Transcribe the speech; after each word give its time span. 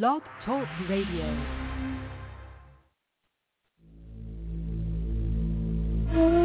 Blog 0.00 0.22
Talk 0.46 0.66
Radio. 0.88 1.26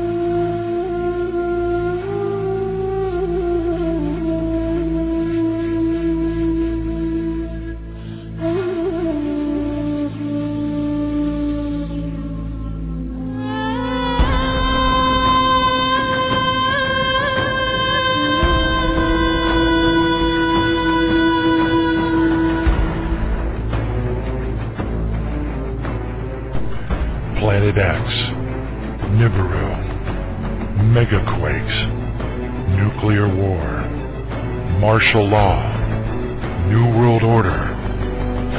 martial 35.17 35.31
law, 35.31 36.67
New 36.69 36.99
World 36.99 37.23
Order, 37.23 37.75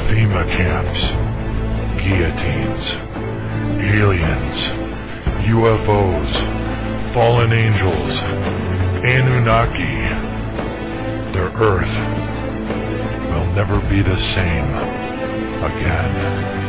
FEMA 0.09 0.43
camps, 0.57 0.99
guillotines, 2.03 2.85
aliens, 3.95 4.59
UFOs, 5.47 7.13
fallen 7.13 7.53
angels, 7.53 8.19
Anunnaki. 9.05 9.99
Their 11.33 11.49
Earth 11.55 11.95
will 13.31 13.53
never 13.53 13.79
be 13.89 14.01
the 14.01 14.19
same 14.35 14.69
again. 15.63 16.68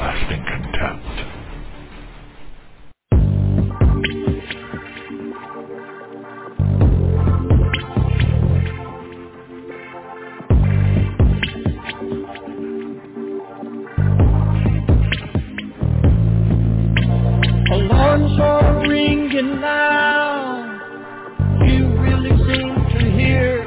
everlasting 0.00 0.44
contempt. 0.44 1.06
Alarms 17.72 18.40
are 18.40 18.88
ringing 18.88 19.60
now. 19.60 20.78
You 21.66 21.86
really 22.00 22.30
seem 22.30 22.74
to 22.74 23.10
hear. 23.12 23.66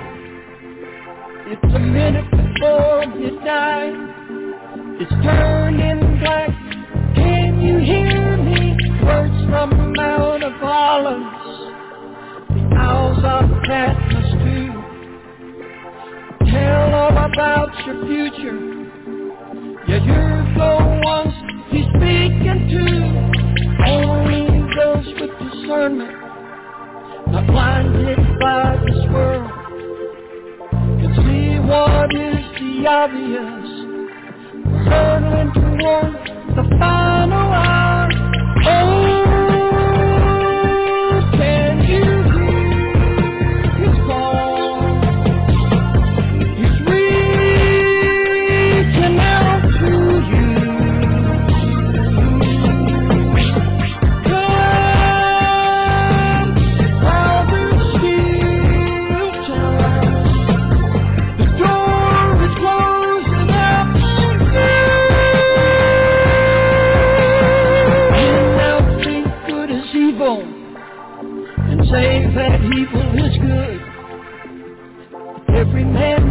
It's 1.45 1.75
a 1.75 1.79
minute 1.79 2.29
before 2.31 3.03
you 3.19 3.39
die. 3.41 3.91
It's 4.99 5.11
turning 5.23 6.02
Words 9.05 9.35
from 9.49 9.69
the 9.71 9.87
Mount 9.95 10.43
of 10.43 10.53
Olives. 10.63 11.73
The 12.49 12.75
owls 12.77 13.23
of 13.23 13.49
Patmos 13.63 14.29
too. 14.43 14.71
Tell 16.51 16.93
all 16.93 17.17
about 17.25 17.71
your 17.85 18.05
future. 18.07 18.59
Yeah, 19.87 20.03
you're 20.05 20.43
the 20.55 21.01
ones 21.03 21.33
he's 21.69 21.87
speaking 21.95 22.59
to. 22.71 22.83
Only 23.85 24.43
those 24.77 25.07
with 25.19 25.33
discernment, 25.39 26.15
not 27.27 27.45
blinded 27.47 28.19
by 28.39 28.77
this 28.85 29.01
world, 29.11 29.51
can 31.01 31.11
see 31.17 31.59
what 31.67 32.09
is 32.15 32.43
the 32.59 32.87
obvious. 32.87 33.67
We're 34.65 34.83
hurtling 34.85 35.51
toward 35.53 36.13
the 36.55 36.63
final 36.79 37.52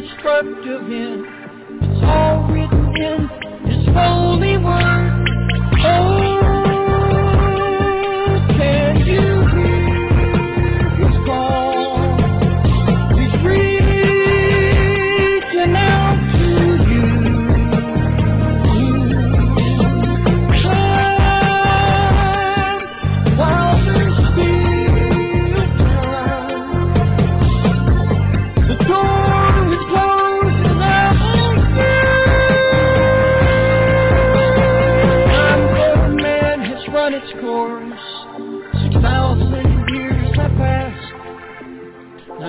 destructive 0.00 0.82
end. 0.82 1.24
It's 1.80 2.02
all 2.04 2.48
written 2.52 2.94
in 2.96 3.28
His 3.70 3.86
holy 3.94 4.58
word. 4.58 5.05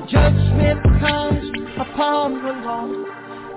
Judgment 0.10 0.82
comes 1.00 1.52
upon 1.78 2.42
the. 2.42 2.54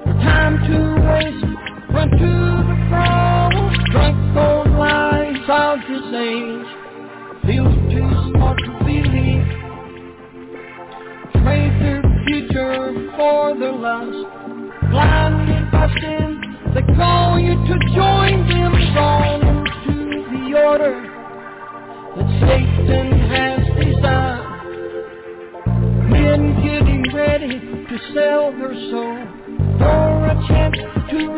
No 0.06 0.12
time 0.24 0.58
to 0.66 0.78
waste. 1.06 1.46
Run 1.90 2.10
to 2.10 2.32
the 2.66 2.76
cross. 2.88 3.54
Drunk 3.90 4.36
on 4.36 4.78
lies 4.78 5.36
of 5.48 5.78
this 5.88 6.06
age. 6.10 6.70
Feel 7.46 7.70
too 7.90 8.10
smart 8.30 8.58
to 8.58 8.72
believe. 8.84 9.46
Trade 11.42 11.74
their 11.80 12.02
future 12.26 13.10
for 13.16 13.58
their 13.58 13.72
lust. 13.72 14.26
Blinded 14.90 15.70
by 15.70 15.86
sin, 16.00 16.40
they 16.74 16.82
call 16.96 17.38
you 17.38 17.54
to 17.54 17.78
join 17.94 18.48
them. 18.48 18.72
Fall 18.94 19.40
into 19.40 19.94
the 20.30 20.58
order 20.58 20.96
that 22.16 22.28
Satan 22.40 23.06
has 23.30 23.60
designed. 23.78 24.39
Men 26.10 26.54
getting 26.62 27.14
ready 27.14 27.60
to 27.60 27.98
sell 28.14 28.52
their 28.52 28.74
soul 28.90 29.18
for 29.78 30.26
a 30.26 30.34
chance 30.48 30.76
receive 30.76 31.29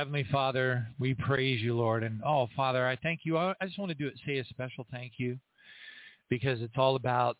Heavenly 0.00 0.24
Father, 0.32 0.88
we 0.98 1.12
praise 1.12 1.60
you, 1.60 1.76
Lord. 1.76 2.04
And 2.04 2.22
oh, 2.24 2.48
Father, 2.56 2.88
I 2.88 2.96
thank 3.02 3.20
you. 3.24 3.36
I 3.36 3.54
just 3.62 3.78
want 3.78 3.90
to 3.90 3.94
do 3.94 4.06
it, 4.06 4.14
say 4.24 4.38
a 4.38 4.44
special 4.46 4.86
thank 4.90 5.12
you 5.18 5.38
because 6.30 6.62
it's 6.62 6.78
all 6.78 6.96
about, 6.96 7.36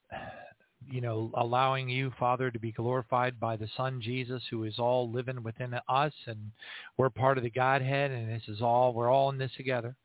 you 0.86 1.00
know, 1.00 1.30
allowing 1.38 1.88
you, 1.88 2.12
Father, 2.20 2.50
to 2.50 2.58
be 2.58 2.70
glorified 2.70 3.40
by 3.40 3.56
the 3.56 3.66
Son, 3.78 3.98
Jesus, 3.98 4.42
who 4.50 4.64
is 4.64 4.78
all 4.78 5.10
living 5.10 5.42
within 5.42 5.74
us. 5.88 6.12
And 6.26 6.38
we're 6.98 7.08
part 7.08 7.38
of 7.38 7.44
the 7.44 7.50
Godhead. 7.50 8.10
And 8.10 8.28
this 8.28 8.46
is 8.46 8.60
all, 8.60 8.92
we're 8.92 9.10
all 9.10 9.30
in 9.30 9.38
this 9.38 9.52
together. 9.56 9.96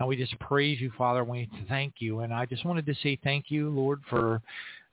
And 0.00 0.08
we 0.08 0.16
just 0.16 0.36
praise 0.40 0.80
you, 0.80 0.90
Father. 0.98 1.20
and 1.20 1.28
We 1.28 1.48
thank 1.68 1.94
you. 2.00 2.18
And 2.18 2.34
I 2.34 2.46
just 2.46 2.64
wanted 2.64 2.86
to 2.86 2.96
say 3.00 3.16
thank 3.22 3.44
you, 3.48 3.70
Lord, 3.70 4.00
for 4.10 4.42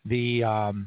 the, 0.06 0.44
um, 0.44 0.86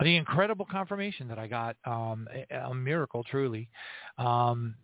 the 0.00 0.16
incredible 0.16 0.66
confirmation 0.68 1.28
that 1.28 1.38
I 1.38 1.46
got, 1.46 1.76
um, 1.84 2.26
a 2.50 2.74
miracle, 2.74 3.22
truly. 3.22 3.68
Um, 4.18 4.74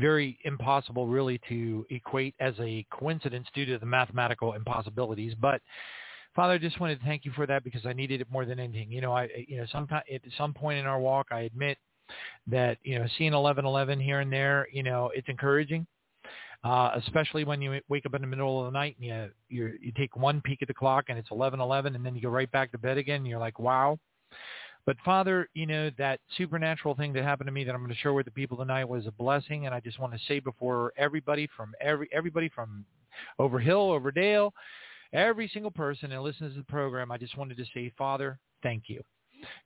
very 0.00 0.38
impossible 0.44 1.06
really 1.06 1.40
to 1.48 1.86
equate 1.90 2.34
as 2.40 2.54
a 2.60 2.86
coincidence 2.90 3.46
due 3.54 3.66
to 3.66 3.78
the 3.78 3.86
mathematical 3.86 4.54
impossibilities. 4.54 5.34
But 5.40 5.60
Father, 6.34 6.54
I 6.54 6.58
just 6.58 6.78
wanted 6.80 7.00
to 7.00 7.06
thank 7.06 7.24
you 7.24 7.32
for 7.32 7.46
that 7.46 7.64
because 7.64 7.84
I 7.84 7.92
needed 7.92 8.20
it 8.20 8.30
more 8.30 8.44
than 8.44 8.60
anything. 8.60 8.90
You 8.90 9.00
know, 9.00 9.12
I 9.12 9.28
you 9.48 9.58
know 9.58 9.66
sometime 9.72 10.02
at 10.12 10.20
some 10.38 10.54
point 10.54 10.78
in 10.78 10.86
our 10.86 11.00
walk, 11.00 11.28
I 11.30 11.40
admit 11.40 11.78
that 12.46 12.78
you 12.82 12.98
know 12.98 13.06
seeing 13.18 13.32
eleven 13.32 13.64
eleven 13.64 13.98
here 13.98 14.20
and 14.20 14.32
there, 14.32 14.66
you 14.72 14.82
know, 14.82 15.10
it's 15.14 15.28
encouraging. 15.28 15.86
Uh, 16.62 16.90
especially 16.96 17.42
when 17.42 17.62
you 17.62 17.80
wake 17.88 18.04
up 18.04 18.12
in 18.14 18.20
the 18.20 18.26
middle 18.26 18.60
of 18.60 18.66
the 18.70 18.78
night 18.78 18.94
and 19.00 19.06
you 19.06 19.30
you 19.48 19.72
you 19.80 19.92
take 19.96 20.14
one 20.14 20.42
peek 20.42 20.60
at 20.60 20.68
the 20.68 20.74
clock 20.74 21.06
and 21.08 21.18
it's 21.18 21.30
eleven 21.30 21.58
eleven 21.58 21.94
and 21.94 22.04
then 22.04 22.14
you 22.14 22.20
go 22.20 22.28
right 22.28 22.50
back 22.52 22.70
to 22.70 22.76
bed 22.76 22.98
again 22.98 23.16
and 23.16 23.26
you're 23.26 23.38
like 23.38 23.58
wow 23.58 23.98
but 24.86 24.96
Father, 25.04 25.48
you 25.54 25.66
know, 25.66 25.90
that 25.98 26.20
supernatural 26.36 26.94
thing 26.94 27.12
that 27.12 27.22
happened 27.22 27.48
to 27.48 27.52
me 27.52 27.64
that 27.64 27.74
I'm 27.74 27.80
going 27.80 27.92
to 27.92 28.00
share 28.00 28.12
with 28.14 28.24
the 28.24 28.32
people 28.32 28.56
tonight 28.56 28.88
was 28.88 29.06
a 29.06 29.12
blessing. 29.12 29.66
And 29.66 29.74
I 29.74 29.80
just 29.80 29.98
want 29.98 30.12
to 30.12 30.18
say 30.26 30.40
before 30.40 30.92
everybody 30.96 31.48
from 31.56 31.74
every, 31.80 32.08
everybody 32.12 32.48
from 32.48 32.84
over 33.38 33.58
hill, 33.58 33.90
over 33.90 34.10
dale, 34.10 34.54
every 35.12 35.48
single 35.52 35.70
person 35.70 36.10
that 36.10 36.22
listens 36.22 36.54
to 36.54 36.60
the 36.60 36.64
program, 36.64 37.10
I 37.10 37.18
just 37.18 37.36
wanted 37.36 37.56
to 37.58 37.64
say, 37.74 37.92
Father, 37.96 38.38
thank 38.62 38.84
you. 38.86 39.02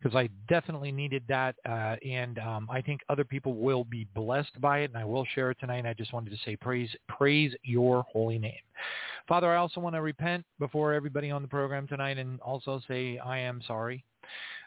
Because 0.01 0.15
I 0.15 0.29
definitely 0.49 0.93
needed 0.93 1.25
that, 1.29 1.57
uh, 1.69 1.97
and 2.07 2.39
um, 2.39 2.69
I 2.71 2.81
think 2.81 3.01
other 3.09 3.25
people 3.25 3.55
will 3.55 3.83
be 3.83 4.07
blessed 4.15 4.61
by 4.61 4.81
it, 4.81 4.91
and 4.93 4.97
I 4.97 5.05
will 5.05 5.27
share 5.35 5.51
it 5.51 5.59
tonight. 5.59 5.79
And 5.79 5.89
I 5.89 5.95
just 5.95 6.13
wanted 6.13 6.31
to 6.31 6.37
say, 6.45 6.55
praise, 6.55 6.91
praise 7.09 7.53
your 7.65 8.05
holy 8.05 8.39
name, 8.39 8.53
Father. 9.27 9.53
I 9.53 9.57
also 9.57 9.81
want 9.81 9.97
to 9.97 10.01
repent 10.01 10.45
before 10.61 10.93
everybody 10.93 11.33
on 11.33 11.43
the 11.43 11.49
program 11.49 11.89
tonight, 11.89 12.19
and 12.19 12.41
also 12.41 12.81
say 12.87 13.19
I 13.19 13.39
am 13.39 13.63
sorry 13.67 14.05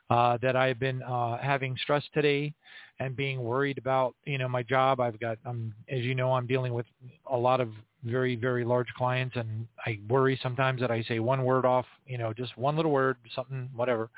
uh, 0.10 0.38
that 0.42 0.56
I've 0.56 0.80
been 0.80 1.04
uh, 1.04 1.38
having 1.38 1.76
stress 1.82 2.04
today 2.14 2.54
and 3.00 3.16
being 3.16 3.42
worried 3.42 3.78
about, 3.78 4.16
you 4.26 4.38
know, 4.38 4.48
my 4.48 4.64
job. 4.64 5.00
I've 5.00 5.20
got, 5.20 5.38
um, 5.46 5.74
as 5.90 6.02
you 6.02 6.16
know, 6.16 6.34
I'm 6.34 6.48
dealing 6.48 6.74
with 6.74 6.86
a 7.30 7.38
lot 7.38 7.60
of 7.62 7.70
very, 8.04 8.36
very 8.36 8.64
large 8.64 8.88
clients 8.98 9.36
and 9.36 9.68
I 9.86 10.00
worry 10.10 10.40
sometimes 10.42 10.82
that 10.82 10.92
I 10.92 11.04
say 11.04 11.20
one 11.20 11.44
word 11.44 11.66
off, 11.66 11.86
you 12.06 12.18
know, 12.18 12.34
just 12.34 12.58
one 12.58 12.76
little 12.76 12.92
word, 12.92 13.18
something, 13.36 13.70
whatever. 13.76 14.10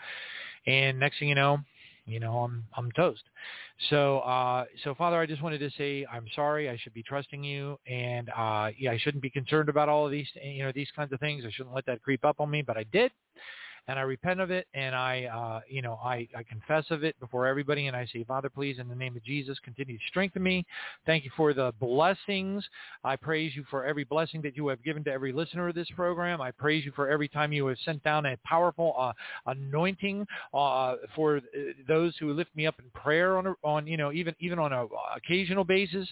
And 0.68 1.00
next 1.00 1.20
thing 1.20 1.30
you 1.30 1.36
know, 1.36 1.60
you 2.06 2.20
know, 2.20 2.40
I'm, 2.40 2.64
I'm 2.76 2.92
toast. 2.92 3.24
So, 3.90 4.20
uh, 4.20 4.66
so 4.84 4.94
Father, 4.96 5.20
I 5.20 5.26
just 5.26 5.42
wanted 5.42 5.60
to 5.60 5.70
say, 5.78 6.06
I'm 6.12 6.26
sorry. 6.36 6.70
I 6.70 6.78
should 6.78 6.94
be 6.94 7.04
trusting 7.04 7.44
you. 7.44 7.80
And, 7.88 8.30
uh, 8.30 8.70
yeah, 8.78 8.92
I 8.92 8.98
shouldn't 8.98 9.24
be 9.24 9.30
concerned 9.30 9.70
about 9.70 9.90
all 9.90 10.06
of 10.06 10.12
these, 10.12 10.28
you 10.44 10.64
know, 10.64 10.72
these 10.74 10.90
kinds 10.96 11.14
of 11.14 11.20
things. 11.20 11.46
I 11.46 11.52
shouldn't 11.52 11.74
let 11.74 11.86
that 11.86 12.02
creep 12.02 12.26
up 12.26 12.40
on 12.40 12.50
me, 12.50 12.62
but 12.62 12.78
I 12.78 12.86
did 12.92 13.12
and 13.88 13.98
I 13.98 14.04
repent 14.04 14.40
of 14.40 14.52
it, 14.52 14.68
and 14.74 14.96
I, 14.96 15.26
uh, 15.26 15.62
you 15.70 15.82
know, 15.82 16.00
I, 16.04 16.28
I 16.36 16.44
confess 16.44 16.86
of 16.90 17.04
it 17.04 17.20
before 17.20 17.48
everybody, 17.48 17.88
and 17.88 17.96
I 17.96 18.08
say, 18.12 18.24
Father, 18.24 18.50
please, 18.50 18.80
in 18.80 18.88
the 18.88 18.96
name 18.96 19.16
of 19.16 19.24
Jesus, 19.24 19.58
continue 19.64 19.98
to 19.98 20.04
strengthen 20.08 20.44
me. 20.44 20.66
Thank 21.06 21.24
you 21.24 21.32
for 21.36 21.54
the 21.54 21.74
blessings. 21.80 22.64
I 23.04 23.16
praise 23.16 23.56
you 23.56 23.64
for 23.70 23.86
every 23.86 24.04
blessing 24.04 24.42
that 24.44 24.56
you 24.56 24.68
have 24.68 24.84
given 24.84 25.04
to 25.06 25.12
every 25.12 25.32
listener 25.32 25.70
of 25.70 25.76
this 25.76 25.90
program. 25.96 26.42
I 26.42 26.52
praise 26.52 26.86
you 26.86 26.92
for 26.96 27.10
every 27.10 27.28
time 27.28 27.52
you 27.54 27.68
have 27.68 27.78
sent 27.86 28.04
down 28.04 28.26
a 28.26 28.38
powerful 28.46 28.96
uh, 28.98 29.14
anointing 29.46 30.26
uh, 30.54 30.96
for 31.16 31.42
those 31.88 32.16
who 32.20 32.34
lift 32.34 32.56
me 32.56 32.68
up 32.68 32.76
in 32.80 32.90
prayer 33.00 33.38
on, 33.38 33.56
on, 33.64 33.88
you 33.88 33.98
know, 33.98 34.12
even 34.12 34.36
even 34.40 34.60
on 34.60 34.74
a 34.74 34.86
occasional 35.16 35.64
basis. 35.64 36.08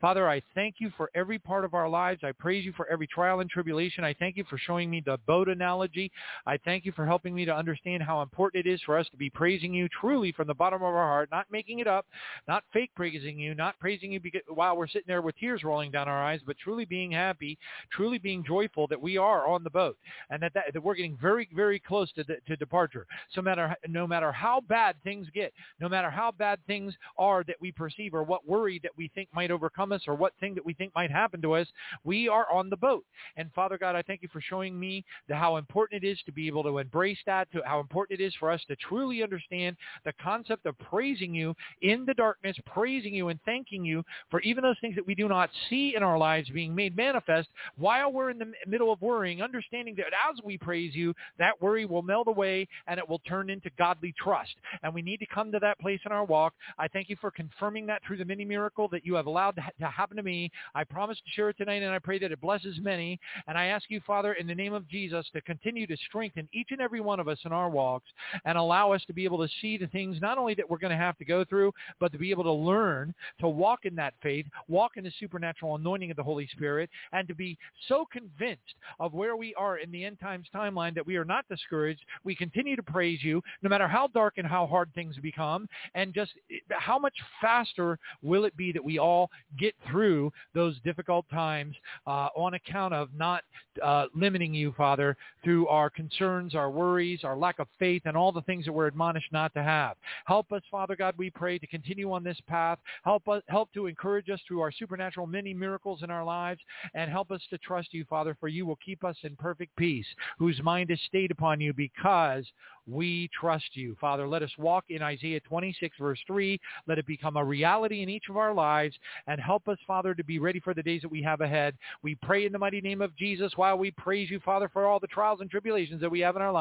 Father, 0.00 0.28
I 0.28 0.42
thank 0.54 0.76
you 0.78 0.90
for 0.96 1.10
every 1.14 1.38
part 1.38 1.64
of 1.64 1.74
our 1.74 1.88
lives. 1.88 2.20
I 2.24 2.32
praise 2.32 2.64
you 2.64 2.72
for 2.76 2.88
every 2.88 3.06
trial 3.06 3.40
and 3.40 3.50
tribulation. 3.50 4.04
I 4.04 4.14
thank 4.14 4.36
you 4.36 4.44
for 4.48 4.58
showing 4.58 4.90
me 4.90 5.02
the 5.04 5.18
boat 5.26 5.48
analogy. 5.48 6.10
I 6.46 6.58
thank 6.64 6.84
you 6.84 6.92
for 6.92 7.06
helping 7.12 7.34
me 7.34 7.44
to 7.44 7.54
understand 7.54 8.02
how 8.02 8.22
important 8.22 8.64
it 8.64 8.70
is 8.70 8.80
for 8.86 8.96
us 8.96 9.06
to 9.10 9.18
be 9.18 9.28
praising 9.28 9.74
you 9.74 9.86
truly 10.00 10.32
from 10.32 10.46
the 10.46 10.54
bottom 10.54 10.80
of 10.80 10.94
our 10.94 11.06
heart, 11.06 11.28
not 11.30 11.44
making 11.52 11.80
it 11.80 11.86
up, 11.86 12.06
not 12.48 12.64
fake 12.72 12.90
praising 12.96 13.38
you, 13.38 13.54
not 13.54 13.78
praising 13.78 14.10
you 14.10 14.20
while 14.48 14.74
we're 14.74 14.86
sitting 14.86 15.02
there 15.06 15.20
with 15.20 15.36
tears 15.36 15.62
rolling 15.62 15.90
down 15.90 16.08
our 16.08 16.24
eyes, 16.24 16.40
but 16.46 16.56
truly 16.56 16.86
being 16.86 17.10
happy, 17.10 17.58
truly 17.90 18.16
being 18.16 18.42
joyful 18.42 18.86
that 18.86 18.98
we 18.98 19.18
are 19.18 19.46
on 19.46 19.62
the 19.62 19.68
boat 19.68 19.98
and 20.30 20.42
that, 20.42 20.54
that, 20.54 20.72
that 20.72 20.82
we're 20.82 20.94
getting 20.94 21.18
very, 21.20 21.46
very 21.54 21.78
close 21.78 22.10
to, 22.12 22.24
the, 22.24 22.36
to 22.46 22.56
departure. 22.56 23.06
So 23.34 23.42
matter, 23.42 23.76
no 23.86 24.06
matter 24.06 24.32
how 24.32 24.62
bad 24.66 24.96
things 25.04 25.26
get, 25.34 25.52
no 25.82 25.90
matter 25.90 26.08
how 26.08 26.30
bad 26.30 26.60
things 26.66 26.94
are 27.18 27.44
that 27.44 27.56
we 27.60 27.72
perceive 27.72 28.14
or 28.14 28.22
what 28.22 28.48
worry 28.48 28.80
that 28.82 28.92
we 28.96 29.10
think 29.14 29.28
might 29.34 29.50
overcome 29.50 29.92
us 29.92 30.00
or 30.06 30.14
what 30.14 30.32
thing 30.40 30.54
that 30.54 30.64
we 30.64 30.72
think 30.72 30.94
might 30.94 31.10
happen 31.10 31.42
to 31.42 31.52
us, 31.52 31.66
we 32.04 32.26
are 32.26 32.50
on 32.50 32.70
the 32.70 32.76
boat. 32.78 33.04
And 33.36 33.52
Father 33.52 33.76
God, 33.76 33.96
I 33.96 34.00
thank 34.00 34.22
you 34.22 34.30
for 34.32 34.40
showing 34.40 34.80
me 34.80 35.04
the, 35.28 35.36
how 35.36 35.58
important 35.58 36.02
it 36.02 36.08
is 36.08 36.18
to 36.24 36.32
be 36.32 36.46
able 36.46 36.62
to 36.62 36.78
embrace 36.78 37.01
that, 37.26 37.50
to 37.52 37.62
how 37.64 37.80
important 37.80 38.20
it 38.20 38.24
is 38.24 38.34
for 38.38 38.50
us 38.50 38.60
to 38.68 38.76
truly 38.76 39.22
understand 39.22 39.76
the 40.04 40.12
concept 40.22 40.66
of 40.66 40.78
praising 40.78 41.34
you 41.34 41.54
in 41.82 42.04
the 42.04 42.14
darkness, 42.14 42.56
praising 42.66 43.14
you 43.14 43.28
and 43.28 43.40
thanking 43.44 43.84
you 43.84 44.02
for 44.30 44.40
even 44.40 44.62
those 44.62 44.76
things 44.80 44.94
that 44.94 45.06
we 45.06 45.14
do 45.14 45.28
not 45.28 45.50
see 45.68 45.94
in 45.96 46.02
our 46.02 46.18
lives 46.18 46.48
being 46.50 46.74
made 46.74 46.96
manifest 46.96 47.48
while 47.76 48.12
we're 48.12 48.30
in 48.30 48.38
the 48.38 48.52
middle 48.66 48.92
of 48.92 49.00
worrying, 49.00 49.42
understanding 49.42 49.94
that 49.96 50.06
as 50.30 50.38
we 50.44 50.58
praise 50.58 50.94
you, 50.94 51.14
that 51.38 51.60
worry 51.60 51.84
will 51.84 52.02
melt 52.02 52.28
away 52.28 52.66
and 52.86 52.98
it 52.98 53.08
will 53.08 53.20
turn 53.20 53.50
into 53.50 53.70
godly 53.78 54.14
trust. 54.22 54.54
And 54.82 54.94
we 54.94 55.02
need 55.02 55.18
to 55.18 55.26
come 55.26 55.52
to 55.52 55.58
that 55.60 55.78
place 55.80 56.00
in 56.06 56.12
our 56.12 56.24
walk. 56.24 56.54
I 56.78 56.88
thank 56.88 57.08
you 57.08 57.16
for 57.20 57.30
confirming 57.30 57.86
that 57.86 58.02
through 58.06 58.18
the 58.18 58.24
mini 58.24 58.44
miracle 58.44 58.88
that 58.88 59.04
you 59.04 59.14
have 59.14 59.26
allowed 59.26 59.56
to 59.56 59.86
happen 59.86 60.16
to 60.16 60.22
me. 60.22 60.50
I 60.74 60.84
promise 60.84 61.18
to 61.18 61.30
share 61.32 61.48
it 61.48 61.56
tonight 61.56 61.82
and 61.82 61.92
I 61.92 61.98
pray 61.98 62.18
that 62.18 62.32
it 62.32 62.40
blesses 62.40 62.78
many. 62.80 63.18
And 63.46 63.58
I 63.58 63.66
ask 63.66 63.86
you, 63.88 64.00
Father, 64.06 64.34
in 64.34 64.46
the 64.46 64.54
name 64.54 64.72
of 64.72 64.88
Jesus, 64.88 65.26
to 65.32 65.40
continue 65.42 65.86
to 65.86 65.96
strengthen 66.08 66.48
each 66.52 66.68
and 66.70 66.80
every 66.80 66.91
every 66.92 67.00
one 67.00 67.18
of 67.18 67.26
us 67.26 67.38
in 67.46 67.52
our 67.52 67.70
walks 67.70 68.10
and 68.44 68.58
allow 68.58 68.92
us 68.92 69.02
to 69.06 69.14
be 69.14 69.24
able 69.24 69.38
to 69.38 69.50
see 69.62 69.78
the 69.78 69.86
things 69.86 70.18
not 70.20 70.36
only 70.36 70.52
that 70.52 70.68
we're 70.68 70.76
going 70.76 70.90
to 70.90 70.96
have 70.96 71.16
to 71.16 71.24
go 71.24 71.42
through, 71.42 71.72
but 71.98 72.12
to 72.12 72.18
be 72.18 72.30
able 72.30 72.44
to 72.44 72.52
learn 72.52 73.14
to 73.40 73.48
walk 73.48 73.86
in 73.86 73.94
that 73.94 74.12
faith, 74.22 74.44
walk 74.68 74.98
in 74.98 75.04
the 75.04 75.12
supernatural 75.18 75.76
anointing 75.76 76.10
of 76.10 76.18
the 76.18 76.22
Holy 76.22 76.46
Spirit, 76.48 76.90
and 77.12 77.26
to 77.26 77.34
be 77.34 77.56
so 77.88 78.06
convinced 78.12 78.74
of 79.00 79.14
where 79.14 79.36
we 79.36 79.54
are 79.54 79.78
in 79.78 79.90
the 79.90 80.04
end 80.04 80.20
times 80.20 80.46
timeline 80.54 80.94
that 80.94 81.06
we 81.06 81.16
are 81.16 81.24
not 81.24 81.48
discouraged. 81.48 82.02
We 82.24 82.34
continue 82.34 82.76
to 82.76 82.82
praise 82.82 83.20
you 83.22 83.40
no 83.62 83.70
matter 83.70 83.88
how 83.88 84.08
dark 84.08 84.34
and 84.36 84.46
how 84.46 84.66
hard 84.66 84.90
things 84.94 85.16
become 85.22 85.66
and 85.94 86.12
just 86.12 86.32
how 86.68 86.98
much 86.98 87.14
faster 87.40 87.98
will 88.20 88.44
it 88.44 88.54
be 88.54 88.70
that 88.72 88.84
we 88.84 88.98
all 88.98 89.30
get 89.58 89.74
through 89.90 90.30
those 90.54 90.78
difficult 90.84 91.24
times 91.30 91.74
uh, 92.06 92.28
on 92.36 92.52
account 92.52 92.92
of 92.92 93.08
not 93.16 93.44
uh, 93.82 94.06
limiting 94.14 94.52
you, 94.52 94.74
Father, 94.76 95.16
through 95.42 95.66
our 95.68 95.88
concerns, 95.88 96.54
our 96.54 96.70
worries, 96.70 96.81
our 97.24 97.36
lack 97.36 97.58
of 97.58 97.68
faith, 97.78 98.02
and 98.04 98.16
all 98.16 98.32
the 98.32 98.42
things 98.42 98.64
that 98.64 98.72
we're 98.72 98.86
admonished 98.86 99.32
not 99.32 99.52
to 99.54 99.62
have. 99.62 99.96
Help 100.26 100.52
us, 100.52 100.62
Father 100.70 100.96
God, 100.96 101.14
we 101.16 101.30
pray, 101.30 101.58
to 101.58 101.66
continue 101.66 102.12
on 102.12 102.24
this 102.24 102.38
path. 102.46 102.78
Help 103.04 103.28
us, 103.28 103.42
help 103.48 103.72
to 103.72 103.86
encourage 103.86 104.30
us 104.30 104.40
through 104.46 104.60
our 104.60 104.72
supernatural 104.72 105.26
many 105.26 105.54
miracles 105.54 106.02
in 106.02 106.10
our 106.10 106.24
lives, 106.24 106.60
and 106.94 107.10
help 107.10 107.30
us 107.30 107.40
to 107.50 107.58
trust 107.58 107.92
you, 107.92 108.04
Father, 108.08 108.36
for 108.38 108.48
you 108.48 108.66
will 108.66 108.78
keep 108.84 109.04
us 109.04 109.16
in 109.22 109.36
perfect 109.36 109.74
peace, 109.76 110.06
whose 110.38 110.62
mind 110.62 110.90
is 110.90 111.00
stayed 111.06 111.30
upon 111.30 111.60
you 111.60 111.72
because 111.72 112.44
we 112.86 113.30
trust 113.38 113.64
you. 113.74 113.96
Father, 114.00 114.26
let 114.26 114.42
us 114.42 114.50
walk 114.58 114.84
in 114.88 115.02
Isaiah 115.02 115.40
26, 115.40 115.96
verse 115.98 116.18
3. 116.26 116.58
Let 116.86 116.98
it 116.98 117.06
become 117.06 117.36
a 117.36 117.44
reality 117.44 118.02
in 118.02 118.08
each 118.08 118.28
of 118.28 118.36
our 118.36 118.52
lives 118.52 118.96
and 119.26 119.40
help 119.40 119.68
us, 119.68 119.78
Father, 119.86 120.14
to 120.14 120.24
be 120.24 120.38
ready 120.38 120.58
for 120.58 120.74
the 120.74 120.82
days 120.82 121.02
that 121.02 121.10
we 121.10 121.22
have 121.22 121.40
ahead. 121.40 121.76
We 122.02 122.16
pray 122.16 122.44
in 122.44 122.52
the 122.52 122.58
mighty 122.58 122.80
name 122.80 123.00
of 123.00 123.16
Jesus 123.16 123.52
while 123.56 123.78
we 123.78 123.92
praise 123.92 124.30
you, 124.30 124.40
Father, 124.40 124.68
for 124.68 124.86
all 124.86 124.98
the 124.98 125.06
trials 125.06 125.40
and 125.40 125.50
tribulations 125.50 126.00
that 126.00 126.10
we 126.10 126.20
have 126.20 126.36
in 126.36 126.42
our 126.42 126.52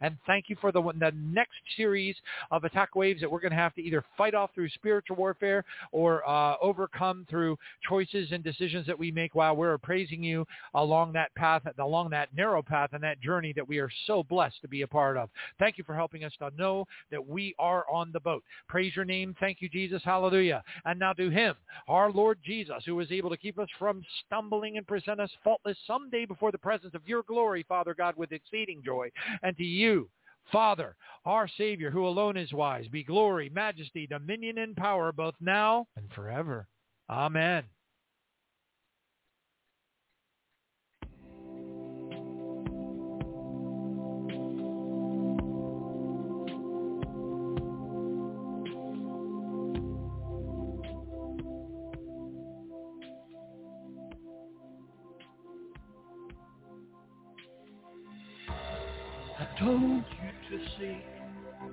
And 0.00 0.16
thank 0.26 0.48
you 0.48 0.56
for 0.60 0.72
the, 0.72 0.82
the 0.82 1.12
next 1.14 1.56
series 1.76 2.16
of 2.50 2.64
attack 2.64 2.94
waves 2.94 3.20
that 3.20 3.30
we're 3.30 3.40
going 3.40 3.52
to 3.52 3.56
have 3.56 3.74
to 3.74 3.82
either 3.82 4.04
fight 4.16 4.34
off 4.34 4.50
through 4.54 4.68
spiritual 4.70 5.16
warfare 5.16 5.64
or 5.92 6.28
uh, 6.28 6.56
overcome 6.60 7.26
through 7.28 7.58
choices 7.88 8.28
and 8.32 8.42
decisions 8.44 8.86
that 8.86 8.98
we 8.98 9.10
make 9.10 9.34
while 9.34 9.56
we're 9.56 9.78
praising 9.78 10.22
you 10.22 10.46
along 10.74 11.12
that 11.12 11.34
path, 11.34 11.62
along 11.78 12.10
that 12.10 12.28
narrow 12.36 12.62
path 12.62 12.90
and 12.92 13.02
that 13.02 13.20
journey 13.20 13.52
that 13.54 13.66
we 13.66 13.78
are 13.78 13.90
so 14.06 14.22
blessed 14.22 14.60
to 14.62 14.68
be 14.68 14.82
a 14.82 14.86
part 14.86 15.16
of. 15.16 15.28
Thank 15.58 15.78
you 15.78 15.84
for 15.84 15.94
helping 15.94 16.24
us 16.24 16.32
to 16.38 16.50
know 16.56 16.86
that 17.10 17.26
we 17.26 17.54
are 17.58 17.84
on 17.90 18.10
the 18.12 18.20
boat. 18.20 18.42
Praise 18.68 18.94
your 18.94 19.04
name. 19.04 19.34
Thank 19.40 19.60
you, 19.60 19.68
Jesus. 19.68 20.02
Hallelujah. 20.04 20.62
And 20.84 20.98
now 20.98 21.12
to 21.14 21.30
him, 21.30 21.54
our 21.88 22.10
Lord 22.10 22.38
Jesus, 22.44 22.82
who 22.86 22.98
is 23.00 23.10
able 23.10 23.30
to 23.30 23.36
keep 23.36 23.58
us 23.58 23.68
from 23.78 24.02
stumbling 24.26 24.76
and 24.76 24.86
present 24.86 25.20
us 25.20 25.30
faultless 25.42 25.76
someday 25.86 26.24
before 26.24 26.52
the 26.52 26.58
presence 26.58 26.94
of 26.94 27.02
your 27.06 27.22
glory, 27.22 27.64
Father 27.68 27.94
God, 27.94 28.14
with 28.16 28.32
exceeding 28.32 28.82
joy. 28.84 29.10
And 29.42 29.51
to 29.56 29.64
you, 29.64 30.08
Father, 30.50 30.96
our 31.24 31.48
Savior, 31.56 31.90
who 31.90 32.06
alone 32.06 32.36
is 32.36 32.52
wise, 32.52 32.88
be 32.88 33.04
glory, 33.04 33.48
majesty, 33.50 34.06
dominion, 34.06 34.58
and 34.58 34.76
power 34.76 35.12
both 35.12 35.34
now 35.40 35.86
and 35.96 36.10
forever. 36.12 36.66
Amen. 37.08 37.64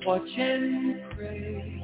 Watch 0.10 0.38
and 0.40 1.02
pray. 1.12 1.84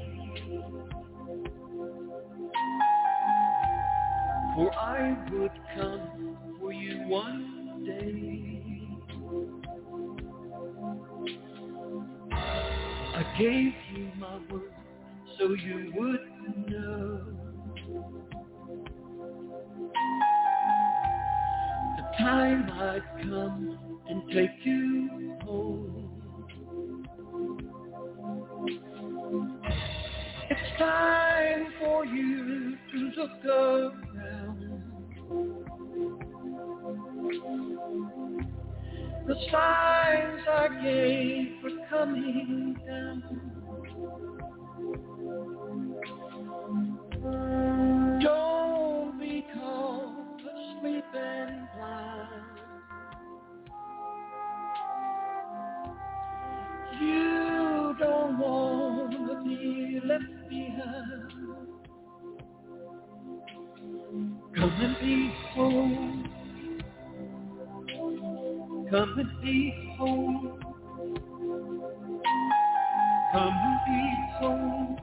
For 4.56 4.74
I 4.74 5.16
would 5.32 5.52
come 5.78 6.56
for 6.60 6.74
you 6.74 7.08
one 7.08 7.84
day. 7.86 8.88
I 13.14 13.24
gave 13.38 13.74
you 13.94 14.10
my 14.18 14.40
word 14.50 14.74
so 15.38 15.54
you 15.54 15.94
would 15.96 16.26
know. 16.68 17.22
The 21.96 22.04
time 22.18 22.72
I'd 22.72 23.04
come 23.22 24.02
and 24.10 24.24
take 24.32 24.66
you 24.66 25.25
time 30.78 31.74
for 31.80 32.06
you 32.06 32.78
to 32.92 32.98
look 33.18 33.46
around. 33.46 33.96
The 39.28 39.36
signs 39.52 40.42
I 40.48 40.68
gave 40.84 41.66
are 41.66 41.88
coming 41.90 42.76
down. 42.86 43.45
And 64.82 64.98
be 65.02 65.34
home. 65.54 66.32
Come 68.92 69.20
and 69.20 69.42
be 69.42 69.96
home. 69.98 70.60
Come 73.32 73.62
and 73.66 73.80
be 73.86 74.00
home. 74.40 74.98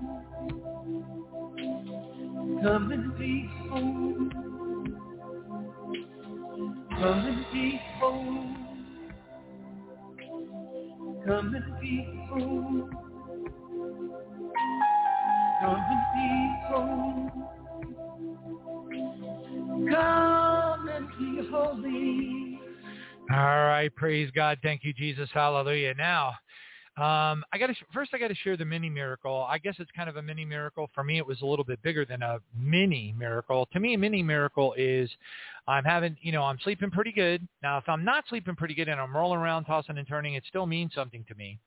Come 2.63 2.93
and 2.93 3.19
be 3.19 3.51
home. 3.71 4.31
Come 6.91 7.27
and 7.27 7.47
be 7.53 7.81
home. 8.01 8.57
Come 11.27 11.55
and 11.55 11.81
be 11.81 11.95
home. 12.31 12.91
Come 15.61 15.87
and 15.91 16.05
be 16.15 16.29
home. 16.69 17.12
Come 19.93 20.89
and 20.89 21.09
be 21.19 21.49
holy. 21.51 22.59
All 23.31 23.37
right, 23.37 23.95
praise 23.95 24.31
God. 24.35 24.59
Thank 24.63 24.85
you, 24.85 24.95
Jesus. 24.95 25.29
Hallelujah. 25.35 25.95
Now, 25.95 26.29
um, 26.97 27.45
I 27.53 27.59
got 27.59 27.67
to 27.67 27.75
first. 27.93 28.13
I 28.15 28.19
got 28.19 28.29
to 28.29 28.35
share 28.35 28.57
the 28.57 28.65
mini 28.65 28.89
miracle. 28.89 29.47
I 29.49 29.59
guess 29.59 29.75
it's 29.79 29.91
kind 29.95 30.09
of 30.09 30.17
a 30.17 30.23
mini 30.23 30.47
miracle. 30.47 30.89
For 30.95 31.05
me, 31.05 31.19
it 31.19 31.27
was 31.27 31.43
a 31.43 31.47
little 31.47 31.65
bit 31.65 31.83
bigger 31.83 32.07
than 32.07 32.23
a 32.23 32.39
mini 32.59 33.15
miracle. 33.19 33.69
To 33.73 33.81
me, 33.81 33.95
a 33.95 33.99
mini 33.99 34.23
miracle 34.23 34.75
is 34.79 35.11
I'm 35.69 35.85
having, 35.85 36.17
you 36.23 36.33
know, 36.33 36.43
I'm 36.43 36.59
sleeping 36.65 36.91
pretty 36.91 37.13
good. 37.13 37.47
Now, 37.63 37.77
if 37.77 37.87
I'm 37.87 38.05
not 38.05 38.25
sleeping 38.29 38.57
pretty 38.57 38.75
good 38.75 38.89
and 38.89 39.01
I'm 39.01 39.15
rolling 39.15 39.41
around, 39.41 39.65
tossing 39.65 39.99
and 39.99 40.09
turning, 40.09 40.35
it 40.35 40.45
still 40.49 40.67
means 40.67 40.93
something 40.95 41.25
to 41.29 41.35
me. 41.35 41.59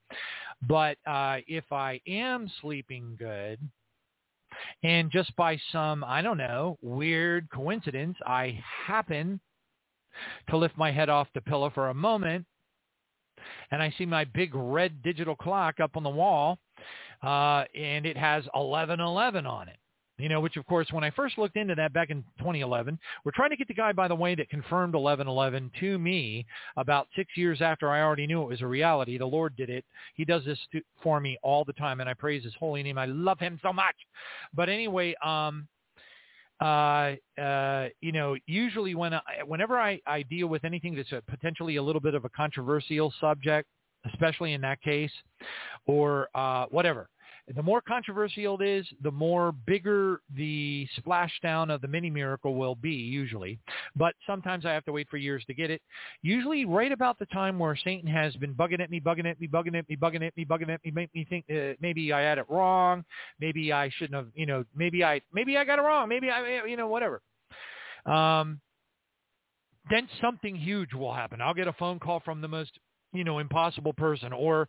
But 0.68 0.98
uh, 1.08 1.38
if 1.48 1.72
I 1.72 2.02
am 2.08 2.52
sleeping 2.62 3.16
good, 3.18 3.60
and 4.84 5.12
just 5.12 5.36
by 5.36 5.58
some, 5.72 6.04
I 6.04 6.22
don't 6.22 6.38
know, 6.38 6.78
weird 6.82 7.50
coincidence, 7.52 8.18
I 8.26 8.60
happen 8.86 9.40
to 10.50 10.58
lift 10.58 10.78
my 10.78 10.92
head 10.92 11.10
off 11.10 11.28
the 11.34 11.42
pillow 11.42 11.70
for 11.70 11.90
a 11.90 11.94
moment 11.94 12.46
and 13.72 13.82
I 13.82 13.94
see 13.98 14.06
my 14.06 14.26
big 14.26 14.54
red 14.54 15.02
digital 15.04 15.36
clock 15.36 15.80
up 15.80 15.98
on 15.98 16.04
the 16.04 16.10
wall, 16.10 16.60
uh, 17.24 17.64
and 17.76 18.06
it 18.06 18.18
has 18.18 18.44
1111 18.54 19.46
on 19.46 19.70
it. 19.70 19.78
You 20.18 20.30
know, 20.30 20.40
which 20.40 20.56
of 20.56 20.66
course, 20.66 20.88
when 20.92 21.04
I 21.04 21.10
first 21.10 21.38
looked 21.38 21.58
into 21.58 21.76
that 21.76 21.92
back 21.92 22.10
in 22.10 22.24
2011, 22.40 22.98
we're 23.26 23.34
trying 23.36 23.50
to 23.50 23.58
get 23.58 23.68
the 23.68 23.74
guy, 23.74 23.92
by 23.92 24.08
the 24.08 24.16
way, 24.16 24.34
that 24.36 24.50
confirmed 24.50 24.94
1111 24.94 25.72
to 25.82 26.00
me 26.00 26.46
about 26.78 27.08
six 27.18 27.36
years 27.36 27.62
after 27.62 27.90
I 27.90 28.02
already 28.02 28.26
knew 28.26 28.42
it 28.42 28.48
was 28.48 28.62
a 28.62 28.68
reality. 28.68 29.18
The 29.18 29.26
Lord 29.26 29.58
did 29.58 29.70
it. 29.70 29.84
He 30.14 30.24
does 30.24 30.46
this 30.46 30.60
to, 30.72 30.82
for 31.04 31.20
me 31.20 31.38
all 31.44 31.66
the 31.66 31.74
time, 31.74 32.00
and 32.00 32.10
I 32.10 32.14
praise 32.14 32.46
His 32.46 32.54
holy 32.58 32.82
name. 32.82 32.98
I 32.98 33.08
love 33.08 33.40
Him 33.40 33.60
so 33.62 33.74
much. 33.74 33.96
But 34.54 34.70
anyway, 34.70 35.16
um, 35.22 35.68
uh, 36.62 37.16
uh, 37.40 37.90
you 38.00 38.14
know, 38.14 38.38
usually 38.48 38.96
when 38.96 39.14
I, 39.14 39.22
whenever 39.46 39.78
I, 39.78 40.00
I 40.08 40.24
deal 40.24 40.48
with 40.48 40.64
anything 40.64 40.96
that's 40.96 41.12
a 41.12 41.22
potentially 41.28 41.76
a 41.76 41.84
little 41.84 42.02
bit 42.02 42.16
of 42.16 42.24
a 42.24 42.30
controversial 42.30 43.14
subject, 43.20 43.68
especially 44.14 44.54
in 44.54 44.62
that 44.62 44.82
case, 44.82 45.12
or 45.88 46.30
uh, 46.36 46.68
whatever, 46.70 47.10
the 47.54 47.62
more 47.62 47.80
controversial 47.80 48.60
it 48.60 48.68
is, 48.68 48.88
the 49.04 49.12
more 49.12 49.52
bigger 49.52 50.22
the 50.36 50.88
splashdown 51.00 51.74
of 51.74 51.82
the 51.82 51.88
mini 51.88 52.10
miracle 52.10 52.56
will 52.56 52.74
be 52.74 52.94
usually. 52.94 53.60
But 53.96 54.16
sometimes 54.26 54.66
I 54.66 54.72
have 54.72 54.84
to 54.86 54.92
wait 54.92 55.08
for 55.10 55.18
years 55.18 55.44
to 55.46 55.54
get 55.54 55.70
it. 55.70 55.82
Usually 56.24 56.66
right 56.66 56.92
about 56.92 57.20
the 57.20 57.28
time 57.28 57.60
where 57.60 57.76
Satan 57.76 58.10
has 58.10 58.36
been 58.38 58.56
bugging 58.56 58.80
at 58.80 58.90
me, 58.90 59.00
bugging 59.00 59.30
at 59.30 59.40
me, 59.40 59.48
bugging 59.48 59.78
at 59.78 59.88
me, 59.88 59.96
bugging 59.96 60.26
at 60.26 60.36
me, 60.36 60.46
bugging 60.46 60.70
at 60.70 60.84
me, 60.84 60.92
make 60.92 61.14
me 61.14 61.26
think 61.30 61.46
uh, 61.52 61.74
maybe 61.80 62.12
I 62.12 62.22
had 62.22 62.40
it 62.40 62.46
wrong, 62.50 63.06
maybe 63.40 63.72
I 63.72 63.90
shouldn't 63.90 64.16
have, 64.16 64.28
you 64.34 64.48
know, 64.48 64.66
maybe 64.76 65.04
I 65.04 65.22
maybe 65.32 65.56
I 65.58 65.66
got 65.66 65.78
it 65.78 65.84
wrong, 65.84 66.10
maybe 66.10 66.30
I, 66.30 66.66
you 66.66 66.78
know, 66.78 66.88
whatever. 66.88 67.22
Um, 68.08 68.60
then 69.90 70.08
something 70.20 70.56
huge 70.56 70.94
will 70.94 71.14
happen. 71.14 71.42
I'll 71.42 71.54
get 71.54 71.68
a 71.68 71.74
phone 71.74 72.00
call 72.00 72.20
from 72.22 72.42
the 72.42 72.48
most 72.48 72.72
you 73.16 73.24
know, 73.24 73.40
impossible 73.40 73.94
person. 73.94 74.34
Or 74.34 74.68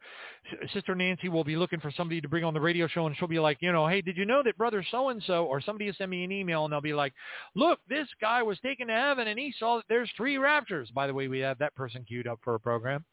Sister 0.72 0.94
Nancy 0.94 1.28
will 1.28 1.44
be 1.44 1.56
looking 1.56 1.80
for 1.80 1.90
somebody 1.90 2.20
to 2.20 2.28
bring 2.28 2.44
on 2.44 2.54
the 2.54 2.60
radio 2.60 2.86
show, 2.86 3.06
and 3.06 3.16
she'll 3.16 3.28
be 3.28 3.38
like, 3.38 3.58
you 3.60 3.72
know, 3.72 3.86
hey, 3.86 4.00
did 4.00 4.16
you 4.16 4.26
know 4.26 4.42
that 4.44 4.56
brother 4.56 4.84
so 4.90 5.08
and 5.08 5.22
so, 5.26 5.44
or 5.44 5.60
somebody 5.60 5.86
will 5.86 5.94
send 5.96 6.10
me 6.10 6.24
an 6.24 6.32
email, 6.32 6.64
and 6.64 6.72
they'll 6.72 6.80
be 6.80 6.94
like, 6.94 7.14
look, 7.54 7.80
this 7.88 8.08
guy 8.20 8.42
was 8.42 8.58
taken 8.60 8.88
to 8.88 8.94
heaven, 8.94 9.28
and 9.28 9.38
he 9.38 9.52
saw 9.58 9.76
that 9.76 9.84
there's 9.88 10.10
three 10.16 10.38
raptures. 10.38 10.90
By 10.90 11.06
the 11.06 11.14
way, 11.14 11.28
we 11.28 11.40
have 11.40 11.58
that 11.58 11.74
person 11.74 12.04
queued 12.04 12.26
up 12.26 12.40
for 12.42 12.54
a 12.54 12.60
program. 12.60 13.04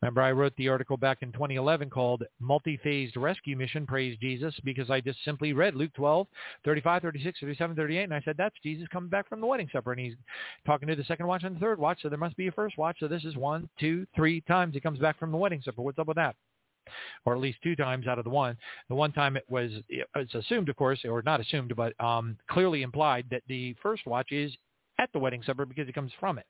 Remember, 0.00 0.22
I 0.22 0.30
wrote 0.30 0.52
the 0.56 0.68
article 0.68 0.96
back 0.96 1.18
in 1.22 1.32
2011 1.32 1.90
called 1.90 2.22
Multi-Phased 2.38 3.16
Rescue 3.16 3.56
Mission, 3.56 3.84
Praise 3.84 4.16
Jesus, 4.20 4.54
because 4.62 4.90
I 4.90 5.00
just 5.00 5.24
simply 5.24 5.52
read 5.52 5.74
Luke 5.74 5.92
12, 5.94 6.26
35, 6.64 7.02
36, 7.02 7.40
37, 7.40 7.74
38, 7.76 8.02
and 8.04 8.14
I 8.14 8.20
said, 8.24 8.36
that's 8.38 8.54
Jesus 8.62 8.86
coming 8.92 9.10
back 9.10 9.28
from 9.28 9.40
the 9.40 9.46
wedding 9.46 9.68
supper. 9.72 9.90
And 9.90 10.00
he's 10.00 10.14
talking 10.64 10.86
to 10.86 10.94
the 10.94 11.04
second 11.04 11.26
watch 11.26 11.42
and 11.42 11.56
the 11.56 11.60
third 11.60 11.80
watch, 11.80 11.98
so 12.02 12.08
there 12.08 12.18
must 12.18 12.36
be 12.36 12.46
a 12.46 12.52
first 12.52 12.78
watch. 12.78 12.98
So 13.00 13.08
this 13.08 13.24
is 13.24 13.36
one, 13.36 13.68
two, 13.80 14.06
three 14.14 14.40
times 14.42 14.74
he 14.74 14.80
comes 14.80 15.00
back 15.00 15.18
from 15.18 15.32
the 15.32 15.36
wedding 15.36 15.62
supper. 15.64 15.82
What's 15.82 15.98
up 15.98 16.06
with 16.06 16.16
that? 16.16 16.36
or 17.26 17.34
at 17.34 17.40
least 17.40 17.58
two 17.62 17.76
times 17.76 18.06
out 18.06 18.18
of 18.18 18.24
the 18.24 18.30
one. 18.30 18.56
The 18.88 18.94
one 18.94 19.12
time 19.12 19.36
it 19.36 19.44
was 19.50 19.70
it's 19.90 20.34
assumed, 20.34 20.70
of 20.70 20.76
course, 20.76 21.00
or 21.04 21.20
not 21.20 21.38
assumed, 21.38 21.74
but 21.76 21.92
um, 22.02 22.38
clearly 22.48 22.80
implied 22.80 23.26
that 23.30 23.42
the 23.46 23.76
first 23.82 24.06
watch 24.06 24.32
is 24.32 24.56
at 24.98 25.12
the 25.12 25.18
wedding 25.18 25.42
supper 25.42 25.64
because 25.64 25.86
he 25.86 25.92
comes 25.92 26.12
from 26.18 26.38
it. 26.38 26.46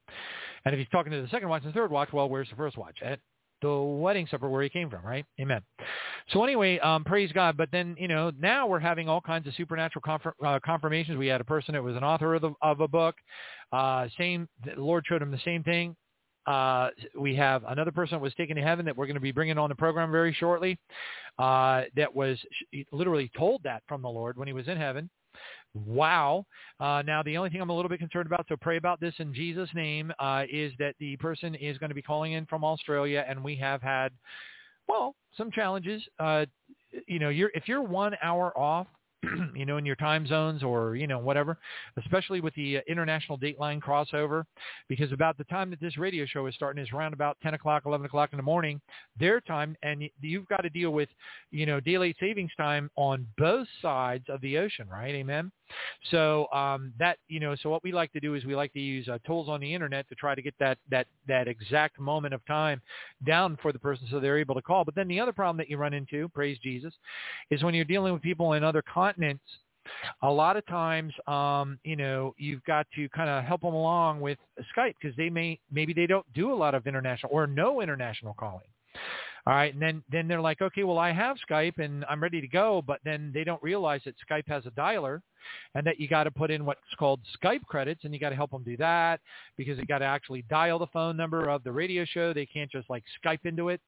And 0.65 0.75
if 0.75 0.79
he's 0.79 0.89
talking 0.91 1.13
to 1.13 1.21
the 1.21 1.29
second 1.29 1.49
watch 1.49 1.65
and 1.65 1.75
third 1.75 1.91
watch, 1.91 2.13
well, 2.13 2.29
where's 2.29 2.49
the 2.51 2.57
first 2.57 2.79
watch? 2.79 2.99
At 3.03 3.19
the 3.63 3.73
wedding 3.73 4.27
supper 4.31 4.49
where 4.49 4.63
he 4.63 4.69
came 4.69 4.91
from, 4.91 5.05
right? 5.05 5.25
Amen. 5.41 5.63
So 6.31 6.45
anyway, 6.45 6.79
um, 6.79 7.05
praise 7.05 7.33
God. 7.33 7.57
But 7.57 7.71
then, 7.73 7.97
you 7.99 8.09
know, 8.09 8.31
now 8.39 8.67
we're 8.67 8.79
having 8.79 9.09
all 9.09 9.21
kinds 9.21 9.47
of 9.47 9.55
supernatural 9.55 10.03
confir- 10.03 10.47
uh, 10.47 10.61
confirmations. 10.65 11.19
We 11.19 11.27
had 11.27 11.41
a 11.41 11.45
person 11.45 11.75
that 11.75 11.83
was 11.83 11.97
an 11.97 12.05
author 12.05 12.35
of, 12.35 12.43
the, 12.43 12.53
of 12.63 12.81
a 12.81 12.89
book. 12.89 13.15
Uh, 13.73 14.09
same, 14.19 14.49
the 14.65 14.81
Lord 14.81 15.05
showed 15.09 15.23
him 15.23 15.31
the 15.31 15.41
same 15.45 15.63
thing. 15.63 15.97
Uh, 16.47 16.89
we 17.19 17.37
have 17.37 17.63
another 17.69 17.93
person 17.93 18.17
that 18.17 18.23
was 18.23 18.35
taken 18.35 18.57
to 18.57 18.63
heaven 18.63 18.87
that 18.87 18.97
we're 18.97 19.07
going 19.07 19.15
to 19.15 19.21
be 19.21 19.33
bringing 19.33 19.59
on 19.59 19.69
the 19.69 19.75
program 19.75 20.11
very 20.11 20.33
shortly. 20.33 20.79
Uh, 21.39 21.83
that 21.95 22.15
was 22.15 22.39
literally 22.91 23.31
told 23.37 23.63
that 23.65 23.83
from 23.87 24.01
the 24.01 24.09
Lord 24.09 24.39
when 24.39 24.49
he 24.49 24.55
was 24.55 24.67
in 24.67 24.79
heaven. 24.79 25.11
Wow. 25.75 26.45
Uh, 26.81 27.03
now, 27.07 27.23
the 27.23 27.37
only 27.37 27.51
thing 27.51 27.61
I'm 27.61 27.71
a 27.71 27.77
little 27.77 27.89
bit 27.89 27.99
concerned 27.99 28.27
about, 28.27 28.47
so 28.49 28.57
pray 28.61 28.77
about 28.77 29.01
this 29.01 29.15
in 29.19 29.35
Jesus' 29.35 29.71
name, 29.75 30.13
uh, 30.19 30.45
is 30.51 30.73
that 30.79 30.95
the 30.99 31.17
person 31.19 31.55
is 31.55 31.79
going 31.79 31.91
to 31.91 31.95
be 31.95 32.03
calling 32.03 32.33
in 32.33 32.47
from 32.47 32.65
Australia, 32.65 33.25
and 33.29 33.43
we 33.43 33.57
have 33.57 33.83
had, 33.83 34.13
well, 34.89 35.15
some 35.37 35.51
challenges. 35.51 36.03
Uh, 36.19 36.47
you 37.07 37.19
know, 37.19 37.29
you're, 37.29 37.51
if 37.55 37.69
you're 37.69 37.83
one 37.83 38.15
hour 38.23 38.57
off 38.59 38.87
you 39.55 39.67
know, 39.67 39.79
in 39.79 39.87
your 39.87 39.97
time 39.97 40.27
zones 40.27 40.63
or, 40.63 40.95
you 40.95 41.07
know, 41.07 41.19
whatever, 41.19 41.59
especially 41.97 42.41
with 42.41 42.55
the 42.55 42.79
uh, 42.79 42.81
international 42.87 43.37
dateline 43.37 43.81
crossover, 43.81 44.45
because 44.89 45.11
about 45.11 45.37
the 45.37 45.45
time 45.45 45.71
that 45.71 45.81
this 45.81 45.99
radio 45.99 46.25
show 46.25 46.47
is 46.47 46.55
starting 46.55 46.83
is 46.83 46.91
around 46.93 47.13
about 47.13 47.37
10 47.43 47.55
o'clock, 47.55 47.83
11 47.85 48.07
o'clock 48.07 48.31
in 48.33 48.37
the 48.37 48.43
morning, 48.43 48.81
their 49.19 49.41
time, 49.41 49.77
and 49.83 50.05
you've 50.21 50.47
got 50.47 50.63
to 50.63 50.71
deal 50.71 50.91
with, 50.91 51.09
you 51.51 51.67
know, 51.67 51.81
daylight 51.81 52.17
savings 52.21 52.53
time 52.57 52.91
on 52.97 53.27
both 53.37 53.67
sides 53.83 54.25
of 54.29 54.41
the 54.41 54.57
ocean, 54.57 54.89
right? 54.89 55.15
Amen. 55.15 55.51
So 56.11 56.51
um, 56.53 56.93
that 56.99 57.19
you 57.29 57.41
know, 57.41 57.55
so 57.63 57.71
what 57.71 57.83
we 57.83 57.93
like 57.93 58.13
to 58.13 58.21
do 58.21 58.35
is 58.35 58.45
we 58.45 58.57
like 58.57 58.73
to 58.73 58.81
use 58.81 59.09
uh, 59.09 59.19
tools 59.27 59.49
on 59.49 59.61
the 59.61 59.73
internet 59.73 60.09
to 60.09 60.15
try 60.15 60.35
to 60.35 60.43
get 60.43 60.55
that 60.59 60.79
that 60.91 61.07
that 61.27 61.49
exact 61.49 61.99
moment 61.99 62.35
of 62.35 62.45
time 62.47 62.81
down 63.27 63.59
for 63.61 63.73
the 63.73 63.79
person 63.79 64.07
so 64.11 64.21
they're 64.21 64.39
able 64.39 64.55
to 64.55 64.63
call. 64.63 64.85
But 64.85 64.95
then 64.95 65.09
the 65.09 65.21
other 65.21 65.33
problem 65.33 65.57
that 65.59 65.69
you 65.69 65.77
run 65.77 65.95
into, 65.95 66.29
praise 66.29 66.59
Jesus, 66.63 66.95
is 67.51 67.63
when 67.63 67.75
you're 67.75 67.85
dealing 67.85 68.13
with 68.13 68.23
people 68.23 68.55
in 68.55 68.65
other 68.65 68.83
continents. 68.83 69.45
A 70.21 70.31
lot 70.31 70.59
of 70.59 70.67
times, 70.67 71.15
um, 71.27 71.79
you 71.83 71.97
know, 71.97 72.35
you've 72.37 72.63
got 72.65 72.87
to 72.95 73.09
kind 73.09 73.31
of 73.31 73.43
help 73.43 73.63
them 73.63 73.73
along 73.73 74.21
with 74.21 74.37
Skype 74.77 74.93
because 75.01 75.17
they 75.17 75.31
may 75.31 75.59
maybe 75.73 75.95
they 75.95 76.07
don't 76.07 76.31
do 76.35 76.53
a 76.53 76.55
lot 76.55 76.75
of 76.75 76.87
international 76.87 77.33
or 77.33 77.47
no 77.47 77.81
international 77.81 78.35
calling. 78.39 78.67
All 79.49 79.55
right, 79.55 79.73
and 79.73 79.81
then 79.81 80.03
then 80.13 80.29
they're 80.29 80.43
like, 80.43 80.61
okay, 80.61 80.85
well 80.85 80.99
I 80.99 81.11
have 81.11 81.39
Skype 81.51 81.79
and 81.79 82.05
I'm 82.07 82.23
ready 82.23 82.43
to 82.43 82.47
go, 82.47 82.83
but 82.87 83.01
then 83.03 83.31
they 83.33 83.45
don't 83.45 83.63
realize 83.63 84.03
that 84.05 84.15
Skype 84.31 84.47
has 84.47 84.67
a 84.67 84.71
dialer, 84.73 85.23
and 85.75 85.87
that 85.87 85.99
you 85.99 86.07
got 86.07 86.25
to 86.25 86.31
put 86.31 86.51
in 86.51 86.67
what's 86.67 86.81
called 86.99 87.21
Skype 87.43 87.63
credits, 87.63 88.05
and 88.05 88.13
you 88.13 88.21
got 88.21 88.29
to 88.29 88.37
help 88.37 88.51
them 88.51 88.63
do 88.63 88.77
that 88.77 89.21
because 89.57 89.79
they 89.79 89.85
got 89.85 90.01
to 90.01 90.05
actually 90.05 90.43
dial 90.51 90.79
the 90.79 90.87
phone 90.89 91.17
number 91.17 91.49
of 91.49 91.65
the 91.65 91.73
radio 91.73 92.05
show. 92.05 92.35
They 92.35 92.45
can't 92.45 92.71
just 92.71 92.91
like 92.91 93.05
Skype 93.25 93.47
into 93.47 93.71
it 93.71 93.81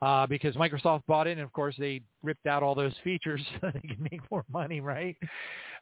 uh, 0.00 0.26
because 0.26 0.54
Microsoft 0.56 1.02
bought 1.06 1.26
it, 1.26 1.32
and 1.32 1.42
of 1.42 1.52
course 1.52 1.74
they 1.78 2.00
ripped 2.22 2.46
out 2.46 2.62
all 2.62 2.74
those 2.74 2.94
features 3.04 3.42
so 3.60 3.70
they 3.74 3.86
can 3.86 4.08
make 4.10 4.20
more 4.30 4.46
money, 4.50 4.80
right? 4.80 5.18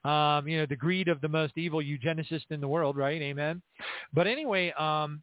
Um, 0.04 0.48
you 0.48 0.58
know, 0.58 0.66
the 0.66 0.74
greed 0.74 1.06
of 1.06 1.20
the 1.20 1.28
most 1.28 1.52
evil 1.56 1.80
eugenicist 1.80 2.46
in 2.50 2.60
the 2.60 2.66
world, 2.66 2.96
right? 2.96 3.22
Amen. 3.22 3.62
But 4.12 4.26
anyway, 4.26 4.72
um, 4.72 5.22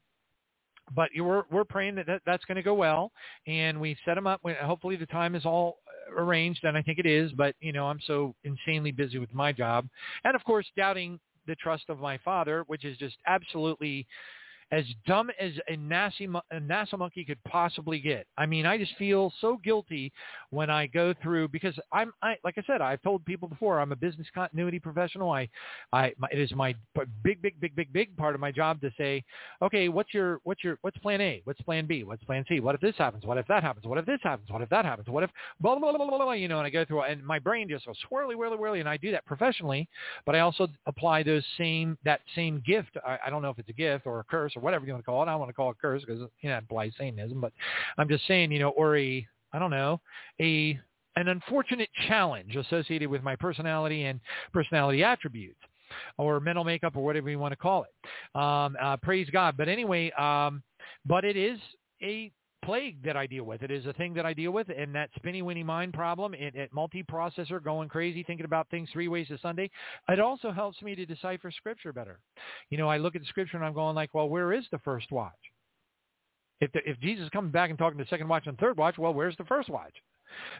but 0.96 1.10
we're 1.16 1.44
we're 1.52 1.64
praying 1.64 1.96
that, 1.96 2.08
that 2.08 2.22
that's 2.26 2.46
going 2.46 2.58
to 2.58 2.64
go 2.64 2.74
well, 2.74 3.12
and 3.48 3.80
we've 3.80 3.98
set 4.06 4.16
them 4.16 4.28
up. 4.28 4.42
Hopefully, 4.62 4.96
the 4.96 5.06
time 5.08 5.36
is 5.36 5.46
all 5.46 5.80
arranged, 6.18 6.64
and 6.64 6.78
I 6.78 6.82
think 6.82 7.00
it 7.00 7.06
is. 7.06 7.32
But 7.32 7.56
you 7.60 7.72
know, 7.72 7.86
I'm 7.88 8.00
so 8.06 8.36
insanely 8.44 8.92
busy 8.92 9.18
with 9.20 9.34
my 9.34 9.52
job, 9.52 9.88
and 10.24 10.36
of 10.36 10.44
course, 10.44 10.66
doubting 10.78 11.20
the 11.48 11.56
trust 11.56 11.86
of 11.90 12.00
my 12.00 12.18
father, 12.20 12.64
which 12.68 12.86
is 12.86 12.98
just 12.98 13.18
absolutely 13.28 14.06
as 14.72 14.86
dumb 15.08 15.32
as 15.40 15.54
a 15.68 15.76
NASA, 15.78 16.42
a 16.52 16.56
NASA 16.60 16.98
monkey 16.98 17.26
could 17.26 17.44
possibly 17.44 18.00
get. 18.00 18.28
I 18.38 18.46
mean, 18.46 18.66
I 18.66 18.78
just 18.78 18.96
feel 18.98 19.34
so 19.42 19.60
guilty 19.64 20.12
when 20.52 20.70
I 20.70 20.86
go 20.88 21.14
through 21.24 21.48
because 21.48 21.74
I'm, 21.92 22.14
I, 22.22 22.36
like 22.44 22.58
I 22.58 22.64
said, 22.68 22.82
I've 22.82 23.02
told 23.02 23.26
people 23.26 23.48
before, 23.48 23.80
I'm 23.80 23.92
a 23.92 23.96
business 23.96 24.28
continuity 24.34 24.80
professional. 24.80 25.32
I, 25.32 25.50
I, 25.92 26.14
my, 26.20 26.28
it 26.32 26.40
is 26.40 26.52
my 26.54 26.76
big, 27.24 27.42
big, 27.42 27.60
big, 27.60 27.76
big, 27.76 27.92
big 27.92 28.16
part 28.16 28.36
of 28.36 28.42
my 28.42 28.52
job 28.52 28.80
to 28.82 28.92
say, 28.98 29.24
okay, 29.62 29.90
what's 29.90 30.14
your, 30.14 30.40
what's 30.44 30.64
your, 30.64 30.78
what's 30.82 30.98
plan 31.00 31.20
A? 31.22 31.42
What's 31.46 31.62
plan 31.62 31.88
B? 31.88 32.04
What's 32.04 32.24
plan 32.24 32.46
C? 32.48 32.60
What 32.60 32.76
if 32.76 32.82
this 32.82 32.96
happens? 32.98 33.26
What 33.26 33.40
if 33.40 33.48
that 33.48 33.64
happens? 33.64 33.88
What 33.88 33.98
if 33.98 34.06
this 34.06 34.20
happens? 34.22 34.52
What 34.52 34.62
if 34.62 34.70
that 34.70 34.86
happens? 34.86 35.08
What 35.08 35.24
if 35.24 35.32
blah, 35.60 35.78
blah, 35.80 35.92
blah, 35.92 36.08
blah, 36.08 36.18
blah, 36.18 36.32
you 36.34 36.48
know, 36.48 36.60
and 36.60 36.68
I 36.68 36.70
go 36.70 36.86
through 36.86 37.04
and 37.04 37.24
my 37.24 37.40
brain 37.40 37.68
just 37.68 37.88
goes 37.88 37.98
swirly, 38.12 38.36
whirly, 38.36 38.58
whirly. 38.58 38.80
And 38.82 38.90
I 38.90 38.98
do 38.98 39.12
that 39.12 39.26
professionally, 39.26 39.90
but 40.28 40.36
I 40.36 40.42
also 40.42 40.68
apply 40.86 41.24
those 41.24 41.44
same, 41.58 41.98
that 42.06 42.22
same 42.36 42.62
gift. 42.66 42.98
I, 43.06 43.18
I 43.26 43.30
don't 43.32 43.42
know 43.42 43.50
if 43.50 43.58
it's 43.58 43.70
a 43.70 43.74
gift 43.74 44.06
or 44.06 44.20
a 44.20 44.24
curse 44.24 44.54
or 44.60 44.64
whatever 44.64 44.86
you 44.86 44.92
want 44.92 45.04
to 45.04 45.10
call 45.10 45.24
it. 45.24 45.28
I 45.28 45.32
don't 45.32 45.40
want 45.40 45.50
to 45.50 45.54
call 45.54 45.72
it 45.72 45.78
curse 45.82 46.02
because 46.06 46.22
you 46.42 46.50
know 46.50 46.56
it 46.56 46.60
implies 46.60 46.92
Satanism, 46.98 47.42
but 47.42 47.54
I'm 47.98 48.10
just 48.10 48.28
saying, 48.28 48.52
you 48.52 48.60
know, 48.60 48.70
or 48.70 48.98
a 48.98 49.26
I 49.54 49.60
don't 49.60 49.72
know 49.72 50.02
a 50.40 50.80
an 51.16 51.28
unfortunate 51.28 51.90
challenge 52.08 52.56
associated 52.56 53.10
with 53.10 53.24
my 53.24 53.36
personality 53.36 54.06
and 54.06 54.20
personality 54.54 55.04
attributes 55.04 55.60
or 56.18 56.40
mental 56.40 56.64
makeup 56.64 56.96
or 56.96 57.04
whatever 57.04 57.30
you 57.30 57.40
want 57.40 57.52
to 57.52 57.58
call 57.58 57.84
it. 57.84 58.40
Um, 58.40 58.78
uh, 58.82 58.98
praise 58.98 59.28
God. 59.32 59.58
But 59.58 59.68
anyway, 59.68 60.12
um, 60.12 60.62
but 61.06 61.26
it 61.26 61.36
is 61.36 61.60
a 62.02 62.32
plague 62.64 63.04
that 63.04 63.18
I 63.18 63.28
deal 63.28 63.44
with. 63.44 63.64
It 63.64 63.72
is 63.72 63.86
a 63.86 63.94
thing 63.94 64.14
that 64.16 64.26
I 64.26 64.34
deal 64.34 64.52
with, 64.52 64.68
and 64.70 64.94
that 64.96 65.10
spinny 65.16 65.42
winny 65.42 65.64
mind 65.64 65.94
problem, 65.94 66.34
it, 66.34 66.56
it 66.56 66.74
multiprocessor 66.74 67.64
going 67.64 67.90
crazy, 67.90 68.24
thinking 68.24 68.46
about 68.46 68.70
things 68.70 68.90
three 68.92 69.08
ways 69.08 69.28
a 69.32 69.38
Sunday. 69.40 69.70
It 70.08 70.20
also 70.20 70.52
helps 70.52 70.82
me 70.82 70.96
to 70.96 71.06
decipher 71.06 71.52
Scripture 71.52 71.94
better. 71.94 72.20
You 72.70 72.78
know, 72.78 72.90
I 72.90 72.98
look 72.98 73.16
at 73.16 73.22
the 73.22 73.28
Scripture 73.28 73.58
and 73.58 73.66
I'm 73.66 73.74
going 73.74 73.96
like, 73.96 74.14
well, 74.14 74.30
where 74.30 74.54
is 74.54 74.66
the 74.72 74.80
first 74.80 75.12
watch? 75.12 75.34
If 76.62 76.72
the, 76.74 76.80
if 76.86 77.00
Jesus 77.00 77.30
comes 77.30 77.52
back 77.52 77.70
and 77.70 77.80
talking 77.80 77.98
to 77.98 78.04
the 78.04 78.10
second 78.10 78.28
watch 78.28 78.48
and 78.48 78.58
third 78.58 78.78
watch, 78.78 78.98
well, 78.98 79.14
where's 79.14 79.38
the 79.38 79.46
first 79.46 79.70
watch? 79.70 79.94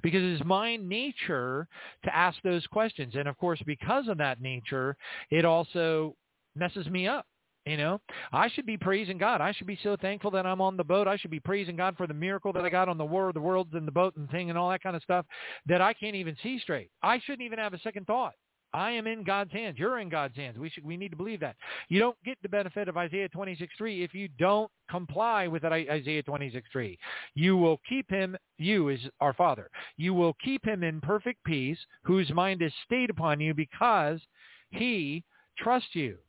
Because 0.02 0.22
it's 0.24 0.46
my 0.46 0.78
nature 0.78 1.68
to 2.04 2.16
ask 2.16 2.38
those 2.44 2.66
questions, 2.68 3.14
and 3.16 3.28
of 3.28 3.38
course, 3.38 3.62
because 3.66 4.08
of 4.08 4.18
that 4.18 4.42
nature, 4.42 4.96
it 5.30 5.46
also 5.46 6.16
messes 6.56 6.88
me 6.88 7.08
up 7.08 7.26
you 7.66 7.78
know, 7.78 8.00
I 8.32 8.50
should 8.50 8.66
be 8.66 8.78
praising 8.78 9.18
God. 9.18 9.42
I 9.42 9.52
should 9.52 9.68
be 9.68 9.80
so 9.84 9.96
thankful 9.96 10.32
that 10.32 10.46
I'm 10.46 10.62
on 10.62 10.78
the 10.78 10.84
boat. 10.84 11.08
I 11.08 11.18
should 11.18 11.32
be 11.32 11.40
praising 11.40 11.76
God 11.76 11.96
for 11.98 12.08
the 12.08 12.14
miracle 12.14 12.54
that 12.54 12.66
I 12.66 12.70
got 12.70 12.90
on 12.90 12.98
the 12.98 13.06
world, 13.06 13.36
the 13.36 13.42
world's 13.42 13.76
in 13.76 13.86
the 13.86 13.92
boat 13.92 14.16
and 14.16 14.30
thing 14.30 14.50
and 14.50 14.58
all 14.58 14.70
that 14.70 14.84
kind 14.84 14.96
of 14.96 15.04
stuff 15.04 15.26
that 15.68 15.82
I 15.82 15.94
can't 15.94 16.16
even 16.16 16.36
see 16.42 16.60
straight. 16.60 16.90
I 17.04 17.20
shouldn't 17.20 17.44
even 17.44 17.60
have 17.60 17.74
a 17.74 17.80
second 17.80 18.08
thought. 18.08 18.34
I 18.74 18.92
am 18.92 19.08
in 19.08 19.24
God's 19.24 19.52
hands. 19.52 19.80
You're 19.80 20.00
in 20.00 20.10
God's 20.10 20.36
hands. 20.36 20.58
We 20.58 20.70
should 20.70 20.86
we 20.86 20.96
need 20.96 21.10
to 21.10 21.18
believe 21.18 21.40
that. 21.40 21.56
You 21.88 22.00
don't 22.00 22.18
get 22.24 22.38
the 22.42 22.50
benefit 22.50 22.88
of 22.88 22.98
Isaiah 22.98 23.30
26:3 23.30 24.04
if 24.04 24.14
you 24.14 24.28
don't 24.38 24.70
comply 24.90 25.48
with 25.48 25.64
that 25.64 25.74
Isaiah 25.74 26.24
26:3. 26.24 26.98
You 27.34 27.58
will 27.58 27.80
keep 27.90 28.10
him, 28.10 28.38
you 28.58 28.90
is 28.90 29.00
our 29.22 29.34
Father. 29.34 29.70
You 29.98 30.14
will 30.14 30.36
keep 30.44 30.64
him 30.66 30.84
in 30.84 31.02
perfect 31.02 31.44
peace, 31.46 31.80
whose 32.04 32.30
mind 32.32 32.62
is 32.62 32.74
stayed 32.86 33.10
upon 33.10 33.40
you 33.40 33.54
because 33.54 34.22
he 34.70 35.24
trusts 35.58 35.96
you. 35.96 36.20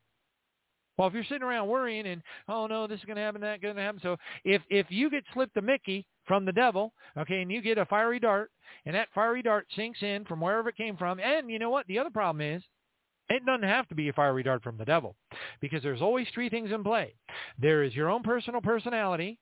Well, 1.00 1.08
if 1.08 1.14
you're 1.14 1.24
sitting 1.24 1.42
around 1.42 1.66
worrying 1.66 2.08
and 2.08 2.20
oh 2.46 2.66
no, 2.66 2.86
this 2.86 2.98
is 2.98 3.06
going 3.06 3.16
to 3.16 3.22
happen, 3.22 3.40
that 3.40 3.62
going 3.62 3.74
to 3.74 3.80
happen. 3.80 4.00
So 4.02 4.18
if 4.44 4.60
if 4.68 4.84
you 4.90 5.08
get 5.08 5.24
slipped 5.32 5.56
a 5.56 5.62
Mickey 5.62 6.04
from 6.26 6.44
the 6.44 6.52
devil, 6.52 6.92
okay, 7.16 7.40
and 7.40 7.50
you 7.50 7.62
get 7.62 7.78
a 7.78 7.86
fiery 7.86 8.20
dart, 8.20 8.50
and 8.84 8.94
that 8.94 9.08
fiery 9.14 9.40
dart 9.40 9.66
sinks 9.74 10.02
in 10.02 10.26
from 10.26 10.42
wherever 10.42 10.68
it 10.68 10.76
came 10.76 10.98
from, 10.98 11.18
and 11.18 11.50
you 11.50 11.58
know 11.58 11.70
what? 11.70 11.86
The 11.86 11.98
other 11.98 12.10
problem 12.10 12.42
is 12.42 12.62
it 13.30 13.46
doesn't 13.46 13.66
have 13.66 13.88
to 13.88 13.94
be 13.94 14.10
a 14.10 14.12
fiery 14.12 14.42
dart 14.42 14.62
from 14.62 14.76
the 14.76 14.84
devil 14.84 15.16
because 15.62 15.82
there's 15.82 16.02
always 16.02 16.26
three 16.34 16.50
things 16.50 16.70
in 16.70 16.84
play. 16.84 17.14
There 17.58 17.82
is 17.82 17.94
your 17.94 18.10
own 18.10 18.22
personal 18.22 18.60
personality, 18.60 19.38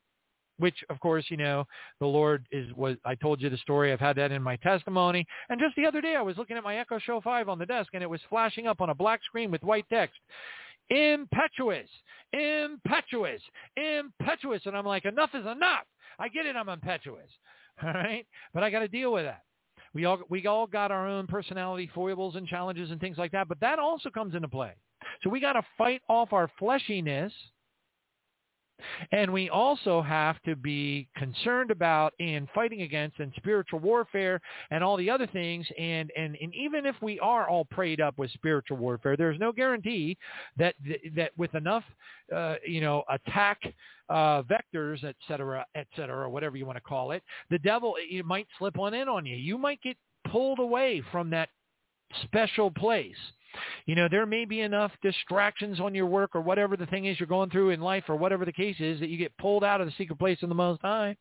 which 0.59 0.77
of 0.91 1.01
course, 1.01 1.25
you 1.29 1.39
know, 1.39 1.65
the 1.99 2.07
Lord 2.07 2.47
is 2.53 2.73
was 2.75 2.99
I 3.05 3.17
told 3.17 3.43
you 3.43 3.51
the 3.51 3.57
story. 3.57 3.93
I've 3.93 3.99
had 3.99 4.15
that 4.15 4.31
in 4.31 4.45
my 4.45 4.55
testimony. 4.59 5.27
And 5.49 5.59
just 5.59 5.75
the 5.75 5.87
other 5.87 6.01
day 6.01 6.15
I 6.15 6.23
was 6.23 6.37
looking 6.37 6.57
at 6.57 6.63
my 6.63 6.77
Echo 6.77 7.01
Show 7.01 7.21
5 7.21 7.49
on 7.49 7.59
the 7.59 7.67
desk 7.67 7.89
and 7.95 8.03
it 8.05 8.09
was 8.09 8.21
flashing 8.29 8.69
up 8.69 8.81
on 8.81 8.91
a 8.91 8.95
black 8.95 9.25
screen 9.25 9.51
with 9.51 9.65
white 9.65 9.87
text. 9.91 10.21
Impetuous, 10.91 11.89
impetuous, 12.33 13.43
impetuous. 13.77 14.63
And 14.65 14.77
I'm 14.77 14.87
like, 14.87 15.05
enough 15.05 15.31
is 15.35 15.47
enough. 15.47 15.85
I 16.19 16.29
get 16.29 16.47
it. 16.47 16.57
I'm 16.57 16.69
impetuous. 16.69 17.29
All 17.83 17.93
right. 17.93 18.27
But 18.55 18.63
I 18.63 18.71
got 18.71 18.81
to 18.81 18.89
deal 18.89 19.13
with 19.13 19.25
that. 19.25 19.43
We 19.95 20.05
all, 20.05 20.19
we 20.29 20.47
all 20.47 20.67
got 20.67 20.91
our 20.91 21.09
own 21.09 21.27
personality 21.27 21.91
foibles 21.95 22.37
and 22.37 22.47
challenges 22.47 22.91
and 22.91 23.01
things 23.01 23.17
like 23.17 23.33
that. 23.33 23.49
But 23.49 23.61
that 23.61 23.79
also 23.79 24.11
comes 24.11 24.35
into 24.35 24.49
play. 24.49 24.73
So 25.23 25.31
we 25.31 25.41
got 25.41 25.55
to 25.55 25.63
fight 25.79 26.03
off 26.09 26.33
our 26.33 26.51
fleshiness 26.61 27.33
and 29.13 29.33
we 29.33 29.51
also 29.51 30.03
have 30.03 30.41
to 30.43 30.57
be 30.57 31.09
concerned 31.17 31.71
about 31.71 32.15
and 32.21 32.49
fighting 32.55 32.83
against 32.83 33.19
and 33.19 33.33
spiritual 33.37 33.79
warfare 33.79 34.41
and 34.71 34.83
all 34.83 34.97
the 34.97 35.11
other 35.11 35.27
things. 35.27 35.67
And, 35.79 36.11
and, 36.17 36.37
and 36.41 36.55
even 36.55 36.87
if 36.87 36.97
we 37.03 37.19
are 37.21 37.49
all 37.49 37.65
prayed 37.65 38.01
up 38.01 38.19
with 38.19 38.31
spiritual 38.33 38.77
warfare, 38.77 39.17
there's 39.17 39.39
no 39.39 39.53
guarantee 39.53 40.17
that, 40.57 40.75
that 41.17 41.33
with 41.37 41.55
enough, 41.55 41.85
uh, 42.35 42.57
you 42.67 42.81
know, 42.81 43.03
attack 43.09 43.61
uh, 44.09 44.43
vectors, 44.43 45.05
et 45.05 45.17
cetera, 45.27 45.65
et 45.75 45.87
cetera, 45.97 46.29
whatever 46.29 46.57
you 46.57 46.67
want 46.67 46.77
to 46.77 46.83
call 46.83 47.13
it, 47.13 47.23
the 47.51 47.59
devil, 47.59 47.95
it 47.99 48.25
might 48.25 48.47
slip 48.59 48.77
one 48.77 48.95
in 48.95 49.09
on 49.09 49.27
you. 49.27 49.37
You 49.37 49.59
might 49.59 49.81
get 49.83 49.97
pulled 50.31 50.59
away 50.59 51.03
from 51.13 51.31
that 51.31 51.49
special 52.25 52.71
place 52.71 53.17
you 53.87 53.95
know, 53.95 54.09
there 54.11 54.27
may 54.27 54.45
be 54.45 54.61
enough 54.61 54.93
distractions 55.03 55.81
on 55.81 55.95
your 55.95 56.07
work 56.07 56.35
or 56.35 56.41
whatever 56.41 56.77
the 56.77 56.87
thing 56.87 57.07
is 57.07 57.19
you're 57.19 57.27
going 57.27 57.51
through 57.51 57.71
in 57.71 57.81
life 57.81 58.05
or 58.09 58.17
whatever 58.17 58.45
the 58.45 58.53
case 58.53 58.77
is 58.79 59.01
that 59.01 59.09
you 59.09 59.19
get 59.19 59.37
pulled 59.39 59.65
out 59.65 59.81
of 59.81 59.87
the 59.87 59.93
secret 59.97 60.19
place 60.19 60.39
of 60.43 60.49
the 60.49 60.55
Most 60.55 60.81
High. 60.83 61.17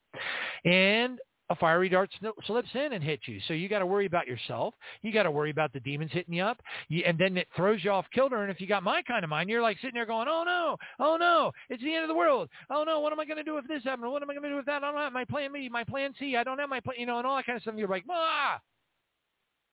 And 0.65 1.19
a 1.49 1.55
fiery 1.55 1.87
dart 1.87 2.09
slips 2.45 2.69
in 2.73 2.93
and 2.93 3.03
hits 3.03 3.27
you. 3.27 3.39
So 3.47 3.53
you 3.53 3.69
got 3.69 3.79
to 3.79 3.85
worry 3.85 4.05
about 4.05 4.27
yourself. 4.27 4.73
You 5.01 5.13
got 5.13 5.23
to 5.23 5.31
worry 5.31 5.49
about 5.49 5.71
the 5.71 5.79
demons 5.79 6.11
hitting 6.11 6.33
you 6.33 6.43
up. 6.43 6.59
You, 6.89 7.03
and 7.05 7.17
then 7.17 7.37
it 7.37 7.47
throws 7.55 7.83
you 7.83 7.91
off 7.91 8.05
kilter. 8.13 8.43
And 8.43 8.51
if 8.51 8.59
you 8.59 8.67
got 8.67 8.83
my 8.83 9.01
kind 9.03 9.23
of 9.23 9.29
mind, 9.29 9.49
you're 9.49 9.61
like 9.61 9.77
sitting 9.77 9.93
there 9.93 10.05
going, 10.05 10.27
oh 10.29 10.43
no, 10.45 10.75
oh 10.99 11.15
no, 11.17 11.51
it's 11.69 11.81
the 11.81 11.93
end 11.93 12.03
of 12.03 12.09
the 12.09 12.15
world. 12.15 12.49
Oh 12.69 12.83
no, 12.83 12.99
what 12.99 13.13
am 13.13 13.19
I 13.19 13.25
going 13.25 13.37
to 13.37 13.43
do 13.43 13.57
if 13.57 13.67
this 13.67 13.83
happens? 13.83 14.11
What 14.11 14.21
am 14.21 14.29
I 14.29 14.33
going 14.33 14.43
to 14.43 14.49
do 14.49 14.55
with 14.57 14.65
that? 14.65 14.83
I 14.83 14.91
don't 14.91 14.99
have 14.99 15.13
my 15.13 15.25
plan 15.25 15.53
B, 15.53 15.69
my 15.69 15.83
plan 15.83 16.13
C. 16.19 16.35
I 16.35 16.43
don't 16.43 16.59
have 16.59 16.69
my 16.69 16.81
plan, 16.81 16.97
you 16.99 17.05
know, 17.05 17.17
and 17.17 17.25
all 17.25 17.37
that 17.37 17.45
kind 17.45 17.55
of 17.55 17.61
stuff. 17.61 17.75
You're 17.77 17.87
like, 17.87 18.05
ah. 18.09 18.59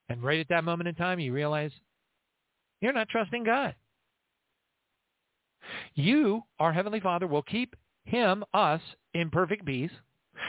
And 0.08 0.22
right 0.22 0.38
at 0.38 0.48
that 0.50 0.64
moment 0.64 0.88
in 0.88 0.94
time, 0.94 1.18
you 1.18 1.32
realize 1.32 1.72
you're 2.80 2.92
not 2.92 3.08
trusting 3.08 3.44
God. 3.44 3.74
You, 5.94 6.42
our 6.58 6.72
Heavenly 6.72 7.00
Father, 7.00 7.26
will 7.26 7.42
keep 7.42 7.74
him, 8.04 8.44
us, 8.52 8.80
in 9.14 9.30
perfect 9.30 9.64
peace 9.64 9.90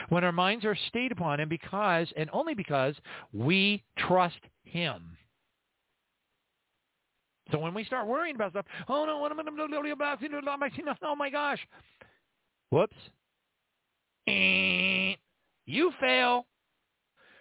when 0.08 0.24
our 0.24 0.32
minds 0.32 0.64
are 0.64 0.76
stayed 0.88 1.12
upon 1.12 1.40
him 1.40 1.48
because, 1.48 2.08
and 2.16 2.28
only 2.32 2.54
because, 2.54 2.94
we 3.32 3.82
trust 3.98 4.40
him. 4.64 5.16
So 7.52 7.58
when 7.58 7.74
we 7.74 7.84
start 7.84 8.06
worrying 8.06 8.34
about 8.34 8.52
stuff, 8.52 8.66
oh 8.88 9.04
no, 9.04 9.18
what 9.18 9.30
am 9.30 9.38
I 9.38 9.44
going 9.44 9.56
to 9.56 9.82
do 9.82 9.92
about 9.92 10.18
Oh 11.02 11.14
my 11.14 11.30
gosh. 11.30 11.60
Whoops. 12.70 12.96
Eh, 14.26 15.14
you 15.66 15.92
fail. 16.00 16.46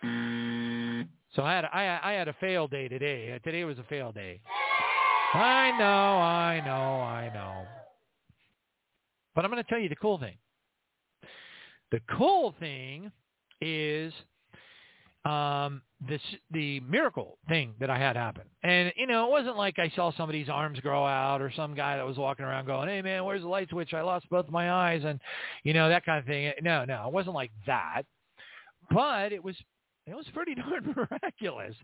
Mm. 0.04 1.08
So 1.36 1.42
I 1.42 1.54
had 1.54 1.66
I, 1.66 2.00
I 2.04 2.12
had 2.14 2.28
a 2.28 2.34
fail 2.34 2.68
day 2.68 2.88
today. 2.88 3.40
Today 3.44 3.64
was 3.64 3.80
a 3.80 3.84
fail 3.84 4.12
day. 4.12 4.40
I 5.34 5.72
know, 5.78 5.86
I 5.86 6.62
know, 6.66 7.02
I 7.02 7.32
know. 7.34 7.66
But 9.34 9.44
I'm 9.44 9.52
going 9.52 9.64
to 9.64 9.70
tell 9.70 9.80
you 9.80 9.90
the 9.90 9.96
cool 9.96 10.18
thing. 10.18 10.38
The 11.92 12.00
cool 12.18 12.56
thing 12.60 13.12
is 13.62 14.14
um, 15.26 15.82
this 16.08 16.22
the 16.52 16.80
miracle 16.82 17.38
thing 17.50 17.74
that 17.80 17.90
I 17.90 17.98
had 17.98 18.16
happen. 18.16 18.44
And 18.64 18.94
you 18.96 19.08
know, 19.08 19.26
it 19.26 19.32
wasn't 19.32 19.58
like 19.58 19.80
I 19.80 19.92
saw 19.96 20.12
somebody's 20.16 20.50
arms 20.50 20.80
grow 20.80 21.06
out 21.06 21.42
or 21.42 21.52
some 21.56 21.76
guy 21.76 21.98
that 21.98 22.06
was 22.06 22.18
walking 22.18 22.46
around 22.46 22.66
going, 22.66 22.90
"Hey 22.90 23.02
man, 23.02 23.26
where's 23.26 23.42
the 23.42 23.48
light 23.48 23.70
switch? 23.70 23.94
I 23.94 24.02
lost 24.02 24.30
both 24.30 24.50
my 24.50 24.72
eyes," 24.72 25.04
and 25.04 25.20
you 25.64 25.74
know 25.74 25.90
that 25.90 26.06
kind 26.06 26.20
of 26.20 26.26
thing. 26.26 26.52
No, 26.62 26.86
no, 26.86 27.08
it 27.08 27.14
wasn't 27.14 27.36
like 27.36 27.52
that. 27.66 28.04
But 28.92 29.32
it 29.34 29.44
was 29.44 29.56
it 30.08 30.16
was 30.16 30.26
pretty 30.34 30.56
darn 30.56 30.94
miraculous, 30.96 31.76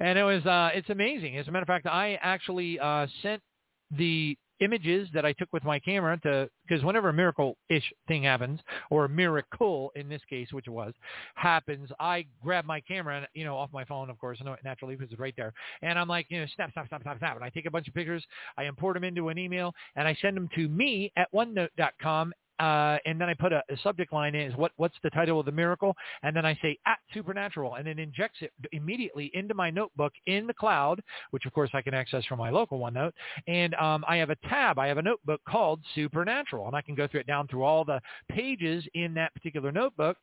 and 0.00 0.18
it 0.18 0.24
was 0.24 0.44
uh, 0.46 0.70
it's 0.74 0.90
amazing. 0.90 1.36
As 1.38 1.48
a 1.48 1.50
matter 1.50 1.62
of 1.62 1.68
fact, 1.68 1.86
I 1.86 2.18
actually 2.22 2.78
uh, 2.78 3.06
sent 3.22 3.42
the 3.90 4.36
images 4.60 5.08
that 5.12 5.26
I 5.26 5.32
took 5.32 5.52
with 5.52 5.64
my 5.64 5.80
camera 5.80 6.18
to 6.20 6.48
because 6.66 6.84
whenever 6.84 7.08
a 7.08 7.12
miracle-ish 7.12 7.92
thing 8.06 8.22
happens 8.22 8.60
or 8.88 9.04
a 9.04 9.08
miracle 9.08 9.90
in 9.96 10.08
this 10.08 10.22
case, 10.30 10.52
which 10.52 10.68
it 10.68 10.70
was, 10.70 10.94
happens, 11.34 11.90
I 11.98 12.26
grab 12.42 12.64
my 12.64 12.80
camera 12.80 13.18
and 13.18 13.26
you 13.34 13.44
know 13.44 13.56
off 13.56 13.70
my 13.72 13.84
phone, 13.84 14.10
of 14.10 14.18
course, 14.18 14.38
naturally 14.64 14.96
because 14.96 15.10
it's 15.10 15.20
right 15.20 15.34
there, 15.36 15.52
and 15.82 15.98
I'm 15.98 16.08
like, 16.08 16.26
you 16.28 16.40
know, 16.40 16.46
snap, 16.54 16.72
snap, 16.72 16.88
snap, 16.88 17.02
snap, 17.02 17.18
snap, 17.18 17.36
and 17.36 17.44
I 17.44 17.50
take 17.50 17.66
a 17.66 17.70
bunch 17.70 17.88
of 17.88 17.94
pictures, 17.94 18.24
I 18.56 18.64
import 18.64 18.94
them 18.94 19.04
into 19.04 19.28
an 19.28 19.38
email, 19.38 19.74
and 19.96 20.06
I 20.06 20.16
send 20.20 20.36
them 20.36 20.48
to 20.54 20.68
me 20.68 21.12
at 21.16 21.32
OneNote.com 21.32 22.32
uh, 22.60 22.98
and 23.04 23.20
then 23.20 23.28
I 23.28 23.34
put 23.34 23.52
a, 23.52 23.62
a, 23.68 23.76
subject 23.82 24.12
line 24.12 24.34
in 24.34 24.50
is 24.50 24.56
what 24.56 24.70
what's 24.76 24.94
the 25.02 25.10
title 25.10 25.40
of 25.40 25.46
the 25.46 25.52
miracle, 25.52 25.96
and 26.22 26.36
then 26.36 26.46
I 26.46 26.56
say 26.62 26.78
at 26.86 26.98
supernatural, 27.12 27.74
and 27.74 27.88
it 27.88 27.98
injects 27.98 28.38
it 28.42 28.52
immediately 28.72 29.30
into 29.34 29.54
my 29.54 29.70
notebook 29.70 30.12
in 30.26 30.46
the 30.46 30.54
cloud, 30.54 31.00
which 31.32 31.46
of 31.46 31.52
course 31.52 31.70
I 31.74 31.82
can 31.82 31.94
access 31.94 32.24
from 32.26 32.38
my 32.38 32.50
local 32.50 32.78
OneNote, 32.78 33.12
and 33.48 33.74
um, 33.74 34.04
I 34.08 34.16
have 34.16 34.30
a 34.30 34.36
tab, 34.48 34.78
I 34.78 34.86
have 34.86 34.98
a 34.98 35.02
notebook 35.02 35.40
called 35.48 35.80
supernatural, 35.94 36.66
and 36.68 36.76
I 36.76 36.82
can 36.82 36.94
go 36.94 37.08
through 37.08 37.20
it 37.20 37.26
down 37.26 37.48
through 37.48 37.64
all 37.64 37.84
the 37.84 38.00
pages 38.30 38.84
in 38.94 39.14
that 39.14 39.34
particular 39.34 39.72
notebook, 39.72 40.16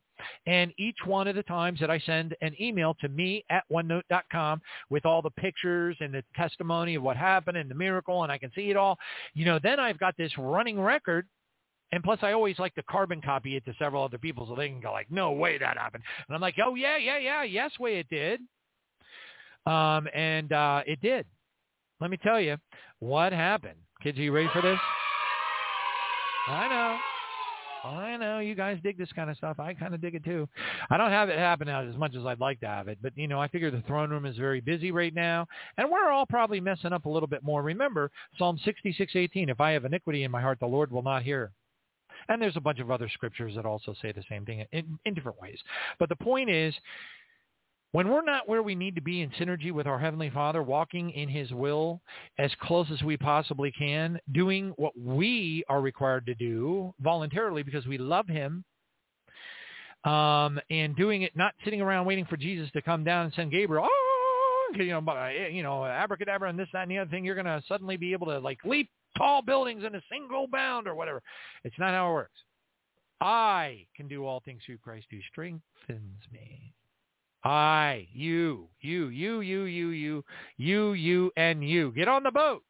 and 0.46 0.72
each 0.78 0.98
one 1.04 1.28
of 1.28 1.36
the 1.36 1.42
times 1.42 1.80
that 1.80 1.90
I 1.90 1.98
send 1.98 2.34
an 2.40 2.54
email 2.60 2.94
to 3.00 3.08
me 3.08 3.44
at 3.50 3.64
onenote.com 3.70 4.62
with 4.88 5.04
all 5.04 5.20
the 5.20 5.30
pictures 5.30 5.96
and 6.00 6.14
the 6.14 6.24
testimony 6.34 6.94
of 6.94 7.02
what 7.02 7.16
happened 7.16 7.58
and 7.58 7.70
the 7.70 7.74
miracle, 7.74 8.22
and 8.22 8.32
I 8.32 8.38
can 8.38 8.50
see 8.54 8.70
it 8.70 8.76
all, 8.76 8.98
you 9.34 9.44
know, 9.44 9.58
then 9.62 9.78
I've 9.78 9.98
got 9.98 10.16
this 10.16 10.32
running 10.38 10.80
record 10.80 11.26
and 11.92 12.02
plus, 12.02 12.18
I 12.22 12.32
always 12.32 12.58
like 12.58 12.74
to 12.76 12.82
carbon 12.82 13.20
copy 13.20 13.56
it 13.56 13.64
to 13.66 13.74
several 13.78 14.02
other 14.02 14.18
people 14.18 14.46
so 14.46 14.56
they 14.56 14.68
can 14.68 14.80
go 14.80 14.92
like, 14.92 15.10
no 15.10 15.32
way 15.32 15.58
that 15.58 15.76
happened. 15.76 16.02
And 16.26 16.34
I'm 16.34 16.40
like, 16.40 16.56
oh, 16.64 16.74
yeah, 16.74 16.96
yeah, 16.96 17.18
yeah, 17.18 17.42
yes 17.42 17.70
way 17.78 17.98
it 17.98 18.08
did. 18.08 18.40
Um, 19.66 20.08
and 20.14 20.52
uh, 20.52 20.82
it 20.86 21.00
did. 21.02 21.26
Let 22.00 22.10
me 22.10 22.16
tell 22.16 22.40
you 22.40 22.56
what 22.98 23.32
happened. 23.32 23.78
Kids, 24.02 24.18
are 24.18 24.22
you 24.22 24.32
ready 24.32 24.48
for 24.52 24.62
this? 24.62 24.78
I 26.48 26.68
know. 26.68 26.98
I 27.84 28.16
know 28.16 28.38
you 28.38 28.54
guys 28.54 28.78
dig 28.82 28.96
this 28.96 29.12
kind 29.12 29.28
of 29.28 29.36
stuff. 29.36 29.58
I 29.58 29.74
kind 29.74 29.94
of 29.94 30.00
dig 30.00 30.14
it 30.14 30.24
too. 30.24 30.48
I 30.90 30.96
don't 30.96 31.10
have 31.10 31.28
it 31.28 31.38
happen 31.38 31.68
as 31.68 31.96
much 31.96 32.14
as 32.14 32.24
I'd 32.24 32.40
like 32.40 32.60
to 32.60 32.66
have 32.66 32.88
it, 32.88 32.98
but 33.02 33.12
you 33.16 33.26
know, 33.26 33.40
I 33.40 33.48
figure 33.48 33.70
the 33.70 33.82
throne 33.82 34.10
room 34.10 34.24
is 34.24 34.36
very 34.36 34.60
busy 34.60 34.92
right 34.92 35.12
now, 35.12 35.46
and 35.78 35.90
we're 35.90 36.10
all 36.10 36.26
probably 36.26 36.60
messing 36.60 36.92
up 36.92 37.06
a 37.06 37.08
little 37.08 37.26
bit 37.26 37.42
more. 37.42 37.60
Remember 37.62 38.10
Psalm 38.38 38.58
66:18, 38.64 39.48
if 39.50 39.60
I 39.60 39.72
have 39.72 39.84
iniquity 39.84 40.22
in 40.22 40.30
my 40.30 40.40
heart, 40.40 40.60
the 40.60 40.66
Lord 40.66 40.92
will 40.92 41.02
not 41.02 41.24
hear. 41.24 41.50
And 42.28 42.40
there's 42.40 42.56
a 42.56 42.60
bunch 42.60 42.78
of 42.78 42.90
other 42.90 43.08
scriptures 43.08 43.54
that 43.56 43.66
also 43.66 43.94
say 44.00 44.12
the 44.12 44.24
same 44.28 44.44
thing 44.44 44.64
in, 44.72 44.98
in 45.04 45.14
different 45.14 45.40
ways. 45.40 45.58
But 45.98 46.08
the 46.08 46.16
point 46.16 46.50
is, 46.50 46.74
when 47.92 48.08
we're 48.08 48.24
not 48.24 48.48
where 48.48 48.62
we 48.62 48.74
need 48.74 48.94
to 48.94 49.02
be 49.02 49.20
in 49.20 49.30
synergy 49.30 49.70
with 49.70 49.86
our 49.86 49.98
Heavenly 49.98 50.30
Father, 50.30 50.62
walking 50.62 51.10
in 51.10 51.28
His 51.28 51.52
will 51.52 52.00
as 52.38 52.50
close 52.62 52.86
as 52.90 53.02
we 53.02 53.18
possibly 53.18 53.70
can, 53.70 54.18
doing 54.32 54.72
what 54.76 54.98
we 54.98 55.62
are 55.68 55.82
required 55.82 56.24
to 56.26 56.34
do 56.34 56.94
voluntarily 57.00 57.62
because 57.62 57.86
we 57.86 57.98
love 57.98 58.26
Him, 58.28 58.64
um, 60.04 60.58
and 60.70 60.96
doing 60.96 61.22
it, 61.22 61.36
not 61.36 61.52
sitting 61.64 61.82
around 61.82 62.06
waiting 62.06 62.24
for 62.24 62.38
Jesus 62.38 62.70
to 62.72 62.82
come 62.82 63.04
down 63.04 63.26
and 63.26 63.34
send 63.34 63.52
Gabriel, 63.52 63.86
oh, 63.88 64.72
you 64.74 64.86
know, 64.86 65.28
you 65.50 65.62
know, 65.62 65.84
abracadabra 65.84 66.48
and 66.48 66.58
this, 66.58 66.68
that, 66.72 66.82
and 66.82 66.90
the 66.90 66.98
other 66.98 67.10
thing, 67.10 67.24
you're 67.24 67.34
going 67.34 67.44
to 67.44 67.62
suddenly 67.68 67.98
be 67.98 68.12
able 68.12 68.26
to 68.28 68.38
like 68.38 68.58
leap 68.64 68.88
tall 69.16 69.42
buildings 69.42 69.84
in 69.84 69.94
a 69.94 70.02
single 70.10 70.46
bound 70.46 70.86
or 70.86 70.94
whatever. 70.94 71.22
It's 71.64 71.78
not 71.78 71.90
how 71.90 72.10
it 72.10 72.14
works. 72.14 72.40
I 73.20 73.86
can 73.96 74.08
do 74.08 74.26
all 74.26 74.40
things 74.44 74.62
through 74.66 74.78
Christ 74.78 75.06
who 75.10 75.18
strengthens 75.30 76.22
me. 76.32 76.74
I, 77.44 78.06
you, 78.12 78.68
you, 78.80 79.08
you, 79.08 79.40
you, 79.40 79.64
you, 79.64 79.90
you, 79.90 80.24
you, 80.56 80.92
you, 80.92 81.30
and 81.36 81.68
you. 81.68 81.92
Get 81.92 82.08
on 82.08 82.22
the 82.22 82.30
boat 82.30 82.62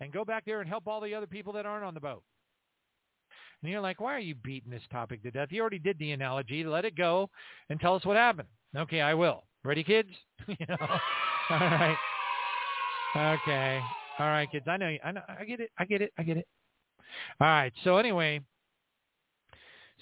and 0.00 0.12
go 0.12 0.24
back 0.24 0.44
there 0.44 0.60
and 0.60 0.68
help 0.68 0.86
all 0.86 1.00
the 1.00 1.14
other 1.14 1.26
people 1.26 1.52
that 1.54 1.66
aren't 1.66 1.84
on 1.84 1.94
the 1.94 2.00
boat. 2.00 2.22
And 3.62 3.72
you're 3.72 3.80
like, 3.80 4.00
why 4.00 4.14
are 4.14 4.20
you 4.20 4.34
beating 4.34 4.70
this 4.70 4.82
topic 4.92 5.22
to 5.22 5.30
death? 5.30 5.48
You 5.50 5.62
already 5.62 5.78
did 5.78 5.98
the 5.98 6.12
analogy. 6.12 6.64
Let 6.64 6.84
it 6.84 6.96
go 6.96 7.30
and 7.70 7.80
tell 7.80 7.94
us 7.94 8.04
what 8.04 8.16
happened. 8.16 8.48
Okay, 8.76 9.00
I 9.00 9.14
will. 9.14 9.44
Ready, 9.64 9.82
kids? 9.82 10.10
you 10.46 10.66
know? 10.68 10.76
All 11.50 11.58
right. 11.58 11.96
Okay. 13.16 13.80
All 14.18 14.26
right, 14.26 14.50
kids. 14.50 14.66
I 14.68 14.76
know. 14.76 14.88
You, 14.88 14.98
I 15.04 15.12
know. 15.12 15.22
I 15.28 15.44
get 15.44 15.60
it. 15.60 15.70
I 15.78 15.84
get 15.84 16.02
it. 16.02 16.12
I 16.18 16.22
get 16.22 16.36
it. 16.36 16.46
All 17.40 17.48
right. 17.48 17.72
So 17.84 17.96
anyway, 17.96 18.40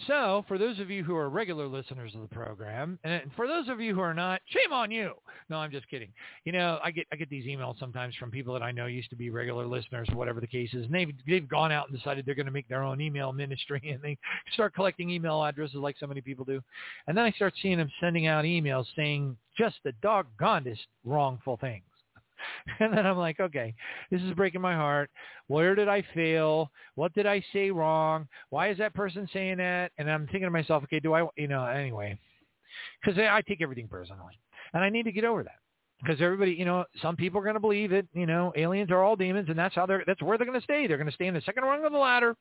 So, 0.06 0.44
for 0.48 0.58
those 0.58 0.80
of 0.80 0.90
you 0.90 1.04
who 1.04 1.14
are 1.14 1.28
regular 1.28 1.68
listeners 1.68 2.14
of 2.14 2.22
the 2.22 2.34
program, 2.34 2.98
and 3.04 3.22
for 3.36 3.46
those 3.46 3.68
of 3.68 3.80
you 3.80 3.94
who 3.94 4.00
are 4.00 4.14
not, 4.14 4.40
shame 4.46 4.72
on 4.72 4.90
you. 4.90 5.12
No, 5.48 5.58
I'm 5.58 5.70
just 5.70 5.88
kidding. 5.88 6.08
You 6.44 6.52
know, 6.52 6.80
I 6.82 6.90
get 6.90 7.06
I 7.12 7.16
get 7.16 7.28
these 7.30 7.44
emails 7.44 7.78
sometimes 7.78 8.16
from 8.16 8.30
people 8.30 8.54
that 8.54 8.62
I 8.62 8.72
know 8.72 8.86
used 8.86 9.10
to 9.10 9.16
be 9.16 9.30
regular 9.30 9.66
listeners, 9.66 10.08
whatever 10.14 10.40
the 10.40 10.46
case 10.46 10.70
is, 10.72 10.86
and 10.86 10.94
they've 10.94 11.12
they've 11.28 11.48
gone 11.48 11.70
out 11.70 11.88
and 11.88 11.96
decided 11.96 12.24
they're 12.26 12.34
going 12.34 12.46
to 12.46 12.52
make 12.52 12.68
their 12.68 12.82
own 12.82 13.00
email 13.00 13.32
ministry, 13.32 13.82
and 13.92 14.02
they 14.02 14.18
start 14.54 14.74
collecting 14.74 15.10
email 15.10 15.44
addresses 15.44 15.76
like 15.76 15.96
so 16.00 16.06
many 16.06 16.22
people 16.22 16.44
do, 16.44 16.60
and 17.06 17.16
then 17.16 17.24
I 17.24 17.30
start 17.32 17.54
seeing 17.62 17.78
them 17.78 17.90
sending 18.00 18.26
out 18.26 18.44
emails 18.44 18.86
saying 18.96 19.36
just 19.56 19.76
the 19.84 19.92
doggonedest 20.02 20.86
wrongful 21.04 21.58
things. 21.58 21.84
And 22.80 22.96
then 22.96 23.06
I'm 23.06 23.18
like, 23.18 23.40
okay, 23.40 23.74
this 24.10 24.22
is 24.22 24.32
breaking 24.32 24.60
my 24.60 24.74
heart. 24.74 25.10
Where 25.46 25.74
did 25.74 25.88
I 25.88 26.04
fail? 26.14 26.70
What 26.94 27.12
did 27.14 27.26
I 27.26 27.42
say 27.52 27.70
wrong? 27.70 28.26
Why 28.50 28.70
is 28.70 28.78
that 28.78 28.94
person 28.94 29.28
saying 29.32 29.58
that? 29.58 29.92
And 29.98 30.10
I'm 30.10 30.26
thinking 30.26 30.42
to 30.42 30.50
myself, 30.50 30.82
okay, 30.84 31.00
do 31.00 31.14
I, 31.14 31.26
you 31.36 31.48
know, 31.48 31.64
anyway, 31.64 32.18
because 33.02 33.18
I 33.18 33.42
take 33.42 33.62
everything 33.62 33.88
personally, 33.88 34.38
and 34.72 34.82
I 34.82 34.88
need 34.88 35.04
to 35.04 35.12
get 35.12 35.24
over 35.24 35.42
that. 35.42 35.58
Because 36.02 36.20
everybody, 36.20 36.52
you 36.52 36.64
know, 36.64 36.84
some 37.00 37.14
people 37.14 37.38
are 37.40 37.44
going 37.44 37.54
to 37.54 37.60
believe 37.60 37.92
it. 37.92 38.08
You 38.12 38.26
know, 38.26 38.52
aliens 38.56 38.90
are 38.90 39.04
all 39.04 39.14
demons, 39.14 39.48
and 39.48 39.58
that's 39.58 39.74
how 39.74 39.86
they're. 39.86 40.02
That's 40.04 40.20
where 40.20 40.36
they're 40.36 40.46
going 40.46 40.58
to 40.58 40.64
stay. 40.64 40.88
They're 40.88 40.96
going 40.96 41.08
to 41.08 41.14
stay 41.14 41.26
in 41.28 41.34
the 41.34 41.40
second 41.42 41.62
rung 41.62 41.84
of 41.84 41.92
the 41.92 41.98
ladder. 41.98 42.34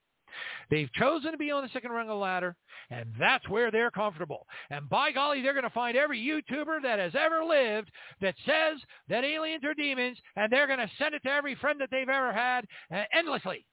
They've 0.70 0.91
chosen 0.94 1.32
to 1.32 1.38
be 1.38 1.52
on 1.52 1.63
the 1.63 1.70
second 1.70 1.91
rung 1.91 2.04
of 2.04 2.10
the 2.10 2.15
ladder, 2.15 2.56
and 2.89 3.13
that's 3.20 3.48
where 3.50 3.72
they're 3.72 3.91
comfortable. 3.91 4.46
And 4.70 4.89
by 4.89 5.12
golly, 5.12 5.41
they're 5.41 5.54
going 5.54 5.63
to 5.63 5.70
find 5.70 5.98
every 5.98 6.20
YouTuber 6.20 6.82
that 6.84 7.00
has 7.00 7.13
ever 7.15 7.44
lived 7.44 7.91
that 8.22 8.36
says 8.46 8.80
that 9.10 9.24
aliens 9.24 9.63
are 9.63 9.74
demons, 9.74 10.17
and 10.36 10.52
they're 10.52 10.67
going 10.67 10.80
to 10.80 10.89
send 10.98 11.15
it 11.15 11.24
to 11.24 11.32
every 11.32 11.56
friend 11.56 11.80
that 11.82 11.89
they've 11.91 12.10
ever 12.10 12.34
had 12.34 12.65
uh, 12.94 13.04
endlessly. 13.13 13.65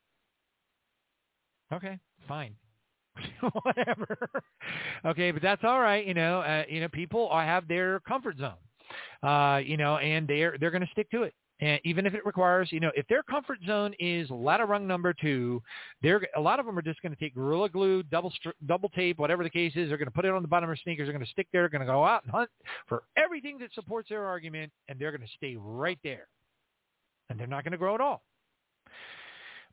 Okay, 1.73 1.99
fine. 2.27 2.55
Whatever. 3.63 4.17
okay, 5.05 5.31
but 5.31 5.43
that's 5.43 5.65
all 5.65 5.81
right. 5.81 6.07
You 6.07 6.15
know, 6.15 6.41
uh, 6.41 6.65
you 6.69 6.81
know, 6.81 6.89
people 6.89 7.29
have 7.33 7.69
their 7.69 8.01
comfort 8.01 8.39
zone. 8.39 8.55
Uh, 9.23 9.59
you 9.59 9.77
know, 9.77 9.99
and 9.99 10.27
they're 10.27 10.57
they're 10.59 10.71
going 10.71 10.85
to 10.85 10.91
stick 10.93 11.11
to 11.11 11.25
it. 11.25 11.35
And 11.61 11.81
even 11.85 12.07
if 12.07 12.15
it 12.15 12.25
requires, 12.25 12.71
you 12.71 12.81
know, 12.81 12.93
if 12.95 13.07
their 13.09 13.23
comfort 13.25 13.59
zone 13.67 13.93
is 13.99 14.31
ladder 14.31 14.67
rung 14.67 14.87
number 14.87 15.13
two, 15.13 15.61
they're 16.03 16.21
a 16.37 16.41
lot 16.41 16.61
of 16.61 16.67
them 16.67 16.79
are 16.79 16.83
just 16.83 17.03
going 17.03 17.15
to 17.15 17.19
take 17.19 17.35
gorilla 17.35 17.69
glue, 17.69 18.03
double 18.05 18.33
double 18.67 18.89
tape, 18.91 19.19
whatever 19.19 19.43
the 19.43 19.51
case 19.51 19.73
is. 19.75 19.89
They're 19.89 19.99
going 19.99 20.07
to 20.07 20.13
put 20.13 20.25
it 20.25 20.31
on 20.31 20.43
the 20.43 20.49
bottom 20.49 20.69
of 20.69 20.77
their 20.77 20.83
sneakers. 20.83 21.07
They're 21.07 21.15
going 21.15 21.25
to 21.25 21.31
stick 21.31 21.49
there. 21.53 21.63
They're 21.63 21.69
Going 21.69 21.87
to 21.87 21.93
go 21.93 22.05
out 22.05 22.25
and 22.25 22.33
hunt 22.33 22.51
for 22.89 23.03
everything 23.17 23.59
that 23.59 23.73
supports 23.75 24.09
their 24.09 24.25
argument, 24.25 24.73
and 24.89 24.99
they're 24.99 25.11
going 25.11 25.21
to 25.21 25.33
stay 25.37 25.57
right 25.59 25.99
there, 26.03 26.29
and 27.29 27.39
they're 27.39 27.47
not 27.47 27.65
going 27.65 27.73
to 27.73 27.79
grow 27.79 27.95
at 27.95 28.01
all. 28.01 28.23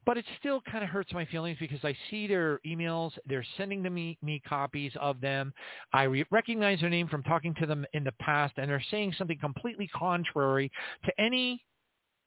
But 0.05 0.17
it 0.17 0.25
still 0.39 0.61
kind 0.61 0.83
of 0.83 0.89
hurts 0.89 1.11
my 1.13 1.25
feelings 1.25 1.57
because 1.59 1.79
I 1.83 1.95
see 2.11 2.27
their 2.27 2.59
emails. 2.65 3.11
They're 3.25 3.45
sending 3.57 3.81
to 3.83 3.89
me, 3.89 4.17
me 4.21 4.41
copies 4.47 4.91
of 4.99 5.19
them. 5.19 5.51
I 5.93 6.03
re- 6.03 6.25
recognize 6.29 6.79
their 6.81 6.91
name 6.91 7.07
from 7.07 7.23
talking 7.23 7.55
to 7.55 7.65
them 7.65 7.85
in 7.93 8.03
the 8.03 8.11
past, 8.19 8.53
and 8.57 8.69
they're 8.69 8.83
saying 8.91 9.15
something 9.17 9.39
completely 9.39 9.87
contrary 9.87 10.71
to 11.05 11.11
any 11.19 11.63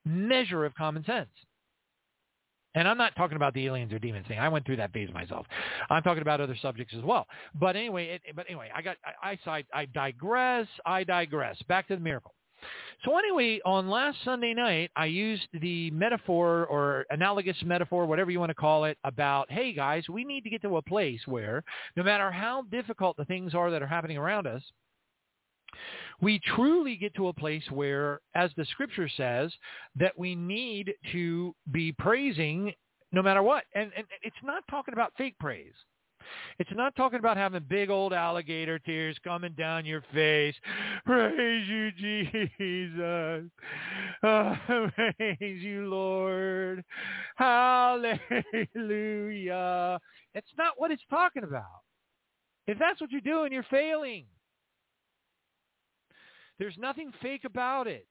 measure 0.08 0.64
of 0.64 0.74
common 0.74 1.04
sense. 1.04 1.30
And 2.74 2.86
I'm 2.86 2.98
not 2.98 3.16
talking 3.16 3.36
about 3.36 3.54
the 3.54 3.66
aliens 3.66 3.92
or 3.92 3.98
demons 3.98 4.26
thing. 4.28 4.38
I 4.38 4.48
went 4.48 4.66
through 4.66 4.76
that 4.76 4.92
phase 4.92 5.08
myself. 5.12 5.46
I'm 5.90 6.02
talking 6.02 6.22
about 6.22 6.40
other 6.40 6.56
subjects 6.60 6.94
as 6.96 7.02
well. 7.02 7.26
But 7.54 7.76
anyway, 7.76 8.20
it, 8.24 8.36
but 8.36 8.46
anyway, 8.48 8.70
I 8.74 8.82
got 8.82 8.96
I, 9.22 9.38
I 9.46 9.64
I 9.72 9.86
digress. 9.86 10.66
I 10.84 11.02
digress. 11.04 11.56
Back 11.66 11.88
to 11.88 11.96
the 11.96 12.02
miracle. 12.02 12.34
So 13.04 13.16
anyway, 13.16 13.60
on 13.64 13.88
last 13.88 14.18
Sunday 14.24 14.52
night, 14.54 14.90
I 14.96 15.06
used 15.06 15.46
the 15.52 15.90
metaphor 15.92 16.66
or 16.66 17.06
analogous 17.10 17.56
metaphor, 17.64 18.06
whatever 18.06 18.30
you 18.30 18.40
want 18.40 18.50
to 18.50 18.54
call 18.54 18.84
it, 18.84 18.98
about, 19.04 19.50
hey 19.50 19.72
guys, 19.72 20.08
we 20.08 20.24
need 20.24 20.42
to 20.42 20.50
get 20.50 20.62
to 20.62 20.76
a 20.76 20.82
place 20.82 21.20
where 21.26 21.62
no 21.96 22.02
matter 22.02 22.30
how 22.32 22.62
difficult 22.62 23.16
the 23.16 23.24
things 23.24 23.54
are 23.54 23.70
that 23.70 23.82
are 23.82 23.86
happening 23.86 24.18
around 24.18 24.48
us, 24.48 24.62
we 26.20 26.40
truly 26.54 26.96
get 26.96 27.14
to 27.14 27.28
a 27.28 27.32
place 27.32 27.64
where, 27.70 28.20
as 28.34 28.50
the 28.56 28.64
scripture 28.66 29.08
says, 29.16 29.52
that 29.96 30.18
we 30.18 30.34
need 30.34 30.92
to 31.12 31.54
be 31.70 31.92
praising 31.92 32.72
no 33.12 33.22
matter 33.22 33.42
what. 33.42 33.64
And, 33.74 33.92
and 33.96 34.06
it's 34.22 34.36
not 34.42 34.64
talking 34.70 34.94
about 34.94 35.12
fake 35.16 35.36
praise. 35.38 35.74
It's 36.58 36.70
not 36.74 36.94
talking 36.96 37.18
about 37.20 37.36
having 37.36 37.62
big 37.68 37.90
old 37.90 38.12
alligator 38.12 38.78
tears 38.78 39.16
coming 39.24 39.52
down 39.52 39.86
your 39.86 40.02
face. 40.12 40.54
Praise 41.06 41.66
you, 41.68 41.90
Jesus. 42.58 43.50
Oh, 44.22 44.56
praise 44.96 45.62
you, 45.62 45.88
Lord. 45.88 46.84
Hallelujah. 47.36 48.18
It's 50.34 50.52
not 50.58 50.74
what 50.76 50.90
it's 50.90 51.02
talking 51.08 51.44
about. 51.44 51.64
If 52.66 52.78
that's 52.78 53.00
what 53.00 53.10
you're 53.10 53.20
doing, 53.22 53.52
you're 53.52 53.64
failing. 53.70 54.26
There's 56.58 56.76
nothing 56.78 57.12
fake 57.22 57.44
about 57.44 57.86
it. 57.86 58.06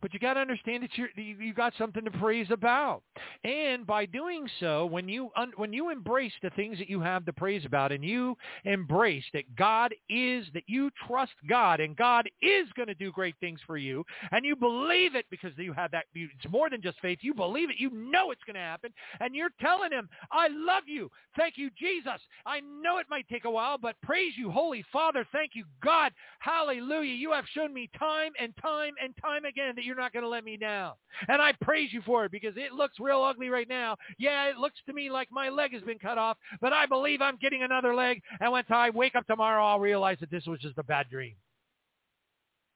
But 0.00 0.12
you 0.12 0.20
got 0.20 0.34
to 0.34 0.40
understand 0.40 0.82
that 0.82 0.96
you 0.96 1.08
you 1.16 1.54
got 1.54 1.72
something 1.78 2.04
to 2.04 2.10
praise 2.10 2.46
about, 2.50 3.02
and 3.44 3.86
by 3.86 4.06
doing 4.06 4.48
so, 4.60 4.86
when 4.86 5.08
you 5.08 5.30
un, 5.36 5.52
when 5.56 5.72
you 5.72 5.90
embrace 5.90 6.32
the 6.42 6.50
things 6.50 6.78
that 6.78 6.88
you 6.88 7.00
have 7.00 7.24
to 7.26 7.32
praise 7.32 7.64
about, 7.64 7.92
and 7.92 8.04
you 8.04 8.36
embrace 8.64 9.24
that 9.32 9.54
God 9.56 9.94
is 10.08 10.46
that 10.54 10.64
you 10.66 10.90
trust 11.06 11.32
God, 11.48 11.80
and 11.80 11.96
God 11.96 12.28
is 12.42 12.68
going 12.76 12.88
to 12.88 12.94
do 12.94 13.12
great 13.12 13.34
things 13.40 13.60
for 13.66 13.76
you, 13.76 14.04
and 14.32 14.44
you 14.44 14.56
believe 14.56 15.14
it 15.14 15.26
because 15.30 15.52
you 15.56 15.72
have 15.72 15.90
that. 15.92 16.04
It's 16.14 16.50
more 16.50 16.70
than 16.70 16.82
just 16.82 17.00
faith. 17.00 17.18
You 17.22 17.34
believe 17.34 17.70
it. 17.70 17.76
You 17.78 17.90
know 17.90 18.30
it's 18.30 18.44
going 18.44 18.54
to 18.54 18.60
happen, 18.60 18.92
and 19.20 19.34
you're 19.34 19.50
telling 19.60 19.92
Him, 19.92 20.08
"I 20.32 20.48
love 20.48 20.84
you. 20.86 21.10
Thank 21.36 21.54
you, 21.56 21.70
Jesus. 21.78 22.20
I 22.46 22.60
know 22.60 22.98
it 22.98 23.06
might 23.10 23.28
take 23.28 23.44
a 23.44 23.50
while, 23.50 23.78
but 23.78 23.96
praise 24.02 24.32
you, 24.36 24.50
Holy 24.50 24.84
Father. 24.92 25.26
Thank 25.32 25.52
you, 25.54 25.64
God. 25.82 26.12
Hallelujah. 26.38 27.14
You 27.14 27.32
have 27.32 27.44
shown 27.54 27.72
me 27.72 27.90
time 27.98 28.32
and 28.40 28.54
time 28.60 28.94
and 29.02 29.14
time 29.20 29.44
again 29.44 29.74
that 29.76 29.83
you're 29.84 29.96
not 29.96 30.12
going 30.12 30.22
to 30.22 30.28
let 30.28 30.44
me 30.44 30.56
down. 30.56 30.94
And 31.28 31.40
I 31.40 31.52
praise 31.60 31.92
you 31.92 32.02
for 32.02 32.24
it 32.24 32.32
because 32.32 32.54
it 32.56 32.72
looks 32.72 32.94
real 32.98 33.22
ugly 33.22 33.48
right 33.48 33.68
now. 33.68 33.96
Yeah, 34.18 34.48
it 34.48 34.56
looks 34.56 34.76
to 34.86 34.92
me 34.92 35.10
like 35.10 35.28
my 35.30 35.48
leg 35.48 35.72
has 35.72 35.82
been 35.82 35.98
cut 35.98 36.18
off, 36.18 36.36
but 36.60 36.72
I 36.72 36.86
believe 36.86 37.22
I'm 37.22 37.38
getting 37.40 37.62
another 37.62 37.94
leg. 37.94 38.20
And 38.40 38.52
when 38.52 38.64
I 38.70 38.90
wake 38.90 39.14
up 39.14 39.26
tomorrow, 39.26 39.64
I'll 39.64 39.80
realize 39.80 40.18
that 40.20 40.30
this 40.30 40.46
was 40.46 40.60
just 40.60 40.78
a 40.78 40.84
bad 40.84 41.08
dream. 41.10 41.34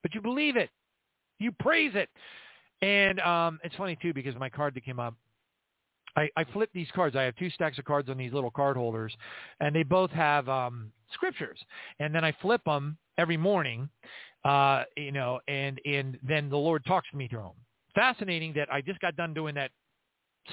But 0.03 0.15
you 0.15 0.21
believe 0.21 0.57
it. 0.57 0.71
You 1.39 1.53
praise 1.53 1.93
it. 1.95 2.09
And 2.81 3.21
um, 3.21 3.59
it's 3.65 3.75
funny, 3.77 3.99
too, 4.01 4.13
because 4.13 4.37
my 4.37 4.49
card 4.49 4.75
that 4.75 4.85
came 4.85 5.01
up, 5.01 5.15
I, 6.17 6.29
I 6.37 6.45
flip 6.53 6.71
these 6.73 6.89
cards. 6.95 7.17
I 7.17 7.23
have 7.23 7.37
two 7.37 7.51
stacks 7.51 7.79
of 7.79 7.85
cards 7.85 8.09
on 8.09 8.17
these 8.17 8.33
little 8.33 8.51
card 8.51 8.77
holders, 8.77 9.17
and 9.61 9.75
they 9.75 9.83
both 9.83 10.11
have 10.11 10.49
um, 10.49 10.93
scriptures. 11.13 11.59
And 12.01 12.15
then 12.15 12.25
I 12.25 12.35
flip 12.41 12.63
them 12.65 12.99
every 13.19 13.37
morning, 13.37 13.89
uh, 14.49 14.85
you 14.97 15.13
know, 15.13 15.41
and 15.47 15.79
and 15.85 16.19
then 16.23 16.49
the 16.49 16.57
Lord 16.57 16.85
talks 16.87 17.11
to 17.11 17.17
me 17.17 17.29
through 17.29 17.41
them. 17.43 17.53
Fascinating 17.95 18.55
that 18.55 18.73
I 18.73 18.81
just 18.81 18.99
got 19.01 19.15
done 19.15 19.35
doing 19.35 19.55
that 19.57 19.71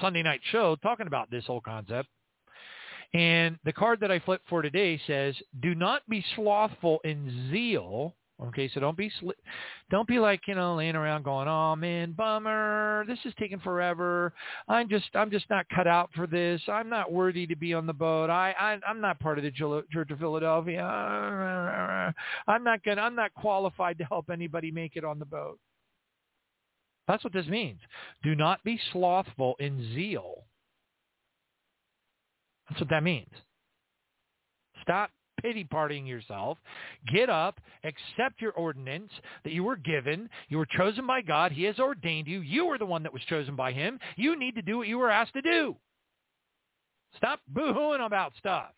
Sunday 0.00 0.22
night 0.22 0.40
show 0.52 0.76
talking 0.82 1.06
about 1.06 1.30
this 1.30 1.44
whole 1.46 1.62
concept. 1.62 2.08
And 3.14 3.58
the 3.64 3.72
card 3.72 4.00
that 4.00 4.10
I 4.10 4.18
flipped 4.18 4.46
for 4.48 4.60
today 4.60 5.00
says, 5.06 5.34
"Do 5.60 5.74
not 5.74 6.02
be 6.10 6.22
slothful 6.34 7.00
in 7.04 7.50
zeal." 7.50 8.14
Okay, 8.38 8.68
so 8.68 8.80
don't 8.80 8.98
be 8.98 9.10
sli- 9.22 9.32
don't 9.90 10.06
be 10.06 10.18
like 10.18 10.42
you 10.46 10.54
know 10.54 10.74
laying 10.74 10.94
around 10.94 11.24
going, 11.24 11.48
"Oh 11.48 11.74
man, 11.74 12.12
bummer, 12.12 13.04
this 13.06 13.18
is 13.24 13.32
taking 13.38 13.58
forever. 13.60 14.34
I'm 14.68 14.90
just 14.90 15.06
I'm 15.14 15.30
just 15.30 15.48
not 15.48 15.66
cut 15.70 15.86
out 15.86 16.10
for 16.14 16.26
this. 16.26 16.60
I'm 16.68 16.90
not 16.90 17.10
worthy 17.10 17.46
to 17.46 17.56
be 17.56 17.72
on 17.72 17.86
the 17.86 17.94
boat. 17.94 18.28
I, 18.28 18.54
I 18.58 18.78
I'm 18.86 19.00
not 19.00 19.18
part 19.20 19.38
of 19.38 19.44
the 19.44 19.50
Church 19.50 20.10
of 20.10 20.18
Philadelphia. 20.18 20.82
I'm 22.46 22.62
not 22.62 22.84
gonna 22.84 23.00
I'm 23.00 23.14
not 23.14 23.32
qualified 23.32 23.96
to 23.98 24.04
help 24.04 24.28
anybody 24.30 24.70
make 24.70 24.96
it 24.96 25.04
on 25.04 25.18
the 25.18 25.24
boat." 25.24 25.58
That's 27.08 27.24
what 27.24 27.32
this 27.32 27.46
means. 27.46 27.80
Do 28.22 28.34
not 28.34 28.62
be 28.64 28.78
slothful 28.92 29.54
in 29.60 29.94
zeal. 29.94 30.44
That's 32.68 32.80
what 32.80 32.90
that 32.90 33.02
means. 33.02 33.30
Stop 34.82 35.10
pity 35.46 35.64
partying 35.64 36.08
yourself. 36.08 36.58
Get 37.12 37.30
up, 37.30 37.60
accept 37.84 38.40
your 38.40 38.52
ordinance 38.52 39.10
that 39.44 39.52
you 39.52 39.62
were 39.62 39.76
given. 39.76 40.28
You 40.48 40.58
were 40.58 40.66
chosen 40.66 41.06
by 41.06 41.22
God. 41.22 41.52
He 41.52 41.62
has 41.64 41.78
ordained 41.78 42.26
you. 42.26 42.40
You 42.40 42.66
were 42.66 42.78
the 42.78 42.86
one 42.86 43.04
that 43.04 43.12
was 43.12 43.22
chosen 43.28 43.54
by 43.54 43.72
him. 43.72 44.00
You 44.16 44.36
need 44.36 44.56
to 44.56 44.62
do 44.62 44.78
what 44.78 44.88
you 44.88 44.98
were 44.98 45.10
asked 45.10 45.34
to 45.34 45.42
do. 45.42 45.76
Stop 47.16 47.40
boo-hooing 47.48 48.00
about 48.00 48.32
stuff. 48.38 48.72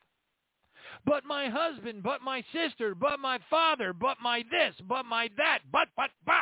But 1.07 1.25
my 1.25 1.49
husband, 1.49 2.03
but 2.03 2.23
my 2.23 2.45
sister, 2.53 2.95
but 2.95 3.19
my 3.19 3.39
father, 3.49 3.93
but 3.93 4.19
my 4.23 4.43
this, 4.51 4.75
but 4.87 5.05
my 5.07 5.29
that, 5.37 5.61
but, 5.73 5.89
but, 5.97 6.11
but. 6.27 6.35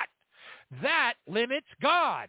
That 0.82 1.14
limits 1.28 1.66
God. 1.80 2.28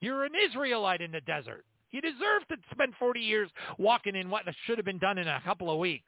You're 0.00 0.24
an 0.24 0.32
Israelite 0.48 1.00
in 1.00 1.12
the 1.12 1.20
desert. 1.22 1.64
You 1.92 2.00
deserve 2.00 2.46
to 2.48 2.56
spend 2.72 2.94
40 2.98 3.20
years 3.20 3.48
walking 3.78 4.16
in 4.16 4.28
what 4.28 4.42
should 4.66 4.78
have 4.78 4.84
been 4.84 4.98
done 4.98 5.18
in 5.18 5.28
a 5.28 5.40
couple 5.44 5.70
of 5.70 5.78
weeks. 5.78 6.04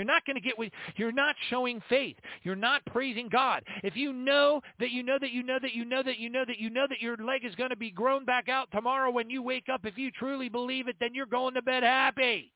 You're 0.00 0.06
not 0.06 0.24
going 0.24 0.36
to 0.36 0.40
get 0.40 0.56
what 0.56 0.70
you're 0.96 1.12
not 1.12 1.36
showing 1.50 1.82
faith. 1.90 2.16
You're 2.42 2.56
not 2.56 2.82
praising 2.86 3.28
God. 3.28 3.62
If 3.82 3.96
you 3.96 4.14
know 4.14 4.62
that 4.78 4.92
you 4.92 5.02
know 5.02 5.18
that 5.20 5.30
you 5.30 5.42
know 5.42 5.58
that 5.60 5.74
you 5.74 5.84
know 5.84 6.02
that 6.02 6.18
you 6.18 6.30
know 6.30 6.44
that 6.46 6.58
you 6.58 6.70
know 6.70 6.86
that 6.88 7.02
your 7.02 7.18
leg 7.18 7.44
is 7.44 7.54
going 7.56 7.68
to 7.68 7.76
be 7.76 7.90
grown 7.90 8.24
back 8.24 8.48
out 8.48 8.70
tomorrow 8.72 9.10
when 9.10 9.28
you 9.28 9.42
wake 9.42 9.68
up, 9.70 9.84
if 9.84 9.98
you 9.98 10.10
truly 10.10 10.48
believe 10.48 10.88
it, 10.88 10.96
then 11.00 11.14
you're 11.14 11.26
going 11.26 11.52
to 11.52 11.60
bed 11.60 11.82
happy. 11.82 12.50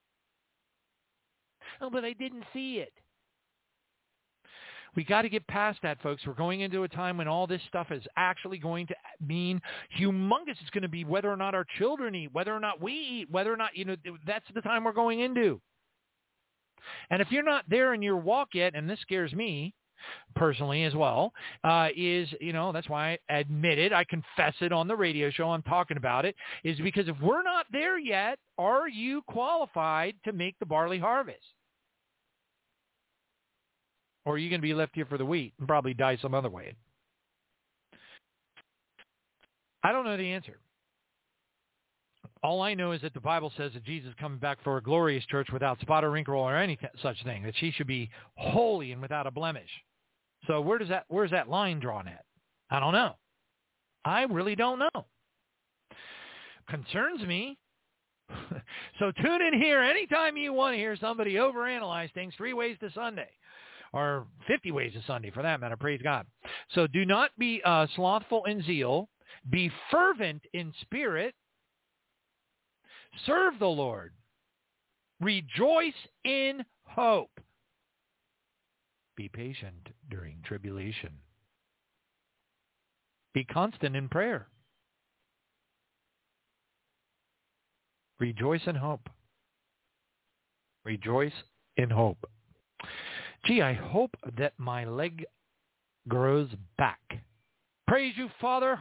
Oh, 1.82 1.90
but 1.90 2.02
I 2.02 2.14
didn't 2.14 2.44
see 2.54 2.76
it. 2.76 2.94
We 4.96 5.04
got 5.04 5.22
to 5.22 5.28
get 5.28 5.46
past 5.46 5.80
that, 5.82 6.00
folks. 6.00 6.22
We're 6.26 6.32
going 6.32 6.62
into 6.62 6.84
a 6.84 6.88
time 6.88 7.18
when 7.18 7.28
all 7.28 7.46
this 7.46 7.60
stuff 7.68 7.88
is 7.90 8.04
actually 8.16 8.56
going 8.56 8.86
to 8.86 8.94
mean 9.20 9.60
humongous. 10.00 10.56
It's 10.62 10.70
going 10.72 10.80
to 10.80 10.88
be 10.88 11.04
whether 11.04 11.30
or 11.30 11.36
not 11.36 11.54
our 11.54 11.66
children 11.76 12.14
eat, 12.14 12.32
whether 12.32 12.54
or 12.54 12.60
not 12.60 12.80
we 12.80 12.94
eat, 12.94 13.30
whether 13.30 13.52
or 13.52 13.58
not, 13.58 13.76
you 13.76 13.84
know, 13.84 13.96
that's 14.26 14.46
the 14.54 14.62
time 14.62 14.84
we're 14.84 14.92
going 14.92 15.20
into. 15.20 15.60
And 17.10 17.20
if 17.20 17.30
you're 17.30 17.42
not 17.42 17.64
there 17.68 17.94
in 17.94 18.02
your 18.02 18.16
walk 18.16 18.48
yet, 18.54 18.74
and 18.74 18.88
this 18.88 19.00
scares 19.00 19.32
me 19.32 19.74
personally 20.34 20.84
as 20.84 20.94
well, 20.94 21.32
uh, 21.64 21.88
is, 21.96 22.28
you 22.40 22.52
know, 22.52 22.72
that's 22.72 22.88
why 22.88 23.18
I 23.30 23.34
admit 23.34 23.78
it, 23.78 23.92
I 23.92 24.04
confess 24.04 24.54
it 24.60 24.72
on 24.72 24.88
the 24.88 24.96
radio 24.96 25.30
show, 25.30 25.50
I'm 25.50 25.62
talking 25.62 25.96
about 25.96 26.24
it, 26.24 26.34
is 26.62 26.78
because 26.78 27.08
if 27.08 27.16
we're 27.20 27.42
not 27.42 27.66
there 27.72 27.98
yet, 27.98 28.38
are 28.58 28.88
you 28.88 29.22
qualified 29.22 30.14
to 30.24 30.32
make 30.32 30.58
the 30.58 30.66
barley 30.66 30.98
harvest? 30.98 31.38
Or 34.26 34.34
are 34.34 34.38
you 34.38 34.48
going 34.48 34.60
to 34.60 34.66
be 34.66 34.74
left 34.74 34.94
here 34.94 35.06
for 35.06 35.18
the 35.18 35.24
wheat 35.24 35.52
and 35.58 35.68
probably 35.68 35.94
die 35.94 36.18
some 36.20 36.34
other 36.34 36.48
way? 36.48 36.74
I 39.82 39.92
don't 39.92 40.04
know 40.04 40.16
the 40.16 40.32
answer. 40.32 40.58
All 42.44 42.60
I 42.60 42.74
know 42.74 42.92
is 42.92 43.00
that 43.00 43.14
the 43.14 43.20
Bible 43.20 43.50
says 43.56 43.72
that 43.72 43.84
Jesus 43.84 44.10
is 44.10 44.14
coming 44.20 44.38
back 44.38 44.62
for 44.62 44.76
a 44.76 44.82
glorious 44.82 45.24
church 45.24 45.48
without 45.50 45.80
spot 45.80 46.04
or 46.04 46.10
wrinkle 46.10 46.34
or 46.34 46.54
any 46.54 46.78
such 47.02 47.16
thing, 47.24 47.42
that 47.42 47.54
she 47.56 47.70
should 47.70 47.86
be 47.86 48.10
holy 48.36 48.92
and 48.92 49.00
without 49.00 49.26
a 49.26 49.30
blemish. 49.30 49.70
So 50.46 50.60
where 50.60 50.76
does 50.76 50.90
that 50.90 51.06
where's 51.08 51.30
that 51.30 51.48
line 51.48 51.80
drawn 51.80 52.06
at? 52.06 52.22
I 52.70 52.80
don't 52.80 52.92
know. 52.92 53.16
I 54.04 54.24
really 54.24 54.54
don't 54.54 54.78
know. 54.78 55.06
Concerns 56.68 57.22
me. 57.22 57.56
so 58.98 59.10
tune 59.22 59.40
in 59.40 59.58
here 59.58 59.80
anytime 59.80 60.36
you 60.36 60.52
want 60.52 60.74
to 60.74 60.78
hear 60.78 60.96
somebody 60.96 61.36
overanalyze 61.36 62.12
things 62.12 62.34
three 62.36 62.52
ways 62.52 62.76
to 62.80 62.92
Sunday 62.92 63.30
or 63.94 64.26
50 64.48 64.70
ways 64.70 64.92
to 64.92 65.02
Sunday 65.06 65.30
for 65.30 65.42
that 65.42 65.60
matter. 65.60 65.78
Praise 65.78 66.00
God. 66.02 66.26
So 66.74 66.86
do 66.86 67.06
not 67.06 67.30
be 67.38 67.62
uh, 67.64 67.86
slothful 67.96 68.44
in 68.44 68.62
zeal. 68.64 69.08
Be 69.48 69.70
fervent 69.90 70.42
in 70.52 70.74
spirit. 70.82 71.34
Serve 73.26 73.58
the 73.58 73.66
Lord. 73.66 74.12
Rejoice 75.20 75.92
in 76.24 76.64
hope. 76.84 77.40
Be 79.16 79.28
patient 79.28 79.88
during 80.10 80.38
tribulation. 80.44 81.10
Be 83.32 83.44
constant 83.44 83.96
in 83.96 84.08
prayer. 84.08 84.48
Rejoice 88.18 88.62
in 88.66 88.76
hope. 88.76 89.08
Rejoice 90.84 91.32
in 91.76 91.90
hope. 91.90 92.28
Gee, 93.44 93.60
I 93.60 93.72
hope 93.74 94.16
that 94.38 94.52
my 94.58 94.84
leg 94.84 95.24
grows 96.08 96.48
back. 96.78 97.00
Praise 97.86 98.14
you, 98.16 98.30
Father. 98.40 98.78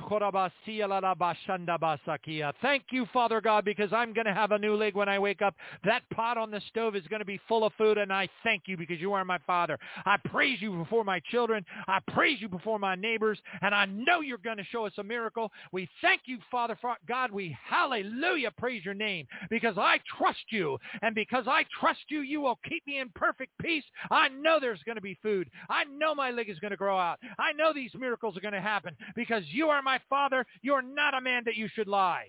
Thank 2.62 2.84
you, 2.92 3.06
Father 3.12 3.42
God, 3.42 3.66
because 3.66 3.92
I'm 3.92 4.14
going 4.14 4.26
to 4.26 4.34
have 4.34 4.52
a 4.52 4.58
new 4.58 4.76
leg 4.76 4.96
when 4.96 5.10
I 5.10 5.20
wake 5.20 5.42
up. 5.42 5.56
That 5.84 6.04
pot 6.14 6.38
on 6.38 6.50
the 6.52 6.62
stove 6.70 6.96
is 6.96 7.06
going 7.10 7.20
to 7.20 7.26
be 7.26 7.38
full 7.50 7.66
of 7.66 7.74
food, 7.78 7.98
and 7.98 8.14
I 8.14 8.30
thank 8.46 8.64
you 8.66 8.78
because 8.78 9.02
you 9.02 9.12
are 9.12 9.26
my 9.26 9.40
Father. 9.46 9.78
I 10.06 10.16
praise 10.24 10.62
you 10.62 10.72
before 10.72 11.04
my 11.04 11.20
children. 11.32 11.66
I 11.86 12.00
praise 12.14 12.40
you 12.40 12.48
before 12.48 12.80
my 12.80 12.96
neighbors, 12.96 13.38
and 13.62 13.76
I 13.76 13.86
know 13.88 14.22
you're 14.22 14.38
going 14.38 14.56
to 14.56 14.64
show 14.64 14.86
us 14.86 14.94
a 14.98 15.04
miracle. 15.04 15.52
We 15.74 15.90
thank 16.02 16.22
you, 16.24 16.38
Father 16.50 16.78
God. 17.06 17.30
We 17.30 17.58
hallelujah 17.62 18.52
praise 18.58 18.86
your 18.86 18.94
name 18.94 19.28
because 19.50 19.78
I 19.78 19.98
trust 20.18 20.46
you, 20.48 20.78
and 21.02 21.14
because 21.14 21.44
I 21.46 21.66
trust 21.78 22.06
you, 22.08 22.22
you 22.22 22.40
will 22.40 22.58
keep 22.70 22.88
me 22.88 23.00
in 23.00 23.10
perfect 23.16 23.52
peace. 23.62 23.84
I 24.10 24.30
know 24.30 24.60
there's 24.62 24.84
going 24.84 24.96
to 24.96 25.02
be 25.02 25.20
food. 25.22 25.50
I 25.70 25.84
know 25.84 26.16
my 26.16 26.32
leg 26.32 26.50
is 26.50 26.60
going 26.60 26.72
to 26.72 26.78
grow 26.78 26.98
out. 26.98 27.20
I 27.38 27.52
know 27.52 27.74
these 27.74 27.92
miracles 27.96 28.38
are 28.38 28.42
going 28.42 28.54
to 28.54 28.62
happen 28.62 28.93
because 29.16 29.44
you 29.48 29.68
are 29.68 29.82
my 29.82 30.00
father. 30.10 30.46
You're 30.62 30.82
not 30.82 31.14
a 31.14 31.22
man 31.22 31.44
that 31.46 31.56
you 31.56 31.68
should 31.74 31.88
lie. 31.88 32.28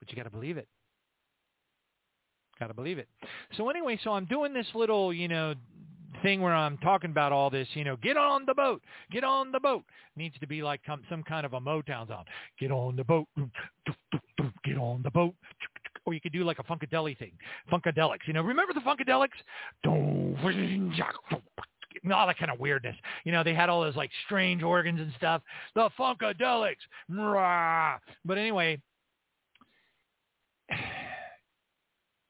But 0.00 0.10
you 0.10 0.16
got 0.16 0.24
to 0.24 0.30
believe 0.30 0.56
it. 0.56 0.68
Got 2.58 2.68
to 2.68 2.74
believe 2.74 2.98
it. 2.98 3.08
So 3.56 3.70
anyway, 3.70 3.98
so 4.02 4.10
I'm 4.12 4.24
doing 4.26 4.52
this 4.52 4.66
little, 4.74 5.12
you 5.12 5.28
know, 5.28 5.54
thing 6.22 6.40
where 6.40 6.54
I'm 6.54 6.78
talking 6.78 7.10
about 7.10 7.32
all 7.32 7.50
this, 7.50 7.68
you 7.74 7.84
know, 7.84 7.96
get 7.96 8.16
on 8.16 8.44
the 8.46 8.54
boat, 8.54 8.82
get 9.10 9.24
on 9.24 9.52
the 9.52 9.60
boat. 9.60 9.84
Needs 10.16 10.36
to 10.40 10.46
be 10.46 10.62
like 10.62 10.80
some 11.08 11.22
kind 11.22 11.46
of 11.46 11.54
a 11.54 11.60
Motown 11.60 12.08
song. 12.08 12.24
Get 12.60 12.70
on 12.70 12.96
the 12.96 13.04
boat, 13.04 13.26
mm, 13.38 13.50
get 14.64 14.76
on 14.76 15.02
the 15.02 15.10
boat. 15.10 15.34
Or 16.04 16.12
you 16.12 16.20
could 16.20 16.32
do 16.32 16.42
like 16.42 16.58
a 16.58 16.64
Funkadelic 16.64 17.16
thing, 17.16 17.30
Funkadelics. 17.70 18.26
You 18.26 18.32
know, 18.32 18.42
remember 18.42 18.74
the 18.74 18.80
Funkadelics? 18.80 19.28
All 22.12 22.26
that 22.26 22.38
kind 22.38 22.50
of 22.50 22.60
weirdness. 22.60 22.96
You 23.24 23.32
know, 23.32 23.42
they 23.42 23.54
had 23.54 23.68
all 23.68 23.82
those 23.82 23.96
like 23.96 24.10
strange 24.26 24.62
organs 24.62 25.00
and 25.00 25.12
stuff. 25.16 25.42
The 25.74 25.90
Funkadelics. 25.98 26.76
Rah. 27.08 27.98
But 28.24 28.38
anyway, 28.38 28.80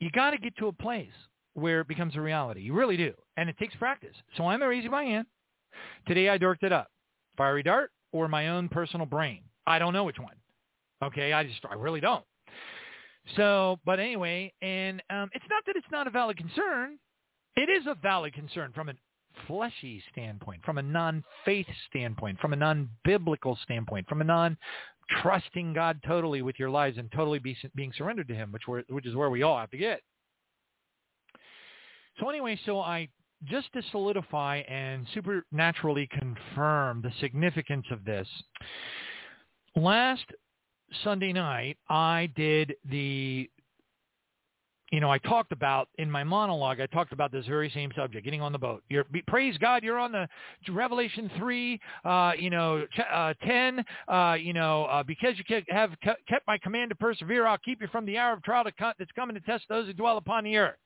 you 0.01 0.11
got 0.11 0.31
to 0.31 0.39
get 0.39 0.57
to 0.59 0.69
a 0.69 0.73
place 0.73 1.13
where 1.55 1.81
it 1.81 1.89
becomes 1.89 2.17
a 2.17 2.21
reality. 2.21 2.61
You 2.61 2.75
really 2.75 2.97
do. 2.97 3.13
And 3.37 3.49
it 3.49 3.59
takes 3.59 3.75
practice. 3.77 4.15
So 4.37 4.47
I'm 4.47 4.63
a 4.63 4.69
raising 4.69 4.91
my 4.91 5.05
hand. 5.05 5.27
Today 6.07 6.29
I 6.29 6.39
dorked 6.39 6.63
it 6.63 6.73
up. 6.73 6.89
Fiery 7.37 7.63
dart 7.63 7.91
or 8.13 8.29
my 8.29 8.49
own 8.49 8.69
personal 8.69 9.07
brain. 9.07 9.43
I 9.67 9.79
don't 9.79 9.93
know 9.93 10.05
which 10.05 10.19
one. 10.19 10.35
Okay, 11.03 11.33
I 11.33 11.45
just 11.45 11.61
I 11.69 11.75
really 11.75 12.01
don't. 12.01 12.25
So, 13.37 13.79
but 13.85 14.01
anyway, 14.01 14.53
and 14.63 15.03
um, 15.11 15.31
it's 15.33 15.45
not 15.49 15.65
that 15.67 15.77
it's 15.77 15.87
not 15.91 16.07
a 16.07 16.11
valid 16.11 16.37
concern. 16.37 16.99
It 17.57 17.69
is 17.69 17.87
a 17.87 17.95
valid 17.95 18.35
concern 18.35 18.73
from 18.75 18.89
an 18.89 18.99
fleshy 19.47 20.03
standpoint, 20.13 20.65
from 20.65 20.79
a 20.79 20.83
non-faith 20.83 21.67
standpoint, 21.89 22.39
from 22.41 22.53
a 22.53 22.57
non-biblical 22.57 23.59
standpoint, 23.63 24.09
from 24.09 24.21
a 24.21 24.25
non-trusting 24.25 25.73
God 25.73 26.01
totally 26.07 26.43
with 26.43 26.59
your 26.59 26.71
lives 26.71 26.99
and 26.99 27.11
totally 27.13 27.39
be, 27.39 27.57
being 27.75 27.93
surrendered 27.97 28.29
to 28.29 28.35
him, 28.35 28.53
which, 28.53 28.63
which 28.89 29.07
is 29.07 29.15
where 29.15 29.31
we 29.31 29.43
all 29.43 29.59
have 29.59 29.71
to 29.71 29.79
get. 29.79 30.01
So 32.21 32.29
anyway, 32.29 32.59
so 32.67 32.81
I 32.81 33.09
just 33.45 33.73
to 33.73 33.83
solidify 33.91 34.59
and 34.69 35.07
supernaturally 35.15 36.09
confirm 36.19 37.03
the 37.03 37.13
significance 37.21 37.87
of 37.91 38.05
this, 38.05 38.29
last 39.75 40.25
Sunday 41.03 41.33
night 41.33 41.79
I 41.89 42.31
did 42.37 42.75
the 42.89 43.51
you 44.93 45.01
know, 45.01 45.11
I 45.11 45.17
talked 45.17 45.53
about 45.53 45.89
in 45.97 46.11
my 46.11 46.23
monologue, 46.23 46.79
I 46.79 46.87
talked 46.87 47.15
about 47.15 47.33
this 47.33 47.47
very 47.47 47.71
same 47.71 47.91
subject, 47.97 48.25
getting 48.27 48.43
on 48.43 48.53
the 48.53 48.59
boat. 48.59 48.83
You're, 48.91 49.07
praise 49.27 49.57
God, 49.57 49.83
you're 49.83 49.99
on 49.99 50.13
the 50.13 50.29
Revelation 50.71 51.31
3, 51.39 51.81
uh, 52.05 52.33
you 52.39 52.51
know, 52.51 52.85
uh, 53.11 53.33
10, 53.43 53.83
uh, 54.09 54.37
you 54.39 54.53
know, 54.53 54.85
uh, 54.85 55.03
because 55.03 55.33
you 55.39 55.63
have 55.71 55.93
kept 56.03 56.47
my 56.47 56.59
command 56.59 56.91
to 56.91 56.95
persevere, 56.95 57.47
I'll 57.47 57.57
keep 57.57 57.81
you 57.81 57.89
from 57.89 58.05
the 58.05 58.19
hour 58.19 58.35
of 58.35 58.43
trial 58.43 58.65
that's 58.79 59.11
coming 59.17 59.35
to 59.35 59.41
test 59.41 59.65
those 59.71 59.87
who 59.87 59.95
dwell 59.95 60.19
upon 60.19 60.45
the 60.45 60.59
earth. 60.59 60.77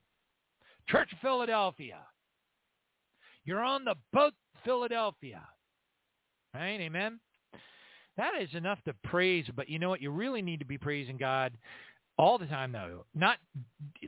Church 0.88 1.12
of 1.12 1.18
Philadelphia. 1.18 1.98
You're 3.44 3.62
on 3.62 3.84
the 3.84 3.96
boat, 4.12 4.34
Philadelphia. 4.64 5.42
Right? 6.54 6.80
Amen? 6.80 7.18
That 8.16 8.40
is 8.40 8.50
enough 8.54 8.78
to 8.84 8.94
praise, 9.02 9.46
but 9.56 9.68
you 9.68 9.80
know 9.80 9.88
what? 9.88 10.00
You 10.00 10.12
really 10.12 10.42
need 10.42 10.60
to 10.60 10.64
be 10.64 10.78
praising 10.78 11.16
God 11.16 11.52
all 12.18 12.38
the 12.38 12.46
time 12.46 12.72
though. 12.72 13.04
Not 13.14 13.36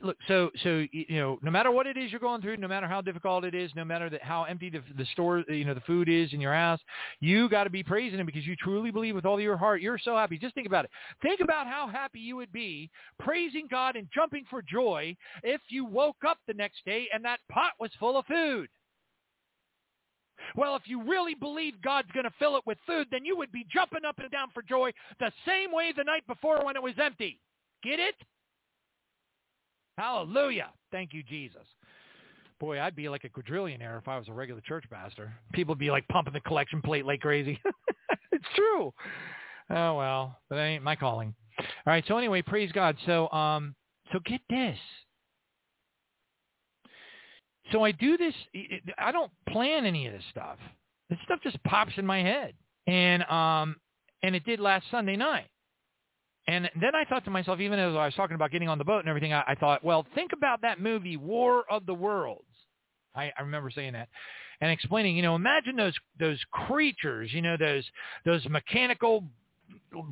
look 0.01 0.17
so 0.27 0.49
so 0.63 0.85
you 0.91 1.19
know 1.19 1.39
no 1.41 1.51
matter 1.51 1.71
what 1.71 1.85
it 1.85 1.97
is 1.97 2.11
you're 2.11 2.19
going 2.19 2.41
through 2.41 2.57
no 2.57 2.67
matter 2.67 2.87
how 2.87 3.01
difficult 3.01 3.43
it 3.43 3.53
is 3.53 3.71
no 3.75 3.85
matter 3.85 4.09
that 4.09 4.23
how 4.23 4.43
empty 4.43 4.69
the, 4.69 4.81
the 4.97 5.05
store 5.13 5.43
you 5.47 5.65
know 5.65 5.73
the 5.73 5.81
food 5.81 6.09
is 6.09 6.33
in 6.33 6.41
your 6.41 6.53
house 6.53 6.79
you 7.19 7.49
got 7.49 7.65
to 7.65 7.69
be 7.69 7.83
praising 7.83 8.19
him 8.19 8.25
because 8.25 8.45
you 8.45 8.55
truly 8.55 8.91
believe 8.91 9.15
with 9.15 9.25
all 9.25 9.39
your 9.39 9.57
heart. 9.57 9.81
You're 9.81 9.99
so 9.99 10.15
happy. 10.15 10.37
Just 10.37 10.55
think 10.55 10.67
about 10.67 10.85
it. 10.85 10.91
Think 11.21 11.41
about 11.41 11.67
how 11.67 11.87
happy 11.87 12.19
you 12.19 12.35
would 12.35 12.51
be 12.51 12.89
praising 13.19 13.67
god 13.69 13.95
and 13.95 14.07
jumping 14.13 14.45
for 14.49 14.61
joy 14.61 15.15
if 15.43 15.61
you 15.69 15.85
woke 15.85 16.17
up 16.27 16.37
the 16.47 16.53
next 16.53 16.83
day 16.85 17.07
and 17.13 17.23
that 17.25 17.39
pot 17.51 17.73
was 17.79 17.91
full 17.99 18.17
of 18.17 18.25
food. 18.25 18.69
Well, 20.55 20.75
if 20.75 20.83
you 20.85 21.03
really 21.03 21.35
believe 21.35 21.81
God's 21.81 22.09
going 22.11 22.23
to 22.23 22.33
fill 22.39 22.55
it 22.55 22.63
with 22.65 22.77
food, 22.87 23.07
then 23.11 23.25
you 23.25 23.37
would 23.37 23.51
be 23.51 23.65
jumping 23.71 24.05
up 24.05 24.19
and 24.19 24.31
down 24.31 24.47
for 24.53 24.63
joy 24.63 24.91
the 25.19 25.31
same 25.45 25.71
way 25.71 25.93
the 25.95 26.03
night 26.03 26.25
before 26.27 26.63
when 26.63 26.75
it 26.75 26.81
was 26.81 26.93
empty. 27.01 27.39
Get 27.83 27.99
it? 27.99 28.15
Hallelujah. 29.97 30.69
Thank 30.91 31.13
you, 31.13 31.23
Jesus. 31.23 31.65
Boy, 32.59 32.81
I'd 32.81 32.95
be 32.95 33.07
like 33.07 33.23
a 33.23 33.29
quadrillionaire 33.29 33.97
if 33.97 34.07
I 34.07 34.17
was 34.17 34.27
a 34.27 34.33
regular 34.33 34.61
church 34.61 34.85
pastor. 34.89 35.33
People 35.53 35.73
would 35.73 35.79
be 35.79 35.91
like 35.91 36.07
pumping 36.09 36.33
the 36.33 36.41
collection 36.41 36.81
plate 36.81 37.05
like 37.05 37.21
crazy. 37.21 37.59
it's 38.31 38.45
true. 38.55 38.93
Oh 39.69 39.95
well, 39.95 40.37
but 40.49 40.55
that 40.55 40.63
ain't 40.63 40.83
my 40.83 40.95
calling. 40.95 41.33
All 41.59 41.65
right. 41.85 42.03
So 42.07 42.17
anyway, 42.17 42.41
praise 42.41 42.71
God. 42.71 42.97
So 43.05 43.29
um, 43.29 43.75
so 44.11 44.19
get 44.25 44.41
this. 44.49 44.77
So 47.71 47.83
I 47.83 47.91
do 47.91 48.17
this. 48.17 48.33
I 48.97 49.11
don't 49.11 49.31
plan 49.49 49.85
any 49.85 50.07
of 50.07 50.13
this 50.13 50.23
stuff. 50.31 50.57
This 51.09 51.19
stuff 51.25 51.39
just 51.43 51.63
pops 51.63 51.93
in 51.97 52.05
my 52.05 52.21
head, 52.21 52.53
and 52.87 53.23
um, 53.23 53.75
and 54.23 54.35
it 54.35 54.43
did 54.45 54.59
last 54.59 54.85
Sunday 54.91 55.15
night. 55.15 55.47
And 56.47 56.69
then 56.79 56.95
I 56.95 57.05
thought 57.05 57.25
to 57.25 57.31
myself, 57.31 57.59
even 57.59 57.77
as 57.77 57.95
I 57.95 58.05
was 58.05 58.15
talking 58.15 58.35
about 58.35 58.51
getting 58.51 58.69
on 58.69 58.77
the 58.77 58.83
boat 58.83 58.99
and 58.99 59.07
everything, 59.07 59.33
I, 59.33 59.43
I 59.47 59.55
thought, 59.55 59.83
well, 59.83 60.05
think 60.15 60.31
about 60.33 60.61
that 60.61 60.79
movie, 60.79 61.15
War 61.15 61.63
of 61.69 61.85
the 61.85 61.93
Worlds. 61.93 62.43
I, 63.15 63.31
I 63.37 63.41
remember 63.41 63.69
saying 63.69 63.93
that 63.93 64.09
and 64.61 64.71
explaining, 64.71 65.15
you 65.15 65.21
know, 65.21 65.35
imagine 65.35 65.75
those 65.75 65.95
those 66.19 66.39
creatures, 66.51 67.31
you 67.33 67.41
know, 67.41 67.55
those 67.57 67.85
those 68.25 68.45
mechanical 68.49 69.23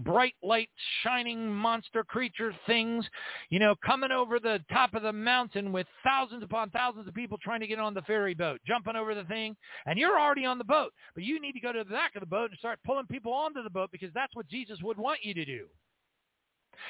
bright 0.03 0.35
light 0.43 0.69
shining 1.03 1.51
monster 1.51 2.03
creature 2.03 2.53
things, 2.65 3.05
you 3.49 3.59
know, 3.59 3.75
coming 3.85 4.11
over 4.11 4.39
the 4.39 4.59
top 4.71 4.93
of 4.93 5.01
the 5.01 5.11
mountain 5.11 5.71
with 5.71 5.87
thousands 6.03 6.43
upon 6.43 6.69
thousands 6.69 7.07
of 7.07 7.13
people 7.13 7.37
trying 7.41 7.59
to 7.59 7.67
get 7.67 7.79
on 7.79 7.93
the 7.93 8.01
ferry 8.03 8.33
boat, 8.33 8.59
jumping 8.65 8.95
over 8.95 9.15
the 9.15 9.23
thing, 9.25 9.55
and 9.85 9.97
you're 9.97 10.19
already 10.19 10.45
on 10.45 10.57
the 10.57 10.63
boat, 10.63 10.93
but 11.15 11.23
you 11.23 11.41
need 11.41 11.53
to 11.53 11.59
go 11.59 11.71
to 11.71 11.83
the 11.83 11.89
back 11.89 12.15
of 12.15 12.21
the 12.21 12.27
boat 12.27 12.51
and 12.51 12.59
start 12.59 12.79
pulling 12.85 13.07
people 13.07 13.33
onto 13.33 13.63
the 13.63 13.69
boat 13.69 13.89
because 13.91 14.11
that's 14.13 14.35
what 14.35 14.47
Jesus 14.47 14.79
would 14.83 14.97
want 14.97 15.19
you 15.23 15.33
to 15.33 15.45
do. 15.45 15.65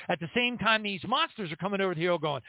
At 0.09 0.19
the 0.19 0.29
same 0.35 0.57
time, 0.57 0.83
these 0.83 1.01
monsters 1.07 1.51
are 1.51 1.55
coming 1.57 1.81
over 1.81 1.95
the 1.95 2.01
hill 2.01 2.17
going, 2.17 2.41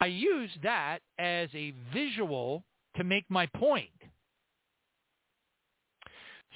I 0.00 0.06
use 0.06 0.50
that 0.64 0.98
as 1.18 1.48
a 1.54 1.72
visual 1.92 2.64
to 2.96 3.04
make 3.04 3.24
my 3.28 3.46
point. 3.46 3.90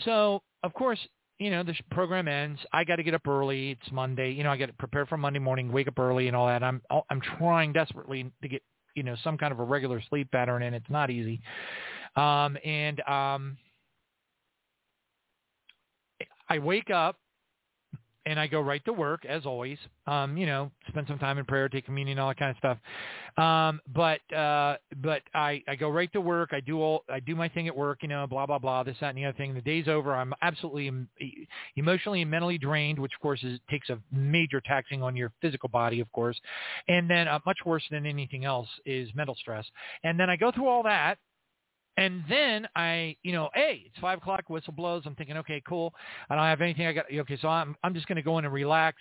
So, 0.05 0.43
of 0.62 0.75
course, 0.75 0.99
you 1.39 1.51
know, 1.51 1.62
the 1.62 1.75
program 1.91 2.29
ends. 2.29 2.61
I 2.73 2.85
got 2.85 2.97
to 2.97 3.03
get 3.03 3.14
up 3.14 3.27
early. 3.27 3.71
It's 3.71 3.93
Monday. 3.93 4.33
You 4.33 4.43
know, 4.43 4.51
I 4.51 4.57
got 4.57 4.67
to 4.67 4.73
prepare 4.73 5.07
for 5.07 5.17
Monday 5.17 5.39
morning, 5.39 5.71
wake 5.71 5.89
up 5.89 5.99
early 5.99 6.29
and 6.29 6.37
all 6.37 6.47
that. 6.47 6.62
I'm 6.62 6.83
I'm 7.11 7.21
trying 7.39 7.73
desperately 7.73 8.31
to 8.43 8.49
get, 8.49 8.62
you 8.95 9.03
know, 9.03 9.17
some 9.23 9.37
kind 9.39 9.53
of 9.53 9.61
a 9.61 9.64
regular 9.64 10.03
sleep 10.09 10.31
pattern 10.33 10.62
and 10.62 10.75
it's 10.75 10.91
not 10.91 11.11
easy. 11.11 11.41
Um 12.17 12.57
and 12.64 13.01
um 13.03 13.59
I 16.49 16.59
wake 16.59 16.91
up 16.91 17.17
and 18.27 18.41
I 18.41 18.49
go 18.49 18.61
right 18.61 18.85
to 18.85 18.93
work 18.93 19.25
as 19.25 19.47
always. 19.47 19.79
Um, 20.09 20.37
you 20.37 20.47
know, 20.47 20.73
spend 20.89 21.07
some 21.07 21.19
time 21.19 21.39
in 21.39 21.45
prayer, 21.45 21.69
take 21.69 21.87
communion, 21.87 22.19
all 22.19 22.29
that 22.29 22.37
kind 22.37 22.51
of 22.51 22.57
stuff. 22.57 22.79
Um, 23.43 23.81
but 23.95 24.21
uh, 24.37 24.79
but 25.01 25.23
I, 25.33 25.62
I 25.69 25.77
go 25.77 25.89
right 25.89 26.12
to 26.12 26.21
work. 26.21 26.51
I 26.53 26.61
do 26.61 26.81
all 26.81 27.05
I 27.09 27.21
do 27.21 27.37
my 27.37 27.49
thing 27.49 27.69
at 27.69 27.77
work. 27.77 27.99
You 28.03 28.09
know, 28.09 28.27
blah 28.27 28.47
blah 28.47 28.59
blah, 28.59 28.83
this 28.83 28.97
that 29.01 29.11
and 29.11 29.19
the 29.19 29.27
other 29.27 29.37
thing. 29.37 29.55
The 29.55 29.61
day's 29.61 29.87
over. 29.87 30.14
I'm 30.14 30.35
absolutely 30.43 30.91
emotionally 31.77 32.23
and 32.23 32.31
mentally 32.31 32.59
drained, 32.59 32.99
which 32.99 33.12
of 33.14 33.21
course 33.21 33.43
is, 33.45 33.61
takes 33.71 33.91
a 33.91 33.99
major 34.11 34.61
taxing 34.61 35.03
on 35.03 35.14
your 35.14 35.33
physical 35.41 35.69
body, 35.69 36.01
of 36.01 36.11
course. 36.12 36.39
And 36.89 37.09
then 37.09 37.29
uh, 37.29 37.39
much 37.47 37.59
worse 37.64 37.85
than 37.91 38.07
anything 38.07 38.45
else 38.45 38.69
is 38.85 39.09
mental 39.14 39.37
stress. 39.37 39.67
And 40.03 40.19
then 40.19 40.31
I 40.31 40.37
go 40.37 40.51
through 40.51 40.67
all 40.69 40.83
that 40.83 41.19
and 41.97 42.22
then 42.28 42.68
I, 42.76 43.16
you 43.22 43.32
know, 43.32 43.49
hey, 43.55 43.84
it's 43.86 43.99
five 44.01 44.18
o'clock, 44.18 44.44
whistle 44.49 44.72
blows. 44.72 45.03
I'm 45.07 45.14
thinking, 45.14 45.36
okay, 45.38 45.62
cool. 45.66 45.94
I 46.28 46.36
don't 46.36 46.44
have 46.44 46.61
anything. 46.61 46.86
I 46.86 46.92
got 46.92 47.07
okay, 47.12 47.38
so 47.40 47.49
I'm 47.49 47.76
I'm 47.82 47.94
just 47.94 48.07
going 48.07 48.16
to 48.16 48.22
go 48.22 48.38
in 48.38 48.44
and 48.44 48.53
relax. 48.53 48.99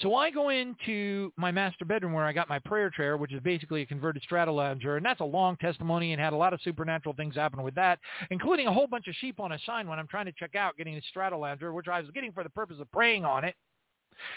So 0.00 0.14
I 0.14 0.30
go 0.30 0.50
into 0.50 1.32
my 1.36 1.50
master 1.50 1.84
bedroom 1.84 2.12
where 2.12 2.24
I 2.24 2.32
got 2.32 2.48
my 2.48 2.60
prayer 2.60 2.90
chair, 2.90 3.16
which 3.16 3.32
is 3.32 3.40
basically 3.40 3.82
a 3.82 3.86
converted 3.86 4.22
Stratolounger, 4.30 4.96
and 4.96 5.04
that's 5.04 5.20
a 5.20 5.24
long 5.24 5.56
testimony 5.56 6.12
and 6.12 6.20
had 6.20 6.32
a 6.32 6.36
lot 6.36 6.52
of 6.52 6.60
supernatural 6.62 7.14
things 7.16 7.34
happen 7.34 7.62
with 7.62 7.74
that, 7.74 7.98
including 8.30 8.68
a 8.68 8.72
whole 8.72 8.86
bunch 8.86 9.08
of 9.08 9.14
sheep 9.16 9.40
on 9.40 9.50
a 9.52 9.58
sign 9.66 9.88
when 9.88 9.98
I'm 9.98 10.06
trying 10.06 10.26
to 10.26 10.32
check 10.32 10.54
out 10.54 10.76
getting 10.76 10.96
a 10.96 11.00
Stratolounger, 11.16 11.74
which 11.74 11.88
I 11.88 12.00
was 12.00 12.10
getting 12.10 12.32
for 12.32 12.44
the 12.44 12.50
purpose 12.50 12.76
of 12.80 12.90
praying 12.92 13.24
on 13.24 13.44
it. 13.44 13.54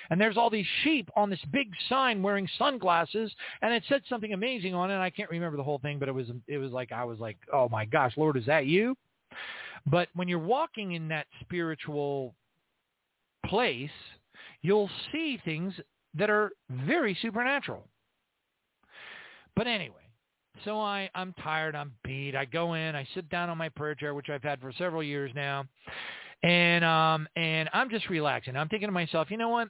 And 0.09 0.19
there's 0.19 0.38
all 0.38 0.49
these 0.49 0.65
sheep 0.84 1.09
on 1.15 1.30
this 1.30 1.39
big 1.51 1.69
sign 1.89 2.21
wearing 2.21 2.47
sunglasses, 2.57 3.32
and 3.61 3.73
it 3.73 3.84
said 3.88 4.01
something 4.09 4.34
amazing 4.34 4.73
on 4.73 4.91
it. 4.91 4.97
I 4.97 5.09
can't 5.09 5.30
remember 5.30 5.57
the 5.57 5.63
whole 5.63 5.80
thing, 5.80 5.99
but 5.99 6.09
it 6.09 6.13
was 6.13 6.28
it 6.47 6.57
was 6.57 6.71
like 6.71 6.91
I 6.91 7.03
was 7.03 7.19
like, 7.19 7.38
oh 7.53 7.69
my 7.69 7.86
gosh, 7.86 8.13
Lord, 8.17 8.38
is 8.38 8.45
that 8.45 8.65
you? 8.65 8.95
But 9.86 10.09
when 10.15 10.28
you're 10.28 10.39
walking 10.39 10.93
in 10.93 11.07
that 11.09 11.28
spiritual 11.41 12.34
place, 13.45 13.89
you'll 14.61 14.89
see 15.11 15.39
things 15.45 15.73
that 16.15 16.30
are 16.30 16.51
very 16.69 17.17
supernatural. 17.21 17.88
But 19.55 19.67
anyway, 19.67 19.95
so 20.65 20.80
I, 20.80 21.09
I'm 21.15 21.34
tired, 21.41 21.75
I'm 21.75 21.93
beat. 22.03 22.36
I 22.36 22.45
go 22.45 22.73
in, 22.73 22.95
I 22.95 23.07
sit 23.13 23.30
down 23.30 23.49
on 23.49 23.57
my 23.57 23.69
prayer 23.69 23.95
chair, 23.95 24.13
which 24.13 24.30
I've 24.30 24.43
had 24.43 24.59
for 24.59 24.71
several 24.78 25.03
years 25.03 25.32
now, 25.36 25.65
and 26.43 26.85
um 26.85 27.27
and 27.35 27.69
I'm 27.73 27.89
just 27.89 28.09
relaxing. 28.09 28.55
I'm 28.55 28.69
thinking 28.69 28.88
to 28.88 28.93
myself, 28.93 29.31
you 29.31 29.38
know 29.38 29.49
what? 29.49 29.69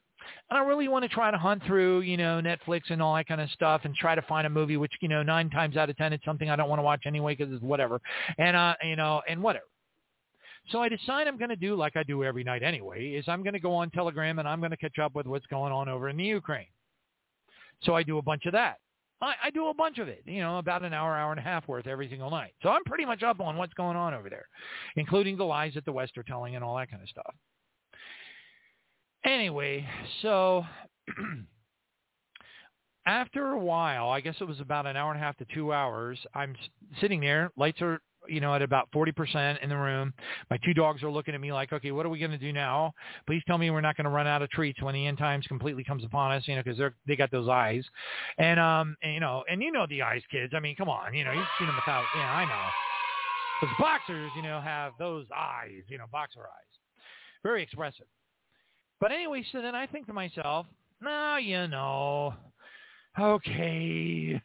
I 0.49 0.55
don't 0.57 0.67
really 0.67 0.87
want 0.87 1.03
to 1.03 1.09
try 1.09 1.31
to 1.31 1.37
hunt 1.37 1.63
through, 1.65 2.01
you 2.01 2.17
know, 2.17 2.41
Netflix 2.41 2.81
and 2.89 3.01
all 3.01 3.15
that 3.15 3.27
kind 3.27 3.39
of 3.39 3.49
stuff 3.51 3.81
and 3.85 3.95
try 3.95 4.15
to 4.15 4.21
find 4.23 4.45
a 4.45 4.49
movie 4.49 4.77
which, 4.77 4.91
you 5.01 5.07
know, 5.07 5.23
nine 5.23 5.49
times 5.49 5.77
out 5.77 5.89
of 5.89 5.97
ten 5.97 6.13
it's 6.13 6.25
something 6.25 6.49
I 6.49 6.55
don't 6.55 6.69
want 6.69 6.79
to 6.79 6.83
watch 6.83 7.03
anyway 7.05 7.35
because 7.35 7.53
it's 7.53 7.63
whatever. 7.63 8.01
And 8.37 8.55
uh, 8.55 8.75
you 8.83 8.95
know, 8.95 9.21
and 9.27 9.41
whatever. 9.41 9.65
So 10.69 10.81
I 10.81 10.89
decide 10.89 11.27
I'm 11.27 11.37
going 11.37 11.49
to 11.49 11.55
do 11.55 11.75
like 11.75 11.95
I 11.95 12.03
do 12.03 12.23
every 12.25 12.43
night 12.43 12.61
anyway, 12.61 13.11
is 13.11 13.25
I'm 13.27 13.41
going 13.41 13.53
to 13.53 13.59
go 13.59 13.73
on 13.73 13.89
Telegram 13.89 14.39
and 14.39 14.47
I'm 14.47 14.59
going 14.59 14.71
to 14.71 14.77
catch 14.77 14.99
up 14.99 15.15
with 15.15 15.25
what's 15.25 15.45
going 15.45 15.71
on 15.71 15.87
over 15.87 16.09
in 16.09 16.17
the 16.17 16.25
Ukraine. 16.25 16.67
So 17.83 17.95
I 17.95 18.03
do 18.03 18.17
a 18.17 18.21
bunch 18.21 18.45
of 18.45 18.51
that. 18.53 18.79
I, 19.21 19.33
I 19.45 19.49
do 19.49 19.67
a 19.67 19.73
bunch 19.73 19.97
of 19.97 20.07
it, 20.07 20.23
you 20.25 20.41
know, 20.41 20.57
about 20.59 20.83
an 20.83 20.93
hour, 20.93 21.15
hour 21.15 21.31
and 21.31 21.39
a 21.39 21.43
half 21.43 21.67
worth 21.67 21.87
every 21.87 22.09
single 22.09 22.29
night. 22.29 22.53
So 22.61 22.69
I'm 22.69 22.83
pretty 22.83 23.05
much 23.05 23.23
up 23.23 23.39
on 23.39 23.57
what's 23.57 23.73
going 23.73 23.97
on 23.97 24.13
over 24.13 24.29
there, 24.29 24.47
including 24.95 25.37
the 25.37 25.45
lies 25.45 25.73
that 25.73 25.85
the 25.85 25.91
West 25.91 26.17
are 26.17 26.23
telling 26.23 26.55
and 26.55 26.63
all 26.63 26.77
that 26.77 26.89
kind 26.91 27.01
of 27.01 27.09
stuff. 27.09 27.33
Anyway, 29.25 29.85
so 30.21 30.63
after 33.05 33.51
a 33.51 33.59
while, 33.59 34.09
I 34.09 34.21
guess 34.21 34.35
it 34.39 34.47
was 34.47 34.59
about 34.59 34.85
an 34.85 34.95
hour 34.95 35.11
and 35.11 35.19
a 35.19 35.23
half 35.23 35.37
to 35.37 35.45
two 35.53 35.73
hours, 35.73 36.19
I'm 36.33 36.55
sitting 37.01 37.21
there, 37.21 37.51
lights 37.57 37.81
are 37.81 37.99
you 38.29 38.39
know, 38.39 38.53
at 38.53 38.61
about 38.61 38.89
40% 38.93 39.61
in 39.61 39.69
the 39.69 39.77
room. 39.77 40.13
My 40.49 40.57
two 40.57 40.73
dogs 40.73 41.03
are 41.03 41.09
looking 41.09 41.35
at 41.35 41.41
me 41.41 41.51
like, 41.51 41.73
okay, 41.73 41.91
what 41.91 42.05
are 42.05 42.09
we 42.09 42.19
going 42.19 42.31
to 42.31 42.37
do 42.37 42.53
now? 42.53 42.93
Please 43.25 43.41
tell 43.47 43.57
me 43.57 43.69
we're 43.69 43.81
not 43.81 43.97
going 43.97 44.05
to 44.05 44.11
run 44.11 44.27
out 44.27 44.41
of 44.41 44.49
treats 44.49 44.81
when 44.81 44.93
the 44.93 45.05
end 45.05 45.17
times 45.17 45.45
completely 45.47 45.83
comes 45.83 46.03
upon 46.03 46.31
us, 46.31 46.43
you 46.47 46.55
know, 46.55 46.63
because 46.63 46.77
they're, 46.77 46.95
they 47.07 47.15
got 47.15 47.31
those 47.31 47.49
eyes. 47.49 47.83
And, 48.37 48.59
um, 48.59 48.95
and, 49.01 49.13
you 49.13 49.19
know, 49.19 49.43
and 49.49 49.61
you 49.61 49.71
know 49.71 49.85
the 49.89 50.01
eyes, 50.01 50.21
kids. 50.31 50.53
I 50.55 50.59
mean, 50.59 50.75
come 50.75 50.89
on, 50.89 51.13
you 51.13 51.23
know, 51.23 51.31
you've 51.31 51.47
seen 51.59 51.67
them 51.67 51.75
without, 51.75 52.03
yeah, 52.15 52.31
I 52.31 52.45
know. 52.45 52.69
Because 53.59 53.75
boxers, 53.79 54.31
you 54.35 54.43
know, 54.43 54.61
have 54.61 54.93
those 54.99 55.25
eyes, 55.35 55.83
you 55.87 55.97
know, 55.97 56.05
boxer 56.11 56.41
eyes. 56.41 56.67
Very 57.43 57.63
expressive. 57.63 58.05
But 58.99 59.11
anyway, 59.11 59.45
so 59.51 59.61
then 59.61 59.75
I 59.75 59.87
think 59.87 60.07
to 60.07 60.13
myself, 60.13 60.65
no, 61.01 61.37
you 61.37 61.67
know, 61.67 62.33
okay, 63.19 64.41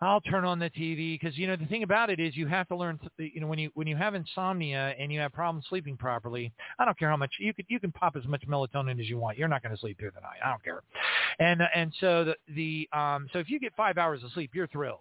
I'll 0.00 0.20
turn 0.20 0.44
on 0.44 0.58
the 0.58 0.68
TV 0.70 1.18
because 1.18 1.38
you 1.38 1.46
know 1.46 1.56
the 1.56 1.64
thing 1.66 1.82
about 1.82 2.10
it 2.10 2.20
is 2.20 2.36
you 2.36 2.46
have 2.46 2.68
to 2.68 2.76
learn. 2.76 2.98
To, 2.98 3.24
you 3.24 3.40
know 3.40 3.46
when 3.46 3.58
you 3.58 3.70
when 3.74 3.86
you 3.86 3.96
have 3.96 4.14
insomnia 4.14 4.94
and 4.98 5.10
you 5.10 5.20
have 5.20 5.32
problems 5.32 5.66
sleeping 5.68 5.96
properly, 5.96 6.52
I 6.78 6.84
don't 6.84 6.98
care 6.98 7.08
how 7.08 7.16
much 7.16 7.32
you 7.38 7.54
can 7.54 7.64
you 7.68 7.80
can 7.80 7.92
pop 7.92 8.14
as 8.14 8.26
much 8.26 8.42
melatonin 8.46 9.00
as 9.00 9.08
you 9.08 9.18
want. 9.18 9.38
You're 9.38 9.48
not 9.48 9.62
going 9.62 9.74
to 9.74 9.80
sleep 9.80 9.98
through 9.98 10.10
the 10.14 10.20
night. 10.20 10.38
I 10.44 10.50
don't 10.50 10.62
care. 10.62 10.82
And 11.38 11.62
and 11.74 11.92
so 12.00 12.24
the 12.24 12.34
the 12.54 12.88
um 12.98 13.28
so 13.32 13.38
if 13.38 13.48
you 13.48 13.58
get 13.58 13.74
five 13.74 13.96
hours 13.96 14.22
of 14.22 14.32
sleep, 14.32 14.50
you're 14.52 14.66
thrilled. 14.66 15.00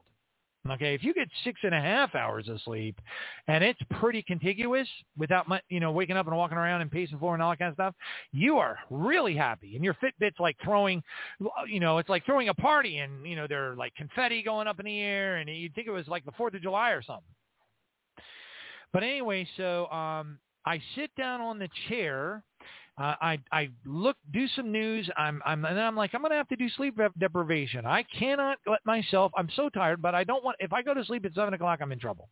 Okay, 0.67 0.95
if 0.95 1.03
you 1.03 1.13
get 1.13 1.29
six 1.43 1.59
and 1.63 1.75
a 1.75 1.79
half 1.79 2.15
hours 2.15 2.49
of 2.49 2.59
sleep, 2.61 2.99
and 3.47 3.63
it's 3.63 3.79
pretty 3.99 4.23
contiguous 4.23 4.87
without 5.15 5.45
you 5.69 5.79
know 5.79 5.91
waking 5.91 6.17
up 6.17 6.25
and 6.25 6.35
walking 6.35 6.57
around 6.57 6.81
and 6.81 6.91
pacing 6.91 7.19
floor 7.19 7.35
and 7.35 7.43
all 7.43 7.51
that 7.51 7.59
kind 7.59 7.69
of 7.69 7.75
stuff, 7.75 7.93
you 8.31 8.57
are 8.57 8.79
really 8.89 9.35
happy. 9.35 9.75
And 9.75 9.83
your 9.83 9.95
Fitbit's 9.95 10.39
like 10.39 10.57
throwing, 10.63 11.03
you 11.67 11.79
know, 11.79 11.99
it's 11.99 12.09
like 12.09 12.25
throwing 12.25 12.49
a 12.49 12.53
party, 12.53 12.97
and 12.97 13.27
you 13.27 13.35
know 13.35 13.45
they're 13.47 13.75
like 13.75 13.93
confetti 13.95 14.41
going 14.41 14.67
up 14.67 14.79
in 14.79 14.85
the 14.85 14.99
air, 14.99 15.37
and 15.37 15.49
you'd 15.49 15.75
think 15.75 15.87
it 15.87 15.91
was 15.91 16.07
like 16.07 16.25
the 16.25 16.31
Fourth 16.31 16.55
of 16.55 16.63
July 16.63 16.91
or 16.91 17.03
something. 17.03 17.23
But 18.91 19.03
anyway, 19.03 19.47
so 19.57 19.85
um, 19.87 20.39
I 20.65 20.81
sit 20.95 21.11
down 21.15 21.41
on 21.41 21.59
the 21.59 21.69
chair 21.89 22.43
uh, 22.97 23.15
I 23.21 23.39
I 23.51 23.69
look 23.85 24.15
do 24.31 24.47
some 24.55 24.71
news. 24.71 25.09
I'm 25.17 25.41
I'm 25.45 25.65
and 25.65 25.79
I'm 25.79 25.95
like 25.95 26.13
I'm 26.13 26.21
gonna 26.21 26.35
have 26.35 26.47
to 26.49 26.55
do 26.55 26.69
sleep 26.69 26.97
deprivation. 27.19 27.85
I 27.85 28.03
cannot 28.03 28.57
let 28.65 28.79
myself. 28.85 29.31
I'm 29.37 29.49
so 29.55 29.69
tired, 29.69 30.01
but 30.01 30.15
I 30.15 30.23
don't 30.23 30.43
want. 30.43 30.55
If 30.59 30.71
I 30.71 30.81
go 30.81 30.93
to 30.93 31.03
sleep 31.03 31.25
at 31.25 31.33
seven 31.33 31.53
o'clock, 31.53 31.79
I'm 31.81 31.91
in 31.91 31.99
trouble. 31.99 32.29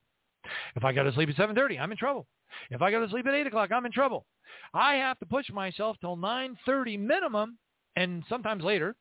If 0.75 0.83
I 0.83 0.93
go 0.93 1.03
to 1.03 1.13
sleep 1.13 1.29
at 1.29 1.35
seven 1.35 1.55
thirty, 1.55 1.77
I'm 1.77 1.91
in 1.91 1.97
trouble. 1.97 2.27
If 2.69 2.81
I 2.81 2.91
go 2.91 3.01
to 3.03 3.09
sleep 3.09 3.27
at 3.27 3.33
eight 3.33 3.47
o'clock, 3.47 3.71
I'm 3.71 3.85
in 3.85 3.91
trouble. 3.91 4.25
I 4.73 4.95
have 4.95 5.19
to 5.19 5.25
push 5.25 5.49
myself 5.51 5.97
till 5.99 6.15
nine 6.15 6.57
thirty 6.65 6.95
minimum, 6.95 7.57
and 7.97 8.23
sometimes 8.29 8.63
later, 8.63 8.95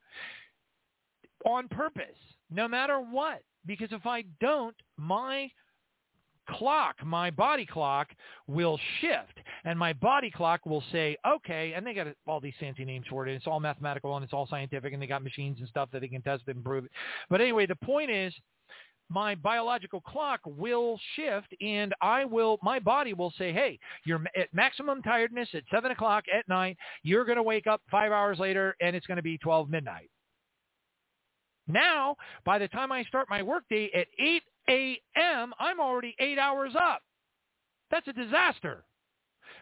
on 1.45 1.69
purpose, 1.69 2.17
no 2.49 2.67
matter 2.67 2.99
what. 2.99 3.41
Because 3.65 3.93
if 3.93 4.05
I 4.05 4.25
don't, 4.41 4.75
my 4.97 5.49
clock, 6.49 6.95
my 7.05 7.29
body 7.31 7.65
clock 7.65 8.09
will 8.47 8.79
shift 9.01 9.39
and 9.65 9.77
my 9.77 9.93
body 9.93 10.31
clock 10.31 10.65
will 10.65 10.83
say, 10.91 11.17
okay, 11.25 11.73
and 11.75 11.85
they 11.85 11.93
got 11.93 12.07
all 12.27 12.39
these 12.39 12.53
fancy 12.59 12.85
names 12.85 13.05
for 13.09 13.25
it. 13.25 13.29
And 13.29 13.37
it's 13.37 13.47
all 13.47 13.59
mathematical 13.59 14.15
and 14.15 14.23
it's 14.23 14.33
all 14.33 14.47
scientific 14.47 14.93
and 14.93 15.01
they 15.01 15.07
got 15.07 15.23
machines 15.23 15.59
and 15.59 15.67
stuff 15.67 15.89
that 15.91 16.01
they 16.01 16.07
can 16.07 16.21
test 16.21 16.43
and 16.47 16.57
improve 16.57 16.85
it. 16.85 16.91
But 17.29 17.41
anyway, 17.41 17.65
the 17.65 17.75
point 17.75 18.11
is 18.11 18.33
my 19.09 19.35
biological 19.35 20.01
clock 20.01 20.39
will 20.45 20.99
shift 21.15 21.53
and 21.61 21.93
I 22.01 22.25
will, 22.25 22.57
my 22.63 22.79
body 22.79 23.13
will 23.13 23.33
say, 23.37 23.51
hey, 23.51 23.79
you're 24.05 24.21
at 24.35 24.53
maximum 24.53 25.01
tiredness 25.01 25.49
at 25.53 25.63
7 25.71 25.91
o'clock 25.91 26.23
at 26.33 26.47
night. 26.47 26.77
You're 27.03 27.25
going 27.25 27.37
to 27.37 27.43
wake 27.43 27.67
up 27.67 27.81
five 27.91 28.11
hours 28.11 28.39
later 28.39 28.75
and 28.81 28.95
it's 28.95 29.05
going 29.05 29.17
to 29.17 29.23
be 29.23 29.37
12 29.37 29.69
midnight. 29.69 30.09
Now, 31.67 32.15
by 32.43 32.59
the 32.59 32.67
time 32.67 32.91
I 32.91 33.03
start 33.03 33.29
my 33.29 33.41
workday 33.41 33.89
at 33.93 34.07
8 34.19 34.43
a.m., 34.69 35.53
I'm 35.59 35.79
already 35.79 36.15
eight 36.19 36.37
hours 36.37 36.73
up. 36.79 37.01
That's 37.91 38.07
a 38.07 38.13
disaster. 38.13 38.85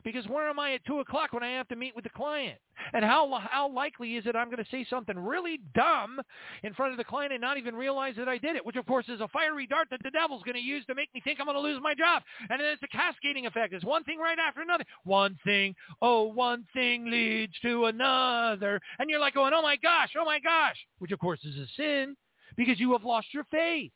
Because 0.03 0.27
where 0.27 0.49
am 0.49 0.59
I 0.59 0.73
at 0.73 0.85
2 0.85 0.99
o'clock 0.99 1.33
when 1.33 1.43
I 1.43 1.51
have 1.51 1.67
to 1.69 1.75
meet 1.75 1.95
with 1.95 2.03
the 2.03 2.09
client? 2.09 2.57
And 2.93 3.05
how, 3.05 3.39
how 3.49 3.69
likely 3.69 4.15
is 4.15 4.25
it 4.25 4.35
I'm 4.35 4.47
going 4.47 4.63
to 4.63 4.71
say 4.71 4.85
something 4.89 5.17
really 5.17 5.59
dumb 5.75 6.19
in 6.63 6.73
front 6.73 6.91
of 6.91 6.97
the 6.97 7.03
client 7.03 7.33
and 7.33 7.41
not 7.41 7.57
even 7.57 7.75
realize 7.75 8.15
that 8.17 8.27
I 8.27 8.37
did 8.37 8.55
it, 8.55 8.65
which 8.65 8.75
of 8.75 8.85
course 8.85 9.05
is 9.07 9.21
a 9.21 9.27
fiery 9.27 9.67
dart 9.67 9.87
that 9.91 10.01
the 10.03 10.09
devil's 10.09 10.43
going 10.43 10.55
to 10.55 10.61
use 10.61 10.85
to 10.85 10.95
make 10.95 11.09
me 11.13 11.21
think 11.23 11.39
I'm 11.39 11.45
going 11.45 11.55
to 11.55 11.61
lose 11.61 11.79
my 11.81 11.93
job. 11.93 12.23
And 12.49 12.59
then 12.59 12.67
it's 12.69 12.83
a 12.83 12.87
cascading 12.87 13.45
effect. 13.45 13.73
It's 13.73 13.85
one 13.85 14.03
thing 14.03 14.17
right 14.17 14.39
after 14.39 14.61
another. 14.61 14.85
One 15.03 15.37
thing, 15.43 15.75
oh, 16.01 16.23
one 16.23 16.65
thing 16.73 17.09
leads 17.09 17.53
to 17.61 17.85
another. 17.85 18.79
And 18.99 19.09
you're 19.09 19.19
like 19.19 19.35
going, 19.35 19.53
oh 19.53 19.61
my 19.61 19.75
gosh, 19.77 20.09
oh 20.17 20.25
my 20.25 20.39
gosh, 20.39 20.77
which 20.99 21.11
of 21.11 21.19
course 21.19 21.39
is 21.43 21.55
a 21.57 21.67
sin 21.75 22.15
because 22.57 22.79
you 22.79 22.91
have 22.93 23.03
lost 23.03 23.27
your 23.33 23.45
faith. 23.51 23.91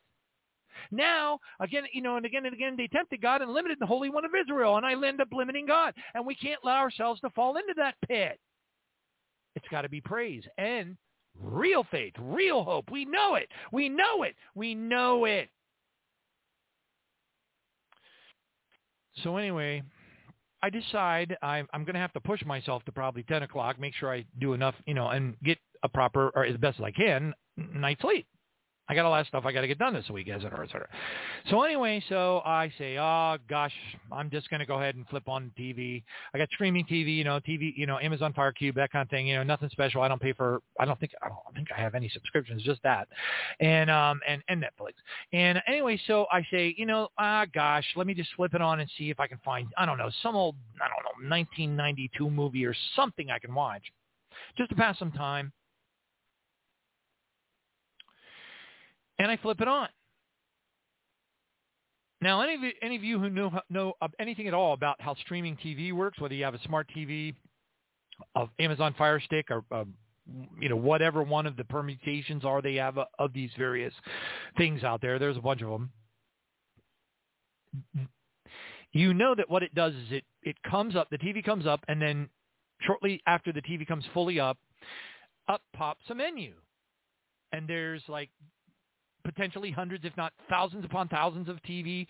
Now, 0.90 1.38
again, 1.60 1.84
you 1.92 2.02
know, 2.02 2.16
and 2.16 2.26
again 2.26 2.46
and 2.46 2.54
again, 2.54 2.74
they 2.76 2.88
tempted 2.88 3.20
God 3.20 3.42
and 3.42 3.52
limited 3.52 3.78
the 3.80 3.86
Holy 3.86 4.10
One 4.10 4.24
of 4.24 4.32
Israel, 4.34 4.76
and 4.76 4.86
I 4.86 4.92
end 4.92 5.20
up 5.20 5.28
limiting 5.32 5.66
God. 5.66 5.94
And 6.14 6.26
we 6.26 6.34
can't 6.34 6.60
allow 6.62 6.78
ourselves 6.78 7.20
to 7.20 7.30
fall 7.30 7.56
into 7.56 7.74
that 7.76 7.94
pit. 8.06 8.38
It's 9.54 9.66
got 9.70 9.82
to 9.82 9.88
be 9.88 10.00
praise 10.00 10.44
and 10.58 10.96
real 11.40 11.84
faith, 11.90 12.12
real 12.18 12.62
hope. 12.62 12.90
We 12.90 13.04
know 13.04 13.36
it. 13.36 13.48
We 13.72 13.88
know 13.88 14.22
it. 14.22 14.34
We 14.54 14.74
know 14.74 15.24
it. 15.24 15.48
So 19.22 19.36
anyway, 19.36 19.82
I 20.62 20.70
decide 20.70 21.36
I'm, 21.42 21.66
I'm 21.72 21.84
going 21.84 21.94
to 21.94 22.00
have 22.00 22.12
to 22.14 22.20
push 22.20 22.44
myself 22.44 22.84
to 22.84 22.92
probably 22.92 23.22
10 23.24 23.42
o'clock, 23.44 23.80
make 23.80 23.94
sure 23.94 24.12
I 24.12 24.24
do 24.40 24.52
enough, 24.52 24.74
you 24.86 24.94
know, 24.94 25.08
and 25.08 25.36
get 25.42 25.58
a 25.82 25.88
proper, 25.88 26.30
or 26.34 26.44
as 26.44 26.56
best 26.58 26.78
as 26.78 26.84
I 26.84 26.90
can, 26.90 27.34
night's 27.56 28.02
sleep. 28.02 28.26
I 28.88 28.94
got 28.94 29.04
a 29.04 29.08
lot 29.08 29.20
of 29.20 29.26
stuff 29.26 29.44
I 29.44 29.52
got 29.52 29.62
to 29.62 29.66
get 29.66 29.78
done 29.78 29.94
this 29.94 30.08
week, 30.10 30.28
et 30.28 30.40
cetera, 30.40 30.64
et 30.64 30.68
cetera. 30.70 30.88
So 31.50 31.62
anyway, 31.62 32.02
so 32.08 32.40
I 32.44 32.72
say, 32.78 32.98
oh 32.98 33.36
gosh, 33.48 33.72
I'm 34.12 34.30
just 34.30 34.48
going 34.48 34.60
to 34.60 34.66
go 34.66 34.76
ahead 34.76 34.94
and 34.94 35.06
flip 35.08 35.28
on 35.28 35.50
TV. 35.58 36.04
I 36.32 36.38
got 36.38 36.48
streaming 36.50 36.84
TV, 36.84 37.16
you 37.16 37.24
know, 37.24 37.40
TV, 37.40 37.72
you 37.76 37.86
know, 37.86 37.98
Amazon 37.98 38.32
Fire 38.32 38.52
Cube, 38.52 38.76
that 38.76 38.92
kind 38.92 39.02
of 39.02 39.10
thing. 39.10 39.26
You 39.26 39.36
know, 39.36 39.42
nothing 39.42 39.68
special. 39.70 40.02
I 40.02 40.08
don't 40.08 40.20
pay 40.20 40.32
for. 40.32 40.60
I 40.78 40.84
don't 40.84 40.98
think. 41.00 41.12
I 41.22 41.28
don't 41.28 41.54
think 41.54 41.68
I 41.76 41.80
have 41.80 41.94
any 41.94 42.08
subscriptions, 42.08 42.62
just 42.62 42.82
that, 42.82 43.08
and 43.60 43.90
um 43.90 44.20
and 44.28 44.42
and 44.48 44.62
Netflix. 44.62 44.92
And 45.32 45.60
anyway, 45.66 46.00
so 46.06 46.26
I 46.32 46.46
say, 46.50 46.74
you 46.78 46.86
know, 46.86 47.08
ah 47.18 47.44
gosh, 47.52 47.84
let 47.96 48.06
me 48.06 48.14
just 48.14 48.30
flip 48.36 48.54
it 48.54 48.62
on 48.62 48.80
and 48.80 48.90
see 48.96 49.10
if 49.10 49.18
I 49.18 49.26
can 49.26 49.38
find, 49.44 49.68
I 49.76 49.86
don't 49.86 49.98
know, 49.98 50.10
some 50.22 50.36
old, 50.36 50.54
I 50.76 50.88
don't 50.88 51.02
know, 51.04 51.28
1992 51.28 52.30
movie 52.30 52.64
or 52.64 52.74
something 52.94 53.30
I 53.30 53.38
can 53.38 53.54
watch, 53.54 53.82
just 54.56 54.70
to 54.70 54.76
pass 54.76 54.98
some 54.98 55.12
time. 55.12 55.52
And 59.18 59.30
I 59.30 59.36
flip 59.36 59.60
it 59.60 59.68
on. 59.68 59.88
Now, 62.20 62.40
any 62.40 62.54
of 62.54 62.62
you, 62.62 62.72
any 62.80 62.96
of 62.96 63.04
you 63.04 63.18
who 63.18 63.28
know 63.28 63.52
know 63.68 63.94
anything 64.18 64.48
at 64.48 64.54
all 64.54 64.72
about 64.72 65.00
how 65.00 65.14
streaming 65.16 65.56
TV 65.56 65.92
works, 65.92 66.18
whether 66.18 66.34
you 66.34 66.44
have 66.44 66.54
a 66.54 66.62
smart 66.62 66.88
TV, 66.96 67.34
of 68.34 68.48
Amazon 68.58 68.94
Fire 68.96 69.20
Stick, 69.20 69.50
or 69.50 69.64
uh, 69.70 69.84
you 70.58 70.68
know 70.68 70.76
whatever 70.76 71.22
one 71.22 71.46
of 71.46 71.56
the 71.56 71.64
permutations 71.64 72.44
are 72.44 72.62
they 72.62 72.74
have 72.76 72.98
of 73.18 73.32
these 73.32 73.50
various 73.58 73.92
things 74.56 74.82
out 74.82 75.00
there. 75.00 75.18
There's 75.18 75.36
a 75.36 75.42
bunch 75.42 75.62
of 75.62 75.68
them. 75.68 75.90
You 78.92 79.12
know 79.12 79.34
that 79.34 79.50
what 79.50 79.62
it 79.62 79.74
does 79.74 79.94
is 79.94 80.12
it 80.12 80.24
it 80.42 80.56
comes 80.68 80.96
up, 80.96 81.08
the 81.10 81.18
TV 81.18 81.44
comes 81.44 81.66
up, 81.66 81.80
and 81.88 82.00
then 82.00 82.28
shortly 82.80 83.20
after 83.26 83.52
the 83.52 83.62
TV 83.62 83.86
comes 83.86 84.04
fully 84.14 84.40
up, 84.40 84.56
up 85.48 85.60
pops 85.74 86.04
a 86.08 86.14
menu, 86.14 86.54
and 87.52 87.68
there's 87.68 88.02
like 88.08 88.30
potentially 89.26 89.70
hundreds, 89.70 90.04
if 90.04 90.16
not 90.16 90.32
thousands 90.48 90.84
upon 90.84 91.08
thousands 91.08 91.48
of 91.48 91.56
TV 91.68 92.06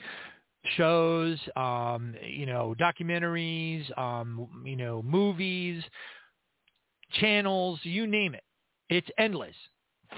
shows, 0.77 1.39
um, 1.57 2.15
you 2.23 2.47
know, 2.47 2.75
documentaries, 2.79 3.97
um, 3.99 4.49
you 4.65 4.77
know, 4.77 5.03
movies, 5.03 5.83
channels, 7.21 7.79
you 7.83 8.07
name 8.07 8.35
it. 8.35 8.45
It's 8.89 9.09
endless. 9.19 9.55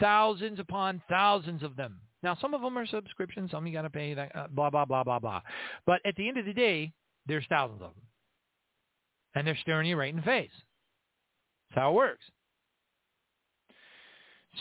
Thousands 0.01 0.59
upon 0.61 1.03
thousands 1.09 1.63
of 1.63 1.77
them. 1.77 2.01
Now, 2.23 2.37
some 2.41 2.53
of 2.53 2.61
them 2.61 2.77
are 2.77 2.87
subscriptions. 2.87 3.51
Some 3.51 3.67
you 3.67 3.73
got 3.73 3.83
to 3.83 3.91
pay 3.91 4.15
that, 4.15 4.35
uh, 4.35 4.47
blah, 4.51 4.71
blah, 4.71 4.85
blah, 4.85 5.05
blah, 5.05 5.19
blah. 5.19 5.41
But 5.87 6.01
at 6.05 6.17
the 6.17 6.29
end 6.29 6.37
of 6.37 6.47
the 6.47 6.53
day, 6.53 6.93
there's 7.27 7.45
thousands 7.49 7.83
of 7.83 7.95
them. 7.95 8.03
And 9.35 9.47
they're 9.47 9.59
staring 9.61 9.87
you 9.87 9.97
right 9.97 10.11
in 10.11 10.17
the 10.17 10.23
face. 10.23 10.51
That's 11.71 11.81
how 11.81 11.91
it 11.91 11.95
works. 11.95 12.25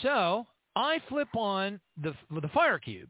So 0.02 0.46
I 0.78 1.00
flip 1.08 1.28
on 1.36 1.80
the 2.00 2.14
the 2.30 2.48
fire 2.54 2.78
cube, 2.78 3.08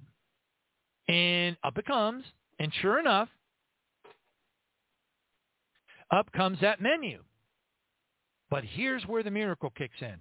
and 1.07 1.55
up 1.63 1.77
it 1.77 1.85
comes, 1.85 2.25
and 2.59 2.73
sure 2.81 2.99
enough, 2.99 3.29
up 6.11 6.33
comes 6.33 6.59
that 6.63 6.81
menu. 6.81 7.23
But 8.51 8.65
here's 8.65 9.05
where 9.05 9.23
the 9.23 9.31
miracle 9.31 9.69
kicks 9.69 10.01
in. 10.01 10.17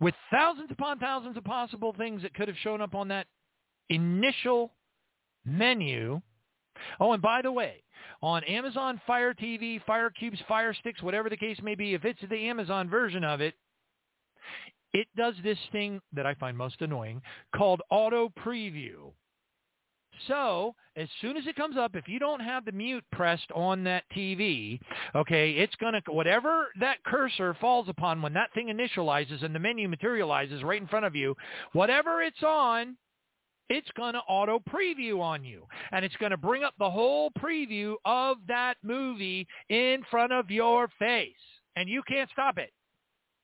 With 0.00 0.14
thousands 0.30 0.70
upon 0.70 0.98
thousands 0.98 1.36
of 1.36 1.44
possible 1.44 1.94
things 1.96 2.22
that 2.22 2.32
could 2.32 2.48
have 2.48 2.56
shown 2.62 2.80
up 2.80 2.94
on 2.94 3.08
that 3.08 3.26
initial 3.90 4.72
menu. 5.44 6.22
Oh, 6.98 7.12
and 7.12 7.20
by 7.20 7.42
the 7.42 7.52
way, 7.52 7.82
on 8.22 8.44
Amazon 8.44 8.98
Fire 9.06 9.34
TV, 9.34 9.84
Fire 9.84 10.08
Cubes, 10.08 10.38
Fire 10.48 10.72
Sticks, 10.72 11.02
whatever 11.02 11.28
the 11.28 11.36
case 11.36 11.58
may 11.62 11.74
be, 11.74 11.92
if 11.92 12.06
it's 12.06 12.20
the 12.30 12.48
Amazon 12.48 12.88
version 12.88 13.24
of 13.24 13.42
it, 13.42 13.54
it 14.94 15.08
does 15.16 15.34
this 15.42 15.58
thing 15.72 16.00
that 16.12 16.24
I 16.24 16.34
find 16.34 16.56
most 16.56 16.80
annoying 16.80 17.20
called 17.54 17.82
auto 17.90 18.32
preview. 18.44 19.12
So 20.28 20.76
as 20.96 21.08
soon 21.20 21.36
as 21.36 21.46
it 21.48 21.56
comes 21.56 21.76
up, 21.76 21.96
if 21.96 22.06
you 22.06 22.20
don't 22.20 22.40
have 22.40 22.64
the 22.64 22.72
mute 22.72 23.04
pressed 23.10 23.50
on 23.52 23.82
that 23.84 24.04
TV, 24.16 24.78
okay, 25.14 25.50
it's 25.50 25.74
going 25.76 25.94
to, 25.94 26.12
whatever 26.12 26.68
that 26.78 27.02
cursor 27.04 27.54
falls 27.60 27.88
upon 27.88 28.22
when 28.22 28.32
that 28.34 28.54
thing 28.54 28.68
initializes 28.68 29.44
and 29.44 29.52
the 29.52 29.58
menu 29.58 29.88
materializes 29.88 30.62
right 30.62 30.80
in 30.80 30.86
front 30.86 31.04
of 31.04 31.16
you, 31.16 31.36
whatever 31.72 32.22
it's 32.22 32.44
on, 32.44 32.96
it's 33.68 33.90
going 33.96 34.12
to 34.12 34.20
auto 34.20 34.60
preview 34.60 35.20
on 35.20 35.42
you. 35.42 35.64
And 35.90 36.04
it's 36.04 36.16
going 36.16 36.30
to 36.30 36.36
bring 36.36 36.62
up 36.62 36.74
the 36.78 36.90
whole 36.90 37.32
preview 37.32 37.94
of 38.04 38.36
that 38.46 38.76
movie 38.84 39.48
in 39.68 40.02
front 40.08 40.32
of 40.32 40.48
your 40.50 40.88
face. 41.00 41.32
And 41.74 41.88
you 41.88 42.02
can't 42.06 42.30
stop 42.30 42.58
it. 42.58 42.72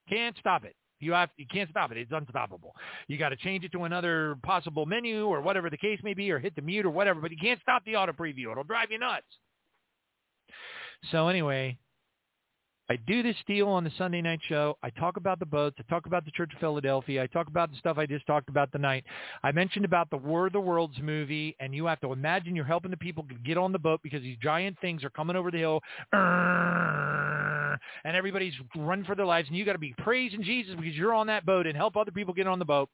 Can't 0.08 0.36
stop 0.38 0.64
it. 0.64 0.76
You 1.00 1.12
have 1.12 1.30
you 1.36 1.46
can't 1.50 1.70
stop 1.70 1.90
it. 1.90 1.98
It's 1.98 2.12
unstoppable. 2.12 2.74
You 3.08 3.18
got 3.18 3.30
to 3.30 3.36
change 3.36 3.64
it 3.64 3.72
to 3.72 3.84
another 3.84 4.36
possible 4.42 4.86
menu 4.86 5.26
or 5.26 5.40
whatever 5.40 5.70
the 5.70 5.78
case 5.78 5.98
may 6.02 6.14
be, 6.14 6.30
or 6.30 6.38
hit 6.38 6.54
the 6.54 6.62
mute 6.62 6.86
or 6.86 6.90
whatever. 6.90 7.20
But 7.20 7.30
you 7.30 7.38
can't 7.40 7.60
stop 7.60 7.84
the 7.84 7.96
auto 7.96 8.12
preview. 8.12 8.52
It'll 8.52 8.64
drive 8.64 8.90
you 8.90 8.98
nuts. 8.98 9.24
So 11.10 11.28
anyway, 11.28 11.78
I 12.90 12.96
do 13.06 13.22
this 13.22 13.36
deal 13.46 13.68
on 13.68 13.84
the 13.84 13.92
Sunday 13.96 14.20
night 14.20 14.40
show. 14.48 14.76
I 14.82 14.90
talk 14.90 15.16
about 15.16 15.38
the 15.38 15.46
boats. 15.46 15.76
I 15.78 15.88
talk 15.88 16.06
about 16.06 16.24
the 16.24 16.32
Church 16.32 16.52
of 16.52 16.58
Philadelphia. 16.58 17.22
I 17.22 17.28
talk 17.28 17.46
about 17.46 17.70
the 17.70 17.76
stuff 17.76 17.98
I 17.98 18.04
just 18.04 18.26
talked 18.26 18.48
about 18.48 18.72
tonight. 18.72 19.04
I 19.44 19.52
mentioned 19.52 19.84
about 19.84 20.10
the 20.10 20.16
War 20.16 20.48
of 20.48 20.52
the 20.52 20.60
Worlds 20.60 20.96
movie, 21.00 21.54
and 21.60 21.72
you 21.72 21.86
have 21.86 22.00
to 22.00 22.12
imagine 22.12 22.56
you're 22.56 22.64
helping 22.64 22.90
the 22.90 22.96
people 22.96 23.24
get 23.44 23.56
on 23.56 23.70
the 23.70 23.78
boat 23.78 24.00
because 24.02 24.22
these 24.22 24.36
giant 24.42 24.76
things 24.80 25.04
are 25.04 25.10
coming 25.10 25.36
over 25.36 25.52
the 25.52 25.58
hill 25.58 25.80
and 26.12 28.16
everybody's 28.16 28.54
running 28.74 29.04
for 29.04 29.14
their 29.14 29.24
lives, 29.24 29.46
and 29.46 29.56
you 29.56 29.64
got 29.64 29.74
to 29.74 29.78
be 29.78 29.94
praising 29.98 30.42
Jesus 30.42 30.74
because 30.74 30.96
you're 30.96 31.14
on 31.14 31.28
that 31.28 31.46
boat 31.46 31.68
and 31.68 31.76
help 31.76 31.96
other 31.96 32.10
people 32.10 32.34
get 32.34 32.48
on 32.48 32.58
the 32.58 32.64
boat. 32.64 32.88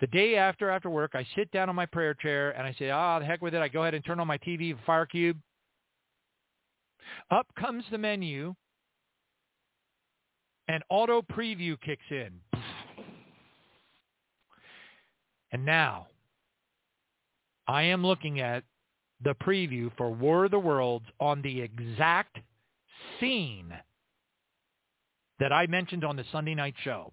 The 0.00 0.08
day 0.08 0.34
after 0.34 0.68
after 0.68 0.90
work, 0.90 1.12
I 1.14 1.24
sit 1.36 1.52
down 1.52 1.68
on 1.68 1.76
my 1.76 1.86
prayer 1.86 2.14
chair 2.14 2.50
and 2.58 2.66
I 2.66 2.74
say, 2.76 2.90
ah, 2.90 3.20
the 3.20 3.24
heck 3.24 3.40
with 3.40 3.54
it. 3.54 3.62
I 3.62 3.68
go 3.68 3.82
ahead 3.82 3.94
and 3.94 4.04
turn 4.04 4.18
on 4.18 4.26
my 4.26 4.38
TV, 4.38 4.74
Fire 4.84 5.06
Cube. 5.06 5.38
Up 7.30 7.46
comes 7.58 7.84
the 7.90 7.98
menu, 7.98 8.54
and 10.68 10.82
auto 10.88 11.22
preview 11.22 11.80
kicks 11.80 12.04
in. 12.10 12.40
And 15.50 15.64
now, 15.64 16.08
I 17.66 17.82
am 17.84 18.04
looking 18.04 18.40
at 18.40 18.64
the 19.22 19.34
preview 19.34 19.90
for 19.96 20.10
War 20.10 20.44
of 20.44 20.50
the 20.50 20.58
Worlds 20.58 21.06
on 21.20 21.42
the 21.42 21.60
exact 21.60 22.38
scene 23.18 23.72
that 25.38 25.52
I 25.52 25.66
mentioned 25.66 26.04
on 26.04 26.16
the 26.16 26.24
Sunday 26.30 26.54
night 26.54 26.74
show 26.82 27.12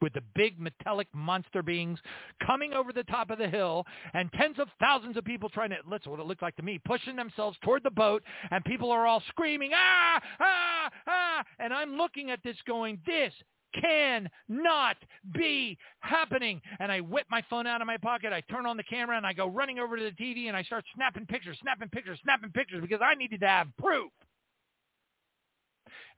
with 0.00 0.12
the 0.12 0.22
big 0.34 0.58
metallic 0.58 1.08
monster 1.12 1.62
beings 1.62 1.98
coming 2.44 2.72
over 2.72 2.92
the 2.92 3.04
top 3.04 3.30
of 3.30 3.38
the 3.38 3.48
hill 3.48 3.84
and 4.14 4.32
tens 4.32 4.58
of 4.58 4.68
thousands 4.80 5.16
of 5.16 5.24
people 5.24 5.48
trying 5.48 5.70
to, 5.70 5.76
that's 5.90 6.06
what 6.06 6.20
it 6.20 6.26
looked 6.26 6.42
like 6.42 6.56
to 6.56 6.62
me, 6.62 6.80
pushing 6.84 7.16
themselves 7.16 7.56
toward 7.62 7.82
the 7.82 7.90
boat 7.90 8.22
and 8.50 8.64
people 8.64 8.90
are 8.90 9.06
all 9.06 9.22
screaming, 9.28 9.70
ah, 9.74 10.20
ah, 10.40 10.90
ah. 11.06 11.44
And 11.58 11.72
I'm 11.72 11.96
looking 11.96 12.30
at 12.30 12.42
this 12.42 12.56
going, 12.66 13.00
this 13.06 13.32
cannot 13.74 14.96
be 15.32 15.78
happening. 16.00 16.60
And 16.78 16.90
I 16.90 17.00
whip 17.00 17.26
my 17.30 17.42
phone 17.48 17.66
out 17.66 17.80
of 17.80 17.86
my 17.86 17.96
pocket. 17.96 18.32
I 18.32 18.40
turn 18.42 18.66
on 18.66 18.76
the 18.76 18.82
camera 18.84 19.16
and 19.16 19.26
I 19.26 19.32
go 19.32 19.46
running 19.46 19.78
over 19.78 19.96
to 19.96 20.04
the 20.04 20.10
TV 20.10 20.48
and 20.48 20.56
I 20.56 20.62
start 20.62 20.84
snapping 20.94 21.26
pictures, 21.26 21.58
snapping 21.62 21.88
pictures, 21.88 22.18
snapping 22.22 22.50
pictures 22.50 22.80
because 22.80 23.00
I 23.02 23.14
needed 23.14 23.40
to 23.40 23.48
have 23.48 23.68
proof. 23.78 24.10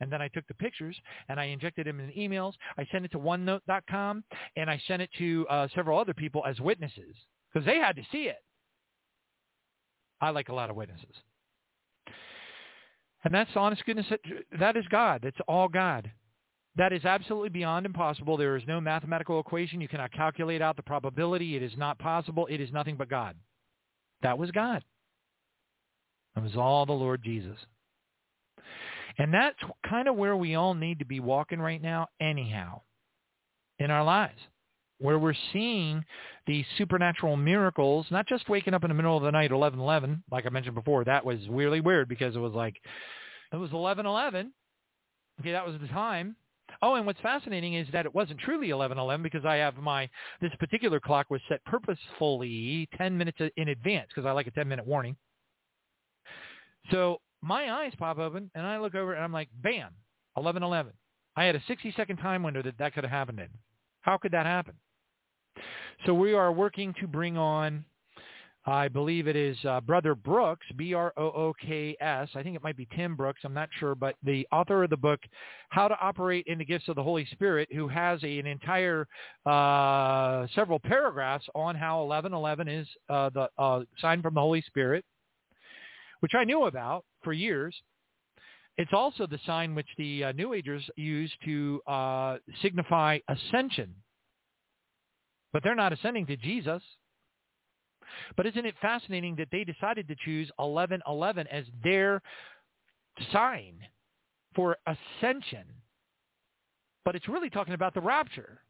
And 0.00 0.10
then 0.10 0.22
I 0.22 0.28
took 0.28 0.46
the 0.48 0.54
pictures 0.54 0.96
and 1.28 1.38
I 1.38 1.44
injected 1.44 1.86
them 1.86 2.00
in 2.00 2.10
emails. 2.10 2.52
I 2.78 2.86
sent 2.90 3.04
it 3.04 3.12
to 3.12 3.18
OneNote.com 3.18 4.24
and 4.56 4.70
I 4.70 4.80
sent 4.86 5.02
it 5.02 5.10
to 5.18 5.46
uh, 5.48 5.68
several 5.74 5.98
other 5.98 6.14
people 6.14 6.42
as 6.46 6.60
witnesses 6.60 7.14
because 7.52 7.66
they 7.66 7.76
had 7.76 7.96
to 7.96 8.02
see 8.10 8.24
it. 8.24 8.42
I 10.20 10.30
like 10.30 10.48
a 10.48 10.54
lot 10.54 10.70
of 10.70 10.76
witnesses. 10.76 11.14
And 13.24 13.34
that's 13.34 13.50
honest 13.54 13.84
goodness. 13.84 14.06
That 14.58 14.76
is 14.76 14.84
God. 14.90 15.24
It's 15.24 15.38
all 15.46 15.68
God. 15.68 16.10
That 16.76 16.92
is 16.92 17.04
absolutely 17.04 17.50
beyond 17.50 17.86
impossible. 17.86 18.36
There 18.36 18.56
is 18.56 18.62
no 18.66 18.80
mathematical 18.80 19.38
equation. 19.38 19.80
You 19.80 19.88
cannot 19.88 20.12
calculate 20.12 20.62
out 20.62 20.76
the 20.76 20.82
probability. 20.82 21.54
It 21.56 21.62
is 21.62 21.76
not 21.76 21.98
possible. 21.98 22.46
It 22.46 22.60
is 22.60 22.72
nothing 22.72 22.96
but 22.96 23.10
God. 23.10 23.36
That 24.22 24.38
was 24.38 24.50
God. 24.50 24.82
It 26.36 26.42
was 26.42 26.56
all 26.56 26.86
the 26.86 26.92
Lord 26.92 27.22
Jesus. 27.22 27.58
And 29.18 29.32
that's 29.32 29.58
kind 29.88 30.08
of 30.08 30.16
where 30.16 30.36
we 30.36 30.54
all 30.54 30.74
need 30.74 30.98
to 31.00 31.04
be 31.04 31.20
walking 31.20 31.60
right 31.60 31.80
now 31.80 32.08
anyhow 32.20 32.80
in 33.78 33.90
our 33.90 34.04
lives, 34.04 34.38
where 34.98 35.18
we're 35.18 35.34
seeing 35.52 36.04
these 36.46 36.64
supernatural 36.78 37.36
miracles, 37.36 38.06
not 38.10 38.26
just 38.26 38.48
waking 38.48 38.74
up 38.74 38.84
in 38.84 38.88
the 38.88 38.94
middle 38.94 39.16
of 39.16 39.22
the 39.22 39.30
night, 39.30 39.50
11:11, 39.50 40.22
like 40.30 40.46
I 40.46 40.50
mentioned 40.50 40.74
before. 40.74 41.04
That 41.04 41.24
was 41.24 41.38
really 41.48 41.80
weird 41.80 42.08
because 42.08 42.36
it 42.36 42.40
was 42.40 42.52
like, 42.52 42.80
it 43.52 43.56
was 43.56 43.70
11:11. 43.70 44.52
Okay, 45.40 45.52
that 45.52 45.66
was 45.66 45.80
the 45.80 45.88
time. 45.88 46.36
Oh, 46.80 46.94
and 46.94 47.06
what's 47.06 47.20
fascinating 47.20 47.74
is 47.74 47.86
that 47.92 48.06
it 48.06 48.14
wasn't 48.14 48.40
truly 48.40 48.68
11:11 48.68 49.22
because 49.22 49.44
I 49.44 49.56
have 49.56 49.76
my 49.76 50.08
this 50.40 50.54
particular 50.58 51.00
clock 51.00 51.30
was 51.30 51.40
set 51.48 51.64
purposefully 51.64 52.88
10 52.96 53.16
minutes 53.16 53.38
in 53.56 53.68
advance 53.68 54.08
because 54.08 54.26
I 54.26 54.32
like 54.32 54.46
a 54.46 54.52
10 54.52 54.68
minute 54.68 54.86
warning. 54.86 55.16
So 56.90 57.20
my 57.42 57.70
eyes 57.70 57.92
pop 57.98 58.18
open 58.18 58.50
and 58.54 58.66
I 58.66 58.78
look 58.78 58.94
over 58.94 59.14
and 59.14 59.22
I'm 59.22 59.32
like, 59.32 59.48
bam, 59.62 59.90
11:11. 60.38 60.92
I 61.34 61.44
had 61.44 61.56
a 61.56 61.62
60 61.66 61.92
second 61.96 62.18
time 62.18 62.42
window 62.42 62.62
that 62.62 62.78
that 62.78 62.94
could 62.94 63.04
have 63.04 63.10
happened 63.10 63.40
in. 63.40 63.48
How 64.02 64.16
could 64.18 64.32
that 64.32 64.46
happen? 64.46 64.74
So 66.06 66.14
we 66.14 66.34
are 66.34 66.52
working 66.52 66.94
to 67.00 67.06
bring 67.06 67.36
on 67.36 67.84
I 68.64 68.86
believe 68.86 69.26
it 69.26 69.34
is 69.34 69.56
uh, 69.64 69.80
Brother 69.80 70.14
Brooks, 70.14 70.64
B-R-O-O-K-S. 70.76 72.28
I 72.34 72.42
think 72.42 72.54
it 72.54 72.62
might 72.62 72.76
be 72.76 72.86
Tim 72.94 73.16
Brooks. 73.16 73.40
I'm 73.44 73.54
not 73.54 73.68
sure, 73.80 73.96
but 73.96 74.14
the 74.22 74.46
author 74.52 74.84
of 74.84 74.90
the 74.90 74.96
book, 74.96 75.18
How 75.70 75.88
to 75.88 75.98
Operate 76.00 76.46
in 76.46 76.58
the 76.58 76.64
Gifts 76.64 76.88
of 76.88 76.94
the 76.94 77.02
Holy 77.02 77.26
Spirit, 77.32 77.68
who 77.72 77.88
has 77.88 78.22
a, 78.22 78.38
an 78.38 78.46
entire 78.46 79.08
uh, 79.46 80.46
several 80.54 80.78
paragraphs 80.78 81.44
on 81.56 81.74
how 81.74 82.04
1111 82.04 82.68
is 82.68 82.86
uh, 83.08 83.30
the 83.30 83.48
uh, 83.58 83.80
sign 83.98 84.22
from 84.22 84.34
the 84.34 84.40
Holy 84.40 84.62
Spirit, 84.62 85.04
which 86.20 86.32
I 86.36 86.44
knew 86.44 86.64
about 86.64 87.04
for 87.22 87.32
years. 87.32 87.74
It's 88.78 88.92
also 88.92 89.26
the 89.26 89.38
sign 89.44 89.74
which 89.74 89.88
the 89.98 90.24
uh, 90.24 90.32
New 90.32 90.54
Agers 90.54 90.88
use 90.96 91.30
to 91.44 91.80
uh, 91.86 92.36
signify 92.62 93.18
ascension. 93.28 93.94
But 95.52 95.62
they're 95.62 95.74
not 95.74 95.92
ascending 95.92 96.26
to 96.26 96.36
Jesus. 96.36 96.82
But 98.36 98.46
isn't 98.46 98.66
it 98.66 98.74
fascinating 98.80 99.36
that 99.36 99.48
they 99.52 99.64
decided 99.64 100.08
to 100.08 100.16
choose 100.24 100.50
1111 100.56 101.46
as 101.48 101.64
their 101.84 102.22
sign 103.32 103.78
for 104.54 104.76
ascension? 104.86 105.64
But 107.04 107.14
it's 107.16 107.28
really 107.28 107.50
talking 107.50 107.74
about 107.74 107.94
the 107.94 108.00
rapture. 108.00 108.60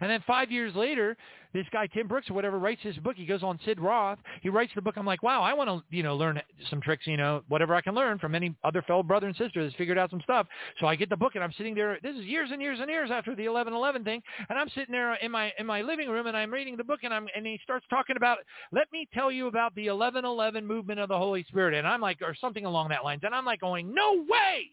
And 0.00 0.10
then 0.10 0.22
five 0.26 0.50
years 0.50 0.74
later, 0.74 1.16
this 1.54 1.66
guy 1.72 1.86
Tim 1.86 2.06
Brooks 2.06 2.28
or 2.30 2.34
whatever 2.34 2.58
writes 2.58 2.82
his 2.82 2.96
book. 2.98 3.16
He 3.16 3.24
goes 3.24 3.42
on 3.42 3.58
Sid 3.64 3.80
Roth. 3.80 4.18
He 4.42 4.48
writes 4.48 4.72
the 4.74 4.82
book. 4.82 4.96
I'm 4.96 5.06
like, 5.06 5.22
wow, 5.22 5.42
I 5.42 5.54
want 5.54 5.68
to 5.68 5.96
you 5.96 6.02
know 6.02 6.16
learn 6.16 6.40
some 6.70 6.80
tricks. 6.80 7.06
You 7.06 7.16
know, 7.16 7.42
whatever 7.48 7.74
I 7.74 7.80
can 7.80 7.94
learn 7.94 8.18
from 8.18 8.34
any 8.34 8.54
other 8.64 8.82
fellow 8.82 9.02
brother 9.02 9.26
and 9.26 9.36
sister 9.36 9.62
that's 9.62 9.74
figured 9.76 9.98
out 9.98 10.10
some 10.10 10.20
stuff. 10.22 10.46
So 10.80 10.86
I 10.86 10.94
get 10.94 11.08
the 11.08 11.16
book 11.16 11.34
and 11.34 11.44
I'm 11.44 11.52
sitting 11.56 11.74
there. 11.74 11.98
This 12.02 12.16
is 12.16 12.24
years 12.24 12.50
and 12.52 12.60
years 12.60 12.78
and 12.80 12.90
years 12.90 13.10
after 13.10 13.34
the 13.34 13.46
11:11 13.46 14.04
thing, 14.04 14.22
and 14.48 14.58
I'm 14.58 14.68
sitting 14.70 14.92
there 14.92 15.14
in 15.14 15.30
my 15.30 15.52
in 15.58 15.66
my 15.66 15.82
living 15.82 16.08
room 16.08 16.26
and 16.26 16.36
I'm 16.36 16.52
reading 16.52 16.76
the 16.76 16.84
book 16.84 17.00
and 17.02 17.14
I'm 17.14 17.26
and 17.34 17.46
he 17.46 17.58
starts 17.62 17.86
talking 17.88 18.16
about. 18.16 18.38
Let 18.72 18.90
me 18.92 19.08
tell 19.14 19.32
you 19.32 19.46
about 19.46 19.74
the 19.74 19.86
11:11 19.86 20.64
movement 20.64 21.00
of 21.00 21.08
the 21.08 21.18
Holy 21.18 21.44
Spirit, 21.44 21.74
and 21.74 21.86
I'm 21.86 22.00
like, 22.00 22.20
or 22.22 22.34
something 22.34 22.64
along 22.64 22.90
that 22.90 23.04
lines, 23.04 23.22
and 23.24 23.34
I'm 23.34 23.44
like 23.44 23.60
going, 23.60 23.94
no 23.94 24.24
way. 24.28 24.70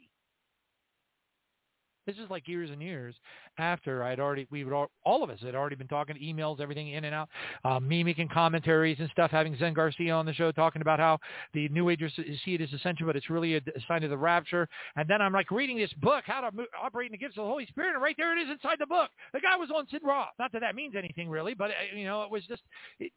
This 2.05 2.17
is 2.17 2.29
like 2.29 2.47
years 2.47 2.69
and 2.69 2.81
years 2.81 3.15
after 3.57 4.03
I'd 4.03 4.19
already, 4.19 4.47
we 4.51 4.63
would 4.63 4.73
all, 4.73 4.91
all 5.03 5.23
of 5.23 5.29
us 5.29 5.39
had 5.41 5.55
already 5.55 5.75
been 5.75 5.87
talking, 5.87 6.15
emails, 6.17 6.59
everything 6.59 6.89
in 6.89 7.05
and 7.05 7.15
out, 7.15 7.29
uh, 7.63 7.79
mimic 7.79 8.19
and 8.19 8.29
commentaries 8.29 8.97
and 8.99 9.09
stuff, 9.09 9.31
having 9.31 9.57
Zen 9.57 9.73
Garcia 9.73 10.13
on 10.13 10.25
the 10.25 10.33
show 10.33 10.51
talking 10.51 10.81
about 10.81 10.99
how 10.99 11.19
the 11.53 11.67
New 11.69 11.89
Agers 11.89 12.13
see 12.43 12.53
it 12.53 12.61
as 12.61 12.71
essential, 12.73 13.07
but 13.07 13.15
it's 13.15 13.29
really 13.29 13.55
a, 13.55 13.57
a 13.57 13.81
sign 13.87 14.03
of 14.03 14.09
the 14.09 14.17
rapture. 14.17 14.67
And 14.95 15.09
then 15.09 15.21
I'm 15.21 15.33
like 15.33 15.49
reading 15.51 15.77
this 15.77 15.93
book, 15.93 16.23
How 16.27 16.41
to 16.41 16.55
Mo- 16.55 16.65
Operate 16.81 17.07
in 17.07 17.11
the 17.13 17.17
Gifts 17.17 17.37
of 17.37 17.43
the 17.45 17.49
Holy 17.49 17.65
Spirit, 17.65 17.93
and 17.93 18.01
right 18.01 18.15
there 18.17 18.37
it 18.37 18.41
is 18.41 18.49
inside 18.51 18.77
the 18.79 18.85
book. 18.85 19.09
The 19.33 19.41
guy 19.41 19.55
was 19.57 19.69
on 19.75 19.87
Sid 19.89 20.01
Roth. 20.03 20.29
Not 20.37 20.51
that 20.51 20.61
that 20.61 20.75
means 20.75 20.95
anything 20.95 21.29
really, 21.29 21.53
but, 21.53 21.71
uh, 21.71 21.95
you 21.95 22.05
know, 22.05 22.23
it 22.23 22.31
was 22.31 22.43
just, 22.47 22.61
it, 22.99 23.11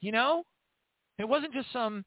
you 0.00 0.12
know, 0.12 0.44
it 1.18 1.28
wasn't 1.28 1.52
just 1.52 1.72
some 1.72 2.04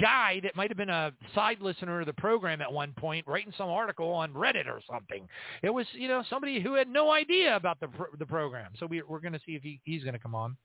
guy 0.00 0.40
that 0.42 0.56
might 0.56 0.70
have 0.70 0.76
been 0.76 0.90
a 0.90 1.12
side 1.34 1.58
listener 1.60 2.00
of 2.00 2.06
the 2.06 2.12
program 2.14 2.60
at 2.60 2.72
one 2.72 2.92
point 2.98 3.26
writing 3.26 3.52
some 3.56 3.68
article 3.68 4.10
on 4.10 4.32
Reddit 4.32 4.66
or 4.66 4.80
something. 4.90 5.28
It 5.62 5.70
was, 5.70 5.86
you 5.92 6.08
know, 6.08 6.24
somebody 6.28 6.60
who 6.60 6.74
had 6.74 6.88
no 6.88 7.10
idea 7.12 7.56
about 7.56 7.80
the 7.80 7.88
pro- 7.88 8.14
the 8.18 8.26
program. 8.26 8.72
So 8.78 8.86
we, 8.86 9.02
we're 9.02 9.20
going 9.20 9.32
to 9.32 9.40
see 9.46 9.52
if 9.52 9.62
he, 9.62 9.80
he's 9.84 10.02
going 10.02 10.14
to 10.14 10.20
come 10.20 10.34
on. 10.34 10.56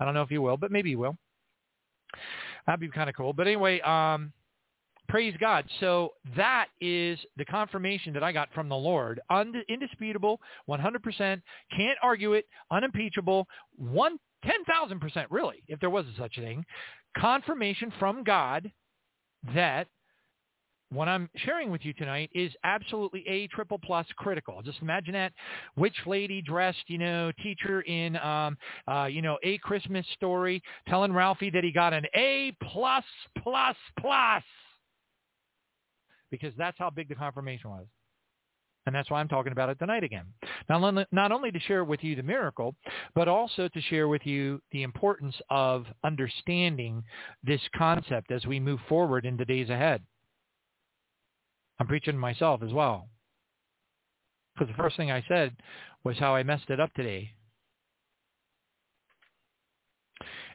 I 0.00 0.04
don't 0.04 0.14
know 0.14 0.22
if 0.22 0.28
he 0.28 0.38
will, 0.38 0.56
but 0.56 0.70
maybe 0.70 0.90
he 0.90 0.96
will. 0.96 1.16
That'd 2.66 2.80
be 2.80 2.88
kind 2.88 3.10
of 3.10 3.16
cool. 3.16 3.32
But 3.32 3.46
anyway, 3.46 3.80
um, 3.80 4.32
praise 5.08 5.34
God. 5.40 5.64
So 5.80 6.12
that 6.36 6.68
is 6.80 7.18
the 7.36 7.44
confirmation 7.44 8.12
that 8.14 8.22
I 8.22 8.32
got 8.32 8.52
from 8.52 8.68
the 8.68 8.76
Lord. 8.76 9.20
Und- 9.30 9.56
indisputable, 9.68 10.40
100%, 10.68 11.40
can't 11.76 11.98
argue 12.02 12.34
it, 12.34 12.46
unimpeachable, 12.70 13.46
one 13.76 14.18
10,000% 14.44 15.26
really, 15.30 15.62
if 15.66 15.80
there 15.80 15.90
was 15.90 16.04
such 16.16 16.38
a 16.38 16.40
thing, 16.40 16.64
confirmation 17.18 17.92
from 17.98 18.24
God 18.24 18.70
that 19.54 19.86
what 20.90 21.08
I'm 21.08 21.28
sharing 21.36 21.70
with 21.70 21.84
you 21.84 21.92
tonight 21.92 22.30
is 22.34 22.50
absolutely 22.64 23.22
a 23.28 23.46
triple 23.48 23.78
plus 23.78 24.06
critical. 24.16 24.62
Just 24.62 24.80
imagine 24.80 25.12
that 25.12 25.32
witch 25.76 25.96
lady 26.06 26.40
dressed, 26.40 26.84
you 26.86 26.96
know, 26.96 27.30
teacher 27.42 27.82
in, 27.82 28.16
um, 28.16 28.56
uh, 28.90 29.04
you 29.04 29.20
know, 29.20 29.38
a 29.42 29.58
Christmas 29.58 30.06
story 30.14 30.62
telling 30.88 31.12
Ralphie 31.12 31.50
that 31.50 31.62
he 31.62 31.72
got 31.72 31.92
an 31.92 32.04
A 32.14 32.56
plus 32.62 33.04
plus 33.42 33.76
plus 34.00 34.42
because 36.30 36.54
that's 36.56 36.78
how 36.78 36.90
big 36.90 37.08
the 37.08 37.14
confirmation 37.14 37.70
was. 37.70 37.86
And 38.88 38.94
that's 38.94 39.10
why 39.10 39.20
I'm 39.20 39.28
talking 39.28 39.52
about 39.52 39.68
it 39.68 39.78
tonight 39.78 40.02
again. 40.02 40.24
Not, 40.70 41.08
not 41.12 41.30
only 41.30 41.50
to 41.50 41.60
share 41.60 41.84
with 41.84 42.02
you 42.02 42.16
the 42.16 42.22
miracle, 42.22 42.74
but 43.14 43.28
also 43.28 43.68
to 43.68 43.80
share 43.82 44.08
with 44.08 44.24
you 44.24 44.62
the 44.72 44.82
importance 44.82 45.34
of 45.50 45.84
understanding 46.04 47.04
this 47.44 47.60
concept 47.76 48.30
as 48.30 48.46
we 48.46 48.58
move 48.58 48.80
forward 48.88 49.26
in 49.26 49.36
the 49.36 49.44
days 49.44 49.68
ahead. 49.68 50.00
I'm 51.78 51.86
preaching 51.86 52.14
to 52.14 52.18
myself 52.18 52.62
as 52.62 52.72
well. 52.72 53.10
Because 54.54 54.74
the 54.74 54.82
first 54.82 54.96
thing 54.96 55.10
I 55.10 55.22
said 55.28 55.54
was 56.02 56.16
how 56.16 56.34
I 56.34 56.42
messed 56.42 56.70
it 56.70 56.80
up 56.80 56.94
today. 56.94 57.32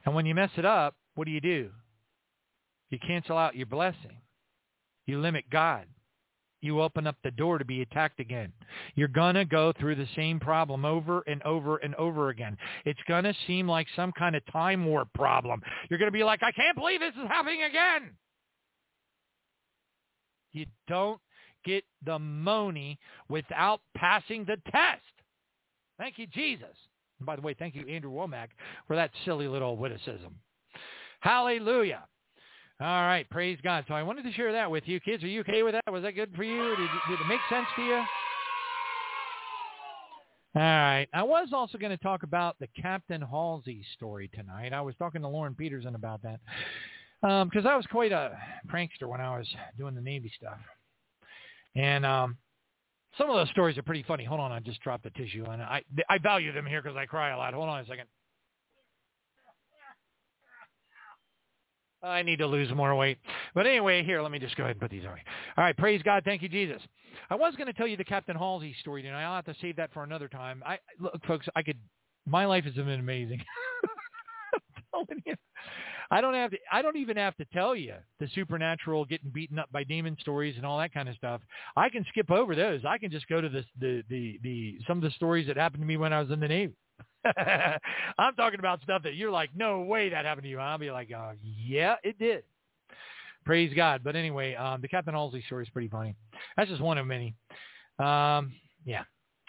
And 0.07 0.15
when 0.15 0.25
you 0.25 0.34
mess 0.34 0.49
it 0.57 0.65
up, 0.65 0.95
what 1.13 1.25
do 1.25 1.31
you 1.31 1.39
do? 1.39 1.69
You 2.89 2.97
cancel 2.97 3.38
out 3.38 3.55
your 3.55 3.67
blessing. 3.67 4.21
You 5.05 5.21
limit 5.21 5.51
God 5.51 5.86
you 6.64 6.82
open 6.82 7.05
up 7.05 7.16
the 7.24 7.32
door 7.32 7.57
to 7.57 7.66
be 7.66 7.82
attacked 7.82 8.20
again. 8.20 8.51
You're 8.95 9.07
going 9.07 9.36
to 9.36 9.45
go 9.45 9.74
through 9.80 9.95
the 9.95 10.07
same 10.16 10.39
problem 10.39 10.86
over 10.86 11.22
and 11.28 11.41
over 11.43 11.78
and 11.78 11.93
over 11.95 12.30
again. 12.30 12.57
It's 12.86 12.99
going 13.07 13.26
to 13.26 13.34
seem 13.47 13.68
like 13.68 13.88
some 13.95 14.11
kind 14.14 14.36
of 14.36 14.43
time 14.51 14.86
warp 14.86 15.11
problem. 15.14 15.61
You're 15.89 15.99
going 15.99 16.11
to 16.11 16.18
be 16.18 16.24
like, 16.24 16.41
I 16.41 16.51
can't 16.51 16.78
believe 16.78 17.01
this 17.01 17.14
is 17.22 17.28
happening 17.28 17.64
again. 17.64 18.11
You 20.53 20.66
don't 20.88 21.20
get 21.66 21.84
the 22.05 22.20
money 22.20 22.99
without 23.28 23.82
passing 23.95 24.45
the 24.45 24.57
test. 24.72 25.01
Thank 25.97 26.18
you, 26.18 26.28
Jesus. 26.28 26.76
And 27.20 27.26
by 27.26 27.36
the 27.36 27.41
way, 27.41 27.55
thank 27.57 27.76
you, 27.76 27.88
Andrew 27.88 28.11
Wommack, 28.11 28.49
for 28.88 28.95
that 28.95 29.11
silly 29.26 29.47
little 29.47 29.78
witticism. 29.78 30.36
Hallelujah. 31.20 32.03
All 32.82 32.88
right, 33.03 33.30
praise 33.30 33.59
God. 33.63 33.86
So 33.88 33.93
I 33.93 34.03
wanted 34.03 34.24
to 34.24 34.32
share 34.34 34.51
that 34.51 34.69
with 34.69 34.84
you. 34.88 34.99
Kids, 34.99 35.24
are 35.24 35.28
you 35.28 35.41
okay 35.41 35.63
with 35.63 35.74
that? 35.74 35.91
Was 35.91 36.03
that 36.03 36.13
good 36.13 36.34
for 36.36 36.43
you? 36.43 36.76
Did, 36.76 36.89
did 37.09 37.19
it 37.21 37.28
make 37.28 37.39
sense 37.49 37.67
to 37.76 37.82
you? 37.82 38.03
All 40.55 40.61
right. 40.61 41.07
I 41.13 41.24
was 41.24 41.49
also 41.53 41.78
going 41.78 41.95
to 41.95 42.03
talk 42.03 42.24
about 42.24 42.57
the 42.59 42.67
Captain 42.80 43.21
Halsey 43.21 43.84
story 43.95 44.30
tonight. 44.34 44.74
I 44.74 44.82
was 44.82 44.95
talking 44.97 45.21
to 45.21 45.28
Lauren 45.28 45.55
Peterson 45.55 45.95
about 45.95 46.21
that 46.24 46.39
because 47.21 47.65
um, 47.65 47.67
I 47.67 47.76
was 47.76 47.86
quite 47.88 48.11
a 48.11 48.38
prankster 48.67 49.07
when 49.07 49.21
I 49.21 49.38
was 49.38 49.47
doing 49.78 49.95
the 49.95 50.01
Navy 50.01 50.32
stuff. 50.36 50.57
And 51.76 52.05
um, 52.05 52.38
some 53.17 53.30
of 53.30 53.36
those 53.36 53.49
stories 53.49 53.78
are 53.78 53.84
pretty 53.84 54.03
funny. 54.03 54.26
Hold 54.26 54.41
on, 54.41 54.51
I 54.51 54.59
just 54.59 54.82
dropped 54.82 55.03
the 55.03 55.09
tissue, 55.11 55.45
and 55.49 55.61
I 55.61 55.84
I 56.09 56.17
value 56.17 56.51
them 56.51 56.65
here 56.65 56.82
because 56.82 56.97
I 56.97 57.05
cry 57.05 57.30
a 57.32 57.38
lot. 57.38 57.53
Hold 57.53 57.69
on 57.69 57.80
a 57.80 57.86
second. 57.86 58.07
I 62.04 62.22
need 62.22 62.39
to 62.39 62.47
lose 62.47 62.70
more 62.74 62.93
weight. 62.95 63.18
But 63.56 63.66
anyway, 63.66 64.04
here, 64.04 64.22
let 64.22 64.32
me 64.32 64.39
just 64.39 64.56
go 64.56 64.64
ahead 64.64 64.76
and 64.76 64.82
put 64.82 64.91
these 64.91 65.06
away. 65.06 65.24
All 65.58 65.64
right, 65.64 65.76
praise 65.78 66.01
God. 66.04 66.24
Thank 66.26 66.41
you, 66.41 66.49
Jesus. 66.49 66.82
I 67.30 67.36
was 67.36 67.56
going 67.56 67.68
to 67.68 67.74
tell 67.74 67.88
you 67.88 67.95
the 67.95 68.04
Captain 68.04 68.36
Halsey 68.36 68.76
story 68.82 69.01
tonight. 69.04 69.24
I'll 69.24 69.36
have 69.36 69.45
to 69.45 69.56
save 69.62 69.78
that 69.78 69.93
for 69.93 70.04
another 70.04 70.28
time. 70.28 70.62
I 70.66 70.80
look, 70.99 71.14
folks. 71.26 71.47
I 71.56 71.64
could. 71.64 71.78
My 72.26 72.45
life 72.45 72.66
has 72.66 72.74
been 72.74 72.89
amazing. 72.89 73.41
I 76.12 76.22
don't 76.22 76.36
have 76.36 76.51
to. 76.51 76.58
I 76.72 76.82
don't 76.82 76.97
even 76.97 77.18
have 77.18 77.36
to 77.38 77.45
tell 77.45 77.76
you 77.76 77.95
the 78.20 78.28
supernatural, 78.36 79.06
getting 79.06 79.32
beaten 79.32 79.58
up 79.58 79.72
by 79.72 79.84
demon 79.84 80.16
stories 80.20 80.56
and 80.58 80.66
all 80.66 80.78
that 80.78 80.93
kind 80.93 81.10
of 81.10 81.16
stuff. 81.16 81.41
I 81.76 81.89
can 81.89 82.06
skip 82.10 82.30
over 82.30 82.56
those. 82.56 82.82
I 82.88 82.97
can 82.97 83.10
just 83.10 83.28
go 83.28 83.41
to 83.41 83.49
the 83.49 83.64
the 83.80 84.04
the, 84.10 84.39
the 84.43 84.78
some 84.88 84.97
of 84.97 85.04
the 85.04 85.12
stories 85.12 85.47
that 85.47 85.58
happened 85.58 85.82
to 85.82 85.88
me 85.88 85.97
when 85.97 86.14
I 86.14 86.22
was 86.22 86.30
in 86.30 86.39
the 86.39 86.47
Navy. 86.47 86.74
I'm 88.18 88.36
talking 88.36 88.60
about 88.60 88.82
stuff 88.82 89.04
that 89.04 89.16
you're 89.16 89.32
like, 89.32 89.49
no 89.56 89.82
way 89.82 90.10
that 90.10 90.26
happened 90.26 90.43
to 90.43 90.49
you. 90.49 90.60
I'll 90.60 90.78
be 90.78 90.91
like, 90.91 91.10
oh, 91.16 91.34
yeah, 91.41 91.95
it 92.04 92.18
did. 92.20 92.43
Praise 93.45 93.74
God. 93.76 94.01
But 94.04 94.16
anyway, 94.16 94.56
um, 94.56 94.82
the 94.82 94.88
Captain 94.88 95.14
Halsey 95.14 95.43
story 95.45 95.64
is 95.64 95.70
pretty 95.70 95.89
funny. 95.89 96.16
That's 96.56 96.70
just 96.70 96.82
one 96.82 96.97
of 96.97 97.06
many. 97.06 97.36
Um, 97.99 98.54
yeah. 98.86 99.04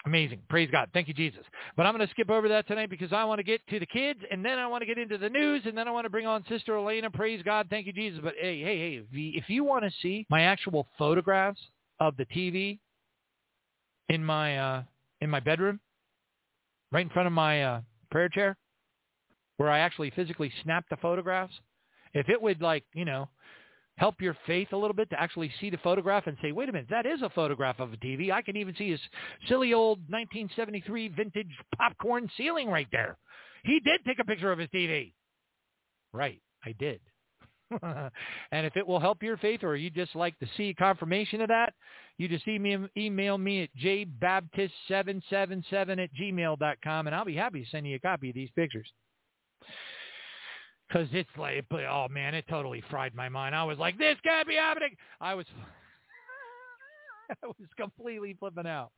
Amazing. 0.05 0.41
Praise 0.49 0.69
God. 0.71 0.89
Thank 0.93 1.07
you, 1.07 1.15
Jesus. 1.15 1.41
But 1.75 1.87
I'm 1.87 1.95
going 1.95 2.05
to 2.05 2.11
skip 2.11 2.29
over 2.29 2.47
that 2.49 2.67
tonight 2.67 2.91
because 2.91 3.11
I 3.11 3.23
want 3.23 3.39
to 3.39 3.43
get 3.43 3.65
to 3.69 3.79
the 3.79 3.87
kids, 3.87 4.19
and 4.29 4.45
then 4.45 4.59
I 4.59 4.67
want 4.67 4.81
to 4.81 4.85
get 4.85 4.99
into 4.99 5.17
the 5.17 5.29
news, 5.29 5.63
and 5.65 5.75
then 5.75 5.87
I 5.87 5.91
want 5.91 6.05
to 6.05 6.11
bring 6.11 6.27
on 6.27 6.43
Sister 6.47 6.75
Eleyna. 6.75 7.09
Praise 7.09 7.41
God. 7.43 7.67
Thank 7.71 7.87
you, 7.87 7.93
Jesus. 7.93 8.19
But 8.23 8.35
hey, 8.39 8.61
hey, 8.61 8.77
hey, 8.77 9.03
if 9.11 9.49
you 9.49 9.63
want 9.63 9.83
to 9.83 9.91
see 10.03 10.27
my 10.29 10.43
actual 10.43 10.87
photographs 10.99 11.59
of 11.99 12.15
the 12.17 12.25
TV 12.25 12.77
in 14.09 14.23
my 14.23 14.57
uh, 14.59 14.83
in 15.21 15.29
my 15.31 15.39
bedroom, 15.39 15.79
right 16.95 17.05
in 17.05 17.09
front 17.09 17.27
of 17.27 17.33
my 17.33 17.61
uh, 17.61 17.81
prayer 18.09 18.29
chair, 18.29 18.55
where 19.57 19.69
I 19.69 19.79
actually 19.79 20.11
physically 20.11 20.49
snapped 20.63 20.89
the 20.89 20.95
photographs, 20.95 21.51
if 22.13 22.29
it 22.29 22.41
would 22.41 22.61
like, 22.61 22.85
you 22.93 23.03
know, 23.03 23.27
help 23.97 24.21
your 24.21 24.37
faith 24.47 24.69
a 24.71 24.77
little 24.77 24.95
bit 24.95 25.09
to 25.09 25.21
actually 25.21 25.51
see 25.59 25.69
the 25.69 25.77
photograph 25.79 26.25
and 26.25 26.37
say, 26.41 26.53
wait 26.53 26.69
a 26.69 26.71
minute, 26.71 26.87
that 26.89 27.05
is 27.05 27.21
a 27.21 27.29
photograph 27.31 27.81
of 27.81 27.91
a 27.91 27.97
TV. 27.97 28.31
I 28.31 28.41
can 28.41 28.55
even 28.55 28.73
see 28.77 28.91
his 28.91 29.01
silly 29.49 29.73
old 29.73 29.99
1973 30.07 31.09
vintage 31.09 31.49
popcorn 31.77 32.29
ceiling 32.37 32.69
right 32.69 32.87
there. 32.93 33.17
He 33.65 33.81
did 33.81 33.99
take 34.07 34.19
a 34.19 34.25
picture 34.25 34.53
of 34.53 34.59
his 34.59 34.69
TV. 34.69 35.11
Right, 36.13 36.41
I 36.63 36.73
did. 36.79 37.01
and 38.51 38.65
if 38.65 38.77
it 38.77 38.85
will 38.85 38.99
help 38.99 39.23
your 39.23 39.37
faith 39.37 39.63
or 39.63 39.75
you'd 39.75 39.95
just 39.95 40.15
like 40.15 40.37
to 40.39 40.47
see 40.55 40.73
confirmation 40.73 41.41
of 41.41 41.47
that, 41.47 41.73
you 42.17 42.27
just 42.27 42.47
email, 42.47 42.87
email 42.97 43.37
me 43.37 43.63
at 43.63 43.69
jbaptist777 43.81 46.03
at 46.03 46.13
gmail.com 46.13 47.07
and 47.07 47.15
I'll 47.15 47.25
be 47.25 47.35
happy 47.35 47.63
to 47.63 47.69
send 47.69 47.87
you 47.87 47.95
a 47.95 47.99
copy 47.99 48.29
of 48.29 48.35
these 48.35 48.51
pictures 48.55 48.91
because 50.87 51.07
it's 51.11 51.29
like, 51.37 51.65
oh 51.89 52.07
man, 52.09 52.35
it 52.35 52.45
totally 52.49 52.83
fried 52.89 53.15
my 53.15 53.29
mind. 53.29 53.55
I 53.55 53.63
was 53.63 53.77
like, 53.77 53.97
this 53.97 54.17
can't 54.23 54.47
be 54.47 54.55
happening. 54.55 54.95
I 55.19 55.33
was, 55.33 55.45
I 57.43 57.47
was 57.47 57.55
completely 57.77 58.35
flipping 58.39 58.67
out. 58.67 58.91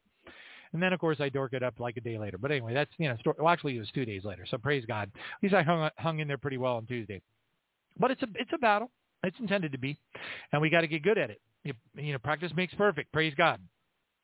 And 0.73 0.83
then, 0.83 0.91
of 0.91 0.99
course, 0.99 1.21
I 1.21 1.29
dork 1.29 1.53
it 1.53 1.63
up 1.63 1.79
like 1.79 1.97
a 1.97 2.01
day 2.01 2.17
later. 2.17 2.37
But 2.37 2.51
anyway, 2.51 2.73
that's, 2.73 2.91
you 2.97 3.07
know, 3.07 3.15
story, 3.17 3.37
well, 3.39 3.47
actually, 3.47 3.77
it 3.77 3.79
was 3.79 3.89
two 3.93 4.05
days 4.05 4.25
later. 4.25 4.45
So 4.49 4.57
praise 4.57 4.83
God. 4.85 5.09
At 5.15 5.43
least 5.43 5.55
I 5.55 5.63
hung, 5.63 5.89
hung 5.97 6.19
in 6.19 6.27
there 6.27 6.37
pretty 6.37 6.57
well 6.57 6.75
on 6.75 6.85
Tuesday. 6.85 7.21
But 7.99 8.11
it's 8.11 8.21
a, 8.21 8.27
it's 8.35 8.51
a 8.53 8.57
battle. 8.57 8.91
It's 9.23 9.37
intended 9.39 9.71
to 9.71 9.77
be. 9.77 9.97
And 10.51 10.61
we 10.61 10.69
got 10.69 10.81
to 10.81 10.87
get 10.87 11.03
good 11.03 11.17
at 11.17 11.29
it. 11.29 11.41
You, 11.63 11.73
you 11.95 12.13
know, 12.13 12.19
practice 12.19 12.51
makes 12.55 12.73
perfect. 12.75 13.11
Praise 13.11 13.33
God. 13.35 13.59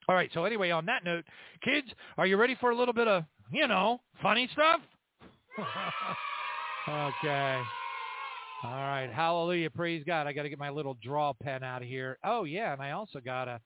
All 0.07 0.15
right. 0.15 0.29
So 0.33 0.45
anyway, 0.45 0.69
on 0.71 0.85
that 0.85 1.03
note, 1.03 1.25
kids, 1.63 1.87
are 2.17 2.27
you 2.27 2.37
ready 2.37 2.55
for 2.59 2.71
a 2.71 2.75
little 2.75 2.93
bit 2.93 3.07
of, 3.07 3.23
you 3.51 3.67
know, 3.67 4.01
funny 4.21 4.49
stuff? 4.53 4.79
Okay. 6.87 7.61
All 8.63 8.71
right. 8.71 9.09
Hallelujah. 9.13 9.69
Praise 9.69 10.03
God. 10.05 10.27
I 10.27 10.33
got 10.33 10.43
to 10.43 10.49
get 10.49 10.59
my 10.59 10.69
little 10.69 10.97
draw 11.01 11.33
pen 11.33 11.63
out 11.63 11.81
of 11.81 11.87
here. 11.87 12.17
Oh, 12.23 12.43
yeah. 12.43 12.73
And 12.73 12.81
I 12.81 12.91
also 12.91 13.19
got 13.19 13.47
a 13.47 13.61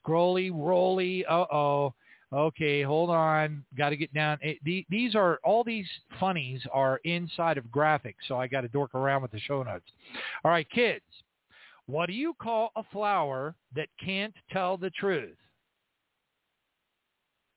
scrolly, 0.00 0.50
rolly. 0.50 1.26
Uh-oh. 1.26 1.94
Okay. 2.34 2.82
Hold 2.82 3.10
on. 3.10 3.64
Got 3.76 3.90
to 3.90 3.96
get 3.96 4.12
down. 4.12 4.38
It, 4.42 4.58
the, 4.64 4.84
these 4.88 5.14
are, 5.14 5.38
all 5.44 5.62
these 5.64 5.86
funnies 6.18 6.60
are 6.72 7.00
inside 7.04 7.58
of 7.58 7.64
graphics. 7.66 8.14
So 8.26 8.38
I 8.38 8.46
got 8.46 8.62
to 8.62 8.68
dork 8.68 8.94
around 8.94 9.22
with 9.22 9.30
the 9.30 9.40
show 9.40 9.62
notes. 9.62 9.86
All 10.44 10.50
right, 10.50 10.68
kids. 10.70 11.04
What 11.86 12.06
do 12.06 12.12
you 12.12 12.34
call 12.40 12.72
a 12.76 12.82
flower 12.92 13.54
that 13.76 13.88
can't 14.02 14.34
tell 14.50 14.76
the 14.76 14.90
truth? 14.90 15.36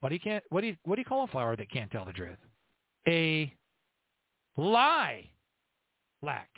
What 0.01 0.09
do 0.09 0.15
you 0.15 0.21
can't, 0.21 0.43
what 0.49 0.61
do 0.61 0.67
you, 0.67 0.75
what 0.84 0.95
do 0.95 1.01
you 1.01 1.05
call 1.05 1.23
a 1.23 1.28
flower 1.28 1.55
that 1.55 1.71
can't 1.71 1.89
tell 1.89 2.05
the 2.05 2.13
truth? 2.13 2.38
A 3.07 3.51
Lie. 4.57 5.30
Lack. 6.23 6.49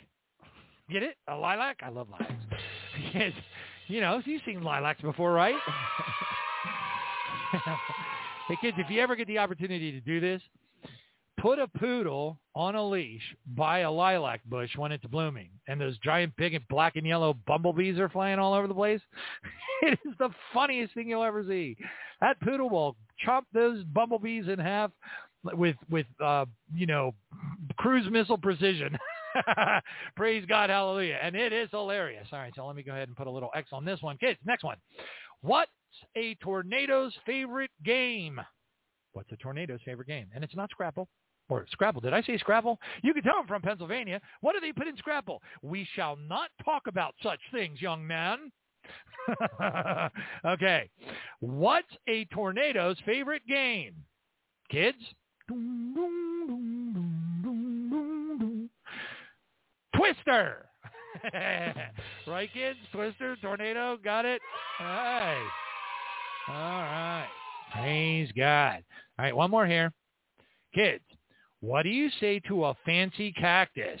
Get 0.90 1.02
it? 1.02 1.16
A 1.28 1.36
lilac? 1.36 1.78
I 1.82 1.90
love 1.90 2.08
lilacs. 2.10 2.32
yes. 3.14 3.32
You 3.88 4.00
know, 4.00 4.20
you've 4.24 4.42
seen 4.46 4.62
lilacs 4.62 5.02
before, 5.02 5.32
right? 5.32 5.56
hey, 8.50 8.56
kids, 8.60 8.76
if 8.80 8.90
you 8.90 9.00
ever 9.00 9.14
get 9.14 9.28
the 9.28 9.38
opportunity 9.38 9.92
to 9.92 10.00
do 10.00 10.18
this, 10.18 10.42
put 11.40 11.60
a 11.60 11.68
poodle 11.68 12.36
on 12.56 12.74
a 12.74 12.84
leash 12.88 13.22
by 13.56 13.80
a 13.80 13.90
lilac 13.90 14.40
bush 14.44 14.70
when 14.76 14.90
it's 14.90 15.04
blooming 15.06 15.50
and 15.68 15.80
those 15.80 15.96
giant 15.98 16.34
big 16.36 16.54
and 16.54 16.66
black 16.68 16.96
and 16.96 17.06
yellow 17.06 17.36
bumblebees 17.46 17.98
are 17.98 18.08
flying 18.08 18.40
all 18.40 18.52
over 18.52 18.66
the 18.66 18.74
place. 18.74 19.00
it 19.82 19.98
is 20.04 20.14
the 20.18 20.30
funniest 20.52 20.94
thing 20.94 21.08
you'll 21.08 21.22
ever 21.22 21.44
see. 21.44 21.76
That 22.20 22.40
poodle 22.40 22.68
will 22.68 22.96
chomp 23.24 23.42
those 23.54 23.84
bumblebees 23.84 24.48
in 24.48 24.58
half 24.58 24.90
with 25.44 25.76
with 25.88 26.06
uh, 26.22 26.44
you 26.74 26.86
know 26.86 27.14
cruise 27.76 28.10
missile 28.10 28.36
precision. 28.36 28.98
Praise 30.16 30.44
God, 30.48 30.70
hallelujah. 30.70 31.18
And 31.22 31.36
it 31.36 31.52
is 31.52 31.68
hilarious. 31.70 32.26
All 32.32 32.40
right, 32.40 32.52
so 32.54 32.66
let 32.66 32.74
me 32.74 32.82
go 32.82 32.92
ahead 32.92 33.08
and 33.08 33.16
put 33.16 33.28
a 33.28 33.30
little 33.30 33.50
X 33.54 33.68
on 33.72 33.84
this 33.84 34.02
one. 34.02 34.18
Kids, 34.18 34.38
next 34.44 34.64
one. 34.64 34.76
What's 35.42 35.70
a 36.16 36.34
tornado's 36.36 37.14
favorite 37.26 37.70
game? 37.84 38.40
What's 39.12 39.32
a 39.32 39.36
tornado's 39.36 39.80
favorite 39.84 40.08
game? 40.08 40.26
And 40.34 40.44
it's 40.44 40.54
not 40.54 40.70
Scrabble. 40.70 41.08
Or 41.48 41.66
Scrabble. 41.72 42.00
Did 42.00 42.14
I 42.14 42.22
say 42.22 42.38
Scrabble? 42.38 42.78
You 43.02 43.12
can 43.12 43.24
tell 43.24 43.34
I'm 43.40 43.46
from 43.46 43.62
Pennsylvania. 43.62 44.20
What 44.40 44.54
do 44.54 44.60
they 44.60 44.72
put 44.72 44.86
in 44.86 44.96
Scrabble? 44.96 45.42
We 45.62 45.86
shall 45.94 46.16
not 46.16 46.50
talk 46.64 46.82
about 46.86 47.14
such 47.22 47.40
things, 47.52 47.82
young 47.82 48.06
man. 48.06 48.52
okay. 50.46 50.88
What's 51.40 51.88
a 52.08 52.24
tornado's 52.26 52.98
favorite 53.04 53.42
game? 53.48 53.94
Kids? 54.70 54.98
Twister. 59.96 60.69
right, 62.26 62.48
kids? 62.52 62.78
Twister, 62.92 63.36
tornado, 63.42 63.98
got 64.02 64.24
it? 64.24 64.40
All 64.78 64.86
right. 64.86 65.50
All 66.48 66.54
right. 66.54 67.28
Praise 67.72 68.30
God. 68.36 68.82
All 69.18 69.24
right, 69.24 69.36
one 69.36 69.50
more 69.50 69.66
here. 69.66 69.92
Kids, 70.74 71.04
what 71.60 71.82
do 71.82 71.88
you 71.88 72.08
say 72.20 72.40
to 72.48 72.66
a 72.66 72.76
fancy 72.84 73.32
cactus? 73.32 74.00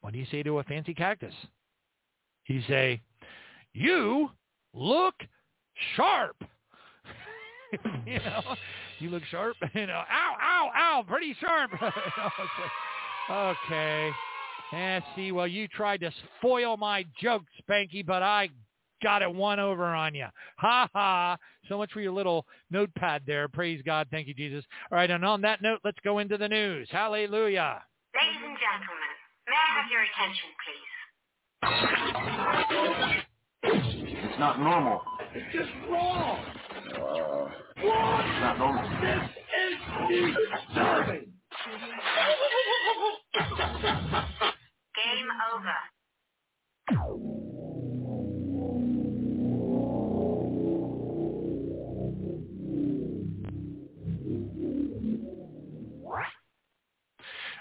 What 0.00 0.12
do 0.12 0.18
you 0.18 0.26
say 0.30 0.42
to 0.42 0.58
a 0.58 0.64
fancy 0.64 0.94
cactus? 0.94 1.34
You 2.46 2.60
say, 2.68 3.00
you 3.72 4.30
look 4.74 5.14
sharp. 5.96 6.36
you 8.06 8.18
know, 8.18 8.42
you 8.98 9.10
look 9.10 9.22
sharp. 9.30 9.56
You 9.74 9.86
know, 9.86 10.02
ow, 10.10 10.34
ow, 10.42 10.70
ow, 10.76 11.04
pretty 11.06 11.36
sharp. 11.40 11.70
okay. 13.30 14.10
Yeah, 14.72 15.00
see, 15.14 15.32
well, 15.32 15.46
you 15.46 15.68
tried 15.68 16.00
to 16.00 16.10
spoil 16.38 16.78
my 16.78 17.04
joke, 17.20 17.42
Spanky, 17.60 18.04
but 18.04 18.22
I 18.22 18.48
got 19.02 19.20
it 19.20 19.32
one 19.32 19.60
over 19.60 19.84
on 19.84 20.14
you. 20.14 20.26
Ha 20.56 20.88
ha. 20.94 21.36
So 21.68 21.76
much 21.76 21.92
for 21.92 22.00
your 22.00 22.12
little 22.12 22.46
notepad 22.70 23.22
there. 23.26 23.48
Praise 23.48 23.82
God. 23.84 24.06
Thank 24.10 24.28
you, 24.28 24.34
Jesus. 24.34 24.64
All 24.90 24.96
right, 24.96 25.10
and 25.10 25.24
on 25.24 25.42
that 25.42 25.60
note, 25.60 25.80
let's 25.84 25.98
go 26.02 26.20
into 26.20 26.38
the 26.38 26.48
news. 26.48 26.88
Hallelujah. 26.90 27.82
Ladies 28.14 28.40
and 28.44 28.56
gentlemen, 28.56 29.12
may 29.46 29.56
I 29.56 29.80
have 29.80 29.90
your 29.90 30.02
attention, 30.08 30.48
please? 30.64 30.92
It's 34.24 34.38
not 34.38 34.58
normal. 34.58 35.02
It's 35.34 35.54
just 35.54 35.70
wrong. 35.90 36.38
Uh, 36.94 37.48
it's 37.76 38.40
not 38.40 38.58
normal. 38.58 38.82
This 39.00 39.22
is 40.10 40.36
disturbing. 40.72 41.32
Game 45.22 45.30
over. 45.54 45.72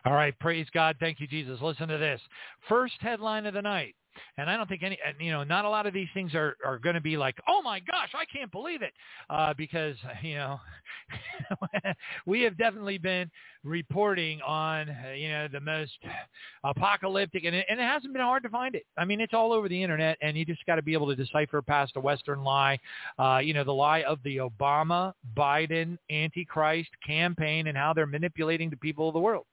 All 0.03 0.14
right, 0.14 0.38
praise 0.39 0.66
God. 0.74 0.95
Thank 0.99 1.20
you, 1.20 1.28
Jesus. 1.28 1.59
Listen 1.62 1.88
to 1.88 1.99
this. 1.99 2.20
First 2.68 2.95
headline 2.99 3.45
of 3.45 3.53
the 3.53 3.62
night. 3.62 3.93
And 4.38 4.49
I 4.49 4.57
don't 4.57 4.68
think 4.68 4.84
any, 4.84 4.97
you 5.20 5.32
know, 5.32 5.43
not 5.43 5.66
a 5.66 5.70
lot 5.70 5.86
of 5.86 5.93
these 5.93 6.07
things 6.14 6.34
are, 6.36 6.55
are 6.66 6.80
going 6.80 6.95
to 6.95 7.01
be 7.01 7.18
like, 7.18 7.36
oh 7.47 7.62
my 7.62 7.80
gosh, 7.80 8.09
I 8.14 8.26
can't 8.26 8.51
believe 8.51 8.82
it. 8.82 8.93
Uh, 9.30 9.53
because, 9.55 9.95
you 10.22 10.36
know, 10.36 10.59
we 12.26 12.41
have 12.41 12.57
definitely 12.57 12.97
been 12.97 13.30
reporting 13.64 14.41
on, 14.41 14.88
you 15.16 15.30
know, 15.30 15.47
the 15.51 15.59
most 15.59 15.91
apocalyptic, 16.64 17.43
and 17.45 17.55
it, 17.55 17.66
and 17.70 17.80
it 17.80 17.84
hasn't 17.84 18.14
been 18.14 18.22
hard 18.22 18.43
to 18.43 18.49
find 18.49 18.76
it. 18.76 18.86
I 18.97 19.05
mean, 19.05 19.22
it's 19.22 19.34
all 19.34 19.53
over 19.53 19.70
the 19.70 19.82
internet, 19.82 20.18
and 20.22 20.38
you 20.38 20.45
just 20.45 20.66
got 20.66 20.76
to 20.76 20.82
be 20.82 20.93
able 20.93 21.07
to 21.07 21.16
decipher 21.16 21.62
past 21.62 21.93
a 21.95 21.99
Western 21.99 22.43
lie, 22.43 22.80
uh, 23.20 23.39
you 23.43 23.53
know, 23.53 23.64
the 23.64 23.74
lie 23.74 24.03
of 24.03 24.20
the 24.24 24.38
Obama, 24.38 25.14
Biden, 25.36 25.97
Antichrist 26.09 26.89
campaign 27.05 27.68
and 27.68 27.78
how 27.78 27.93
they're 27.93 28.05
manipulating 28.05 28.70
the 28.70 28.78
people 28.78 29.07
of 29.07 29.14
the 29.14 29.20
world 29.20 29.45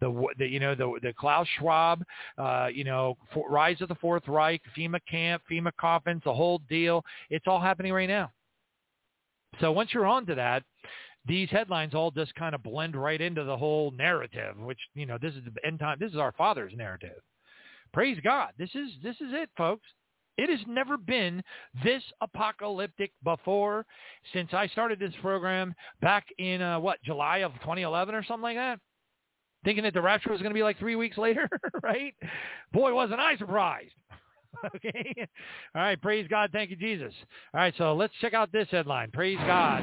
the, 0.00 0.26
the 0.38 0.46
you 0.46 0.60
know 0.60 0.74
the 0.74 0.98
the 1.02 1.12
Klaus 1.12 1.46
Schwab, 1.58 2.02
uh, 2.38 2.68
you 2.72 2.84
know, 2.84 3.16
for, 3.32 3.48
rise 3.48 3.80
of 3.80 3.88
the 3.88 3.94
Fourth 3.96 4.26
Reich, 4.28 4.60
FEMA 4.76 5.00
camp, 5.10 5.42
FEMA 5.50 5.72
coffins, 5.80 6.22
the 6.24 6.34
whole 6.34 6.60
deal. 6.68 7.04
It's 7.30 7.46
all 7.46 7.60
happening 7.60 7.92
right 7.92 8.08
now. 8.08 8.30
So 9.60 9.72
once 9.72 9.90
you're 9.94 10.06
on 10.06 10.26
to 10.26 10.34
that, 10.34 10.62
these 11.26 11.48
headlines 11.50 11.94
all 11.94 12.10
just 12.10 12.34
kind 12.34 12.54
of 12.54 12.62
blend 12.62 12.96
right 12.96 13.20
into 13.20 13.44
the 13.44 13.56
whole 13.56 13.90
narrative, 13.92 14.56
which 14.58 14.80
you 14.94 15.06
know 15.06 15.18
this 15.20 15.34
is 15.34 15.42
the 15.54 15.66
end 15.66 15.78
time. 15.78 15.98
This 16.00 16.12
is 16.12 16.18
our 16.18 16.32
Father's 16.32 16.72
narrative. 16.76 17.20
Praise 17.92 18.18
God. 18.22 18.50
This 18.58 18.70
is 18.74 18.90
this 19.02 19.16
is 19.16 19.32
it, 19.32 19.48
folks. 19.56 19.86
It 20.36 20.50
has 20.50 20.58
never 20.66 20.96
been 20.96 21.40
this 21.84 22.02
apocalyptic 22.20 23.12
before 23.22 23.86
since 24.32 24.52
I 24.52 24.66
started 24.66 24.98
this 24.98 25.14
program 25.22 25.72
back 26.02 26.26
in 26.38 26.60
uh, 26.60 26.80
what 26.80 27.00
July 27.04 27.38
of 27.38 27.52
2011 27.60 28.16
or 28.16 28.24
something 28.24 28.42
like 28.42 28.56
that 28.56 28.80
thinking 29.64 29.84
that 29.84 29.94
the 29.94 30.02
rapture 30.02 30.30
was 30.30 30.40
going 30.40 30.50
to 30.50 30.54
be 30.54 30.62
like 30.62 30.78
three 30.78 30.96
weeks 30.96 31.18
later, 31.18 31.48
right? 31.82 32.14
Boy, 32.72 32.94
wasn't 32.94 33.20
I 33.20 33.36
surprised. 33.36 33.94
okay. 34.76 35.14
All 35.74 35.82
right. 35.82 36.00
Praise 36.00 36.26
God. 36.28 36.50
Thank 36.52 36.70
you, 36.70 36.76
Jesus. 36.76 37.12
All 37.52 37.60
right. 37.60 37.74
So 37.78 37.94
let's 37.94 38.12
check 38.20 38.34
out 38.34 38.52
this 38.52 38.68
headline. 38.70 39.10
Praise 39.10 39.38
God. 39.46 39.82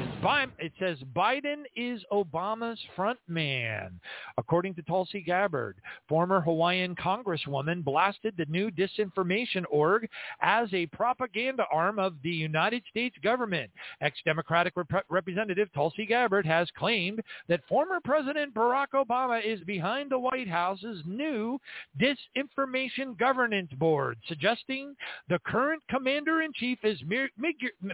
It 0.58 0.72
says 0.78 0.98
Biden 1.14 1.64
is 1.76 2.02
Obama's 2.12 2.78
front 2.94 3.18
man. 3.28 4.00
According 4.38 4.74
to 4.74 4.82
Tulsi 4.82 5.20
Gabbard, 5.20 5.76
former 6.08 6.40
Hawaiian 6.40 6.94
congresswoman 6.94 7.84
blasted 7.84 8.34
the 8.36 8.46
new 8.46 8.70
disinformation 8.70 9.64
org 9.70 10.08
as 10.40 10.68
a 10.72 10.86
propaganda 10.86 11.64
arm 11.72 11.98
of 11.98 12.14
the 12.22 12.30
United 12.30 12.82
States 12.88 13.16
government. 13.22 13.70
Ex-Democratic 14.00 14.74
Rep- 14.76 15.04
Representative 15.08 15.68
Tulsi 15.74 16.06
Gabbard 16.06 16.46
has 16.46 16.68
claimed 16.76 17.20
that 17.48 17.60
former 17.68 18.00
President 18.04 18.54
Barack 18.54 18.88
Obama 18.94 19.44
is 19.44 19.60
behind 19.60 20.10
the 20.10 20.18
White 20.18 20.48
House's 20.48 21.02
new 21.04 21.58
disinformation 22.00 23.18
governance 23.18 23.70
board, 23.78 24.18
suggesting 24.26 24.61
suggesting 24.66 24.94
the 25.28 25.38
current 25.46 25.82
commander-in-chief 25.90 26.78
is 26.82 26.98
mere, 27.06 27.28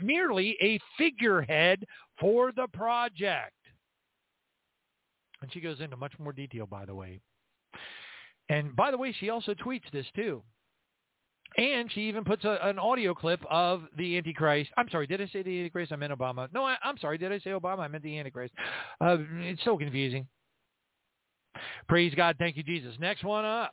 merely 0.02 0.56
a 0.60 0.78
figurehead 0.96 1.84
for 2.20 2.52
the 2.52 2.66
project. 2.72 3.52
And 5.42 5.52
she 5.52 5.60
goes 5.60 5.80
into 5.80 5.96
much 5.96 6.12
more 6.18 6.32
detail, 6.32 6.66
by 6.66 6.84
the 6.84 6.94
way. 6.94 7.20
And 8.48 8.74
by 8.74 8.90
the 8.90 8.98
way, 8.98 9.14
she 9.18 9.30
also 9.30 9.54
tweets 9.54 9.90
this 9.92 10.06
too. 10.16 10.42
And 11.56 11.90
she 11.92 12.02
even 12.02 12.24
puts 12.24 12.44
a, 12.44 12.58
an 12.62 12.78
audio 12.78 13.14
clip 13.14 13.40
of 13.48 13.82
the 13.96 14.18
Antichrist. 14.18 14.70
I'm 14.76 14.88
sorry, 14.90 15.06
did 15.06 15.20
I 15.20 15.26
say 15.28 15.42
the 15.42 15.58
Antichrist? 15.58 15.92
I 15.92 15.96
meant 15.96 16.12
Obama. 16.12 16.48
No, 16.52 16.64
I, 16.64 16.76
am 16.84 16.98
sorry, 16.98 17.18
did 17.18 17.32
I 17.32 17.38
say 17.38 17.50
Obama? 17.50 17.80
I 17.80 17.88
meant 17.88 18.02
the 18.02 18.18
Antichrist. 18.18 18.52
Uh, 19.00 19.16
it's 19.40 19.62
so 19.64 19.78
confusing. 19.78 20.26
Praise 21.88 22.12
God. 22.14 22.36
Thank 22.38 22.56
you, 22.56 22.62
Jesus. 22.62 22.94
Next 23.00 23.24
one 23.24 23.44
up. 23.44 23.72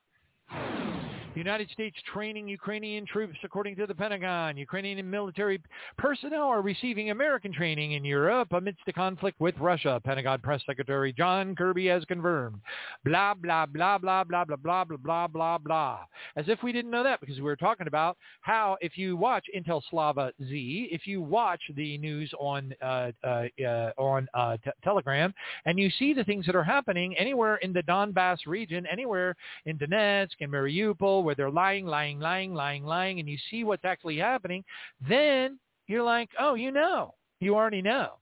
United 1.39 1.69
States 1.71 1.97
training 2.13 2.47
Ukrainian 2.47 3.05
troops, 3.05 3.37
according 3.43 3.75
to 3.75 3.85
the 3.85 3.95
Pentagon. 3.95 4.57
Ukrainian 4.57 5.09
military 5.09 5.61
personnel 5.97 6.43
are 6.43 6.61
receiving 6.61 7.11
American 7.11 7.51
training 7.51 7.93
in 7.93 8.05
Europe 8.05 8.53
amidst 8.53 8.85
the 8.85 8.93
conflict 8.93 9.39
with 9.39 9.55
Russia. 9.59 10.01
Pentagon 10.03 10.39
Press 10.39 10.61
Secretary 10.65 11.11
John 11.11 11.55
Kirby 11.55 11.87
has 11.87 12.05
confirmed. 12.05 12.59
Blah, 13.03 13.33
blah, 13.33 13.65
blah, 13.65 13.97
blah, 13.97 14.23
blah, 14.23 14.45
blah, 14.45 14.57
blah, 14.57 14.83
blah, 14.85 14.97
blah, 14.97 15.27
blah, 15.27 15.57
blah. 15.57 15.99
As 16.37 16.45
if 16.47 16.63
we 16.63 16.71
didn't 16.71 16.91
know 16.91 17.03
that 17.03 17.19
because 17.19 17.35
we 17.35 17.43
were 17.43 17.55
talking 17.55 17.87
about 17.87 18.17
how 18.41 18.77
if 18.81 18.97
you 18.97 19.17
watch 19.17 19.45
Intel 19.55 19.81
Slava 19.89 20.31
Z, 20.41 20.89
if 20.91 21.05
you 21.05 21.21
watch 21.21 21.61
the 21.75 21.97
news 21.97 22.31
on 22.39 22.73
uh, 22.81 23.11
uh, 23.23 23.43
uh, 23.65 23.91
on 23.97 24.27
uh, 24.33 24.57
t- 24.63 24.71
Telegram, 24.83 25.33
and 25.65 25.77
you 25.77 25.89
see 25.89 26.13
the 26.13 26.23
things 26.23 26.45
that 26.45 26.55
are 26.55 26.63
happening 26.63 27.15
anywhere 27.17 27.57
in 27.57 27.73
the 27.73 27.83
Donbass 27.83 28.37
region, 28.47 28.85
anywhere 28.91 29.35
in 29.65 29.77
Donetsk 29.77 30.35
and 30.39 30.51
Mariupol, 30.51 31.24
where 31.25 31.35
they're 31.35 31.51
lying, 31.51 31.85
lying, 31.85 32.19
lying, 32.19 32.53
lying, 32.53 32.85
lying, 32.85 33.19
and 33.19 33.27
you 33.27 33.37
see 33.49 33.63
what's 33.65 33.83
actually 33.83 34.17
happening, 34.17 34.63
then 35.07 35.59
you're 35.87 36.03
like, 36.03 36.29
oh, 36.39 36.55
you 36.55 36.71
know. 36.71 37.15
You 37.41 37.55
already 37.55 37.81
know. 37.81 38.13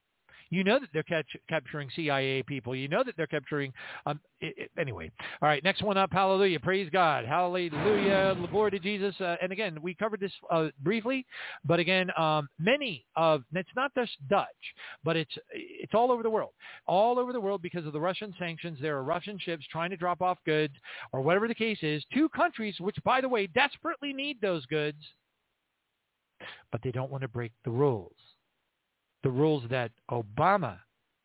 You 0.53 0.63
know 0.63 0.77
that 0.79 0.89
they're 0.93 1.01
catch, 1.01 1.25
capturing 1.49 1.89
CIA 1.95 2.43
people. 2.43 2.75
You 2.75 2.87
know 2.87 3.03
that 3.03 3.17
they're 3.17 3.25
capturing. 3.25 3.73
Um, 4.05 4.19
it, 4.39 4.53
it, 4.55 4.71
anyway, 4.79 5.11
all 5.41 5.49
right. 5.49 5.63
Next 5.63 5.81
one 5.81 5.97
up. 5.97 6.11
Hallelujah. 6.13 6.59
Praise 6.59 6.87
God. 6.91 7.25
Hallelujah. 7.25 8.35
Glory 8.51 8.69
to 8.69 8.77
Jesus. 8.77 9.15
Uh, 9.19 9.35
and 9.41 9.51
again, 9.51 9.79
we 9.81 9.95
covered 9.95 10.19
this 10.19 10.31
uh, 10.51 10.67
briefly, 10.83 11.25
but 11.65 11.79
again, 11.79 12.11
um, 12.19 12.47
many 12.59 13.03
of 13.15 13.41
it's 13.55 13.69
not 13.75 13.91
just 13.95 14.11
Dutch, 14.29 14.45
but 15.03 15.17
it's 15.17 15.33
it's 15.53 15.95
all 15.95 16.11
over 16.11 16.21
the 16.21 16.29
world, 16.29 16.51
all 16.85 17.17
over 17.17 17.33
the 17.33 17.41
world 17.41 17.63
because 17.63 17.87
of 17.87 17.93
the 17.93 17.99
Russian 17.99 18.31
sanctions. 18.37 18.77
There 18.79 18.95
are 18.95 19.03
Russian 19.03 19.39
ships 19.39 19.65
trying 19.71 19.89
to 19.89 19.97
drop 19.97 20.21
off 20.21 20.37
goods, 20.45 20.75
or 21.13 21.21
whatever 21.21 21.47
the 21.47 21.55
case 21.55 21.79
is, 21.81 22.05
to 22.13 22.29
countries 22.29 22.75
which, 22.79 22.97
by 23.03 23.21
the 23.21 23.29
way, 23.29 23.47
desperately 23.47 24.13
need 24.13 24.39
those 24.39 24.67
goods, 24.67 24.99
but 26.71 26.79
they 26.83 26.91
don't 26.91 27.09
want 27.09 27.23
to 27.23 27.27
break 27.27 27.53
the 27.65 27.71
rules 27.71 28.13
the 29.23 29.29
rules 29.29 29.63
that 29.69 29.91
Obama 30.11 30.77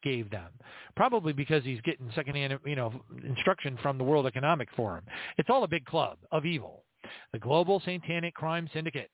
gave 0.03 0.30
them, 0.30 0.51
probably 0.96 1.32
because 1.32 1.64
he's 1.64 1.80
getting 1.82 2.11
secondhand, 2.14 2.59
you 2.64 2.76
know, 2.76 2.92
instruction 3.24 3.78
from 3.82 3.99
the 3.99 4.05
World 4.05 4.26
Economic 4.26 4.68
Forum. 4.76 5.05
It's 5.36 5.51
all 5.51 5.64
a 5.64 5.68
big 5.68 5.84
club 5.84 6.18
of 6.30 6.46
evil, 6.46 6.84
the 7.32 7.38
Global 7.38 7.80
Satanic 7.84 8.34
Crime 8.34 8.68
Syndicate. 8.72 9.11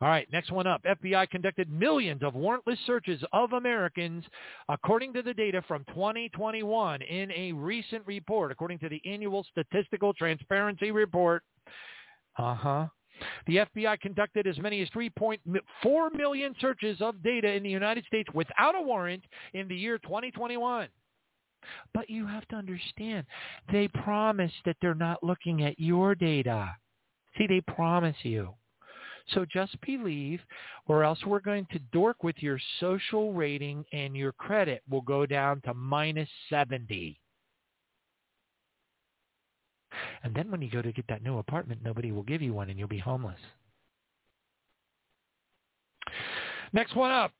All 0.00 0.08
right, 0.08 0.26
next 0.32 0.50
one 0.50 0.66
up. 0.66 0.82
FBI 0.82 1.30
conducted 1.30 1.70
millions 1.70 2.22
of 2.24 2.34
warrantless 2.34 2.78
searches 2.86 3.22
of 3.32 3.52
Americans 3.52 4.24
according 4.68 5.12
to 5.14 5.22
the 5.22 5.32
data 5.32 5.62
from 5.68 5.84
2021 5.90 7.02
in 7.02 7.30
a 7.30 7.52
recent 7.52 8.04
report, 8.04 8.50
according 8.50 8.80
to 8.80 8.88
the 8.88 9.00
annual 9.06 9.46
Statistical 9.52 10.12
Transparency 10.14 10.90
Report. 10.90 11.44
Uh-huh. 12.36 12.86
The 13.46 13.56
FBI 13.56 14.00
conducted 14.00 14.46
as 14.46 14.58
many 14.58 14.82
as 14.82 14.88
3.4 14.90 16.14
million 16.14 16.54
searches 16.60 17.00
of 17.00 17.22
data 17.22 17.52
in 17.52 17.62
the 17.62 17.70
United 17.70 18.04
States 18.06 18.28
without 18.34 18.74
a 18.74 18.82
warrant 18.82 19.24
in 19.54 19.68
the 19.68 19.76
year 19.76 19.98
2021. 19.98 20.88
But 21.94 22.10
you 22.10 22.26
have 22.26 22.46
to 22.48 22.56
understand, 22.56 23.26
they 23.70 23.88
promise 23.88 24.52
that 24.64 24.76
they're 24.80 24.94
not 24.94 25.22
looking 25.22 25.62
at 25.62 25.78
your 25.78 26.14
data. 26.14 26.74
See, 27.38 27.46
they 27.46 27.60
promise 27.60 28.16
you. 28.22 28.54
So 29.28 29.46
just 29.50 29.80
believe 29.82 30.40
or 30.86 31.04
else 31.04 31.24
we're 31.24 31.40
going 31.40 31.66
to 31.70 31.78
dork 31.92 32.24
with 32.24 32.36
your 32.40 32.58
social 32.80 33.32
rating 33.32 33.84
and 33.92 34.16
your 34.16 34.32
credit 34.32 34.82
will 34.90 35.02
go 35.02 35.26
down 35.26 35.60
to 35.62 35.74
minus 35.74 36.28
70. 36.50 37.18
And 40.22 40.34
then 40.34 40.50
when 40.50 40.62
you 40.62 40.70
go 40.70 40.82
to 40.82 40.92
get 40.92 41.06
that 41.08 41.22
new 41.22 41.38
apartment, 41.38 41.80
nobody 41.84 42.12
will 42.12 42.22
give 42.22 42.42
you 42.42 42.52
one 42.52 42.70
and 42.70 42.78
you'll 42.78 42.88
be 42.88 42.98
homeless. 42.98 43.38
Next 46.72 46.96
one 46.96 47.10
up. 47.10 47.32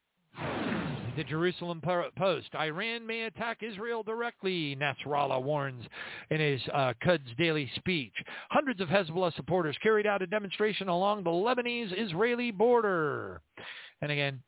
The 1.16 1.24
Jerusalem 1.24 1.82
Post. 2.16 2.55
Iran 2.55 3.07
may 3.07 3.24
attack 3.24 3.59
Israel 3.62 4.03
directly, 4.03 4.74
Nasrallah 4.76 5.42
warns 5.42 5.84
in 6.30 6.40
his 6.40 6.61
uh, 6.72 6.94
Quds 7.05 7.36
daily 7.36 7.70
speech. 7.76 8.14
Hundreds 8.50 8.80
of 8.80 8.88
Hezbollah 8.88 9.34
supporters 9.36 9.76
carried 9.82 10.07
out 10.07 10.22
a 10.22 10.26
demonstration 10.26 10.88
along 10.88 11.24
the 11.24 11.30
Lebanese-Israeli 11.30 12.50
border. 12.50 13.42
And 14.00 14.11
again, 14.11 14.42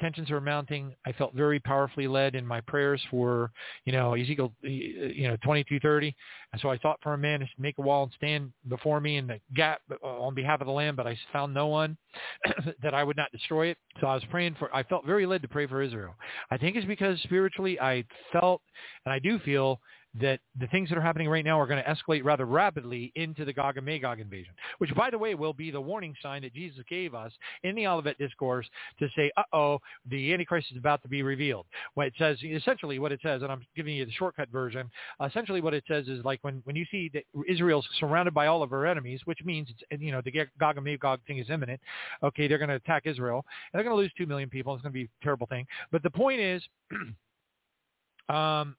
tensions 0.00 0.30
are 0.30 0.40
mounting. 0.40 0.94
I 1.06 1.12
felt 1.12 1.34
very 1.34 1.58
powerfully 1.60 2.06
led 2.06 2.34
in 2.34 2.46
my 2.46 2.60
prayers 2.60 3.00
for, 3.10 3.50
you 3.84 3.92
know, 3.92 4.14
Ezekiel, 4.14 4.52
you 4.62 5.28
know, 5.28 5.36
2230. 5.36 6.14
And 6.52 6.60
so 6.60 6.70
I 6.70 6.78
thought 6.78 6.98
for 7.02 7.14
a 7.14 7.18
man 7.18 7.40
to 7.40 7.46
make 7.58 7.78
a 7.78 7.82
wall 7.82 8.04
and 8.04 8.12
stand 8.16 8.52
before 8.68 9.00
me 9.00 9.16
in 9.16 9.26
the 9.26 9.40
gap 9.54 9.80
uh, 9.90 10.06
on 10.06 10.34
behalf 10.34 10.60
of 10.60 10.66
the 10.66 10.72
land, 10.72 10.96
but 10.96 11.06
I 11.06 11.16
found 11.32 11.52
no 11.52 11.66
one 11.66 11.96
that 12.82 12.94
I 12.94 13.04
would 13.04 13.16
not 13.16 13.32
destroy 13.32 13.66
it. 13.68 13.78
So 14.00 14.06
I 14.06 14.14
was 14.14 14.24
praying 14.30 14.56
for, 14.58 14.74
I 14.74 14.82
felt 14.82 15.04
very 15.06 15.26
led 15.26 15.42
to 15.42 15.48
pray 15.48 15.66
for 15.66 15.82
Israel. 15.82 16.14
I 16.50 16.56
think 16.56 16.76
it's 16.76 16.86
because 16.86 17.20
spiritually 17.22 17.78
I 17.80 18.04
felt, 18.32 18.62
and 19.04 19.12
I 19.12 19.18
do 19.18 19.38
feel 19.40 19.80
that 20.20 20.40
the 20.58 20.66
things 20.68 20.88
that 20.88 20.98
are 20.98 21.02
happening 21.02 21.28
right 21.28 21.44
now 21.44 21.60
are 21.60 21.66
going 21.66 21.82
to 21.82 21.88
escalate 21.88 22.24
rather 22.24 22.46
rapidly 22.46 23.12
into 23.14 23.44
the 23.44 23.52
Gog 23.52 23.76
and 23.76 23.86
Magog 23.86 24.20
invasion, 24.20 24.54
which, 24.78 24.94
by 24.94 25.10
the 25.10 25.18
way, 25.18 25.34
will 25.34 25.52
be 25.52 25.70
the 25.70 25.80
warning 25.80 26.14
sign 26.22 26.42
that 26.42 26.54
Jesus 26.54 26.82
gave 26.88 27.14
us 27.14 27.32
in 27.62 27.74
the 27.74 27.86
Olivet 27.86 28.18
Discourse 28.18 28.66
to 28.98 29.08
say, 29.14 29.30
uh-oh, 29.36 29.78
the 30.10 30.32
Antichrist 30.32 30.68
is 30.72 30.78
about 30.78 31.02
to 31.02 31.08
be 31.08 31.22
revealed. 31.22 31.66
What 31.94 32.06
it 32.06 32.14
says, 32.18 32.38
essentially 32.42 32.98
what 32.98 33.12
it 33.12 33.20
says, 33.22 33.42
and 33.42 33.52
I'm 33.52 33.64
giving 33.76 33.94
you 33.94 34.06
the 34.06 34.12
shortcut 34.12 34.48
version, 34.48 34.90
essentially 35.24 35.60
what 35.60 35.74
it 35.74 35.84
says 35.86 36.08
is 36.08 36.24
like 36.24 36.38
when, 36.42 36.62
when 36.64 36.74
you 36.74 36.86
see 36.90 37.10
that 37.12 37.24
Israel's 37.46 37.86
surrounded 38.00 38.32
by 38.32 38.46
all 38.46 38.62
of 38.62 38.70
her 38.70 38.86
enemies, 38.86 39.20
which 39.26 39.40
means, 39.44 39.68
it's, 39.70 40.02
you 40.02 40.10
know, 40.10 40.22
the 40.24 40.32
Gog 40.58 40.76
and 40.76 40.84
Magog 40.84 41.20
thing 41.26 41.38
is 41.38 41.50
imminent, 41.50 41.80
okay, 42.22 42.48
they're 42.48 42.58
going 42.58 42.70
to 42.70 42.76
attack 42.76 43.02
Israel, 43.04 43.44
and 43.72 43.78
they're 43.78 43.84
going 43.84 43.96
to 43.96 44.00
lose 44.00 44.12
2 44.16 44.26
million 44.26 44.48
people. 44.48 44.74
It's 44.74 44.82
going 44.82 44.92
to 44.92 44.98
be 44.98 45.04
a 45.04 45.24
terrible 45.24 45.46
thing. 45.46 45.66
But 45.92 46.02
the 46.02 46.10
point 46.10 46.40
is, 46.40 46.62
um, 48.28 48.76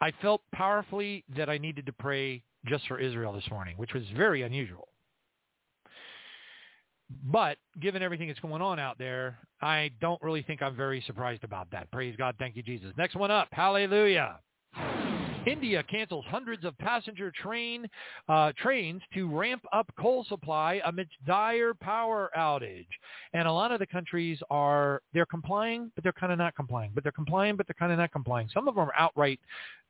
I 0.00 0.12
felt 0.22 0.42
powerfully 0.52 1.24
that 1.36 1.48
I 1.48 1.58
needed 1.58 1.86
to 1.86 1.92
pray 1.92 2.42
just 2.66 2.86
for 2.86 2.98
Israel 2.98 3.32
this 3.32 3.48
morning, 3.50 3.76
which 3.76 3.94
was 3.94 4.04
very 4.16 4.42
unusual. 4.42 4.88
But 7.24 7.58
given 7.80 8.02
everything 8.02 8.28
that's 8.28 8.40
going 8.40 8.62
on 8.62 8.78
out 8.78 8.98
there, 8.98 9.38
I 9.62 9.92
don't 10.00 10.20
really 10.22 10.42
think 10.42 10.60
I'm 10.60 10.76
very 10.76 11.00
surprised 11.06 11.44
about 11.44 11.70
that. 11.70 11.90
Praise 11.92 12.16
God. 12.16 12.34
Thank 12.38 12.56
you, 12.56 12.62
Jesus. 12.62 12.92
Next 12.96 13.14
one 13.14 13.30
up. 13.30 13.48
Hallelujah. 13.52 14.40
India 15.46 15.82
cancels 15.84 16.24
hundreds 16.28 16.64
of 16.64 16.76
passenger 16.78 17.32
train 17.42 17.86
uh, 18.28 18.52
trains 18.60 19.00
to 19.14 19.28
ramp 19.28 19.62
up 19.72 19.86
coal 19.98 20.24
supply 20.28 20.80
amidst 20.84 21.14
dire 21.24 21.72
power 21.72 22.30
outage. 22.36 22.86
And 23.32 23.46
a 23.46 23.52
lot 23.52 23.70
of 23.70 23.78
the 23.78 23.86
countries 23.86 24.38
are 24.50 25.02
they're 25.14 25.26
complying, 25.26 25.90
but 25.94 26.02
they're 26.02 26.12
kind 26.12 26.32
of 26.32 26.38
not 26.38 26.56
complying. 26.56 26.90
But 26.94 27.04
they're 27.04 27.12
complying, 27.12 27.56
but 27.56 27.66
they're 27.66 27.74
kind 27.78 27.92
of 27.92 27.98
not 27.98 28.12
complying. 28.12 28.48
Some 28.52 28.66
of 28.68 28.74
them 28.74 28.84
are 28.84 28.94
outright, 28.98 29.40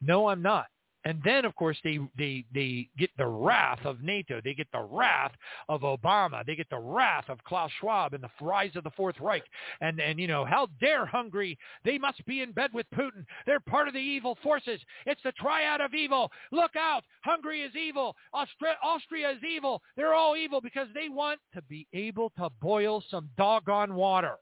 no, 0.00 0.28
I'm 0.28 0.42
not. 0.42 0.66
And 1.04 1.20
then, 1.24 1.44
of 1.44 1.54
course, 1.54 1.76
they, 1.84 2.00
they, 2.18 2.44
they 2.52 2.88
get 2.98 3.10
the 3.16 3.26
wrath 3.26 3.78
of 3.84 4.02
NATO. 4.02 4.40
They 4.42 4.54
get 4.54 4.66
the 4.72 4.82
wrath 4.82 5.30
of 5.68 5.82
Obama. 5.82 6.44
They 6.44 6.56
get 6.56 6.68
the 6.68 6.80
wrath 6.80 7.26
of 7.28 7.42
Klaus 7.44 7.70
Schwab 7.78 8.12
and 8.14 8.24
the 8.24 8.44
rise 8.44 8.72
of 8.74 8.82
the 8.82 8.90
Fourth 8.90 9.14
Reich. 9.20 9.44
And, 9.80 10.00
and 10.00 10.18
you 10.18 10.26
know, 10.26 10.44
how 10.44 10.66
dare 10.80 11.06
Hungary? 11.06 11.56
They 11.84 11.96
must 11.96 12.24
be 12.26 12.40
in 12.40 12.50
bed 12.50 12.70
with 12.72 12.86
Putin. 12.92 13.24
They're 13.46 13.60
part 13.60 13.86
of 13.86 13.94
the 13.94 14.00
evil 14.00 14.36
forces. 14.42 14.80
It's 15.06 15.22
the 15.22 15.30
triad 15.32 15.80
of 15.80 15.94
evil. 15.94 16.30
Look 16.50 16.74
out. 16.74 17.04
Hungary 17.22 17.62
is 17.62 17.76
evil. 17.76 18.16
Austria, 18.32 18.74
Austria 18.82 19.30
is 19.30 19.44
evil. 19.48 19.82
They're 19.96 20.14
all 20.14 20.36
evil 20.36 20.60
because 20.60 20.88
they 20.92 21.08
want 21.08 21.38
to 21.54 21.62
be 21.62 21.86
able 21.92 22.30
to 22.38 22.50
boil 22.60 23.02
some 23.10 23.28
doggone 23.36 23.94
water. 23.94 24.34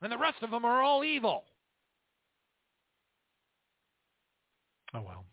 And 0.00 0.10
the 0.10 0.18
rest 0.18 0.42
of 0.42 0.50
them 0.50 0.64
are 0.64 0.82
all 0.82 1.04
evil. 1.04 1.44
Oh 4.94 5.02
well. 5.02 5.24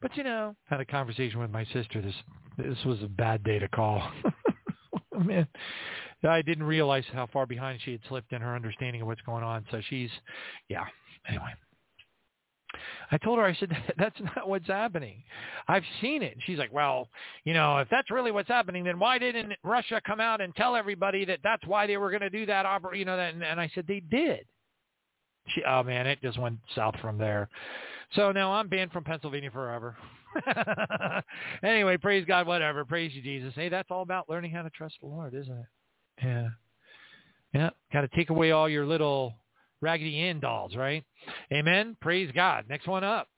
But 0.00 0.16
you 0.16 0.24
know, 0.24 0.54
had 0.68 0.80
a 0.80 0.84
conversation 0.84 1.40
with 1.40 1.50
my 1.50 1.64
sister. 1.72 2.00
This 2.00 2.14
this 2.56 2.84
was 2.84 3.02
a 3.02 3.08
bad 3.08 3.42
day 3.42 3.58
to 3.58 3.68
call. 3.68 4.02
Oh, 5.18 5.24
man, 5.24 5.48
I 6.22 6.42
didn't 6.42 6.64
realize 6.64 7.04
how 7.12 7.26
far 7.26 7.46
behind 7.46 7.80
she 7.84 7.92
had 7.92 8.00
slipped 8.08 8.32
in 8.32 8.40
her 8.40 8.54
understanding 8.54 9.00
of 9.02 9.08
what's 9.08 9.20
going 9.22 9.42
on. 9.42 9.64
So 9.70 9.80
she's, 9.88 10.10
yeah. 10.68 10.84
Anyway, 11.28 11.52
I 13.10 13.18
told 13.18 13.38
her, 13.38 13.44
I 13.44 13.54
said, 13.54 13.70
that's 13.98 14.18
not 14.20 14.48
what's 14.48 14.66
happening. 14.66 15.22
I've 15.66 15.84
seen 16.00 16.22
it. 16.22 16.34
And 16.34 16.42
she's 16.44 16.58
like, 16.58 16.72
well, 16.72 17.08
you 17.44 17.54
know, 17.54 17.78
if 17.78 17.88
that's 17.90 18.10
really 18.10 18.30
what's 18.30 18.48
happening, 18.48 18.84
then 18.84 18.98
why 18.98 19.18
didn't 19.18 19.54
Russia 19.62 20.00
come 20.06 20.20
out 20.20 20.40
and 20.40 20.54
tell 20.54 20.76
everybody 20.76 21.24
that 21.24 21.40
that's 21.42 21.66
why 21.66 21.86
they 21.86 21.96
were 21.96 22.10
going 22.10 22.22
to 22.22 22.30
do 22.30 22.46
that? 22.46 22.66
Oper-, 22.66 22.96
you 22.96 23.04
know, 23.04 23.16
that, 23.16 23.34
and, 23.34 23.42
and 23.42 23.60
I 23.60 23.70
said, 23.74 23.86
they 23.86 24.00
did. 24.00 24.46
She, 25.54 25.62
oh 25.64 25.82
man, 25.82 26.06
it 26.06 26.20
just 26.22 26.38
went 26.38 26.58
south 26.74 26.94
from 27.00 27.18
there. 27.18 27.48
So 28.14 28.32
now 28.32 28.52
I'm 28.52 28.68
banned 28.68 28.92
from 28.92 29.04
Pennsylvania 29.04 29.50
forever. 29.50 29.96
anyway, 31.62 31.96
praise 31.96 32.24
God, 32.26 32.46
whatever. 32.46 32.84
Praise 32.84 33.12
you, 33.14 33.22
Jesus. 33.22 33.52
Hey, 33.54 33.68
that's 33.68 33.90
all 33.90 34.02
about 34.02 34.28
learning 34.28 34.52
how 34.52 34.62
to 34.62 34.70
trust 34.70 34.96
the 35.00 35.08
Lord, 35.08 35.34
isn't 35.34 35.52
it? 35.52 35.66
Yeah. 36.22 36.48
Yeah. 37.52 37.70
Got 37.92 38.02
to 38.02 38.08
take 38.08 38.30
away 38.30 38.50
all 38.50 38.68
your 38.68 38.86
little 38.86 39.34
Raggedy 39.80 40.18
Ann 40.20 40.40
dolls, 40.40 40.74
right? 40.74 41.04
Amen. 41.52 41.96
Praise 42.00 42.30
God. 42.34 42.64
Next 42.68 42.86
one 42.86 43.04
up. 43.04 43.28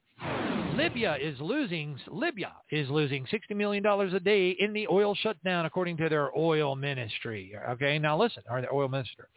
Libya 0.75 1.17
is 1.21 1.39
losing 1.39 1.97
Libya 2.09 2.53
is 2.71 2.89
losing 2.89 3.25
sixty 3.29 3.53
million 3.53 3.83
dollars 3.83 4.13
a 4.13 4.19
day 4.19 4.51
in 4.51 4.71
the 4.73 4.87
oil 4.87 5.13
shutdown, 5.15 5.65
according 5.65 5.97
to 5.97 6.07
their 6.07 6.35
oil 6.37 6.75
ministry. 6.75 7.53
Okay, 7.71 7.99
now 7.99 8.17
listen, 8.17 8.43
or 8.49 8.61
the 8.61 8.71
oil 8.71 8.87
minister. 8.87 9.27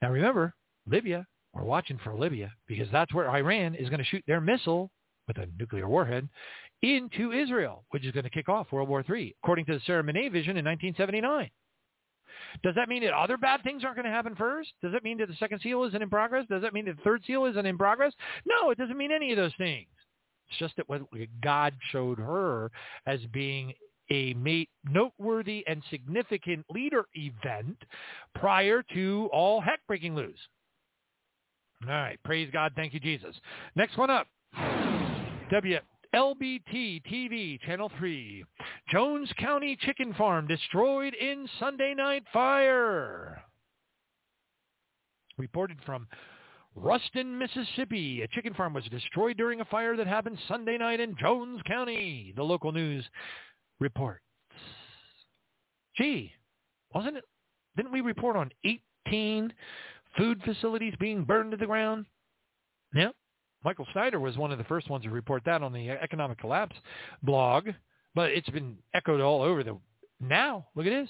Now 0.00 0.10
remember, 0.10 0.54
Libya 0.86 1.26
we're 1.54 1.64
watching 1.64 1.98
for 2.02 2.14
Libya 2.14 2.52
because 2.66 2.88
that's 2.90 3.14
where 3.14 3.30
Iran 3.30 3.74
is 3.74 3.88
going 3.88 3.98
to 3.98 4.04
shoot 4.04 4.24
their 4.26 4.40
missile 4.40 4.90
with 5.28 5.38
a 5.38 5.46
nuclear 5.58 5.88
warhead 5.88 6.28
into 6.82 7.32
Israel, 7.32 7.84
which 7.90 8.04
is 8.04 8.12
going 8.12 8.24
to 8.24 8.30
kick 8.30 8.48
off 8.48 8.72
World 8.72 8.88
War 8.88 9.04
III, 9.08 9.34
according 9.42 9.64
to 9.66 9.74
the 9.74 9.80
Sarah 9.86 10.02
vision 10.02 10.56
in 10.56 10.64
1979. 10.64 11.50
Does 12.62 12.74
that 12.74 12.88
mean 12.88 13.02
that 13.04 13.14
other 13.14 13.36
bad 13.36 13.62
things 13.62 13.84
aren't 13.84 13.96
going 13.96 14.06
to 14.06 14.12
happen 14.12 14.34
first? 14.34 14.70
Does 14.82 14.92
that 14.92 15.04
mean 15.04 15.18
that 15.18 15.28
the 15.28 15.36
second 15.36 15.60
seal 15.60 15.84
isn't 15.84 16.02
in 16.02 16.10
progress? 16.10 16.46
Does 16.48 16.62
that 16.62 16.74
mean 16.74 16.84
that 16.86 16.96
the 16.96 17.02
third 17.02 17.22
seal 17.26 17.44
isn't 17.46 17.66
in 17.66 17.78
progress? 17.78 18.12
No, 18.44 18.70
it 18.70 18.78
doesn't 18.78 18.98
mean 18.98 19.12
any 19.12 19.30
of 19.30 19.36
those 19.36 19.54
things. 19.56 19.88
It's 20.48 20.58
just 20.58 20.76
that 20.76 20.88
what 20.88 21.02
God 21.42 21.74
showed 21.90 22.18
her 22.18 22.70
as 23.06 23.20
being 23.32 23.72
a 24.10 24.66
noteworthy 24.84 25.64
and 25.66 25.82
significant 25.90 26.66
leader 26.70 27.06
event 27.14 27.78
prior 28.34 28.84
to 28.92 29.30
all 29.32 29.60
heck 29.60 29.80
breaking 29.86 30.14
loose. 30.14 30.38
All 31.88 31.94
right. 31.94 32.18
Praise 32.24 32.48
God. 32.52 32.72
Thank 32.76 32.94
you, 32.94 33.00
Jesus. 33.00 33.34
Next 33.76 33.96
one 33.96 34.10
up. 34.10 34.26
WLBT 35.52 37.02
TV, 37.10 37.60
Channel 37.62 37.90
3. 37.98 38.44
Jones 38.90 39.28
County 39.38 39.76
Chicken 39.80 40.14
Farm 40.14 40.46
destroyed 40.46 41.14
in 41.14 41.46
Sunday 41.58 41.94
night 41.94 42.24
fire. 42.32 43.42
Reported 45.36 45.78
from 45.84 46.06
Ruston, 46.76 47.38
Mississippi. 47.38 48.22
A 48.22 48.28
chicken 48.28 48.54
farm 48.54 48.72
was 48.72 48.84
destroyed 48.84 49.36
during 49.36 49.60
a 49.60 49.64
fire 49.66 49.96
that 49.96 50.06
happened 50.06 50.38
Sunday 50.48 50.78
night 50.78 51.00
in 51.00 51.16
Jones 51.16 51.60
County. 51.66 52.32
The 52.36 52.42
local 52.42 52.72
news 52.72 53.04
reports. 53.80 54.22
Gee, 55.96 56.32
wasn't 56.92 57.18
it? 57.18 57.24
Didn't 57.76 57.92
we 57.92 58.00
report 58.00 58.36
on 58.36 58.50
18 59.06 59.52
food 60.16 60.40
facilities 60.44 60.94
being 60.98 61.24
burned 61.24 61.50
to 61.52 61.56
the 61.56 61.66
ground. 61.66 62.06
Yeah. 62.94 63.10
Michael 63.64 63.86
Snyder 63.92 64.20
was 64.20 64.36
one 64.36 64.52
of 64.52 64.58
the 64.58 64.64
first 64.64 64.90
ones 64.90 65.04
to 65.04 65.10
report 65.10 65.42
that 65.46 65.62
on 65.62 65.72
the 65.72 65.90
Economic 65.90 66.38
Collapse 66.38 66.76
blog, 67.22 67.68
but 68.14 68.30
it's 68.30 68.48
been 68.50 68.76
echoed 68.94 69.20
all 69.20 69.42
over 69.42 69.64
the 69.64 69.78
now. 70.20 70.66
Look 70.74 70.86
at 70.86 70.90
this. 70.90 71.08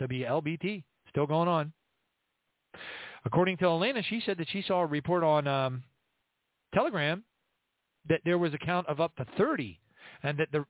WLBT 0.00 0.84
still 1.08 1.26
going 1.26 1.48
on. 1.48 1.72
According 3.24 3.56
to 3.58 3.64
Alana, 3.64 4.04
she 4.04 4.22
said 4.24 4.38
that 4.38 4.48
she 4.50 4.62
saw 4.62 4.82
a 4.82 4.86
report 4.86 5.24
on 5.24 5.48
um, 5.48 5.82
Telegram 6.74 7.24
that 8.08 8.20
there 8.24 8.38
was 8.38 8.54
a 8.54 8.58
count 8.58 8.86
of 8.88 9.00
up 9.00 9.16
to 9.16 9.26
30 9.36 9.80
and 10.22 10.38
that 10.38 10.48
the, 10.52 10.64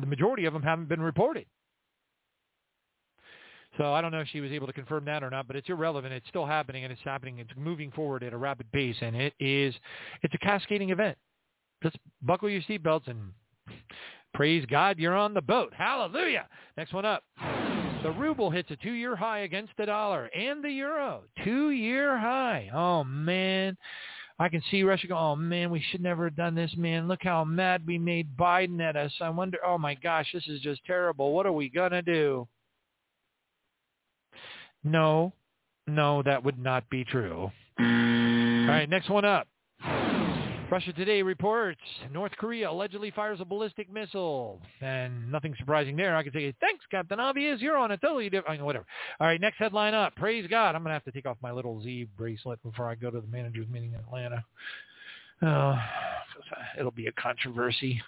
the 0.00 0.06
majority 0.06 0.46
of 0.46 0.52
them 0.52 0.62
haven't 0.62 0.88
been 0.88 1.02
reported. 1.02 1.46
So 3.78 3.94
I 3.94 4.00
don't 4.00 4.12
know 4.12 4.20
if 4.20 4.28
she 4.28 4.40
was 4.40 4.52
able 4.52 4.66
to 4.66 4.72
confirm 4.72 5.04
that 5.06 5.22
or 5.22 5.30
not, 5.30 5.46
but 5.46 5.56
it's 5.56 5.68
irrelevant. 5.68 6.12
It's 6.12 6.28
still 6.28 6.46
happening, 6.46 6.84
and 6.84 6.92
it's 6.92 7.02
happening. 7.04 7.38
It's 7.38 7.50
moving 7.56 7.90
forward 7.90 8.22
at 8.22 8.32
a 8.32 8.36
rapid 8.36 8.70
pace, 8.72 8.96
and 9.00 9.16
it 9.16 9.32
is 9.40 9.74
it's 10.22 10.34
a 10.34 10.38
cascading 10.38 10.90
event. 10.90 11.16
Just 11.82 11.96
buckle 12.20 12.50
your 12.50 12.62
seatbelts 12.62 13.08
and 13.08 13.32
praise 14.34 14.64
God, 14.70 14.98
you're 14.98 15.16
on 15.16 15.34
the 15.34 15.40
boat. 15.40 15.72
Hallelujah. 15.76 16.46
Next 16.76 16.92
one 16.92 17.04
up. 17.04 17.22
The 18.02 18.10
ruble 18.10 18.50
hits 18.50 18.70
a 18.70 18.76
two-year 18.76 19.14
high 19.14 19.40
against 19.40 19.72
the 19.78 19.86
dollar 19.86 20.26
and 20.26 20.62
the 20.62 20.70
euro. 20.70 21.22
Two-year 21.44 22.18
high. 22.18 22.70
Oh, 22.74 23.04
man. 23.04 23.76
I 24.38 24.48
can 24.48 24.62
see 24.70 24.82
Russia 24.82 25.06
go, 25.06 25.16
oh, 25.16 25.36
man, 25.36 25.70
we 25.70 25.84
should 25.90 26.00
never 26.00 26.24
have 26.24 26.36
done 26.36 26.54
this, 26.54 26.74
man. 26.76 27.06
Look 27.06 27.20
how 27.22 27.44
mad 27.44 27.86
we 27.86 27.98
made 27.98 28.36
Biden 28.36 28.80
at 28.80 28.96
us. 28.96 29.12
I 29.20 29.28
wonder, 29.28 29.58
oh, 29.64 29.78
my 29.78 29.94
gosh, 29.94 30.26
this 30.32 30.46
is 30.48 30.60
just 30.60 30.84
terrible. 30.84 31.32
What 31.32 31.46
are 31.46 31.52
we 31.52 31.68
going 31.68 31.92
to 31.92 32.02
do? 32.02 32.48
No, 34.84 35.32
no, 35.86 36.22
that 36.22 36.42
would 36.44 36.58
not 36.58 36.88
be 36.90 37.04
true. 37.04 37.50
Mm. 37.80 38.68
All 38.68 38.74
right, 38.74 38.88
next 38.88 39.08
one 39.08 39.24
up. 39.24 39.48
Russia 40.72 40.92
Today 40.94 41.20
reports 41.20 41.80
North 42.10 42.32
Korea 42.38 42.70
allegedly 42.70 43.10
fires 43.10 43.42
a 43.42 43.44
ballistic 43.44 43.92
missile. 43.92 44.58
And 44.80 45.30
nothing 45.30 45.54
surprising 45.58 45.96
there. 45.96 46.16
I 46.16 46.22
can 46.22 46.32
say, 46.32 46.54
thanks, 46.62 46.82
Captain 46.90 47.20
Obvious. 47.20 47.60
You're 47.60 47.76
on 47.76 47.90
a 47.90 47.98
totally 47.98 48.30
different, 48.30 48.64
whatever. 48.64 48.86
All 49.20 49.26
right, 49.26 49.38
next 49.38 49.58
headline 49.58 49.92
up. 49.92 50.16
Praise 50.16 50.46
God. 50.48 50.74
I'm 50.74 50.82
going 50.82 50.88
to 50.88 50.94
have 50.94 51.04
to 51.04 51.12
take 51.12 51.26
off 51.26 51.36
my 51.42 51.52
little 51.52 51.82
Z 51.82 52.08
bracelet 52.16 52.62
before 52.62 52.88
I 52.88 52.94
go 52.94 53.10
to 53.10 53.20
the 53.20 53.26
manager's 53.26 53.68
meeting 53.68 53.92
in 53.92 54.00
Atlanta. 54.00 54.42
Oh, 55.42 55.78
it'll 56.78 56.90
be 56.90 57.08
a 57.08 57.12
controversy. 57.12 58.00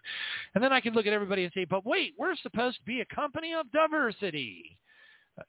And 0.54 0.64
then 0.64 0.72
I 0.72 0.80
can 0.80 0.94
look 0.94 1.06
at 1.06 1.12
everybody 1.12 1.44
and 1.44 1.52
say, 1.52 1.66
but 1.66 1.84
wait, 1.84 2.14
we're 2.18 2.34
supposed 2.36 2.78
to 2.78 2.84
be 2.84 3.02
a 3.02 3.14
company 3.14 3.52
of 3.52 3.70
diversity. 3.72 4.78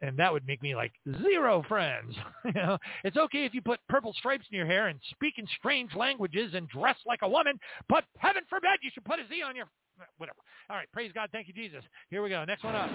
And 0.02 0.18
that 0.18 0.32
would 0.32 0.46
make 0.48 0.62
me 0.62 0.76
like 0.76 0.94
zero 1.22 1.64
friends. 1.68 2.16
you 2.46 2.54
know, 2.54 2.78
it's 3.04 3.18
okay 3.18 3.46
if 3.46 3.54
you 3.54 3.62
put 3.62 3.80
purple 3.90 4.14
stripes 4.14 4.46
in 4.52 4.58
your 4.58 4.66
hair 4.66 4.88
and 4.88 5.00
speak 5.12 5.36
in 5.38 5.46
strange 5.58 5.94
languages 5.96 6.54
and 6.54 6.68
dress 6.70 6.98
like 7.06 7.20
a 7.22 7.30
woman, 7.30 7.60
but 7.90 8.04
heaven 8.18 8.44
forbid 8.50 8.80
you 8.82 8.90
should 8.94 9.06
put 9.06 9.20
a 9.20 9.28
Z 9.28 9.42
on 9.42 9.56
your 9.56 9.68
whatever. 10.18 10.38
All 10.70 10.76
right, 10.76 10.92
praise 10.92 11.12
God, 11.14 11.30
thank 11.32 11.48
you 11.48 11.54
Jesus. 11.54 11.84
Here 12.10 12.22
we 12.22 12.30
go. 12.30 12.44
Next 12.46 12.64
one 12.64 12.76
up. 12.76 12.90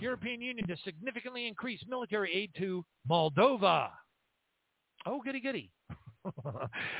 European 0.00 0.40
Union 0.40 0.66
to 0.68 0.76
significantly 0.84 1.46
increase 1.46 1.80
military 1.88 2.32
aid 2.34 2.50
to 2.58 2.84
Moldova. 3.08 3.88
Oh, 5.06 5.20
goody 5.24 5.40
goody. 5.40 5.70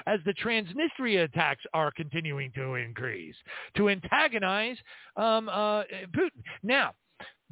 As 0.06 0.20
the 0.24 0.34
Transnistria 0.34 1.24
attacks 1.24 1.64
are 1.74 1.90
continuing 1.90 2.52
to 2.52 2.74
increase 2.74 3.34
to 3.76 3.88
antagonize 3.88 4.76
um, 5.16 5.48
uh, 5.48 5.82
Putin. 6.14 6.42
Now, 6.62 6.92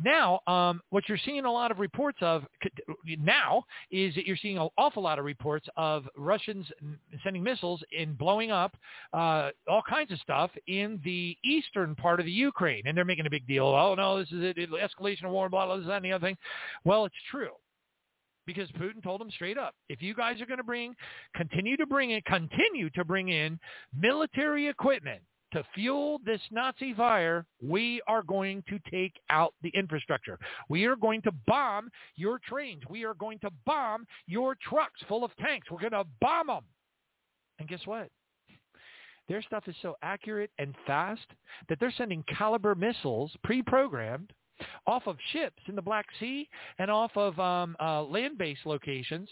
now, 0.03 0.41
um, 0.47 0.81
what 0.91 1.09
you're 1.09 1.19
seeing 1.25 1.45
a 1.45 1.53
lot 1.53 1.71
of 1.71 1.79
reports 1.79 2.19
of 2.21 2.45
now 3.07 3.65
is 3.93 4.15
that 4.17 4.27
you're 4.27 4.37
seeing 4.37 4.59
an 4.59 4.69
awful 4.77 5.03
lot 5.03 5.21
of 5.21 5.25
reports 5.25 5.69
of 5.77 6.09
Russians 6.17 6.67
sending 7.23 7.43
missiles 7.45 7.81
and 7.97 8.19
blowing 8.19 8.51
up 8.51 8.77
uh, 9.13 9.51
all 9.69 9.83
kinds 9.89 10.11
of 10.11 10.19
stuff 10.19 10.51
in 10.67 11.01
the 11.05 11.37
eastern 11.45 11.95
part 11.95 12.19
of 12.19 12.27
the 12.27 12.33
Ukraine, 12.33 12.83
and 12.87 12.97
they're 12.97 13.05
making 13.05 13.27
a 13.27 13.31
big 13.31 13.47
deal. 13.47 13.67
Oh 13.67 13.95
no, 13.95 14.19
this 14.19 14.33
is 14.33 14.43
it, 14.43 14.71
escalation 14.71 15.25
of 15.25 15.31
war, 15.31 15.49
blah 15.49 15.67
blah, 15.67 15.77
this 15.77 15.87
that, 15.87 15.97
and 15.97 16.05
the 16.05 16.13
other 16.13 16.27
thing. 16.27 16.37
Well, 16.85 17.05
it's 17.05 17.15
true 17.31 17.51
because 18.47 18.69
Putin 18.73 19.03
told 19.03 19.21
them 19.21 19.31
straight 19.31 19.57
up, 19.57 19.75
if 19.89 20.03
you 20.03 20.15
guys 20.15 20.41
are 20.41 20.47
going 20.47 20.59
to 20.59 20.65
bring, 20.65 20.95
continue 21.35 21.77
to 21.77 21.87
bring 21.87 22.11
in, 22.11 22.21
continue 22.27 22.91
to 22.91 23.05
bring 23.05 23.29
in 23.29 23.59
military 23.97 24.69
equipment 24.69 25.23
to 25.55 25.65
fuel 25.73 26.21
this 26.27 26.41
Nazi 26.51 26.93
fire, 26.95 27.47
we 27.63 28.03
are 28.09 28.23
going 28.23 28.63
to 28.69 28.79
take 28.91 29.15
out 29.31 29.55
the 29.63 29.71
infrastructure. 29.71 30.39
We 30.69 30.85
are 30.85 30.97
going 30.97 31.23
to 31.23 31.33
bomb 31.47 31.89
your 32.17 32.41
trains. 32.47 32.83
We 32.91 33.05
are 33.05 33.15
going 33.15 33.39
to 33.39 33.51
bomb 33.65 34.05
your 34.27 34.57
trucks 34.69 35.01
full 35.09 35.25
of 35.25 35.31
tanks. 35.37 35.71
We're 35.71 35.81
going 35.81 35.93
to 35.93 36.05
bomb 36.21 36.49
them. 36.49 36.65
And 37.61 37.69
guess 37.69 37.81
what? 37.85 38.09
Their 39.29 39.43
stuff 39.43 39.65
is 39.69 39.77
so 39.81 39.97
accurate 40.03 40.51
and 40.59 40.75
fast 40.87 41.27
that 41.69 41.79
they're 41.79 41.95
sending 41.97 42.25
Caliber 42.37 42.75
missiles 42.75 43.33
pre-programmed 43.45 44.33
off 44.89 45.07
of 45.07 45.17
ships 45.33 45.63
in 45.69 45.77
the 45.77 45.83
Black 45.83 46.07
Sea 46.19 46.49
and 46.79 46.91
off 46.91 47.13
of 47.17 47.39
um, 47.39 47.77
uh, 47.81 48.03
land-based 48.03 48.67
locations 48.67 49.29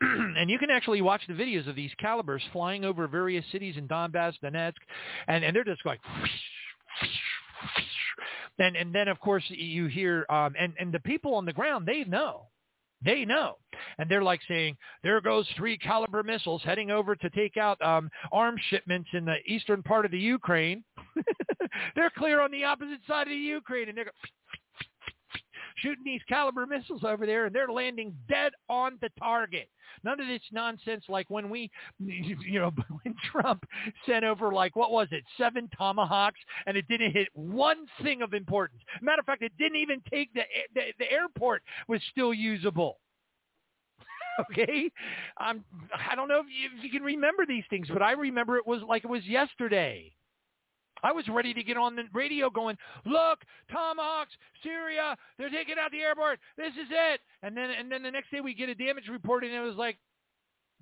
and 0.00 0.48
you 0.48 0.58
can 0.58 0.70
actually 0.70 1.02
watch 1.02 1.22
the 1.26 1.34
videos 1.34 1.68
of 1.68 1.74
these 1.74 1.90
calibers 1.98 2.42
flying 2.52 2.84
over 2.84 3.08
various 3.08 3.44
cities 3.50 3.76
in 3.76 3.88
Donbass, 3.88 4.34
Donetsk, 4.42 4.74
and, 5.26 5.44
and 5.44 5.54
they're 5.54 5.64
just 5.64 5.84
like, 5.84 6.00
and 8.58 8.76
and 8.76 8.94
then 8.94 9.08
of 9.08 9.18
course 9.20 9.44
you 9.48 9.86
hear, 9.86 10.24
um, 10.30 10.54
and 10.58 10.72
and 10.78 10.92
the 10.92 11.00
people 11.00 11.34
on 11.34 11.44
the 11.44 11.52
ground 11.52 11.86
they 11.86 12.04
know, 12.04 12.46
they 13.04 13.24
know, 13.24 13.56
and 13.98 14.08
they're 14.08 14.22
like 14.22 14.40
saying, 14.46 14.76
there 15.02 15.20
goes 15.20 15.46
three 15.56 15.76
caliber 15.76 16.22
missiles 16.22 16.62
heading 16.64 16.90
over 16.90 17.16
to 17.16 17.30
take 17.30 17.56
out 17.56 17.80
um, 17.82 18.08
arms 18.30 18.60
shipments 18.70 19.08
in 19.12 19.24
the 19.24 19.36
eastern 19.46 19.82
part 19.82 20.04
of 20.04 20.12
the 20.12 20.18
Ukraine. 20.18 20.84
they're 21.96 22.12
clear 22.16 22.40
on 22.40 22.52
the 22.52 22.64
opposite 22.64 23.00
side 23.06 23.26
of 23.26 23.32
the 23.32 23.36
Ukraine, 23.36 23.88
and 23.88 23.98
they're 23.98 24.12
shooting 25.82 26.04
these 26.04 26.20
caliber 26.28 26.66
missiles 26.66 27.04
over 27.04 27.26
there, 27.26 27.46
and 27.46 27.54
they're 27.54 27.70
landing 27.70 28.14
dead 28.28 28.52
on 28.68 28.98
the 29.00 29.10
target. 29.18 29.68
None 30.04 30.20
of 30.20 30.26
this 30.26 30.42
nonsense 30.52 31.04
like 31.08 31.28
when 31.30 31.50
we, 31.50 31.70
you 31.98 32.60
know, 32.60 32.72
when 33.02 33.14
Trump 33.30 33.64
sent 34.06 34.24
over 34.24 34.52
like, 34.52 34.76
what 34.76 34.92
was 34.92 35.08
it, 35.10 35.24
seven 35.36 35.68
Tomahawks, 35.76 36.40
and 36.66 36.76
it 36.76 36.86
didn't 36.88 37.12
hit 37.12 37.28
one 37.34 37.86
thing 38.02 38.22
of 38.22 38.34
importance. 38.34 38.82
Matter 39.02 39.20
of 39.20 39.26
fact, 39.26 39.42
it 39.42 39.52
didn't 39.58 39.76
even 39.78 40.02
take 40.10 40.32
the, 40.34 40.42
the, 40.74 40.82
the 40.98 41.10
airport 41.10 41.62
was 41.88 42.00
still 42.10 42.32
usable 42.34 42.98
okay 44.50 44.90
um, 45.40 45.64
i 46.10 46.14
don't 46.14 46.28
know 46.28 46.40
if 46.40 46.46
you, 46.46 46.78
if 46.78 46.84
you, 46.84 46.90
can 46.90 47.02
remember 47.02 47.44
these 47.46 47.64
things 47.70 47.88
but 47.92 48.02
i 48.02 48.12
remember 48.12 48.56
it 48.56 48.66
was 48.66 48.82
like 48.88 49.04
it 49.04 49.08
was 49.08 49.24
yesterday 49.24 50.12
I 51.02 51.12
was 51.12 51.26
ready 51.28 51.54
to 51.54 51.62
get 51.62 51.76
on 51.76 51.96
the 51.96 52.04
radio 52.12 52.50
going, 52.50 52.76
look, 53.04 53.40
Tomahawks, 53.70 54.32
Syria, 54.62 55.16
they're 55.38 55.50
taking 55.50 55.76
out 55.80 55.90
the 55.90 56.00
airport. 56.00 56.38
This 56.56 56.72
is 56.72 56.88
it. 56.90 57.20
And 57.42 57.56
then 57.56 57.70
and 57.70 57.90
then 57.90 58.02
the 58.02 58.10
next 58.10 58.30
day 58.30 58.40
we 58.40 58.54
get 58.54 58.68
a 58.68 58.74
damage 58.74 59.08
report 59.10 59.44
and 59.44 59.52
it 59.52 59.60
was 59.60 59.76
like 59.76 59.98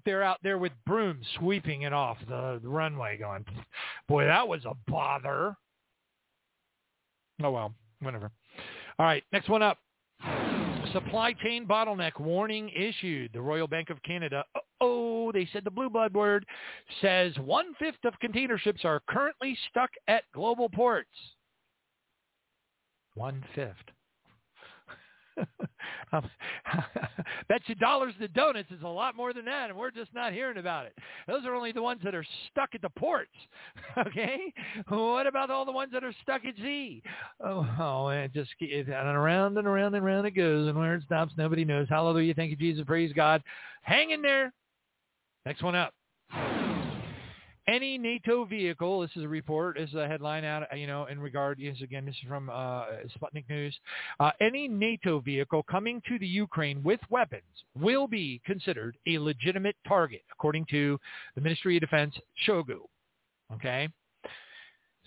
they're 0.05 0.23
out 0.23 0.39
there 0.43 0.59
with 0.59 0.73
brooms 0.87 1.27
sweeping 1.39 1.83
it 1.83 1.93
off 1.93 2.17
the, 2.29 2.61
the 2.62 2.69
runway 2.69 3.19
going, 3.19 3.45
boy, 4.09 4.25
that 4.25 4.47
was 4.47 4.64
a 4.64 4.75
bother. 4.91 5.57
Oh 7.43 7.51
well, 7.51 7.75
whatever. 8.01 8.31
All 8.99 9.07
right, 9.07 9.25
next 9.33 9.49
one 9.49 9.62
up. 9.62 9.79
Supply 10.93 11.32
chain 11.43 11.66
bottleneck 11.66 12.18
warning 12.20 12.70
issued. 12.70 13.32
The 13.32 13.41
Royal 13.41 13.66
Bank 13.66 13.91
of 13.91 14.03
Canada, 14.03 14.45
oh, 14.80 15.32
they 15.32 15.49
said 15.53 15.64
the 15.64 15.70
blue 15.70 15.91
blood 15.91 16.14
word, 16.14 16.47
says 17.01 17.32
one-fifth 17.39 18.05
of 18.05 18.18
container 18.20 18.59
ships 18.59 18.84
are 18.84 19.03
currently 19.09 19.57
stuck 19.70 19.91
at 20.09 20.24
global 20.32 20.68
ports. 20.68 21.09
One-fifth. 23.14 23.96
bet 27.49 27.62
you 27.66 27.74
dollars 27.74 28.14
to 28.20 28.28
donuts 28.28 28.70
is 28.70 28.82
a 28.82 28.89
lot 28.89 29.16
more 29.16 29.32
than 29.32 29.45
that, 29.45 29.70
and 29.70 29.78
we're 29.78 29.91
just 29.91 30.12
not 30.14 30.32
hearing 30.32 30.59
about 30.59 30.87
it. 30.87 30.95
Those 31.26 31.45
are 31.45 31.55
only 31.55 31.72
the 31.72 31.82
ones 31.82 32.01
that 32.05 32.14
are 32.14 32.24
stuck 32.51 32.70
at 32.74 32.82
the 32.82 32.91
ports. 32.91 33.30
okay, 33.99 34.53
what 34.89 35.26
about 35.26 35.51
all 35.51 35.64
the 35.64 35.72
ones 35.72 35.93
that 35.93 36.05
are 36.05 36.14
stuck 36.22 36.45
at 36.45 36.57
sea? 36.57 37.03
Oh, 37.45 37.66
oh 37.78 38.09
it 38.09 38.32
just 38.32 38.51
it, 38.61 38.89
and 38.89 38.95
around 38.95 39.59
and 39.59 39.66
around 39.66 39.95
and 39.95 40.05
around 40.05 40.26
it 40.26 40.32
goes, 40.32 40.68
and 40.68 40.78
where 40.78 40.95
it 40.95 41.03
stops, 41.05 41.32
nobody 41.37 41.64
knows. 41.64 41.89
Hallelujah! 41.89 42.34
Thank 42.34 42.51
you, 42.51 42.57
Jesus. 42.57 42.84
Praise 42.87 43.12
God. 43.12 43.43
Hang 43.82 44.11
in 44.11 44.22
there. 44.22 44.53
Next 45.45 45.62
one 45.62 45.74
up 45.74 45.95
any 47.69 47.99
NATO 47.99 48.45
vehicle, 48.45 49.01
this 49.01 49.11
is 49.17 49.25
a 49.25 49.29
report, 49.29 49.77
this 49.77 49.91
is 49.91 49.97
a 49.97 50.07
headline 50.07 50.45
out, 50.45 50.64
you 50.77 50.87
know, 50.87 51.07
in 51.07 51.19
regard, 51.19 51.59
yes, 51.59 51.77
again, 51.83 52.07
this 52.07 52.14
is 52.14 52.29
from 52.29 52.49
uh, 52.49 52.85
Sputnik 53.17 53.49
News. 53.49 53.77
Uh, 54.21 54.31
any 54.41 54.69
NATO 54.69 55.21
vehicle 55.21 55.64
coming 55.64 56.01
to 56.09 56.19
the 56.19 56.27
Ukraine 56.27 56.83
with 56.83 57.01
weapons 57.11 57.43
will 57.79 58.07
be 58.07 58.41
considered 58.47 58.97
a 59.09 59.19
legitimate 59.19 59.77
target, 59.87 60.23
according 60.33 60.67
to 60.71 60.99
the 61.35 61.41
Ministry 61.41 61.77
of 61.77 61.81
Defense, 61.81 62.14
Shoigu. 62.47 62.81
Okay? 63.55 63.89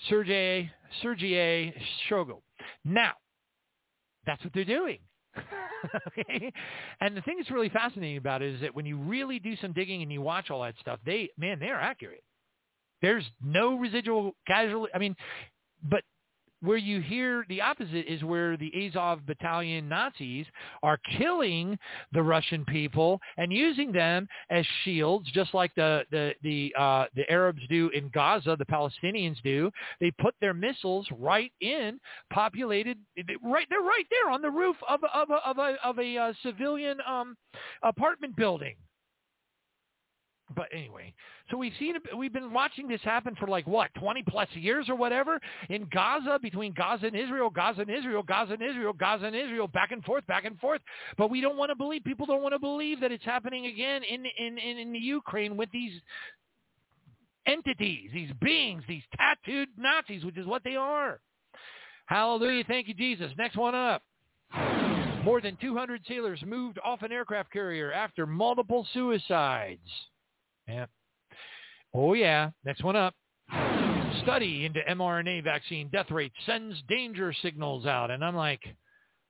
Sergei, 0.10 0.70
Sergei 1.01 1.74
Shoigu. 2.10 2.41
Now, 2.84 3.14
that's 4.26 4.43
what 4.43 4.53
they're 4.53 4.66
doing. 4.66 4.99
okay? 6.07 6.51
And 7.01 7.16
the 7.16 7.22
thing 7.22 7.38
that's 7.38 7.51
really 7.51 7.70
fascinating 7.70 8.18
about 8.18 8.41
it 8.41 8.55
is 8.55 8.62
that 8.62 8.76
when 8.76 8.86
you 8.86 8.97
really 8.97 9.39
do 9.39 9.55
some 9.57 9.74
digging 9.74 10.01
and 10.01 10.12
you 10.12 10.22
watch 10.22 10.49
all 10.49 10.64
that 10.64 10.76
stuff, 10.82 10.99
they, 11.05 11.30
man, 11.38 11.60
they're 11.60 11.80
accurate. 11.80 12.24
There's 13.02 13.26
no 13.43 13.78
residual 13.78 14.36
casualty. 14.47 14.91
I 14.93 14.97
mean, 14.97 15.16
but 15.84 16.04
where 16.62 16.78
you 16.78 17.00
hear 17.00 17.45
the 17.47 17.62
opposite 17.62 18.06
is 18.12 18.24
where 18.24 18.58
the 18.58 18.72
Azov 18.88 19.26
battalion 19.26 19.88
Nazis 19.88 20.45
are 20.84 21.00
killing 21.18 21.78
the 22.12 22.22
Russian 22.22 22.66
people 22.66 23.20
and 23.38 23.52
using 23.52 23.91
them 23.91 24.28
as 24.50 24.66
shields, 24.84 25.30
just 25.32 25.54
like 25.54 25.74
the 25.76 26.04
the 26.12 26.34
the 26.43 26.74
uh, 26.78 27.06
the 27.16 27.30
Arabs 27.32 27.62
do 27.70 27.89
in 27.89 28.10
Gaza, 28.14 28.56
the 28.58 28.66
Palestinians 28.66 29.41
do. 29.43 29.72
They 30.00 30.12
put 30.12 30.36
their 30.41 30.54
missiles 30.54 31.08
right 31.18 31.52
in 31.62 32.00
populated, 32.32 32.97
right 33.43 33.68
they're 33.70 33.80
right 33.80 34.06
there 34.10 34.32
on 34.32 34.41
the 34.41 34.52
roof 34.52 34.76
of 34.88 35.00
of 35.14 35.30
a, 35.30 35.50
of 35.50 35.58
a, 35.58 35.78
of 35.84 36.00
a 36.00 36.18
uh, 36.18 36.34
civilian 36.43 36.97
um, 37.08 37.38
apartment 37.84 38.36
building. 38.36 38.76
But 40.56 40.68
anyway, 40.74 41.14
so 41.52 41.58
we've 41.58 41.74
seen 41.78 41.95
we've 42.18 42.34
been 42.34 42.52
watching 42.52 42.88
this 42.88 43.02
happen 43.02 43.36
for 43.39 43.47
like 43.47 43.68
what, 43.68 43.93
20 44.00 44.24
plus 44.28 44.47
years 44.54 44.89
or 44.89 44.95
whatever 44.95 45.39
in 45.70 45.88
Gaza, 45.91 46.39
between 46.41 46.74
Gaza 46.74 47.08
and 47.08 47.16
Israel, 47.16 47.52
Gaza 47.52 47.82
and 47.82 47.91
Israel, 47.91 48.24
Gaza 48.24 48.54
and 48.54 48.64
Israel, 48.64 48.93
Gaza 48.93 49.26
and 49.26 49.36
Israel, 49.36 49.68
back 49.68 49.91
and 49.91 50.04
forth, 50.04 50.26
back 50.26 50.45
and 50.45 50.60
forth. 50.60 50.82
But 51.18 51.30
we 51.30 51.39
don't 51.39 51.58
want 51.58 51.70
to 51.70 51.76
believe, 51.76 52.04
people 52.04 52.26
don't 52.26 52.41
want 52.41 52.54
to 52.54 52.60
believe 52.60 53.00
that 53.02 53.12
it's 53.12 53.26
happening 53.26 53.68
again 53.68 54.02
in, 54.04 54.26
in, 54.26 54.58
in, 54.58 54.78
in 54.78 54.91
the 54.91 55.00
Ukraine 55.00 55.56
with 55.56 55.70
these 55.72 55.93
entities, 57.45 58.10
these 58.14 58.32
beings, 58.41 58.84
these 58.88 59.04
tattooed 59.18 59.70
Nazis, 59.78 60.26
which 60.26 60.38
is 60.38 60.47
what 60.47 60.64
they 60.64 60.76
are. 60.76 61.20
Hallelujah. 62.08 62.64
Thank 62.68 62.88
you, 62.88 62.95
Jesus. 62.95 63.32
Next 63.38 63.56
one 63.56 63.76
up. 63.76 64.02
More 65.24 65.41
than 65.41 65.58
200 65.62 66.02
sailors 66.08 66.41
moved 66.45 66.80
off 66.84 67.02
an 67.04 67.12
aircraft 67.12 67.52
carrier 67.52 67.91
after 67.91 68.26
multiple 68.26 68.88
suicides. 68.93 69.80
Yeah. 70.70 70.86
Oh, 71.93 72.13
yeah. 72.13 72.51
Next 72.63 72.84
one 72.84 72.95
up. 72.95 73.15
Study 74.22 74.65
into 74.65 74.80
mRNA 74.89 75.43
vaccine 75.43 75.89
death 75.91 76.11
rate 76.11 76.32
sends 76.45 76.78
danger 76.88 77.34
signals 77.41 77.86
out. 77.86 78.11
And 78.11 78.24
I'm 78.24 78.36
like, 78.36 78.61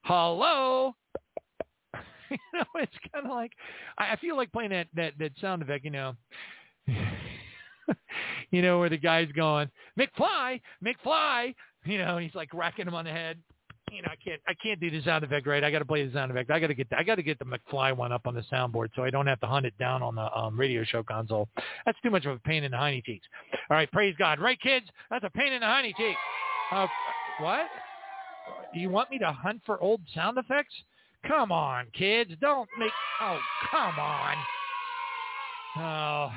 hello? 0.03 0.93
you 2.29 2.37
know, 2.53 2.65
it's 2.75 2.95
kind 3.13 3.25
of 3.25 3.31
like, 3.31 3.51
I 3.97 4.15
feel 4.17 4.35
like 4.35 4.51
playing 4.51 4.71
that, 4.71 4.87
that, 4.95 5.13
that 5.19 5.31
sound 5.39 5.61
effect, 5.61 5.85
you 5.85 5.91
know. 5.91 6.13
you 8.51 8.61
know, 8.61 8.79
where 8.79 8.89
the 8.89 8.97
guy's 8.97 9.31
going, 9.31 9.69
McFly, 9.97 10.59
McFly, 10.84 11.55
you 11.85 11.97
know, 11.97 12.18
he's 12.18 12.35
like 12.35 12.53
racking 12.53 12.88
him 12.88 12.93
on 12.93 13.05
the 13.05 13.11
head. 13.11 13.38
You 13.91 14.02
know, 14.02 14.10
I 14.11 14.16
can't 14.16 14.41
I 14.48 14.53
can't 14.53 14.80
do 14.80 14.90
the 14.90 15.02
sound 15.03 15.24
effect 15.24 15.48
right. 15.48 15.64
I 15.64 15.72
got 15.72 15.80
to 15.80 15.86
play 15.86 16.06
the 16.06 16.14
sound 16.14 16.32
effect. 16.32 16.49
I 16.52 16.60
got 16.60 16.68
to 16.68 16.74
get 16.74 16.88
I 16.98 17.03
got 17.03 17.16
to 17.16 17.24
get 17.24 17.40
the 17.40 17.45
McFly 17.45 17.95
one 17.95 18.11
up 18.11 18.26
on 18.26 18.36
the 18.36 18.44
soundboard 18.52 18.90
so 18.95 19.03
I 19.03 19.10
don't 19.10 19.28
have 19.28 19.40
to 19.41 19.48
hunt 19.48 19.66
it 19.66 19.78
down 19.78 20.03
on 20.03 20.16
the 20.16 20.32
um, 20.38 20.60
radio 20.60 20.84
show 20.84 21.03
console. 21.03 21.48
That's 21.86 21.98
too 22.02 22.10
much 22.10 22.26
of 22.26 22.36
a 22.36 22.40
pain 22.40 22.64
in 22.64 22.72
the 22.72 22.78
hiney 22.78 23.03
cheeks. 23.03 23.28
All 23.70 23.78
right, 23.78 23.91
praise 23.91 24.16
God. 24.18 24.40
Right, 24.40 24.60
kids? 24.60 24.86
That's 25.10 25.24
a 25.24 25.30
pain 25.30 25.53
in 25.53 25.61
the 25.61 25.66
hiney 25.66 25.95
cheeks. 25.95 26.20
Uh, 26.72 26.88
what? 27.40 27.68
Do 28.74 28.80
you 28.80 28.90
want 28.90 29.10
me 29.10 29.20
to 29.20 29.32
hunt 29.32 29.61
for 29.66 29.80
old 29.82 30.02
sound 30.14 30.38
effects? 30.38 30.74
Come 31.28 31.52
on, 31.52 31.88
kids. 31.98 32.32
Don't 32.40 32.70
make. 32.78 32.91
Oh, 33.22 33.40
come 33.72 33.99
on. 33.99 34.36
Oh, 35.78 36.32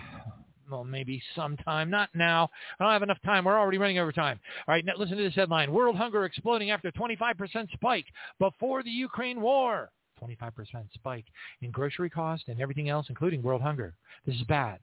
well, 0.72 0.84
maybe 0.84 1.22
sometime. 1.36 1.90
Not 1.90 2.08
now. 2.14 2.50
I 2.80 2.84
don't 2.84 2.92
have 2.92 3.02
enough 3.02 3.22
time. 3.24 3.44
We're 3.44 3.58
already 3.58 3.78
running 3.78 3.98
over 3.98 4.12
time. 4.12 4.40
All 4.66 4.74
right, 4.74 4.84
now 4.84 4.94
listen 4.96 5.16
to 5.16 5.22
this 5.22 5.34
headline. 5.34 5.72
World 5.72 5.96
hunger 5.96 6.24
exploding 6.24 6.70
after 6.70 6.90
25% 6.90 7.70
spike 7.72 8.06
before 8.38 8.82
the 8.82 8.90
Ukraine 8.90 9.40
war. 9.40 9.90
25% 10.20 10.52
spike 10.94 11.26
in 11.62 11.70
grocery 11.70 12.10
cost 12.10 12.44
and 12.48 12.60
everything 12.60 12.88
else, 12.88 13.06
including 13.08 13.42
world 13.42 13.62
hunger. 13.62 13.94
This 14.26 14.36
is 14.36 14.42
bad. 14.44 14.78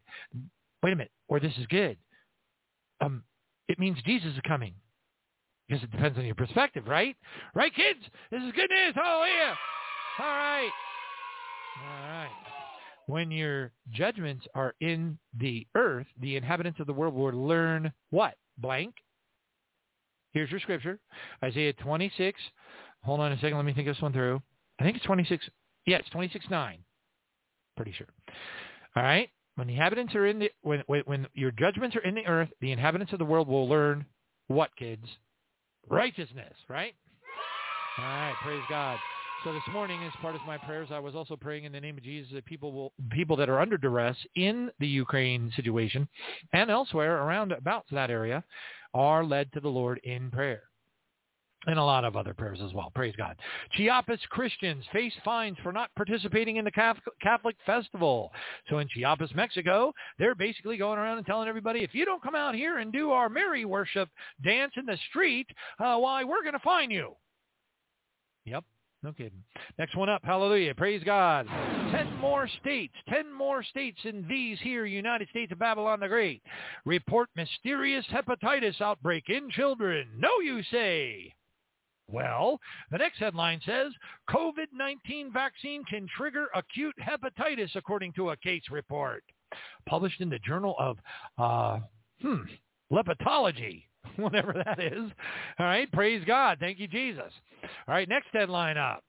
Wait 0.84 0.94
a 0.94 0.96
minute. 0.96 1.12
Or 1.28 1.40
this 1.40 1.54
is 1.58 1.66
good. 1.68 1.98
Um, 3.02 3.24
it 3.68 3.80
means 3.80 3.98
Jesus 4.06 4.34
is 4.34 4.42
coming. 4.48 4.74
Because 5.68 5.84
it 5.84 5.92
depends 5.92 6.18
on 6.18 6.26
your 6.26 6.36
perspective, 6.36 6.88
right? 6.88 7.16
Right, 7.54 7.74
kids? 7.74 8.00
This 8.32 8.42
is 8.42 8.52
good 8.54 8.70
news. 8.70 8.96
Oh, 8.98 9.26
yeah. 9.28 9.56
All 10.20 10.26
right. 10.26 10.72
All 11.82 12.10
right. 12.12 12.49
When 13.10 13.32
your 13.32 13.72
judgments 13.92 14.46
are 14.54 14.76
in 14.82 15.18
the 15.36 15.66
earth, 15.74 16.06
the 16.22 16.36
inhabitants 16.36 16.80
of 16.80 16.86
the 16.86 16.94
world 16.94 17.16
will 17.16 17.32
learn 17.48 17.92
what? 18.12 18.36
Blank. 18.60 18.94
Here's 20.32 20.52
your 20.52 20.60
scripture. 20.60 21.00
Isaiah 21.44 21.74
26. 21.74 22.40
Hold 23.02 23.20
on 23.20 23.32
a 23.32 23.36
second. 23.38 23.58
Let 23.58 23.66
me 23.66 23.74
think 23.74 23.88
this 23.88 24.00
one 24.00 24.14
through. 24.14 24.44
I 24.80 24.84
think 24.84 24.96
it's 24.96 25.06
26. 25.08 25.44
Yeah, 25.88 25.98
it's 25.98 26.10
26 26.12 26.46
9. 26.52 26.78
Pretty 27.76 27.94
sure. 27.94 28.06
All 28.96 29.02
right. 29.02 29.30
When 29.56 29.66
the 29.66 29.74
inhabitants 29.74 30.14
are 30.14 30.28
in 30.28 30.38
the 30.38 30.52
when 30.62 30.84
when 30.86 31.28
your 31.34 31.50
judgments 31.50 31.96
are 31.96 32.02
in 32.02 32.14
the 32.14 32.28
earth, 32.28 32.50
the 32.62 32.72
inhabitants 32.72 33.12
of 33.12 33.18
the 33.18 33.26
world 33.26 33.48
will 33.48 33.68
learn 33.68 34.06
what, 34.48 34.70
kids? 34.78 35.06
Righteousness, 35.90 36.54
right? 36.70 36.94
All 37.98 38.06
right. 38.06 38.36
Praise 38.44 38.62
God. 38.70 39.00
So 39.46 39.54
this 39.54 39.64
morning, 39.72 39.98
as 40.04 40.12
part 40.22 40.36
of 40.36 40.42
my 40.46 40.58
prayers, 40.58 40.90
I 40.92 41.00
was 41.00 41.16
also 41.16 41.38
praying 41.38 41.64
in 41.64 41.72
the 41.72 41.80
name 41.80 41.98
of 41.98 42.04
Jesus 42.04 42.34
that 42.34 42.46
people 42.46 42.74
will, 42.74 42.92
people 43.10 43.38
that 43.38 43.48
are 43.48 43.62
under 43.62 43.78
duress 43.78 44.18
in 44.36 44.70
the 44.80 44.88
Ukraine 44.88 45.50
situation 45.56 46.10
and 46.52 46.70
elsewhere 46.70 47.24
around 47.24 47.54
about 47.54 47.86
that 47.92 48.12
area 48.12 48.44
are 48.94 49.24
led 49.24 49.50
to 49.54 49.62
the 49.62 49.70
Lord 49.70 50.02
in 50.04 50.30
prayer. 50.30 50.64
And 51.68 51.80
a 51.80 51.84
lot 51.84 52.04
of 52.04 52.18
other 52.18 52.34
prayers 52.34 52.60
as 52.62 52.74
well. 52.74 52.92
Praise 52.94 53.14
God. 53.18 53.38
Chiapas 53.78 54.20
Christians 54.30 54.84
face 54.92 55.14
fines 55.24 55.58
for 55.64 55.72
not 55.72 55.90
participating 55.96 56.58
in 56.58 56.66
the 56.66 56.96
Catholic 57.22 57.56
festival. 57.66 58.32
So 58.70 58.80
in 58.80 58.90
Chiapas, 58.90 59.32
Mexico, 59.36 59.94
they're 60.18 60.36
basically 60.36 60.76
going 60.76 61.00
around 61.00 61.18
and 61.18 61.26
telling 61.26 61.48
everybody, 61.48 61.82
if 61.82 61.94
you 61.94 62.04
don't 62.04 62.22
come 62.24 62.36
out 62.36 62.56
here 62.56 62.80
and 62.80 62.92
do 62.92 63.12
our 63.12 63.30
Mary 63.30 63.64
worship 63.64 64.10
dance 64.44 64.74
in 64.76 64.86
the 64.86 64.98
street, 65.10 65.48
uh, 65.80 65.98
why, 65.98 66.26
we're 66.26 66.44
going 66.44 66.54
to 66.54 66.60
fine 66.60 66.92
you. 66.92 67.14
Yep, 68.46 68.64
no 69.04 69.12
kidding. 69.14 69.44
Next 69.78 69.96
one 69.96 70.10
up. 70.10 70.22
Hallelujah. 70.24 70.76
Praise 70.76 71.02
God. 71.04 71.48
Ten 71.92 72.14
more 72.18 72.48
states, 72.62 72.94
ten 73.08 73.32
more 73.32 73.64
states 73.64 74.00
in 74.04 74.26
these 74.28 74.60
here 74.62 74.86
United 74.86 75.30
States 75.30 75.52
of 75.52 75.60
Babylon 75.60 76.00
the 76.00 76.08
Great 76.08 76.42
report 76.86 77.30
mysterious 77.36 78.06
hepatitis 78.12 78.82
outbreak 78.82 79.26
in 79.30 79.50
children. 79.52 80.08
No, 80.18 80.40
you 80.40 80.62
say. 80.72 81.34
Well, 82.12 82.60
the 82.92 82.98
next 82.98 83.20
headline 83.20 83.62
says 83.66 83.92
COVID-19 84.30 85.32
vaccine 85.32 85.84
can 85.86 86.08
trigger 86.18 86.48
acute 86.56 86.96
hepatitis 87.00 87.76
according 87.76 88.14
to 88.14 88.32
a 88.32 88.38
case 88.38 88.64
report. 88.72 89.24
Published 89.88 90.20
in 90.20 90.30
the 90.30 90.40
Journal 90.40 90.76
of, 90.80 90.98
uh, 91.38 91.80
hmm, 92.22 92.42
Lepatology 92.92 93.89
whatever 94.18 94.54
that 94.66 94.80
is. 94.80 95.12
All 95.60 95.66
right, 95.66 95.92
praise 95.92 96.24
God. 96.26 96.58
Thank 96.60 96.80
you, 96.80 96.88
Jesus. 96.88 97.32
All 97.88 97.94
right, 97.94 98.08
next 98.08 98.28
headline 98.34 98.78
up. 98.78 99.04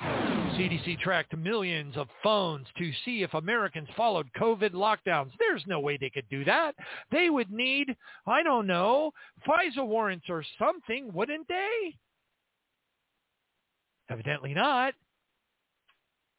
CDC 0.00 0.98
tracked 1.00 1.36
millions 1.36 1.96
of 1.96 2.08
phones 2.22 2.66
to 2.78 2.90
see 3.04 3.22
if 3.22 3.34
Americans 3.34 3.88
followed 3.96 4.26
COVID 4.38 4.72
lockdowns. 4.72 5.30
There's 5.38 5.62
no 5.66 5.80
way 5.80 5.98
they 5.98 6.08
could 6.08 6.28
do 6.30 6.44
that. 6.44 6.74
They 7.10 7.28
would 7.28 7.50
need, 7.50 7.94
I 8.26 8.42
don't 8.42 8.66
know, 8.66 9.12
FISA 9.46 9.86
warrants 9.86 10.26
or 10.30 10.42
something, 10.58 11.12
wouldn't 11.12 11.46
they? 11.48 11.94
Evidently 14.08 14.54
not. 14.54 14.94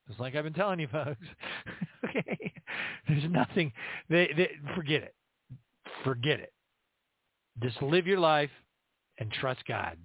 Just 0.07 0.19
like 0.19 0.35
I've 0.35 0.43
been 0.45 0.53
telling 0.53 0.79
you 0.79 0.87
folks. 0.87 1.25
okay. 2.05 2.53
There's 3.07 3.29
nothing. 3.29 3.71
They, 4.09 4.29
they, 4.35 4.49
forget 4.75 5.03
it. 5.03 5.13
Forget 6.03 6.39
it. 6.39 6.53
Just 7.61 7.81
live 7.81 8.07
your 8.07 8.19
life 8.19 8.51
and 9.19 9.31
trust 9.31 9.65
God. 9.67 9.97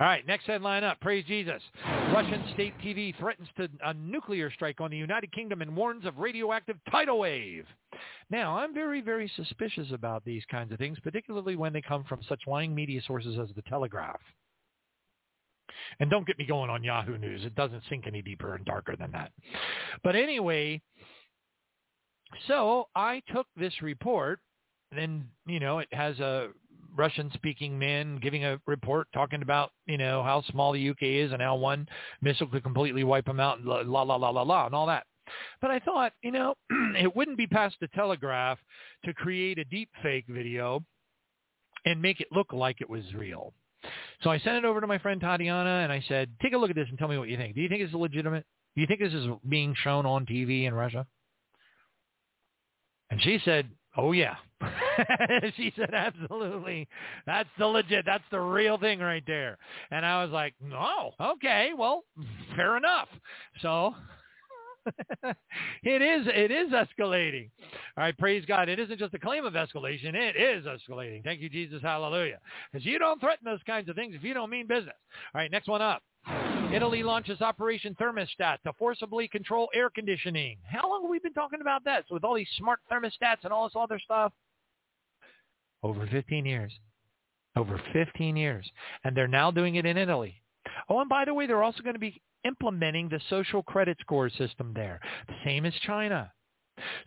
All 0.00 0.06
right, 0.06 0.24
next 0.26 0.46
headline 0.46 0.84
up. 0.84 1.00
Praise 1.00 1.24
Jesus. 1.26 1.60
Russian 1.84 2.44
state 2.54 2.74
TV 2.78 3.16
threatens 3.18 3.48
to 3.56 3.68
a 3.84 3.92
nuclear 3.94 4.50
strike 4.52 4.80
on 4.80 4.90
the 4.92 4.96
United 4.96 5.32
Kingdom 5.32 5.60
and 5.60 5.74
warns 5.74 6.06
of 6.06 6.18
radioactive 6.18 6.76
tidal 6.90 7.18
wave. 7.18 7.66
Now, 8.30 8.56
I'm 8.56 8.72
very, 8.72 9.00
very 9.00 9.30
suspicious 9.34 9.88
about 9.92 10.24
these 10.24 10.44
kinds 10.50 10.72
of 10.72 10.78
things, 10.78 10.98
particularly 11.00 11.56
when 11.56 11.72
they 11.72 11.82
come 11.82 12.04
from 12.04 12.20
such 12.28 12.42
lying 12.46 12.72
media 12.72 13.00
sources 13.06 13.36
as 13.38 13.48
the 13.56 13.62
Telegraph. 13.62 14.20
And 15.98 16.08
don't 16.08 16.26
get 16.26 16.38
me 16.38 16.46
going 16.46 16.70
on 16.70 16.84
Yahoo 16.84 17.18
News. 17.18 17.44
It 17.44 17.56
doesn't 17.56 17.82
sink 17.88 18.06
any 18.06 18.22
deeper 18.22 18.54
and 18.54 18.64
darker 18.64 18.94
than 18.96 19.10
that. 19.12 19.32
But 20.04 20.14
anyway, 20.14 20.80
so 22.46 22.86
I 22.94 23.22
took 23.32 23.46
this 23.56 23.82
report, 23.82 24.38
and, 24.92 25.24
you 25.46 25.58
know, 25.58 25.80
it 25.80 25.88
has 25.92 26.20
a 26.20 26.50
Russian-speaking 26.96 27.78
men 27.78 28.18
giving 28.22 28.44
a 28.44 28.60
report 28.66 29.08
talking 29.12 29.42
about, 29.42 29.70
you 29.86 29.98
know, 29.98 30.22
how 30.22 30.42
small 30.50 30.72
the 30.72 30.90
UK 30.90 31.02
is 31.02 31.32
and 31.32 31.42
how 31.42 31.56
one 31.56 31.86
missile 32.20 32.46
could 32.46 32.62
completely 32.62 33.04
wipe 33.04 33.26
them 33.26 33.40
out 33.40 33.58
and 33.58 33.66
la, 33.66 33.82
la, 33.84 34.02
la, 34.02 34.16
la, 34.16 34.30
la, 34.30 34.42
la, 34.42 34.66
and 34.66 34.74
all 34.74 34.86
that. 34.86 35.04
But 35.60 35.70
I 35.70 35.78
thought, 35.78 36.12
you 36.22 36.32
know, 36.32 36.54
it 36.70 37.14
wouldn't 37.14 37.36
be 37.36 37.46
past 37.46 37.76
the 37.80 37.88
Telegraph 37.88 38.58
to 39.04 39.14
create 39.14 39.58
a 39.58 39.64
deep 39.64 39.90
fake 40.02 40.24
video 40.28 40.82
and 41.84 42.02
make 42.02 42.20
it 42.20 42.28
look 42.32 42.52
like 42.52 42.80
it 42.80 42.88
was 42.88 43.02
real. 43.14 43.52
So 44.22 44.30
I 44.30 44.38
sent 44.38 44.56
it 44.56 44.64
over 44.64 44.80
to 44.80 44.86
my 44.86 44.98
friend 44.98 45.20
Tatiana 45.20 45.82
and 45.84 45.92
I 45.92 46.02
said, 46.08 46.30
take 46.42 46.52
a 46.52 46.58
look 46.58 46.70
at 46.70 46.76
this 46.76 46.88
and 46.88 46.98
tell 46.98 47.08
me 47.08 47.18
what 47.18 47.28
you 47.28 47.36
think. 47.36 47.54
Do 47.54 47.60
you 47.60 47.68
think 47.68 47.82
it's 47.82 47.94
legitimate? 47.94 48.44
Do 48.74 48.80
you 48.80 48.86
think 48.86 49.00
this 49.00 49.14
is 49.14 49.26
being 49.48 49.74
shown 49.82 50.06
on 50.06 50.26
TV 50.26 50.64
in 50.66 50.74
Russia? 50.74 51.06
And 53.10 53.22
she 53.22 53.40
said, 53.44 53.70
oh 53.96 54.12
yeah. 54.12 54.36
she 55.56 55.72
said, 55.76 55.94
absolutely. 55.94 56.88
That's 57.26 57.48
the 57.58 57.66
legit. 57.66 58.04
That's 58.04 58.24
the 58.30 58.40
real 58.40 58.78
thing 58.78 59.00
right 59.00 59.22
there. 59.26 59.58
And 59.90 60.04
I 60.04 60.22
was 60.22 60.32
like, 60.32 60.54
no, 60.60 61.12
okay. 61.20 61.70
Well, 61.76 62.04
fair 62.56 62.76
enough. 62.76 63.08
So 63.62 63.94
it 65.82 66.02
is 66.02 66.26
it 66.34 66.50
is 66.50 66.70
escalating. 66.72 67.50
All 67.96 68.04
right, 68.04 68.16
praise 68.18 68.44
God. 68.46 68.68
It 68.68 68.78
isn't 68.78 68.98
just 68.98 69.14
a 69.14 69.18
claim 69.18 69.44
of 69.44 69.54
escalation. 69.54 70.14
It 70.14 70.36
is 70.36 70.66
escalating. 70.66 71.22
Thank 71.24 71.40
you, 71.40 71.48
Jesus. 71.48 71.82
Hallelujah. 71.82 72.38
Because 72.72 72.86
you 72.86 72.98
don't 72.98 73.20
threaten 73.20 73.44
those 73.44 73.62
kinds 73.66 73.88
of 73.88 73.96
things 73.96 74.14
if 74.16 74.22
you 74.22 74.34
don't 74.34 74.50
mean 74.50 74.66
business. 74.66 74.94
All 75.34 75.40
right, 75.40 75.50
next 75.50 75.68
one 75.68 75.82
up. 75.82 76.02
Italy 76.72 77.02
launches 77.02 77.40
Operation 77.40 77.96
Thermostat 77.98 78.60
to 78.64 78.72
forcibly 78.78 79.26
control 79.26 79.68
air 79.74 79.88
conditioning. 79.88 80.58
How 80.70 80.88
long 80.88 81.02
have 81.02 81.10
we 81.10 81.18
been 81.18 81.32
talking 81.32 81.62
about 81.62 81.82
that? 81.84 82.04
With 82.10 82.24
all 82.24 82.34
these 82.34 82.48
smart 82.58 82.80
thermostats 82.92 83.44
and 83.44 83.52
all 83.52 83.66
this 83.66 83.74
other 83.74 83.98
stuff? 83.98 84.32
Over 85.82 86.06
15 86.06 86.44
years. 86.44 86.72
Over 87.56 87.80
15 87.92 88.36
years. 88.36 88.70
And 89.04 89.16
they're 89.16 89.28
now 89.28 89.50
doing 89.50 89.76
it 89.76 89.86
in 89.86 89.96
Italy. 89.96 90.42
Oh, 90.88 91.00
and 91.00 91.08
by 91.08 91.24
the 91.24 91.34
way, 91.34 91.46
they're 91.46 91.62
also 91.62 91.82
going 91.82 91.94
to 91.94 92.00
be 92.00 92.20
implementing 92.44 93.08
the 93.08 93.20
social 93.28 93.62
credit 93.62 93.96
score 94.00 94.30
system 94.30 94.72
there, 94.74 95.00
the 95.26 95.34
same 95.44 95.64
as 95.64 95.74
China. 95.86 96.32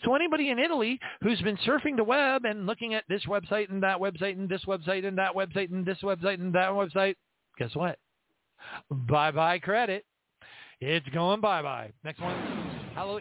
So 0.03 0.15
anybody 0.15 0.49
in 0.49 0.59
Italy 0.59 0.99
who's 1.21 1.41
been 1.41 1.57
surfing 1.57 1.95
the 1.95 2.03
web 2.03 2.43
and 2.43 2.65
looking 2.65 2.93
at 2.93 3.05
this 3.07 3.23
website 3.25 3.69
and 3.69 3.81
that 3.83 3.99
website 3.99 4.33
and 4.33 4.49
this 4.49 4.65
website 4.65 5.07
and 5.07 5.17
that 5.17 5.33
website 5.33 5.71
and 5.71 5.85
this 5.85 5.99
website 6.03 6.35
and 6.35 6.53
that 6.53 6.69
website, 6.69 7.15
guess 7.57 7.73
what? 7.73 7.97
Bye-bye 8.89 9.59
credit. 9.59 10.05
It's 10.81 11.07
going 11.09 11.41
bye-bye. 11.41 11.91
Next 12.03 12.19
one. 12.19 12.60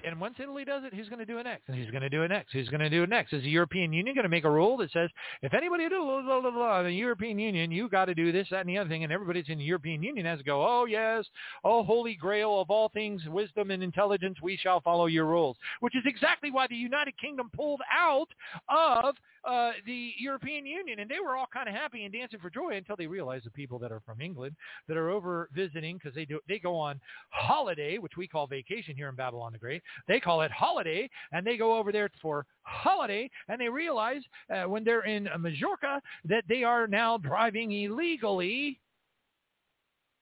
And 0.04 0.20
once 0.20 0.34
Italy 0.38 0.64
does 0.64 0.84
it, 0.84 0.92
who's 0.92 1.08
going 1.08 1.18
to 1.18 1.24
do 1.24 1.38
it 1.38 1.44
next? 1.44 1.68
And 1.68 1.76
who's 1.76 1.90
going 1.90 2.02
to 2.02 2.08
do 2.08 2.22
it 2.22 2.28
next? 2.28 2.52
Who's 2.52 2.68
going 2.68 2.80
to 2.80 2.90
do 2.90 3.02
it 3.02 3.08
next? 3.08 3.32
Is 3.32 3.42
the 3.42 3.48
European 3.48 3.92
Union 3.92 4.14
going 4.14 4.24
to 4.24 4.28
make 4.28 4.44
a 4.44 4.50
rule 4.50 4.76
that 4.78 4.90
says 4.92 5.08
if 5.42 5.54
anybody 5.54 5.88
do 5.88 6.02
blah, 6.02 6.22
blah, 6.22 6.40
blah, 6.40 6.50
blah, 6.50 6.82
the 6.82 6.92
European 6.92 7.38
Union, 7.38 7.70
you 7.70 7.88
got 7.88 8.06
to 8.06 8.14
do 8.14 8.32
this, 8.32 8.46
that, 8.50 8.60
and 8.60 8.68
the 8.68 8.78
other 8.78 8.88
thing, 8.88 9.04
and 9.04 9.12
everybody's 9.12 9.48
in 9.48 9.58
the 9.58 9.64
European 9.64 10.02
Union 10.02 10.26
has 10.26 10.38
to 10.38 10.44
go, 10.44 10.64
oh 10.66 10.84
yes, 10.84 11.24
oh 11.64 11.82
holy 11.82 12.14
grail 12.14 12.60
of 12.60 12.70
all 12.70 12.88
things, 12.90 13.22
wisdom 13.26 13.70
and 13.70 13.82
intelligence, 13.82 14.38
we 14.42 14.56
shall 14.56 14.80
follow 14.80 15.06
your 15.06 15.26
rules, 15.26 15.56
which 15.80 15.96
is 15.96 16.02
exactly 16.06 16.50
why 16.50 16.66
the 16.66 16.76
United 16.76 17.16
Kingdom 17.18 17.50
pulled 17.54 17.80
out 17.92 18.28
of 18.68 19.14
uh, 19.44 19.72
the 19.86 20.12
European 20.18 20.66
Union, 20.66 20.98
and 21.00 21.10
they 21.10 21.20
were 21.20 21.36
all 21.36 21.46
kind 21.52 21.68
of 21.68 21.74
happy 21.74 22.04
and 22.04 22.12
dancing 22.12 22.40
for 22.40 22.50
joy 22.50 22.76
until 22.76 22.96
they 22.96 23.06
realized 23.06 23.46
the 23.46 23.50
people 23.50 23.78
that 23.78 23.92
are 23.92 24.00
from 24.00 24.20
England 24.20 24.54
that 24.88 24.96
are 24.96 25.10
over 25.10 25.48
visiting 25.54 25.96
because 25.96 26.14
they 26.14 26.24
do 26.24 26.40
they 26.48 26.58
go 26.58 26.76
on 26.76 27.00
holiday, 27.30 27.98
which 27.98 28.16
we 28.16 28.28
call 28.28 28.46
vacation 28.46 28.94
here 28.96 29.08
in 29.08 29.14
Babylon 29.14 29.52
the 29.52 29.58
Great. 29.58 29.82
They 30.08 30.20
call 30.20 30.42
it 30.42 30.50
holiday, 30.50 31.08
and 31.32 31.46
they 31.46 31.56
go 31.56 31.76
over 31.76 31.92
there 31.92 32.10
for 32.20 32.46
holiday, 32.62 33.30
and 33.48 33.60
they 33.60 33.68
realize 33.68 34.22
uh, 34.54 34.64
when 34.64 34.84
they're 34.84 35.06
in 35.06 35.28
Majorca 35.38 36.02
that 36.26 36.44
they 36.48 36.62
are 36.62 36.86
now 36.86 37.18
driving 37.18 37.72
illegally 37.72 38.78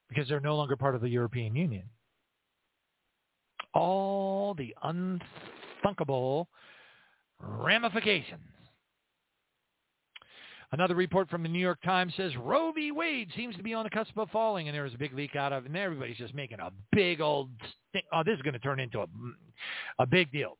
because 0.08 0.28
they're 0.28 0.40
no 0.40 0.56
longer 0.56 0.76
part 0.76 0.94
of 0.94 1.00
the 1.00 1.08
European 1.08 1.54
Union. 1.54 1.84
All 3.74 4.54
the 4.54 4.74
unthinkable 4.82 6.48
ramifications. 7.40 8.40
Another 10.72 10.94
report 10.94 11.30
from 11.30 11.42
the 11.42 11.48
New 11.48 11.58
York 11.58 11.80
Times 11.82 12.12
says 12.16 12.36
Roe 12.36 12.72
v. 12.72 12.92
Wade 12.92 13.30
seems 13.34 13.56
to 13.56 13.62
be 13.62 13.72
on 13.72 13.84
the 13.84 13.90
cusp 13.90 14.16
of 14.18 14.28
falling, 14.30 14.68
and 14.68 14.74
there 14.74 14.82
was 14.82 14.94
a 14.94 14.98
big 14.98 15.14
leak 15.14 15.34
out 15.34 15.52
of 15.52 15.64
and 15.64 15.76
everybody's 15.76 16.18
just 16.18 16.34
making 16.34 16.60
a 16.60 16.70
big 16.92 17.20
old 17.20 17.48
thing. 17.92 18.02
Oh, 18.12 18.22
this 18.24 18.36
is 18.36 18.42
going 18.42 18.54
to 18.54 18.58
turn 18.58 18.80
into 18.80 19.00
a, 19.00 19.06
a 19.98 20.06
big 20.06 20.30
deal. 20.30 20.58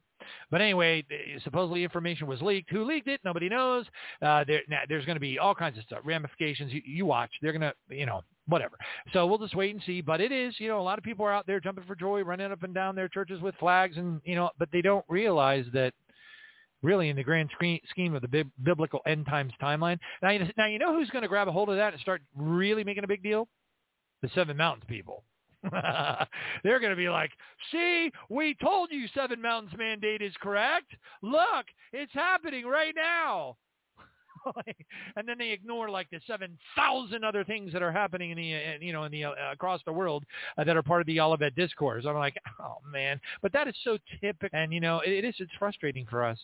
But 0.51 0.60
anyway, 0.60 1.05
supposedly 1.44 1.85
information 1.85 2.26
was 2.26 2.43
leaked. 2.43 2.70
Who 2.70 2.85
leaked 2.85 3.09
it? 3.09 3.20
Nobody 3.24 3.48
knows. 3.48 3.86
Uh, 4.20 4.44
there, 4.47 4.62
now, 4.68 4.80
there's 4.89 5.05
going 5.05 5.16
to 5.16 5.20
be 5.20 5.39
all 5.39 5.55
kinds 5.55 5.78
of 5.78 5.85
stuff, 5.85 6.01
ramifications. 6.05 6.72
You, 6.72 6.82
you 6.85 7.06
watch. 7.06 7.30
They're 7.40 7.52
going 7.52 7.62
to, 7.62 7.74
you 7.89 8.06
know, 8.06 8.22
whatever. 8.47 8.76
So 9.12 9.26
we'll 9.26 9.39
just 9.39 9.55
wait 9.55 9.74
and 9.74 9.82
see. 9.85 10.01
But 10.01 10.20
it 10.20 10.32
is, 10.32 10.55
you 10.59 10.68
know, 10.68 10.80
a 10.80 10.82
lot 10.82 10.98
of 10.98 11.05
people 11.05 11.24
are 11.24 11.32
out 11.32 11.47
there 11.47 11.60
jumping 11.60 11.85
for 11.85 11.94
joy, 11.94 12.22
running 12.22 12.51
up 12.51 12.62
and 12.62 12.74
down 12.74 12.94
their 12.94 13.09
churches 13.09 13.40
with 13.40 13.55
flags, 13.56 13.97
and 13.97 14.20
you 14.24 14.35
know, 14.35 14.51
but 14.59 14.68
they 14.72 14.82
don't 14.82 15.05
realize 15.09 15.66
that 15.72 15.93
really 16.82 17.09
in 17.09 17.16
the 17.16 17.24
grand 17.24 17.50
scheme 17.90 18.14
of 18.14 18.22
the 18.22 18.44
biblical 18.62 19.00
end 19.06 19.26
times 19.26 19.52
timeline. 19.60 19.98
Now, 20.22 20.30
you, 20.30 20.46
now 20.56 20.66
you 20.66 20.78
know 20.78 20.94
who's 20.94 21.10
going 21.10 21.22
to 21.22 21.28
grab 21.28 21.48
a 21.48 21.52
hold 21.52 21.70
of 21.70 21.76
that 21.76 21.92
and 21.92 22.00
start 22.00 22.22
really 22.36 22.84
making 22.84 23.05
a 23.05 23.09
big 23.09 23.22
deal? 23.22 23.48
The 24.22 24.28
Seven 24.34 24.56
Mountains 24.56 24.84
people. 24.88 25.24
They're 26.62 26.80
going 26.80 26.90
to 26.90 26.96
be 26.96 27.09
like, 27.09 27.30
see, 27.72 28.12
we 28.28 28.56
told 28.62 28.90
you 28.92 29.06
Seven 29.14 29.42
Mountains 29.42 29.72
mandate 29.76 30.22
is 30.22 30.32
correct. 30.40 30.92
Look, 31.22 31.66
it's 31.92 32.12
happening 32.12 32.64
right 32.64 32.94
now. 32.94 33.56
and 35.16 35.26
then 35.28 35.36
they 35.36 35.50
ignore 35.50 35.90
like 35.90 36.09
the 36.10 36.20
7,000 36.26 37.24
other 37.24 37.44
things 37.44 37.72
that 37.72 37.82
are 37.82 37.92
happening 37.92 38.30
in 38.30 38.36
the, 38.36 38.84
you 38.84 38.92
know, 38.92 39.05
in 39.05 39.12
the, 39.12 39.24
uh, 39.24 39.32
across 39.52 39.80
the 39.84 39.92
world 39.92 40.24
uh, 40.56 40.64
that 40.64 40.76
are 40.76 40.82
part 40.82 41.00
of 41.00 41.06
the 41.06 41.20
Olivet 41.20 41.55
discourse. 41.56 42.05
I'm 42.06 42.14
like, 42.14 42.36
oh 42.60 42.76
man, 42.90 43.20
but 43.42 43.52
that 43.52 43.66
is 43.66 43.74
so 43.82 43.98
typical. 44.20 44.56
And, 44.59 44.72
you 44.72 44.80
know, 44.80 45.00
it, 45.00 45.10
it 45.10 45.24
is, 45.24 45.34
it's 45.38 45.52
frustrating 45.59 46.06
for 46.09 46.24
us. 46.24 46.38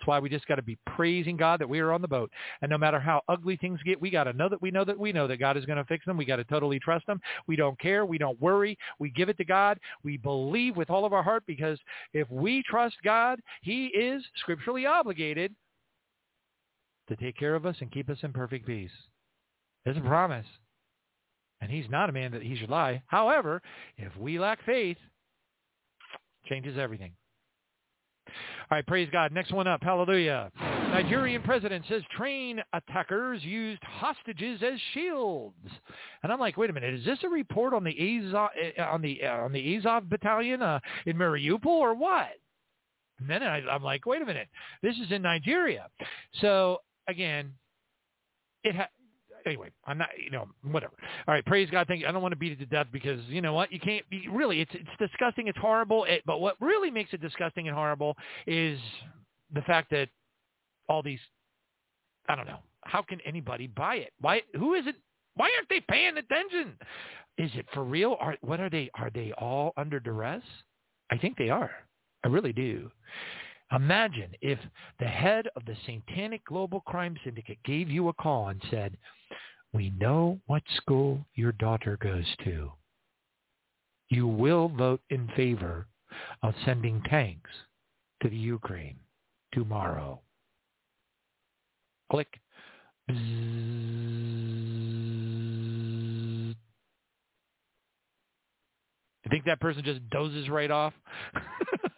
That's 0.00 0.06
why 0.06 0.18
we 0.18 0.30
just 0.30 0.46
got 0.46 0.54
to 0.54 0.62
be 0.62 0.78
praising 0.86 1.36
God 1.36 1.60
that 1.60 1.68
we 1.68 1.78
are 1.78 1.92
on 1.92 2.00
the 2.00 2.08
boat. 2.08 2.30
And 2.62 2.70
no 2.70 2.78
matter 2.78 2.98
how 2.98 3.20
ugly 3.28 3.58
things 3.58 3.78
get, 3.84 4.00
we 4.00 4.08
got 4.08 4.24
to 4.24 4.32
know 4.32 4.48
that 4.48 4.62
we 4.62 4.70
know 4.70 4.82
that 4.82 4.98
we 4.98 5.12
know 5.12 5.26
that 5.26 5.36
God 5.36 5.58
is 5.58 5.66
going 5.66 5.76
to 5.76 5.84
fix 5.84 6.06
them. 6.06 6.16
We 6.16 6.24
got 6.24 6.36
to 6.36 6.44
totally 6.44 6.78
trust 6.78 7.06
them. 7.06 7.20
We 7.46 7.54
don't 7.54 7.78
care. 7.78 8.06
We 8.06 8.16
don't 8.16 8.40
worry. 8.40 8.78
We 8.98 9.10
give 9.10 9.28
it 9.28 9.36
to 9.36 9.44
God. 9.44 9.78
We 10.02 10.16
believe 10.16 10.74
with 10.78 10.88
all 10.88 11.04
of 11.04 11.12
our 11.12 11.22
heart 11.22 11.42
because 11.46 11.78
if 12.14 12.30
we 12.30 12.62
trust 12.62 12.96
God, 13.04 13.40
he 13.60 13.88
is 13.88 14.24
scripturally 14.36 14.86
obligated 14.86 15.54
to 17.10 17.16
take 17.16 17.36
care 17.36 17.54
of 17.54 17.66
us 17.66 17.76
and 17.80 17.92
keep 17.92 18.08
us 18.08 18.18
in 18.22 18.32
perfect 18.32 18.66
peace. 18.66 18.90
It's 19.84 19.98
a 19.98 20.02
promise. 20.02 20.46
And 21.60 21.70
he's 21.70 21.90
not 21.90 22.08
a 22.08 22.12
man 22.12 22.32
that 22.32 22.42
he 22.42 22.56
should 22.56 22.70
lie. 22.70 23.02
However, 23.06 23.60
if 23.98 24.16
we 24.16 24.38
lack 24.38 24.64
faith, 24.64 24.96
changes 26.46 26.78
everything. 26.78 27.12
All 28.70 28.76
right, 28.76 28.86
praise 28.86 29.08
God. 29.10 29.32
Next 29.32 29.52
one 29.52 29.66
up. 29.66 29.82
Hallelujah. 29.82 30.50
Nigerian 30.58 31.42
president 31.42 31.84
says 31.88 32.02
train 32.16 32.60
attackers 32.72 33.42
used 33.44 33.82
hostages 33.84 34.60
as 34.62 34.78
shields. 34.92 35.54
And 36.22 36.32
I'm 36.32 36.40
like, 36.40 36.56
wait 36.56 36.70
a 36.70 36.72
minute, 36.72 36.94
is 36.94 37.04
this 37.04 37.18
a 37.24 37.28
report 37.28 37.74
on 37.74 37.84
the 37.84 37.90
Azov 37.90 38.50
eh, 38.60 38.82
on 38.82 39.00
the 39.02 39.20
uh, 39.24 39.44
on 39.44 39.52
the 39.52 39.76
Azov 39.76 40.08
battalion 40.08 40.62
uh, 40.62 40.80
in 41.06 41.16
Mariupol 41.16 41.66
or 41.66 41.94
what? 41.94 42.30
And 43.20 43.28
then 43.28 43.42
I, 43.42 43.58
I'm 43.70 43.82
like, 43.82 44.06
wait 44.06 44.22
a 44.22 44.26
minute, 44.26 44.48
this 44.82 44.96
is 44.96 45.12
in 45.12 45.22
Nigeria. 45.22 45.88
So 46.40 46.78
again, 47.08 47.52
it 48.64 48.74
ha- 48.74 48.88
anyway, 49.46 49.70
I'm 49.86 49.98
not, 49.98 50.08
you 50.22 50.30
know, 50.30 50.46
whatever. 50.70 50.92
All 51.26 51.34
right, 51.34 51.44
praise 51.44 51.68
God. 51.70 51.86
Thank 51.86 52.00
you. 52.00 52.06
I 52.06 52.12
don't 52.12 52.22
want 52.22 52.32
to 52.32 52.38
beat 52.38 52.52
it 52.52 52.58
to 52.60 52.66
death 52.66 52.86
because 52.92 53.20
you 53.28 53.40
know 53.40 53.52
what? 53.52 53.72
You 53.72 53.80
can't 53.80 54.08
be 54.10 54.28
really. 54.28 54.60
It's 54.60 54.70
it's 54.74 54.88
disgusting. 54.98 55.48
It's 55.48 55.58
horrible. 55.58 56.04
It, 56.04 56.22
but 56.26 56.40
what 56.40 56.56
really 56.60 56.90
makes 56.90 57.12
it 57.12 57.20
disgusting 57.20 57.68
and 57.68 57.76
horrible 57.76 58.16
is 58.46 58.78
the 59.52 59.62
fact 59.62 59.90
that 59.90 60.08
all 60.88 61.02
these, 61.02 61.20
I 62.28 62.36
don't 62.36 62.46
know. 62.46 62.58
How 62.82 63.02
can 63.02 63.20
anybody 63.26 63.66
buy 63.66 63.96
it? 63.96 64.12
Why? 64.20 64.42
Who 64.58 64.74
is 64.74 64.86
it? 64.86 64.96
Why 65.34 65.50
aren't 65.56 65.68
they 65.68 65.80
paying 65.80 66.16
attention? 66.16 66.74
Is 67.38 67.50
it 67.54 67.66
for 67.72 67.84
real? 67.84 68.16
Are 68.20 68.36
what 68.40 68.60
are 68.60 68.70
they? 68.70 68.90
Are 68.94 69.10
they 69.14 69.32
all 69.38 69.72
under 69.76 70.00
duress? 70.00 70.42
I 71.10 71.18
think 71.18 71.36
they 71.36 71.50
are. 71.50 71.70
I 72.24 72.28
really 72.28 72.52
do. 72.52 72.90
Imagine 73.72 74.32
if 74.40 74.58
the 74.98 75.06
head 75.06 75.46
of 75.54 75.64
the 75.64 75.76
Satanic 75.86 76.44
Global 76.44 76.80
Crime 76.80 77.16
Syndicate 77.24 77.58
gave 77.64 77.88
you 77.88 78.08
a 78.08 78.12
call 78.12 78.48
and 78.48 78.60
said, 78.70 78.96
we 79.72 79.90
know 79.90 80.40
what 80.46 80.62
school 80.76 81.24
your 81.34 81.52
daughter 81.52 81.96
goes 82.02 82.24
to. 82.44 82.72
You 84.08 84.26
will 84.26 84.68
vote 84.68 85.00
in 85.10 85.28
favor 85.36 85.86
of 86.42 86.54
sending 86.64 87.00
tanks 87.02 87.50
to 88.22 88.28
the 88.28 88.36
Ukraine 88.36 88.96
tomorrow. 89.52 90.20
Click. 92.10 92.40
You 93.08 93.16
think 99.30 99.44
that 99.44 99.60
person 99.60 99.84
just 99.84 100.08
dozes 100.10 100.48
right 100.48 100.72
off? 100.72 100.92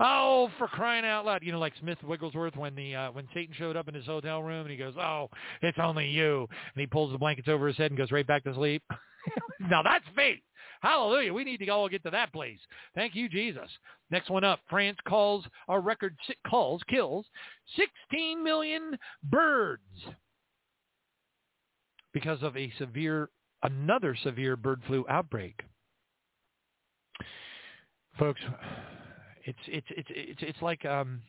oh, 0.00 0.50
for 0.58 0.68
crying 0.68 1.04
out 1.04 1.24
loud! 1.24 1.42
You 1.42 1.52
know, 1.52 1.58
like 1.58 1.74
Smith 1.80 1.98
Wigglesworth 2.02 2.56
when 2.56 2.74
the 2.74 2.94
uh, 2.94 3.12
when 3.12 3.28
Satan 3.34 3.54
showed 3.56 3.76
up 3.76 3.88
in 3.88 3.94
his 3.94 4.06
hotel 4.06 4.42
room 4.42 4.62
and 4.62 4.70
he 4.70 4.76
goes, 4.76 4.94
"Oh, 4.98 5.28
it's 5.62 5.78
only 5.80 6.08
you," 6.08 6.46
and 6.50 6.80
he 6.80 6.86
pulls 6.86 7.12
the 7.12 7.18
blankets 7.18 7.48
over 7.48 7.66
his 7.66 7.76
head 7.76 7.90
and 7.90 7.98
goes 7.98 8.12
right 8.12 8.26
back 8.26 8.44
to 8.44 8.54
sleep. 8.54 8.82
now 9.60 9.82
that's 9.82 10.04
faith. 10.14 10.40
Hallelujah. 10.80 11.32
We 11.32 11.44
need 11.44 11.58
to 11.58 11.68
all 11.68 11.88
get 11.88 12.02
to 12.04 12.10
that 12.10 12.32
place. 12.32 12.58
Thank 12.94 13.14
you, 13.14 13.28
Jesus. 13.28 13.70
Next 14.10 14.28
one 14.28 14.44
up. 14.44 14.60
France 14.68 14.98
calls 15.08 15.44
a 15.68 15.80
record 15.80 16.16
calls 16.46 16.82
kills 16.88 17.26
16 17.76 18.42
million 18.44 18.98
birds 19.22 19.80
because 22.12 22.42
of 22.42 22.56
a 22.56 22.72
severe 22.78 23.30
another 23.62 24.16
severe 24.22 24.56
bird 24.56 24.82
flu 24.86 25.04
outbreak. 25.08 25.60
Folks, 28.18 28.40
it's 29.44 29.58
it's 29.66 29.86
it's 29.90 30.08
it's 30.10 30.42
it's 30.42 30.62
like 30.62 30.84
um 30.84 31.20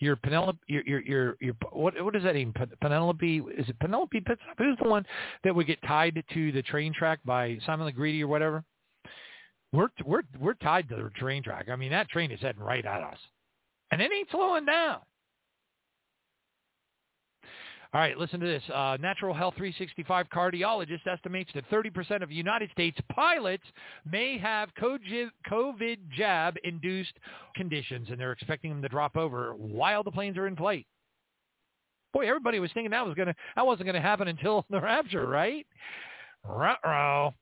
your 0.00 0.16
Penelope, 0.16 0.58
your 0.68 0.82
your 0.84 1.00
your, 1.00 1.36
your 1.40 1.54
what 1.72 2.02
what 2.02 2.14
does 2.14 2.22
that 2.22 2.34
mean? 2.34 2.54
Penelope 2.80 3.42
is 3.56 3.68
it 3.68 3.78
Penelope 3.80 4.20
Pitstop? 4.20 4.56
Who's 4.58 4.78
the 4.82 4.88
one 4.88 5.04
that 5.44 5.54
would 5.54 5.66
get 5.66 5.82
tied 5.82 6.22
to 6.34 6.52
the 6.52 6.62
train 6.62 6.92
track 6.92 7.18
by 7.24 7.58
Simon 7.66 7.92
LeGredy 7.92 8.22
or 8.22 8.28
whatever? 8.28 8.64
We're 9.72 9.88
we're 10.04 10.22
we're 10.38 10.54
tied 10.54 10.88
to 10.90 10.96
the 10.96 11.10
train 11.18 11.42
track. 11.42 11.66
I 11.70 11.76
mean 11.76 11.90
that 11.90 12.08
train 12.08 12.30
is 12.30 12.40
heading 12.40 12.62
right 12.62 12.84
at 12.84 13.02
us, 13.02 13.18
and 13.90 14.00
it 14.00 14.10
ain't 14.12 14.30
slowing 14.30 14.64
down. 14.64 15.00
All 17.94 18.02
right, 18.02 18.18
listen 18.18 18.38
to 18.40 18.46
this. 18.46 18.62
Uh, 18.68 18.98
Natural 19.00 19.32
Health 19.32 19.54
365 19.56 20.26
cardiologist 20.28 21.06
estimates 21.06 21.50
that 21.54 21.68
30% 21.70 22.22
of 22.22 22.30
United 22.30 22.70
States 22.70 22.98
pilots 23.10 23.64
may 24.10 24.36
have 24.36 24.68
COVID 24.78 25.96
jab-induced 26.14 27.14
conditions, 27.56 28.08
and 28.10 28.20
they're 28.20 28.32
expecting 28.32 28.72
them 28.72 28.82
to 28.82 28.88
drop 28.88 29.16
over 29.16 29.54
while 29.54 30.02
the 30.02 30.10
planes 30.10 30.36
are 30.36 30.46
in 30.46 30.54
flight. 30.54 30.86
Boy, 32.12 32.28
everybody 32.28 32.60
was 32.60 32.70
thinking 32.74 32.90
that 32.90 33.06
was 33.06 33.14
gonna 33.14 33.34
that 33.56 33.66
wasn't 33.66 33.86
gonna 33.86 34.00
happen 34.00 34.28
until 34.28 34.66
the 34.70 34.80
rapture, 34.80 35.26
right? 35.26 35.66
Ruh-roh. 36.44 37.32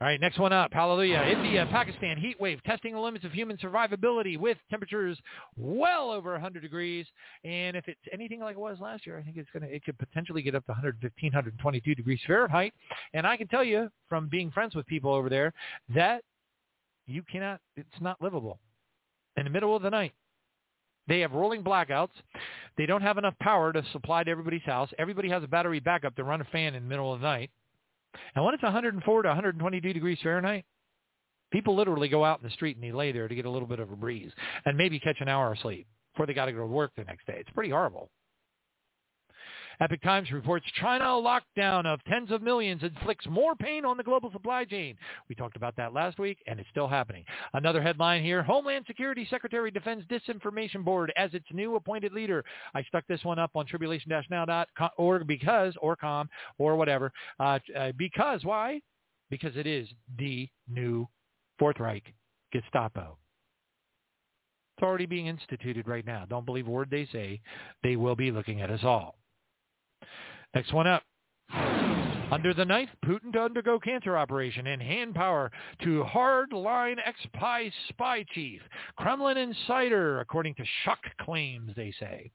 All 0.00 0.06
right, 0.06 0.20
next 0.20 0.38
one 0.38 0.52
up. 0.52 0.72
Hallelujah. 0.72 1.22
India, 1.22 1.66
Pakistan, 1.72 2.18
heat 2.18 2.40
wave, 2.40 2.62
testing 2.62 2.94
the 2.94 3.00
limits 3.00 3.24
of 3.24 3.32
human 3.32 3.56
survivability 3.56 4.38
with 4.38 4.56
temperatures 4.70 5.18
well 5.56 6.12
over 6.12 6.30
100 6.32 6.60
degrees. 6.60 7.04
And 7.42 7.76
if 7.76 7.88
it's 7.88 7.98
anything 8.12 8.38
like 8.38 8.54
it 8.54 8.60
was 8.60 8.78
last 8.80 9.06
year, 9.06 9.18
I 9.18 9.22
think 9.22 9.36
it's 9.36 9.50
going 9.52 9.68
to, 9.68 9.74
it 9.74 9.84
could 9.84 9.98
potentially 9.98 10.40
get 10.40 10.54
up 10.54 10.64
to 10.66 10.70
115, 10.70 11.30
122 11.30 11.96
degrees 11.96 12.20
Fahrenheit. 12.28 12.74
And 13.12 13.26
I 13.26 13.36
can 13.36 13.48
tell 13.48 13.64
you 13.64 13.90
from 14.08 14.28
being 14.28 14.52
friends 14.52 14.76
with 14.76 14.86
people 14.86 15.12
over 15.12 15.28
there 15.28 15.52
that 15.92 16.22
you 17.08 17.24
cannot, 17.24 17.58
it's 17.76 17.88
not 18.00 18.22
livable. 18.22 18.60
In 19.36 19.44
the 19.44 19.50
middle 19.50 19.74
of 19.74 19.82
the 19.82 19.90
night, 19.90 20.12
they 21.08 21.18
have 21.20 21.32
rolling 21.32 21.64
blackouts. 21.64 22.10
They 22.76 22.86
don't 22.86 23.02
have 23.02 23.18
enough 23.18 23.34
power 23.40 23.72
to 23.72 23.82
supply 23.90 24.22
to 24.22 24.30
everybody's 24.30 24.62
house. 24.62 24.90
Everybody 24.96 25.28
has 25.30 25.42
a 25.42 25.48
battery 25.48 25.80
backup 25.80 26.14
to 26.16 26.22
run 26.22 26.40
a 26.40 26.44
fan 26.44 26.76
in 26.76 26.84
the 26.84 26.88
middle 26.88 27.12
of 27.12 27.20
the 27.20 27.26
night. 27.26 27.50
And 28.34 28.44
when 28.44 28.54
it's 28.54 28.62
104 28.62 29.22
to 29.22 29.28
122 29.28 29.92
degrees 29.92 30.18
Fahrenheit, 30.22 30.64
people 31.52 31.76
literally 31.76 32.08
go 32.08 32.24
out 32.24 32.40
in 32.40 32.46
the 32.46 32.54
street 32.54 32.76
and 32.76 32.84
they 32.84 32.92
lay 32.92 33.12
there 33.12 33.28
to 33.28 33.34
get 33.34 33.46
a 33.46 33.50
little 33.50 33.68
bit 33.68 33.80
of 33.80 33.90
a 33.90 33.96
breeze 33.96 34.32
and 34.64 34.76
maybe 34.76 34.98
catch 35.00 35.16
an 35.20 35.28
hour 35.28 35.52
of 35.52 35.58
sleep 35.60 35.86
before 36.12 36.26
they 36.26 36.34
got 36.34 36.46
to 36.46 36.52
go 36.52 36.58
to 36.58 36.66
work 36.66 36.92
the 36.96 37.04
next 37.04 37.26
day. 37.26 37.36
It's 37.38 37.50
pretty 37.50 37.70
horrible. 37.70 38.10
Epoch 39.80 40.02
Times 40.02 40.30
reports 40.32 40.66
China 40.80 41.04
lockdown 41.04 41.86
of 41.86 42.02
tens 42.04 42.32
of 42.32 42.42
millions 42.42 42.82
inflicts 42.82 43.26
more 43.28 43.54
pain 43.54 43.84
on 43.84 43.96
the 43.96 44.02
global 44.02 44.30
supply 44.32 44.64
chain. 44.64 44.96
We 45.28 45.36
talked 45.36 45.56
about 45.56 45.76
that 45.76 45.92
last 45.92 46.18
week, 46.18 46.38
and 46.46 46.58
it's 46.58 46.68
still 46.70 46.88
happening. 46.88 47.24
Another 47.54 47.80
headline 47.80 48.24
here, 48.24 48.42
Homeland 48.42 48.86
Security 48.88 49.26
Secretary 49.30 49.70
defends 49.70 50.04
Disinformation 50.06 50.84
Board 50.84 51.12
as 51.16 51.32
its 51.32 51.46
new 51.52 51.76
appointed 51.76 52.12
leader. 52.12 52.44
I 52.74 52.82
stuck 52.82 53.06
this 53.06 53.24
one 53.24 53.38
up 53.38 53.52
on 53.54 53.66
tribulation-now.org 53.66 55.26
because, 55.26 55.74
or 55.80 55.94
com, 55.94 56.28
or 56.58 56.76
whatever. 56.76 57.12
Uh, 57.38 57.60
uh, 57.76 57.92
because, 57.96 58.44
why? 58.44 58.80
Because 59.30 59.56
it 59.56 59.66
is 59.66 59.88
the 60.18 60.48
new 60.68 61.06
Fourth 61.58 61.78
Reich 61.78 62.12
Gestapo. 62.52 63.16
It's 64.76 64.84
already 64.84 65.06
being 65.06 65.26
instituted 65.26 65.86
right 65.86 66.06
now. 66.06 66.24
Don't 66.28 66.46
believe 66.46 66.66
a 66.66 66.70
word 66.70 66.88
they 66.90 67.08
say. 67.12 67.40
They 67.82 67.96
will 67.96 68.16
be 68.16 68.30
looking 68.30 68.60
at 68.60 68.70
us 68.70 68.80
all. 68.84 69.16
Next 70.54 70.72
one 70.72 70.86
up. 70.86 71.02
Under 72.30 72.52
the 72.52 72.64
knife, 72.64 72.90
Putin 73.06 73.32
to 73.32 73.40
undergo 73.40 73.78
cancer 73.78 74.16
operation 74.16 74.66
and 74.66 74.82
hand 74.82 75.14
power 75.14 75.50
to 75.82 76.04
hardline 76.04 76.96
ex-spy 77.04 77.72
spy 77.88 78.24
chief. 78.34 78.60
Kremlin 78.96 79.38
insider, 79.38 80.20
according 80.20 80.54
to 80.56 80.64
shock 80.84 80.98
claims, 81.22 81.72
they 81.74 81.92
say. 81.98 82.30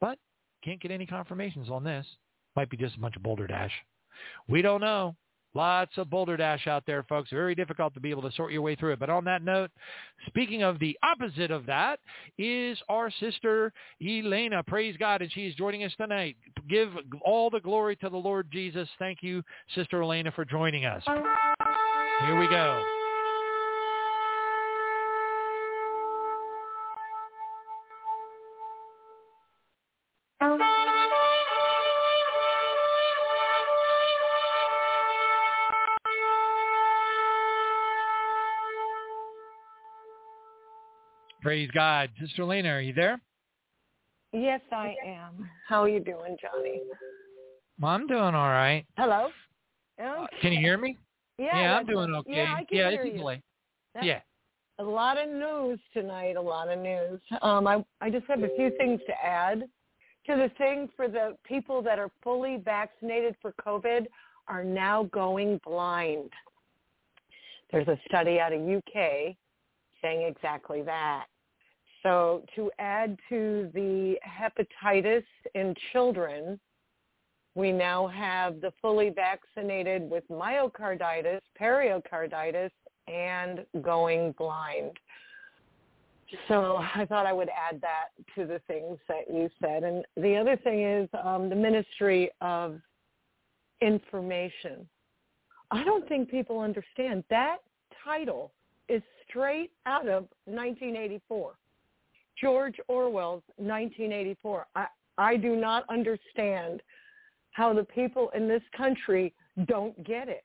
But 0.00 0.18
can't 0.62 0.80
get 0.80 0.90
any 0.90 1.06
confirmations 1.06 1.70
on 1.70 1.82
this. 1.82 2.06
Might 2.56 2.68
be 2.68 2.76
just 2.76 2.96
a 2.96 3.00
bunch 3.00 3.16
of 3.16 3.22
boulder 3.22 3.46
dash. 3.46 3.72
We 4.48 4.60
don't 4.60 4.82
know. 4.82 5.16
Lots 5.56 5.96
of 5.96 6.10
boulder 6.10 6.36
dash 6.36 6.66
out 6.66 6.84
there, 6.86 7.02
folks. 7.04 7.30
Very 7.30 7.54
difficult 7.54 7.94
to 7.94 8.00
be 8.00 8.10
able 8.10 8.20
to 8.20 8.32
sort 8.36 8.52
your 8.52 8.60
way 8.60 8.74
through 8.74 8.92
it. 8.92 8.98
But 8.98 9.08
on 9.08 9.24
that 9.24 9.42
note, 9.42 9.70
speaking 10.26 10.62
of 10.62 10.78
the 10.78 10.98
opposite 11.02 11.50
of 11.50 11.64
that 11.64 11.98
is 12.36 12.76
our 12.90 13.10
sister 13.20 13.72
Eleyna. 14.02 14.62
Praise 14.66 14.96
God. 14.98 15.22
And 15.22 15.32
she's 15.32 15.54
joining 15.54 15.82
us 15.84 15.92
tonight. 15.96 16.36
Give 16.68 16.90
all 17.24 17.48
the 17.48 17.60
glory 17.60 17.96
to 17.96 18.10
the 18.10 18.18
Lord 18.18 18.48
Jesus. 18.52 18.86
Thank 18.98 19.22
you, 19.22 19.42
Sister 19.74 20.02
Eleyna, 20.02 20.30
for 20.32 20.44
joining 20.44 20.84
us. 20.84 21.02
Here 21.06 22.38
we 22.38 22.48
go. 22.48 22.95
Praise 41.46 41.70
God. 41.72 42.10
Sister 42.20 42.42
Eleyna, 42.42 42.70
are 42.70 42.80
you 42.80 42.92
there? 42.92 43.20
Yes, 44.32 44.60
I 44.72 44.96
am. 45.06 45.48
How 45.68 45.82
are 45.82 45.88
you 45.88 46.00
doing, 46.00 46.36
Johnny? 46.42 46.80
Well, 47.80 47.92
I'm 47.92 48.08
doing 48.08 48.34
all 48.34 48.50
right. 48.50 48.84
Hello? 48.96 49.28
Uh, 50.04 50.26
can 50.42 50.52
you 50.52 50.58
hear 50.58 50.76
me? 50.76 50.98
Yeah, 51.38 51.56
yeah 51.62 51.76
I'm 51.76 51.86
doing 51.86 52.12
okay. 52.12 52.32
Yeah, 52.32 52.52
I 52.52 52.64
can 52.64 52.76
yeah 52.76 52.90
hear 52.90 53.02
it's 53.04 53.16
you. 53.16 53.24
That's 53.94 54.06
Yeah. 54.06 54.20
A 54.80 54.82
lot 54.82 55.18
of 55.18 55.28
news 55.28 55.78
tonight, 55.94 56.34
a 56.34 56.40
lot 56.40 56.68
of 56.68 56.80
news. 56.80 57.20
Um, 57.42 57.68
I, 57.68 57.84
I 58.00 58.10
just 58.10 58.26
have 58.26 58.42
a 58.42 58.50
few 58.56 58.72
things 58.76 59.00
to 59.06 59.24
add 59.24 59.60
to 60.26 60.34
the 60.34 60.50
thing 60.58 60.88
for 60.96 61.06
the 61.06 61.36
people 61.44 61.80
that 61.82 62.00
are 62.00 62.10
fully 62.24 62.56
vaccinated 62.56 63.36
for 63.40 63.54
COVID 63.64 64.06
are 64.48 64.64
now 64.64 65.04
going 65.12 65.60
blind. 65.64 66.30
There's 67.70 67.86
a 67.86 68.00
study 68.08 68.40
out 68.40 68.52
of 68.52 68.60
UK 68.60 69.36
saying 70.02 70.22
exactly 70.22 70.82
that. 70.82 71.26
So 72.06 72.44
to 72.54 72.70
add 72.78 73.18
to 73.30 73.68
the 73.74 74.16
hepatitis 74.24 75.24
in 75.56 75.74
children, 75.92 76.60
we 77.56 77.72
now 77.72 78.06
have 78.06 78.60
the 78.60 78.72
fully 78.80 79.10
vaccinated 79.10 80.08
with 80.08 80.22
myocarditis, 80.30 81.40
pericarditis, 81.56 82.70
and 83.08 83.66
going 83.82 84.36
blind. 84.38 84.92
So 86.46 86.76
I 86.94 87.06
thought 87.06 87.26
I 87.26 87.32
would 87.32 87.48
add 87.48 87.80
that 87.80 88.10
to 88.36 88.46
the 88.46 88.60
things 88.68 88.98
that 89.08 89.24
you 89.28 89.50
said. 89.60 89.82
And 89.82 90.04
the 90.16 90.36
other 90.36 90.56
thing 90.56 90.84
is 90.84 91.08
um, 91.24 91.48
the 91.48 91.56
Ministry 91.56 92.30
of 92.40 92.80
Information. 93.80 94.88
I 95.72 95.82
don't 95.82 96.08
think 96.08 96.30
people 96.30 96.60
understand 96.60 97.24
that 97.30 97.56
title 98.04 98.52
is 98.88 99.02
straight 99.28 99.72
out 99.86 100.06
of 100.06 100.28
1984. 100.44 101.54
George 102.40 102.76
Orwell's 102.88 103.42
1984. 103.56 104.66
I, 104.74 104.86
I 105.18 105.36
do 105.36 105.56
not 105.56 105.84
understand 105.88 106.82
how 107.52 107.72
the 107.72 107.84
people 107.84 108.30
in 108.34 108.48
this 108.48 108.62
country 108.76 109.32
don't 109.66 110.02
get 110.04 110.28
it. 110.28 110.44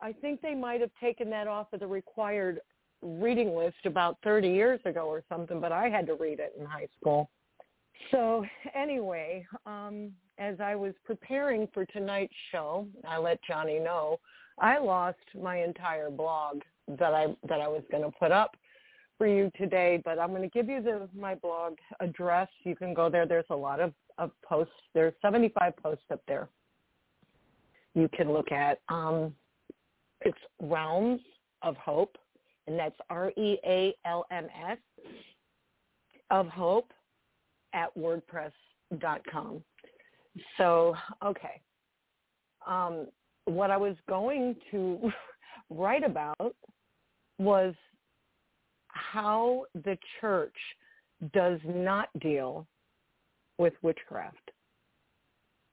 I 0.00 0.12
think 0.12 0.40
they 0.40 0.54
might 0.54 0.80
have 0.80 0.90
taken 1.00 1.28
that 1.30 1.48
off 1.48 1.72
of 1.72 1.80
the 1.80 1.86
required 1.86 2.60
reading 3.02 3.56
list 3.56 3.84
about 3.84 4.18
30 4.22 4.48
years 4.48 4.80
ago 4.84 5.06
or 5.06 5.22
something, 5.28 5.60
but 5.60 5.72
I 5.72 5.88
had 5.88 6.06
to 6.06 6.14
read 6.14 6.38
it 6.38 6.54
in 6.58 6.64
high 6.66 6.88
school. 6.98 7.30
So 8.10 8.44
anyway, 8.74 9.46
um, 9.64 10.12
as 10.38 10.60
I 10.60 10.74
was 10.74 10.92
preparing 11.04 11.66
for 11.72 11.84
tonight's 11.86 12.34
show, 12.52 12.86
I 13.06 13.18
let 13.18 13.42
Johnny 13.42 13.78
know 13.78 14.18
I 14.58 14.78
lost 14.78 15.18
my 15.40 15.62
entire 15.62 16.10
blog 16.10 16.62
that 16.88 17.14
I 17.14 17.26
that 17.48 17.60
I 17.60 17.68
was 17.68 17.82
going 17.90 18.04
to 18.04 18.10
put 18.18 18.32
up 18.32 18.56
for 19.18 19.26
you 19.26 19.50
today, 19.56 20.00
but 20.04 20.18
I'm 20.18 20.30
going 20.30 20.42
to 20.42 20.48
give 20.48 20.68
you 20.68 20.82
the 20.82 21.08
my 21.18 21.34
blog 21.34 21.74
address. 22.00 22.48
You 22.64 22.76
can 22.76 22.94
go 22.94 23.08
there. 23.08 23.26
There's 23.26 23.44
a 23.50 23.56
lot 23.56 23.80
of, 23.80 23.92
of 24.18 24.30
posts. 24.44 24.72
There's 24.94 25.14
75 25.22 25.76
posts 25.76 26.04
up 26.12 26.20
there. 26.28 26.48
You 27.94 28.08
can 28.14 28.32
look 28.32 28.52
at. 28.52 28.80
Um, 28.88 29.34
it's 30.22 30.38
Realms 30.60 31.20
of 31.62 31.76
Hope, 31.76 32.16
and 32.66 32.78
that's 32.78 32.96
R 33.10 33.30
E 33.36 33.58
A 33.64 33.94
L 34.04 34.26
M 34.30 34.46
S 34.68 34.78
of 36.30 36.48
Hope 36.48 36.92
at 37.74 37.96
WordPress.com. 37.96 39.62
So, 40.58 40.94
okay. 41.24 41.60
Um, 42.66 43.06
what 43.44 43.70
I 43.70 43.76
was 43.76 43.94
going 44.08 44.56
to 44.72 45.10
write 45.70 46.04
about 46.04 46.54
was 47.38 47.74
how 48.96 49.66
the 49.74 49.96
church 50.20 50.56
does 51.32 51.60
not 51.64 52.08
deal 52.20 52.66
with 53.58 53.72
witchcraft 53.82 54.50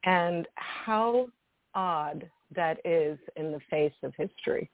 and 0.05 0.47
how 0.55 1.27
odd 1.75 2.29
that 2.55 2.77
is 2.85 3.17
in 3.35 3.51
the 3.51 3.59
face 3.69 3.93
of 4.03 4.13
history. 4.15 4.69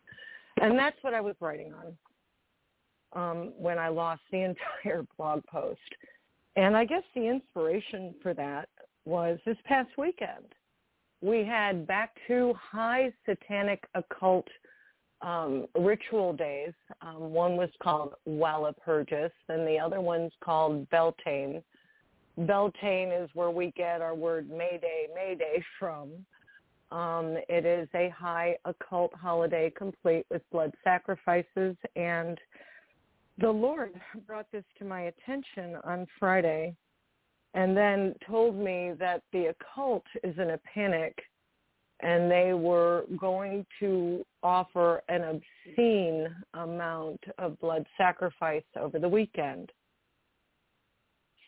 And 0.62 0.78
that's 0.78 0.98
what 1.02 1.14
I 1.14 1.22
was 1.22 1.36
writing 1.40 1.74
on 1.74 1.98
um, 3.14 3.54
when 3.58 3.78
I 3.80 3.88
lost 3.88 4.22
the 4.32 4.42
entire 4.84 5.06
blog 5.18 5.44
post. 5.46 5.80
And 6.56 6.76
I 6.76 6.86
guess 6.86 7.04
the 7.16 7.28
inspiration 7.28 8.14
for 8.22 8.34
that 8.34 8.68
was 9.06 9.40
this 9.46 9.58
past 9.66 9.90
weekend. 9.98 10.46
We 11.22 11.44
had 11.46 11.86
back 11.88 12.16
to 12.28 12.54
high 12.54 13.12
satanic 13.26 13.84
occult 13.94 14.48
um, 15.22 15.68
ritual 15.78 16.34
days. 16.34 16.74
Um, 17.02 17.32
one 17.32 17.58
was 17.58 17.70
called 17.82 18.14
Walpurgis, 18.28 19.32
and 19.50 19.68
the 19.68 19.78
other 19.80 20.02
one's 20.02 20.32
called 20.44 20.90
Beltane. 20.90 21.62
Beltane 22.38 23.12
is 23.12 23.30
where 23.34 23.52
we 23.52 23.72
get 23.76 24.02
our 24.02 24.16
word 24.16 24.50
Mayday, 24.50 25.08
Mayday 25.14 25.64
from. 25.78 26.12
Um, 26.91 27.38
it 27.50 27.66
is 27.66 27.88
a 27.94 28.10
high 28.10 28.58
occult 28.66 29.14
holiday 29.14 29.72
complete 29.76 30.26
with 30.32 30.41
blood 30.52 30.74
sacrifices, 30.84 31.76
and 31.96 32.40
the 33.40 33.52
Lord 33.52 33.91
brought 34.28 34.52
this 34.52 34.64
to 34.80 34.86
my 34.86 35.02
attention 35.02 35.78
on 35.84 36.08
Friday 36.20 36.76
and 37.54 37.76
then 37.76 38.14
told 38.28 38.56
me 38.56 38.94
that 39.00 39.24
the 39.34 39.48
occult 39.48 40.04
is 40.24 40.38
in 40.38 40.52
a 40.52 40.60
panic 40.74 41.18
and 42.02 42.32
they 42.32 42.54
were 42.54 43.06
going 43.18 43.66
to 43.80 44.26
offer 44.42 45.02
an 45.10 45.42
obscene 45.68 46.28
amount 46.54 47.20
of 47.38 47.60
blood 47.60 47.86
sacrifice 47.98 48.64
over 48.80 49.00
the 49.00 49.10
weekend. 49.10 49.72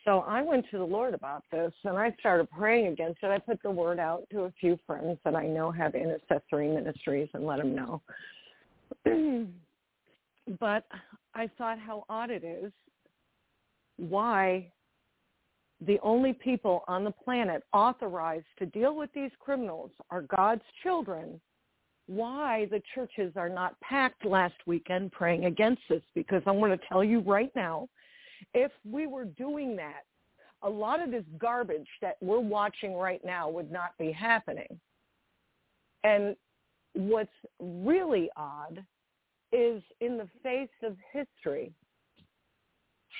So 0.04 0.20
I 0.20 0.42
went 0.42 0.66
to 0.72 0.78
the 0.78 0.84
Lord 0.84 1.14
about 1.14 1.44
this 1.52 1.72
and 1.84 1.96
I 1.96 2.14
started 2.18 2.50
praying 2.50 2.88
against 2.88 3.22
it. 3.22 3.30
I 3.30 3.38
put 3.38 3.62
the 3.62 3.70
word 3.70 3.98
out 3.98 4.24
to 4.32 4.42
a 4.42 4.52
few 4.60 4.78
friends 4.86 5.18
that 5.24 5.36
I 5.36 5.46
know 5.46 5.70
have 5.70 5.94
intercessory 5.94 6.68
ministries 6.68 7.28
and 7.34 7.46
let 7.46 7.58
them 7.58 7.74
know. 7.74 8.02
but 10.60 10.84
I 11.34 11.48
thought 11.56 11.78
how 11.78 12.04
odd 12.08 12.30
it 12.30 12.44
is 12.44 12.72
why 13.96 14.72
the 15.86 15.98
only 16.02 16.32
people 16.32 16.84
on 16.86 17.04
the 17.04 17.10
planet 17.10 17.62
authorized 17.72 18.46
to 18.58 18.66
deal 18.66 18.94
with 18.94 19.10
these 19.14 19.30
criminals 19.40 19.90
are 20.10 20.22
God's 20.22 20.62
children, 20.82 21.40
why 22.06 22.66
the 22.70 22.82
churches 22.94 23.32
are 23.36 23.48
not 23.48 23.78
packed 23.80 24.24
last 24.24 24.54
weekend 24.66 25.12
praying 25.12 25.46
against 25.46 25.82
this. 25.88 26.02
Because 26.14 26.42
I'm 26.46 26.58
going 26.58 26.76
to 26.76 26.84
tell 26.88 27.02
you 27.02 27.20
right 27.20 27.50
now, 27.56 27.88
if 28.54 28.70
we 28.88 29.06
were 29.06 29.24
doing 29.24 29.76
that, 29.76 30.02
a 30.62 30.70
lot 30.70 31.02
of 31.02 31.10
this 31.10 31.24
garbage 31.38 31.88
that 32.00 32.16
we're 32.20 32.38
watching 32.38 32.94
right 32.94 33.20
now 33.24 33.48
would 33.48 33.72
not 33.72 33.96
be 33.98 34.12
happening. 34.12 34.78
And 36.04 36.36
what's 36.94 37.30
really 37.60 38.30
odd 38.36 38.84
is 39.52 39.82
in 40.00 40.16
the 40.16 40.28
face 40.42 40.68
of 40.82 40.96
history, 41.12 41.72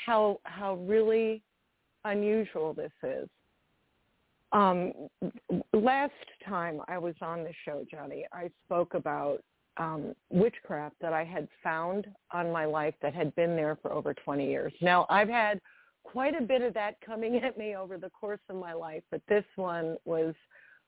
how 0.06 0.40
how 0.44 0.74
really 0.74 1.42
unusual 2.04 2.74
this 2.74 2.92
is. 3.02 3.28
Um, 4.52 4.92
last 5.72 6.12
time 6.46 6.80
I 6.88 6.98
was 6.98 7.14
on 7.22 7.42
the 7.42 7.52
show, 7.64 7.84
Johnny, 7.90 8.26
I 8.32 8.50
spoke 8.66 8.94
about 8.94 9.42
um, 9.78 10.14
witchcraft 10.30 10.96
that 11.00 11.14
I 11.14 11.24
had 11.24 11.48
found 11.62 12.06
on 12.32 12.52
my 12.52 12.66
life 12.66 12.94
that 13.00 13.14
had 13.14 13.34
been 13.34 13.56
there 13.56 13.78
for 13.80 13.92
over 13.92 14.12
20 14.12 14.46
years. 14.46 14.72
Now, 14.82 15.06
I've 15.08 15.30
had 15.30 15.58
quite 16.04 16.34
a 16.38 16.42
bit 16.42 16.60
of 16.60 16.74
that 16.74 16.96
coming 17.04 17.36
at 17.36 17.56
me 17.56 17.76
over 17.76 17.96
the 17.96 18.10
course 18.10 18.40
of 18.50 18.56
my 18.56 18.74
life, 18.74 19.02
but 19.10 19.22
this 19.28 19.44
one 19.56 19.96
was 20.04 20.34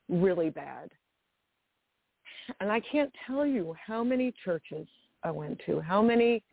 really 0.09 0.51
bad. 0.51 0.91
And 2.59 2.71
I 2.71 2.79
can't 2.79 3.11
tell 3.25 3.45
you 3.45 3.75
how 3.83 4.03
many 4.03 4.31
churches 4.43 4.87
I 5.23 5.31
went 5.31 5.59
to, 5.65 5.79
how 5.79 6.03
many 6.03 6.43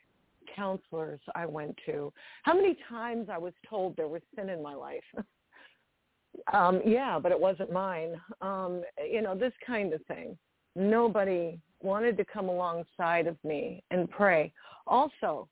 counselors 0.55 1.21
I 1.35 1.47
went 1.47 1.79
to, 1.87 2.13
how 2.43 2.55
many 2.55 2.77
times 2.89 3.29
I 3.31 3.39
was 3.39 3.53
told 3.69 3.97
there 3.97 4.09
was 4.09 4.23
sin 4.37 4.49
in 4.49 4.63
my 4.63 4.75
life. 4.75 5.03
um, 6.53 6.81
yeah, 6.85 7.19
but 7.19 7.33
it 7.33 7.41
wasn't 7.41 7.73
mine. 7.73 8.21
Um, 8.41 8.83
you 9.11 9.23
know, 9.23 9.35
this 9.35 9.53
kind 9.67 9.93
of 9.93 10.05
thing. 10.07 10.37
Nobody 10.75 11.61
wanted 11.83 12.17
to 12.17 12.25
come 12.25 12.49
alongside 12.49 13.27
of 13.27 13.37
me 13.45 13.83
and 13.91 14.11
pray. 14.11 14.53
Also, 14.87 15.49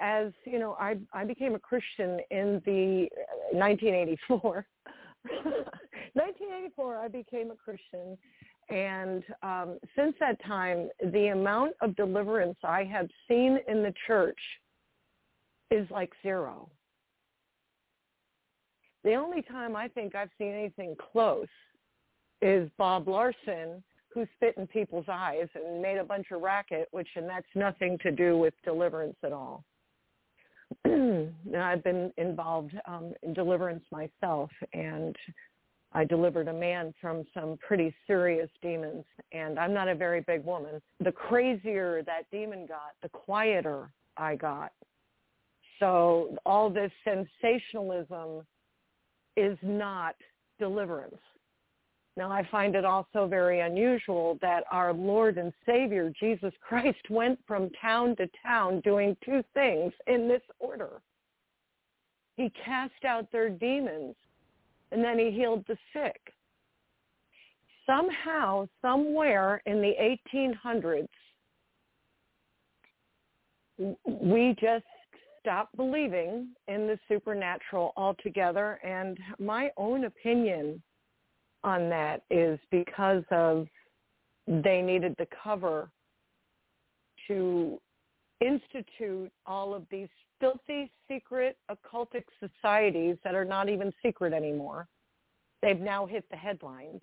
as 0.00 0.32
you 0.44 0.58
know, 0.58 0.76
I 0.80 0.96
I 1.12 1.24
became 1.24 1.54
a 1.54 1.58
Christian 1.58 2.20
in 2.30 2.62
the 2.64 3.08
1984. 3.52 4.66
1984, 6.14 6.96
I 7.04 7.08
became 7.08 7.50
a 7.50 7.56
Christian, 7.56 8.18
and 8.68 9.22
um, 9.42 9.78
since 9.96 10.14
that 10.20 10.42
time, 10.44 10.88
the 11.12 11.28
amount 11.28 11.72
of 11.80 11.96
deliverance 11.96 12.56
I 12.64 12.84
have 12.84 13.08
seen 13.28 13.58
in 13.68 13.82
the 13.82 13.94
church 14.06 14.38
is 15.70 15.90
like 15.90 16.12
zero. 16.22 16.68
The 19.02 19.14
only 19.14 19.42
time 19.42 19.76
I 19.76 19.88
think 19.88 20.14
I've 20.14 20.30
seen 20.38 20.52
anything 20.52 20.96
close 21.12 21.46
is 22.40 22.70
Bob 22.78 23.08
Larson 23.08 23.82
who 24.14 24.26
spit 24.36 24.54
in 24.56 24.66
people's 24.68 25.06
eyes 25.08 25.48
and 25.54 25.82
made 25.82 25.98
a 25.98 26.04
bunch 26.04 26.28
of 26.30 26.40
racket, 26.40 26.88
which 26.92 27.08
and 27.16 27.28
that's 27.28 27.46
nothing 27.54 27.98
to 28.02 28.12
do 28.12 28.38
with 28.38 28.54
deliverance 28.64 29.16
at 29.24 29.32
all. 29.32 29.64
I've 30.86 31.82
been 31.82 32.12
involved 32.16 32.74
um, 32.86 33.12
in 33.22 33.34
deliverance 33.34 33.84
myself, 33.90 34.50
and 34.72 35.16
I 35.94 36.04
delivered 36.04 36.48
a 36.48 36.52
man 36.52 36.92
from 37.00 37.24
some 37.32 37.56
pretty 37.66 37.94
serious 38.06 38.50
demons. 38.60 39.04
And 39.32 39.58
I'm 39.58 39.72
not 39.72 39.88
a 39.88 39.94
very 39.94 40.20
big 40.22 40.44
woman. 40.44 40.82
The 41.00 41.12
crazier 41.12 42.02
that 42.04 42.30
demon 42.32 42.66
got, 42.66 42.92
the 43.02 43.08
quieter 43.08 43.90
I 44.16 44.34
got. 44.36 44.72
So 45.78 46.36
all 46.44 46.70
this 46.70 46.90
sensationalism 47.04 48.44
is 49.36 49.58
not 49.62 50.16
deliverance. 50.58 51.16
Now, 52.16 52.30
I 52.30 52.46
find 52.48 52.76
it 52.76 52.84
also 52.84 53.26
very 53.26 53.60
unusual 53.60 54.38
that 54.40 54.62
our 54.70 54.92
Lord 54.92 55.36
and 55.36 55.52
Savior, 55.66 56.12
Jesus 56.18 56.52
Christ, 56.60 57.10
went 57.10 57.40
from 57.46 57.70
town 57.80 58.14
to 58.16 58.28
town 58.44 58.80
doing 58.80 59.16
two 59.24 59.42
things 59.52 59.92
in 60.06 60.28
this 60.28 60.42
order. 60.60 61.00
He 62.36 62.52
cast 62.64 63.04
out 63.04 63.30
their 63.32 63.48
demons, 63.48 64.14
and 64.94 65.04
then 65.04 65.18
he 65.18 65.30
healed 65.30 65.64
the 65.66 65.76
sick. 65.92 66.20
Somehow, 67.84 68.66
somewhere 68.80 69.60
in 69.66 69.82
the 69.82 69.92
1800s, 70.32 71.08
we 74.06 74.54
just 74.60 74.84
stopped 75.40 75.76
believing 75.76 76.48
in 76.68 76.86
the 76.86 76.98
supernatural 77.08 77.92
altogether. 77.96 78.78
And 78.84 79.18
my 79.38 79.70
own 79.76 80.04
opinion 80.04 80.80
on 81.64 81.90
that 81.90 82.22
is 82.30 82.58
because 82.70 83.24
of 83.32 83.66
they 84.46 84.80
needed 84.80 85.16
the 85.18 85.26
cover 85.42 85.90
to 87.26 87.80
institute 88.44 89.32
all 89.46 89.74
of 89.74 89.84
these 89.90 90.08
filthy 90.40 90.90
secret 91.08 91.56
occultic 91.70 92.24
societies 92.40 93.16
that 93.24 93.34
are 93.34 93.44
not 93.44 93.68
even 93.68 93.92
secret 94.02 94.32
anymore. 94.32 94.86
They've 95.62 95.80
now 95.80 96.06
hit 96.06 96.24
the 96.30 96.36
headlines. 96.36 97.00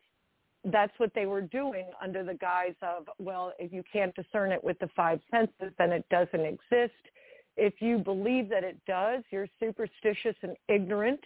That's 0.64 0.94
what 0.98 1.12
they 1.16 1.26
were 1.26 1.42
doing 1.42 1.86
under 2.02 2.24
the 2.24 2.36
guise 2.36 2.76
of, 2.84 3.08
well, 3.18 3.54
if 3.58 3.74
you 3.74 3.84
can't 3.92 4.14
discern 4.16 4.52
it 4.52 4.64
with 4.64 4.78
the 4.80 4.90
five 4.96 5.20
senses, 5.32 5.74
then 5.80 5.92
it 5.92 6.06
doesn't 6.10 6.42
exist. 6.42 6.94
If 7.58 7.82
you 7.82 7.98
believe 7.98 8.48
that 8.50 8.64
it 8.64 8.78
does, 8.86 9.24
you're 9.32 9.50
superstitious 9.60 10.36
and 10.44 10.56
ignorant 10.68 11.24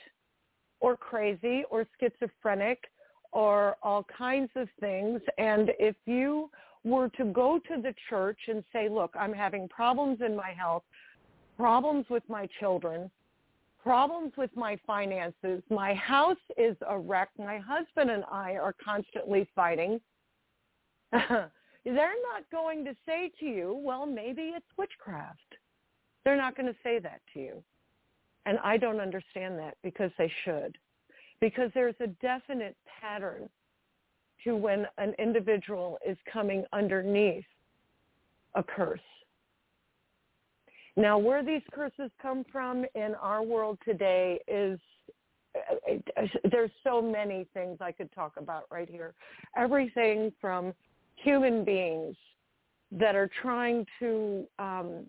or 0.79 0.95
crazy 0.95 1.63
or 1.69 1.85
schizophrenic 1.99 2.79
or 3.33 3.75
all 3.83 4.05
kinds 4.17 4.49
of 4.55 4.69
things. 4.79 5.19
And 5.37 5.71
if 5.79 5.95
you 6.05 6.49
were 6.85 7.09
to 7.09 7.25
go 7.25 7.59
to 7.67 7.81
the 7.81 7.93
church 8.09 8.39
and 8.47 8.63
say, 8.71 8.87
look, 8.87 9.13
I'm 9.19 9.33
having 9.33 9.67
problems 9.67 10.19
in 10.25 10.35
my 10.35 10.51
health, 10.51 10.83
problems 11.57 12.05
with 12.09 12.23
my 12.29 12.47
children, 12.59 13.11
problems 13.83 14.33
with 14.37 14.51
my 14.55 14.77
finances, 14.87 15.61
my 15.69 15.93
house 15.95 16.37
is 16.57 16.77
a 16.87 16.97
wreck, 16.97 17.29
my 17.37 17.57
husband 17.57 18.09
and 18.09 18.23
I 18.31 18.53
are 18.53 18.75
constantly 18.83 19.47
fighting, 19.55 19.99
they're 21.11 21.51
not 21.85 22.49
going 22.51 22.85
to 22.85 22.95
say 23.05 23.31
to 23.39 23.45
you, 23.45 23.79
well, 23.83 24.05
maybe 24.05 24.53
it's 24.55 24.65
witchcraft. 24.77 25.55
They're 26.23 26.37
not 26.37 26.55
going 26.55 26.67
to 26.67 26.79
say 26.83 26.99
that 26.99 27.21
to 27.33 27.39
you. 27.39 27.63
And 28.47 28.59
I 28.63 28.77
don't 28.77 28.99
understand 28.99 29.57
that 29.59 29.75
because 29.83 30.11
they 30.17 30.31
should 30.43 30.77
because 31.41 31.69
there's 31.73 31.95
a 31.99 32.07
definite 32.07 32.75
pattern 33.01 33.49
to 34.45 34.55
when 34.55 34.87
an 34.97 35.13
individual 35.19 35.97
is 36.07 36.17
coming 36.31 36.63
underneath 36.71 37.43
a 38.55 38.63
curse. 38.63 38.99
Now, 40.95 41.17
where 41.17 41.43
these 41.43 41.61
curses 41.73 42.09
come 42.21 42.45
from 42.49 42.85
in 42.95 43.15
our 43.21 43.43
world 43.43 43.77
today 43.83 44.39
is 44.47 44.79
there's 46.51 46.71
so 46.83 47.01
many 47.01 47.47
things 47.53 47.77
I 47.81 47.91
could 47.91 48.11
talk 48.13 48.33
about 48.37 48.65
right 48.71 48.89
here. 48.89 49.13
Everything 49.57 50.31
from 50.39 50.73
human 51.15 51.63
beings 51.63 52.15
that 52.91 53.15
are 53.15 53.29
trying 53.41 53.85
to 53.99 54.45
um, 54.59 55.05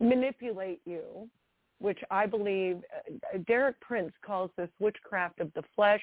manipulate 0.00 0.80
you 0.84 1.28
which 1.78 1.98
I 2.10 2.26
believe 2.26 2.78
uh, 2.78 3.38
Derek 3.46 3.80
Prince 3.80 4.12
calls 4.24 4.50
this 4.56 4.70
witchcraft 4.78 5.40
of 5.40 5.52
the 5.54 5.62
flesh. 5.74 6.00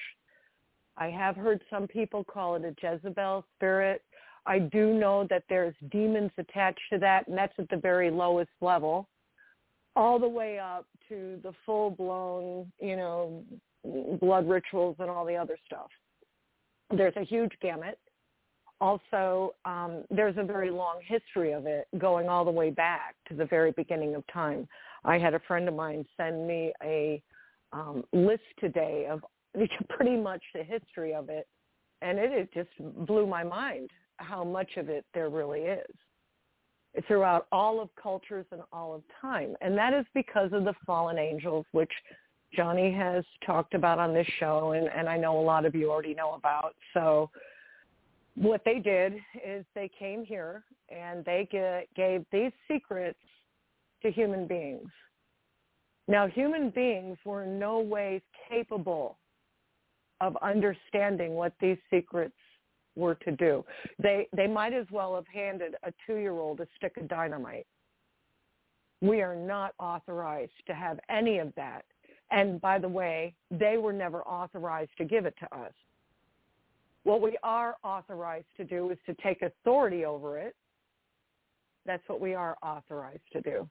I 0.96 1.08
have 1.08 1.36
heard 1.36 1.62
some 1.70 1.86
people 1.86 2.24
call 2.24 2.54
it 2.56 2.64
a 2.64 2.74
Jezebel 2.80 3.44
spirit. 3.56 4.02
I 4.46 4.58
do 4.58 4.94
know 4.94 5.26
that 5.30 5.44
there's 5.48 5.74
demons 5.90 6.30
attached 6.38 6.80
to 6.92 6.98
that, 6.98 7.26
and 7.28 7.36
that's 7.36 7.54
at 7.58 7.68
the 7.70 7.76
very 7.76 8.10
lowest 8.10 8.50
level, 8.60 9.08
all 9.96 10.18
the 10.18 10.28
way 10.28 10.58
up 10.58 10.86
to 11.08 11.40
the 11.42 11.52
full-blown, 11.64 12.70
you 12.80 12.96
know, 12.96 13.42
blood 14.20 14.48
rituals 14.48 14.96
and 14.98 15.10
all 15.10 15.24
the 15.24 15.36
other 15.36 15.58
stuff. 15.66 15.88
There's 16.90 17.16
a 17.16 17.24
huge 17.24 17.52
gamut. 17.60 17.98
Also, 18.80 19.54
um, 19.64 20.04
there's 20.10 20.36
a 20.36 20.42
very 20.42 20.70
long 20.70 21.00
history 21.06 21.52
of 21.52 21.66
it 21.66 21.86
going 21.98 22.28
all 22.28 22.44
the 22.44 22.50
way 22.50 22.70
back 22.70 23.14
to 23.28 23.34
the 23.34 23.46
very 23.46 23.72
beginning 23.72 24.14
of 24.14 24.24
time. 24.32 24.68
I 25.04 25.18
had 25.18 25.32
a 25.34 25.40
friend 25.40 25.68
of 25.68 25.74
mine 25.74 26.04
send 26.16 26.46
me 26.46 26.72
a 26.82 27.22
um, 27.72 28.04
list 28.12 28.42
today 28.58 29.06
of 29.10 29.24
pretty 29.88 30.16
much 30.16 30.42
the 30.54 30.62
history 30.62 31.14
of 31.14 31.28
it, 31.28 31.46
and 32.02 32.18
it, 32.18 32.32
it 32.32 32.54
just 32.54 32.70
blew 33.06 33.26
my 33.26 33.44
mind 33.44 33.90
how 34.16 34.44
much 34.44 34.76
of 34.76 34.88
it 34.88 35.04
there 35.14 35.28
really 35.28 35.60
is 35.60 35.86
it's 36.94 37.06
throughout 37.08 37.46
all 37.50 37.80
of 37.80 37.88
cultures 38.00 38.46
and 38.52 38.62
all 38.72 38.94
of 38.94 39.02
time. 39.20 39.56
And 39.60 39.76
that 39.76 39.92
is 39.92 40.06
because 40.14 40.52
of 40.52 40.64
the 40.64 40.74
fallen 40.86 41.18
angels, 41.18 41.66
which 41.72 41.90
Johnny 42.54 42.92
has 42.92 43.24
talked 43.44 43.74
about 43.74 43.98
on 43.98 44.14
this 44.14 44.26
show, 44.38 44.72
and, 44.72 44.88
and 44.88 45.08
I 45.08 45.16
know 45.16 45.38
a 45.38 45.42
lot 45.42 45.66
of 45.66 45.74
you 45.74 45.90
already 45.90 46.14
know 46.14 46.34
about. 46.34 46.74
So 46.94 47.30
what 48.36 48.62
they 48.64 48.78
did 48.78 49.14
is 49.44 49.64
they 49.74 49.90
came 49.98 50.24
here 50.24 50.62
and 50.88 51.24
they 51.24 51.48
gave 51.96 52.24
these 52.30 52.52
secrets 52.70 53.18
to 54.02 54.12
human 54.12 54.46
beings. 54.46 54.88
Now, 56.06 56.28
human 56.28 56.70
beings 56.70 57.16
were 57.24 57.44
in 57.44 57.58
no 57.58 57.80
way 57.80 58.22
capable 58.48 59.18
of 60.20 60.36
understanding 60.42 61.34
what 61.34 61.52
these 61.60 61.78
secrets 61.90 62.34
were 62.96 63.16
to 63.16 63.32
do. 63.32 63.64
They 64.02 64.28
they 64.36 64.46
might 64.46 64.72
as 64.72 64.86
well 64.90 65.14
have 65.16 65.26
handed 65.26 65.74
a 65.82 65.92
two-year-old 66.06 66.60
a 66.60 66.68
stick 66.76 66.96
of 66.96 67.08
dynamite. 67.08 67.66
We 69.00 69.20
are 69.22 69.36
not 69.36 69.74
authorized 69.78 70.52
to 70.66 70.74
have 70.74 70.98
any 71.10 71.38
of 71.38 71.52
that 71.56 71.84
And 72.30 72.60
by 72.60 72.78
the 72.78 72.88
way, 72.88 73.34
they 73.50 73.76
were 73.76 73.92
never 73.92 74.22
authorized 74.22 74.90
to 74.98 75.04
give 75.04 75.26
it 75.26 75.34
to 75.40 75.56
us. 75.56 75.72
What 77.04 77.20
we 77.20 77.36
are 77.42 77.76
authorized 77.84 78.46
to 78.56 78.64
do 78.64 78.90
is 78.90 78.98
to 79.06 79.14
take 79.22 79.42
authority 79.42 80.04
over 80.04 80.38
it. 80.38 80.54
That's 81.86 82.02
what 82.08 82.20
we 82.20 82.34
are 82.34 82.56
authorized 82.62 83.30
to 83.34 83.42
do. 83.42 83.68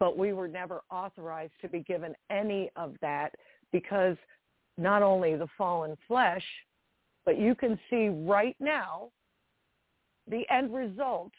But 0.00 0.16
we 0.16 0.32
were 0.32 0.48
never 0.48 0.82
authorized 0.90 1.52
to 1.60 1.68
be 1.68 1.80
given 1.80 2.14
any 2.30 2.70
of 2.76 2.94
that 3.02 3.34
because 3.72 4.16
not 4.78 5.02
only 5.02 5.36
the 5.36 5.48
fallen 5.58 5.96
flesh, 6.06 6.44
but 7.24 7.38
you 7.38 7.54
can 7.54 7.78
see 7.90 8.08
right 8.08 8.56
now 8.60 9.10
the 10.28 10.44
end 10.50 10.72
result 10.72 11.32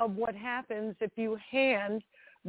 of 0.00 0.16
what 0.16 0.34
happens 0.34 0.96
if 1.00 1.12
you 1.16 1.38
hand 1.50 2.02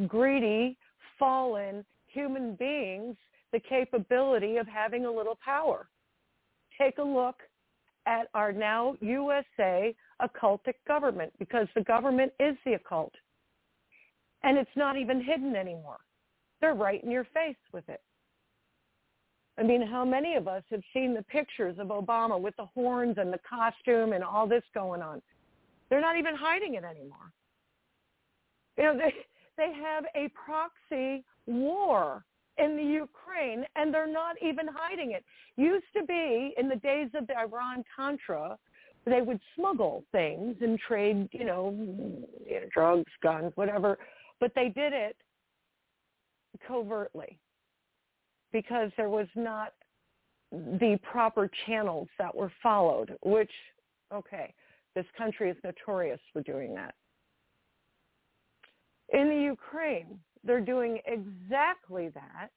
greedy, 0.08 0.78
fallen 1.20 1.86
human 2.08 2.56
beings 2.56 3.16
the 3.52 3.60
capability 3.60 4.58
of 4.58 4.68
having 4.68 5.06
a 5.06 5.12
little 5.12 5.38
power. 5.44 5.88
Take 6.80 6.98
a 6.98 7.04
look 7.04 7.36
at 8.08 8.28
our 8.34 8.52
now 8.52 8.96
USA 9.02 9.96
occultic 10.22 10.76
government 10.88 11.32
because 11.38 11.68
the 11.76 11.84
government 11.84 12.32
is 12.40 12.56
the 12.66 12.74
occult. 12.74 13.14
And 14.44 14.58
it's 14.58 14.76
not 14.76 14.98
even 14.98 15.22
hidden 15.22 15.56
anymore. 15.56 16.00
They're 16.60 16.74
right 16.74 17.04
in 17.04 17.12
your 17.12 17.26
face 17.26 17.56
with 17.72 17.88
it. 17.88 18.02
I 19.58 19.64
mean, 19.64 19.86
how 19.86 20.04
many 20.04 20.36
of 20.36 20.48
us 20.48 20.64
have 20.72 20.82
seen 20.94 21.14
the 21.14 21.24
pictures 21.24 21.78
of 21.80 21.88
Obama 21.88 22.40
with 22.40 22.56
the 22.58 22.66
horns 22.66 23.16
and 23.18 23.32
the 23.32 23.40
costume 23.48 24.14
and 24.14 24.24
all 24.24 24.48
this 24.48 24.64
going 24.74 25.02
on? 25.02 25.22
They're 25.90 26.02
not 26.02 26.18
even 26.18 26.36
hiding 26.36 26.74
it 26.74 26.84
anymore. 26.84 27.32
You 28.78 28.86
know, 28.86 28.98
they 28.98 29.14
they 29.56 29.72
have 29.74 30.06
a 30.16 30.30
proxy 30.30 31.24
war 31.46 32.24
in 32.58 32.76
the 32.76 32.84
Ukraine 32.84 33.66
and 33.76 33.94
they're 33.94 34.12
not 34.12 34.36
even 34.42 34.68
hiding 34.74 35.12
it. 35.12 35.24
Used 35.58 35.86
to 35.96 36.04
be 36.04 36.56
in 36.58 36.68
the 36.70 36.78
days 36.78 37.10
of 37.14 37.28
the 37.28 37.38
Iran 37.38 37.84
Contra, 37.96 38.58
they 39.06 39.22
would 39.22 39.40
smuggle 39.56 40.04
things 40.12 40.56
and 40.62 40.80
trade, 40.80 41.30
you 41.32 41.46
know, 41.46 41.76
you 42.48 42.62
know 42.62 42.68
drugs, 42.74 43.12
guns, 43.22 43.52
whatever, 43.56 44.00
but 44.40 44.52
they 44.56 44.70
did 44.70 44.94
it 44.94 45.16
covertly 46.68 47.38
because 48.54 48.92
there 48.96 49.10
was 49.10 49.28
not 49.36 49.74
the 50.52 50.98
proper 51.02 51.50
channels 51.66 52.08
that 52.20 52.34
were 52.34 52.52
followed, 52.62 53.18
which, 53.24 53.52
okay, 54.14 54.54
this 54.96 55.06
country 55.18 55.50
is 55.50 55.58
notorious 55.64 56.20
for 56.32 56.42
doing 56.44 56.74
that. 56.76 56.94
In 59.12 59.28
the 59.28 59.36
Ukraine, 59.36 60.20
they're 60.44 60.62
doing 60.62 61.00
exactly 61.06 62.10
that. 62.10 62.50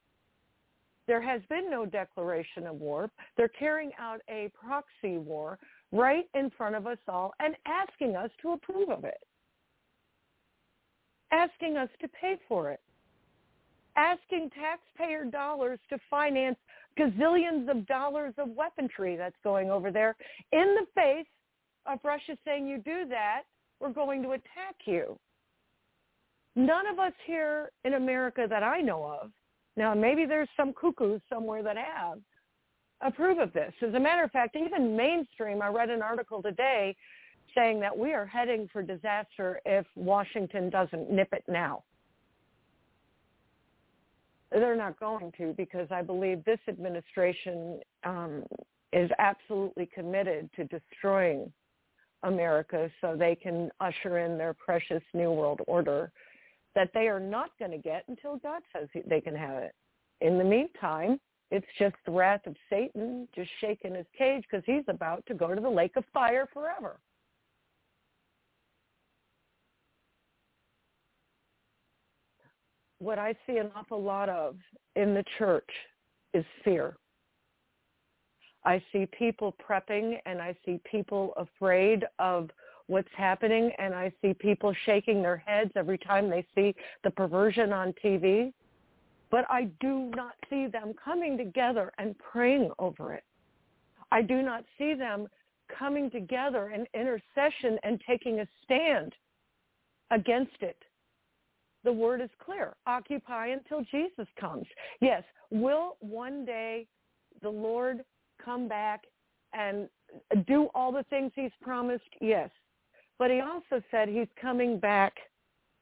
There 1.07 1.23
has 1.23 1.41
been 1.49 1.71
no 1.71 1.87
declaration 1.87 2.67
of 2.67 2.77
war. 2.77 3.11
They're 3.37 3.49
carrying 3.49 3.93
out 3.99 4.21
a 4.29 4.51
proxy 4.53 5.19
war 5.19 5.59
right 5.93 6.25
in 6.35 6.51
front 6.51 6.75
of 6.75 6.87
us 6.87 6.99
all 7.09 7.33
and 7.41 7.55
asking 7.65 8.17
us 8.17 8.31
to 8.43 8.53
approve 8.53 8.91
of 8.91 9.05
it, 9.05 9.21
asking 11.33 11.77
us 11.77 11.89
to 12.01 12.09
pay 12.09 12.37
for 12.49 12.71
it 12.71 12.81
asking 13.97 14.51
taxpayer 14.51 15.25
dollars 15.25 15.79
to 15.91 15.99
finance 16.09 16.57
gazillions 16.99 17.71
of 17.71 17.87
dollars 17.87 18.35
of 18.39 18.49
weaponry 18.51 19.17
that's 19.17 19.37
going 19.45 19.71
over 19.71 19.91
there 19.91 20.17
in 20.53 20.75
the 20.75 20.87
face 20.95 21.27
of 21.87 21.99
Russia 22.05 22.37
saying 22.45 22.67
you 22.67 22.79
do 22.79 23.07
that, 23.09 23.43
we're 23.81 23.91
going 23.91 24.23
to 24.23 24.31
attack 24.31 24.77
you. 24.87 25.19
None 26.55 26.87
of 26.87 26.99
us 26.99 27.13
here 27.27 27.71
in 27.85 27.95
America 27.95 28.47
that 28.49 28.63
I 28.63 28.81
know 28.81 29.05
of, 29.05 29.31
now 29.77 29.95
maybe 29.95 30.25
there's 30.25 30.49
some 30.57 30.73
cuckoos 30.73 31.21
somewhere 31.29 31.63
that 31.63 31.77
have, 31.77 32.19
approve 33.03 33.39
of 33.39 33.53
this. 33.53 33.75
As 33.87 33.93
a 33.93 34.01
matter 34.01 34.25
of 34.25 34.31
fact, 34.31 34.57
even 34.57 34.97
mainstream, 34.97 35.61
I 35.61 35.69
read 35.69 35.91
an 35.91 36.01
article 36.01 36.43
today 36.43 36.97
saying 37.55 37.79
that 37.81 37.97
we 37.97 38.15
are 38.15 38.25
heading 38.25 38.69
for 38.73 38.83
disaster 38.83 39.61
if 39.67 39.87
Washington 39.95 40.71
doesn't 40.71 41.11
nip 41.11 41.29
it 41.33 41.45
now. 41.47 41.85
They're 44.51 44.77
not 44.77 44.99
going 45.01 45.33
to 45.39 45.55
because 45.57 45.89
I 45.91 46.03
believe 46.03 46.45
this 46.45 46.61
administration 46.69 47.81
um, 48.05 48.45
is 48.93 49.11
absolutely 49.19 49.87
committed 49.87 50.49
to 50.57 50.65
destroying 50.65 51.53
America 52.23 52.91
so 53.01 53.17
they 53.17 53.35
can 53.35 53.71
usher 53.81 54.19
in 54.19 54.39
their 54.39 54.55
precious 54.55 55.03
new 55.15 55.33
world 55.33 55.61
order 55.67 56.11
that 56.75 56.91
they 56.95 57.09
are 57.09 57.21
not 57.21 57.51
going 57.59 57.71
to 57.71 57.79
get 57.79 58.05
until 58.09 58.37
God 58.37 58.63
says 58.73 58.89
they 59.09 59.21
can 59.21 59.35
have 59.35 59.63
it. 59.63 59.75
In 60.21 60.39
the 60.39 60.45
meantime, 60.45 61.19
it's 61.51 61.67
just 61.79 61.95
the 62.05 62.13
wrath 62.13 62.47
of 62.47 62.57
Satan 62.69 63.29
just 63.35 63.51
shaking 63.61 63.95
his 63.95 64.07
cage 64.17 64.45
because 64.51 64.65
he's 64.67 64.85
about 64.89 65.25
to 65.27 65.35
go 65.35 65.55
to 65.55 65.61
the 65.61 65.69
lake 65.69 65.97
of 65.97 66.05
fire 66.13 66.49
forever. 66.53 66.99
What 73.07 73.21
I 73.21 73.37
see 73.47 73.59
an 73.59 73.71
awful 73.77 74.03
lot 74.03 74.29
of 74.29 74.57
in 74.97 75.15
the 75.15 75.23
church 75.39 75.71
is 76.35 76.45
fear. 76.65 76.97
I 78.65 78.83
see 78.93 79.07
people 79.17 79.55
prepping 79.65 80.19
and 80.27 80.43
I 80.43 80.57
see 80.65 80.81
people 80.91 81.33
afraid 81.37 82.05
of 82.19 82.51
what's 82.89 83.09
happening 83.17 83.71
and 83.79 83.95
I 83.95 84.13
see 84.21 84.35
people 84.35 84.75
shaking 84.85 85.23
their 85.23 85.37
heads 85.37 85.71
every 85.77 85.99
time 85.99 86.29
they 86.29 86.45
see 86.57 86.75
the 87.05 87.11
perversion 87.13 87.73
on 87.73 87.95
TV. 88.05 88.53
But 89.31 89.45
I 89.49 89.71
do 89.81 90.11
not 90.17 90.35
see 90.51 90.67
them 90.67 90.93
coming 91.03 91.39
together 91.39 91.93
and 91.99 92.17
praying 92.19 92.73
over 92.81 93.15
it. 93.15 93.23
I 94.11 94.23
do 94.23 94.43
not 94.43 94.65
see 94.79 94.95
them 94.95 95.29
coming 95.79 96.11
together 96.11 96.71
in 96.71 96.87
intercession 96.93 97.79
and 97.85 98.01
taking 98.05 98.41
a 98.41 98.49
stand 98.65 99.13
against 100.11 100.57
it 100.61 100.77
the 101.87 101.93
word 101.93 102.21
is 102.21 102.29
clear. 102.45 102.75
Occupy 102.87 103.47
until 103.47 103.83
Jesus 103.91 104.27
comes. 104.39 104.67
Yes, 105.01 105.23
will 105.51 105.97
one 106.01 106.45
day 106.45 106.87
the 107.41 107.49
Lord 107.49 108.05
come 108.45 108.69
back 108.69 109.05
and 109.55 109.89
do 110.47 110.69
all 110.75 110.91
the 110.91 111.05
things 111.05 111.31
he's 111.35 111.53
promised? 111.63 112.03
Yes. 112.21 112.51
But 113.19 113.31
he 113.31 113.41
also 113.41 113.83
said 113.91 114.09
he's 114.09 114.29
coming 114.39 114.79
back 114.79 115.15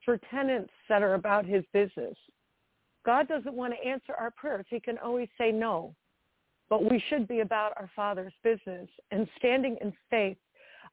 for 0.05 0.21
tenants 0.31 0.73
that 0.91 1.03
are 1.03 1.15
about 1.15 1.47
his 1.47 1.65
business. 1.73 2.15
God 3.07 3.27
doesn't 3.27 3.55
want 3.55 3.73
to 3.73 3.89
answer 3.89 4.13
our 4.19 4.31
prayers. 4.31 4.67
He 4.69 4.79
can 4.79 4.99
always 4.99 5.29
say 5.39 5.51
no. 5.51 5.95
But 6.69 6.89
we 6.91 7.03
should 7.09 7.27
be 7.27 7.41
about 7.41 7.73
our 7.77 7.91
Father's 7.97 8.33
business 8.43 8.89
and 9.11 9.27
standing 9.39 9.79
in 9.81 9.93
faith 10.11 10.37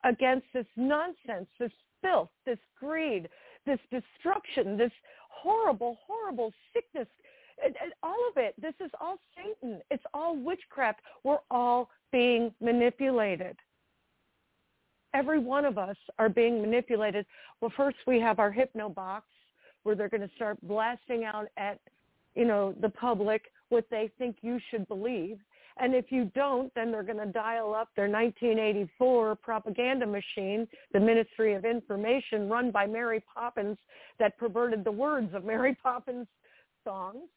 against 0.06 0.48
this 0.54 0.66
nonsense, 0.78 1.48
this 1.60 1.72
filth, 2.02 2.30
this 2.46 2.58
greed, 2.80 3.28
this 3.66 3.80
destruction, 3.92 4.78
this 4.78 4.92
horrible, 5.30 5.98
horrible 6.06 6.54
sickness, 6.74 7.08
and, 7.64 7.76
and 7.82 7.94
all 8.04 8.18
of 8.30 8.38
it. 8.38 8.54
This 8.62 8.74
is 8.84 8.92
all 9.00 9.18
Satan. 9.36 9.82
It's 9.92 10.04
all 10.14 10.36
witchcraft. 10.36 11.02
We're 11.24 11.38
all 11.50 11.90
being 12.12 12.54
manipulated. 12.62 13.56
Every 15.14 15.40
one 15.40 15.66
of 15.66 15.78
us 15.78 15.98
are 16.20 16.30
being 16.30 16.62
manipulated. 16.62 17.26
Well, 17.60 17.72
first 17.76 17.98
we 18.08 18.20
have 18.20 18.40
our 18.40 18.52
hypno 18.52 18.90
box 18.90 19.26
where 19.84 19.96
they're 19.96 20.10
going 20.10 20.28
to 20.28 20.36
start 20.36 20.58
blasting 20.64 21.26
out 21.26 21.48
at, 21.58 21.80
you 22.36 22.46
know, 22.46 22.74
the 22.82 22.90
public 22.90 23.52
what 23.70 23.86
they 23.90 24.10
think 24.18 24.38
you 24.42 24.60
should 24.70 24.88
believe. 24.88 25.38
And 25.80 25.96
if 25.96 26.12
you 26.12 26.32
don't, 26.36 26.74
then 26.76 26.92
they're 26.92 27.04
going 27.04 27.18
to 27.18 27.32
dial 27.32 27.74
up 27.74 27.90
their 27.96 28.10
1984 28.10 29.36
propaganda 29.38 30.06
machine, 30.06 30.68
the 30.94 31.00
Ministry 31.00 31.54
of 31.54 31.66
Information, 31.66 32.50
run 32.50 32.72
by 32.72 32.86
Mary 32.86 33.24
Poppins, 33.34 33.78
that 34.20 34.38
perverted 34.38 34.84
the 34.84 34.92
words 34.92 35.34
of 35.34 35.46
Mary 35.46 35.76
Poppins' 35.82 36.28
songs. 36.84 37.30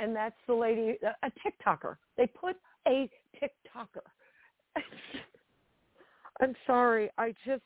And 0.00 0.16
that's 0.16 0.36
the 0.46 0.54
lady, 0.54 0.96
a 1.22 1.30
TikToker. 1.30 1.96
They 2.16 2.26
put 2.26 2.56
a 2.88 3.10
TikToker. 3.40 4.06
I'm 6.40 6.54
sorry. 6.66 7.10
I 7.18 7.34
just, 7.44 7.62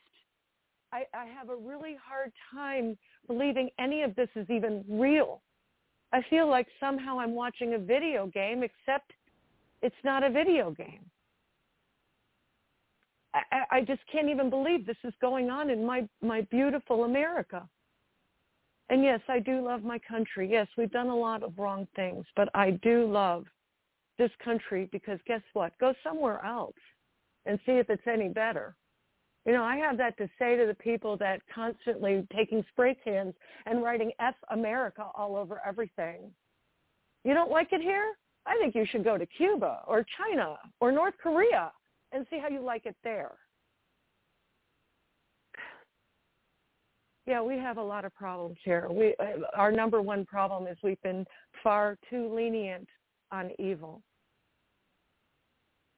I, 0.93 1.05
I 1.15 1.27
have 1.27 1.51
a 1.51 1.57
really 1.57 1.97
hard 2.05 2.33
time 2.53 2.99
believing 3.29 3.71
any 3.79 4.03
of 4.03 4.17
this 4.17 4.29
is 4.35 4.49
even 4.51 4.85
real. 4.89 5.41
I 6.13 6.23
feel 6.29 6.49
like 6.49 6.67
somehow 6.81 7.21
I'm 7.21 7.35
watching 7.35 7.75
a 7.75 7.79
video 7.79 8.27
game, 8.27 8.65
except 8.65 9.13
it's 9.83 9.97
not 10.05 10.23
a 10.23 10.31
video 10.31 10.71
game. 10.71 11.05
I, 13.33 13.63
I 13.71 13.81
just 13.83 14.03
can't 14.11 14.29
even 14.29 14.51
believe 14.51 14.85
this 14.85 14.97
is 15.05 15.15
going 15.21 15.51
on 15.51 15.71
in 15.71 15.87
my, 15.87 16.09
my 16.21 16.41
beautiful 16.51 17.05
America. 17.05 17.69
And 18.89 19.05
yes, 19.05 19.21
I 19.29 19.39
do 19.39 19.65
love 19.65 19.85
my 19.85 20.01
country. 20.01 20.49
Yes, 20.51 20.67
we've 20.77 20.91
done 20.91 21.09
a 21.09 21.17
lot 21.17 21.45
of 21.45 21.57
wrong 21.57 21.87
things, 21.95 22.25
but 22.35 22.49
I 22.55 22.73
do 22.83 23.07
love 23.11 23.45
this 24.19 24.33
country 24.45 24.89
because 24.91 25.21
guess 25.27 25.43
what? 25.53 25.73
Go 25.79 25.95
somewhere 26.03 26.45
else 26.45 26.75
and 27.47 27.59
see 27.65 27.73
if 27.73 27.89
it's 27.89 28.07
any 28.07 28.29
better. 28.29 28.75
You 29.47 29.53
know, 29.53 29.63
I 29.63 29.77
have 29.77 29.97
that 29.99 30.19
to 30.19 30.29
say 30.39 30.57
to 30.57 30.67
the 30.67 30.75
people 30.75 31.17
that 31.19 31.41
constantly 31.55 32.27
taking 32.35 32.65
spray 32.73 32.97
cans 33.03 33.35
and 33.65 33.83
writing 33.83 34.11
F 34.21 34.35
America 34.51 35.07
all 35.15 35.37
over 35.37 35.63
everything. 35.67 36.31
You 37.25 37.33
don't 37.33 37.51
like 37.51 37.73
it 37.73 37.81
here? 37.81 38.13
I 38.51 38.59
think 38.59 38.75
you 38.75 38.85
should 38.85 39.05
go 39.05 39.17
to 39.17 39.25
Cuba 39.27 39.83
or 39.87 40.05
China 40.19 40.57
or 40.81 40.91
North 40.91 41.15
Korea 41.23 41.71
and 42.11 42.27
see 42.29 42.39
how 42.41 42.49
you 42.49 42.61
like 42.61 42.85
it 42.85 42.97
there. 43.05 43.33
Yeah, 47.27 47.43
we 47.43 47.57
have 47.59 47.79
a 47.79 47.83
lot 47.83 48.05
of 48.05 48.13
problems 48.13 48.57
here. 48.65 48.89
We 48.91 49.15
uh, 49.21 49.47
our 49.57 49.71
number 49.71 50.03
one 50.03 50.27
problem 50.27 50.67
is 50.67 50.77
we've 50.83 51.01
been 51.03 51.25
far 51.63 51.97
too 52.09 52.35
lenient 52.35 52.89
on 53.31 53.53
evil. 53.61 54.03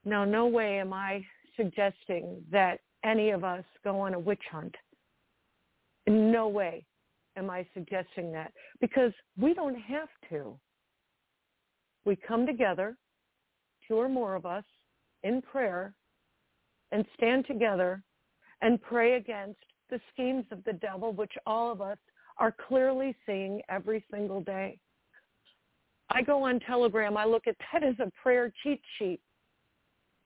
Now, 0.05 0.27
no 0.27 0.47
way 0.47 0.79
am 0.79 0.93
I 0.93 1.25
suggesting 1.57 2.43
that 2.51 2.81
any 3.03 3.31
of 3.31 3.45
us 3.45 3.65
go 3.83 3.99
on 4.01 4.13
a 4.13 4.19
witch 4.19 4.43
hunt. 4.51 4.75
In 6.07 6.31
no 6.31 6.49
way 6.49 6.85
am 7.39 7.49
I 7.49 7.67
suggesting 7.73 8.31
that 8.33 8.53
because 8.81 9.13
we 9.39 9.55
don't 9.55 9.81
have 9.81 10.09
to. 10.29 10.59
We 12.05 12.17
come 12.17 12.47
together, 12.47 12.97
two 13.87 13.97
or 13.97 14.09
more 14.09 14.35
of 14.35 14.47
us, 14.47 14.65
in 15.23 15.43
prayer 15.43 15.95
and 16.91 17.05
stand 17.17 17.47
together 17.47 18.03
and 18.61 18.81
pray 18.81 19.15
against 19.15 19.61
the 19.91 20.01
schemes 20.13 20.45
of 20.51 20.63
the 20.65 20.75
devil, 20.75 21.13
which 21.13 21.33
all 21.47 21.73
of 21.73 21.81
us 21.81 21.99
are 22.39 22.55
clearly 22.69 23.17
seeing 23.27 23.61
every 23.69 24.05
single 24.11 24.41
day. 24.41 24.79
I 26.11 26.23
go 26.23 26.43
on 26.45 26.61
Telegram. 26.61 27.17
I 27.17 27.25
look 27.25 27.47
at 27.47 27.57
that 27.73 27.83
as 27.83 27.95
a 27.99 28.11
prayer 28.23 28.53
cheat 28.63 28.81
sheet. 28.99 29.21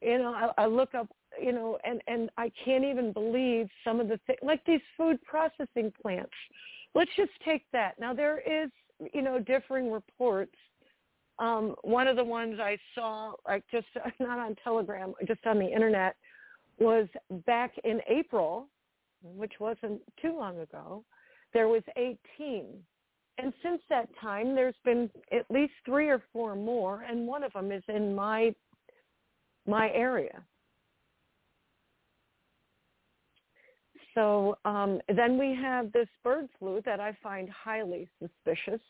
You 0.02 0.18
know, 0.18 0.32
I, 0.34 0.64
I 0.64 0.66
look 0.66 0.94
up, 0.94 1.08
you 1.42 1.52
know, 1.52 1.78
and 1.84 2.02
and 2.06 2.28
I 2.36 2.52
can't 2.64 2.84
even 2.84 3.12
believe 3.12 3.68
some 3.82 3.98
of 3.98 4.08
the 4.08 4.20
things, 4.26 4.38
like 4.42 4.62
these 4.66 4.80
food 4.96 5.18
processing 5.22 5.92
plants. 6.02 6.32
Let's 6.94 7.10
just 7.16 7.30
take 7.44 7.62
that. 7.72 7.98
Now 7.98 8.12
there 8.12 8.40
is, 8.40 8.70
you 9.14 9.22
know, 9.22 9.38
differing 9.38 9.90
reports. 9.90 10.54
Um, 11.38 11.74
one 11.82 12.08
of 12.08 12.16
the 12.16 12.24
ones 12.24 12.58
I 12.60 12.78
saw, 12.94 13.34
like 13.46 13.64
just 13.70 13.86
not 14.20 14.38
on 14.38 14.56
Telegram, 14.62 15.14
just 15.26 15.44
on 15.46 15.58
the 15.58 15.66
internet, 15.66 16.16
was 16.78 17.08
back 17.46 17.72
in 17.84 18.00
April, 18.08 18.68
which 19.22 19.54
wasn't 19.60 20.00
too 20.20 20.36
long 20.36 20.58
ago. 20.60 21.04
There 21.52 21.68
was 21.68 21.82
18 21.96 22.82
and 23.38 23.52
since 23.62 23.82
that 23.90 24.08
time, 24.20 24.54
there's 24.54 24.74
been 24.84 25.10
at 25.30 25.44
least 25.50 25.74
three 25.84 26.08
or 26.08 26.22
four 26.32 26.56
more, 26.56 27.02
and 27.02 27.26
one 27.26 27.42
of 27.42 27.52
them 27.52 27.70
is 27.70 27.82
in 27.88 28.14
my 28.14 28.54
my 29.66 29.90
area. 29.90 30.42
So 34.14 34.56
um, 34.64 35.00
then 35.14 35.36
we 35.38 35.54
have 35.60 35.92
this 35.92 36.08
bird 36.24 36.48
flu 36.58 36.80
that 36.86 37.00
I 37.00 37.16
find 37.22 37.50
highly 37.50 38.08
suspicious. 38.18 38.80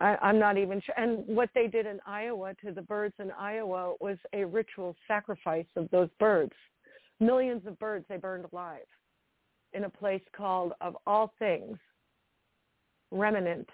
I, 0.00 0.16
I'm 0.20 0.38
not 0.38 0.58
even 0.58 0.80
sure. 0.80 0.94
And 0.98 1.26
what 1.26 1.48
they 1.54 1.66
did 1.68 1.86
in 1.86 2.00
Iowa 2.06 2.54
to 2.64 2.72
the 2.72 2.82
birds 2.82 3.14
in 3.18 3.30
Iowa 3.32 3.94
was 4.00 4.18
a 4.32 4.44
ritual 4.44 4.94
sacrifice 5.08 5.66
of 5.76 5.88
those 5.90 6.10
birds. 6.20 6.52
Millions 7.18 7.66
of 7.66 7.78
birds 7.78 8.04
they 8.08 8.18
burned 8.18 8.46
alive 8.52 8.86
in 9.72 9.84
a 9.84 9.90
place 9.90 10.22
called, 10.36 10.72
of 10.80 10.96
all 11.06 11.32
things, 11.38 11.78
Remnant, 13.10 13.68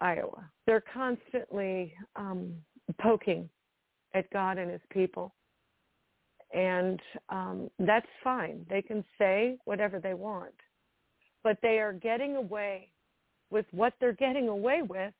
Iowa. 0.00 0.50
They're 0.66 0.84
constantly 0.92 1.94
um, 2.16 2.54
poking 3.00 3.48
at 4.14 4.30
God 4.30 4.58
and 4.58 4.70
his 4.70 4.80
people. 4.90 5.34
And 6.52 7.00
um, 7.28 7.70
that's 7.78 8.06
fine. 8.22 8.66
They 8.68 8.82
can 8.82 9.04
say 9.18 9.56
whatever 9.64 10.00
they 10.00 10.14
want. 10.14 10.54
But 11.44 11.58
they 11.62 11.78
are 11.78 11.92
getting 11.92 12.36
away 12.36 12.88
with 13.50 13.66
what 13.70 13.94
they're 14.00 14.12
getting 14.12 14.48
away 14.48 14.82
with 14.82 15.12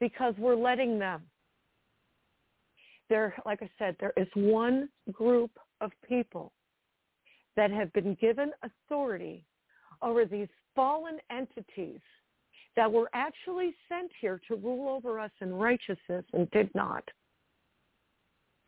because 0.00 0.34
we're 0.38 0.56
letting 0.56 0.98
them. 0.98 1.22
There, 3.08 3.34
like 3.44 3.62
I 3.62 3.70
said, 3.78 3.96
there 4.00 4.12
is 4.16 4.26
one 4.34 4.88
group 5.12 5.52
of 5.80 5.92
people 6.08 6.52
that 7.56 7.70
have 7.70 7.92
been 7.92 8.16
given 8.20 8.50
authority 8.62 9.44
over 10.02 10.24
these 10.24 10.48
fallen 10.74 11.18
entities 11.30 12.00
that 12.76 12.90
were 12.90 13.08
actually 13.14 13.74
sent 13.88 14.10
here 14.20 14.40
to 14.48 14.56
rule 14.56 14.88
over 14.88 15.18
us 15.18 15.30
in 15.40 15.54
righteousness 15.54 16.24
and 16.32 16.50
did 16.50 16.68
not. 16.74 17.02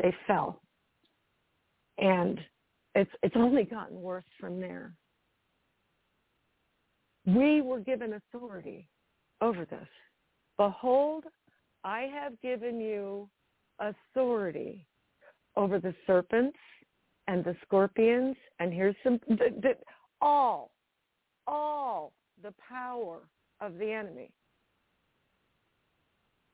They 0.02 0.14
fell. 0.26 0.62
And 1.98 2.40
it's 2.94 3.10
it's 3.22 3.36
only 3.36 3.64
gotten 3.64 4.00
worse 4.00 4.24
from 4.40 4.60
there. 4.60 4.94
We 7.26 7.60
were 7.60 7.80
given 7.80 8.14
authority 8.14 8.88
over 9.42 9.66
this. 9.66 9.88
Behold, 10.58 11.24
I 11.84 12.10
have 12.12 12.38
given 12.42 12.80
you 12.80 13.28
authority 13.78 14.86
over 15.56 15.78
the 15.78 15.94
serpents 16.06 16.58
and 17.28 17.44
the 17.44 17.56
scorpions, 17.62 18.36
and 18.58 18.72
here's 18.72 18.96
some 19.02 19.20
the, 19.28 19.54
the, 19.62 19.76
all, 20.20 20.72
all 21.46 22.12
the 22.42 22.52
power 22.68 23.20
of 23.60 23.78
the 23.78 23.90
enemy. 23.90 24.30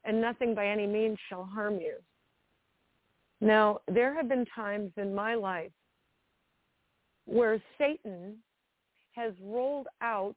And 0.04 0.20
nothing 0.20 0.54
by 0.54 0.66
any 0.66 0.86
means 0.86 1.18
shall 1.28 1.44
harm 1.44 1.80
you. 1.80 1.96
Now, 3.40 3.80
there 3.88 4.14
have 4.14 4.28
been 4.28 4.44
times 4.54 4.92
in 4.96 5.14
my 5.14 5.34
life 5.34 5.72
where 7.26 7.62
Satan 7.78 8.36
has 9.12 9.32
rolled 9.42 9.86
out 10.02 10.36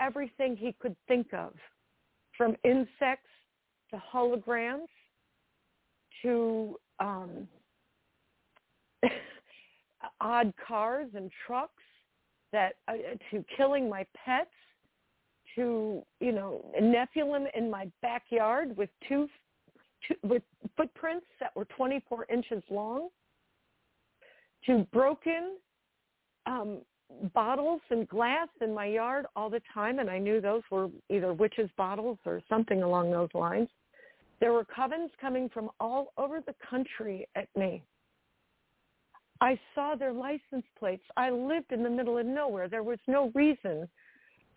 everything 0.00 0.56
he 0.56 0.74
could 0.80 0.96
think 1.06 1.32
of, 1.32 1.52
from 2.38 2.56
insects 2.64 3.28
to 3.90 4.00
holograms 4.14 4.86
to 6.22 6.76
um, 7.00 7.46
odd 10.20 10.52
cars 10.66 11.08
and 11.14 11.30
trucks 11.46 11.72
that 12.52 12.74
uh, 12.88 12.94
to 13.30 13.44
killing 13.56 13.90
my 13.90 14.06
pets 14.24 14.50
to 15.54 16.02
you 16.20 16.32
know 16.32 16.64
Nephilim 16.80 17.46
in 17.54 17.70
my 17.70 17.90
backyard 18.00 18.76
with 18.76 18.90
two, 19.08 19.28
two 20.06 20.14
with 20.22 20.42
footprints 20.76 21.26
that 21.40 21.54
were 21.56 21.66
24 21.66 22.26
inches 22.32 22.62
long, 22.70 23.08
to 24.66 24.86
broken 24.92 25.56
um, 26.46 26.78
bottles 27.34 27.80
and 27.90 28.08
glass 28.08 28.48
in 28.60 28.74
my 28.74 28.86
yard 28.86 29.26
all 29.34 29.50
the 29.50 29.62
time, 29.72 29.98
and 29.98 30.10
I 30.10 30.18
knew 30.18 30.40
those 30.40 30.62
were 30.70 30.88
either 31.08 31.32
witches' 31.32 31.70
bottles 31.76 32.18
or 32.24 32.40
something 32.48 32.82
along 32.82 33.10
those 33.10 33.30
lines. 33.34 33.68
There 34.40 34.52
were 34.52 34.64
covens 34.64 35.10
coming 35.20 35.48
from 35.48 35.70
all 35.80 36.12
over 36.16 36.40
the 36.40 36.54
country 36.68 37.26
at 37.34 37.48
me. 37.56 37.82
I 39.40 39.58
saw 39.74 39.94
their 39.94 40.12
license 40.12 40.64
plates. 40.78 41.04
I 41.16 41.30
lived 41.30 41.72
in 41.72 41.82
the 41.82 41.90
middle 41.90 42.18
of 42.18 42.26
nowhere. 42.26 42.68
There 42.68 42.82
was 42.82 42.98
no 43.06 43.30
reason 43.34 43.88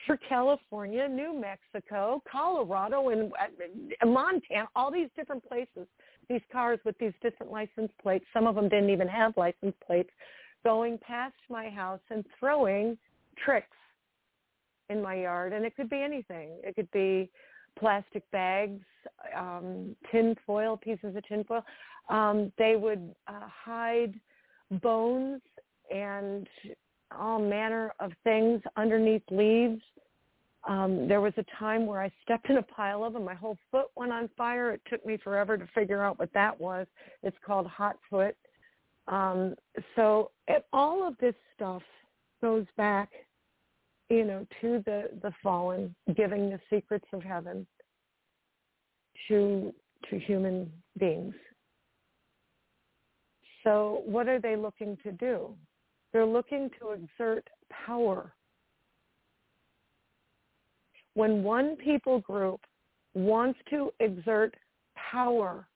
for 0.05 0.17
California, 0.17 1.07
New 1.07 1.39
Mexico, 1.39 2.21
Colorado, 2.29 3.09
and 3.09 3.31
uh, 3.33 4.05
Montana, 4.05 4.67
all 4.75 4.91
these 4.91 5.09
different 5.15 5.47
places, 5.47 5.87
these 6.27 6.41
cars 6.51 6.79
with 6.85 6.97
these 6.97 7.13
different 7.21 7.51
license 7.51 7.91
plates, 8.01 8.25
some 8.33 8.47
of 8.47 8.55
them 8.55 8.67
didn't 8.69 8.89
even 8.89 9.07
have 9.07 9.33
license 9.37 9.75
plates, 9.85 10.09
going 10.63 10.97
past 10.97 11.35
my 11.49 11.69
house 11.69 11.99
and 12.09 12.25
throwing 12.39 12.97
tricks 13.43 13.67
in 14.89 15.01
my 15.01 15.15
yard. 15.15 15.53
And 15.53 15.65
it 15.65 15.75
could 15.75 15.89
be 15.89 16.01
anything. 16.01 16.49
It 16.63 16.75
could 16.75 16.91
be 16.91 17.29
plastic 17.79 18.29
bags, 18.31 18.81
um, 19.35 19.95
tin 20.11 20.35
foil, 20.45 20.77
pieces 20.77 21.15
of 21.15 21.27
tin 21.27 21.43
foil. 21.43 21.63
Um, 22.09 22.51
they 22.57 22.75
would 22.75 23.15
uh, 23.27 23.47
hide 23.47 24.13
bones 24.81 25.41
and 25.93 26.47
all 27.17 27.39
manner 27.39 27.93
of 27.99 28.11
things 28.23 28.61
underneath 28.77 29.23
leaves. 29.31 29.81
Um, 30.67 31.07
there 31.07 31.21
was 31.21 31.33
a 31.37 31.45
time 31.57 31.85
where 31.85 32.01
I 32.01 32.11
stepped 32.23 32.49
in 32.49 32.57
a 32.57 32.61
pile 32.61 33.03
of 33.03 33.13
them. 33.13 33.25
My 33.25 33.33
whole 33.33 33.57
foot 33.71 33.87
went 33.95 34.11
on 34.11 34.29
fire. 34.37 34.71
It 34.71 34.81
took 34.89 35.05
me 35.05 35.17
forever 35.17 35.57
to 35.57 35.67
figure 35.73 36.03
out 36.03 36.19
what 36.19 36.31
that 36.33 36.59
was. 36.59 36.85
It's 37.23 37.37
called 37.45 37.65
hot 37.65 37.97
foot. 38.09 38.35
Um, 39.07 39.55
so 39.95 40.31
it, 40.47 40.65
all 40.71 41.07
of 41.07 41.17
this 41.19 41.35
stuff 41.55 41.81
goes 42.41 42.65
back, 42.77 43.09
you 44.09 44.25
know, 44.25 44.45
to 44.61 44.83
the, 44.85 45.09
the 45.21 45.31
fallen, 45.41 45.95
giving 46.15 46.49
the 46.49 46.59
secrets 46.69 47.07
of 47.13 47.23
heaven 47.23 47.65
to 49.27 49.73
to 50.09 50.17
human 50.17 50.71
beings. 50.97 51.35
So 53.63 54.01
what 54.05 54.27
are 54.27 54.39
they 54.39 54.55
looking 54.55 54.97
to 55.03 55.11
do? 55.11 55.53
They're 56.11 56.25
looking 56.25 56.69
to 56.79 56.91
exert 56.91 57.47
power. 57.85 58.33
When 61.13 61.43
one 61.43 61.75
people 61.75 62.19
group 62.19 62.61
wants 63.13 63.59
to 63.69 63.91
exert 63.99 64.55
power 64.95 65.67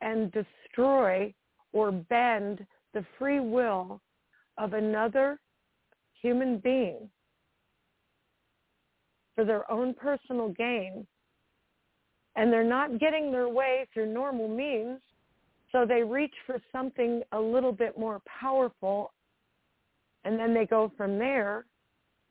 and 0.00 0.32
destroy 0.32 1.34
or 1.74 1.92
bend 1.92 2.64
the 2.94 3.04
free 3.18 3.40
will 3.40 4.00
of 4.56 4.72
another 4.72 5.38
human 6.22 6.58
being 6.58 7.10
for 9.34 9.44
their 9.44 9.70
own 9.70 9.92
personal 9.92 10.48
gain, 10.48 11.06
and 12.36 12.52
they're 12.52 12.64
not 12.64 12.98
getting 13.00 13.30
their 13.30 13.48
way 13.48 13.86
through 13.92 14.12
normal 14.12 14.48
means, 14.48 15.00
so 15.72 15.84
they 15.84 16.02
reach 16.02 16.34
for 16.46 16.62
something 16.70 17.22
a 17.32 17.38
little 17.38 17.72
bit 17.72 17.98
more 17.98 18.22
powerful, 18.40 19.12
and 20.24 20.38
then 20.38 20.54
they 20.54 20.66
go 20.66 20.90
from 20.96 21.18
there. 21.18 21.66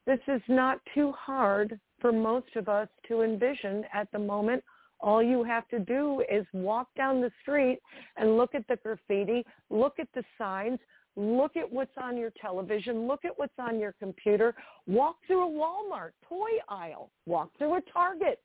This 0.07 0.19
is 0.27 0.41
not 0.47 0.79
too 0.95 1.11
hard 1.11 1.77
for 1.99 2.13
most 2.13 2.55
of 2.55 2.69
us 2.69 2.87
to 3.09 3.21
envision 3.21 3.83
at 3.93 4.09
the 4.13 4.19
moment. 4.19 4.63
All 5.03 5.21
you 5.21 5.43
have 5.43 5.67
to 5.67 5.79
do 5.79 6.23
is 6.31 6.45
walk 6.53 6.87
down 6.95 7.19
the 7.19 7.31
street 7.41 7.79
and 8.15 8.37
look 8.37 8.55
at 8.55 8.65
the 8.69 8.77
graffiti, 8.77 9.45
look 9.69 9.99
at 9.99 10.07
the 10.15 10.23
signs, 10.37 10.79
look 11.17 11.57
at 11.57 11.71
what's 11.71 11.91
on 12.01 12.15
your 12.15 12.31
television, 12.41 13.05
look 13.05 13.25
at 13.25 13.37
what's 13.37 13.59
on 13.59 13.81
your 13.81 13.93
computer, 13.99 14.55
walk 14.87 15.17
through 15.27 15.45
a 15.45 15.51
Walmart 15.51 16.11
toy 16.27 16.51
aisle, 16.69 17.11
walk 17.25 17.49
through 17.57 17.75
a 17.75 17.81
Target 17.91 18.39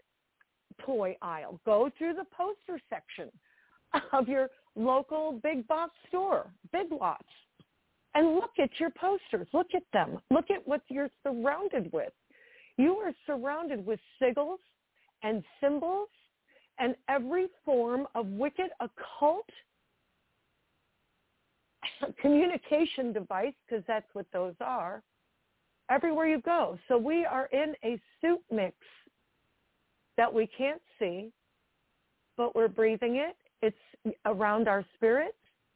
toy 0.84 1.16
aisle, 1.22 1.60
go 1.64 1.90
through 1.96 2.14
the 2.14 2.26
poster 2.36 2.80
section 2.90 3.30
of 4.12 4.28
your 4.28 4.48
local 4.74 5.38
big 5.40 5.66
box 5.68 5.92
store, 6.08 6.50
Big 6.72 6.90
Lots, 6.90 7.22
and 8.16 8.34
look 8.34 8.50
at 8.58 8.70
your 8.80 8.90
posters. 8.90 9.46
Look 9.52 9.68
at 9.76 9.84
them. 9.92 10.18
Look 10.32 10.50
at 10.50 10.66
what 10.66 10.80
you're 10.88 11.10
surrounded 11.22 11.92
with. 11.92 12.12
You 12.76 12.94
are 12.94 13.12
surrounded 13.26 13.86
with 13.86 14.00
sigils 14.20 14.58
and 15.22 15.44
symbols 15.60 16.08
and 16.78 16.94
every 17.08 17.48
form 17.64 18.06
of 18.14 18.26
wicked 18.26 18.70
occult 18.80 19.48
communication 22.20 23.12
device, 23.12 23.54
because 23.68 23.84
that's 23.86 24.06
what 24.12 24.26
those 24.32 24.54
are, 24.60 25.02
everywhere 25.90 26.26
you 26.26 26.40
go. 26.40 26.78
So 26.88 26.98
we 26.98 27.24
are 27.24 27.46
in 27.52 27.74
a 27.84 28.00
soup 28.20 28.42
mix 28.50 28.76
that 30.16 30.32
we 30.32 30.46
can't 30.46 30.82
see, 30.98 31.30
but 32.36 32.54
we're 32.54 32.68
breathing 32.68 33.16
it. 33.16 33.36
It's 33.62 34.16
around 34.26 34.68
our 34.68 34.84
spirits. 34.94 35.34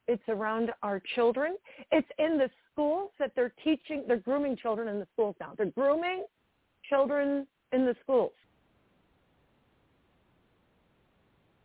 It's 0.08 0.22
around 0.28 0.70
our 0.82 1.00
children. 1.14 1.56
It's 1.90 2.08
in 2.18 2.38
the 2.38 2.50
schools 2.70 3.10
that 3.18 3.32
they're 3.34 3.54
teaching. 3.62 4.04
They're 4.06 4.18
grooming 4.18 4.56
children 4.56 4.88
in 4.88 4.98
the 4.98 5.06
schools 5.12 5.36
now. 5.40 5.54
They're 5.56 5.66
grooming 5.66 6.24
children 6.88 7.46
in 7.72 7.86
the 7.86 7.94
schools. 8.02 8.32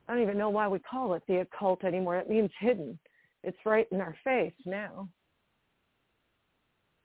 I 0.07 0.13
don't 0.13 0.21
even 0.21 0.37
know 0.37 0.49
why 0.49 0.67
we 0.67 0.79
call 0.79 1.13
it 1.15 1.23
the 1.27 1.41
occult 1.41 1.83
anymore. 1.83 2.17
It 2.17 2.29
means 2.29 2.51
hidden. 2.59 2.97
It's 3.43 3.57
right 3.65 3.87
in 3.91 3.99
our 4.01 4.15
face 4.23 4.53
now. 4.65 5.09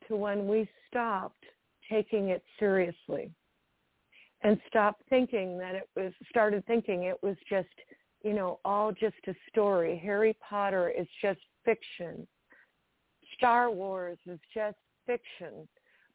To 0.08 0.16
when 0.16 0.46
we 0.46 0.68
stopped 0.88 1.44
taking 1.90 2.28
it 2.28 2.42
seriously 2.58 3.30
and 4.42 4.58
stopped 4.68 5.02
thinking 5.08 5.58
that 5.58 5.74
it 5.74 5.88
was, 5.96 6.12
started 6.28 6.64
thinking 6.66 7.04
it 7.04 7.18
was 7.22 7.36
just, 7.48 7.68
you 8.22 8.32
know, 8.32 8.60
all 8.64 8.92
just 8.92 9.16
a 9.26 9.34
story. 9.50 10.00
Harry 10.02 10.36
Potter 10.48 10.90
is 10.90 11.06
just 11.20 11.40
fiction. 11.64 12.26
Star 13.36 13.70
Wars 13.70 14.18
is 14.26 14.38
just 14.54 14.76
fiction. 15.06 15.68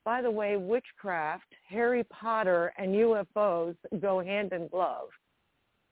By 0.05 0.21
the 0.21 0.31
way, 0.31 0.55
witchcraft, 0.55 1.53
Harry 1.69 2.05
Potter, 2.05 2.73
and 2.77 2.95
UFOs 2.95 3.75
go 3.99 4.21
hand 4.21 4.53
in 4.53 4.67
glove. 4.69 5.09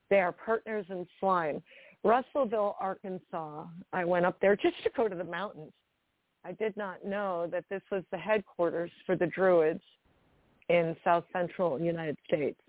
They 0.09 0.19
are 0.19 0.31
partners 0.31 0.85
in 0.89 1.07
slime. 1.19 1.61
Russellville, 2.03 2.75
Arkansas, 2.79 3.65
I 3.91 4.05
went 4.05 4.25
up 4.25 4.39
there 4.39 4.55
just 4.55 4.81
to 4.83 4.91
go 4.95 5.07
to 5.07 5.15
the 5.15 5.23
mountains. 5.23 5.73
I 6.43 6.51
did 6.51 6.77
not 6.77 7.03
know 7.03 7.47
that 7.51 7.65
this 7.71 7.81
was 7.91 8.03
the 8.11 8.17
headquarters 8.17 8.91
for 9.05 9.15
the 9.15 9.25
Druids 9.25 9.81
in 10.69 10.95
south 11.03 11.23
central 11.33 11.79
United 11.79 12.17
States. 12.27 12.59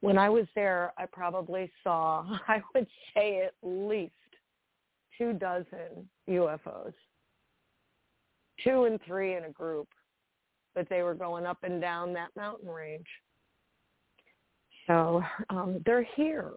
When 0.00 0.18
I 0.18 0.28
was 0.28 0.46
there, 0.54 0.92
I 0.98 1.06
probably 1.06 1.70
saw, 1.82 2.24
I 2.48 2.62
would 2.74 2.86
say 3.14 3.42
at 3.42 3.54
least 3.62 4.12
two 5.16 5.32
dozen 5.32 6.08
UFOs, 6.28 6.92
two 8.62 8.84
and 8.84 9.00
three 9.06 9.36
in 9.36 9.44
a 9.44 9.50
group, 9.50 9.88
but 10.74 10.88
they 10.90 11.02
were 11.02 11.14
going 11.14 11.46
up 11.46 11.58
and 11.62 11.80
down 11.80 12.12
that 12.12 12.28
mountain 12.36 12.68
range. 12.68 13.06
So 14.88 15.22
um, 15.50 15.80
they're 15.86 16.06
here. 16.16 16.50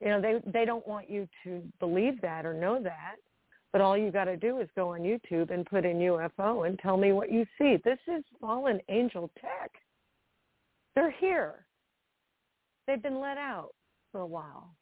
You 0.00 0.08
know, 0.08 0.20
they 0.20 0.40
they 0.50 0.64
don't 0.64 0.86
want 0.88 1.08
you 1.08 1.28
to 1.44 1.62
believe 1.78 2.20
that 2.22 2.44
or 2.44 2.54
know 2.54 2.82
that, 2.82 3.16
but 3.72 3.80
all 3.80 3.96
you 3.96 4.10
got 4.10 4.24
to 4.24 4.36
do 4.36 4.58
is 4.58 4.68
go 4.74 4.94
on 4.94 5.00
YouTube 5.00 5.50
and 5.50 5.64
put 5.64 5.84
in 5.84 5.98
UFO 5.98 6.66
and 6.66 6.78
tell 6.78 6.96
me 6.96 7.12
what 7.12 7.30
you 7.30 7.46
see. 7.58 7.76
This 7.84 7.98
is 8.08 8.24
fallen 8.40 8.80
angel 8.88 9.30
tech. 9.40 9.70
They're 10.94 11.10
here. 11.12 11.66
They've 12.86 13.02
been 13.02 13.20
let 13.20 13.38
out 13.38 13.70
for 14.10 14.20
a 14.20 14.26
while. 14.26 14.74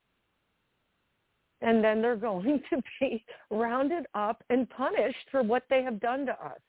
And 1.61 1.83
then 1.83 2.03
they're 2.03 2.17
going 2.17 2.63
to 2.71 2.83
be 3.01 3.25
rounded 3.51 4.07
up 4.15 4.43
and 4.51 4.69
punished 4.69 5.29
for 5.31 5.43
what 5.43 5.63
they 5.71 5.83
have 5.83 6.01
done 6.01 6.27
to 6.27 6.33
us, 6.33 6.61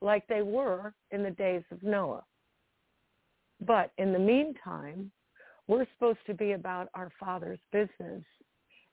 like 0.00 0.26
they 0.26 0.42
were 0.42 0.92
in 1.12 1.22
the 1.22 1.30
days 1.30 1.62
of 1.70 1.82
Noah. 1.82 2.24
But 3.64 3.92
in 3.98 4.12
the 4.12 4.18
meantime, 4.18 5.10
we're 5.66 5.86
supposed 5.94 6.24
to 6.26 6.34
be 6.34 6.52
about 6.52 6.88
our 6.94 7.10
Father's 7.18 7.58
business 7.72 8.22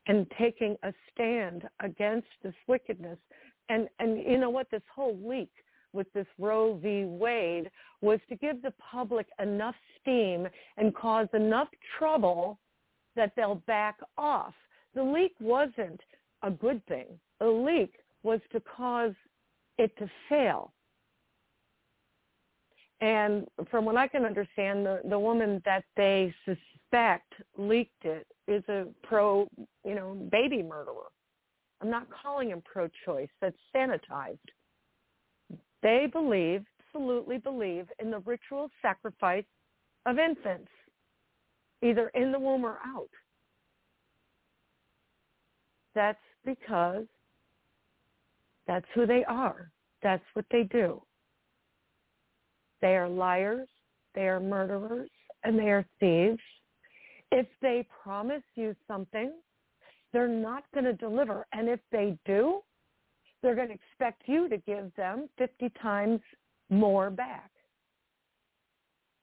and 0.08 0.26
taking 0.40 0.76
a 0.84 0.94
stand 1.12 1.64
against 1.82 2.28
this 2.44 2.54
wickedness. 2.68 3.18
And, 3.70 3.88
and 4.00 4.18
you 4.18 4.38
know 4.38 4.50
what? 4.50 4.70
This 4.72 4.82
whole 4.94 5.18
leak 5.24 5.52
with 5.94 6.12
this 6.14 6.28
Roe 6.40 6.80
v. 6.82 7.06
Wade 7.06 7.70
was 8.02 8.20
to 8.30 8.36
give 8.36 8.62
the 8.62 8.74
public 8.92 9.28
enough 9.42 9.76
steam 10.00 10.48
and 10.78 10.96
cause 10.96 11.28
enough 11.34 11.68
trouble 11.98 12.60
that 13.16 13.34
they'll 13.36 13.62
back 13.68 13.98
off. 14.18 14.54
The 14.96 15.04
leak 15.04 15.34
wasn't 15.40 16.02
a 16.44 16.52
good 16.52 16.86
thing. 16.88 17.08
The 17.40 17.48
leak 17.48 17.96
was 18.24 18.40
to 18.52 18.62
cause 18.62 19.14
it 19.78 19.96
to 19.98 20.10
fail. 20.30 20.74
And 23.02 23.48
from 23.72 23.86
what 23.86 23.98
I 23.98 24.08
can 24.08 24.26
understand, 24.26 24.86
the, 24.86 25.02
the 25.10 25.18
woman 25.18 25.62
that 25.66 25.84
they 25.98 26.34
suspect 26.46 27.34
leaked 27.58 28.06
it 28.06 28.28
is 28.48 28.64
a 28.70 28.86
pro, 29.04 29.48
you 29.84 29.96
know, 29.96 30.14
baby 30.32 30.62
murderer. 30.62 31.10
I'm 31.82 31.90
not 31.90 32.08
calling 32.22 32.50
him 32.50 32.62
pro-choice. 32.64 33.30
That's 33.42 33.58
sanitized. 33.76 34.38
They 35.82 36.08
believe, 36.12 36.64
absolutely 36.88 37.40
believe, 37.40 37.88
in 38.00 38.12
the 38.12 38.20
ritual 38.20 38.70
sacrifice 38.84 39.46
of 40.06 40.20
infants, 40.20 40.70
either 41.82 42.10
in 42.10 42.32
the 42.32 42.40
womb 42.40 42.64
or 42.64 42.78
out. 42.86 43.10
That's 45.96 46.20
because 46.46 47.06
that's 48.68 48.86
who 48.94 49.08
they 49.08 49.24
are. 49.26 49.72
That's 50.04 50.24
what 50.34 50.46
they 50.52 50.64
do. 50.64 51.02
They 52.82 52.96
are 52.96 53.08
liars, 53.08 53.68
they 54.16 54.28
are 54.28 54.40
murderers, 54.40 55.10
and 55.44 55.58
they 55.58 55.70
are 55.70 55.86
thieves. 56.00 56.42
If 57.32 57.48
they 57.62 57.88
promise 58.04 58.44
you 58.56 58.76
something, 58.88 59.32
they're 60.12 60.28
not 60.28 60.64
going 60.74 60.86
to 60.86 60.94
deliver. 60.94 61.46
And 61.54 61.70
if 61.70 61.80
they 61.92 62.18
do, 62.26 62.62
they're 63.42 63.56
going 63.56 63.70
to 63.70 63.74
expect 63.74 64.24
you 64.26 64.50
to 64.50 64.58
give 64.58 64.94
them 64.96 65.30
50 65.38 65.72
times 65.82 66.20
more 66.70 67.10
back. 67.10 67.50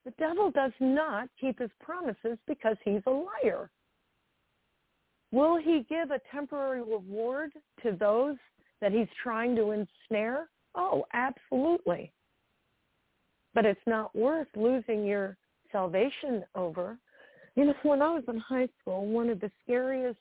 The 0.04 0.12
devil 0.12 0.50
does 0.50 0.72
not 0.80 1.28
keep 1.38 1.58
his 1.58 1.70
promises 1.80 2.38
because 2.46 2.76
he's 2.84 3.02
a 3.06 3.10
liar. 3.10 3.70
Will 5.30 5.58
he 5.58 5.84
give 5.90 6.10
a 6.10 6.20
temporary 6.32 6.80
reward 6.80 7.52
to 7.82 7.92
those 7.92 8.36
that 8.80 8.92
he's 8.92 9.08
trying 9.22 9.54
to 9.56 9.72
ensnare? 9.72 10.48
Oh, 10.74 11.04
absolutely 11.12 12.10
but 13.54 13.64
it's 13.64 13.80
not 13.86 14.14
worth 14.14 14.48
losing 14.56 15.04
your 15.04 15.36
salvation 15.72 16.44
over. 16.54 16.98
You 17.56 17.66
know, 17.66 17.74
when 17.82 18.02
I 18.02 18.10
was 18.10 18.24
in 18.28 18.38
high 18.38 18.68
school, 18.80 19.06
one 19.06 19.30
of 19.30 19.40
the 19.40 19.50
scariest 19.64 20.18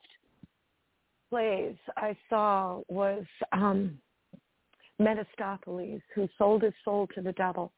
plays 1.30 1.76
I 1.96 2.16
saw 2.30 2.82
was 2.88 3.24
um, 3.52 3.98
Mephistopheles, 5.00 6.02
who 6.16 6.28
sold 6.38 6.64
his 6.64 6.74
soul 6.84 7.08
to 7.16 7.22
the 7.22 7.34
devil, 7.34 7.72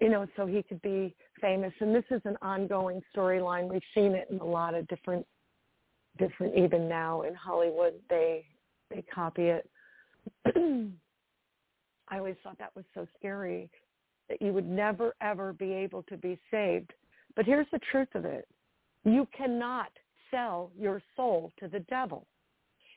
you 0.00 0.08
know, 0.08 0.26
so 0.36 0.46
he 0.46 0.62
could 0.62 0.82
be 0.82 1.14
famous. 1.40 1.72
And 1.80 1.94
this 1.94 2.04
is 2.10 2.20
an 2.24 2.36
ongoing 2.42 3.00
storyline. 3.16 3.68
We've 3.68 3.80
seen 3.94 4.12
it 4.12 4.28
in 4.30 4.38
a 4.38 4.44
lot 4.44 4.74
of 4.74 4.86
different, 4.88 5.26
different, 6.18 6.56
even 6.56 6.88
now 6.88 7.22
in 7.22 7.34
Hollywood, 7.34 7.94
they 8.10 8.44
they 8.90 9.02
copy 9.14 9.48
it. 9.48 9.68
I 12.08 12.18
always 12.18 12.36
thought 12.42 12.58
that 12.58 12.74
was 12.74 12.86
so 12.94 13.06
scary 13.18 13.70
that 14.28 14.42
you 14.42 14.52
would 14.52 14.68
never, 14.68 15.14
ever 15.20 15.52
be 15.52 15.72
able 15.72 16.02
to 16.04 16.16
be 16.16 16.38
saved. 16.50 16.92
But 17.36 17.46
here's 17.46 17.66
the 17.72 17.80
truth 17.90 18.08
of 18.14 18.24
it. 18.24 18.46
You 19.04 19.26
cannot 19.36 19.90
sell 20.30 20.70
your 20.78 21.02
soul 21.16 21.52
to 21.60 21.68
the 21.68 21.80
devil. 21.80 22.26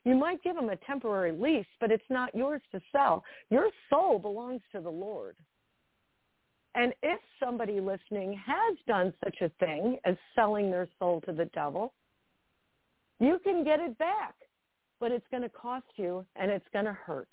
You 0.04 0.16
might 0.16 0.44
give 0.44 0.58
him 0.58 0.70
a 0.70 0.76
temporary 0.78 1.32
lease, 1.32 1.68
but 1.80 1.92
it's 1.92 2.04
not 2.10 2.34
yours 2.34 2.62
to 2.72 2.82
sell. 2.92 3.24
Your 3.50 3.70
soul 3.90 4.18
belongs 4.18 4.62
to 4.72 4.82
the 4.82 4.90
Lord. 4.90 5.36
And 6.74 6.94
if 7.04 7.20
somebody 7.40 7.80
listening 7.80 8.40
has 8.46 8.78
done 8.88 9.14
such 9.24 9.42
a 9.42 9.50
thing 9.64 9.98
as 10.06 10.16
selling 10.36 10.72
their 10.72 10.88
soul 11.00 11.22
to 11.22 11.34
the 11.34 11.46
devil, 11.54 11.94
you 13.20 13.40
can 13.44 13.64
get 13.64 13.80
it 13.80 13.98
back, 14.00 14.34
but 15.00 15.12
it's 15.12 15.28
going 15.30 15.44
to 15.44 15.50
cost 15.50 15.86
you 15.98 16.26
and 16.36 16.50
it's 16.50 16.66
going 16.74 16.86
to 16.86 16.94
hurt. 16.94 17.32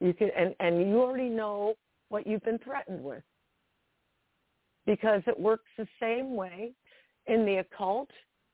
You 0.00 0.14
can, 0.14 0.30
and, 0.36 0.54
and 0.60 0.88
you 0.88 1.00
already 1.00 1.28
know 1.28 1.74
what 2.08 2.26
you've 2.26 2.44
been 2.44 2.58
threatened 2.58 3.02
with 3.02 3.22
because 4.86 5.22
it 5.26 5.38
works 5.38 5.68
the 5.76 5.86
same 6.00 6.34
way 6.34 6.72
in 7.26 7.44
the 7.44 7.56
occult, 7.56 8.08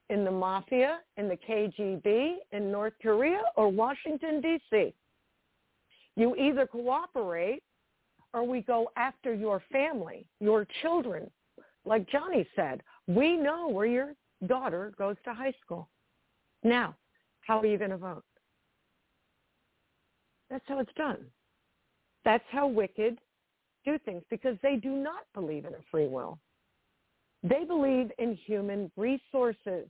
in 0.08 0.24
the 0.24 0.30
mafia, 0.30 0.98
in 1.16 1.28
the 1.28 1.36
KGB, 1.36 2.36
in 2.52 2.72
North 2.72 2.94
Korea, 3.00 3.42
or 3.56 3.68
Washington, 3.68 4.40
D.C. 4.40 4.94
You 6.16 6.34
either 6.36 6.66
cooperate 6.66 7.62
or 8.34 8.44
we 8.44 8.62
go 8.62 8.90
after 8.96 9.34
your 9.34 9.62
family, 9.70 10.26
your 10.40 10.66
children. 10.80 11.30
Like 11.84 12.08
Johnny 12.08 12.46
said, 12.56 12.82
we 13.06 13.36
know 13.36 13.68
where 13.68 13.86
your 13.86 14.14
daughter 14.46 14.92
goes 14.98 15.16
to 15.24 15.34
high 15.34 15.54
school. 15.64 15.88
Now, 16.62 16.96
how 17.40 17.60
are 17.60 17.66
you 17.66 17.76
going 17.76 17.90
to 17.90 17.96
vote? 17.96 18.24
That's 20.48 20.64
how 20.66 20.78
it's 20.78 20.92
done. 20.96 21.18
That's 22.24 22.44
how 22.50 22.68
wicked 22.68 23.18
do 23.84 23.98
things 24.04 24.22
because 24.30 24.56
they 24.62 24.76
do 24.76 24.90
not 24.90 25.24
believe 25.34 25.64
in 25.64 25.74
a 25.74 25.82
free 25.90 26.06
will. 26.06 26.38
They 27.42 27.64
believe 27.64 28.10
in 28.18 28.36
human 28.46 28.90
resources. 28.96 29.88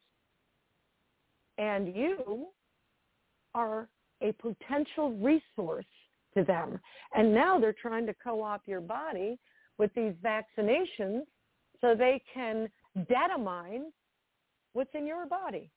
And 1.58 1.94
you 1.94 2.46
are 3.54 3.88
a 4.22 4.32
potential 4.32 5.12
resource 5.12 5.84
to 6.36 6.44
them. 6.44 6.80
And 7.14 7.34
now 7.34 7.58
they're 7.58 7.74
trying 7.74 8.06
to 8.06 8.14
co-opt 8.24 8.66
your 8.66 8.80
body 8.80 9.38
with 9.78 9.92
these 9.94 10.14
vaccinations 10.24 11.22
so 11.80 11.94
they 11.94 12.22
can 12.32 12.68
data 13.08 13.36
mine 13.38 13.84
what's 14.72 14.90
in 14.94 15.06
your 15.06 15.26
body. 15.26 15.70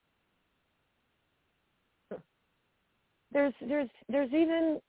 There's 3.32 3.54
there's 3.68 3.90
there's 4.08 4.30
even 4.32 4.80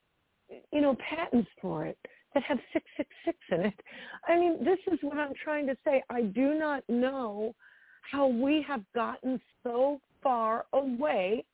you 0.72 0.80
know 0.80 0.96
patents 1.10 1.48
for 1.60 1.84
it 1.84 1.98
that 2.36 2.42
have 2.42 2.58
666 2.74 3.38
in 3.50 3.60
it. 3.64 3.80
I 4.28 4.38
mean, 4.38 4.62
this 4.62 4.78
is 4.92 4.98
what 5.00 5.16
I'm 5.16 5.32
trying 5.42 5.66
to 5.68 5.76
say. 5.86 6.02
I 6.10 6.20
do 6.20 6.52
not 6.52 6.84
know 6.86 7.54
how 8.02 8.26
we 8.26 8.62
have 8.68 8.82
gotten 8.94 9.40
so 9.62 9.98
far 10.22 10.66
away 10.74 11.46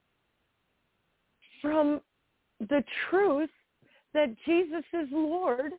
from 1.60 2.00
the 2.58 2.82
truth 3.08 3.50
that 4.12 4.34
Jesus 4.44 4.82
is 4.92 5.06
Lord, 5.12 5.70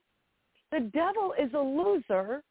the 0.72 0.90
devil 0.94 1.34
is 1.38 1.52
a 1.54 1.60
loser, 1.60 2.42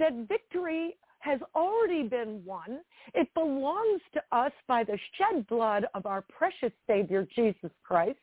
that 0.00 0.26
victory 0.28 0.96
has 1.20 1.38
already 1.54 2.08
been 2.08 2.42
won. 2.44 2.80
It 3.14 3.32
belongs 3.34 4.00
to 4.14 4.22
us 4.36 4.52
by 4.66 4.82
the 4.82 4.98
shed 5.16 5.46
blood 5.46 5.86
of 5.94 6.06
our 6.06 6.22
precious 6.22 6.72
Savior, 6.88 7.24
Jesus 7.36 7.70
Christ, 7.84 8.18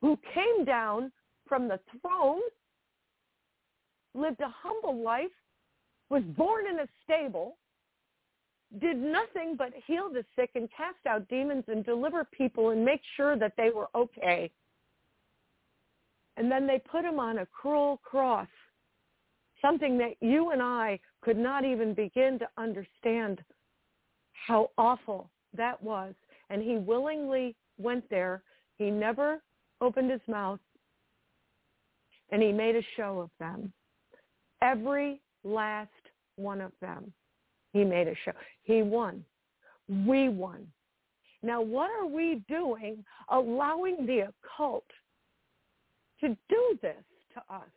who 0.00 0.16
came 0.32 0.64
down 0.64 1.10
from 1.48 1.66
the 1.66 1.80
throne, 2.00 2.40
lived 4.14 4.40
a 4.40 4.52
humble 4.62 5.02
life, 5.02 5.30
was 6.08 6.22
born 6.36 6.66
in 6.66 6.80
a 6.80 6.86
stable, 7.04 7.56
did 8.80 8.96
nothing 8.96 9.56
but 9.56 9.72
heal 9.86 10.08
the 10.12 10.24
sick 10.36 10.50
and 10.54 10.68
cast 10.76 11.04
out 11.08 11.28
demons 11.28 11.64
and 11.68 11.84
deliver 11.84 12.24
people 12.24 12.70
and 12.70 12.84
make 12.84 13.00
sure 13.16 13.36
that 13.36 13.52
they 13.56 13.70
were 13.70 13.88
okay. 13.94 14.50
And 16.36 16.50
then 16.50 16.66
they 16.66 16.78
put 16.78 17.04
him 17.04 17.18
on 17.18 17.38
a 17.38 17.46
cruel 17.46 18.00
cross, 18.04 18.48
something 19.60 19.98
that 19.98 20.14
you 20.20 20.52
and 20.52 20.62
I 20.62 21.00
could 21.20 21.36
not 21.36 21.64
even 21.64 21.94
begin 21.94 22.38
to 22.38 22.48
understand 22.56 23.40
how 24.32 24.70
awful 24.78 25.30
that 25.56 25.82
was. 25.82 26.14
And 26.48 26.62
he 26.62 26.76
willingly 26.76 27.56
went 27.78 28.08
there. 28.08 28.42
He 28.78 28.90
never 28.90 29.42
opened 29.80 30.10
his 30.10 30.20
mouth. 30.28 30.60
And 32.30 32.42
he 32.42 32.52
made 32.52 32.76
a 32.76 32.82
show 32.96 33.18
of 33.18 33.30
them. 33.40 33.72
Every 34.62 35.20
last 35.44 35.90
one 36.36 36.60
of 36.60 36.72
them. 36.80 37.12
He 37.72 37.84
made 37.84 38.08
a 38.08 38.14
show. 38.24 38.32
He 38.62 38.82
won. 38.82 39.24
We 39.88 40.28
won. 40.28 40.66
Now, 41.42 41.62
what 41.62 41.90
are 41.90 42.06
we 42.06 42.42
doing 42.48 43.04
allowing 43.30 44.06
the 44.06 44.30
occult 44.30 44.84
to 46.20 46.28
do 46.48 46.78
this 46.82 47.02
to 47.34 47.54
us. 47.54 47.68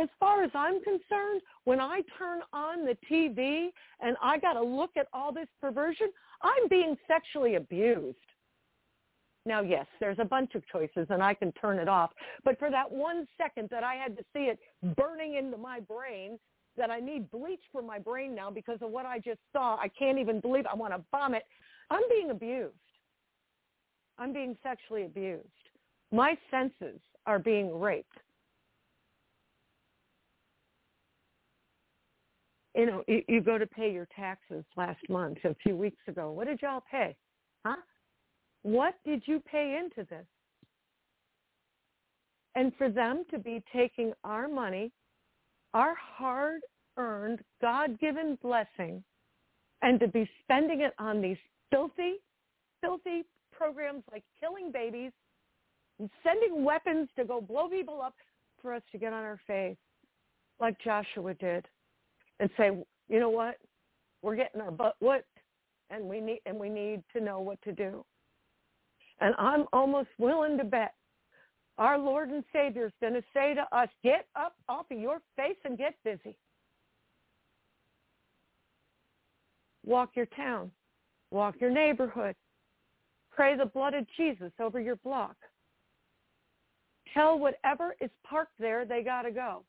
As 0.00 0.08
far 0.20 0.44
as 0.44 0.50
I'm 0.54 0.82
concerned, 0.82 1.42
when 1.64 1.80
I 1.80 2.02
turn 2.16 2.40
on 2.52 2.84
the 2.84 2.96
TV 3.10 3.68
and 4.00 4.16
I 4.22 4.38
got 4.38 4.52
to 4.52 4.62
look 4.62 4.90
at 4.96 5.08
all 5.12 5.32
this 5.32 5.48
perversion, 5.60 6.08
I'm 6.42 6.68
being 6.68 6.96
sexually 7.08 7.56
abused. 7.56 8.16
Now, 9.46 9.62
yes, 9.62 9.86
there's 10.00 10.18
a 10.20 10.24
bunch 10.24 10.54
of 10.54 10.62
choices 10.68 11.06
and 11.08 11.22
I 11.22 11.34
can 11.34 11.52
turn 11.52 11.78
it 11.78 11.88
off. 11.88 12.10
But 12.44 12.58
for 12.58 12.70
that 12.70 12.90
one 12.90 13.26
second 13.38 13.68
that 13.70 13.84
I 13.84 13.94
had 13.94 14.16
to 14.16 14.22
see 14.34 14.50
it 14.50 14.58
burning 14.96 15.36
into 15.36 15.56
my 15.56 15.80
brain, 15.80 16.38
that 16.76 16.90
I 16.90 17.00
need 17.00 17.30
bleach 17.30 17.60
for 17.72 17.82
my 17.82 17.98
brain 17.98 18.34
now 18.34 18.50
because 18.50 18.78
of 18.80 18.90
what 18.90 19.06
I 19.06 19.18
just 19.18 19.40
saw, 19.52 19.76
I 19.76 19.88
can't 19.88 20.18
even 20.18 20.40
believe 20.40 20.64
I 20.70 20.74
want 20.74 20.94
to 20.94 21.02
vomit. 21.10 21.42
I'm 21.90 22.02
being 22.08 22.30
abused. 22.30 22.74
I'm 24.18 24.32
being 24.32 24.56
sexually 24.62 25.04
abused. 25.04 25.46
My 26.12 26.36
senses 26.50 27.00
are 27.26 27.38
being 27.38 27.78
raped. 27.78 28.18
You 32.74 32.86
know, 32.86 33.04
you, 33.08 33.40
go 33.40 33.58
to 33.58 33.66
pay 33.66 33.92
your 33.92 34.06
taxes 34.14 34.64
last 34.76 35.00
month, 35.08 35.38
a 35.44 35.54
few 35.62 35.76
weeks 35.76 36.00
ago. 36.06 36.30
What 36.30 36.46
did 36.46 36.62
y'all 36.62 36.82
pay? 36.90 37.16
Huh? 37.64 37.76
What 38.62 38.94
did 39.04 39.22
you 39.26 39.40
pay 39.40 39.78
into 39.78 40.08
this? 40.08 40.26
And 42.54 42.72
for 42.76 42.88
them 42.88 43.24
to 43.30 43.38
be 43.38 43.62
taking 43.72 44.12
our 44.24 44.48
money, 44.48 44.90
our 45.72 45.94
hard-earned, 45.94 47.40
God-given 47.62 48.38
blessing, 48.42 49.02
and 49.82 50.00
to 50.00 50.08
be 50.08 50.28
spending 50.42 50.80
it 50.80 50.94
on 50.98 51.22
these 51.22 51.38
filthy, 51.70 52.16
filthy 52.80 53.24
programs 53.52 54.02
like 54.12 54.24
killing 54.40 54.72
babies, 54.72 55.12
and 55.98 56.10
sending 56.24 56.64
weapons 56.64 57.08
to 57.16 57.24
go 57.24 57.40
blow 57.40 57.68
people 57.68 58.02
up 58.02 58.14
for 58.60 58.74
us 58.74 58.82
to 58.92 58.98
get 58.98 59.12
on 59.12 59.22
our 59.22 59.40
face 59.46 59.76
like 60.60 60.76
Joshua 60.82 61.34
did 61.34 61.66
and 62.40 62.50
say, 62.56 62.70
you 63.08 63.20
know 63.20 63.30
what? 63.30 63.56
We're 64.22 64.36
getting 64.36 64.60
our 64.60 64.70
butt 64.70 64.96
whipped 65.00 65.26
and 65.90 66.04
we 66.04 66.20
need 66.20 66.40
and 66.46 66.58
we 66.58 66.68
need 66.68 67.02
to 67.14 67.20
know 67.22 67.40
what 67.40 67.60
to 67.62 67.72
do. 67.72 68.04
And 69.20 69.34
I'm 69.38 69.66
almost 69.72 70.08
willing 70.18 70.56
to 70.58 70.64
bet 70.64 70.94
our 71.78 71.98
Lord 71.98 72.28
and 72.28 72.44
Savior 72.52 72.86
is 72.86 72.92
going 73.00 73.14
to 73.14 73.22
say 73.32 73.54
to 73.54 73.66
us, 73.76 73.88
get 74.04 74.26
up 74.36 74.54
off 74.68 74.86
of 74.90 74.98
your 74.98 75.20
face 75.36 75.56
and 75.64 75.78
get 75.78 75.94
busy. 76.04 76.36
Walk 79.84 80.10
your 80.14 80.26
town. 80.26 80.70
Walk 81.30 81.54
your 81.58 81.70
neighborhood. 81.70 82.34
Pray 83.30 83.56
the 83.56 83.64
blood 83.64 83.94
of 83.94 84.06
Jesus 84.16 84.52
over 84.60 84.78
your 84.78 84.96
block. 84.96 85.36
Tell 87.14 87.38
whatever 87.38 87.94
is 88.00 88.10
parked 88.28 88.52
there 88.58 88.84
they 88.84 89.02
got 89.02 89.22
to 89.22 89.30
go. 89.30 89.64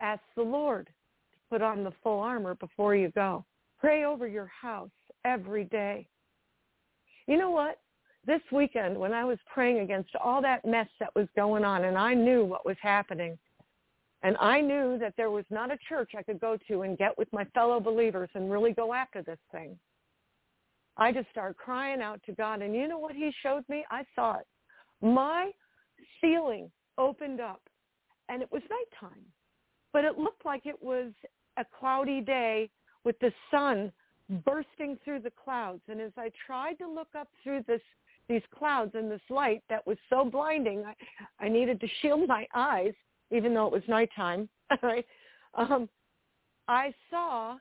Ask 0.00 0.22
the 0.36 0.42
Lord 0.42 0.86
to 0.86 1.38
put 1.48 1.62
on 1.62 1.82
the 1.82 1.92
full 2.02 2.20
armor 2.20 2.54
before 2.54 2.94
you 2.94 3.10
go. 3.10 3.44
Pray 3.78 4.04
over 4.04 4.26
your 4.26 4.50
house 4.60 4.90
every 5.24 5.64
day. 5.64 6.06
You 7.30 7.38
know 7.38 7.50
what? 7.50 7.78
This 8.26 8.40
weekend 8.50 8.98
when 8.98 9.12
I 9.12 9.24
was 9.24 9.38
praying 9.46 9.78
against 9.78 10.10
all 10.16 10.42
that 10.42 10.64
mess 10.64 10.88
that 10.98 11.14
was 11.14 11.28
going 11.36 11.64
on 11.64 11.84
and 11.84 11.96
I 11.96 12.12
knew 12.12 12.44
what 12.44 12.66
was 12.66 12.76
happening 12.82 13.38
and 14.24 14.36
I 14.40 14.60
knew 14.60 14.98
that 14.98 15.14
there 15.16 15.30
was 15.30 15.44
not 15.48 15.70
a 15.70 15.78
church 15.88 16.10
I 16.18 16.24
could 16.24 16.40
go 16.40 16.58
to 16.66 16.82
and 16.82 16.98
get 16.98 17.16
with 17.16 17.32
my 17.32 17.44
fellow 17.54 17.78
believers 17.78 18.30
and 18.34 18.50
really 18.50 18.72
go 18.72 18.92
after 18.92 19.22
this 19.22 19.38
thing. 19.52 19.78
I 20.96 21.12
just 21.12 21.30
started 21.30 21.56
crying 21.56 22.02
out 22.02 22.20
to 22.26 22.32
God 22.32 22.62
and 22.62 22.74
you 22.74 22.88
know 22.88 22.98
what 22.98 23.14
he 23.14 23.30
showed 23.44 23.62
me? 23.68 23.84
I 23.92 24.02
saw 24.16 24.38
it 24.38 24.46
my 25.00 25.52
ceiling 26.20 26.68
opened 26.98 27.40
up 27.40 27.62
and 28.28 28.42
it 28.42 28.50
was 28.50 28.62
nighttime, 28.68 29.24
but 29.92 30.04
it 30.04 30.18
looked 30.18 30.44
like 30.44 30.66
it 30.66 30.82
was 30.82 31.12
a 31.56 31.64
cloudy 31.78 32.22
day 32.22 32.68
with 33.04 33.16
the 33.20 33.32
sun 33.52 33.92
bursting 34.30 34.98
through 35.04 35.20
the 35.20 35.32
clouds. 35.42 35.82
And 35.88 36.00
as 36.00 36.12
I 36.16 36.30
tried 36.46 36.74
to 36.74 36.88
look 36.88 37.08
up 37.18 37.28
through 37.42 37.64
this 37.66 37.82
these 38.28 38.42
clouds 38.56 38.92
and 38.94 39.10
this 39.10 39.20
light 39.28 39.60
that 39.68 39.84
was 39.88 39.96
so 40.08 40.24
blinding, 40.24 40.84
I, 40.86 40.94
I 41.44 41.48
needed 41.48 41.80
to 41.80 41.88
shield 42.00 42.28
my 42.28 42.46
eyes, 42.54 42.92
even 43.32 43.52
though 43.52 43.66
it 43.66 43.72
was 43.72 43.82
nighttime. 43.88 44.48
Right? 44.84 45.04
Um, 45.54 45.88
I 46.68 46.94
saw 47.10 47.56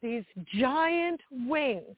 these 0.00 0.22
giant 0.54 1.20
wings 1.48 1.96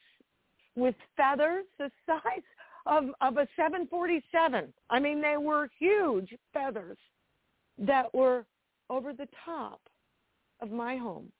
with 0.74 0.94
feathers 1.18 1.66
the 1.78 1.90
size 2.06 2.42
of, 2.86 3.04
of 3.20 3.36
a 3.36 3.46
747. 3.56 4.72
I 4.88 4.98
mean, 4.98 5.20
they 5.20 5.36
were 5.36 5.68
huge 5.78 6.34
feathers 6.54 6.96
that 7.78 8.12
were 8.14 8.46
over 8.88 9.12
the 9.12 9.28
top 9.44 9.80
of 10.60 10.70
my 10.70 10.96
home. 10.96 11.30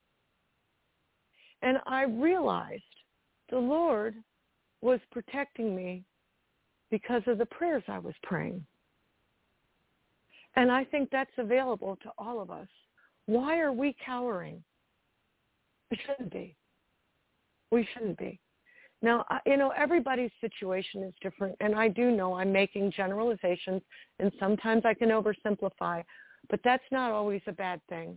And 1.64 1.78
I 1.86 2.04
realized 2.04 2.82
the 3.50 3.58
Lord 3.58 4.14
was 4.82 5.00
protecting 5.10 5.74
me 5.74 6.04
because 6.90 7.22
of 7.26 7.38
the 7.38 7.46
prayers 7.46 7.82
I 7.88 7.98
was 7.98 8.14
praying. 8.22 8.64
And 10.56 10.70
I 10.70 10.84
think 10.84 11.08
that's 11.10 11.30
available 11.38 11.98
to 12.02 12.10
all 12.18 12.40
of 12.40 12.50
us. 12.50 12.68
Why 13.26 13.58
are 13.60 13.72
we 13.72 13.96
cowering? 14.04 14.62
We 15.90 15.98
shouldn't 16.06 16.30
be. 16.30 16.54
We 17.70 17.88
shouldn't 17.94 18.18
be. 18.18 18.38
Now, 19.00 19.24
you 19.46 19.56
know, 19.56 19.72
everybody's 19.76 20.30
situation 20.40 21.02
is 21.02 21.14
different, 21.22 21.56
and 21.60 21.74
I 21.74 21.88
do 21.88 22.10
know 22.10 22.34
I'm 22.34 22.52
making 22.52 22.92
generalizations, 22.92 23.82
and 24.18 24.30
sometimes 24.38 24.82
I 24.84 24.94
can 24.94 25.08
oversimplify, 25.08 26.04
but 26.50 26.60
that's 26.62 26.84
not 26.90 27.10
always 27.10 27.42
a 27.46 27.52
bad 27.52 27.80
thing. 27.88 28.16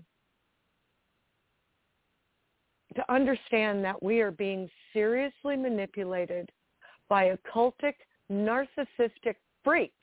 To 2.96 3.14
understand 3.14 3.84
that 3.84 4.02
we 4.02 4.22
are 4.22 4.32
being 4.32 4.70
seriously 4.94 5.56
manipulated 5.56 6.50
by 7.10 7.36
occultic, 7.36 7.94
narcissistic 8.32 9.36
freaks, 9.64 9.94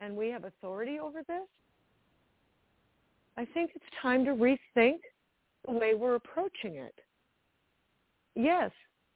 and 0.00 0.16
we 0.16 0.28
have 0.28 0.44
authority 0.44 0.98
over 0.98 1.22
this, 1.26 1.46
I 3.36 3.44
think 3.44 3.72
it's 3.74 3.84
time 4.02 4.24
to 4.24 4.32
rethink 4.32 5.00
the 5.66 5.72
way 5.72 5.94
we're 5.94 6.16
approaching 6.16 6.76
it 6.76 6.94
yes, 8.38 8.70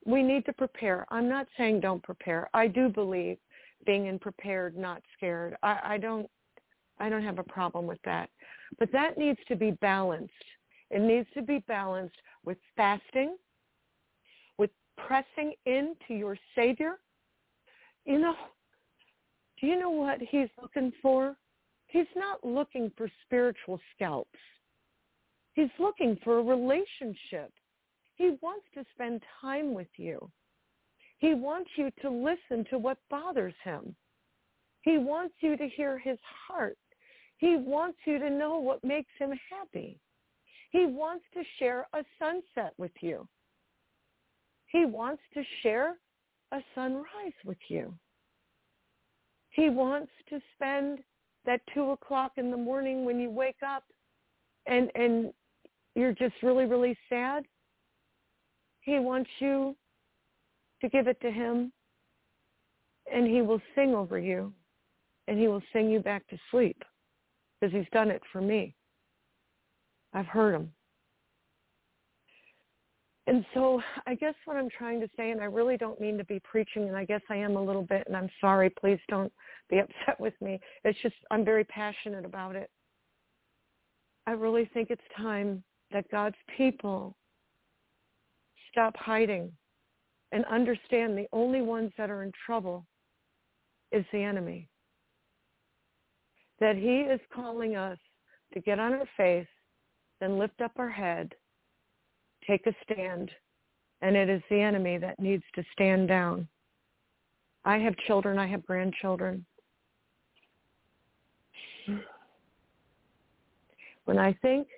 we 0.04 0.22
need 0.22 0.44
to 0.46 0.52
prepare. 0.52 1.06
I'm 1.10 1.28
not 1.28 1.46
saying 1.56 1.80
don't 1.80 2.02
prepare. 2.02 2.50
I 2.52 2.66
do 2.66 2.88
believe 2.88 3.38
being 3.86 4.06
in 4.06 4.18
prepared, 4.18 4.76
not 4.76 5.00
scared. 5.16 5.56
I, 5.62 5.78
I 5.84 5.98
don't 5.98 6.28
I 6.98 7.08
don't 7.08 7.22
have 7.22 7.38
a 7.38 7.44
problem 7.44 7.86
with 7.86 7.98
that. 8.04 8.28
But 8.78 8.92
that 8.92 9.16
needs 9.16 9.38
to 9.48 9.56
be 9.56 9.72
balanced. 9.80 10.32
It 10.92 11.00
needs 11.00 11.26
to 11.34 11.42
be 11.42 11.60
balanced 11.66 12.16
with 12.44 12.58
fasting, 12.76 13.36
with 14.58 14.70
pressing 14.98 15.54
into 15.64 16.10
your 16.14 16.36
Savior. 16.54 16.98
You 18.04 18.18
know, 18.20 18.34
do 19.58 19.66
you 19.66 19.80
know 19.80 19.90
what 19.90 20.20
he's 20.20 20.50
looking 20.60 20.92
for? 21.00 21.34
He's 21.86 22.06
not 22.14 22.44
looking 22.44 22.92
for 22.96 23.10
spiritual 23.24 23.80
scalps. 23.94 24.38
He's 25.54 25.70
looking 25.78 26.18
for 26.22 26.38
a 26.38 26.42
relationship. 26.42 27.52
He 28.16 28.36
wants 28.42 28.66
to 28.74 28.84
spend 28.94 29.22
time 29.40 29.72
with 29.72 29.88
you. 29.96 30.30
He 31.18 31.32
wants 31.32 31.70
you 31.76 31.90
to 32.02 32.10
listen 32.10 32.66
to 32.70 32.78
what 32.78 32.98
bothers 33.08 33.54
him. 33.64 33.94
He 34.82 34.98
wants 34.98 35.34
you 35.40 35.56
to 35.56 35.68
hear 35.68 35.98
his 35.98 36.18
heart. 36.48 36.76
He 37.38 37.56
wants 37.56 37.98
you 38.04 38.18
to 38.18 38.28
know 38.28 38.58
what 38.58 38.84
makes 38.84 39.10
him 39.18 39.32
happy. 39.50 39.98
He 40.72 40.86
wants 40.86 41.24
to 41.34 41.42
share 41.58 41.86
a 41.92 42.02
sunset 42.18 42.72
with 42.78 42.92
you. 43.00 43.28
He 44.66 44.84
wants 44.84 45.22
to 45.34 45.42
share 45.62 45.96
a 46.50 46.60
sunrise 46.74 47.38
with 47.44 47.58
you. 47.68 47.94
He 49.50 49.68
wants 49.68 50.10
to 50.30 50.40
spend 50.54 51.00
that 51.44 51.60
two 51.74 51.90
o'clock 51.90 52.32
in 52.36 52.50
the 52.50 52.56
morning 52.56 53.04
when 53.04 53.20
you 53.20 53.30
wake 53.30 53.62
up 53.66 53.84
and 54.66 54.90
and 54.94 55.32
you're 55.94 56.12
just 56.12 56.34
really 56.42 56.66
really 56.66 56.96
sad 57.08 57.44
he 58.82 58.98
wants 58.98 59.30
you 59.40 59.76
to 60.80 60.88
give 60.88 61.06
it 61.06 61.20
to 61.20 61.30
him 61.30 61.72
and 63.12 63.26
he 63.26 63.42
will 63.42 63.60
sing 63.74 63.94
over 63.94 64.18
you 64.18 64.52
and 65.28 65.38
he 65.38 65.48
will 65.48 65.62
sing 65.72 65.90
you 65.90 66.00
back 66.00 66.26
to 66.28 66.38
sleep 66.50 66.82
because 67.60 67.72
he's 67.74 67.88
done 67.92 68.10
it 68.10 68.22
for 68.32 68.40
me. 68.40 68.74
I've 70.12 70.26
heard 70.26 70.54
them. 70.54 70.72
And 73.28 73.44
so 73.54 73.80
I 74.06 74.14
guess 74.14 74.34
what 74.46 74.56
I'm 74.56 74.68
trying 74.68 75.00
to 75.00 75.08
say, 75.16 75.30
and 75.30 75.40
I 75.40 75.44
really 75.44 75.76
don't 75.76 76.00
mean 76.00 76.18
to 76.18 76.24
be 76.24 76.40
preaching, 76.40 76.88
and 76.88 76.96
I 76.96 77.04
guess 77.04 77.20
I 77.30 77.36
am 77.36 77.56
a 77.56 77.62
little 77.62 77.82
bit, 77.82 78.04
and 78.06 78.16
I'm 78.16 78.28
sorry, 78.40 78.68
please 78.70 78.98
don't 79.08 79.32
be 79.70 79.78
upset 79.80 80.18
with 80.18 80.34
me. 80.40 80.60
It's 80.84 80.98
just 81.02 81.14
I'm 81.30 81.44
very 81.44 81.64
passionate 81.64 82.24
about 82.24 82.56
it. 82.56 82.68
I 84.26 84.32
really 84.32 84.68
think 84.72 84.90
it's 84.90 85.02
time 85.16 85.62
that 85.92 86.10
God's 86.10 86.36
people 86.56 87.16
stop 88.70 88.96
hiding 88.96 89.52
and 90.32 90.44
understand 90.46 91.16
the 91.16 91.26
only 91.32 91.60
ones 91.60 91.92
that 91.98 92.10
are 92.10 92.22
in 92.22 92.32
trouble 92.46 92.86
is 93.92 94.04
the 94.12 94.22
enemy. 94.22 94.68
That 96.58 96.76
he 96.76 97.00
is 97.00 97.20
calling 97.34 97.76
us 97.76 97.98
to 98.54 98.60
get 98.60 98.78
on 98.78 98.94
our 98.94 99.08
face, 99.16 99.46
then 100.22 100.38
lift 100.38 100.60
up 100.60 100.70
our 100.76 100.88
head, 100.88 101.34
take 102.46 102.64
a 102.68 102.74
stand, 102.84 103.28
and 104.02 104.14
it 104.14 104.28
is 104.28 104.40
the 104.48 104.60
enemy 104.60 104.96
that 104.96 105.18
needs 105.18 105.42
to 105.52 105.64
stand 105.72 106.06
down. 106.06 106.46
I 107.64 107.78
have 107.78 107.96
children, 108.06 108.38
I 108.38 108.46
have 108.46 108.64
grandchildren. 108.64 109.44
When 114.04 114.16
I 114.16 114.32
think 114.42 114.68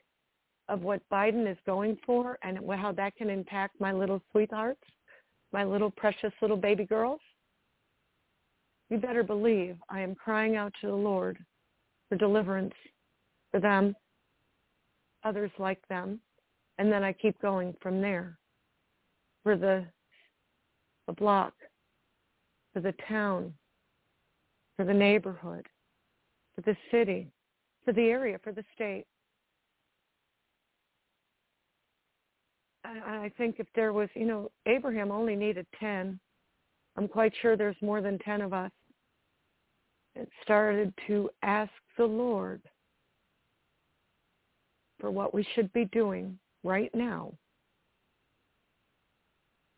of 0.70 0.80
what 0.80 1.02
Biden 1.12 1.50
is 1.50 1.58
going 1.66 1.98
for 2.06 2.38
and 2.42 2.58
how 2.70 2.92
that 2.92 3.14
can 3.16 3.28
impact 3.28 3.78
my 3.78 3.92
little 3.92 4.22
sweethearts, 4.32 4.80
my 5.52 5.62
little 5.62 5.90
precious 5.90 6.32
little 6.40 6.56
baby 6.56 6.86
girls, 6.86 7.20
you 8.88 8.96
better 8.96 9.22
believe 9.22 9.76
I 9.90 10.00
am 10.00 10.14
crying 10.14 10.56
out 10.56 10.72
to 10.80 10.86
the 10.86 10.94
Lord 10.94 11.36
for 12.08 12.16
deliverance 12.16 12.72
for 13.50 13.60
them, 13.60 13.94
others 15.24 15.50
like 15.58 15.86
them, 15.88 16.20
and 16.78 16.90
then 16.92 17.02
I 17.02 17.12
keep 17.12 17.40
going 17.40 17.74
from 17.80 18.00
there 18.00 18.38
for 19.42 19.56
the, 19.56 19.84
the 21.06 21.12
block, 21.12 21.54
for 22.72 22.80
the 22.80 22.94
town, 23.08 23.52
for 24.76 24.84
the 24.84 24.94
neighborhood, 24.94 25.66
for 26.54 26.60
the 26.62 26.76
city, 26.90 27.28
for 27.84 27.92
the 27.92 28.08
area, 28.08 28.38
for 28.42 28.52
the 28.52 28.64
state. 28.74 29.04
I 32.84 33.32
think 33.38 33.56
if 33.58 33.66
there 33.74 33.92
was, 33.92 34.08
you 34.14 34.26
know, 34.26 34.50
Abraham 34.66 35.10
only 35.10 35.34
needed 35.34 35.66
10. 35.80 36.18
I'm 36.96 37.08
quite 37.08 37.32
sure 37.40 37.56
there's 37.56 37.76
more 37.80 38.00
than 38.00 38.18
10 38.18 38.42
of 38.42 38.52
us. 38.52 38.70
It 40.14 40.28
started 40.42 40.92
to 41.06 41.30
ask 41.42 41.72
the 41.96 42.04
Lord 42.04 42.60
for 45.04 45.10
what 45.10 45.34
we 45.34 45.46
should 45.54 45.70
be 45.74 45.84
doing 45.92 46.38
right 46.62 46.90
now 46.94 47.30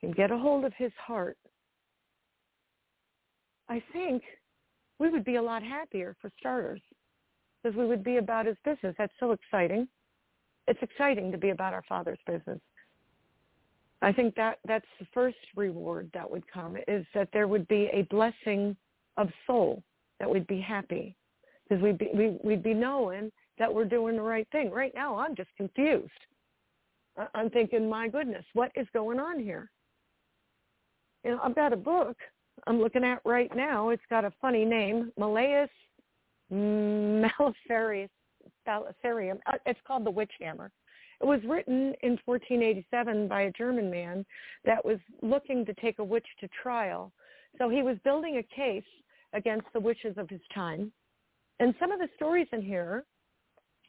and 0.05 0.15
get 0.15 0.31
a 0.31 0.39
hold 0.39 0.65
of 0.65 0.73
his 0.79 0.93
heart. 1.05 1.37
I 3.69 3.83
think 3.93 4.23
we 5.01 5.11
would 5.11 5.25
be 5.25 5.35
a 5.35 5.43
lot 5.43 5.65
happier 5.65 6.15
for 6.23 6.31
starters 6.39 6.81
because 7.61 7.77
we 7.77 7.87
would 7.87 8.05
be 8.05 8.19
about 8.19 8.47
his 8.47 8.55
business. 8.65 8.95
That's 8.99 9.13
so 9.19 9.33
exciting. 9.33 9.89
It's 10.69 10.79
exciting 10.81 11.33
to 11.33 11.39
be 11.39 11.51
about 11.51 11.75
our 11.75 11.83
Father's 11.89 12.21
business. 12.25 12.61
I 14.03 14.13
think 14.13 14.37
that 14.37 14.61
that's 14.65 14.87
the 15.01 15.09
first 15.13 15.39
reward 15.57 16.09
that 16.15 16.31
would 16.31 16.45
come 16.49 16.77
is 16.87 17.05
that 17.15 17.31
there 17.33 17.49
would 17.49 17.67
be 17.67 17.91
a 17.93 18.03
blessing 18.11 18.77
of 19.17 19.29
soul 19.45 19.83
that 20.21 20.31
we'd 20.31 20.47
be 20.47 20.61
happy 20.61 21.17
because 21.69 21.83
we'd 21.83 21.99
be 21.99 22.11
we, 22.15 22.39
we'd 22.45 22.63
be 22.63 22.75
knowing 22.75 23.33
that 23.59 23.73
we're 23.73 23.85
doing 23.85 24.17
the 24.17 24.23
right 24.23 24.47
thing. 24.53 24.71
Right 24.71 24.93
now, 24.95 25.19
I'm 25.19 25.35
just 25.35 25.51
confused. 25.57 26.11
I'm 27.35 27.51
thinking, 27.51 27.89
my 27.89 28.09
goodness, 28.09 28.45
what 28.53 28.71
is 28.75 28.87
going 28.93 29.19
on 29.19 29.39
here? 29.39 29.71
You 31.25 31.33
know, 31.33 31.41
I've 31.43 31.55
got 31.55 31.73
a 31.73 31.77
book 31.77 32.17
I'm 32.67 32.81
looking 32.81 33.05
at 33.05 33.21
right 33.25 33.55
now. 33.55 33.91
It's 33.91 34.03
got 34.09 34.25
a 34.25 34.33
funny 34.41 34.65
name, 34.65 35.13
Malleus 35.19 35.69
Maleficarium. 36.53 38.09
Uh, 38.67 39.59
it's 39.67 39.81
called 39.87 40.05
The 40.05 40.11
Witch 40.11 40.33
Hammer. 40.41 40.71
It 41.21 41.27
was 41.27 41.41
written 41.49 41.95
in 42.03 42.19
1487 42.25 43.29
by 43.29 43.43
a 43.43 43.53
German 43.53 43.91
man 43.91 44.25
that 44.65 44.85
was 44.85 44.99
looking 45.23 45.65
to 45.67 45.75
take 45.75 45.99
a 45.99 46.05
witch 46.05 46.27
to 46.41 46.49
trial. 46.63 47.13
So 47.59 47.69
he 47.69 47.83
was 47.83 47.97
building 48.05 48.37
a 48.37 48.55
case 48.55 48.85
against 49.33 49.67
the 49.73 49.81
witches 49.81 50.19
of 50.19 50.29
his 50.29 50.43
time. 50.55 50.93
And 51.59 51.75
some 51.81 51.91
of 51.91 51.99
the 51.99 52.09
stories 52.17 52.49
in 52.53 52.61
here 52.61 53.05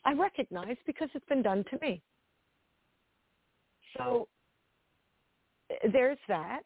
I 0.08 0.14
recognize 0.14 0.78
because 0.86 1.10
it's 1.14 1.26
been 1.26 1.42
done 1.42 1.66
to 1.70 1.78
me. 1.82 2.02
So 3.98 4.30
there's 5.92 6.18
that. 6.30 6.62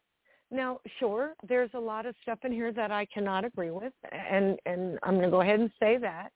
Now, 0.52 0.78
sure, 1.00 1.34
there's 1.48 1.70
a 1.74 1.78
lot 1.78 2.06
of 2.06 2.14
stuff 2.22 2.38
in 2.44 2.52
here 2.52 2.72
that 2.72 2.92
I 2.92 3.04
cannot 3.06 3.44
agree 3.44 3.72
with, 3.72 3.92
and 4.12 4.58
and 4.64 4.96
I'm 5.02 5.14
going 5.14 5.24
to 5.24 5.30
go 5.30 5.40
ahead 5.40 5.58
and 5.58 5.70
say 5.80 5.96
that. 5.98 6.30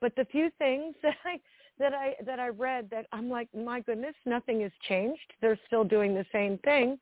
But 0.00 0.16
the 0.16 0.24
few 0.24 0.50
things 0.58 0.96
that 1.02 1.16
I 1.24 1.38
that 1.78 1.94
I 1.94 2.14
that 2.26 2.40
I 2.40 2.48
read 2.48 2.88
that 2.90 3.06
I'm 3.12 3.28
like, 3.28 3.48
my 3.54 3.78
goodness, 3.78 4.16
nothing 4.26 4.62
has 4.62 4.72
changed. 4.88 5.32
They're 5.40 5.60
still 5.68 5.84
doing 5.84 6.12
the 6.12 6.26
same 6.32 6.58
thing, 6.58 6.98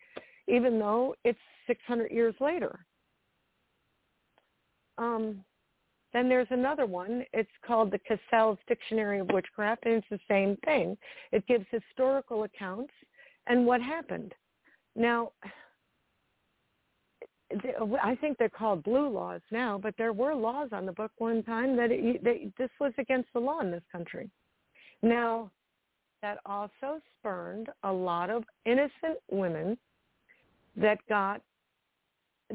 even 0.48 0.78
though 0.78 1.14
it's 1.24 1.38
600 1.66 2.10
years 2.10 2.34
later. 2.40 2.84
Um, 4.98 5.42
then 6.12 6.28
there's 6.28 6.48
another 6.50 6.86
one. 6.86 7.24
It's 7.32 7.50
called 7.66 7.90
the 7.90 8.00
Cassell's 8.00 8.58
Dictionary 8.66 9.20
of 9.20 9.28
Witchcraft, 9.28 9.84
and 9.84 9.94
it's 9.94 10.06
the 10.10 10.18
same 10.28 10.56
thing. 10.64 10.96
It 11.32 11.46
gives 11.46 11.66
historical 11.70 12.44
accounts 12.44 12.92
and 13.46 13.66
what 13.66 13.80
happened. 13.80 14.34
Now, 14.96 15.32
I 18.02 18.16
think 18.20 18.38
they're 18.38 18.48
called 18.48 18.82
blue 18.82 19.08
laws 19.08 19.40
now, 19.50 19.78
but 19.78 19.94
there 19.98 20.12
were 20.12 20.34
laws 20.34 20.70
on 20.72 20.86
the 20.86 20.92
book 20.92 21.12
one 21.18 21.42
time 21.42 21.76
that, 21.76 21.90
it, 21.90 22.22
that 22.22 22.52
this 22.58 22.70
was 22.78 22.92
against 22.98 23.32
the 23.32 23.40
law 23.40 23.60
in 23.60 23.70
this 23.70 23.82
country. 23.90 24.30
Now, 25.02 25.50
that 26.22 26.38
also 26.44 27.00
spurned 27.18 27.68
a 27.82 27.92
lot 27.92 28.30
of 28.30 28.44
innocent 28.66 29.18
women 29.30 29.78
that 30.76 30.98
got 31.08 31.40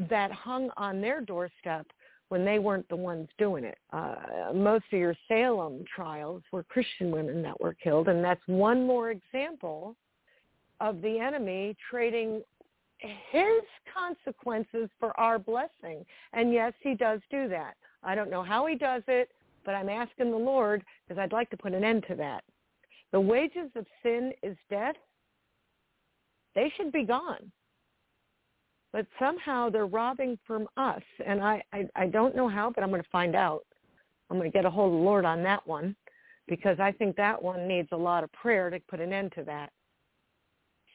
that 0.09 0.31
hung 0.31 0.69
on 0.77 1.01
their 1.01 1.21
doorstep 1.21 1.87
when 2.29 2.43
they 2.43 2.59
weren't 2.59 2.87
the 2.89 2.95
ones 2.95 3.27
doing 3.37 3.63
it. 3.63 3.77
Uh, 3.93 4.15
most 4.53 4.85
of 4.91 4.99
your 4.99 5.15
Salem 5.27 5.83
trials 5.93 6.41
were 6.51 6.63
Christian 6.63 7.11
women 7.11 7.41
that 7.43 7.59
were 7.61 7.73
killed, 7.73 8.07
and 8.07 8.23
that's 8.23 8.41
one 8.47 8.85
more 8.85 9.11
example 9.11 9.95
of 10.81 11.01
the 11.01 11.19
enemy 11.19 11.75
trading 11.89 12.41
his 12.99 13.61
consequences 13.93 14.89
for 14.99 15.17
our 15.19 15.37
blessing. 15.37 16.05
And 16.33 16.51
yes, 16.51 16.73
he 16.81 16.95
does 16.95 17.19
do 17.29 17.47
that. 17.49 17.75
I 18.03 18.15
don't 18.15 18.29
know 18.29 18.43
how 18.43 18.65
he 18.65 18.75
does 18.75 19.03
it, 19.07 19.29
but 19.65 19.75
I'm 19.75 19.89
asking 19.89 20.31
the 20.31 20.37
Lord 20.37 20.83
because 21.07 21.19
I'd 21.19 21.33
like 21.33 21.49
to 21.51 21.57
put 21.57 21.73
an 21.73 21.83
end 21.83 22.05
to 22.07 22.15
that. 22.15 22.43
The 23.11 23.19
wages 23.19 23.69
of 23.75 23.85
sin 24.03 24.31
is 24.43 24.57
death. 24.69 24.95
They 26.53 26.71
should 26.75 26.91
be 26.91 27.03
gone. 27.03 27.51
But 28.95 29.07
somehow 29.19 29.69
they're 29.69 29.87
robbing 29.87 30.39
from 30.47 30.69
us. 30.77 31.01
And 31.27 31.43
I, 31.43 31.61
I, 31.73 31.83
I 31.97 32.07
don't 32.07 32.33
know 32.33 32.47
how, 32.47 32.71
but 32.73 32.81
I'm 32.81 32.89
going 32.91 33.03
to 33.03 33.09
find 33.09 33.35
out. 33.35 33.65
I'm 34.29 34.37
going 34.37 34.49
to 34.49 34.57
get 34.57 34.63
a 34.63 34.69
hold 34.69 34.93
of 34.93 34.99
the 34.99 35.03
Lord 35.03 35.25
on 35.25 35.43
that 35.43 35.67
one 35.67 35.97
because 36.47 36.79
I 36.79 36.93
think 36.93 37.17
that 37.17 37.43
one 37.43 37.67
needs 37.67 37.89
a 37.91 37.97
lot 37.97 38.23
of 38.23 38.31
prayer 38.31 38.69
to 38.69 38.79
put 38.89 39.01
an 39.01 39.11
end 39.11 39.33
to 39.35 39.43
that. 39.43 39.69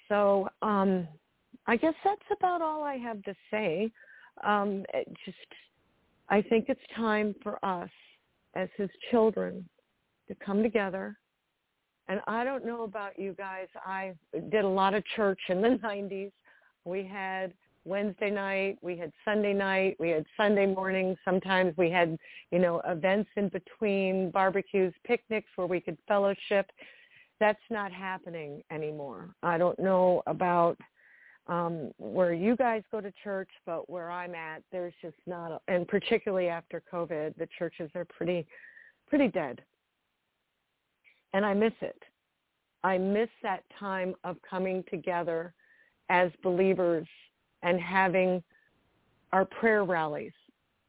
So 0.09 0.48
um, 0.62 1.06
I 1.66 1.77
guess 1.77 1.93
that's 2.02 2.22
about 2.35 2.62
all 2.62 2.82
I 2.82 2.97
have 2.97 3.22
to 3.24 3.35
say. 3.51 3.90
Um, 4.44 4.82
just, 5.27 5.36
I 6.31 6.40
think 6.40 6.70
it's 6.70 6.81
time 6.97 7.35
for 7.43 7.62
us 7.62 7.90
as 8.55 8.70
his 8.78 8.89
children 9.10 9.68
to 10.28 10.35
come 10.36 10.62
together. 10.62 11.18
And 12.09 12.22
I 12.27 12.44
don't 12.44 12.64
know 12.64 12.85
about 12.85 13.18
you 13.18 13.35
guys. 13.35 13.68
I 13.85 14.14
did 14.51 14.64
a 14.64 14.68
lot 14.68 14.94
of 14.94 15.05
church 15.16 15.40
in 15.51 15.60
the 15.60 15.68
90s. 15.85 16.32
We 16.86 17.05
had 17.05 17.52
Wednesday 17.90 18.30
night, 18.30 18.78
we 18.82 18.96
had 18.96 19.12
Sunday 19.24 19.52
night, 19.52 19.96
we 19.98 20.10
had 20.10 20.24
Sunday 20.36 20.64
morning. 20.64 21.16
Sometimes 21.24 21.76
we 21.76 21.90
had, 21.90 22.16
you 22.52 22.60
know, 22.60 22.80
events 22.86 23.28
in 23.36 23.48
between, 23.48 24.30
barbecues, 24.30 24.94
picnics 25.04 25.48
where 25.56 25.66
we 25.66 25.80
could 25.80 25.98
fellowship. 26.06 26.70
That's 27.40 27.58
not 27.68 27.90
happening 27.90 28.62
anymore. 28.70 29.34
I 29.42 29.58
don't 29.58 29.78
know 29.80 30.22
about 30.28 30.78
um, 31.48 31.90
where 31.98 32.32
you 32.32 32.54
guys 32.54 32.84
go 32.92 33.00
to 33.00 33.12
church, 33.24 33.50
but 33.66 33.90
where 33.90 34.08
I'm 34.08 34.36
at, 34.36 34.62
there's 34.70 34.94
just 35.02 35.16
not, 35.26 35.50
a, 35.50 35.60
and 35.66 35.88
particularly 35.88 36.46
after 36.46 36.80
COVID, 36.92 37.36
the 37.38 37.48
churches 37.58 37.90
are 37.96 38.04
pretty, 38.04 38.46
pretty 39.08 39.26
dead. 39.26 39.62
And 41.32 41.44
I 41.44 41.54
miss 41.54 41.74
it. 41.80 42.00
I 42.84 42.98
miss 42.98 43.30
that 43.42 43.64
time 43.80 44.14
of 44.22 44.36
coming 44.48 44.84
together 44.88 45.54
as 46.08 46.30
believers 46.44 47.08
and 47.62 47.81
having 47.81 48.43
our 49.32 49.45
prayer 49.45 49.85
rallies. 49.85 50.32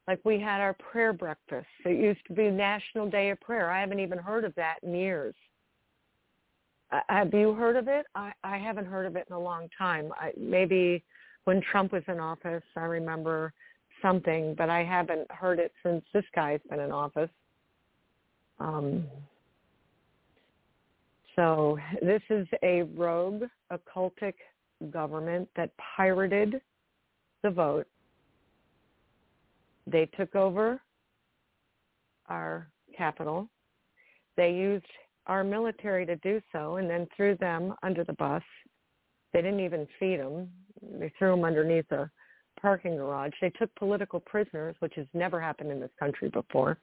Like 0.08 0.20
we 0.26 0.40
had 0.40 0.62
our 0.62 0.74
prayer 0.74 1.14
breakfast. 1.14 1.68
It 1.86 1.98
used 1.98 2.26
to 2.28 2.34
be 2.34 2.50
National 2.50 3.10
Day 3.10 3.30
of 3.30 3.40
Prayer. 3.40 3.70
I 3.70 3.80
haven't 3.82 4.00
even 4.00 4.18
heard 4.18 4.46
of 4.46 4.56
that 4.56 4.78
in 4.84 4.94
years. 4.96 5.36
Have 7.08 7.34
you 7.34 7.54
heard 7.54 7.78
of 7.78 7.88
it? 7.88 8.06
I, 8.16 8.34
I 8.44 8.58
haven't 8.58 8.86
heard 8.86 9.06
of 9.06 9.16
it 9.16 9.26
in 9.30 9.36
a 9.36 9.40
long 9.40 9.70
time. 9.78 10.12
I, 10.18 10.32
maybe 10.38 11.04
when 11.46 11.62
Trump 11.62 11.94
was 11.94 12.04
in 12.08 12.20
office, 12.20 12.64
I 12.76 12.82
remember 12.82 13.54
something, 14.02 14.56
but 14.58 14.70
I 14.70 14.84
haven't 14.84 15.30
heard 15.32 15.60
it 15.60 15.72
since 15.84 16.04
this 16.14 16.26
guy's 16.36 16.60
been 16.70 16.80
in 16.80 16.92
office. 16.92 17.30
Um, 18.60 19.06
so 21.36 21.78
this 22.02 22.22
is 22.30 22.48
a 22.62 22.84
rogue 22.96 23.44
occultic 23.72 24.34
government 24.90 25.48
that 25.56 25.72
pirated 25.96 26.62
the 27.44 27.50
vote. 27.50 27.88
They 29.88 30.06
took 30.18 30.36
over 30.36 30.82
our 32.28 32.68
capital. 32.98 33.50
They 34.38 34.52
used 34.52 34.86
our 35.28 35.44
military 35.44 36.06
to 36.06 36.16
do 36.18 36.42
so 36.52 36.78
and 36.78 36.90
then 36.90 37.08
threw 37.16 37.36
them 37.38 37.76
under 37.84 38.04
the 38.04 38.14
bus. 38.14 38.44
They 39.34 39.42
didn't 39.42 39.60
even 39.60 39.88
feed 40.00 40.20
them. 40.20 40.50
They 41.00 41.12
threw 41.18 41.32
them 41.32 41.46
underneath 41.46 41.92
a 41.92 42.10
parking 42.60 42.96
garage. 42.96 43.34
They 43.42 43.50
took 43.52 43.74
political 43.76 44.20
prisoners, 44.20 44.76
which 44.80 44.94
has 44.96 45.08
never 45.14 45.40
happened 45.40 45.72
in 45.72 45.80
this 45.80 45.92
country 46.00 46.30
before. 46.30 46.78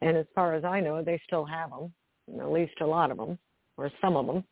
And 0.00 0.16
as 0.16 0.26
far 0.34 0.54
as 0.54 0.64
I 0.64 0.80
know, 0.80 1.02
they 1.02 1.20
still 1.26 1.44
have 1.44 1.70
them, 1.70 1.92
at 2.40 2.50
least 2.50 2.80
a 2.80 2.86
lot 2.86 3.10
of 3.10 3.18
them, 3.18 3.38
or 3.76 3.90
some 4.00 4.16
of 4.16 4.26
them. 4.26 4.44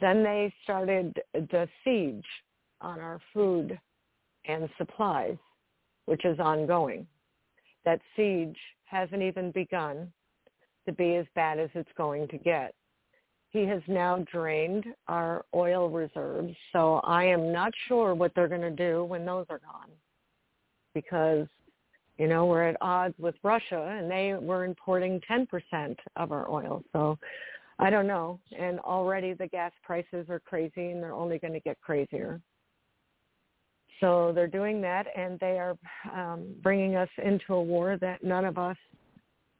Then 0.00 0.22
they 0.22 0.52
started 0.62 1.18
the 1.32 1.68
siege 1.84 2.24
on 2.80 3.00
our 3.00 3.20
food 3.32 3.78
and 4.46 4.68
supplies, 4.78 5.36
which 6.06 6.24
is 6.24 6.38
ongoing. 6.38 7.06
That 7.84 8.00
siege 8.14 8.56
hasn't 8.84 9.22
even 9.22 9.50
begun 9.52 10.12
to 10.86 10.92
be 10.92 11.16
as 11.16 11.26
bad 11.34 11.58
as 11.58 11.70
it's 11.74 11.90
going 11.96 12.28
to 12.28 12.38
get. 12.38 12.74
He 13.50 13.64
has 13.66 13.82
now 13.88 14.24
drained 14.30 14.84
our 15.08 15.44
oil 15.54 15.88
reserves, 15.88 16.54
so 16.72 16.96
I 17.04 17.24
am 17.24 17.52
not 17.52 17.72
sure 17.88 18.14
what 18.14 18.32
they're 18.34 18.48
going 18.48 18.60
to 18.60 18.70
do 18.70 19.04
when 19.04 19.24
those 19.24 19.46
are 19.48 19.60
gone 19.60 19.90
because, 20.94 21.46
you 22.18 22.26
know, 22.26 22.46
we're 22.46 22.68
at 22.68 22.76
odds 22.80 23.14
with 23.18 23.34
Russia 23.42 23.96
and 23.98 24.10
they 24.10 24.34
were 24.34 24.64
importing 24.64 25.20
10% 25.30 25.96
of 26.16 26.32
our 26.32 26.50
oil. 26.50 26.82
So 26.92 27.18
I 27.78 27.90
don't 27.90 28.06
know. 28.06 28.40
And 28.58 28.80
already 28.80 29.34
the 29.34 29.48
gas 29.48 29.72
prices 29.82 30.26
are 30.28 30.40
crazy 30.40 30.90
and 30.90 31.02
they're 31.02 31.12
only 31.12 31.38
going 31.38 31.52
to 31.52 31.60
get 31.60 31.80
crazier. 31.80 32.40
So 34.00 34.32
they're 34.34 34.46
doing 34.46 34.80
that 34.82 35.06
and 35.16 35.38
they 35.40 35.58
are 35.58 35.76
um, 36.14 36.54
bringing 36.62 36.96
us 36.96 37.08
into 37.22 37.54
a 37.54 37.62
war 37.62 37.96
that 38.00 38.22
none 38.22 38.44
of 38.44 38.58
us 38.58 38.76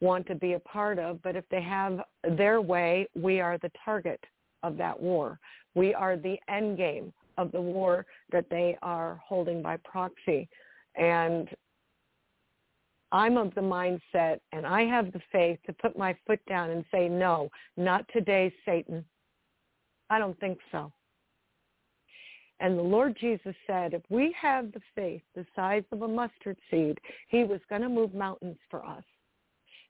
want 0.00 0.26
to 0.26 0.34
be 0.34 0.54
a 0.54 0.60
part 0.60 0.98
of. 0.98 1.22
But 1.22 1.36
if 1.36 1.44
they 1.50 1.62
have 1.62 2.00
their 2.36 2.60
way, 2.60 3.06
we 3.14 3.40
are 3.40 3.58
the 3.58 3.70
target 3.84 4.20
of 4.62 4.76
that 4.76 4.98
war. 5.00 5.38
We 5.74 5.94
are 5.94 6.16
the 6.16 6.36
end 6.48 6.76
game 6.76 7.12
of 7.38 7.52
the 7.52 7.60
war 7.60 8.06
that 8.32 8.46
they 8.50 8.76
are 8.82 9.20
holding 9.26 9.62
by 9.62 9.78
proxy. 9.84 10.48
And 10.96 11.48
I'm 13.12 13.36
of 13.36 13.54
the 13.54 13.60
mindset 13.60 14.40
and 14.52 14.66
I 14.66 14.82
have 14.82 15.12
the 15.12 15.20
faith 15.30 15.58
to 15.66 15.72
put 15.72 15.96
my 15.96 16.16
foot 16.26 16.40
down 16.48 16.70
and 16.70 16.84
say, 16.90 17.08
no, 17.08 17.50
not 17.76 18.04
today, 18.12 18.52
Satan. 18.64 19.04
I 20.10 20.18
don't 20.18 20.38
think 20.40 20.58
so. 20.72 20.92
And 22.60 22.78
the 22.78 22.82
Lord 22.82 23.16
Jesus 23.20 23.54
said, 23.66 23.92
if 23.92 24.02
we 24.08 24.34
have 24.40 24.72
the 24.72 24.80
faith 24.94 25.22
the 25.34 25.44
size 25.54 25.84
of 25.92 26.02
a 26.02 26.08
mustard 26.08 26.56
seed, 26.70 26.98
he 27.28 27.44
was 27.44 27.60
going 27.68 27.82
to 27.82 27.88
move 27.88 28.14
mountains 28.14 28.56
for 28.70 28.84
us. 28.84 29.04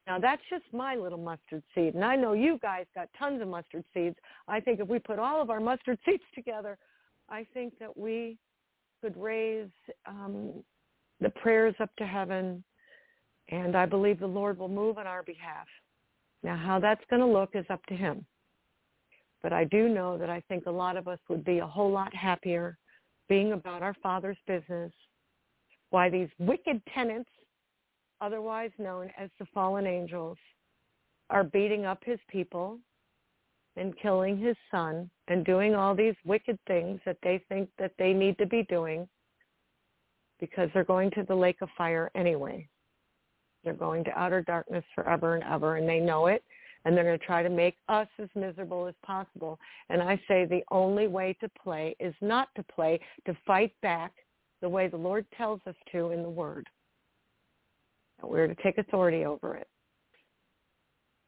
Now 0.06 0.18
that's 0.18 0.42
just 0.50 0.64
my 0.72 0.94
little 0.94 1.18
mustard 1.18 1.62
seed. 1.74 1.94
And 1.94 2.04
I 2.04 2.16
know 2.16 2.32
you 2.32 2.58
guys 2.62 2.86
got 2.94 3.08
tons 3.18 3.42
of 3.42 3.48
mustard 3.48 3.84
seeds. 3.92 4.16
I 4.46 4.60
think 4.60 4.80
if 4.80 4.88
we 4.88 4.98
put 4.98 5.18
all 5.18 5.40
of 5.40 5.50
our 5.50 5.60
mustard 5.60 5.98
seeds 6.06 6.22
together, 6.34 6.78
I 7.28 7.46
think 7.54 7.78
that 7.80 7.96
we 7.96 8.38
could 9.02 9.16
raise 9.16 9.68
um, 10.06 10.52
the 11.20 11.30
prayers 11.30 11.74
up 11.80 11.90
to 11.96 12.06
heaven. 12.06 12.62
And 13.48 13.76
I 13.76 13.86
believe 13.86 14.18
the 14.18 14.26
Lord 14.26 14.58
will 14.58 14.68
move 14.68 14.98
on 14.98 15.06
our 15.06 15.22
behalf. 15.22 15.66
Now 16.42 16.56
how 16.56 16.80
that's 16.80 17.04
going 17.10 17.20
to 17.20 17.26
look 17.26 17.50
is 17.54 17.66
up 17.70 17.84
to 17.86 17.94
him. 17.94 18.24
But 19.42 19.52
I 19.52 19.64
do 19.64 19.88
know 19.88 20.18
that 20.18 20.30
I 20.30 20.42
think 20.48 20.66
a 20.66 20.70
lot 20.70 20.96
of 20.96 21.06
us 21.06 21.18
would 21.28 21.44
be 21.44 21.58
a 21.58 21.66
whole 21.66 21.90
lot 21.90 22.14
happier 22.14 22.78
being 23.28 23.52
about 23.52 23.82
our 23.82 23.94
Father's 24.02 24.38
business. 24.46 24.92
Why 25.90 26.10
these 26.10 26.28
wicked 26.38 26.82
tenants 26.92 27.30
otherwise 28.20 28.70
known 28.78 29.10
as 29.18 29.30
the 29.38 29.46
fallen 29.52 29.86
angels, 29.86 30.38
are 31.30 31.44
beating 31.44 31.84
up 31.84 32.02
his 32.04 32.18
people 32.28 32.78
and 33.76 33.98
killing 34.00 34.38
his 34.38 34.56
son 34.70 35.10
and 35.28 35.44
doing 35.44 35.74
all 35.74 35.94
these 35.94 36.14
wicked 36.24 36.58
things 36.66 37.00
that 37.04 37.18
they 37.22 37.42
think 37.48 37.68
that 37.78 37.92
they 37.98 38.12
need 38.12 38.38
to 38.38 38.46
be 38.46 38.62
doing 38.68 39.08
because 40.38 40.70
they're 40.72 40.84
going 40.84 41.10
to 41.10 41.24
the 41.24 41.34
lake 41.34 41.60
of 41.62 41.68
fire 41.76 42.10
anyway. 42.14 42.66
They're 43.66 43.74
going 43.74 44.04
to 44.04 44.16
outer 44.16 44.42
darkness 44.42 44.84
forever 44.94 45.34
and 45.34 45.42
ever, 45.42 45.74
and 45.74 45.88
they 45.88 45.98
know 45.98 46.28
it, 46.28 46.44
and 46.84 46.96
they're 46.96 47.02
going 47.02 47.18
to 47.18 47.26
try 47.26 47.42
to 47.42 47.50
make 47.50 47.74
us 47.88 48.06
as 48.22 48.28
miserable 48.36 48.86
as 48.86 48.94
possible. 49.04 49.58
And 49.90 50.00
I 50.00 50.14
say 50.28 50.44
the 50.44 50.62
only 50.70 51.08
way 51.08 51.36
to 51.40 51.48
play 51.48 51.96
is 51.98 52.14
not 52.20 52.46
to 52.54 52.62
play, 52.62 53.00
to 53.26 53.36
fight 53.44 53.72
back 53.82 54.12
the 54.62 54.68
way 54.68 54.86
the 54.86 54.96
Lord 54.96 55.26
tells 55.36 55.60
us 55.66 55.74
to 55.90 56.12
in 56.12 56.22
the 56.22 56.30
Word 56.30 56.68
We're 58.22 58.46
to 58.46 58.54
take 58.62 58.78
authority 58.78 59.24
over 59.24 59.56
it. 59.56 59.66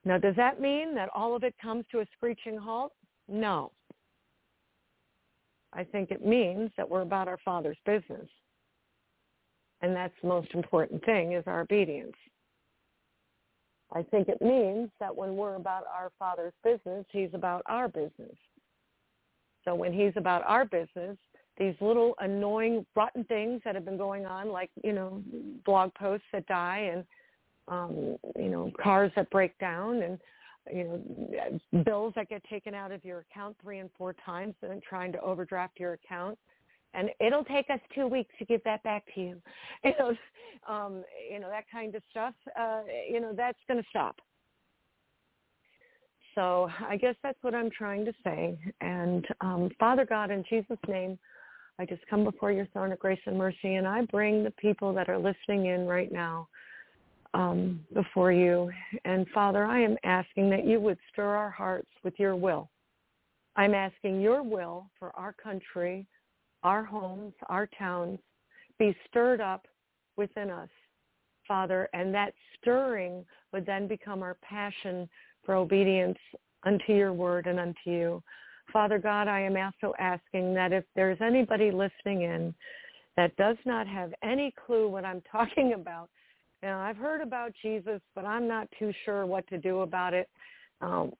Now, 0.04 0.16
does 0.16 0.36
that 0.36 0.60
mean 0.60 0.94
that 0.94 1.10
all 1.12 1.34
of 1.34 1.42
it 1.42 1.56
comes 1.60 1.86
to 1.90 1.98
a 1.98 2.06
screeching 2.16 2.56
halt? 2.56 2.92
No. 3.26 3.72
I 5.72 5.82
think 5.82 6.12
it 6.12 6.24
means 6.24 6.70
that 6.76 6.88
we're 6.88 7.02
about 7.02 7.26
our 7.26 7.38
Father's 7.44 7.76
business. 7.84 8.28
And 9.80 9.94
that's 9.94 10.14
the 10.22 10.28
most 10.28 10.48
important 10.54 11.04
thing 11.04 11.32
is 11.32 11.44
our 11.46 11.60
obedience. 11.60 12.16
I 13.92 14.02
think 14.02 14.28
it 14.28 14.42
means 14.42 14.90
that 15.00 15.14
when 15.14 15.36
we're 15.36 15.54
about 15.54 15.84
our 15.86 16.10
Father's 16.18 16.52
business, 16.62 17.06
he's 17.10 17.30
about 17.32 17.62
our 17.66 17.88
business. 17.88 18.36
So 19.64 19.74
when 19.74 19.92
he's 19.92 20.12
about 20.16 20.42
our 20.46 20.64
business, 20.64 21.16
these 21.58 21.74
little 21.80 22.14
annoying, 22.20 22.86
rotten 22.94 23.24
things 23.24 23.60
that 23.64 23.74
have 23.74 23.84
been 23.84 23.96
going 23.96 24.26
on, 24.26 24.50
like, 24.50 24.70
you 24.84 24.92
know, 24.92 25.22
blog 25.64 25.92
posts 25.94 26.26
that 26.32 26.46
die 26.46 26.90
and, 26.92 27.04
um, 27.66 28.16
you 28.38 28.48
know, 28.48 28.70
cars 28.80 29.10
that 29.16 29.30
break 29.30 29.56
down 29.58 30.02
and, 30.02 30.18
you 30.72 30.84
know, 30.84 31.82
bills 31.82 32.12
that 32.14 32.28
get 32.28 32.44
taken 32.44 32.74
out 32.74 32.92
of 32.92 33.04
your 33.04 33.24
account 33.30 33.56
three 33.60 33.78
and 33.78 33.90
four 33.96 34.14
times 34.24 34.54
and 34.62 34.82
trying 34.82 35.12
to 35.12 35.20
overdraft 35.20 35.80
your 35.80 35.94
account 35.94 36.38
and 36.94 37.10
it'll 37.20 37.44
take 37.44 37.70
us 37.70 37.80
two 37.94 38.06
weeks 38.06 38.32
to 38.38 38.44
give 38.44 38.62
that 38.64 38.82
back 38.82 39.04
to 39.14 39.20
you. 39.20 39.42
You 39.84 39.92
know, 39.98 40.16
um, 40.68 41.04
you 41.30 41.38
know 41.38 41.48
that 41.48 41.64
kind 41.70 41.94
of 41.94 42.02
stuff. 42.10 42.34
Uh, 42.58 42.80
you 43.08 43.20
know, 43.20 43.32
that's 43.34 43.58
going 43.68 43.80
to 43.80 43.88
stop. 43.88 44.16
So 46.34 46.68
I 46.88 46.96
guess 46.96 47.14
that's 47.22 47.38
what 47.42 47.54
I'm 47.54 47.70
trying 47.70 48.04
to 48.04 48.12
say. 48.24 48.58
And 48.80 49.26
um, 49.40 49.70
Father 49.78 50.04
God, 50.04 50.30
in 50.30 50.44
Jesus' 50.48 50.78
name, 50.86 51.18
I 51.78 51.84
just 51.86 52.02
come 52.08 52.24
before 52.24 52.52
your 52.52 52.66
throne 52.66 52.92
of 52.92 52.98
grace 52.98 53.20
and 53.26 53.38
mercy, 53.38 53.74
and 53.76 53.86
I 53.86 54.02
bring 54.02 54.42
the 54.42 54.50
people 54.52 54.92
that 54.94 55.08
are 55.08 55.18
listening 55.18 55.66
in 55.66 55.86
right 55.86 56.10
now 56.12 56.48
um, 57.34 57.80
before 57.94 58.32
you. 58.32 58.70
And 59.04 59.26
Father, 59.34 59.64
I 59.64 59.80
am 59.80 59.96
asking 60.04 60.50
that 60.50 60.64
you 60.64 60.80
would 60.80 60.98
stir 61.12 61.34
our 61.36 61.50
hearts 61.50 61.90
with 62.02 62.14
your 62.18 62.36
will. 62.36 62.70
I'm 63.56 63.74
asking 63.74 64.20
your 64.20 64.42
will 64.42 64.90
for 64.98 65.10
our 65.16 65.32
country, 65.32 66.06
our 66.62 66.84
homes, 66.84 67.32
our 67.48 67.68
towns, 67.78 68.18
be 68.78 68.96
stirred 69.08 69.40
up 69.40 69.66
within 70.16 70.50
us, 70.50 70.68
Father, 71.46 71.88
and 71.92 72.14
that 72.14 72.34
stirring 72.60 73.24
would 73.52 73.66
then 73.66 73.88
become 73.88 74.22
our 74.22 74.36
passion 74.42 75.08
for 75.44 75.54
obedience 75.54 76.18
unto 76.64 76.92
your 76.92 77.12
word 77.12 77.46
and 77.46 77.58
unto 77.58 77.78
you. 77.86 78.22
Father 78.72 78.98
God, 78.98 79.28
I 79.28 79.40
am 79.40 79.56
also 79.56 79.94
asking 79.98 80.54
that 80.54 80.72
if 80.72 80.84
there's 80.94 81.18
anybody 81.20 81.70
listening 81.70 82.22
in 82.22 82.54
that 83.16 83.34
does 83.36 83.56
not 83.64 83.86
have 83.86 84.12
any 84.22 84.52
clue 84.66 84.88
what 84.88 85.04
I'm 85.04 85.22
talking 85.32 85.72
about, 85.74 86.08
now 86.62 86.80
I've 86.80 86.96
heard 86.96 87.20
about 87.20 87.52
Jesus, 87.62 88.00
but 88.14 88.24
I'm 88.24 88.48
not 88.48 88.68
too 88.78 88.92
sure 89.04 89.26
what 89.26 89.46
to 89.48 89.58
do 89.58 89.80
about 89.80 90.12
it. 90.12 90.28
Um, 90.80 91.12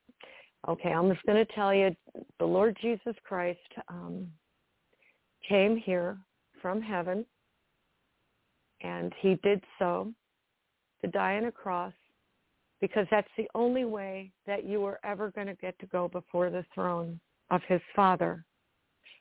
okay, 0.68 0.90
I'm 0.90 1.10
just 1.12 1.24
going 1.24 1.44
to 1.44 1.52
tell 1.54 1.72
you, 1.72 1.94
the 2.38 2.44
Lord 2.44 2.76
Jesus 2.82 3.14
Christ 3.24 3.60
um, 3.88 4.26
came 5.48 5.76
here 5.76 6.18
from 6.60 6.80
heaven, 6.80 7.24
and 8.82 9.12
he 9.20 9.36
did 9.42 9.62
so 9.78 10.12
to 11.02 11.08
die 11.08 11.36
on 11.36 11.46
a 11.46 11.52
cross 11.52 11.92
because 12.80 13.06
that's 13.10 13.28
the 13.36 13.48
only 13.54 13.84
way 13.84 14.30
that 14.46 14.64
you 14.64 14.80
were 14.80 15.00
ever 15.04 15.30
going 15.30 15.46
to 15.46 15.54
get 15.54 15.78
to 15.80 15.86
go 15.86 16.08
before 16.08 16.50
the 16.50 16.64
throne 16.74 17.18
of 17.50 17.60
his 17.66 17.80
Father 17.94 18.44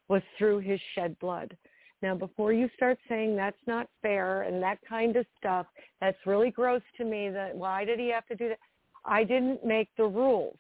was 0.07 0.21
through 0.37 0.59
his 0.59 0.79
shed 0.93 1.17
blood. 1.19 1.55
Now, 2.01 2.13
before 2.13 2.53
you 2.53 2.69
start 2.75 2.99
saying 3.09 3.35
that's 3.35 3.57
not 3.65 3.89
fair 4.01 4.43
and 4.43 4.61
that 4.61 4.77
kind 4.87 5.15
of 5.15 5.25
stuff, 5.37 5.65
that's 5.99 6.17
really 6.25 6.51
gross 6.51 6.83
to 6.97 7.05
me. 7.05 7.29
That 7.29 7.55
why 7.55 7.85
did 7.85 7.99
he 7.99 8.09
have 8.09 8.27
to 8.27 8.35
do 8.35 8.49
that? 8.49 8.59
I 9.03 9.23
didn't 9.23 9.65
make 9.65 9.89
the 9.97 10.05
rules. 10.05 10.57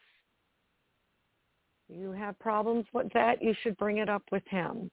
You 1.89 2.11
have 2.11 2.37
problems 2.39 2.85
with 2.91 3.11
that, 3.13 3.41
you 3.41 3.53
should 3.61 3.77
bring 3.77 3.97
it 3.97 4.09
up 4.09 4.23
with 4.31 4.43
him. 4.49 4.89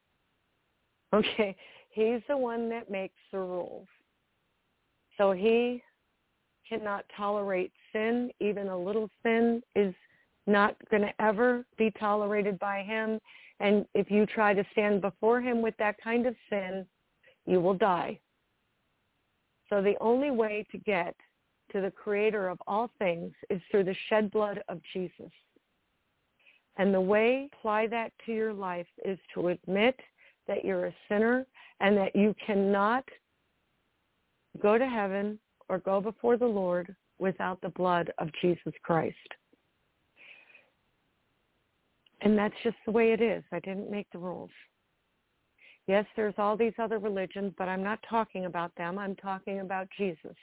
Okay, 1.34 1.54
he's 1.90 2.20
the 2.28 2.36
one 2.36 2.68
that 2.70 2.90
makes 2.90 3.14
the 3.30 3.38
rules. 3.38 3.86
So 5.16 5.30
he 5.30 5.80
cannot 6.68 7.04
tolerate 7.16 7.72
sin. 7.92 8.30
Even 8.40 8.68
a 8.68 8.76
little 8.76 9.08
sin 9.22 9.62
is 9.76 9.94
not 10.48 10.76
going 10.90 11.02
to 11.02 11.22
ever 11.22 11.64
be 11.78 11.92
tolerated 11.92 12.58
by 12.58 12.82
him. 12.82 13.20
And 13.60 13.86
if 13.94 14.10
you 14.10 14.26
try 14.26 14.54
to 14.54 14.64
stand 14.72 15.02
before 15.02 15.40
him 15.40 15.62
with 15.62 15.76
that 15.78 15.96
kind 16.02 16.26
of 16.26 16.34
sin, 16.50 16.84
you 17.46 17.60
will 17.60 17.74
die. 17.74 18.18
So 19.70 19.80
the 19.80 19.96
only 20.00 20.32
way 20.32 20.66
to 20.72 20.78
get 20.78 21.14
to 21.72 21.80
the 21.80 21.90
creator 21.90 22.48
of 22.48 22.58
all 22.66 22.90
things 22.98 23.32
is 23.50 23.60
through 23.70 23.84
the 23.84 23.96
shed 24.08 24.32
blood 24.32 24.62
of 24.68 24.80
Jesus. 24.92 25.30
And 26.76 26.92
the 26.92 27.00
way 27.00 27.48
to 27.52 27.58
apply 27.58 27.86
that 27.88 28.12
to 28.26 28.32
your 28.32 28.52
life 28.52 28.86
is 29.04 29.18
to 29.34 29.48
admit 29.48 29.98
that 30.46 30.64
you're 30.64 30.86
a 30.86 30.94
sinner 31.08 31.46
and 31.80 31.96
that 31.96 32.14
you 32.14 32.34
cannot 32.44 33.04
go 34.60 34.78
to 34.78 34.86
heaven 34.86 35.38
or 35.68 35.78
go 35.78 36.00
before 36.00 36.36
the 36.36 36.46
Lord 36.46 36.94
without 37.18 37.60
the 37.60 37.70
blood 37.70 38.12
of 38.18 38.28
Jesus 38.40 38.72
Christ. 38.82 39.16
And 42.20 42.38
that's 42.38 42.54
just 42.62 42.76
the 42.86 42.92
way 42.92 43.12
it 43.12 43.20
is. 43.20 43.42
I 43.52 43.60
didn't 43.60 43.90
make 43.90 44.06
the 44.12 44.18
rules. 44.18 44.50
Yes, 45.86 46.06
there's 46.16 46.34
all 46.38 46.56
these 46.56 46.72
other 46.78 46.98
religions, 46.98 47.52
but 47.58 47.68
I'm 47.68 47.82
not 47.82 47.98
talking 48.08 48.46
about 48.46 48.74
them. 48.76 48.98
I'm 48.98 49.14
talking 49.16 49.60
about 49.60 49.86
Jesus. 49.98 50.34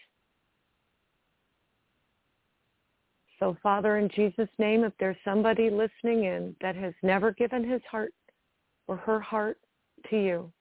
So, 3.39 3.57
Father, 3.63 3.97
in 3.97 4.07
Jesus' 4.09 4.49
name, 4.59 4.83
if 4.83 4.93
there's 4.99 5.17
somebody 5.25 5.71
listening 5.71 6.25
in 6.25 6.55
that 6.61 6.75
has 6.75 6.93
never 7.01 7.31
given 7.31 7.67
his 7.67 7.81
heart 7.89 8.13
or 8.87 8.97
her 8.97 9.19
heart 9.19 9.57
to 10.09 10.17
you. 10.17 10.51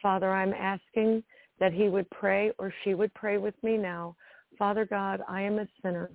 Father, 0.00 0.30
I'm 0.30 0.52
asking 0.52 1.22
that 1.60 1.72
he 1.72 1.88
would 1.88 2.08
pray 2.10 2.52
or 2.58 2.72
she 2.82 2.94
would 2.94 3.12
pray 3.14 3.38
with 3.38 3.54
me 3.62 3.76
now. 3.76 4.16
Father 4.58 4.84
God, 4.84 5.22
I 5.28 5.42
am 5.42 5.58
a 5.58 5.68
sinner 5.82 6.10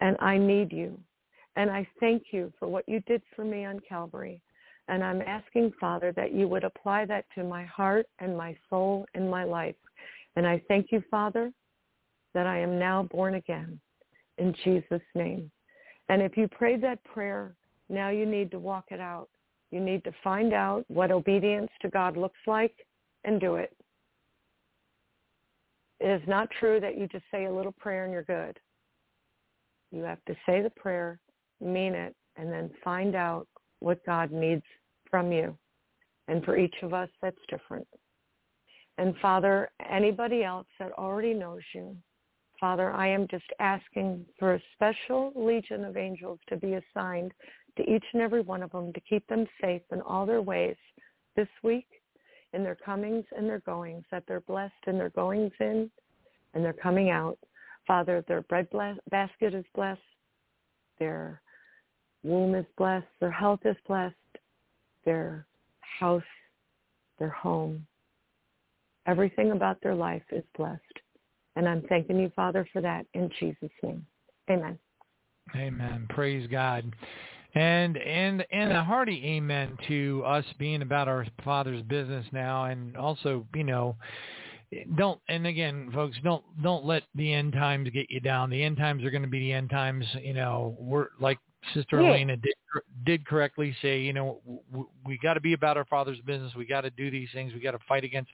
and 0.00 0.16
I 0.20 0.38
need 0.38 0.72
you. 0.72 0.98
And 1.56 1.70
I 1.70 1.86
thank 1.98 2.24
you 2.30 2.52
for 2.58 2.68
what 2.68 2.88
you 2.88 3.00
did 3.00 3.22
for 3.34 3.44
me 3.44 3.64
on 3.64 3.80
Calvary. 3.80 4.40
And 4.88 5.04
I'm 5.04 5.22
asking, 5.22 5.72
Father, 5.80 6.12
that 6.12 6.34
you 6.34 6.48
would 6.48 6.64
apply 6.64 7.06
that 7.06 7.24
to 7.34 7.44
my 7.44 7.64
heart 7.64 8.06
and 8.18 8.36
my 8.36 8.56
soul 8.68 9.06
and 9.14 9.30
my 9.30 9.44
life. 9.44 9.76
And 10.36 10.46
I 10.46 10.62
thank 10.68 10.90
you, 10.90 11.02
Father, 11.10 11.52
that 12.34 12.46
I 12.46 12.58
am 12.58 12.78
now 12.78 13.04
born 13.04 13.34
again 13.34 13.80
in 14.38 14.54
Jesus' 14.64 15.02
name. 15.14 15.50
And 16.08 16.22
if 16.22 16.36
you 16.36 16.48
prayed 16.48 16.82
that 16.82 17.02
prayer, 17.04 17.54
now 17.88 18.08
you 18.10 18.26
need 18.26 18.50
to 18.52 18.58
walk 18.58 18.86
it 18.90 19.00
out. 19.00 19.28
You 19.70 19.80
need 19.80 20.04
to 20.04 20.12
find 20.24 20.52
out 20.52 20.84
what 20.88 21.10
obedience 21.10 21.70
to 21.82 21.88
God 21.88 22.16
looks 22.16 22.38
like 22.46 22.74
and 23.24 23.40
do 23.40 23.56
it. 23.56 23.74
It 26.00 26.08
is 26.08 26.28
not 26.28 26.48
true 26.58 26.80
that 26.80 26.98
you 26.98 27.06
just 27.06 27.24
say 27.30 27.44
a 27.44 27.52
little 27.52 27.74
prayer 27.78 28.04
and 28.04 28.12
you're 28.12 28.22
good. 28.22 28.58
You 29.92 30.02
have 30.02 30.24
to 30.26 30.34
say 30.46 30.62
the 30.62 30.70
prayer, 30.70 31.18
mean 31.60 31.94
it, 31.94 32.14
and 32.36 32.50
then 32.50 32.70
find 32.82 33.14
out 33.14 33.46
what 33.80 34.04
God 34.06 34.30
needs 34.30 34.62
from 35.10 35.30
you. 35.30 35.56
And 36.28 36.44
for 36.44 36.56
each 36.56 36.76
of 36.82 36.94
us, 36.94 37.08
that's 37.20 37.36
different. 37.48 37.86
And 38.98 39.14
Father, 39.20 39.70
anybody 39.90 40.44
else 40.44 40.66
that 40.78 40.92
already 40.92 41.34
knows 41.34 41.62
you, 41.74 41.96
Father, 42.60 42.92
I 42.92 43.08
am 43.08 43.26
just 43.30 43.50
asking 43.58 44.24
for 44.38 44.54
a 44.54 44.62
special 44.74 45.32
legion 45.34 45.84
of 45.84 45.96
angels 45.96 46.38
to 46.48 46.56
be 46.56 46.74
assigned 46.74 47.32
to 47.80 47.90
each 47.90 48.04
and 48.12 48.22
every 48.22 48.42
one 48.42 48.62
of 48.62 48.72
them 48.72 48.92
to 48.92 49.00
keep 49.00 49.26
them 49.26 49.46
safe 49.60 49.82
in 49.92 50.00
all 50.02 50.26
their 50.26 50.42
ways 50.42 50.76
this 51.36 51.48
week, 51.62 51.86
in 52.52 52.62
their 52.62 52.76
comings 52.76 53.24
and 53.36 53.48
their 53.48 53.60
goings, 53.60 54.04
that 54.10 54.24
they're 54.26 54.40
blessed 54.40 54.74
in 54.86 54.98
their 54.98 55.10
goings 55.10 55.52
in 55.60 55.90
and 56.54 56.64
their 56.64 56.72
coming 56.72 57.10
out. 57.10 57.38
Father, 57.86 58.24
their 58.28 58.42
bread 58.42 58.68
basket 59.10 59.54
is 59.54 59.64
blessed, 59.74 60.00
their 60.98 61.40
womb 62.22 62.54
is 62.54 62.66
blessed, 62.76 63.06
their 63.20 63.30
health 63.30 63.60
is 63.64 63.76
blessed, 63.86 64.14
their 65.04 65.46
house, 65.80 66.22
their 67.18 67.30
home, 67.30 67.86
everything 69.06 69.52
about 69.52 69.80
their 69.82 69.94
life 69.94 70.22
is 70.30 70.44
blessed. 70.56 70.80
And 71.56 71.68
I'm 71.68 71.82
thanking 71.88 72.18
you, 72.18 72.30
Father, 72.36 72.66
for 72.72 72.80
that 72.82 73.06
in 73.14 73.30
Jesus' 73.40 73.70
name. 73.82 74.06
Amen. 74.50 74.78
Amen. 75.56 76.06
Praise 76.10 76.46
God. 76.48 76.84
And 77.54 77.96
and 77.96 78.44
and 78.52 78.72
a 78.72 78.84
hearty 78.84 79.22
amen 79.24 79.76
to 79.88 80.22
us 80.24 80.44
being 80.58 80.82
about 80.82 81.08
our 81.08 81.26
Father's 81.44 81.82
business 81.82 82.24
now, 82.32 82.66
and 82.66 82.96
also 82.96 83.46
you 83.54 83.64
know, 83.64 83.96
don't 84.96 85.20
and 85.28 85.46
again, 85.46 85.90
folks, 85.92 86.16
don't 86.22 86.44
don't 86.62 86.84
let 86.84 87.02
the 87.14 87.32
end 87.32 87.52
times 87.52 87.90
get 87.90 88.10
you 88.10 88.20
down. 88.20 88.50
The 88.50 88.62
end 88.62 88.76
times 88.76 89.04
are 89.04 89.10
going 89.10 89.22
to 89.22 89.28
be 89.28 89.40
the 89.40 89.52
end 89.52 89.70
times. 89.70 90.04
You 90.22 90.34
know, 90.34 90.76
we're 90.78 91.08
like 91.18 91.38
Sister 91.74 92.00
Yeah. 92.00 92.10
Eleyna 92.10 92.36
did 92.36 92.54
did 93.04 93.26
correctly 93.26 93.74
say, 93.82 94.00
you 94.00 94.12
know, 94.12 94.40
w- 94.70 94.88
we 95.04 95.18
got 95.18 95.34
to 95.34 95.40
be 95.40 95.54
about 95.54 95.76
our 95.76 95.84
Father's 95.86 96.20
business. 96.20 96.54
We 96.54 96.64
got 96.66 96.82
to 96.82 96.90
do 96.90 97.10
these 97.10 97.28
things. 97.32 97.52
We 97.52 97.60
got 97.60 97.72
to 97.72 97.80
fight 97.88 98.04
against 98.04 98.30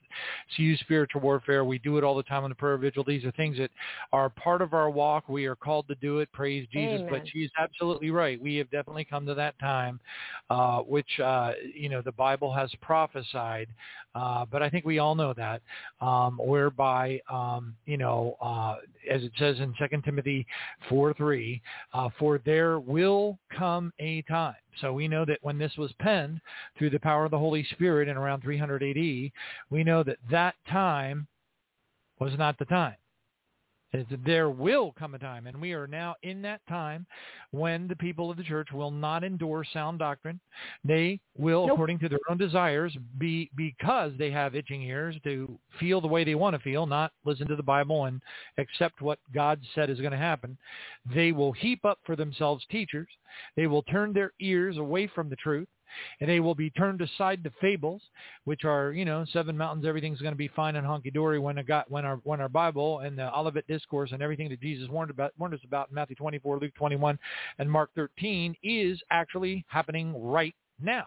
use 0.57 0.79
spiritual 0.81 1.21
warfare. 1.21 1.65
We 1.65 1.79
do 1.79 1.97
it 1.97 2.03
all 2.03 2.15
the 2.15 2.23
time 2.23 2.43
in 2.43 2.49
the 2.49 2.55
prayer 2.55 2.77
vigil. 2.77 3.03
These 3.03 3.25
are 3.25 3.31
things 3.31 3.57
that 3.57 3.71
are 4.13 4.29
part 4.29 4.61
of 4.61 4.73
our 4.73 4.89
walk. 4.89 5.27
We 5.27 5.45
are 5.45 5.55
called 5.55 5.87
to 5.87 5.95
do 5.95 6.19
it. 6.19 6.31
Praise 6.31 6.67
Jesus. 6.71 7.01
Amen. 7.01 7.07
But 7.09 7.23
she's 7.31 7.49
absolutely 7.57 8.11
right. 8.11 8.39
We 8.39 8.55
have 8.57 8.69
definitely 8.69 9.05
come 9.05 9.25
to 9.25 9.33
that 9.35 9.57
time, 9.59 9.99
uh, 10.49 10.79
which 10.79 11.19
uh, 11.19 11.53
you 11.73 11.89
know 11.89 12.01
the 12.01 12.11
Bible 12.11 12.53
has 12.53 12.71
prophesied. 12.81 13.67
Uh, 14.13 14.45
but 14.51 14.63
I 14.63 14.69
think 14.69 14.83
we 14.83 14.99
all 14.99 15.15
know 15.15 15.33
that, 15.33 15.61
um, 16.01 16.39
whereby 16.43 17.21
um, 17.31 17.75
you 17.85 17.97
know, 17.97 18.35
uh, 18.41 18.77
as 19.09 19.23
it 19.23 19.31
says 19.37 19.59
in 19.59 19.73
Second 19.79 20.03
Timothy 20.03 20.45
four 20.89 21.13
three, 21.13 21.61
uh, 21.93 22.09
for 22.19 22.39
there 22.45 22.79
will 22.79 23.16
come 23.57 23.91
a 23.99 24.21
time. 24.23 24.55
So 24.81 24.93
we 24.93 25.07
know 25.07 25.25
that 25.25 25.39
when 25.41 25.57
this 25.57 25.75
was 25.77 25.91
penned 25.99 26.39
through 26.77 26.91
the 26.91 26.99
power 26.99 27.25
of 27.25 27.31
the 27.31 27.39
Holy 27.39 27.63
Spirit 27.71 28.07
in 28.07 28.17
around 28.17 28.41
300 28.41 28.83
AD, 28.83 29.31
we 29.69 29.83
know 29.83 30.03
that 30.03 30.17
that 30.29 30.55
time 30.69 31.27
was 32.19 32.33
not 32.37 32.57
the 32.57 32.65
time. 32.65 32.95
It's, 33.93 34.09
there 34.25 34.49
will 34.49 34.93
come 34.99 35.15
a 35.15 35.19
time, 35.19 35.47
and 35.47 35.61
we 35.61 35.71
are 35.71 35.87
now 35.87 36.15
in 36.23 36.41
that 36.41 36.59
time 36.67 37.05
when 37.51 37.87
the 37.87 37.95
people 37.95 38.29
of 38.29 38.35
the 38.35 38.43
church 38.43 38.67
will 38.73 38.91
not 38.91 39.23
endure 39.23 39.65
sound 39.71 39.99
doctrine. 39.99 40.39
They 40.83 41.21
will, 41.37 41.67
Nope. 41.67 41.75
according 41.75 41.99
to 41.99 42.09
their 42.09 42.19
own 42.29 42.37
desires, 42.37 42.95
be 43.17 43.49
because 43.55 44.11
they 44.17 44.29
have 44.31 44.55
itching 44.55 44.81
ears 44.81 45.15
to 45.23 45.57
feel 45.79 46.01
the 46.01 46.07
way 46.07 46.25
they 46.25 46.35
want 46.35 46.55
to 46.55 46.61
feel, 46.61 46.85
not 46.85 47.13
listen 47.23 47.47
to 47.47 47.55
the 47.55 47.63
Bible 47.63 48.05
and 48.05 48.21
accept 48.57 49.01
what 49.01 49.19
God 49.33 49.61
said 49.73 49.89
is 49.89 49.99
going 49.99 50.11
to 50.11 50.17
happen. 50.17 50.57
They 51.15 51.31
will 51.31 51.53
heap 51.53 51.85
up 51.85 51.99
for 52.05 52.17
themselves 52.17 52.65
teachers. 52.69 53.07
They 53.55 53.67
will 53.67 53.83
turn 53.83 54.11
their 54.11 54.33
ears 54.41 54.77
away 54.77 55.07
from 55.07 55.29
the 55.29 55.35
truth 55.37 55.67
and 56.19 56.29
they 56.29 56.39
will 56.39 56.55
be 56.55 56.69
turned 56.71 57.01
aside 57.01 57.43
to 57.43 57.51
fables, 57.61 58.01
which 58.45 58.65
are, 58.65 58.91
you 58.91 59.05
know, 59.05 59.25
seven 59.31 59.57
mountains, 59.57 59.85
everything's 59.85 60.21
going 60.21 60.33
to 60.33 60.37
be 60.37 60.49
fine 60.49 60.75
and 60.75 60.85
hunky 60.85 61.11
dory 61.11 61.39
when 61.39 61.57
got 61.67 61.89
when 61.89 62.05
our 62.05 62.17
when 62.23 62.41
our 62.41 62.49
Bible 62.49 62.99
and 62.99 63.17
the 63.17 63.33
Olivet 63.35 63.67
discourse 63.67 64.11
and 64.11 64.21
everything 64.21 64.49
that 64.49 64.61
Jesus 64.61 64.89
warned 64.89 65.11
about 65.11 65.33
warned 65.37 65.53
us 65.53 65.59
about 65.63 65.89
in 65.89 65.95
Matthew 65.95 66.15
24, 66.15 66.59
Luke 66.59 66.73
21, 66.75 67.17
and 67.59 67.71
Mark 67.71 67.89
13 67.95 68.55
is 68.63 69.01
actually 69.11 69.65
happening 69.67 70.13
right 70.21 70.55
now. 70.81 71.05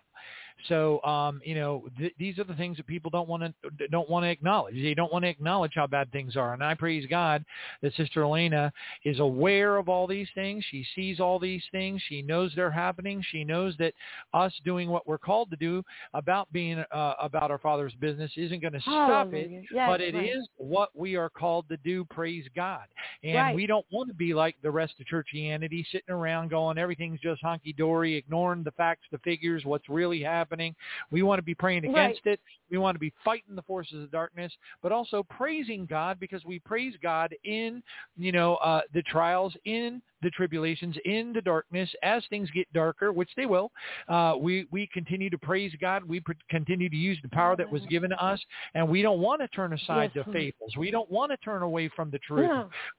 So, 0.68 1.02
um, 1.02 1.40
you 1.44 1.54
know, 1.54 1.84
th- 1.98 2.14
these 2.18 2.38
are 2.38 2.44
the 2.44 2.54
things 2.54 2.76
that 2.76 2.86
people 2.86 3.10
don't 3.10 3.28
want 3.28 3.42
to 3.42 3.88
don't 3.88 4.08
want 4.08 4.24
to 4.24 4.28
acknowledge. 4.28 4.74
They 4.74 4.94
don't 4.94 5.12
want 5.12 5.24
to 5.24 5.28
acknowledge 5.28 5.72
how 5.74 5.86
bad 5.86 6.10
things 6.12 6.36
are. 6.36 6.54
And 6.54 6.62
I 6.62 6.74
praise 6.74 7.06
God 7.08 7.44
that 7.82 7.94
Sister 7.94 8.22
Eleyna 8.22 8.72
is 9.04 9.18
aware 9.18 9.76
of 9.76 9.88
all 9.88 10.06
these 10.06 10.28
things. 10.34 10.64
She 10.70 10.84
sees 10.94 11.20
all 11.20 11.38
these 11.38 11.62
things. 11.72 12.02
She 12.08 12.22
knows 12.22 12.52
they're 12.54 12.70
happening. 12.70 13.22
She 13.30 13.44
knows 13.44 13.74
that 13.78 13.94
us 14.34 14.52
doing 14.64 14.88
what 14.90 15.06
we're 15.06 15.18
called 15.18 15.50
to 15.50 15.56
do 15.56 15.82
about 16.14 16.52
being 16.52 16.78
uh, 16.92 17.14
about 17.20 17.50
our 17.50 17.58
Father's 17.58 17.94
business 17.94 18.30
isn't 18.36 18.60
going 18.60 18.72
to 18.72 18.80
stop 18.80 19.32
it, 19.32 19.64
Yes, 19.72 19.88
but 19.88 20.00
it 20.00 20.14
is 20.14 20.36
right. 20.36 20.48
what 20.58 20.90
we 20.94 21.16
are 21.16 21.30
called 21.30 21.68
to 21.68 21.76
do. 21.78 22.04
Praise 22.06 22.44
God. 22.54 22.84
And 23.22 23.34
Right. 23.34 23.54
we 23.54 23.66
don't 23.66 23.86
want 23.90 24.08
to 24.08 24.14
be 24.14 24.34
like 24.34 24.56
the 24.62 24.70
rest 24.70 24.94
of 25.00 25.06
churchianity, 25.06 25.84
sitting 25.90 26.10
around 26.14 26.50
going 26.50 26.78
everything's 26.78 27.20
just 27.20 27.42
hunky 27.42 27.72
dory, 27.72 28.14
ignoring 28.14 28.62
the 28.62 28.70
facts, 28.72 29.06
the 29.10 29.18
figures, 29.18 29.64
what's 29.64 29.88
really 29.88 30.20
happening. 30.20 30.49
We 31.10 31.22
want 31.22 31.38
to 31.38 31.42
be 31.42 31.54
praying 31.54 31.82
Right. 31.82 31.90
against 31.90 32.26
it. 32.26 32.40
We 32.70 32.78
want 32.78 32.94
to 32.94 33.00
be 33.00 33.12
fighting 33.24 33.54
the 33.56 33.62
forces 33.62 34.04
of 34.04 34.10
darkness, 34.10 34.52
but 34.82 34.92
also 34.92 35.22
praising 35.24 35.86
God 35.86 36.20
because 36.20 36.44
we 36.44 36.58
praise 36.60 36.94
God 37.02 37.34
in, 37.44 37.82
you 38.16 38.32
know, 38.32 38.56
uh, 38.56 38.82
the 38.92 39.02
trials, 39.02 39.56
in 39.64 40.02
the 40.22 40.30
tribulations, 40.30 40.96
in 41.04 41.32
the 41.32 41.40
darkness, 41.40 41.92
as 42.02 42.24
things 42.26 42.50
get 42.50 42.70
darker, 42.72 43.12
which 43.12 43.30
they 43.36 43.46
will. 43.46 43.72
Uh, 44.08 44.34
we 44.38 44.66
we 44.70 44.86
continue 44.88 45.30
to 45.30 45.38
praise 45.38 45.74
God. 45.80 46.04
We 46.04 46.20
pr- 46.20 46.32
continue 46.50 46.88
to 46.88 46.96
use 46.96 47.18
the 47.22 47.28
power 47.30 47.56
that 47.56 47.70
was 47.70 47.84
given 47.86 48.10
to 48.10 48.22
us, 48.22 48.40
and 48.74 48.88
we 48.88 49.02
don't 49.02 49.20
want 49.20 49.40
to 49.40 49.48
turn 49.48 49.72
aside 49.72 50.12
Yes, 50.14 50.24
to 50.26 50.32
fables. 50.32 50.76
We 50.76 50.90
don't 50.90 51.10
want 51.10 51.30
to 51.32 51.36
turn 51.38 51.62
away 51.62 51.88
from 51.88 52.10
the 52.10 52.18
truth. 52.18 52.50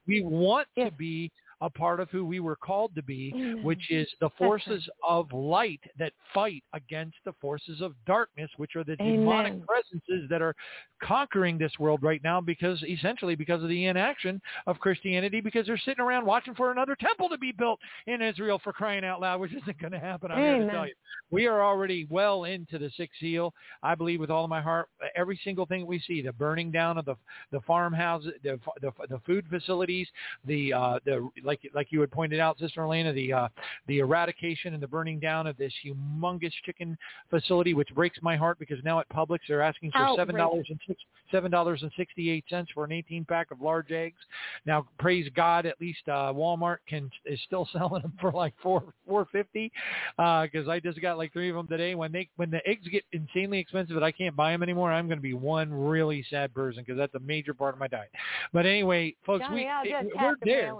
We 0.06 0.22
want 0.22 0.68
Yes. 0.76 0.90
to 0.90 0.96
be 0.96 1.30
a 1.62 1.70
part 1.70 2.00
of 2.00 2.10
who 2.10 2.24
we 2.26 2.40
were 2.40 2.56
called 2.56 2.94
to 2.96 3.02
be, 3.02 3.32
Amen. 3.34 3.62
which 3.62 3.90
is 3.90 4.08
the 4.20 4.28
forces 4.36 4.86
of 5.08 5.32
light 5.32 5.80
that 5.98 6.12
fight 6.34 6.62
against 6.74 7.16
the 7.24 7.32
forces 7.40 7.80
of 7.80 7.94
darkness, 8.04 8.50
which 8.56 8.74
are 8.74 8.82
the 8.84 8.96
Amen. 9.00 9.20
demonic 9.20 9.66
presences 9.66 10.28
that 10.28 10.42
are 10.42 10.54
conquering 11.02 11.58
this 11.58 11.72
world 11.78 12.02
right 12.02 12.20
now 12.22 12.40
because 12.40 12.82
essentially 12.82 13.34
because 13.34 13.62
of 13.62 13.68
the 13.68 13.86
inaction 13.86 14.40
of 14.66 14.78
Christianity 14.80 15.40
because 15.40 15.66
they're 15.66 15.78
sitting 15.78 16.04
around 16.04 16.26
watching 16.26 16.54
for 16.54 16.72
another 16.72 16.96
temple 16.96 17.28
to 17.28 17.38
be 17.38 17.52
built 17.52 17.78
in 18.06 18.20
Israel 18.20 18.60
for 18.62 18.72
crying 18.72 19.04
out 19.04 19.20
loud, 19.20 19.40
which 19.40 19.52
isn't 19.52 19.80
going 19.80 19.92
to 19.92 20.00
happen. 20.00 20.30
I'm 20.30 20.38
here 20.38 20.58
to 20.66 20.70
tell 20.70 20.86
you. 20.86 20.94
We 21.30 21.46
are 21.46 21.62
already 21.62 22.06
well 22.10 22.44
into 22.44 22.78
the 22.78 22.90
sixth 22.96 23.18
seal. 23.20 23.54
I 23.82 23.94
believe 23.94 24.20
with 24.20 24.30
all 24.30 24.44
of 24.44 24.50
my 24.50 24.60
heart, 24.60 24.88
every 25.16 25.40
single 25.44 25.66
thing 25.66 25.86
we 25.86 26.00
see, 26.00 26.22
the 26.22 26.32
burning 26.32 26.70
down 26.70 26.98
of 26.98 27.04
the 27.04 27.16
the 27.52 27.60
farmhouses, 27.60 28.32
the 28.42 28.58
the, 28.80 28.90
the 29.08 29.20
food 29.24 29.46
facilities, 29.48 30.08
the 30.44 30.72
uh, 30.72 30.98
the 31.04 31.30
like 31.52 31.70
like 31.74 31.88
you 31.90 32.00
had 32.00 32.10
pointed 32.10 32.40
out, 32.40 32.58
Sister 32.58 32.82
Eleyna, 32.82 33.12
the 33.12 33.32
uh, 33.32 33.48
the 33.86 33.98
eradication 33.98 34.74
and 34.74 34.82
the 34.82 34.86
burning 34.86 35.18
down 35.18 35.46
of 35.46 35.56
this 35.56 35.72
humongous 35.84 36.52
chicken 36.64 36.96
facility, 37.30 37.74
which 37.74 37.88
breaks 37.94 38.18
my 38.22 38.36
heart 38.36 38.58
because 38.58 38.78
now 38.84 39.00
at 39.00 39.08
Publix 39.10 39.40
they're 39.48 39.62
asking 39.62 39.90
for 39.90 39.98
seven 40.16 40.34
dollars 40.36 40.66
and 40.70 40.80
six 40.86 41.00
seven 41.30 41.50
dollars 41.50 41.82
and 41.82 41.90
sixty 41.96 42.30
eight 42.30 42.44
cents 42.48 42.70
for 42.72 42.84
an 42.84 42.92
eighteen 42.92 43.24
pack 43.24 43.50
of 43.50 43.60
large 43.60 43.90
eggs. 43.92 44.18
Now, 44.64 44.86
praise 44.98 45.28
God, 45.34 45.66
at 45.66 45.80
least 45.80 46.00
uh, 46.08 46.32
Walmart 46.32 46.78
can 46.88 47.10
is 47.26 47.40
still 47.46 47.68
selling 47.72 48.02
them 48.02 48.12
for 48.20 48.32
like 48.32 48.54
four 48.62 48.82
four 49.06 49.26
fifty 49.32 49.70
because 50.16 50.68
I 50.68 50.80
just 50.80 51.00
got 51.00 51.18
like 51.18 51.32
three 51.32 51.50
of 51.50 51.56
them 51.56 51.68
today. 51.68 51.94
When 51.94 52.12
they 52.12 52.28
when 52.36 52.50
the 52.50 52.66
eggs 52.66 52.86
get 52.88 53.04
insanely 53.12 53.58
expensive 53.58 53.96
and 53.96 54.04
I 54.04 54.12
can't 54.12 54.36
buy 54.36 54.52
them 54.52 54.62
anymore, 54.62 54.92
I'm 54.92 55.06
going 55.06 55.18
to 55.18 55.22
be 55.22 55.34
one 55.34 55.72
really 55.72 56.24
sad 56.30 56.54
person 56.54 56.82
because 56.86 56.98
that's 56.98 57.14
a 57.14 57.20
major 57.20 57.54
part 57.54 57.74
of 57.74 57.80
my 57.80 57.88
diet. 57.88 58.10
But 58.52 58.66
anyway, 58.66 59.14
folks, 59.26 59.44
Johnny, 59.44 59.62
we 59.62 59.68
I'll 59.68 59.84
just 59.84 60.14
it- 60.14 60.16
have 60.16 60.26
we're 60.30 60.34
to 60.36 60.40
there. 60.44 60.74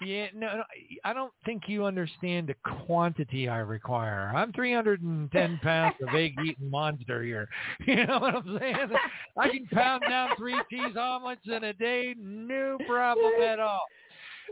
yeah, 0.00 0.26
no, 0.32 0.58
no, 0.58 0.62
I 1.04 1.12
don't 1.12 1.32
think 1.44 1.64
you 1.66 1.84
understand 1.84 2.46
the 2.48 2.54
quantity 2.86 3.48
I 3.48 3.58
require. 3.58 4.30
I'm 4.32 4.52
310 4.52 5.58
pounds 5.62 5.96
of 6.00 6.14
egg-eating 6.14 6.70
monster 6.70 7.22
here. 7.22 7.48
You 7.86 8.06
know 8.06 8.20
what 8.20 8.36
I'm 8.36 8.58
saying? 8.60 8.90
I 9.36 9.48
can 9.48 9.66
pound 9.72 10.04
down 10.08 10.36
three 10.36 10.60
cheese 10.70 10.96
omelets 10.96 11.40
in 11.46 11.64
a 11.64 11.72
day, 11.72 12.14
no 12.16 12.78
problem 12.86 13.40
at 13.42 13.58
all. 13.58 13.82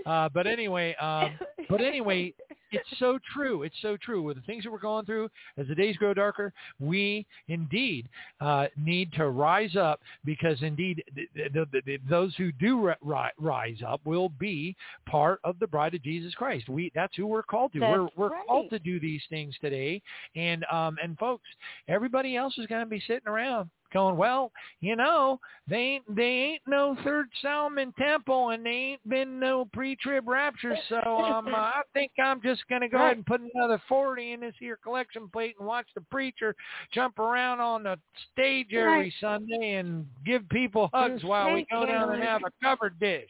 Uh, 0.05 0.28
but 0.28 0.47
anyway, 0.49 0.95
um, 0.97 1.39
but 1.70 1.81
anyway, 1.81 2.35
it's 2.73 2.99
so 2.99 3.19
true. 3.33 3.63
It's 3.63 3.77
so 3.83 3.97
true. 3.97 4.23
With 4.23 4.37
the 4.37 4.43
things 4.43 4.65
that 4.65 4.73
we're 4.73 4.79
going 4.79 5.05
through, 5.05 5.29
as 5.57 5.67
the 5.69 5.75
days 5.75 5.97
grow 5.97 6.15
darker, 6.15 6.53
we 6.81 7.27
indeed 7.49 8.09
uh, 8.41 8.67
need 8.77 9.13
to 9.15 9.29
rise 9.29 9.77
up 9.77 10.01
because 10.25 10.61
indeed 10.63 11.03
th- 11.15 11.29
th- 11.35 11.53
th- 11.53 11.85
th- 11.85 12.01
those 12.09 12.35
who 12.37 12.53
do 12.53 12.81
ri- 12.81 12.95
ri- 13.03 13.33
rise 13.39 13.79
up 13.87 14.01
will 14.05 14.29
be 14.29 14.77
part 15.09 15.41
of 15.45 15.59
the 15.59 15.67
bride 15.67 15.95
of 15.95 16.03
Jesus 16.03 16.35
Christ. 16.35 16.69
We 16.69 16.91
that's 16.95 17.17
who 17.17 17.27
we're 17.27 17.43
called 17.43 17.73
to. 17.73 17.81
we're 17.81 18.09
we're 18.17 18.29
right. 18.31 18.47
called 18.47 18.71
to 18.71 18.79
do 18.79 19.01
these 19.01 19.23
things 19.31 19.55
today. 19.61 20.03
And 20.35 20.65
um 20.71 20.97
and 21.03 21.19
folks, 21.19 21.47
everybody 21.89 22.37
else 22.37 22.57
is 22.59 22.67
going 22.67 22.83
to 22.83 22.87
be 22.87 23.03
sitting 23.07 23.29
around 23.29 23.71
going, 23.93 24.17
well, 24.17 24.53
you 24.81 24.97
know, 24.97 25.41
they 25.69 25.77
ain't 25.77 26.17
they 26.17 26.23
ain't 26.23 26.63
no 26.67 26.97
third 27.05 27.29
Solomon 27.41 27.93
temple 27.99 28.51
and 28.51 28.65
they 28.65 28.71
ain't 28.71 29.09
been 29.09 29.39
no 29.39 29.67
pre-trib 29.73 30.29
rapture, 30.29 30.77
so 30.89 30.97
um 30.97 31.49
I 31.55 31.83
think 31.95 32.13
I'm 32.23 32.43
just 32.43 32.56
going 32.69 32.81
to 32.83 32.89
go 32.89 32.99
ahead 32.99 33.16
and 33.16 33.27
put 33.27 33.41
another 33.55 33.81
40 33.89 34.33
in 34.33 34.41
this 34.41 34.55
here 34.59 34.78
collection 34.83 35.28
plate 35.28 35.57
and 35.59 35.66
watch 35.66 35.87
the 35.95 36.01
preacher 36.11 36.55
jump 36.93 37.19
around 37.19 37.61
on 37.61 37.83
the 37.85 37.99
stage 38.33 38.69
every 38.73 39.12
Sunday 39.20 39.74
and 39.74 40.07
give 40.24 40.49
people 40.49 40.91
hugs 40.93 41.23
And 41.23 41.28
while 41.28 41.53
we 41.53 41.66
go 41.70 41.87
down 41.87 42.12
and 42.15 42.23
have 42.23 42.43
a 42.45 42.51
covered 42.62 42.99
dish. 42.99 43.28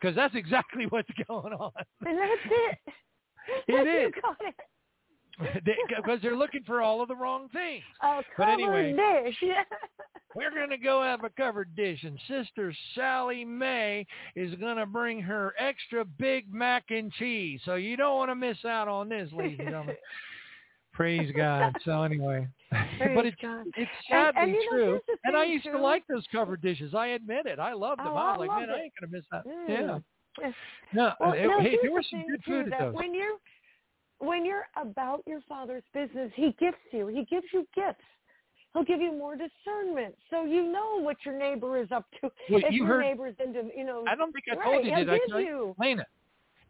Because 0.00 0.14
that's 0.14 0.34
exactly 0.34 0.86
what's 0.90 1.08
going 1.26 1.52
on. 1.52 1.72
and 2.06 2.18
that's 2.18 2.40
it. 2.44 2.94
It 3.66 4.06
is. 4.06 4.12
it. 5.54 5.76
Because 5.88 6.20
they're 6.22 6.36
looking 6.36 6.62
for 6.64 6.82
all 6.82 7.00
of 7.00 7.08
the 7.08 7.16
wrong 7.16 7.48
things. 7.52 7.82
A 8.02 8.22
But 8.36 8.48
anyway. 8.48 8.92
dish. 8.92 9.36
We're 10.34 10.50
going 10.50 10.70
to 10.70 10.76
go 10.78 11.02
have 11.02 11.24
a 11.24 11.30
covered 11.30 11.74
dish, 11.74 12.04
and 12.04 12.18
Sister 12.28 12.74
Sally 12.94 13.44
Mae 13.44 14.06
is 14.36 14.54
going 14.56 14.76
to 14.76 14.84
bring 14.84 15.20
her 15.22 15.54
extra 15.58 16.04
big 16.04 16.52
mac 16.52 16.84
and 16.90 17.10
cheese. 17.12 17.60
So 17.64 17.76
you 17.76 17.96
don't 17.96 18.16
want 18.16 18.30
to 18.30 18.34
miss 18.34 18.58
out 18.64 18.88
on 18.88 19.08
this, 19.08 19.30
ladies 19.32 19.58
and 19.58 19.68
gentlemen. 19.68 19.96
Praise 20.92 21.30
God. 21.34 21.74
So 21.84 22.02
anyway, 22.02 22.46
but 22.70 23.24
it's 23.24 23.36
God. 23.40 23.66
it's 23.76 23.90
sadly 24.10 24.42
and 24.42 24.52
you 24.52 24.64
know, 24.64 24.70
true. 24.70 25.00
and 25.24 25.36
I 25.36 25.44
used 25.44 25.64
to 25.64 25.78
like 25.78 26.02
those 26.08 26.24
covered 26.32 26.60
dishes. 26.60 26.92
I 26.92 27.08
admit 27.08 27.46
it. 27.46 27.58
I 27.58 27.72
loved 27.72 28.00
them. 28.00 28.08
Oh, 28.08 28.16
I 28.16 28.36
was 28.36 28.36
I 28.36 28.38
like, 28.38 28.48
man, 28.48 28.68
loved 28.68 28.80
I 28.80 28.82
ain't 28.82 28.92
going 29.00 29.10
to 29.10 29.16
miss 29.16 29.24
that. 29.30 29.46
Mm. 29.46 29.68
Yeah. 29.68 30.50
No, 30.92 31.12
Well, 31.20 31.30
uh, 31.30 31.34
now, 31.34 31.60
hey, 31.60 31.78
there 31.82 31.92
was 31.92 32.06
some 32.10 32.24
good 32.28 32.44
too, 32.44 32.64
food 32.64 32.72
at 32.72 32.80
those. 32.80 32.94
When 32.94 33.14
you're 33.14 33.38
when 34.18 34.44
you're 34.44 34.66
about 34.80 35.22
your 35.26 35.40
father's 35.48 35.82
business, 35.94 36.30
he 36.34 36.54
gifts 36.58 36.78
you. 36.92 37.06
He 37.08 37.24
gives 37.24 37.46
you 37.52 37.66
gifts. 37.74 38.02
He'll 38.74 38.84
give 38.84 39.00
you 39.00 39.12
more 39.12 39.34
discernment, 39.36 40.14
so 40.28 40.44
you 40.44 40.70
know 40.70 41.00
what 41.00 41.16
your 41.24 41.36
neighbor 41.38 41.78
is 41.80 41.90
up 41.90 42.04
to. 42.20 42.30
Well, 42.50 42.60
if 42.64 42.70
you 42.72 42.78
your 42.84 42.86
heard- 42.86 43.00
neighbor's 43.02 43.34
into, 43.44 43.70
you 43.76 43.84
know, 43.84 44.04
I 44.06 44.14
don't 44.14 44.32
think 44.32 44.44
I 44.52 44.56
right, 44.56 44.64
told 44.64 44.84
you. 44.84 44.94
he'll 44.94 45.04
Did 45.06 45.10
I 45.14 45.18
tell 45.28 45.40
you? 45.40 45.46
you. 45.46 45.74
Lena, 45.80 46.06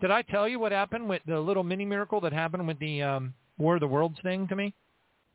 did 0.01 0.11
I 0.13 0.23
tell 0.23 0.49
you 0.49 0.59
what 0.61 0.71
happened 0.73 1.09
with 1.09 1.23
the 1.27 1.39
little 1.41 1.65
mini 1.65 1.85
miracle 1.85 2.21
that 2.21 2.33
happened 2.33 2.67
with 2.69 2.79
the 2.79 3.03
um, 3.03 3.35
War 3.59 3.75
of 3.75 3.81
the 3.81 3.89
Worlds 3.89 4.19
thing 4.23 4.47
to 4.49 4.55
me? 4.57 4.73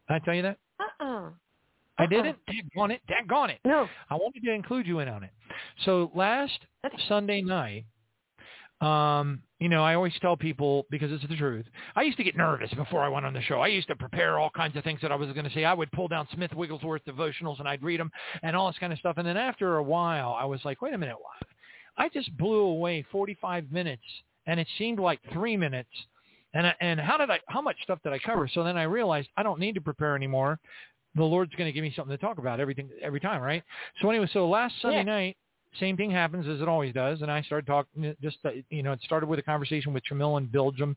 Did 0.07 0.15
I 0.15 0.19
tell 0.19 0.33
you 0.33 0.41
that? 0.43 0.57
Uh-uh. 0.79 1.29
I 1.99 2.03
Uh-uh. 2.03 2.07
didn't. 2.07 2.37
Daggone 2.47 2.91
it. 2.91 3.01
Daggone 3.09 3.49
it. 3.51 3.59
No. 3.65 3.87
I 4.09 4.15
wanted 4.15 4.41
to 4.43 4.51
include 4.51 4.87
you 4.87 4.99
in 4.99 5.09
on 5.09 5.23
it. 5.23 5.31
So 5.83 6.11
last 6.15 6.57
Sunday 7.09 7.41
night, 7.41 7.83
um, 8.81 9.41
you 9.59 9.69
know, 9.69 9.83
I 9.83 9.95
always 9.95 10.13
tell 10.21 10.35
people 10.35 10.85
because 10.89 11.11
it's 11.11 11.25
the 11.27 11.37
truth. 11.37 11.65
I 11.95 12.01
used 12.03 12.17
to 12.17 12.23
get 12.23 12.35
nervous 12.35 12.73
before 12.73 13.01
I 13.01 13.07
went 13.07 13.25
on 13.25 13.33
the 13.33 13.41
show. 13.41 13.59
I 13.61 13.67
used 13.67 13.87
to 13.87 13.95
prepare 13.95 14.39
all 14.39 14.49
kinds 14.49 14.75
of 14.75 14.83
things 14.83 14.99
that 15.01 15.11
I 15.11 15.15
was 15.15 15.31
going 15.31 15.45
to 15.45 15.53
say. 15.53 15.63
I 15.63 15.73
would 15.73 15.91
pull 15.91 16.07
down 16.07 16.27
Smith 16.33 16.53
Wigglesworth 16.53 17.03
devotionals 17.05 17.59
and 17.59 17.67
I'd 17.67 17.81
read 17.81 17.99
them 17.99 18.11
and 18.41 18.55
all 18.55 18.67
this 18.67 18.77
kind 18.79 18.91
of 18.91 18.99
stuff. 18.99 19.15
And 19.17 19.25
then 19.25 19.37
after 19.37 19.77
a 19.77 19.83
while, 19.83 20.35
I 20.37 20.45
was 20.45 20.59
like, 20.65 20.81
wait 20.81 20.93
a 20.93 20.97
minute, 20.97 21.15
what? 21.17 21.47
I 21.97 22.09
just 22.09 22.35
blew 22.37 22.61
away 22.61 23.05
45 23.11 23.71
minutes, 23.71 24.01
and 24.47 24.59
it 24.59 24.67
seemed 24.79 24.99
like 24.99 25.19
three 25.31 25.55
minutes. 25.55 25.91
And 26.55 26.67
I, 26.67 26.75
and 26.81 26.99
how 26.99 27.17
did 27.17 27.29
I? 27.29 27.39
How 27.47 27.61
much 27.61 27.77
stuff 27.83 27.99
did 28.03 28.13
I 28.13 28.19
cover? 28.19 28.49
So 28.51 28.63
then 28.63 28.77
I 28.77 28.83
realized 28.83 29.29
I 29.37 29.43
don't 29.43 29.59
need 29.59 29.75
to 29.75 29.81
prepare 29.81 30.15
anymore 30.15 30.59
the 31.15 31.23
Lord's 31.23 31.53
going 31.55 31.67
to 31.67 31.71
give 31.71 31.83
me 31.83 31.93
something 31.95 32.15
to 32.15 32.21
talk 32.21 32.37
about 32.37 32.59
everything 32.59 32.89
every 33.01 33.19
time, 33.19 33.41
right? 33.41 33.63
So 34.01 34.09
anyway, 34.09 34.27
so 34.33 34.47
last 34.49 34.73
Sunday 34.81 34.97
Yeah. 34.99 35.03
night, 35.03 35.37
same 35.79 35.97
thing 35.97 36.11
happens 36.11 36.47
as 36.47 36.61
it 36.61 36.67
always 36.67 36.93
does, 36.93 37.21
and 37.21 37.31
I 37.31 37.41
started 37.41 37.65
talking. 37.65 38.15
Just 38.21 38.37
uh, 38.45 38.51
you 38.69 38.83
know, 38.83 38.91
it 38.91 38.99
started 39.03 39.27
with 39.27 39.39
a 39.39 39.43
conversation 39.43 39.93
with 39.93 40.03
Chamil 40.09 40.37
in 40.37 40.45
Belgium, 40.45 40.95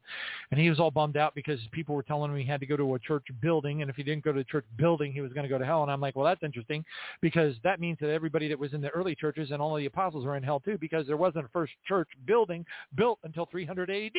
and 0.50 0.60
he 0.60 0.68
was 0.68 0.78
all 0.78 0.90
bummed 0.90 1.16
out 1.16 1.34
because 1.34 1.58
people 1.72 1.94
were 1.94 2.02
telling 2.02 2.30
him 2.30 2.36
he 2.36 2.44
had 2.44 2.60
to 2.60 2.66
go 2.66 2.76
to 2.76 2.94
a 2.94 2.98
church 2.98 3.24
building, 3.40 3.82
and 3.82 3.90
if 3.90 3.96
he 3.96 4.02
didn't 4.02 4.24
go 4.24 4.32
to 4.32 4.38
the 4.38 4.44
church 4.44 4.64
building, 4.76 5.12
he 5.12 5.20
was 5.20 5.32
going 5.32 5.44
to 5.44 5.48
go 5.48 5.58
to 5.58 5.64
hell. 5.64 5.82
And 5.82 5.90
I'm 5.90 6.00
like, 6.00 6.16
well, 6.16 6.24
that's 6.24 6.42
interesting 6.42 6.84
because 7.20 7.54
that 7.64 7.80
means 7.80 7.98
that 8.00 8.10
everybody 8.10 8.48
that 8.48 8.58
was 8.58 8.72
in 8.72 8.80
the 8.80 8.90
early 8.90 9.14
churches 9.14 9.50
and 9.50 9.62
all 9.62 9.74
the 9.76 9.86
apostles 9.86 10.24
were 10.24 10.36
in 10.36 10.42
hell 10.42 10.60
too, 10.60 10.76
because 10.78 11.06
there 11.06 11.16
wasn't 11.16 11.44
a 11.44 11.48
first 11.48 11.72
church 11.86 12.08
building 12.26 12.64
built 12.96 13.18
until 13.24 13.46
300 13.46 13.90
AD. 13.90 14.12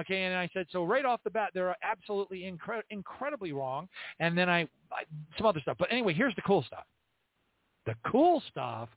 Okay, 0.00 0.22
and 0.22 0.34
I 0.34 0.48
said 0.52 0.66
so 0.70 0.84
right 0.84 1.04
off 1.04 1.20
the 1.24 1.30
bat, 1.30 1.50
they're 1.54 1.76
absolutely 1.82 2.40
incre- 2.40 2.82
incredibly 2.90 3.52
wrong. 3.52 3.88
And 4.18 4.36
then 4.36 4.48
I, 4.48 4.62
I 4.90 5.04
some 5.38 5.46
other 5.46 5.60
stuff, 5.60 5.76
but 5.78 5.88
anyway, 5.90 6.14
here's 6.14 6.34
the 6.34 6.42
cool 6.42 6.62
stuff. 6.62 6.84
The 7.86 7.94
cool 8.10 8.42
stuff 8.50 8.88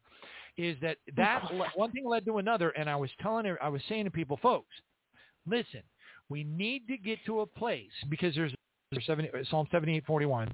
is 0.57 0.75
that 0.81 0.97
that 1.15 1.43
one 1.75 1.91
thing 1.91 2.05
led 2.05 2.25
to 2.25 2.37
another, 2.37 2.69
and 2.71 2.89
I 2.89 2.95
was 2.95 3.09
telling 3.21 3.45
her, 3.45 3.61
I 3.61 3.69
was 3.69 3.81
saying 3.87 4.05
to 4.05 4.11
people, 4.11 4.37
folks, 4.41 4.73
listen, 5.45 5.81
we 6.29 6.43
need 6.43 6.87
to 6.87 6.97
get 6.97 7.19
to 7.25 7.41
a 7.41 7.45
place 7.45 7.91
because 8.09 8.35
there's, 8.35 8.53
there's 8.91 9.05
70, 9.05 9.29
Psalm 9.49 9.67
78:41. 9.71 10.49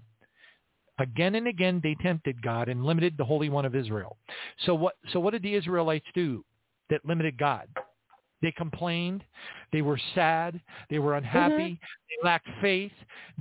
Again 1.00 1.34
and 1.34 1.48
again 1.48 1.80
they 1.82 1.96
tempted 2.04 2.40
God 2.44 2.70
and 2.70 2.86
limited 2.86 3.16
the 3.18 3.26
Holy 3.26 3.50
One 3.50 3.66
of 3.66 3.76
Israel. 3.76 4.18
So 4.66 4.76
what? 4.76 4.94
So 5.12 5.20
what 5.20 5.32
did 5.32 5.42
the 5.42 5.56
Israelites 5.56 6.06
do 6.14 6.46
that 6.92 7.04
limited 7.04 7.36
God? 7.36 7.68
They 8.44 8.52
complained. 8.52 9.24
They 9.72 9.82
were 9.82 10.00
sad. 10.14 10.62
They 10.92 11.00
were 11.00 11.16
unhappy. 11.16 11.54
Mm-hmm. 11.54 11.74
They 11.74 12.28
lacked 12.28 12.48
faith. 12.62 12.92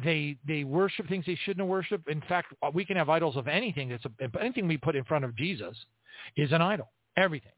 They 0.02 0.38
they 0.46 0.64
worship 0.64 1.08
things 1.08 1.26
they 1.26 1.38
shouldn't 1.44 1.66
worship. 1.68 2.08
In 2.08 2.22
fact, 2.22 2.54
we 2.72 2.86
can 2.86 2.96
have 2.96 3.10
idols 3.10 3.36
of 3.36 3.48
anything. 3.48 3.90
That's 3.90 4.04
a, 4.06 4.40
anything 4.40 4.66
we 4.66 4.78
put 4.78 4.96
in 4.96 5.04
front 5.04 5.26
of 5.26 5.36
Jesus 5.36 5.76
is 6.36 6.52
an 6.52 6.62
idol. 6.62 6.90
Everything. 7.16 7.52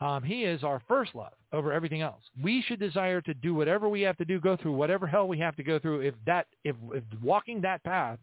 Um, 0.00 0.22
he 0.22 0.44
is 0.44 0.62
our 0.62 0.82
first 0.86 1.14
love 1.14 1.32
over 1.52 1.72
everything 1.72 2.02
else. 2.02 2.22
We 2.42 2.62
should 2.62 2.78
desire 2.78 3.20
to 3.22 3.34
do 3.34 3.54
whatever 3.54 3.88
we 3.88 4.02
have 4.02 4.16
to 4.18 4.24
do, 4.24 4.40
go 4.40 4.56
through 4.56 4.72
whatever 4.72 5.06
hell 5.06 5.26
we 5.26 5.38
have 5.38 5.56
to 5.56 5.62
go 5.62 5.78
through. 5.78 6.00
If 6.00 6.14
that, 6.26 6.46
if, 6.64 6.76
if 6.92 7.02
walking 7.22 7.60
that 7.62 7.82
path 7.82 8.18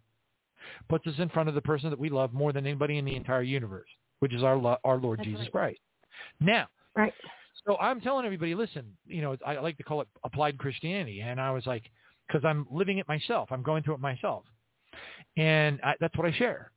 puts 0.89 1.07
us 1.07 1.15
in 1.17 1.29
front 1.29 1.49
of 1.49 1.55
the 1.55 1.61
person 1.61 1.89
that 1.89 1.99
we 1.99 2.09
love 2.09 2.33
more 2.33 2.53
than 2.53 2.65
anybody 2.65 2.97
in 2.97 3.05
the 3.05 3.15
entire 3.15 3.41
universe, 3.41 3.89
which 4.19 4.33
is 4.33 4.43
our 4.43 4.55
lo- 4.55 4.77
our 4.83 4.97
Lord 4.97 5.19
That's 5.19 5.27
Jesus 5.27 5.45
right. 5.45 5.51
Christ. 5.51 5.79
Now, 6.39 6.67
Right. 6.95 7.13
so 7.65 7.77
I'm 7.79 7.99
telling 8.01 8.25
everybody, 8.25 8.53
listen, 8.53 8.95
you 9.07 9.21
know, 9.21 9.35
I 9.45 9.57
like 9.57 9.77
to 9.77 9.83
call 9.83 10.01
it 10.01 10.07
applied 10.23 10.57
Christianity, 10.57 11.21
and 11.21 11.41
I 11.41 11.51
was 11.51 11.65
like, 11.65 11.83
because 12.27 12.45
I'm 12.45 12.67
living 12.71 12.99
it 12.99 13.07
myself, 13.07 13.51
I'm 13.51 13.63
going 13.63 13.83
through 13.83 13.95
it 13.95 13.99
myself, 13.99 14.43
and 15.37 15.79
I, 15.83 15.95
that's 15.99 16.15
what 16.17 16.27
I 16.27 16.31
share. 16.37 16.71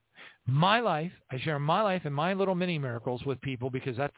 My 0.47 0.81
life, 0.81 1.13
I 1.31 1.39
share 1.39 1.59
my 1.59 1.83
life 1.83 2.03
and 2.05 2.15
my 2.15 2.33
little 2.33 2.55
mini 2.55 2.79
miracles 2.79 3.25
with 3.25 3.41
people 3.41 3.69
because 3.71 3.97
that's 3.97 4.17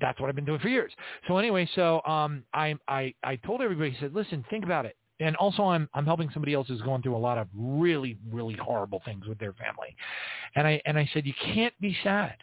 that's 0.00 0.20
what 0.20 0.28
I've 0.28 0.34
been 0.34 0.44
doing 0.44 0.58
for 0.58 0.68
years. 0.68 0.92
So 1.28 1.38
anyway, 1.38 1.68
so 1.74 2.02
um, 2.02 2.42
I 2.52 2.74
I 2.88 3.14
I 3.22 3.36
told 3.36 3.62
everybody, 3.62 3.96
said, 4.00 4.14
listen, 4.14 4.44
think 4.50 4.64
about 4.64 4.84
it. 4.84 4.96
And 5.20 5.36
also, 5.36 5.62
I'm 5.62 5.88
I'm 5.94 6.04
helping 6.04 6.28
somebody 6.32 6.54
else 6.54 6.66
who's 6.66 6.82
going 6.82 7.02
through 7.02 7.16
a 7.16 7.18
lot 7.18 7.38
of 7.38 7.46
really 7.54 8.18
really 8.30 8.56
horrible 8.56 9.00
things 9.04 9.26
with 9.26 9.38
their 9.38 9.52
family, 9.52 9.94
and 10.56 10.66
I 10.66 10.82
and 10.86 10.98
I 10.98 11.08
said, 11.14 11.24
you 11.24 11.34
can't 11.54 11.74
be 11.80 11.96
sad. 12.02 12.34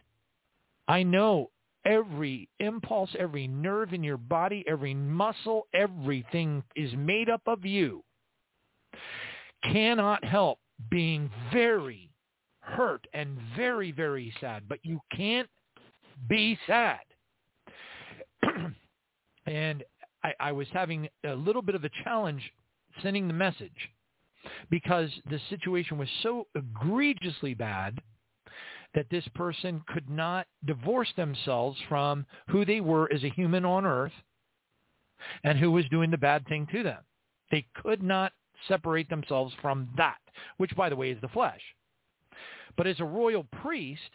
I 0.87 1.03
know 1.03 1.51
every 1.85 2.47
impulse, 2.59 3.09
every 3.19 3.47
nerve 3.47 3.93
in 3.93 4.03
your 4.03 4.17
body, 4.17 4.63
every 4.67 4.93
muscle, 4.93 5.67
everything 5.73 6.63
is 6.75 6.93
made 6.93 7.29
up 7.29 7.41
of 7.45 7.65
you. 7.65 8.03
Cannot 9.63 10.23
help 10.23 10.59
being 10.89 11.29
very 11.51 12.08
hurt 12.69 13.05
and 13.13 13.37
very, 13.55 13.91
very 13.91 14.33
sad, 14.39 14.63
but 14.67 14.79
you 14.83 14.99
can't 15.15 15.49
be 16.27 16.57
sad. 16.67 16.99
and 19.45 19.83
I, 20.23 20.33
I 20.39 20.51
was 20.51 20.67
having 20.71 21.07
a 21.25 21.33
little 21.33 21.61
bit 21.61 21.75
of 21.75 21.83
a 21.83 21.89
challenge 22.03 22.41
sending 23.01 23.27
the 23.27 23.33
message 23.33 23.89
because 24.69 25.09
the 25.29 25.39
situation 25.49 25.97
was 25.97 26.09
so 26.23 26.47
egregiously 26.55 27.53
bad 27.53 27.99
that 28.95 29.09
this 29.11 29.27
person 29.35 29.81
could 29.87 30.09
not 30.09 30.47
divorce 30.65 31.11
themselves 31.15 31.77
from 31.87 32.25
who 32.49 32.65
they 32.65 32.81
were 32.81 33.11
as 33.13 33.23
a 33.23 33.29
human 33.29 33.65
on 33.65 33.85
earth 33.85 34.13
and 35.43 35.59
who 35.59 35.71
was 35.71 35.85
doing 35.89 36.09
the 36.09 36.17
bad 36.17 36.47
thing 36.47 36.67
to 36.71 36.83
them. 36.83 37.03
They 37.51 37.65
could 37.75 38.01
not 38.01 38.31
separate 38.67 39.09
themselves 39.09 39.53
from 39.61 39.89
that, 39.97 40.17
which, 40.57 40.75
by 40.75 40.89
the 40.89 40.95
way, 40.95 41.11
is 41.11 41.21
the 41.21 41.27
flesh. 41.27 41.61
But 42.77 42.87
as 42.87 42.99
a 42.99 43.05
royal 43.05 43.45
priest, 43.61 44.11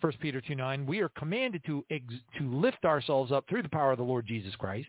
1 0.00 0.12
Peter 0.20 0.40
2 0.40 0.54
9, 0.54 0.86
we 0.86 1.00
are 1.00 1.10
commanded 1.10 1.62
to, 1.66 1.84
ex- 1.90 2.04
to 2.38 2.52
lift 2.52 2.84
ourselves 2.84 3.30
up 3.30 3.44
through 3.48 3.62
the 3.62 3.68
power 3.68 3.92
of 3.92 3.98
the 3.98 4.04
Lord 4.04 4.26
Jesus 4.26 4.54
Christ 4.56 4.88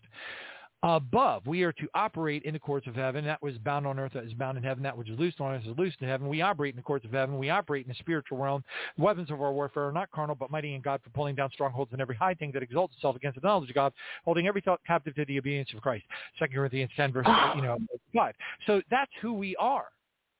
above. 0.83 1.47
We 1.47 1.63
are 1.63 1.71
to 1.73 1.87
operate 1.95 2.43
in 2.43 2.53
the 2.53 2.59
courts 2.59 2.87
of 2.87 2.95
heaven. 2.95 3.23
That 3.25 3.41
was 3.41 3.57
bound 3.59 3.87
on 3.87 3.97
earth 3.97 4.11
that 4.13 4.25
is 4.25 4.33
bound 4.33 4.57
in 4.57 4.63
heaven. 4.63 4.83
That 4.83 4.97
which 4.97 5.09
is 5.09 5.17
loosed 5.17 5.39
on 5.39 5.53
earth 5.53 5.63
is 5.65 5.77
loosed 5.77 6.01
in 6.01 6.09
heaven. 6.09 6.27
We 6.27 6.41
operate 6.41 6.73
in 6.73 6.75
the 6.75 6.83
courts 6.83 7.05
of 7.05 7.11
heaven. 7.11 7.37
We 7.37 7.49
operate 7.49 7.85
in 7.85 7.89
the 7.89 7.95
spiritual 7.95 8.37
realm. 8.37 8.63
The 8.97 9.03
weapons 9.03 9.31
of 9.31 9.41
our 9.41 9.53
warfare 9.53 9.87
are 9.87 9.91
not 9.93 10.11
carnal, 10.11 10.35
but 10.35 10.51
mighty 10.51 10.75
in 10.75 10.81
God 10.81 10.99
for 11.03 11.09
pulling 11.11 11.35
down 11.35 11.49
strongholds 11.53 11.93
and 11.93 12.01
every 12.01 12.15
high 12.15 12.33
thing 12.33 12.51
that 12.53 12.61
exalts 12.61 12.95
itself 12.95 13.15
against 13.15 13.41
the 13.41 13.47
knowledge 13.47 13.69
of 13.69 13.75
God, 13.75 13.93
holding 14.25 14.47
every 14.47 14.61
thought 14.61 14.81
captive 14.85 15.15
to 15.15 15.25
the 15.25 15.39
obedience 15.39 15.69
of 15.73 15.81
Christ. 15.81 16.03
2 16.39 16.45
Corinthians 16.53 16.91
10, 16.97 17.13
verse 17.13 17.25
ah. 17.27 17.55
you 17.55 17.61
know, 17.61 17.77
5. 18.13 18.35
So 18.67 18.81
that's 18.91 19.11
who 19.21 19.33
we 19.33 19.55
are. 19.55 19.85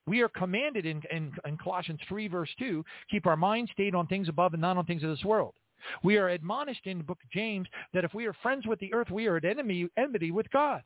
We 0.06 0.20
are 0.20 0.28
commanded 0.28 0.84
in, 0.86 1.02
in, 1.10 1.32
in 1.46 1.56
Colossians 1.56 2.00
3, 2.08 2.28
verse 2.28 2.50
2, 2.58 2.84
keep 3.10 3.26
our 3.26 3.36
minds 3.36 3.70
stayed 3.72 3.94
on 3.94 4.06
things 4.06 4.28
above 4.28 4.52
and 4.52 4.60
not 4.60 4.76
on 4.76 4.84
things 4.84 5.02
of 5.02 5.10
this 5.10 5.24
world. 5.24 5.54
We 6.02 6.16
are 6.18 6.28
admonished 6.28 6.86
in 6.86 6.98
the 6.98 7.04
book 7.04 7.18
of 7.24 7.30
James 7.30 7.68
that 7.92 8.04
if 8.04 8.14
we 8.14 8.26
are 8.26 8.34
friends 8.42 8.66
with 8.66 8.78
the 8.80 8.92
earth, 8.92 9.10
we 9.10 9.26
are 9.26 9.36
at 9.36 9.44
enemy, 9.44 9.88
enmity 9.96 10.30
with 10.30 10.50
God. 10.50 10.82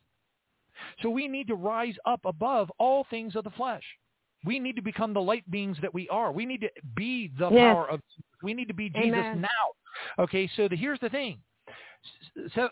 So 1.02 1.10
we 1.10 1.28
need 1.28 1.48
to 1.48 1.54
rise 1.54 1.94
up 2.06 2.20
above 2.24 2.70
all 2.78 3.06
things 3.10 3.36
of 3.36 3.44
the 3.44 3.50
flesh. 3.50 3.82
We 4.44 4.58
need 4.60 4.76
to 4.76 4.82
become 4.82 5.12
the 5.12 5.20
light 5.20 5.48
beings 5.50 5.76
that 5.82 5.92
we 5.92 6.08
are. 6.08 6.30
We 6.30 6.46
need 6.46 6.60
to 6.60 6.70
be 6.94 7.30
the 7.38 7.50
Yes. 7.50 7.74
power 7.74 7.88
of 7.90 8.00
we 8.42 8.54
need 8.54 8.68
to 8.68 8.74
be 8.74 8.88
Jesus 8.88 9.26
Amen. 9.26 9.40
now. 9.40 10.22
Okay, 10.22 10.48
so 10.54 10.68
the, 10.68 10.76
here's 10.76 11.00
the 11.00 11.08
thing. 11.08 11.42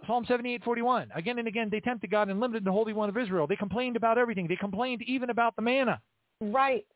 Psalm 0.06 0.24
78:41. 0.26 1.08
Again 1.16 1.40
and 1.40 1.48
again 1.48 1.68
they 1.70 1.80
tempted 1.80 2.10
God 2.10 2.28
and 2.28 2.38
limited 2.38 2.64
the 2.64 2.70
Holy 2.70 2.92
One 2.92 3.08
of 3.08 3.16
Israel. 3.16 3.48
They 3.48 3.56
complained 3.56 3.96
about 3.96 4.16
everything. 4.16 4.46
They 4.46 4.56
complained 4.56 5.02
even 5.02 5.30
about 5.30 5.56
the 5.56 5.62
manna. 5.62 6.00
Right. 6.40 6.86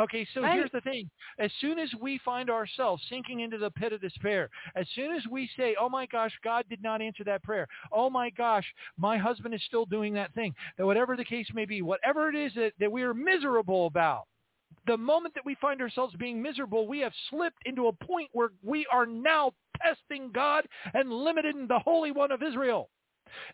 Okay, 0.00 0.26
so 0.32 0.42
Right. 0.42 0.54
here's 0.54 0.70
the 0.70 0.80
thing. 0.80 1.10
As 1.38 1.52
soon 1.60 1.78
as 1.78 1.92
we 1.94 2.18
find 2.18 2.48
ourselves 2.48 3.02
sinking 3.08 3.40
into 3.40 3.58
the 3.58 3.70
pit 3.70 3.92
of 3.92 4.00
despair, 4.00 4.48
as 4.74 4.88
soon 4.90 5.14
as 5.14 5.26
we 5.26 5.46
say, 5.56 5.76
oh 5.78 5.88
my 5.88 6.06
gosh, 6.06 6.32
God 6.42 6.66
did 6.68 6.82
not 6.82 7.02
answer 7.02 7.24
that 7.24 7.42
prayer. 7.42 7.68
Oh 7.92 8.08
my 8.08 8.30
gosh, 8.30 8.66
my 8.96 9.18
husband 9.18 9.54
is 9.54 9.62
still 9.64 9.84
doing 9.84 10.14
that 10.14 10.32
thing. 10.32 10.54
That 10.78 10.86
whatever 10.86 11.14
the 11.14 11.24
case 11.24 11.46
may 11.52 11.66
be, 11.66 11.82
whatever 11.82 12.28
it 12.28 12.34
is 12.34 12.54
that, 12.54 12.72
that 12.78 12.90
we 12.90 13.02
are 13.02 13.14
miserable 13.14 13.86
about, 13.86 14.26
the 14.86 14.96
moment 14.96 15.34
that 15.34 15.44
we 15.44 15.54
find 15.56 15.80
ourselves 15.82 16.14
being 16.16 16.40
miserable, 16.40 16.86
we 16.86 17.00
have 17.00 17.12
slipped 17.28 17.62
into 17.66 17.88
a 17.88 17.92
point 17.92 18.30
where 18.32 18.48
we 18.62 18.86
are 18.90 19.06
now 19.06 19.52
testing 19.80 20.30
God 20.32 20.66
and 20.94 21.12
limiting 21.12 21.66
the 21.66 21.78
Holy 21.78 22.12
One 22.12 22.32
of 22.32 22.42
Israel. 22.42 22.88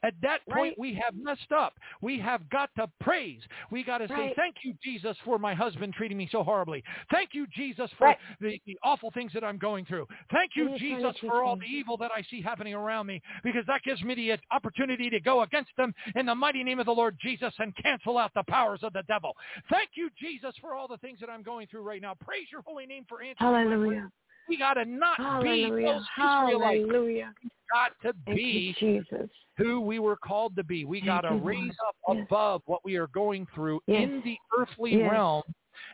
At 0.02 0.14
that 0.22 0.40
point, 0.46 0.58
Right. 0.58 0.78
we 0.78 0.94
have 0.94 1.14
messed 1.14 1.52
up. 1.52 1.74
We 2.00 2.18
have 2.18 2.48
got 2.50 2.70
to 2.76 2.88
praise. 3.00 3.40
We 3.70 3.84
got 3.84 3.98
to 3.98 4.08
say, 4.08 4.32
thank 4.36 4.56
you, 4.64 4.74
Jesus, 4.82 5.16
for 5.24 5.38
my 5.38 5.54
husband 5.54 5.94
treating 5.94 6.18
me 6.18 6.28
so 6.30 6.42
horribly. 6.42 6.82
Thank 7.10 7.34
you, 7.34 7.46
Jesus, 7.48 7.90
for 7.98 8.08
Right. 8.08 8.18
the, 8.40 8.60
the 8.66 8.78
awful 8.82 9.10
things 9.10 9.32
that 9.32 9.44
I'm 9.44 9.58
going 9.58 9.84
through. 9.84 10.06
Thank 10.30 10.56
you, 10.56 10.70
What 10.70 10.80
are 10.80 10.84
you 10.84 10.90
trying 10.90 11.02
to 11.02 11.12
Jesus, 11.12 11.20
for 11.28 11.42
all 11.42 11.56
the 11.56 11.66
evil 11.66 11.96
that 11.98 12.10
I 12.14 12.22
see 12.22 12.40
happening 12.40 12.74
around 12.74 13.06
me, 13.06 13.22
because 13.42 13.64
that 13.66 13.82
gives 13.82 14.02
me 14.02 14.14
the 14.14 14.38
opportunity 14.50 15.10
to 15.10 15.20
go 15.20 15.42
against 15.42 15.70
them 15.76 15.94
in 16.14 16.26
the 16.26 16.34
mighty 16.34 16.64
name 16.64 16.78
of 16.78 16.86
the 16.86 16.92
Lord 16.94 17.16
Jesus 17.20 17.52
and 17.58 17.74
cancel 17.76 18.18
out 18.18 18.32
the 18.34 18.44
powers 18.48 18.80
of 18.82 18.92
the 18.92 19.02
devil. 19.08 19.36
Thank 19.70 19.90
you, 19.94 20.10
Jesus, 20.18 20.54
for 20.60 20.74
all 20.74 20.88
the 20.88 20.98
things 20.98 21.20
that 21.20 21.30
I'm 21.30 21.42
going 21.42 21.66
through 21.66 21.82
right 21.82 22.02
now. 22.02 22.14
Praise 22.14 22.46
your 22.50 22.62
holy 22.62 22.86
name 22.86 23.04
for 23.08 23.22
answering. 23.22 23.36
Hallelujah. 23.38 24.10
We 24.48 24.56
got 24.56 24.74
to 24.74 24.84
not 24.84 25.18
be 25.18 25.24
Hallelujah. 25.66 25.86
those 25.86 26.02
Israelites. 26.16 26.84
Hallelujah. 26.84 27.34
We 27.42 27.50
got 27.72 27.92
to 28.02 28.12
be 28.34 28.74
Jesus. 28.78 29.30
who 29.56 29.80
we 29.80 29.98
were 29.98 30.16
called 30.16 30.56
to 30.56 30.64
be. 30.64 30.84
We 30.84 31.00
got 31.00 31.22
to 31.22 31.34
raise 31.34 31.74
up 31.86 31.96
Yes. 32.08 32.26
above 32.26 32.62
what 32.66 32.84
we 32.84 32.96
are 32.96 33.08
going 33.08 33.46
through 33.54 33.80
Yes. 33.86 34.04
in 34.04 34.22
the 34.22 34.38
earthly 34.56 34.96
Yes. 34.96 35.10
realm 35.10 35.42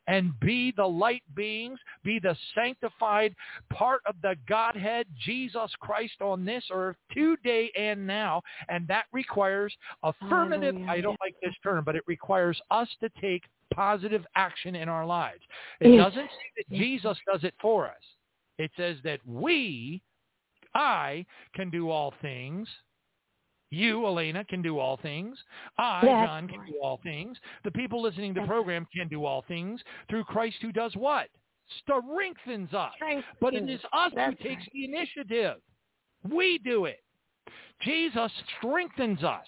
and 0.06 0.38
be 0.40 0.70
the 0.72 0.86
light 0.86 1.22
beings, 1.34 1.78
be 2.02 2.18
the 2.18 2.36
sanctified 2.54 3.34
part 3.70 4.02
of 4.06 4.20
the 4.22 4.36
Godhead, 4.46 5.06
Jesus 5.18 5.74
Christ 5.76 6.20
on 6.20 6.44
this 6.44 6.64
earth 6.70 6.96
today 7.10 7.70
and 7.76 8.06
now. 8.06 8.42
And 8.68 8.86
that 8.88 9.06
requires 9.12 9.76
affirmative, 10.02 10.74
Hallelujah. 10.74 10.90
I 10.90 11.00
don't 11.00 11.20
like 11.20 11.36
this 11.42 11.54
term, 11.62 11.84
but 11.84 11.96
it 11.96 12.04
requires 12.06 12.60
us 12.70 12.88
to 13.00 13.08
take 13.20 13.44
positive 13.72 14.26
action 14.36 14.74
in 14.74 14.88
our 14.88 15.04
lives. 15.06 15.42
It 15.80 15.88
Yes. 15.90 15.98
doesn't 15.98 16.30
say 16.30 16.50
that 16.56 16.64
Yes. 16.68 16.80
Jesus 16.80 17.18
does 17.26 17.44
it 17.44 17.54
for 17.60 17.88
us. 17.88 18.13
It 18.58 18.70
says 18.76 18.96
that 19.04 19.20
we, 19.26 20.02
I, 20.74 21.24
can 21.54 21.70
do 21.70 21.90
all 21.90 22.14
things. 22.22 22.68
You, 23.70 24.06
Eleyna, 24.06 24.44
can 24.44 24.62
do 24.62 24.78
all 24.78 24.96
things. 24.98 25.36
I, 25.78 26.00
Yes, 26.04 26.26
John, 26.28 26.48
can 26.48 26.64
do 26.66 26.74
all 26.80 27.00
things. 27.02 27.36
The 27.64 27.72
people 27.72 28.00
listening 28.00 28.34
to 28.34 28.42
the 28.42 28.46
program 28.46 28.86
can 28.94 29.08
do 29.08 29.24
all 29.24 29.44
things 29.48 29.80
through 30.08 30.24
Christ 30.24 30.56
who 30.62 30.70
does 30.70 30.94
what? 30.94 31.28
Strengthens 31.80 32.72
us. 32.72 32.92
Strength 32.96 33.26
But 33.40 33.54
it 33.54 33.68
is- 33.68 33.80
us 33.92 34.12
who 34.14 34.34
takes 34.36 34.62
right. 34.62 34.70
the 34.72 34.84
initiative. 34.84 35.56
We 36.30 36.58
do 36.58 36.84
it. 36.84 37.02
Jesus 37.80 38.30
strengthens 38.58 39.24
us. 39.24 39.46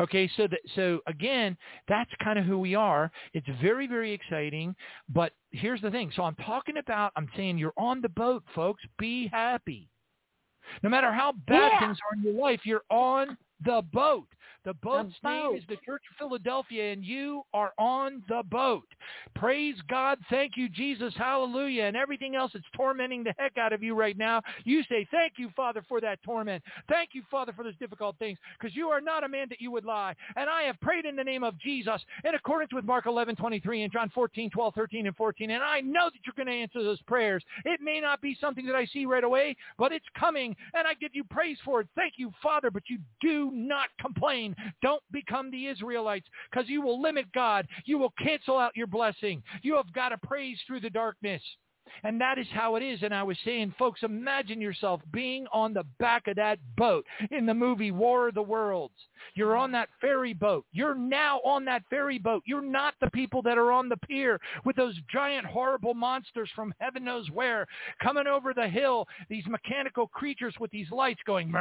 Okay, 0.00 0.30
so 0.36 0.46
that, 0.46 0.60
so 0.74 1.00
again, 1.06 1.56
that's 1.88 2.10
kind 2.22 2.38
of 2.38 2.44
who 2.44 2.58
we 2.58 2.74
are. 2.74 3.10
It's 3.32 3.46
very 3.62 3.86
very 3.86 4.12
exciting, 4.12 4.74
but 5.08 5.32
here's 5.50 5.80
the 5.80 5.90
thing. 5.90 6.12
So 6.14 6.22
I'm 6.22 6.36
talking 6.36 6.76
about 6.78 7.12
I'm 7.16 7.28
saying 7.36 7.58
you're 7.58 7.72
on 7.76 8.00
the 8.00 8.08
boat, 8.08 8.42
folks. 8.54 8.82
Be 8.98 9.28
happy. 9.28 9.88
No 10.82 10.88
matter 10.88 11.12
how 11.12 11.32
bad 11.46 11.72
Yeah. 11.72 11.78
things 11.80 11.98
are 12.10 12.16
in 12.16 12.22
your 12.22 12.42
life, 12.42 12.60
you're 12.64 12.84
on 12.90 13.36
the 13.64 13.82
boat. 13.92 14.26
The 14.64 14.74
boat's 14.74 15.14
name 15.22 15.42
boat. 15.42 15.58
is 15.58 15.64
the 15.68 15.76
Church 15.84 16.02
of 16.10 16.16
Philadelphia, 16.18 16.90
and 16.90 17.04
you 17.04 17.42
are 17.52 17.72
on 17.78 18.22
the 18.28 18.42
boat. 18.50 18.86
Praise 19.34 19.76
God. 19.90 20.18
Thank 20.30 20.52
you, 20.56 20.70
Jesus. 20.70 21.12
Hallelujah. 21.18 21.84
And 21.84 21.96
everything 21.96 22.34
else 22.34 22.52
that's 22.54 22.64
tormenting 22.74 23.24
the 23.24 23.34
heck 23.38 23.58
out 23.58 23.74
of 23.74 23.82
you 23.82 23.94
right 23.94 24.16
now, 24.16 24.40
you 24.64 24.82
say, 24.88 25.06
thank 25.10 25.34
you, 25.36 25.50
Father, 25.54 25.84
for 25.86 26.00
that 26.00 26.22
torment. 26.22 26.62
Thank 26.88 27.10
you, 27.12 27.22
Father, 27.30 27.52
for 27.52 27.62
those 27.62 27.76
difficult 27.76 28.16
things, 28.18 28.38
because 28.58 28.74
you 28.74 28.88
are 28.88 29.02
not 29.02 29.22
a 29.22 29.28
man 29.28 29.48
that 29.50 29.60
you 29.60 29.70
would 29.70 29.84
lie. 29.84 30.14
And 30.34 30.48
I 30.48 30.62
have 30.62 30.80
prayed 30.80 31.04
in 31.04 31.14
the 31.14 31.24
name 31.24 31.44
of 31.44 31.58
Jesus 31.58 32.00
in 32.24 32.34
accordance 32.34 32.72
with 32.72 32.86
Mark 32.86 33.04
11, 33.04 33.36
23 33.36 33.82
and 33.82 33.92
John 33.92 34.10
14, 34.14 34.48
12, 34.48 34.74
13, 34.74 35.06
and 35.06 35.16
14. 35.16 35.50
And 35.50 35.62
I 35.62 35.82
know 35.82 36.06
that 36.06 36.20
you're 36.24 36.42
going 36.42 36.46
to 36.46 36.62
answer 36.62 36.82
those 36.82 37.02
prayers. 37.02 37.44
It 37.66 37.80
may 37.82 38.00
not 38.00 38.22
be 38.22 38.34
something 38.40 38.64
that 38.64 38.76
I 38.76 38.86
see 38.86 39.04
right 39.04 39.24
away, 39.24 39.56
but 39.76 39.92
it's 39.92 40.06
coming, 40.18 40.56
and 40.72 40.86
I 40.86 40.94
give 40.94 41.10
you 41.12 41.24
praise 41.24 41.58
for 41.66 41.82
it. 41.82 41.88
Thank 41.94 42.14
you, 42.16 42.32
Father, 42.42 42.70
but 42.70 42.84
you 42.86 42.98
do 43.20 43.50
not 43.54 43.88
complain. 44.00 44.54
Don't 44.82 45.02
become 45.12 45.50
the 45.50 45.66
Israelites, 45.66 46.26
because 46.50 46.68
you 46.68 46.82
will 46.82 47.00
limit 47.00 47.26
God. 47.32 47.66
You 47.84 47.98
will 47.98 48.12
cancel 48.18 48.58
out 48.58 48.76
your 48.76 48.86
blessing. 48.86 49.42
You 49.62 49.76
have 49.76 49.92
got 49.92 50.10
to 50.10 50.18
praise 50.18 50.58
through 50.66 50.80
the 50.80 50.90
darkness. 50.90 51.42
And 52.02 52.20
that 52.20 52.38
is 52.38 52.46
how 52.52 52.76
it 52.76 52.82
is. 52.82 53.02
And 53.02 53.14
I 53.14 53.22
was 53.22 53.36
saying, 53.44 53.74
folks, 53.78 54.02
imagine 54.02 54.60
yourself 54.60 55.00
being 55.12 55.46
on 55.52 55.74
the 55.74 55.84
back 55.98 56.26
of 56.26 56.36
that 56.36 56.58
boat 56.76 57.04
in 57.30 57.46
the 57.46 57.54
movie 57.54 57.90
War 57.92 58.28
of 58.28 58.34
the 58.34 58.42
Worlds. 58.42 58.94
You're 59.34 59.56
on 59.56 59.72
that 59.72 59.88
ferry 60.00 60.34
boat. 60.34 60.64
You're 60.72 60.94
now 60.94 61.40
on 61.44 61.64
that 61.66 61.82
ferry 61.90 62.18
boat. 62.18 62.42
You're 62.46 62.62
not 62.62 62.94
the 63.00 63.10
people 63.10 63.42
that 63.42 63.58
are 63.58 63.72
on 63.72 63.88
the 63.88 63.96
pier 63.96 64.40
with 64.64 64.76
those 64.76 64.98
giant, 65.12 65.46
horrible 65.46 65.94
monsters 65.94 66.50
from 66.54 66.74
heaven 66.78 67.04
knows 67.04 67.30
where 67.30 67.66
coming 68.02 68.26
over 68.26 68.52
the 68.54 68.68
hill, 68.68 69.06
these 69.28 69.46
mechanical 69.46 70.06
creatures 70.08 70.54
with 70.60 70.70
these 70.70 70.90
lights 70.90 71.20
going, 71.26 71.52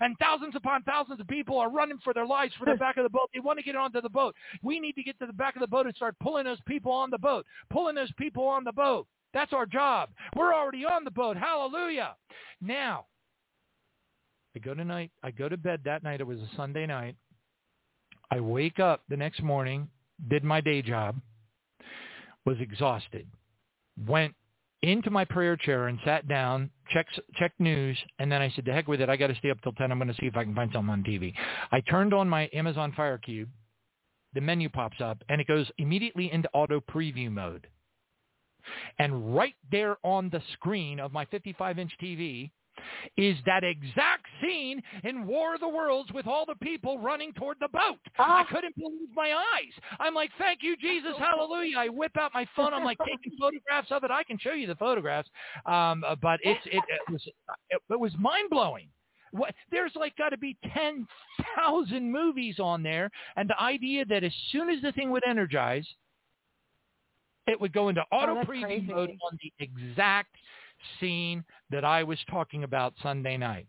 and 0.00 0.16
thousands 0.18 0.54
upon 0.54 0.82
thousands 0.82 1.20
of 1.20 1.28
people 1.28 1.58
are 1.58 1.70
running 1.70 1.98
for 2.02 2.14
their 2.14 2.26
lives 2.26 2.54
for 2.58 2.66
the 2.66 2.76
back 2.76 2.96
of 2.96 3.04
the 3.04 3.10
boat. 3.10 3.30
They 3.32 3.40
want 3.40 3.58
to 3.58 3.64
get 3.64 3.76
onto 3.76 4.00
the 4.00 4.08
boat. 4.08 4.34
We 4.62 4.80
need 4.80 4.94
to 4.94 5.02
get 5.02 5.18
to 5.20 5.26
the 5.26 5.32
back 5.32 5.56
of 5.56 5.60
the 5.60 5.66
boat 5.66 5.86
and 5.86 5.94
start 5.94 6.16
pulling 6.22 6.44
those 6.44 6.60
people 6.66 6.92
on 6.92 7.10
the 7.10 7.18
boat, 7.18 7.46
pulling 7.70 7.94
those 7.94 8.12
people 8.18 8.46
on 8.46 8.64
the 8.64 8.72
boat. 8.72 9.06
That's 9.32 9.52
our 9.52 9.66
job. 9.66 10.10
We're 10.36 10.54
already 10.54 10.84
on 10.84 11.04
the 11.04 11.10
boat. 11.10 11.36
Hallelujah. 11.36 12.14
Now, 12.60 13.06
I 14.56 14.60
go 14.60 14.74
to 14.74 14.84
night. 14.84 15.10
I 15.22 15.30
go 15.30 15.48
to 15.48 15.56
bed 15.56 15.80
that 15.84 16.02
night. 16.02 16.20
It 16.20 16.26
was 16.26 16.38
a 16.40 16.48
Sunday 16.56 16.86
night. 16.86 17.16
I 18.30 18.40
wake 18.40 18.78
up 18.78 19.02
the 19.08 19.16
next 19.16 19.42
morning, 19.42 19.88
did 20.28 20.44
my 20.44 20.60
day 20.60 20.82
job, 20.82 21.16
was 22.46 22.56
exhausted, 22.60 23.26
went 24.06 24.34
into 24.82 25.10
my 25.10 25.24
prayer 25.24 25.56
chair 25.56 25.88
and 25.88 25.98
sat 26.04 26.28
down, 26.28 26.70
checked 26.92 27.18
checked 27.36 27.58
news, 27.58 27.96
and 28.18 28.30
then 28.30 28.42
I 28.42 28.50
said, 28.50 28.64
"To 28.66 28.72
heck 28.72 28.86
with 28.86 29.00
it! 29.00 29.08
I 29.08 29.16
got 29.16 29.28
to 29.28 29.34
stay 29.36 29.50
up 29.50 29.60
till 29.62 29.72
ten. 29.72 29.90
I'm 29.90 29.98
going 29.98 30.08
to 30.08 30.14
see 30.14 30.26
if 30.26 30.36
I 30.36 30.44
can 30.44 30.54
find 30.54 30.70
something 30.72 30.92
on 30.92 31.02
TV." 31.02 31.34
I 31.72 31.80
turned 31.80 32.12
on 32.12 32.28
my 32.28 32.48
Amazon 32.52 32.92
Fire 32.92 33.18
Cube. 33.18 33.48
The 34.34 34.40
menu 34.40 34.68
pops 34.68 35.00
up, 35.00 35.22
and 35.28 35.40
it 35.40 35.46
goes 35.46 35.70
immediately 35.78 36.30
into 36.32 36.48
auto 36.52 36.80
preview 36.80 37.30
mode. 37.30 37.68
And 38.98 39.34
right 39.36 39.54
there 39.70 39.96
on 40.02 40.28
the 40.30 40.42
screen 40.54 40.98
of 40.98 41.12
my 41.12 41.24
55-inch 41.26 41.92
TV 42.02 42.50
is 43.16 43.36
that 43.46 43.62
exact 43.62 44.26
scene 44.40 44.82
in 45.04 45.26
War 45.26 45.54
of 45.54 45.60
the 45.60 45.68
Worlds 45.68 46.12
with 46.12 46.26
all 46.26 46.44
the 46.46 46.54
people 46.56 46.98
running 46.98 47.32
toward 47.34 47.58
the 47.60 47.68
boat. 47.68 47.98
I 48.18 48.42
Ah. 48.42 48.46
couldn't 48.50 48.76
believe 48.76 49.08
my 49.14 49.32
eyes. 49.32 49.72
I'm 50.00 50.14
like, 50.14 50.30
thank 50.38 50.62
you, 50.62 50.76
Jesus, 50.76 51.14
hallelujah. 51.18 51.78
I 51.78 51.88
whip 51.88 52.16
out 52.16 52.32
my 52.34 52.46
phone. 52.56 52.72
I'm 52.74 52.84
like 52.84 52.98
taking 52.98 53.36
photographs 53.38 53.90
of 53.90 54.04
it. 54.04 54.10
I 54.10 54.22
can 54.24 54.38
show 54.38 54.52
you 54.52 54.66
the 54.66 54.76
photographs, 54.76 55.28
um, 55.66 56.04
uh, 56.06 56.14
but 56.16 56.40
it's 56.42 56.64
it, 56.66 56.82
it 56.88 57.12
was 57.12 57.22
it, 57.70 57.80
it 57.90 58.00
was 58.00 58.12
mind 58.18 58.50
blowing. 58.50 58.88
What, 59.32 59.52
there's 59.72 59.92
like 59.96 60.14
got 60.16 60.28
to 60.28 60.38
be 60.38 60.56
10,000 60.72 62.10
movies 62.12 62.60
on 62.60 62.82
there, 62.84 63.10
and 63.36 63.50
the 63.50 63.60
idea 63.60 64.04
that 64.04 64.22
as 64.22 64.32
soon 64.52 64.70
as 64.70 64.80
the 64.80 64.92
thing 64.92 65.10
would 65.10 65.24
energize, 65.26 65.86
it 67.46 67.60
would 67.60 67.72
go 67.72 67.88
into 67.88 68.02
auto 68.12 68.38
Oh, 68.38 68.44
preview 68.44 68.62
crazy. 68.62 68.86
mode 68.92 69.10
on 69.10 69.38
the 69.42 69.52
exact 69.58 70.34
scene 71.00 71.44
that 71.70 71.84
I 71.84 72.02
was 72.04 72.18
talking 72.30 72.62
about 72.64 72.94
Sunday 73.02 73.36
night. 73.36 73.66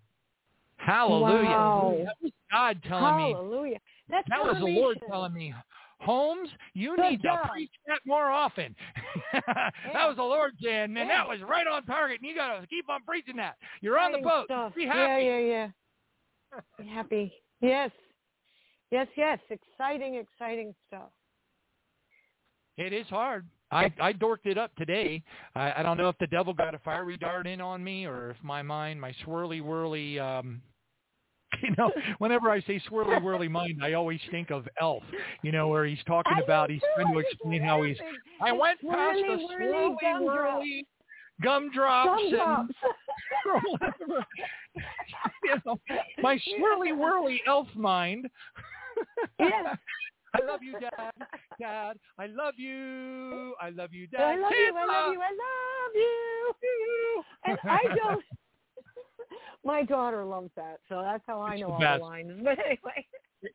Hallelujah. 0.78 1.44
Wow. 1.50 1.96
That 2.06 2.16
was 2.22 2.32
God 2.52 2.84
telling 2.88 3.18
me. 3.18 3.32
Hallelujah. 3.34 3.78
That's 4.10 4.28
That 4.30 4.44
was 4.44 4.58
the 4.60 4.66
Lord 4.66 4.98
telling 5.10 5.34
me, 5.34 5.54
Holmes, 6.02 6.50
you 6.74 6.96
Good 6.96 7.10
need 7.12 7.22
job. 7.24 7.44
to 7.44 7.50
preach 7.50 7.72
that 7.88 8.00
more 8.06 8.30
often. 8.30 8.76
that 9.34 9.74
was 10.08 10.16
the 10.18 10.24
Lord 10.24 10.54
saying, 10.62 10.94
man, 10.94 11.08
Yeah. 11.08 11.20
that 11.24 11.30
was 11.30 11.40
right 11.42 11.66
on 11.66 11.86
target, 11.86 12.20
and 12.22 12.30
you 12.30 12.36
got 12.36 12.60
to 12.60 12.68
keep 12.68 12.88
on 12.90 13.02
preaching 13.08 13.38
that. 13.38 13.56
You're 13.82 13.98
on 13.98 14.12
the 14.12 14.20
boat. 14.20 14.46
Stuff. 14.46 14.76
Be 14.76 14.84
Yeah, 14.84 14.94
happy. 14.94 15.24
yeah, 15.26 15.38
yeah. 15.40 15.68
Be 16.78 16.88
happy. 16.88 17.34
Yes. 17.62 17.92
Yes, 18.92 19.08
yes. 19.16 19.40
Exciting, 19.50 20.16
exciting 20.16 20.76
stuff. 20.88 21.10
It 22.78 22.94
is 22.94 23.08
hard. 23.08 23.48
I 23.72 23.92
I 24.00 24.14
dorked 24.14 24.46
it 24.46 24.58
up 24.58 24.76
today. 24.76 25.24
I, 25.56 25.74
I 25.78 25.84
don't 25.84 25.98
know 25.98 26.10
if 26.10 26.18
the 26.20 26.28
devil 26.28 26.54
got 26.54 26.76
a 26.76 26.80
fiery 26.80 27.18
dart 27.18 27.48
in 27.48 27.62
on 27.62 27.84
me 27.84 28.06
or 28.06 28.32
if 28.32 28.38
my 28.44 28.62
mind, 28.62 29.00
my 29.02 29.14
swirly 29.26 29.62
whirly, 29.62 30.20
um, 30.20 30.62
you 31.64 31.74
know, 31.78 31.92
whenever 32.20 32.50
I 32.50 32.62
say 32.62 32.82
swirly 32.90 33.22
whirly 33.22 33.48
mind, 33.48 33.82
I 33.84 33.94
always 33.94 34.20
think 34.32 34.52
of 34.52 34.68
Elf. 34.80 35.04
You 35.42 35.52
know, 35.52 35.68
where 35.68 35.86
he's 35.86 36.04
talking 36.06 36.38
I 36.38 36.42
about, 36.42 36.70
he's 36.70 36.82
trying 36.96 37.14
to 37.14 37.20
explain 37.20 37.62
how 37.62 37.84
he's. 37.84 37.98
I 38.42 38.52
went 38.52 38.80
past 38.82 39.20
the 39.20 39.48
swirly, 39.60 40.24
whirly 40.24 40.86
gumdrops. 41.42 42.22
gumdrops 42.32 42.74
and 43.82 44.24
you 45.44 45.56
know, 45.66 45.80
my 46.22 46.36
swirly 46.36 46.96
whirly 46.96 47.42
elf 47.48 47.68
mind. 47.76 48.28
Yes. 49.40 49.78
I 50.36 50.46
love 50.46 50.62
you, 50.62 50.74
Dad. 50.74 51.12
Dad, 51.60 51.98
I 52.20 52.28
love 52.28 52.56
you. 52.58 53.56
I 53.62 53.70
love 53.70 53.94
you, 53.94 54.08
Dad. 54.08 54.22
I 54.22 54.36
love 54.36 54.52
you. 54.52 54.74
I 54.76 54.86
love 54.86 55.14
you. 55.14 55.22
I 55.22 55.32
love 55.32 55.96
you. 55.96 57.24
And 57.46 57.58
I 57.64 57.96
don't. 57.96 58.24
My 59.66 59.84
daughter 59.84 60.24
loves 60.24 60.52
that, 60.56 60.80
so 60.88 61.02
that's 61.02 61.24
how 61.28 61.42
I 61.42 61.54
It's 61.54 61.62
know 61.62 61.68
the 61.68 61.74
all 61.74 61.80
best. 61.80 62.00
the 62.00 62.06
lines. 62.06 62.32
But 62.44 62.60
anyway, 62.60 63.06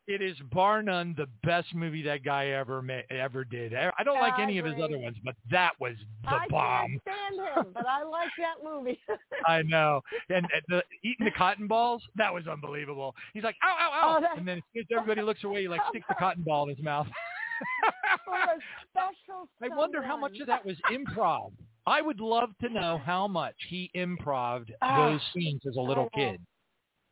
it 0.07 0.21
is 0.23 0.37
bar 0.53 0.83
none 0.83 1.15
the 1.17 1.27
best 1.45 1.75
movie 1.75 2.03
that 2.03 2.23
guy 2.25 2.49
ever 2.49 2.83
ma- 2.83 3.01
ever 3.11 3.45
did. 3.45 3.75
I 3.75 3.91
I 3.99 4.03
don't 4.05 4.21
like 4.21 4.35
I 4.35 4.43
any 4.43 4.59
of 4.59 4.65
his 4.67 4.75
other 4.83 4.99
ones, 4.99 5.17
but 5.25 5.35
that 5.51 5.73
was 5.81 5.95
the 6.25 6.31
I 6.31 6.47
bomb. 6.49 6.87
can't 6.91 7.03
stand 7.03 7.67
him, 7.67 7.73
but 7.75 7.87
I 7.87 8.03
like 8.05 8.29
that 8.39 8.63
movie. 8.69 9.01
I 9.47 9.63
know. 9.63 10.01
And, 10.29 10.47
and 10.53 10.63
the 10.69 10.83
eating 11.03 11.25
the 11.25 11.31
cotton 11.33 11.67
balls, 11.67 12.03
that 12.17 12.33
was 12.33 12.47
unbelievable. 12.47 13.15
He's 13.35 13.43
like, 13.45 13.57
ow, 13.65 13.69
ow, 13.81 13.91
ow. 13.93 14.21
Oh, 14.23 14.39
and 14.39 14.47
then 14.47 14.59
as 14.59 14.63
soon 14.75 14.83
as 14.83 14.87
everybody 14.97 15.23
looks 15.23 15.43
away, 15.45 15.63
he 15.63 15.69
like 15.69 15.81
sticks 15.91 16.07
the 16.09 16.15
cotton 16.17 16.43
ball 16.45 16.69
in 16.69 16.75
his 16.77 16.85
mouth. 16.85 17.07
For 18.25 18.35
a 18.35 18.59
special 18.91 19.49
I 19.63 19.75
wonder 19.77 20.03
how 20.03 20.17
much 20.17 20.39
of 20.41 20.47
that 20.47 20.65
was 20.65 20.77
improv. 20.91 21.53
I 21.87 22.03
would 22.03 22.21
love 22.21 22.51
to 22.63 22.69
know 22.69 23.01
how 23.05 23.27
much 23.27 23.55
he 23.69 23.91
improved 23.95 24.73
Ah, 24.83 25.11
those 25.11 25.21
scenes 25.35 25.63
as 25.69 25.77
a 25.77 25.81
little 25.81 26.09
kid. 26.15 26.41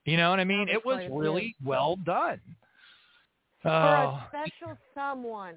You 0.04 0.16
know 0.16 0.30
what 0.30 0.40
I 0.40 0.44
mean? 0.44 0.68
It 0.68 0.84
was 0.84 1.00
really 1.10 1.54
well 1.64 1.96
done. 2.04 2.40
For 3.62 3.68
Oh, 3.70 3.72
a 3.72 4.26
special 4.28 4.78
someone. 4.94 5.56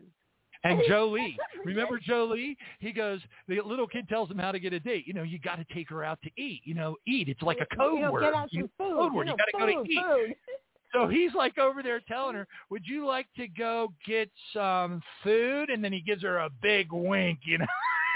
and 0.63 0.81
Jolie, 0.87 1.37
remember 1.65 1.99
Jolie? 1.99 2.57
He 2.79 2.91
goes, 2.91 3.19
the 3.47 3.61
little 3.61 3.87
kid 3.87 4.09
tells 4.09 4.29
him 4.29 4.39
how 4.39 4.51
to 4.51 4.59
get 4.59 4.73
a 4.73 4.79
date. 4.79 5.05
You 5.07 5.13
know, 5.13 5.23
you 5.23 5.39
got 5.39 5.55
to 5.57 5.65
take 5.73 5.89
her 5.89 6.03
out 6.03 6.19
to 6.23 6.29
eat. 6.41 6.61
You 6.65 6.73
know, 6.73 6.95
eat. 7.07 7.29
It's 7.29 7.41
like 7.43 7.59
a 7.61 7.75
code 7.75 7.95
you 7.95 8.01
know, 8.01 8.11
word. 8.11 8.21
Get 8.23 8.33
out 8.33 8.51
You- 8.51 8.61
some 8.61 8.69
food. 8.87 8.97
code 8.97 9.13
word. 9.13 9.27
You, 9.27 9.33
You 9.33 9.37
got 9.37 9.45
to 9.45 9.73
go 9.75 9.83
to 9.83 9.89
eat. 9.89 9.99
Food. 10.03 10.35
So 10.93 11.07
he's 11.07 11.33
like 11.33 11.57
over 11.57 11.81
there 11.81 12.01
telling 12.05 12.35
her, 12.35 12.45
"Would 12.69 12.85
you 12.85 13.05
like 13.07 13.27
to 13.37 13.47
go 13.47 13.93
get 14.05 14.29
some 14.51 15.01
food?" 15.23 15.69
And 15.69 15.81
then 15.81 15.93
he 15.93 16.01
gives 16.01 16.21
her 16.23 16.39
a 16.39 16.49
big 16.61 16.91
wink, 16.91 17.39
you 17.45 17.59
know. 17.59 17.65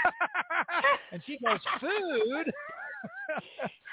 and 1.12 1.22
she 1.26 1.38
goes, 1.44 1.60
"Food." 1.80 2.52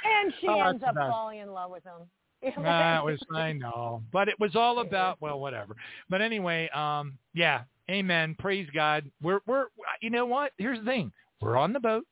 And 0.05 0.33
she 0.41 0.47
Oh, 0.49 0.59
ends 0.61 0.83
up 0.85 0.95
best. 0.95 1.09
falling 1.09 1.39
in 1.39 1.51
love 1.51 1.71
with 1.71 1.83
him. 1.83 2.09
That 2.61 3.03
was 3.05 3.19
I 3.33 3.53
know, 3.53 4.03
but 4.11 4.27
it 4.27 4.37
was 4.39 4.53
all 4.55 4.79
about 4.79 5.21
well, 5.21 5.39
whatever. 5.39 5.75
But 6.09 6.21
anyway, 6.21 6.69
um, 6.69 7.17
yeah, 7.33 7.61
amen. 7.89 8.35
Praise 8.37 8.67
God. 8.73 9.09
We're 9.21 9.39
we're 9.47 9.67
you 10.01 10.09
know 10.09 10.25
what? 10.25 10.51
Here's 10.57 10.79
the 10.79 10.85
thing. 10.85 11.11
We're 11.41 11.55
on 11.57 11.71
the 11.71 11.79
boat. 11.79 12.05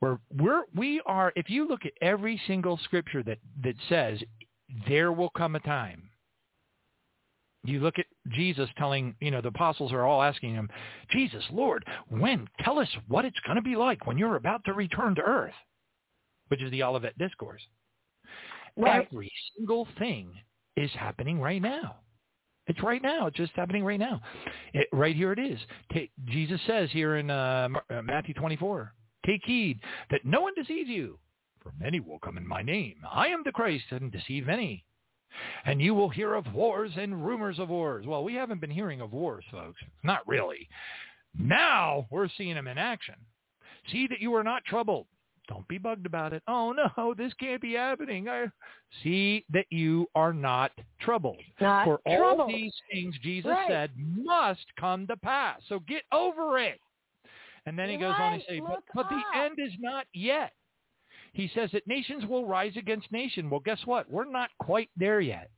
We're 0.00 0.18
we're 0.36 0.62
we 0.74 1.00
are. 1.06 1.32
If 1.36 1.48
you 1.48 1.68
look 1.68 1.86
at 1.86 1.92
every 2.02 2.40
single 2.48 2.78
scripture 2.82 3.22
that 3.22 3.38
that 3.62 3.76
says 3.88 4.18
there 4.88 5.12
will 5.12 5.30
come 5.30 5.54
a 5.54 5.60
time. 5.60 6.10
You 7.66 7.80
look 7.80 7.98
at 7.98 8.06
Jesus 8.30 8.68
telling, 8.78 9.14
you 9.20 9.30
know, 9.30 9.40
the 9.40 9.48
apostles 9.48 9.92
are 9.92 10.04
all 10.04 10.22
asking 10.22 10.54
him, 10.54 10.68
Jesus, 11.10 11.44
Lord, 11.50 11.84
when? 12.08 12.48
Tell 12.60 12.78
us 12.78 12.88
what 13.08 13.24
it's 13.24 13.38
going 13.40 13.56
to 13.56 13.62
be 13.62 13.76
like 13.76 14.06
when 14.06 14.18
you're 14.18 14.36
about 14.36 14.64
to 14.64 14.72
return 14.72 15.14
to 15.16 15.22
earth, 15.22 15.54
which 16.48 16.62
is 16.62 16.70
the 16.70 16.82
Olivet 16.82 17.16
Discourse. 17.18 17.62
Right. 18.76 19.06
Every 19.10 19.32
single 19.56 19.88
thing 19.98 20.32
is 20.76 20.90
happening 20.92 21.40
right 21.40 21.62
now. 21.62 21.96
It's 22.66 22.82
right 22.82 23.00
now. 23.00 23.26
It's 23.26 23.36
just 23.36 23.52
happening 23.52 23.84
right 23.84 23.98
now. 23.98 24.20
It, 24.74 24.88
right 24.92 25.14
here 25.14 25.32
it 25.32 25.38
is. 25.38 25.58
Ta 25.92 26.00
Jesus 26.26 26.60
says 26.66 26.90
here 26.90 27.16
in 27.16 27.30
uh, 27.30 27.68
uh, 27.90 28.02
Matthew 28.02 28.34
24, 28.34 28.92
take 29.24 29.42
heed 29.44 29.80
that 30.10 30.24
no 30.24 30.40
one 30.40 30.52
deceives 30.54 30.88
you, 30.88 31.18
for 31.62 31.72
many 31.78 32.00
will 32.00 32.18
come 32.18 32.36
in 32.36 32.46
my 32.46 32.62
name. 32.62 32.96
I 33.10 33.28
am 33.28 33.42
the 33.44 33.52
Christ 33.52 33.84
and 33.90 34.10
deceive 34.10 34.46
many. 34.46 34.84
And 35.64 35.80
you 35.82 35.94
will 35.94 36.08
hear 36.08 36.34
of 36.34 36.52
wars 36.54 36.92
and 36.96 37.24
rumors 37.26 37.58
of 37.58 37.68
wars. 37.68 38.06
Well, 38.06 38.24
we 38.24 38.34
haven't 38.34 38.60
been 38.60 38.70
hearing 38.70 39.00
of 39.00 39.12
wars, 39.12 39.44
folks. 39.50 39.80
Not 40.02 40.26
really. 40.26 40.68
Now 41.38 42.06
we're 42.10 42.28
seeing 42.36 42.54
them 42.54 42.68
in 42.68 42.78
action. 42.78 43.16
See 43.90 44.06
that 44.08 44.20
you 44.20 44.34
are 44.34 44.44
not 44.44 44.64
troubled. 44.64 45.06
Don't 45.48 45.66
be 45.68 45.78
bugged 45.78 46.06
about 46.06 46.32
it. 46.32 46.42
Oh 46.48 46.72
no, 46.72 47.14
this 47.16 47.32
can't 47.34 47.60
be 47.62 47.74
happening. 47.74 48.28
I 48.28 48.46
see 49.02 49.44
that 49.52 49.66
you 49.70 50.08
are 50.14 50.32
not 50.32 50.72
troubled. 51.00 51.40
Not 51.60 51.84
For 51.84 52.00
all 52.06 52.16
troubled. 52.36 52.48
these 52.50 52.72
things 52.90 53.14
Jesus 53.22 53.50
Right. 53.50 53.68
said 53.68 53.90
must 53.96 54.64
come 54.78 55.06
to 55.06 55.16
pass. 55.16 55.60
So 55.68 55.80
get 55.80 56.02
over 56.12 56.58
it. 56.58 56.80
And 57.66 57.78
then 57.78 57.88
he 57.88 57.96
goes 57.96 58.14
on 58.18 58.32
to 58.32 58.36
Right, 58.38 58.44
say, 58.48 58.60
but, 58.60 58.82
but 58.94 59.08
the 59.08 59.22
end 59.38 59.56
is 59.58 59.72
not 59.80 60.06
yet. 60.12 60.52
He 61.36 61.50
says 61.54 61.68
that 61.74 61.86
nations 61.86 62.24
will 62.24 62.46
rise 62.46 62.72
against 62.78 63.12
nation. 63.12 63.50
Well, 63.50 63.60
guess 63.60 63.80
what? 63.84 64.10
We're 64.10 64.24
not 64.24 64.48
quite 64.58 64.88
there 64.96 65.20
yet. 65.20 65.50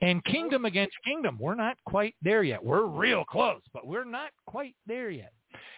And 0.00 0.24
kingdom 0.24 0.66
against 0.66 0.94
kingdom, 1.04 1.36
we're 1.40 1.56
not 1.56 1.76
quite 1.84 2.14
there 2.22 2.44
yet. 2.44 2.62
We're 2.64 2.86
real 2.86 3.24
close, 3.24 3.60
but 3.72 3.88
we're 3.88 4.04
not 4.04 4.30
quite 4.46 4.76
there 4.86 5.10
yet. 5.10 5.32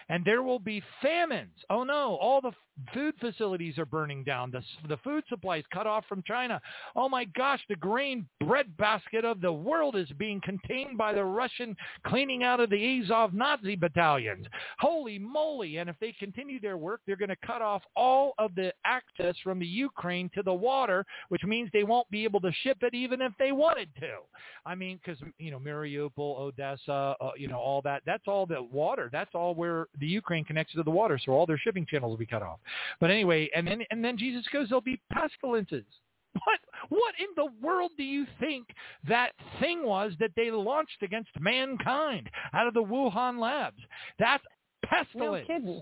And 0.08 0.24
there 0.24 0.42
will 0.42 0.58
be 0.58 0.82
famines. 1.02 1.56
Oh 1.70 1.84
no, 1.84 2.16
all 2.16 2.40
the 2.40 2.52
food 2.92 3.14
facilities 3.20 3.78
are 3.78 3.86
burning 3.86 4.22
down. 4.22 4.50
The, 4.50 4.62
the 4.88 4.98
food 4.98 5.24
supply 5.28 5.58
is 5.58 5.64
cut 5.72 5.86
off 5.86 6.04
from 6.08 6.22
China. 6.26 6.60
Oh 6.94 7.08
my 7.08 7.24
gosh, 7.24 7.60
the 7.68 7.76
grain 7.76 8.26
breadbasket 8.44 9.24
of 9.24 9.40
the 9.40 9.52
world 9.52 9.96
is 9.96 10.08
being 10.18 10.40
contained 10.42 10.98
by 10.98 11.12
the 11.12 11.24
Russian 11.24 11.76
cleaning 12.06 12.42
out 12.42 12.60
of 12.60 12.70
the 12.70 13.00
Azov 13.00 13.32
Nazi 13.32 13.76
battalions. 13.76 14.46
Holy 14.78 15.18
moly. 15.18 15.78
And 15.78 15.88
if 15.88 15.96
they 16.00 16.12
continue 16.12 16.60
their 16.60 16.76
work, 16.76 17.00
they're 17.06 17.16
going 17.16 17.30
to 17.30 17.46
cut 17.46 17.62
off 17.62 17.82
all 17.96 18.34
of 18.38 18.54
the 18.54 18.72
access 18.84 19.34
from 19.42 19.58
the 19.58 19.66
Ukraine 19.66 20.30
to 20.34 20.42
the 20.42 20.52
water, 20.52 21.04
which 21.28 21.44
means 21.44 21.70
they 21.72 21.84
won't 21.84 22.10
be 22.10 22.24
able 22.24 22.40
to 22.40 22.52
ship 22.62 22.78
it 22.82 22.94
even 22.94 23.22
if 23.22 23.32
they 23.38 23.52
wanted 23.52 23.88
to. 24.00 24.18
I 24.64 24.74
mean, 24.74 25.00
because, 25.04 25.20
you 25.38 25.50
know, 25.50 25.58
Mariupol, 25.58 26.38
Odessa, 26.38 27.16
uh, 27.20 27.30
you 27.36 27.48
know, 27.48 27.58
all 27.58 27.80
that, 27.82 28.02
that's 28.04 28.24
all 28.26 28.46
the 28.46 28.62
water. 28.62 29.08
That's 29.10 29.30
all 29.34 29.54
where 29.54 29.65
the 30.00 30.06
Ukraine 30.06 30.44
connects 30.44 30.72
to 30.74 30.82
the 30.82 30.90
water. 30.90 31.18
So 31.24 31.32
all 31.32 31.46
their 31.46 31.58
shipping 31.58 31.86
channels 31.86 32.10
will 32.10 32.16
be 32.16 32.26
cut 32.26 32.42
off. 32.42 32.58
But 33.00 33.10
anyway, 33.10 33.48
and 33.54 33.66
then, 33.66 33.82
and 33.90 34.04
then 34.04 34.16
Jesus 34.16 34.44
goes, 34.52 34.68
there'll 34.68 34.80
be 34.80 35.00
pestilences. 35.12 35.84
What 36.44 36.60
what 36.90 37.14
in 37.18 37.28
the 37.34 37.48
world 37.66 37.92
do 37.96 38.02
you 38.04 38.26
think 38.38 38.66
that 39.08 39.30
thing 39.58 39.86
was 39.86 40.12
that 40.20 40.32
they 40.36 40.50
launched 40.50 41.02
against 41.02 41.30
mankind 41.40 42.28
out 42.52 42.66
of 42.66 42.74
the 42.74 42.82
Wuhan 42.82 43.38
labs? 43.40 43.80
That's 44.18 44.44
No 44.82 44.88
pestilence. 44.90 45.46
kidding. 45.46 45.80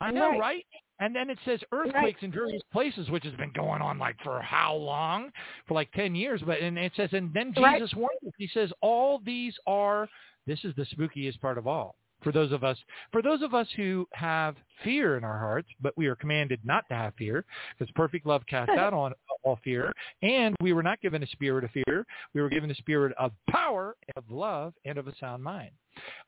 I 0.00 0.10
know, 0.10 0.30
Right. 0.30 0.40
right? 0.40 0.66
And 0.98 1.14
then 1.14 1.30
it 1.30 1.38
says 1.44 1.60
earthquakes 1.72 2.22
in 2.22 2.32
various 2.32 2.62
places, 2.72 3.10
which 3.10 3.24
has 3.24 3.34
been 3.34 3.52
going 3.52 3.80
on 3.80 3.98
like 3.98 4.16
for 4.24 4.40
how 4.40 4.74
long? 4.74 5.30
For 5.68 5.74
like 5.74 5.92
ten 5.92 6.14
years. 6.16 6.42
But 6.44 6.58
and 6.60 6.76
it 6.78 6.92
says, 6.96 7.10
and 7.12 7.32
then 7.32 7.52
Right. 7.56 7.76
Jesus 7.78 7.94
warns 7.94 8.18
us. 8.26 8.32
He 8.38 8.48
says, 8.48 8.72
all 8.80 9.20
these 9.24 9.54
are. 9.66 10.08
This 10.46 10.64
is 10.64 10.74
the 10.74 10.86
spookiest 10.86 11.40
part 11.40 11.58
of 11.58 11.66
all. 11.66 11.96
For 12.26 12.32
those 12.32 12.50
of 12.50 12.64
us, 12.64 12.76
for 13.12 13.22
those 13.22 13.40
of 13.40 13.54
us 13.54 13.68
who 13.76 14.04
have 14.12 14.56
fear 14.82 15.16
in 15.16 15.22
our 15.22 15.38
hearts, 15.38 15.68
but 15.80 15.96
we 15.96 16.08
are 16.08 16.16
commanded 16.16 16.58
not 16.64 16.82
to 16.88 16.94
have 16.96 17.14
fear, 17.14 17.44
because 17.78 17.88
perfect 17.94 18.26
love 18.26 18.42
casts 18.50 18.76
out 18.76 18.92
on 18.92 19.12
all 19.44 19.60
fear, 19.62 19.92
and 20.22 20.56
we 20.60 20.72
were 20.72 20.82
not 20.82 21.00
given 21.00 21.22
a 21.22 21.26
spirit 21.28 21.62
of 21.62 21.70
fear. 21.70 22.04
We 22.34 22.42
were 22.42 22.48
given 22.48 22.68
a 22.68 22.74
spirit 22.74 23.14
of 23.16 23.30
power, 23.48 23.94
of 24.16 24.24
love, 24.28 24.74
and 24.84 24.98
of 24.98 25.06
a 25.06 25.14
sound 25.20 25.40
mind. 25.44 25.70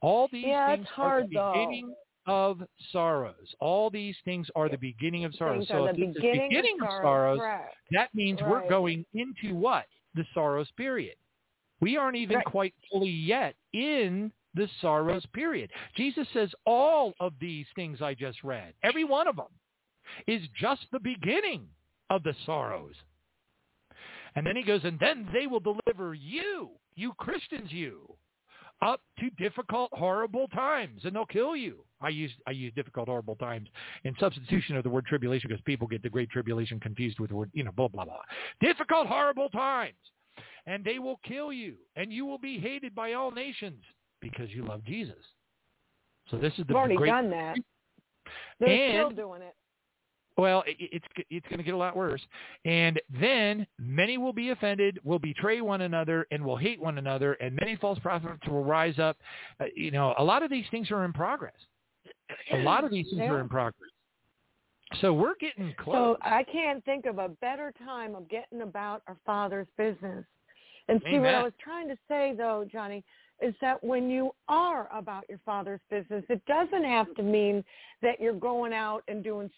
All 0.01 0.28
these 0.31 0.44
Yeah, 0.44 0.77
things 0.77 0.83
it's 0.85 0.91
are 0.99 1.09
hard, 1.09 1.31
the 1.31 1.35
though. 1.35 1.52
beginning 1.52 1.94
of 2.28 2.60
sorrows. 2.93 3.52
All 3.59 3.91
these 3.91 4.15
things 4.25 4.47
are 4.55 4.68
the 4.68 4.78
beginning 4.78 5.25
of 5.25 5.35
sorrows. 5.35 5.67
Things 5.67 5.68
So 5.68 5.85
if 5.86 5.97
the 5.97 6.07
this 6.07 6.17
is 6.17 6.23
beginning, 6.31 6.77
of 6.81 6.86
sorrows. 7.02 7.41
sorrows, 7.41 7.67
that 7.91 8.15
means 8.15 8.39
we're 8.47 8.68
going 8.68 9.05
into 9.15 9.57
what? 9.57 9.86
The 10.15 10.25
sorrows 10.33 10.68
period. 10.77 11.17
We 11.81 11.97
aren't 11.97 12.17
even 12.17 12.36
Right. 12.36 12.47
quite 12.47 12.75
fully 12.89 13.10
yet 13.10 13.57
in 13.73 14.31
the 14.59 14.69
sorrows 14.81 15.25
period. 15.33 15.70
Jesus 15.97 16.27
says 16.33 16.51
all 16.67 17.15
of 17.20 17.33
these 17.41 17.67
things 17.77 18.03
I 18.03 18.12
just 18.12 18.43
read, 18.45 18.75
every 18.83 19.05
one 19.05 19.28
of 19.28 19.37
them, 19.37 19.47
is 20.27 20.43
just 20.61 20.83
the 20.93 21.01
beginning 21.01 21.67
of 22.11 22.23
the 22.25 22.35
sorrows. 22.45 22.95
And 24.35 24.47
then 24.47 24.57
he 24.57 24.62
goes, 24.62 24.81
and 24.85 24.99
then 24.99 25.28
they 25.33 25.47
will 25.47 25.61
deliver 25.61 26.12
you, 26.12 26.70
you 26.97 27.12
Christians, 27.19 27.70
you, 27.70 28.15
up 28.83 29.01
to 29.20 29.31
difficult, 29.31 29.91
horrible 29.93 30.49
times, 30.49 31.03
and 31.05 31.15
they'll 31.15 31.27
kill 31.27 31.57
you. 31.57 31.85
I 32.01 32.11
use 32.11 32.31
I 32.47 32.53
use 32.53 32.73
difficult, 32.77 33.09
horrible 33.09 33.35
times 33.35 33.69
in 34.05 34.15
substitution 34.20 34.77
of 34.77 34.85
the 34.85 34.91
word 34.91 35.07
tribulation 35.07 35.49
because 35.49 35.62
people 35.65 35.89
get 35.89 36.03
the 36.03 36.09
great 36.09 36.31
tribulation 36.31 36.78
confused 36.78 37.19
with 37.19 37.31
the 37.31 37.37
word, 37.37 37.51
you 37.53 37.65
know, 37.65 37.73
blah 37.73 37.89
blah 37.89 38.05
blah. 38.05 38.20
Difficult, 38.61 39.09
horrible 39.09 39.49
times, 39.49 39.97
and 40.67 40.85
they 40.85 41.01
will 41.01 41.19
kill 41.25 41.53
you, 41.53 41.75
and 41.97 42.12
you 42.12 42.25
will 42.25 42.39
be 42.39 42.61
hated 42.61 42.95
by 42.95 43.15
all 43.15 43.33
nations 43.33 43.83
because 44.21 44.51
you 44.51 44.65
love 44.65 44.85
Jesus. 44.85 45.17
So 46.31 46.37
this 46.39 46.53
is 46.59 46.59
the 46.59 46.65
We've 46.69 46.77
already 46.77 46.97
great. 46.97 47.09
done 47.11 47.31
that. 47.31 47.57
They're 48.61 48.69
And- 48.69 49.13
still 49.13 49.27
doing 49.27 49.43
it. 49.43 49.55
Well, 50.37 50.63
it, 50.69 50.77
it's 50.79 51.05
it's 51.31 51.47
going 51.49 51.59
to 51.59 51.65
get 51.65 51.75
a 51.75 51.77
lot 51.77 51.97
worse, 51.97 52.25
and 52.65 53.01
then 53.19 53.67
many 53.81 54.19
will 54.19 54.33
be 54.33 54.51
offended, 54.51 55.01
will 55.03 55.19
betray 55.19 55.61
one 55.63 55.81
another, 55.81 56.29
and 56.31 56.45
will 56.45 56.57
hate 56.57 56.81
one 56.81 56.97
another, 56.99 57.33
and 57.35 57.59
many 57.61 57.75
false 57.75 57.99
prophets 57.99 58.47
will 58.47 58.63
rise 58.63 59.01
up. 59.01 59.17
Uh, 59.59 59.65
you 59.75 59.91
know, 59.91 60.15
a 60.17 60.23
lot 60.23 60.45
of 60.45 60.49
these 60.51 60.65
things 60.71 60.93
are 60.93 61.05
in 61.05 61.13
progress. 61.13 61.57
A 62.53 62.59
lot 62.59 62.85
of 62.85 62.93
these 62.93 63.07
things 63.11 63.23
are 63.23 63.41
in 63.41 63.49
progress. 63.49 63.91
So 65.01 65.13
we're 65.13 65.35
getting 65.41 65.75
close. 65.77 66.17
So. 66.17 66.19
I 66.23 66.45
can't 66.45 66.85
think 66.85 67.07
of 67.07 67.19
a 67.19 67.29
better 67.29 67.75
time 67.85 68.15
of 68.15 68.29
getting 68.29 68.63
about 68.63 69.03
our 69.09 69.17
Father's 69.27 69.67
business. 69.77 70.25
And 70.89 71.03
see 71.11 71.19
what 71.19 71.35
I 71.35 71.43
was 71.43 71.53
trying 71.61 71.89
to 71.89 71.99
say 72.09 72.33
though, 72.39 72.65
Johnny, 72.71 73.05
is 73.41 73.55
that 73.60 73.83
when 73.84 74.10
you 74.10 74.33
are 74.49 74.89
about 74.92 75.25
your 75.28 75.41
Father's 75.44 75.81
business, 75.91 76.25
it 76.28 76.44
doesn't 76.47 76.84
have 76.84 77.15
to 77.15 77.23
mean 77.23 77.65
that 78.02 78.20
you're 78.20 78.33
going 78.33 78.73
out 78.73 79.02
and 79.08 79.23
doing 79.23 79.50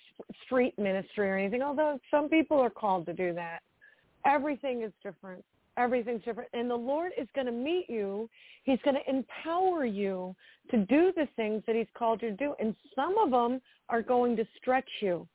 street 0.44 0.78
ministry 0.78 1.30
or 1.30 1.36
anything. 1.36 1.62
Although 1.62 1.98
some 2.10 2.28
people 2.28 2.58
are 2.58 2.70
called 2.70 3.06
to 3.06 3.12
do 3.12 3.32
that. 3.34 3.60
Everything 4.26 4.82
is 4.82 4.92
different. 5.02 5.42
Everything's 5.76 6.22
different. 6.24 6.50
And 6.52 6.68
the 6.68 6.76
Lord 6.76 7.12
is 7.16 7.26
going 7.34 7.46
to 7.46 7.52
meet 7.52 7.86
you. 7.88 8.28
He's 8.64 8.78
going 8.84 8.96
to 8.96 9.10
empower 9.10 9.86
you 9.86 10.34
to 10.70 10.78
do 10.84 11.12
the 11.16 11.26
things 11.36 11.62
that 11.66 11.74
he's 11.74 11.86
called 11.96 12.20
you 12.22 12.30
to 12.30 12.36
do. 12.36 12.54
And 12.60 12.74
some 12.94 13.16
of 13.16 13.30
them 13.30 13.62
are 13.88 14.02
going 14.02 14.36
to 14.36 14.46
stretch 14.60 14.88
you. 15.00 15.26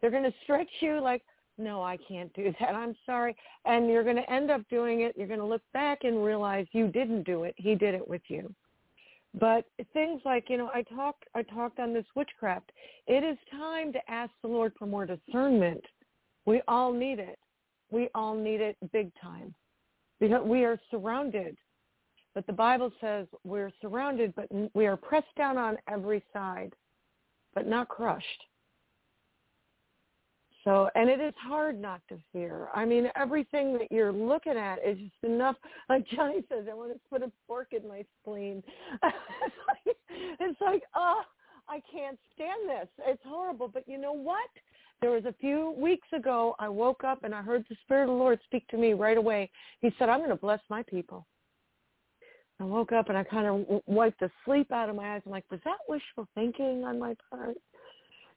They're 0.00 0.10
going 0.10 0.22
to 0.24 0.34
stretch 0.44 0.70
you 0.80 1.00
like, 1.00 1.22
no, 1.62 1.82
I 1.82 1.96
can't 1.96 2.32
do 2.34 2.52
that. 2.60 2.74
I'm 2.74 2.96
sorry. 3.06 3.36
And 3.64 3.88
you're 3.88 4.04
going 4.04 4.16
to 4.16 4.30
end 4.32 4.50
up 4.50 4.62
doing 4.68 5.02
it. 5.02 5.14
You're 5.16 5.28
going 5.28 5.40
to 5.40 5.46
look 5.46 5.62
back 5.72 6.00
and 6.04 6.24
realize 6.24 6.66
you 6.72 6.88
didn't 6.88 7.24
do 7.24 7.44
it. 7.44 7.54
He 7.56 7.74
did 7.74 7.94
it 7.94 8.06
with 8.06 8.22
you. 8.28 8.52
But 9.38 9.64
things 9.94 10.20
like, 10.24 10.50
you 10.50 10.58
know, 10.58 10.70
I 10.74 10.82
talked 10.82 11.24
I 11.34 11.42
talked 11.42 11.78
on 11.78 11.94
this 11.94 12.04
witchcraft. 12.14 12.70
It 13.06 13.24
is 13.24 13.38
time 13.50 13.92
to 13.94 14.10
ask 14.10 14.30
the 14.42 14.48
Lord 14.48 14.74
for 14.78 14.86
more 14.86 15.06
discernment. 15.06 15.82
We 16.44 16.60
all 16.68 16.92
need 16.92 17.18
it. 17.18 17.38
We 17.90 18.10
all 18.14 18.34
need 18.34 18.60
it 18.60 18.76
big 18.92 19.10
time. 19.22 19.54
Because 20.20 20.42
we 20.44 20.64
are 20.64 20.78
surrounded. 20.90 21.56
But 22.34 22.46
the 22.46 22.52
Bible 22.52 22.92
says 23.00 23.26
we're 23.44 23.72
surrounded, 23.80 24.34
but 24.34 24.48
we 24.74 24.86
are 24.86 24.96
pressed 24.96 25.34
down 25.36 25.58
on 25.58 25.76
every 25.88 26.22
side, 26.32 26.74
but 27.54 27.66
not 27.66 27.88
crushed. 27.88 28.44
So, 30.64 30.88
and 30.94 31.10
it 31.10 31.20
is 31.20 31.34
hard 31.38 31.80
not 31.80 32.00
to 32.08 32.18
fear. 32.32 32.68
I 32.72 32.84
mean, 32.84 33.08
everything 33.16 33.72
that 33.78 33.90
you're 33.90 34.12
looking 34.12 34.56
at 34.56 34.78
is 34.86 34.96
just 34.98 35.24
enough. 35.24 35.56
Like 35.88 36.06
Johnny 36.08 36.42
says, 36.48 36.66
I 36.70 36.74
want 36.74 36.92
to 36.92 37.00
put 37.10 37.22
a 37.22 37.30
fork 37.46 37.68
in 37.72 37.86
my 37.86 38.04
spleen. 38.20 38.62
it's 40.40 40.60
like, 40.60 40.82
oh, 40.94 41.22
I 41.68 41.80
can't 41.92 42.18
stand 42.34 42.68
this. 42.68 42.88
It's 43.06 43.22
horrible. 43.26 43.68
But 43.68 43.86
you 43.86 43.98
know 43.98 44.12
what? 44.12 44.48
There 45.00 45.10
was 45.10 45.24
a 45.24 45.34
few 45.40 45.74
weeks 45.76 46.06
ago, 46.14 46.54
I 46.58 46.68
woke 46.68 47.02
up 47.02 47.24
and 47.24 47.34
I 47.34 47.42
heard 47.42 47.64
the 47.68 47.76
Spirit 47.82 48.04
of 48.04 48.10
the 48.10 48.14
Lord 48.14 48.38
speak 48.44 48.66
to 48.68 48.76
me 48.76 48.92
right 48.92 49.16
away. 49.16 49.50
He 49.80 49.90
said, 49.98 50.08
I'm 50.08 50.20
going 50.20 50.30
to 50.30 50.36
bless 50.36 50.60
my 50.70 50.82
people. 50.84 51.26
I 52.60 52.64
woke 52.64 52.92
up 52.92 53.08
and 53.08 53.18
I 53.18 53.24
kind 53.24 53.46
of 53.46 53.82
wiped 53.86 54.20
the 54.20 54.30
sleep 54.44 54.70
out 54.70 54.88
of 54.88 54.94
my 54.94 55.16
eyes. 55.16 55.22
I'm 55.26 55.32
like, 55.32 55.44
was 55.50 55.60
that 55.64 55.78
wishful 55.88 56.28
thinking 56.36 56.84
on 56.84 56.98
my 57.00 57.16
part? 57.28 57.56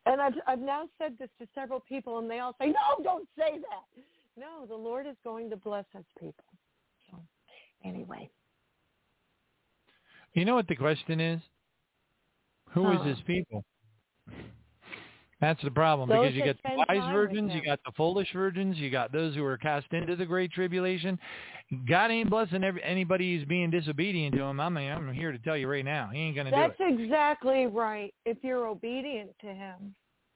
And 0.05 0.21
I've, 0.21 0.33
I've 0.47 0.59
now 0.59 0.87
said 0.99 1.15
this 1.19 1.29
to 1.39 1.47
several 1.55 1.79
people, 1.79 2.19
and 2.19 2.29
they 2.29 2.39
all 2.39 2.55
say, 2.59 2.67
no, 2.67 3.03
don't 3.03 3.27
say 3.37 3.53
that. 3.53 4.03
No, 4.37 4.65
the 4.67 4.75
Lord 4.75 5.07
is 5.07 5.15
going 5.23 5.49
to 5.49 5.55
bless 5.57 5.85
us 5.97 6.03
people. 6.19 6.45
So 7.09 7.19
anyway. 7.83 8.29
You 10.33 10.45
know 10.45 10.55
what 10.55 10.67
the 10.67 10.75
question 10.75 11.19
is? 11.19 11.41
Who 12.71 12.91
is 12.91 12.97
Huh. 12.99 13.03
his 13.05 13.21
people? 13.25 13.63
That's 15.41 15.61
the 15.63 15.71
problem 15.71 16.07
Those 16.07 16.31
because 16.33 16.35
you 16.35 16.43
get 16.43 16.57
the 16.63 16.85
wise 16.87 17.11
virgins, 17.13 17.51
you 17.53 17.61
got 17.63 17.79
the 17.85 17.91
foolish 17.97 18.29
virgins, 18.33 18.77
you 18.77 18.89
got 18.89 19.11
those 19.11 19.35
who 19.35 19.43
are 19.43 19.57
cast 19.57 19.87
into 19.91 20.15
the 20.15 20.25
great 20.25 20.51
tribulation. 20.51 21.19
God 21.89 22.09
ain't 22.11 22.29
blessing 22.29 22.63
every, 22.63 22.81
anybody 22.83 23.35
who's 23.35 23.45
being 23.45 23.69
disobedient 23.69 24.33
to 24.35 24.41
him. 24.43 24.59
I 24.59 24.69
mean, 24.69 24.89
I'm 24.91 25.11
here 25.13 25.31
to 25.33 25.37
tell 25.39 25.57
you 25.57 25.67
right 25.67 25.83
now, 25.83 26.09
he 26.13 26.19
ain't 26.19 26.35
going 26.35 26.45
to 26.45 26.51
do 26.51 26.57
it. 26.57 26.75
That's 26.79 26.93
exactly 27.01 27.67
right. 27.67 28.13
If 28.25 28.37
you're 28.43 28.67
obedient 28.67 29.31
to 29.41 29.47
him. 29.47 29.93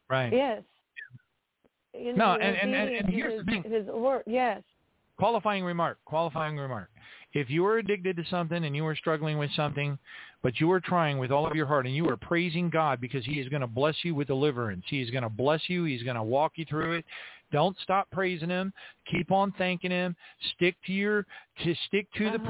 Right. 0.10 0.34
Yes. 0.34 0.64
You 1.94 2.14
No, 2.14 2.34
know, 2.36 2.42
and- 2.42 2.58
and- 2.58 2.76
and- 2.76 2.96
and 2.96 3.08
to 3.08 3.14
here's 3.14 3.46
the 3.46 3.52
thing. 3.52 3.64
His 3.64 3.86
word. 3.88 4.24
Yes. 4.28 4.62
Qualifying 5.18 5.64
remark. 5.64 5.98
Qualifying 6.06 6.58
remark. 6.58 6.90
If 7.34 7.50
you 7.50 7.66
are 7.66 7.78
addicted 7.78 8.18
to 8.18 8.26
something 8.26 8.66
and 8.66 8.76
you 8.76 8.86
are 8.88 8.96
struggling 8.96 9.38
with 9.38 9.52
something, 9.52 10.00
but 10.42 10.60
you 10.60 10.72
are 10.72 10.80
trying 10.80 11.18
with 11.18 11.32
all 11.32 11.46
of 11.46 11.56
your 11.56 11.66
heart 11.66 11.86
and 11.86 11.96
you 11.96 12.08
are 12.10 12.18
praising 12.18 12.70
God 12.70 13.02
because 13.02 13.26
he 13.26 13.40
is 13.40 13.50
going 13.50 13.62
to 13.62 13.68
bless 13.68 13.96
you 14.04 14.16
with 14.16 14.28
deliverance. 14.28 14.84
He 14.88 15.02
is 15.02 15.10
going 15.10 15.24
to 15.24 15.30
bless 15.30 15.62
you. 15.68 15.84
He's 15.84 16.04
going 16.04 16.16
to 16.16 16.24
walk 16.24 16.54
you 16.56 16.66
through 16.66 16.94
it. 16.94 17.06
Don't 17.52 17.76
stop 17.82 18.08
praising 18.12 18.50
him. 18.50 18.72
Keep 19.12 19.32
on 19.32 19.52
thanking 19.58 19.92
him. 19.92 20.16
Stick 20.56 20.76
to 20.86 20.94
your 20.94 21.26
to 21.64 21.76
stick 21.88 22.08
to 22.18 22.26
the 22.26 22.36
uh-huh. 22.36 22.48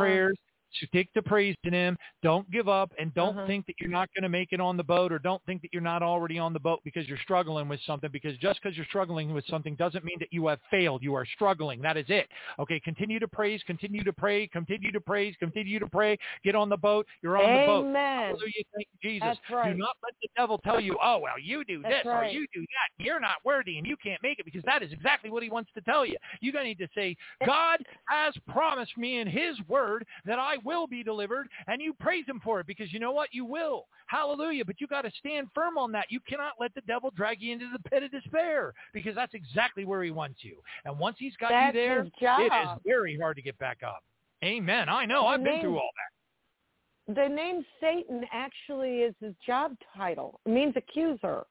Uh-huh. 0.69 0.77
prayers. 0.81 0.89
Stick 0.89 1.13
to 1.13 1.21
praising 1.21 1.73
him. 1.73 1.97
Don't 2.23 2.49
give 2.51 2.67
up 2.67 2.91
and 2.99 3.13
don't 3.13 3.37
Uh-huh. 3.37 3.47
think 3.47 3.65
that 3.67 3.75
you're 3.79 3.89
not 3.89 4.09
going 4.13 4.23
to 4.23 4.29
make 4.29 4.53
it 4.53 4.59
on 4.59 4.77
the 4.77 4.83
boat 4.83 5.11
or 5.11 5.19
don't 5.19 5.43
think 5.45 5.61
that 5.61 5.71
you're 5.73 5.81
not 5.81 6.01
already 6.03 6.39
on 6.39 6.53
the 6.53 6.59
boat 6.59 6.81
because 6.83 7.07
you're 7.07 7.17
struggling 7.19 7.67
with 7.67 7.79
something 7.81 8.09
because 8.11 8.37
just 8.37 8.61
because 8.61 8.75
you're 8.75 8.85
struggling 8.87 9.33
with 9.33 9.45
something 9.47 9.75
doesn't 9.75 10.03
mean 10.03 10.17
that 10.19 10.31
you 10.31 10.47
have 10.47 10.59
failed. 10.71 11.03
You 11.03 11.15
are 11.15 11.25
struggling. 11.25 11.81
That 11.81 11.97
is 11.97 12.05
it. 12.09 12.27
Okay, 12.59 12.79
continue 12.79 13.19
to 13.19 13.27
praise, 13.27 13.61
continue 13.63 14.03
to 14.03 14.13
pray, 14.13 14.47
continue 14.47 14.91
to 14.91 15.01
praise, 15.01 15.35
continue 15.39 15.79
to 15.79 15.87
pray. 15.87 16.17
Get 16.43 16.55
on 16.55 16.69
the 16.69 16.77
boat. 16.77 17.05
You're 17.21 17.37
on 17.37 17.43
the 17.43 17.65
boat. 17.65 17.85
Amen. 17.85 18.19
Hallelujah. 18.29 18.63
Thank 18.75 18.87
you, 19.01 19.09
Jesus. 19.09 19.37
Right. 19.51 19.71
Do 19.71 19.77
not 19.77 19.95
let 20.03 20.13
the 20.21 20.27
devil 20.35 20.57
tell 20.59 20.79
you, 20.79 20.97
oh, 21.01 21.19
well, 21.19 21.39
you 21.39 21.63
do 21.63 21.81
That's 21.81 22.03
this 22.03 22.11
or 22.11 22.25
you 22.25 22.45
do 22.53 22.61
that. 22.61 23.03
You're 23.03 23.19
not 23.19 23.37
worthy 23.43 23.77
and 23.77 23.87
you 23.87 23.95
can't 23.97 24.21
make 24.23 24.39
it 24.39 24.45
because 24.45 24.63
that 24.65 24.83
is 24.83 24.91
exactly 24.91 25.29
what 25.29 25.43
he 25.43 25.49
wants 25.49 25.69
to 25.75 25.81
tell 25.81 26.05
you. 26.05 26.17
You're 26.41 26.53
going 26.53 26.63
to 26.65 26.69
need 26.69 26.79
to 26.79 26.89
say, 26.95 27.15
God 27.45 27.79
has 28.07 28.33
promised 28.47 28.97
me 28.97 29.19
in 29.19 29.27
his 29.27 29.55
word 29.67 30.05
that 30.25 30.39
I 30.39 30.57
will 30.63 30.87
be 30.87 31.03
delivered 31.03 31.47
and 31.67 31.81
you 31.81 31.93
praise 31.93 32.25
him 32.27 32.39
for 32.43 32.59
it 32.59 32.67
because 32.67 32.91
you 32.91 32.99
know 32.99 33.11
what? 33.11 33.29
You 33.31 33.45
will. 33.45 33.85
Hallelujah. 34.07 34.65
But 34.65 34.81
you 34.81 34.87
got 34.87 35.01
to 35.03 35.11
stand 35.19 35.47
firm 35.53 35.77
on 35.77 35.91
that. 35.93 36.05
You 36.09 36.19
cannot 36.27 36.53
let 36.59 36.73
the 36.75 36.81
devil 36.81 37.11
drag 37.15 37.41
you 37.41 37.53
into 37.53 37.69
the 37.71 37.89
pit 37.89 38.03
of 38.03 38.11
despair 38.11 38.73
because 38.93 39.15
that's 39.15 39.33
exactly 39.33 39.85
where 39.85 40.03
he 40.03 40.11
wants 40.11 40.39
you. 40.41 40.57
And 40.85 40.97
once 40.97 41.17
he's 41.19 41.35
got 41.39 41.49
That's 41.49 41.75
you 41.75 41.81
there, 41.81 42.01
it 42.01 42.53
is 42.53 42.79
very 42.85 43.17
hard 43.17 43.35
to 43.37 43.41
get 43.41 43.57
back 43.59 43.79
up. 43.85 44.03
Amen. 44.43 44.89
I 44.89 45.05
know. 45.05 45.27
I've 45.27 45.43
been 45.43 45.61
through 45.61 45.77
all 45.77 45.89
that. 45.95 47.15
The 47.15 47.27
name 47.27 47.65
Satan 47.81 48.23
actually 48.31 48.99
is 48.99 49.15
his 49.19 49.33
job 49.45 49.75
title. 49.97 50.39
It 50.45 50.51
means 50.51 50.75
accuser. 50.75 51.43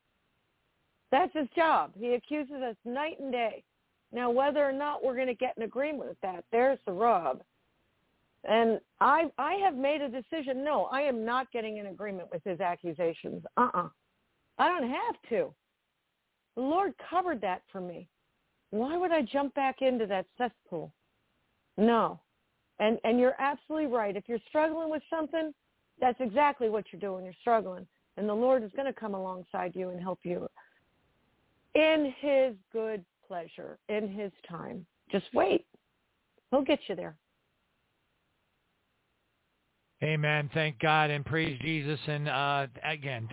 That's 1.11 1.33
his 1.35 1.49
job. 1.57 1.93
He 1.99 2.15
accuses 2.15 2.63
us 2.63 2.77
night 2.85 3.19
and 3.19 3.33
day. 3.33 3.65
Now, 4.13 4.31
whether 4.31 4.65
or 4.65 4.73
not 4.73 5.05
we're 5.05 5.15
going 5.15 5.27
to 5.27 5.35
get 5.35 5.57
an 5.57 5.65
agreement 5.65 6.09
with 6.09 6.21
that, 6.23 6.45
there's 6.53 6.79
the 6.87 6.93
rub. 6.93 7.43
And 8.49 8.81
I, 9.01 9.25
I 9.37 9.55
have 9.55 9.77
made 9.77 10.01
a 10.01 10.09
decision. 10.09 10.65
No, 10.65 10.85
I 10.87 11.03
am 11.03 11.25
not 11.25 11.53
getting 11.53 11.77
in 11.77 11.87
agreement 11.87 12.29
with 12.33 12.43
his 12.45 12.61
accusations. 12.61 13.45
Uh-uh. 13.59 13.89
I 14.59 14.69
don't 14.69 14.89
have 14.89 15.17
to. 15.29 15.55
The 16.57 16.63
Lord 16.63 16.95
covered 17.11 17.41
that 17.43 17.63
for 17.71 17.81
me. 17.81 18.09
Why 18.71 18.97
would 18.97 19.13
I 19.13 19.23
jump 19.23 19.55
back 19.55 19.83
into 19.83 20.07
that 20.07 20.27
cesspool? 20.37 20.93
No. 21.77 22.21
And 22.81 22.99
and 23.05 23.21
you're 23.21 23.37
absolutely 23.39 23.87
right. 23.87 24.17
If 24.17 24.25
you're 24.29 24.39
struggling 24.49 24.91
with 24.91 25.03
something, 25.11 25.53
that's 26.01 26.21
exactly 26.21 26.69
what 26.69 26.87
you're 26.91 27.01
doing. 27.01 27.25
You're 27.25 27.35
struggling. 27.41 27.87
And 28.17 28.29
the 28.29 28.35
Lord 28.35 28.65
is 28.65 28.73
going 28.75 28.87
to 28.87 28.99
come 28.99 29.15
alongside 29.15 29.77
you 29.77 29.91
and 29.91 30.01
help 30.01 30.21
you 30.25 30.49
in 31.75 32.15
his 32.19 32.55
good 32.73 33.05
pleasure, 33.27 33.79
in 33.89 34.09
his 34.09 34.33
time. 34.49 34.87
Just 35.13 35.27
wait. 35.35 35.67
He'll 36.51 36.63
get 36.63 36.81
you 36.89 36.97
there. 36.97 37.15
Amen. 40.01 40.49
Thank 40.55 40.79
God 40.79 41.11
and 41.11 41.27
praise 41.27 41.59
Jesus. 41.61 41.99
And 42.07 42.29
uh, 42.29 42.69
again, 42.85 43.29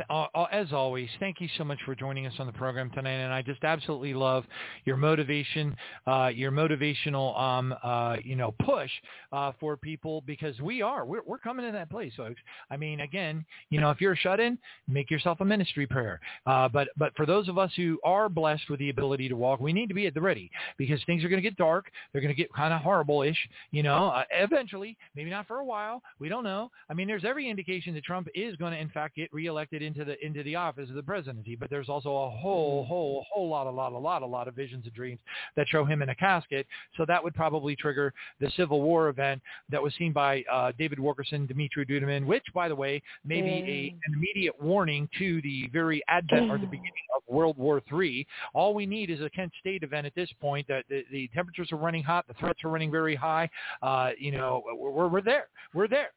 as 0.52 0.74
always, 0.74 1.08
thank 1.19 1.40
you 1.40 1.48
so 1.60 1.64
much 1.64 1.77
for 1.85 1.94
joining 1.94 2.26
us 2.26 2.34
on 2.40 2.48
the 2.48 2.53
program 2.53 2.90
tonight. 2.90 3.11
And 3.11 3.32
I 3.32 3.44
just 3.44 3.64
absolutely 3.64 4.16
love 4.16 4.45
your 4.84 4.98
motivation, 4.98 5.76
uh, 6.08 6.32
your 6.34 6.52
motivational, 6.52 7.40
um, 7.40 7.76
uh, 7.84 8.16
you 8.24 8.35
know, 8.35 8.56
push 8.66 8.90
uh, 9.32 9.52
for 9.60 9.77
people 9.77 10.22
because 10.26 10.60
we 10.60 10.82
are 10.82 11.06
we're, 11.06 11.22
we're 11.27 11.38
coming 11.38 11.68
to 11.68 11.72
that 11.72 11.92
place, 11.92 12.14
folks. 12.18 12.42
I 12.72 12.77
mean, 12.77 13.02
again, 13.02 13.45
you 13.69 13.80
know, 13.80 13.92
if 13.92 14.02
you're 14.02 14.16
shut 14.16 14.40
in, 14.40 14.58
make 14.88 15.11
yourself 15.11 15.42
a 15.42 15.45
ministry 15.45 15.85
prayer. 15.85 16.19
Uh, 16.48 16.68
but 16.68 16.88
but 16.98 17.16
for 17.16 17.27
those 17.27 17.48
of 17.48 17.60
us 17.60 17.72
who 17.76 18.00
are 18.03 18.27
blessed 18.27 18.72
with 18.72 18.80
the 18.80 18.90
ability 18.90 19.30
to 19.30 19.35
walk, 19.35 19.60
we 19.60 19.72
need 19.72 19.88
to 19.90 19.94
be 19.94 20.08
at 20.08 20.16
the 20.16 20.22
ready 20.22 20.50
because 20.80 21.00
things 21.06 21.24
are 21.24 21.30
going 21.30 21.44
to 21.44 21.48
get 21.48 21.58
dark. 21.58 21.92
They're 22.11 22.24
going 22.24 22.34
to 22.34 22.42
get 22.42 22.52
kind 22.53 22.74
of 22.74 22.82
horrible-ish. 22.82 23.38
You 23.69 23.84
know, 23.84 24.08
uh, 24.08 24.24
eventually, 24.32 24.98
maybe 25.16 25.30
not 25.30 25.45
for 25.45 25.58
a 25.58 25.66
while. 25.66 26.02
We 26.18 26.27
don't 26.27 26.44
know. 26.44 26.55
I 26.90 26.93
mean, 26.93 27.08
there's 27.08 27.25
every 27.25 27.50
indication 27.50 27.93
that 27.95 28.03
Trump 28.03 28.27
is 28.35 28.56
going 28.56 28.74
to, 28.74 28.80
in 28.80 28.90
fact, 28.90 29.16
get 29.16 29.34
reelected 29.34 29.82
into 29.82 30.06
the 30.06 30.24
into 30.25 30.43
the 30.43 30.56
office 30.56 30.90
of 30.90 30.95
the 30.95 31.03
presidency. 31.03 31.56
But 31.56 31.69
there's 31.69 31.90
also 31.90 32.09
a 32.09 32.30
whole, 32.30 32.85
whole, 32.85 33.25
whole 33.32 33.50
lot, 33.50 33.67
a 33.67 33.69
lot, 33.69 33.92
a 33.92 33.98
lot, 33.98 34.22
a 34.22 34.25
lot 34.25 34.48
of 34.48 34.56
visions 34.56 34.85
and 34.85 34.93
dreams 34.93 35.19
that 35.56 35.67
show 35.67 35.85
him 35.85 36.01
in 36.01 36.09
a 36.09 36.16
casket. 36.16 36.66
So 36.98 37.06
that 37.08 37.24
would 37.24 37.35
probably 37.35 37.75
trigger 37.75 38.14
the 38.40 38.51
Civil 38.58 38.82
War 38.82 39.09
event 39.09 39.42
that 39.69 39.82
was 39.82 39.93
seen 39.98 40.14
by 40.14 40.43
uh, 40.51 40.72
David 40.77 41.00
Wilkerson, 41.00 41.45
Dmitry 41.45 41.85
Duduman, 41.85 42.25
which, 42.25 42.45
by 42.53 42.67
the 42.67 42.75
way, 42.75 43.01
may 43.24 43.42
be 43.42 43.50
a, 43.50 44.08
an 44.08 44.14
immediate 44.14 44.61
warning 44.61 45.09
to 45.19 45.42
the 45.42 45.69
very 45.72 46.03
advent 46.08 46.51
or 46.51 46.58
the 46.58 46.66
beginning 46.66 46.92
of 47.16 47.22
World 47.27 47.58
War 47.58 47.82
III. 47.92 48.27
All 48.53 48.74
we 48.74 48.85
need 48.85 49.09
is 49.09 49.22
a 49.22 49.30
Kent 49.30 49.51
State 49.59 49.84
event 49.84 50.06
at 50.06 50.16
this 50.16 50.30
point. 50.42 50.67
That 50.67 50.85
the, 50.90 51.03
the 51.11 51.30
temperatures 51.34 51.72
are 51.72 51.77
running 51.77 52.03
hot, 52.03 52.27
the 52.27 52.34
threats 52.35 52.64
are 52.64 52.69
running 52.69 52.92
very 52.92 53.16
high. 53.16 53.50
Uh, 53.82 54.11
you 54.17 54.32
know, 54.32 54.64
we're, 54.77 55.08
we're 55.08 55.22
there. 55.22 55.48
We're 55.74 55.88
there. 55.88 56.11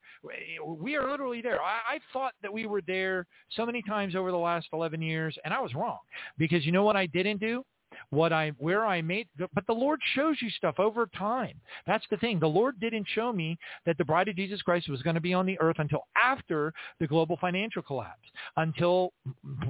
We 0.66 0.97
are 0.97 1.10
literally 1.10 1.42
there. 1.42 1.60
I, 1.60 1.94
I 1.94 1.98
thought 2.12 2.32
that 2.42 2.52
we 2.52 2.66
were 2.66 2.82
there 2.86 3.26
so 3.50 3.65
many 3.65 3.82
times 3.82 4.15
over 4.15 4.31
the 4.31 4.36
last 4.36 4.68
11 4.73 5.00
years, 5.02 5.36
and 5.44 5.55
I 5.55 5.60
was 5.60 5.74
wrong 5.74 5.98
because 6.36 6.65
you 6.66 6.73
know 6.73 6.84
what 6.84 6.97
I 6.97 7.07
didn't 7.07 7.40
do? 7.40 7.65
what 8.10 8.32
I 8.32 8.52
where 8.58 8.86
I 8.86 9.02
made 9.02 9.28
but 9.55 9.66
the 9.66 9.73
Lord 9.73 10.00
shows 10.15 10.36
you 10.40 10.50
stuff 10.50 10.76
over 10.78 11.07
time. 11.18 11.60
That's 11.86 12.05
the 12.10 12.16
thing. 12.16 12.39
The 12.39 12.47
Lord 12.47 12.78
didn't 12.81 13.07
show 13.15 13.32
me 13.32 13.58
that 13.86 13.98
the 13.98 14.05
bride 14.05 14.28
of 14.28 14.36
Jesus 14.36 14.62
Christ 14.62 14.89
was 14.89 15.02
going 15.02 15.15
to 15.15 15.20
be 15.20 15.34
on 15.34 15.47
the 15.47 15.58
earth 15.60 15.76
until 15.78 16.07
after 16.16 16.73
the 17.00 17.07
global 17.07 17.36
financial 17.40 17.82
collapse. 17.82 18.28
Until 18.57 19.12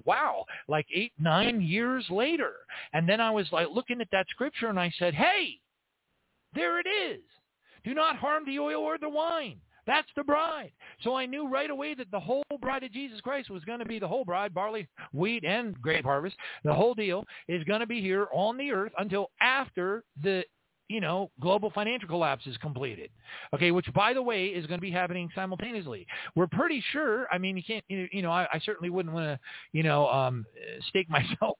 wow, 0.05 0.45
like 0.69 0.87
8 0.95 1.13
9 1.19 1.61
years 1.61 2.07
later. 2.11 2.53
And 2.93 3.09
then 3.09 3.21
I 3.21 3.31
was 3.31 3.47
like 3.53 3.69
looking 3.73 4.01
at 4.01 4.09
that 4.13 4.27
scripture 4.31 4.69
and 4.69 4.81
I 4.81 4.93
said, 4.99 5.15
"Hey, 5.15 5.59
there 6.55 6.81
it 6.81 6.87
is." 6.87 7.21
Do 7.85 7.95
not 7.95 8.17
harm 8.17 8.45
the 8.45 8.59
oil 8.59 8.83
or 8.83 8.99
the 8.99 9.09
wine. 9.09 9.61
That's 9.89 10.09
the 10.15 10.23
bride. 10.23 10.71
So 11.01 11.17
I 11.17 11.25
knew 11.25 11.49
right 11.49 11.71
away 11.71 11.95
that 11.95 12.11
the 12.11 12.21
whole 12.21 12.45
bride 12.61 12.85
of 12.85 12.93
Jesus 12.93 13.23
Christ 13.23 13.49
was 13.49 13.65
going 13.65 13.79
to 13.79 13.87
be 13.87 13.99
the 13.99 14.07
whole 14.07 14.23
bride, 14.23 14.53
barley, 14.53 14.87
wheat, 15.15 15.45
and 15.45 15.81
grape 15.81 16.05
harvest. 16.05 16.37
The 16.63 16.75
whole 16.75 16.95
deal 16.95 17.25
is 17.49 17.65
going 17.65 17.81
to 17.81 17.87
be 17.87 18.03
here 18.03 18.29
on 18.31 18.59
the 18.59 18.71
earth 18.71 18.93
until 18.99 19.31
after 19.41 20.05
the 20.23 20.45
you 20.91 21.01
know, 21.01 21.31
global 21.41 21.71
financial 21.71 22.09
collapse 22.09 22.47
is 22.47 22.57
completed. 22.59 23.11
Okay, 23.55 23.71
which 23.71 23.87
by 23.95 24.15
the 24.15 24.23
way 24.23 24.47
is 24.47 24.67
going 24.67 24.79
to 24.79 24.83
be 24.83 24.91
happening 24.91 25.29
simultaneously. 25.35 26.07
We're 26.35 26.47
pretty 26.47 26.83
sure. 26.93 27.27
I 27.31 27.39
mean, 27.39 27.57
you 27.57 27.63
can't. 27.63 27.85
You 27.89 28.23
know, 28.23 28.31
I, 28.31 28.47
I 28.53 28.59
certainly 28.65 28.89
wouldn't 28.89 29.15
want 29.15 29.27
to, 29.27 29.39
you 29.73 29.83
know, 29.83 30.09
um, 30.09 30.47
stake 30.89 31.09
myself 31.11 31.59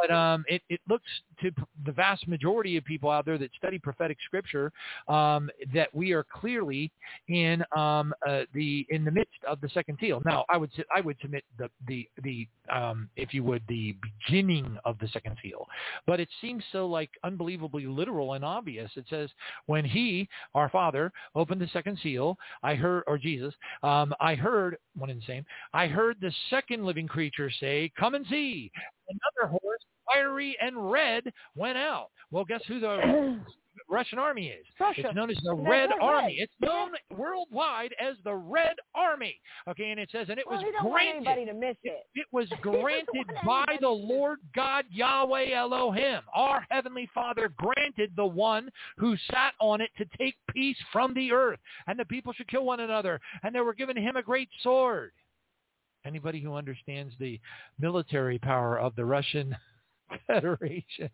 but 0.00 0.10
um, 0.10 0.44
it, 0.48 0.62
it 0.68 0.80
looks 0.88 1.08
to 1.40 1.50
the 1.84 1.92
vast 1.92 2.26
majority 2.28 2.76
of 2.76 2.84
people 2.84 3.10
out 3.10 3.24
there 3.24 3.38
that 3.38 3.50
study 3.56 3.78
prophetic 3.78 4.18
scripture 4.24 4.72
um, 5.08 5.50
that 5.72 5.94
we 5.94 6.12
are 6.12 6.24
clearly 6.24 6.90
in 7.28 7.62
um, 7.76 8.14
uh, 8.28 8.42
the 8.52 8.86
in 8.90 9.04
the 9.04 9.10
midst 9.10 9.38
of 9.46 9.60
the 9.60 9.68
second 9.70 9.98
seal. 10.00 10.22
Now, 10.24 10.44
I 10.48 10.56
would 10.56 10.70
I 10.94 11.00
would 11.00 11.16
submit 11.20 11.44
the 11.58 11.68
the 11.86 12.08
the 12.22 12.48
um, 12.72 13.08
if 13.16 13.34
you 13.34 13.42
would 13.44 13.62
the 13.68 13.96
beginning 14.26 14.78
of 14.84 14.98
the 14.98 15.08
second 15.08 15.36
seal, 15.42 15.66
but 16.06 16.20
it 16.20 16.28
seems 16.40 16.62
so 16.72 16.86
like 16.86 17.10
unbelievably 17.22 17.86
literal 17.86 18.34
and 18.34 18.44
obvious. 18.44 18.90
It 18.96 19.06
says 19.08 19.30
when 19.66 19.84
he, 19.84 20.28
our 20.54 20.68
Father, 20.68 21.12
opened 21.34 21.60
the 21.60 21.68
second 21.68 21.98
seal, 22.02 22.36
I 22.62 22.74
heard, 22.74 23.04
or 23.06 23.18
Jesus, 23.18 23.54
um, 23.82 24.14
I 24.20 24.34
heard 24.34 24.78
one 24.96 25.10
and 25.10 25.20
the 25.20 25.26
same. 25.26 25.44
I 25.72 25.86
heard 25.86 26.16
the 26.20 26.32
second 26.50 26.84
living 26.84 27.08
creature 27.08 27.50
say, 27.60 27.92
"Come 27.98 28.14
and 28.14 28.26
see." 28.26 28.70
Another 29.08 29.50
horse 29.50 29.84
fiery 30.06 30.56
and 30.60 30.90
red 30.90 31.24
went 31.54 31.78
out. 31.78 32.08
Well, 32.30 32.44
guess 32.44 32.62
who 32.66 32.80
the 32.80 33.40
Russian 33.88 34.18
army 34.18 34.48
is? 34.48 34.64
Russia. 34.78 35.02
It's 35.06 35.14
known 35.14 35.30
as 35.30 35.36
the 35.42 35.54
That's 35.54 35.68
Red. 35.68 35.90
Army. 36.00 36.36
It's 36.38 36.52
known 36.60 36.90
worldwide 37.16 37.94
as 38.00 38.16
the 38.24 38.34
Red 38.34 38.74
Army. 38.94 39.40
Okay, 39.68 39.90
and 39.90 40.00
it 40.00 40.08
says, 40.12 40.28
and 40.30 40.38
it 40.38 40.46
well, 40.48 40.62
was 40.62 40.72
granted. 40.80 41.16
anybody 41.16 41.44
to 41.46 41.54
miss 41.54 41.76
it. 41.82 42.06
It 42.14 42.26
was 42.32 42.48
granted 42.60 43.26
by 43.44 43.64
the 43.80 43.88
Lord 43.88 44.38
God 44.54 44.84
Yahweh 44.90 45.52
Elohim. 45.52 46.20
Our 46.34 46.66
Heavenly 46.70 47.08
Father 47.14 47.52
granted 47.56 48.12
the 48.16 48.26
one 48.26 48.70
who 48.96 49.16
sat 49.30 49.54
on 49.60 49.80
it 49.80 49.90
to 49.98 50.04
take 50.18 50.34
peace 50.50 50.78
from 50.92 51.14
the 51.14 51.32
earth. 51.32 51.58
And 51.86 51.98
the 51.98 52.04
people 52.04 52.32
should 52.32 52.48
kill 52.48 52.64
one 52.64 52.80
another. 52.80 53.20
And 53.42 53.54
they 53.54 53.60
were 53.60 53.74
given 53.74 53.96
him 53.96 54.16
a 54.16 54.22
great 54.22 54.48
sword. 54.62 55.12
Anybody 56.06 56.40
who 56.40 56.54
understands 56.54 57.14
the 57.18 57.40
military 57.80 58.38
power 58.38 58.78
of 58.78 58.94
the 58.96 59.04
Russian 59.04 59.56
Federation 60.26 61.10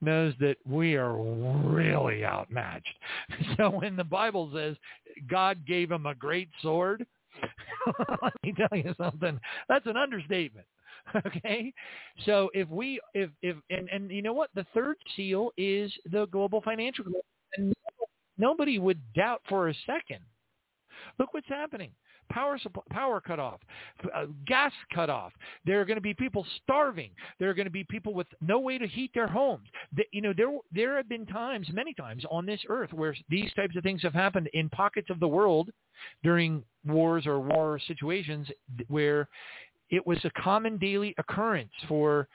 knows 0.00 0.34
that 0.40 0.56
we 0.64 0.94
are 0.94 1.16
really 1.16 2.24
outmatched. 2.24 2.94
So 3.56 3.70
when 3.70 3.96
the 3.96 4.04
Bible 4.04 4.50
says 4.54 4.76
God 5.28 5.66
gave 5.66 5.90
him 5.90 6.06
a 6.06 6.14
great 6.14 6.48
sword, 6.62 7.04
let 8.22 8.32
me 8.42 8.54
tell 8.56 8.78
you 8.78 8.94
something. 8.96 9.38
That's 9.68 9.86
an 9.86 9.96
understatement. 9.96 10.66
Okay, 11.26 11.72
so 12.24 12.50
if 12.54 12.68
we 12.68 13.00
if 13.14 13.30
if 13.42 13.56
and 13.70 13.88
and 13.88 14.10
you 14.10 14.22
know 14.22 14.32
what 14.32 14.50
the 14.54 14.64
third 14.72 14.96
seal 15.16 15.50
is 15.56 15.92
the 16.10 16.26
global 16.26 16.60
financial 16.60 17.04
nobody 18.38 18.78
would 18.78 19.00
doubt 19.14 19.42
for 19.48 19.68
a 19.68 19.74
second. 19.84 20.20
Look 21.18 21.34
what's 21.34 21.48
happening 21.48 21.90
power 22.30 22.58
supply, 22.58 22.82
power 22.90 23.20
cut 23.20 23.38
off, 23.38 23.60
uh, 24.14 24.26
gas 24.46 24.72
cut 24.94 25.10
off. 25.10 25.32
There 25.66 25.80
are 25.80 25.84
going 25.84 25.96
to 25.96 26.02
be 26.02 26.14
people 26.14 26.46
starving. 26.62 27.10
There 27.38 27.50
are 27.50 27.54
going 27.54 27.66
to 27.66 27.70
be 27.70 27.84
people 27.84 28.14
with 28.14 28.26
no 28.40 28.58
way 28.58 28.78
to 28.78 28.86
heat 28.86 29.10
their 29.14 29.28
homes. 29.28 29.68
The, 29.96 30.04
you 30.12 30.22
know, 30.22 30.32
there 30.36 30.50
there 30.72 30.96
have 30.96 31.08
been 31.08 31.26
times, 31.26 31.68
many 31.72 31.94
times 31.94 32.24
on 32.30 32.46
this 32.46 32.60
earth 32.68 32.92
where 32.92 33.14
these 33.28 33.52
types 33.54 33.76
of 33.76 33.82
things 33.82 34.02
have 34.02 34.14
happened 34.14 34.48
in 34.52 34.68
pockets 34.70 35.08
of 35.10 35.20
the 35.20 35.28
world 35.28 35.70
during 36.22 36.62
wars 36.86 37.26
or 37.26 37.40
war 37.40 37.80
situations 37.86 38.48
where 38.88 39.28
it 39.90 40.06
was 40.06 40.18
a 40.24 40.30
common 40.42 40.78
daily 40.78 41.14
occurrence 41.18 41.72
for 41.86 42.26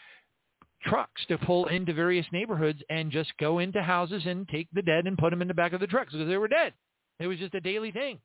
trucks 0.83 1.21
to 1.27 1.37
pull 1.39 1.65
into 1.67 1.93
various 1.93 2.25
neighborhoods 2.31 2.79
and 2.89 3.11
just 3.11 3.31
go 3.39 3.59
into 3.59 3.81
houses 3.81 4.23
and 4.25 4.47
take 4.47 4.67
the 4.73 4.81
dead 4.81 5.07
and 5.07 5.17
put 5.17 5.31
them 5.31 5.41
in 5.41 5.47
the 5.47 5.53
back 5.53 5.73
of 5.73 5.79
the 5.79 5.87
trucks 5.87 6.13
because 6.13 6.27
they 6.27 6.37
were 6.37 6.47
dead. 6.47 6.73
It 7.19 7.27
was 7.27 7.39
just 7.39 7.55
a 7.55 7.59
daily 7.59 7.91
thing. 7.91 8.19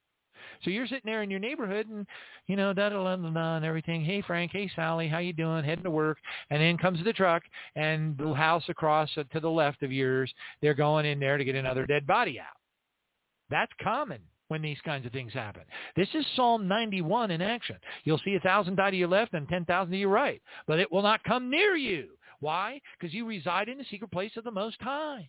So 0.64 0.70
you're 0.70 0.86
sitting 0.86 1.02
there 1.04 1.22
in 1.22 1.30
your 1.30 1.40
neighborhood 1.40 1.88
and, 1.88 2.06
you 2.46 2.56
know, 2.56 2.72
da 2.72 2.88
da 2.88 3.02
da 3.02 3.16
da 3.16 3.30
da 3.30 3.56
and 3.56 3.64
everything. 3.64 4.04
Hey, 4.04 4.22
Frank. 4.22 4.52
Hey, 4.52 4.70
Sally. 4.74 5.08
How 5.08 5.18
you 5.18 5.32
doing? 5.32 5.64
Heading 5.64 5.84
to 5.84 5.90
work. 5.90 6.18
And 6.50 6.60
then 6.60 6.78
comes 6.78 7.02
the 7.04 7.12
truck 7.12 7.42
and 7.76 8.16
the 8.18 8.32
house 8.32 8.64
across 8.68 9.10
to 9.14 9.40
the 9.40 9.48
left 9.48 9.82
of 9.82 9.92
yours, 9.92 10.32
they're 10.60 10.74
going 10.74 11.06
in 11.06 11.20
there 11.20 11.38
to 11.38 11.44
get 11.44 11.54
another 11.54 11.86
dead 11.86 12.06
body 12.06 12.38
out. 12.40 12.56
That's 13.50 13.72
common 13.82 14.20
when 14.48 14.62
these 14.62 14.78
kinds 14.84 15.06
of 15.06 15.12
things 15.12 15.32
happen. 15.32 15.62
This 15.96 16.08
is 16.14 16.26
Psalm 16.36 16.68
91 16.68 17.30
in 17.30 17.40
action. 17.40 17.76
You'll 18.04 18.20
see 18.24 18.34
a 18.34 18.40
thousand 18.40 18.76
die 18.76 18.90
to 18.90 18.96
your 18.96 19.08
left 19.08 19.34
and 19.34 19.48
10,000 19.48 19.90
to 19.90 19.96
your 19.96 20.10
right, 20.10 20.42
but 20.66 20.78
it 20.78 20.90
will 20.92 21.02
not 21.02 21.24
come 21.24 21.50
near 21.50 21.74
you. 21.74 22.08
Why? 22.40 22.80
Because 22.98 23.14
you 23.14 23.26
reside 23.26 23.68
in 23.68 23.78
the 23.78 23.84
secret 23.90 24.10
place 24.10 24.32
of 24.36 24.44
the 24.44 24.50
Most 24.50 24.76
High. 24.80 25.28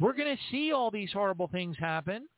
We're 0.00 0.14
going 0.14 0.34
to 0.34 0.42
see 0.50 0.72
all 0.72 0.90
these 0.90 1.12
horrible 1.12 1.48
things 1.48 1.76
happen. 1.78 2.28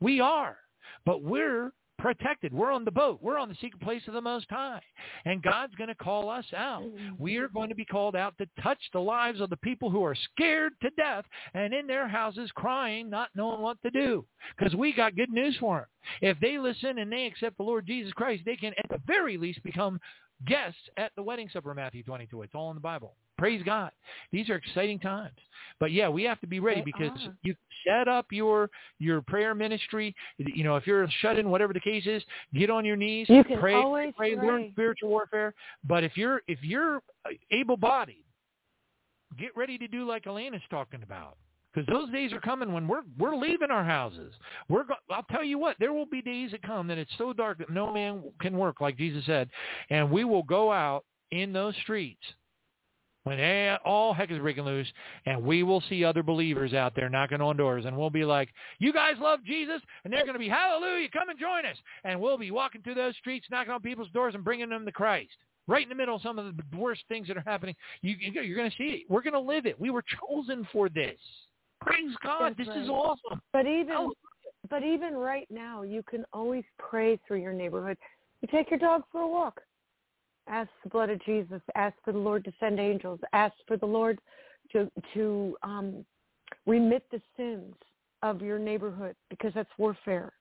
We 0.00 0.20
are. 0.20 0.56
But 1.04 1.22
we're 1.22 1.72
protected. 1.98 2.52
We're 2.54 2.72
on 2.72 2.84
the 2.84 2.90
boat. 2.90 3.18
We're 3.20 3.38
on 3.38 3.48
the 3.48 3.56
secret 3.56 3.82
place 3.82 4.02
of 4.06 4.14
the 4.14 4.20
Most 4.20 4.46
High. 4.48 4.80
And 5.24 5.42
God's 5.42 5.74
going 5.74 5.88
to 5.88 5.94
call 5.94 6.30
us 6.30 6.44
out. 6.56 6.82
Mm-hmm. 6.82 7.14
We 7.18 7.36
are 7.38 7.48
going 7.48 7.68
to 7.68 7.74
be 7.74 7.84
called 7.84 8.16
out 8.16 8.38
to 8.38 8.46
touch 8.62 8.78
the 8.92 9.00
lives 9.00 9.40
of 9.40 9.50
the 9.50 9.56
people 9.58 9.90
who 9.90 10.04
are 10.04 10.14
scared 10.32 10.72
to 10.82 10.90
death 10.90 11.24
and 11.54 11.74
in 11.74 11.86
their 11.86 12.08
houses 12.08 12.50
crying, 12.54 13.10
not 13.10 13.30
knowing 13.34 13.60
what 13.60 13.82
to 13.82 13.90
do. 13.90 14.24
Because 14.56 14.74
we 14.74 14.92
got 14.92 15.16
good 15.16 15.30
news 15.30 15.56
for 15.58 15.78
them. 15.78 15.86
If 16.22 16.40
they 16.40 16.58
listen 16.58 16.98
and 16.98 17.12
they 17.12 17.26
accept 17.26 17.56
the 17.56 17.64
Lord 17.64 17.86
Jesus 17.86 18.12
Christ, 18.12 18.44
they 18.46 18.56
can 18.56 18.72
at 18.78 18.88
the 18.88 19.02
very 19.06 19.36
least 19.36 19.62
become 19.62 20.00
guests 20.46 20.80
at 20.96 21.12
the 21.16 21.22
wedding 21.22 21.50
supper, 21.52 21.74
Matthew 21.74 22.04
22. 22.04 22.42
It's 22.42 22.54
all 22.54 22.70
in 22.70 22.76
the 22.76 22.80
Bible. 22.80 23.14
Praise 23.38 23.62
God. 23.64 23.92
These 24.32 24.50
are 24.50 24.56
exciting 24.56 24.98
times. 24.98 25.38
But 25.80 25.92
yeah, 25.92 26.08
we 26.08 26.24
have 26.24 26.40
to 26.40 26.46
be 26.46 26.58
ready 26.58 26.80
They 26.80 26.86
because 26.86 27.16
are. 27.24 27.34
you 27.42 27.54
set 27.86 28.08
up 28.08 28.26
your 28.30 28.68
your 28.98 29.22
prayer 29.22 29.54
ministry. 29.54 30.14
You 30.38 30.64
know, 30.64 30.76
if 30.76 30.86
you're 30.86 31.08
shut 31.20 31.38
in, 31.38 31.48
whatever 31.48 31.72
the 31.72 31.80
case 31.80 32.04
is, 32.06 32.22
get 32.52 32.68
on 32.68 32.84
your 32.84 32.96
knees, 32.96 33.28
You 33.28 33.44
can 33.44 33.60
pray, 33.60 33.74
always 33.74 34.12
pray, 34.16 34.36
learn 34.36 34.70
spiritual 34.72 35.10
warfare. 35.10 35.54
But 35.84 36.02
if 36.02 36.16
you're 36.16 36.42
if 36.48 36.58
you're 36.62 37.00
able-bodied, 37.52 38.24
get 39.38 39.56
ready 39.56 39.78
to 39.78 39.86
do 39.86 40.04
like 40.04 40.26
Eleyna's 40.26 40.62
talking 40.68 41.02
about. 41.04 41.36
Because 41.72 41.86
those 41.92 42.10
days 42.10 42.32
are 42.32 42.40
coming 42.40 42.72
when 42.72 42.88
we're 42.88 43.02
we're 43.18 43.36
leaving 43.36 43.70
our 43.70 43.84
houses. 43.84 44.34
We're 44.68 44.84
go- 44.84 44.94
I'll 45.10 45.26
tell 45.30 45.44
you 45.44 45.60
what, 45.60 45.76
there 45.78 45.92
will 45.92 46.06
be 46.06 46.22
days 46.22 46.50
that 46.50 46.62
come 46.62 46.88
that 46.88 46.98
it's 46.98 47.12
so 47.18 47.32
dark 47.32 47.58
that 47.58 47.70
no 47.70 47.92
man 47.92 48.22
can 48.40 48.56
work, 48.56 48.80
like 48.80 48.96
Jesus 48.96 49.24
said, 49.26 49.48
and 49.90 50.10
we 50.10 50.24
will 50.24 50.42
go 50.42 50.72
out 50.72 51.04
in 51.30 51.52
those 51.52 51.76
streets 51.82 52.22
when 53.28 53.38
eh, 53.38 53.76
all 53.84 54.14
heck 54.14 54.30
is 54.30 54.38
breaking 54.38 54.64
loose, 54.64 54.90
and 55.26 55.42
we 55.42 55.62
will 55.62 55.82
see 55.90 56.02
other 56.02 56.22
believers 56.22 56.72
out 56.72 56.94
there 56.96 57.10
knocking 57.10 57.42
on 57.42 57.58
doors, 57.58 57.84
and 57.84 57.94
we'll 57.96 58.08
be 58.08 58.24
like, 58.24 58.48
"You 58.78 58.90
guys 58.90 59.16
love 59.20 59.40
Jesus," 59.44 59.82
and 60.04 60.12
they're 60.12 60.22
going 60.24 60.32
to 60.32 60.38
be, 60.38 60.48
"Hallelujah! 60.48 61.08
Come 61.10 61.28
and 61.28 61.38
join 61.38 61.66
us!" 61.66 61.76
And 62.04 62.18
we'll 62.18 62.38
be 62.38 62.50
walking 62.50 62.80
through 62.80 62.94
those 62.94 63.14
streets, 63.16 63.46
knocking 63.50 63.72
on 63.72 63.82
people's 63.82 64.08
doors, 64.10 64.34
and 64.34 64.42
bringing 64.42 64.70
them 64.70 64.86
to 64.86 64.92
Christ. 64.92 65.36
Right 65.66 65.82
in 65.82 65.90
the 65.90 65.94
middle 65.94 66.16
of 66.16 66.22
some 66.22 66.38
of 66.38 66.56
the 66.56 66.76
worst 66.78 67.02
things 67.08 67.28
that 67.28 67.36
are 67.36 67.44
happening, 67.44 67.76
you, 68.00 68.16
you- 68.18 68.40
you're 68.40 68.56
going 68.56 68.70
to 68.70 68.76
see 68.78 68.84
it. 68.84 69.02
We're 69.10 69.20
going 69.20 69.34
to 69.34 69.40
live 69.40 69.66
it. 69.66 69.78
We 69.78 69.90
were 69.90 70.02
chosen 70.18 70.66
for 70.72 70.88
this. 70.88 71.18
Praise 71.82 72.14
God! 72.24 72.54
That's 72.56 72.68
this 72.70 72.76
is 72.84 72.88
awesome. 72.88 73.42
But 73.52 73.66
even 73.66 73.88
Hallelujah. 73.88 74.14
but 74.70 74.82
even 74.82 75.14
right 75.14 75.46
now, 75.50 75.82
you 75.82 76.02
can 76.08 76.24
always 76.32 76.64
pray 76.78 77.18
through 77.28 77.42
your 77.42 77.52
neighborhood. 77.52 77.98
You 78.40 78.48
take 78.50 78.70
your 78.70 78.78
dog 78.78 79.02
for 79.12 79.20
a 79.20 79.28
walk. 79.28 79.60
Ask 80.48 80.70
the 80.82 80.90
blood 80.90 81.10
of 81.10 81.22
Jesus. 81.24 81.60
Ask 81.74 81.96
for 82.04 82.12
the 82.12 82.18
Lord 82.18 82.44
to 82.44 82.52
send 82.58 82.80
angels. 82.80 83.20
Ask 83.32 83.54
for 83.66 83.76
the 83.76 83.86
Lord 83.86 84.18
to 84.72 84.90
to 85.14 85.56
um, 85.62 86.04
remit 86.66 87.04
the 87.10 87.20
sins 87.36 87.74
of 88.22 88.42
your 88.42 88.58
neighborhood 88.58 89.14
because 89.30 89.52
that's 89.54 89.70
warfare. 89.78 90.32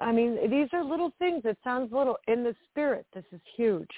I 0.00 0.12
mean, 0.12 0.38
these 0.48 0.68
are 0.72 0.84
little 0.84 1.12
things. 1.18 1.42
It 1.44 1.58
sounds 1.64 1.92
little. 1.92 2.16
In 2.28 2.44
the 2.44 2.54
spirit, 2.70 3.06
this 3.12 3.24
is 3.32 3.40
huge. 3.56 3.90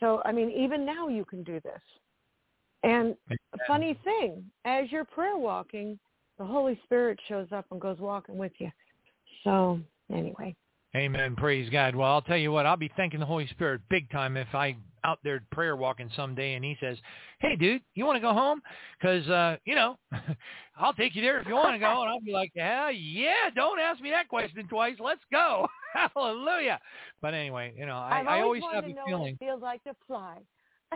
So, 0.00 0.20
I 0.24 0.32
mean, 0.32 0.50
even 0.50 0.84
now 0.84 1.08
you 1.08 1.24
can 1.24 1.44
do 1.44 1.60
this. 1.60 1.80
And 2.82 3.14
a 3.30 3.58
funny 3.68 3.96
thing, 4.02 4.44
as 4.64 4.90
you're 4.90 5.04
prayer 5.04 5.36
walking, 5.36 5.98
the 6.38 6.44
Holy 6.44 6.80
Spirit 6.84 7.20
shows 7.28 7.46
up 7.52 7.66
and 7.70 7.80
goes 7.80 7.98
walking 7.98 8.36
with 8.36 8.52
you. 8.58 8.70
So 9.44 9.78
anyway, 10.12 10.56
Amen. 10.94 11.36
Praise 11.36 11.70
God. 11.70 11.96
Well, 11.96 12.10
I'll 12.10 12.22
tell 12.22 12.36
you 12.36 12.52
what, 12.52 12.66
I'll 12.66 12.76
be 12.76 12.90
thanking 12.96 13.20
the 13.20 13.26
Holy 13.26 13.46
Spirit 13.48 13.80
big 13.88 14.10
time 14.10 14.36
if 14.36 14.54
I 14.54 14.76
out 15.04 15.18
there 15.24 15.42
prayer 15.50 15.74
walking 15.74 16.10
someday 16.14 16.54
and 16.54 16.64
he 16.64 16.76
says, 16.80 16.98
hey, 17.40 17.56
dude, 17.56 17.82
you 17.94 18.04
want 18.04 18.16
to 18.16 18.20
go 18.20 18.32
home? 18.32 18.60
Because, 19.00 19.26
uh, 19.28 19.56
you 19.64 19.74
know, 19.74 19.96
I'll 20.76 20.92
take 20.92 21.16
you 21.16 21.22
there 21.22 21.40
if 21.40 21.46
you 21.46 21.54
want 21.54 21.74
to 21.74 21.78
go. 21.78 22.02
And 22.02 22.10
I'll 22.10 22.20
be 22.20 22.32
like, 22.32 22.52
yeah, 22.54 22.90
yeah, 22.90 23.50
don't 23.54 23.80
ask 23.80 24.00
me 24.02 24.10
that 24.10 24.28
question 24.28 24.68
twice. 24.68 24.96
Let's 25.00 25.22
go. 25.32 25.66
Hallelujah. 26.14 26.78
But 27.22 27.34
anyway, 27.34 27.74
you 27.76 27.86
know, 27.86 27.96
I, 27.96 28.20
I've 28.20 28.26
I 28.26 28.40
always 28.42 28.62
always 28.62 28.74
have 28.74 28.84
to 28.84 28.90
a 28.90 28.94
know 28.94 29.04
feeling. 29.06 29.22
what 29.22 29.30
it 29.30 29.38
feels 29.38 29.62
like 29.62 29.82
to 29.84 29.94
fly. 30.06 30.38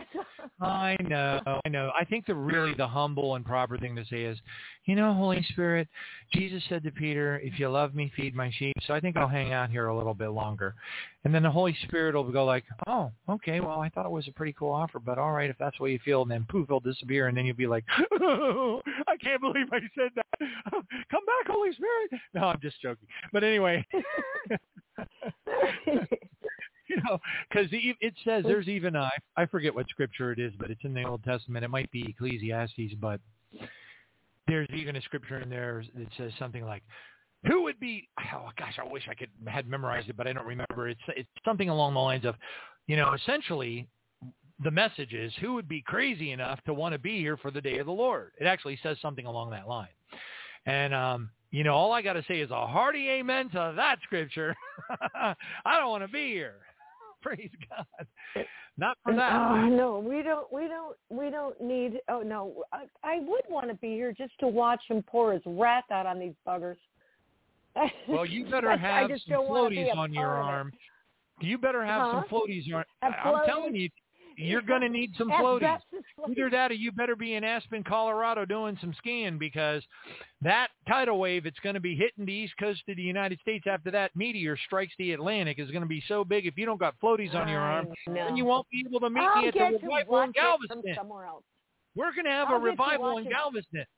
I 0.61 0.97
know, 1.01 1.39
I 1.45 1.69
know. 1.69 1.91
I 1.99 2.03
think 2.03 2.25
the 2.25 2.33
really 2.33 2.73
the 2.73 2.87
humble 2.87 3.35
and 3.35 3.45
proper 3.45 3.77
thing 3.77 3.95
to 3.95 4.05
say 4.05 4.23
is, 4.23 4.37
you 4.85 4.95
know, 4.95 5.13
Holy 5.13 5.45
Spirit, 5.49 5.87
Jesus 6.33 6.63
said 6.67 6.83
to 6.83 6.91
Peter, 6.91 7.39
"If 7.43 7.59
you 7.59 7.69
love 7.69 7.93
me, 7.93 8.11
feed 8.15 8.35
my 8.35 8.51
sheep." 8.57 8.75
So 8.85 8.93
I 8.93 8.99
think 8.99 9.17
I'll 9.17 9.27
hang 9.27 9.53
out 9.53 9.69
here 9.69 9.87
a 9.87 9.97
little 9.97 10.13
bit 10.13 10.29
longer, 10.29 10.75
and 11.23 11.33
then 11.33 11.43
the 11.43 11.51
Holy 11.51 11.75
Spirit 11.83 12.15
will 12.15 12.31
go 12.31 12.45
like, 12.45 12.63
"Oh, 12.87 13.11
okay. 13.29 13.59
Well, 13.59 13.81
I 13.81 13.89
thought 13.89 14.05
it 14.05 14.11
was 14.11 14.27
a 14.27 14.33
pretty 14.33 14.53
cool 14.53 14.71
offer, 14.71 14.99
but 14.99 15.17
all 15.17 15.31
right, 15.31 15.49
if 15.49 15.57
that's 15.57 15.79
what 15.79 15.91
you 15.91 15.99
feel." 16.03 16.21
And 16.23 16.31
then 16.31 16.45
poof, 16.49 16.67
he'll 16.69 16.79
disappear, 16.79 17.27
and 17.27 17.37
then 17.37 17.45
you'll 17.45 17.55
be 17.55 17.67
like, 17.67 17.85
oh, 18.21 18.81
"I 19.07 19.17
can't 19.17 19.41
believe 19.41 19.67
I 19.71 19.79
said 19.95 20.11
that. 20.15 20.25
Come 20.71 21.25
back, 21.25 21.47
Holy 21.47 21.71
Spirit." 21.73 22.21
No, 22.33 22.41
I'm 22.45 22.59
just 22.61 22.81
joking. 22.81 23.07
But 23.31 23.43
anyway. 23.43 23.85
you 26.89 26.97
know, 26.97 27.19
because 27.49 27.67
it 27.71 28.13
says 28.23 28.43
there's 28.45 28.67
even 28.67 28.95
a, 28.95 29.09
I 29.35 29.45
forget 29.45 29.73
what 29.73 29.89
scripture 29.89 30.31
it 30.31 30.39
is, 30.39 30.53
but 30.57 30.71
it's 30.71 30.83
in 30.83 30.93
the 30.93 31.03
Old 31.03 31.23
Testament. 31.23 31.65
It 31.65 31.69
might 31.69 31.91
be 31.91 32.05
Ecclesiastes, 32.09 32.95
but 32.99 33.19
there's 34.47 34.69
even 34.73 34.95
a 34.95 35.01
scripture 35.01 35.39
in 35.39 35.49
there 35.49 35.83
that 35.95 36.07
says 36.17 36.31
something 36.39 36.63
like, 36.63 36.83
"Who 37.47 37.63
would 37.63 37.79
be?" 37.79 38.07
Oh 38.33 38.49
gosh, 38.57 38.77
I 38.79 38.87
wish 38.91 39.03
I 39.09 39.15
could 39.15 39.29
had 39.47 39.67
memorized 39.67 40.09
it, 40.09 40.17
but 40.17 40.27
I 40.27 40.33
don't 40.33 40.45
remember. 40.45 40.87
It's 40.87 41.01
it's 41.09 41.29
something 41.43 41.69
along 41.69 41.93
the 41.93 41.99
lines 41.99 42.25
of, 42.25 42.35
you 42.87 42.95
know, 42.95 43.13
essentially. 43.13 43.87
The 44.63 44.71
message 44.71 45.13
is 45.13 45.31
who 45.39 45.53
would 45.53 45.69
be 45.69 45.83
crazy 45.83 46.31
enough 46.31 46.59
to 46.63 46.73
want 46.73 46.93
to 46.93 46.97
be 46.97 47.19
here 47.19 47.37
for 47.37 47.51
the 47.51 47.61
day 47.61 47.77
of 47.77 47.85
the 47.85 47.91
Lord. 47.91 48.31
It 48.39 48.45
actually 48.45 48.79
says 48.81 48.97
something 49.03 49.27
along 49.27 49.51
that 49.51 49.67
line. 49.67 49.89
And 50.65 50.95
um, 50.95 51.29
you 51.51 51.63
know, 51.63 51.75
all 51.75 51.91
I 51.91 52.01
got 52.01 52.13
to 52.13 52.25
say 52.27 52.39
is 52.39 52.49
a 52.49 52.65
hearty 52.67 53.07
amen 53.09 53.49
to 53.51 53.73
that 53.75 53.99
scripture. 54.03 54.55
I 55.15 55.77
don't 55.77 55.91
want 55.91 56.03
to 56.03 56.11
be 56.11 56.29
here. 56.29 56.55
Praise 57.21 57.49
God. 57.69 58.07
Eh, 58.35 58.43
Not 58.77 58.97
for 59.03 59.13
eh, 59.13 59.15
that. 59.15 59.33
Oh 59.33 59.67
no, 59.67 59.99
we 59.99 60.21
don't. 60.21 60.51
We 60.51 60.67
don't. 60.67 60.95
We 61.09 61.29
don't 61.29 61.59
need. 61.61 61.99
Oh 62.09 62.21
no, 62.21 62.63
I, 62.71 62.85
I 63.03 63.19
would 63.19 63.43
want 63.49 63.69
to 63.69 63.75
be 63.75 63.89
here 63.89 64.13
just 64.13 64.33
to 64.39 64.47
watch 64.47 64.81
him 64.87 65.03
pour 65.03 65.33
his 65.33 65.41
wrath 65.45 65.85
out 65.91 66.05
on 66.05 66.19
these 66.19 66.33
buggers. 66.47 66.77
Well, 68.07 68.25
you 68.25 68.45
better 68.51 68.75
have 68.77 69.09
some 69.27 69.37
floaties 69.37 69.95
on 69.95 70.13
your 70.13 70.29
arm. 70.29 70.71
You 71.39 71.57
better 71.57 71.85
have 71.85 72.01
huh? 72.01 72.11
some 72.11 72.23
floaties 72.29 72.73
on. 72.73 72.83
I'm 73.01 73.45
telling 73.45 73.75
you, 73.75 73.89
you're 74.37 74.61
going 74.61 74.81
to 74.81 74.89
need 74.89 75.13
some 75.17 75.29
floaties. 75.31 75.79
Either 76.29 76.49
that 76.51 76.71
or 76.71 76.75
you 76.75 76.91
better 76.91 77.15
be 77.15 77.33
in 77.33 77.43
Aspen, 77.43 77.83
Colorado 77.83 78.45
doing 78.45 78.77
some 78.79 78.93
skiing 78.97 79.37
because 79.37 79.83
that 80.41 80.67
tidal 80.87 81.19
wave 81.19 81.45
it's 81.45 81.59
going 81.59 81.73
to 81.73 81.81
be 81.81 81.95
hitting 81.95 82.25
the 82.25 82.31
east 82.31 82.53
coast 82.59 82.81
of 82.87 82.95
the 82.95 83.01
United 83.01 83.39
States 83.39 83.65
after 83.67 83.89
that 83.91 84.11
meteor 84.15 84.55
strikes 84.65 84.93
the 84.99 85.11
Atlantic 85.13 85.59
is 85.59 85.71
going 85.71 85.81
to 85.81 85.87
be 85.87 86.03
so 86.07 86.23
big 86.23 86.45
if 86.45 86.57
you 86.57 86.65
don't 86.65 86.79
got 86.79 86.93
floaties 87.03 87.33
on 87.33 87.47
your 87.47 87.59
arm, 87.59 87.87
then 88.13 88.37
you 88.37 88.45
won't 88.45 88.67
be 88.69 88.83
able 88.87 88.99
to 88.99 89.09
meet 89.09 89.21
I'll 89.23 89.41
me 89.41 89.47
at 89.47 89.53
the 89.55 89.79
revival 89.81 90.21
in 90.21 90.31
Galveston. 90.31 90.83
somewhere 90.95 91.25
else. 91.25 91.43
We're 91.95 92.13
going 92.13 92.25
to 92.25 92.31
have 92.31 92.49
I'll 92.49 92.57
a 92.57 92.59
revival 92.59 93.17
in 93.17 93.25
it. 93.27 93.31
Galveston. 93.31 93.85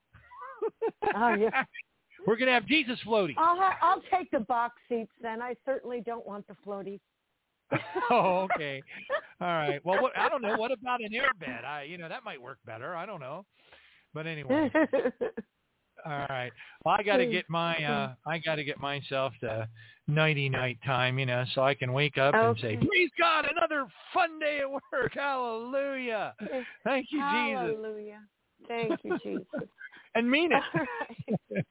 Oh 1.15 1.33
yeah. 1.35 1.63
We're 2.27 2.35
going 2.35 2.47
to 2.47 2.53
have 2.53 2.65
Jesus 2.65 2.99
floaties. 3.05 3.35
I'll 3.37 3.55
ha- 3.55 3.77
I'll 3.81 4.01
take 4.11 4.29
the 4.31 4.41
box 4.41 4.75
seats 4.89 5.11
then. 5.21 5.41
I 5.41 5.55
certainly 5.65 6.01
don't 6.01 6.27
want 6.27 6.45
the 6.47 6.55
floaties. 6.67 6.99
oh, 8.09 8.47
okay. 8.55 8.81
All 9.41 9.47
right. 9.47 9.79
Well, 9.85 10.01
what, 10.01 10.17
I 10.17 10.29
don't 10.29 10.41
know. 10.41 10.57
What 10.57 10.71
about 10.71 11.01
an 11.01 11.11
airbed? 11.11 11.65
I, 11.65 11.83
you 11.83 11.97
know, 11.97 12.09
that 12.09 12.23
might 12.23 12.41
work 12.41 12.57
better. 12.65 12.95
I 12.95 13.05
don't 13.05 13.19
know. 13.19 13.45
But 14.13 14.27
anyway. 14.27 14.71
All 16.05 16.25
right. 16.29 16.51
Well, 16.85 16.95
I 16.97 17.03
got 17.03 17.17
to 17.17 17.25
get 17.25 17.49
my 17.49 17.75
uh 17.83 18.13
I 18.25 18.37
got 18.39 18.55
to 18.55 18.63
get 18.63 18.79
myself 18.79 19.33
to 19.41 19.67
nighty 20.07 20.49
night 20.49 20.79
time, 20.85 21.19
you 21.19 21.25
know, 21.25 21.43
so 21.53 21.61
I 21.61 21.73
can 21.73 21.93
wake 21.93 22.17
up 22.17 22.33
and 22.33 22.57
say, 22.59 22.77
Okay. 22.77 22.87
"Praise 22.87 23.09
God, 23.19 23.45
another 23.45 23.87
fun 24.13 24.39
day 24.39 24.59
at 24.61 24.69
work. 24.69 24.83
Hallelujah." 25.13 26.33
Thank 26.83 27.07
you, 27.11 27.19
Jesus. 27.19 27.23
Hallelujah. 27.23 28.21
Thank 28.67 28.99
you, 29.03 29.17
Jesus. 29.23 29.69
And 30.15 30.29
mean 30.29 30.51
it. 30.51 30.63
Right. 30.73 31.65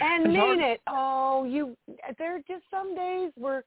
And 0.00 0.32
mean 0.32 0.60
it. 0.60 0.80
Oh, 0.86 1.44
you. 1.44 1.76
There 2.18 2.36
are 2.36 2.40
just 2.46 2.64
some 2.70 2.94
days 2.94 3.32
where 3.36 3.64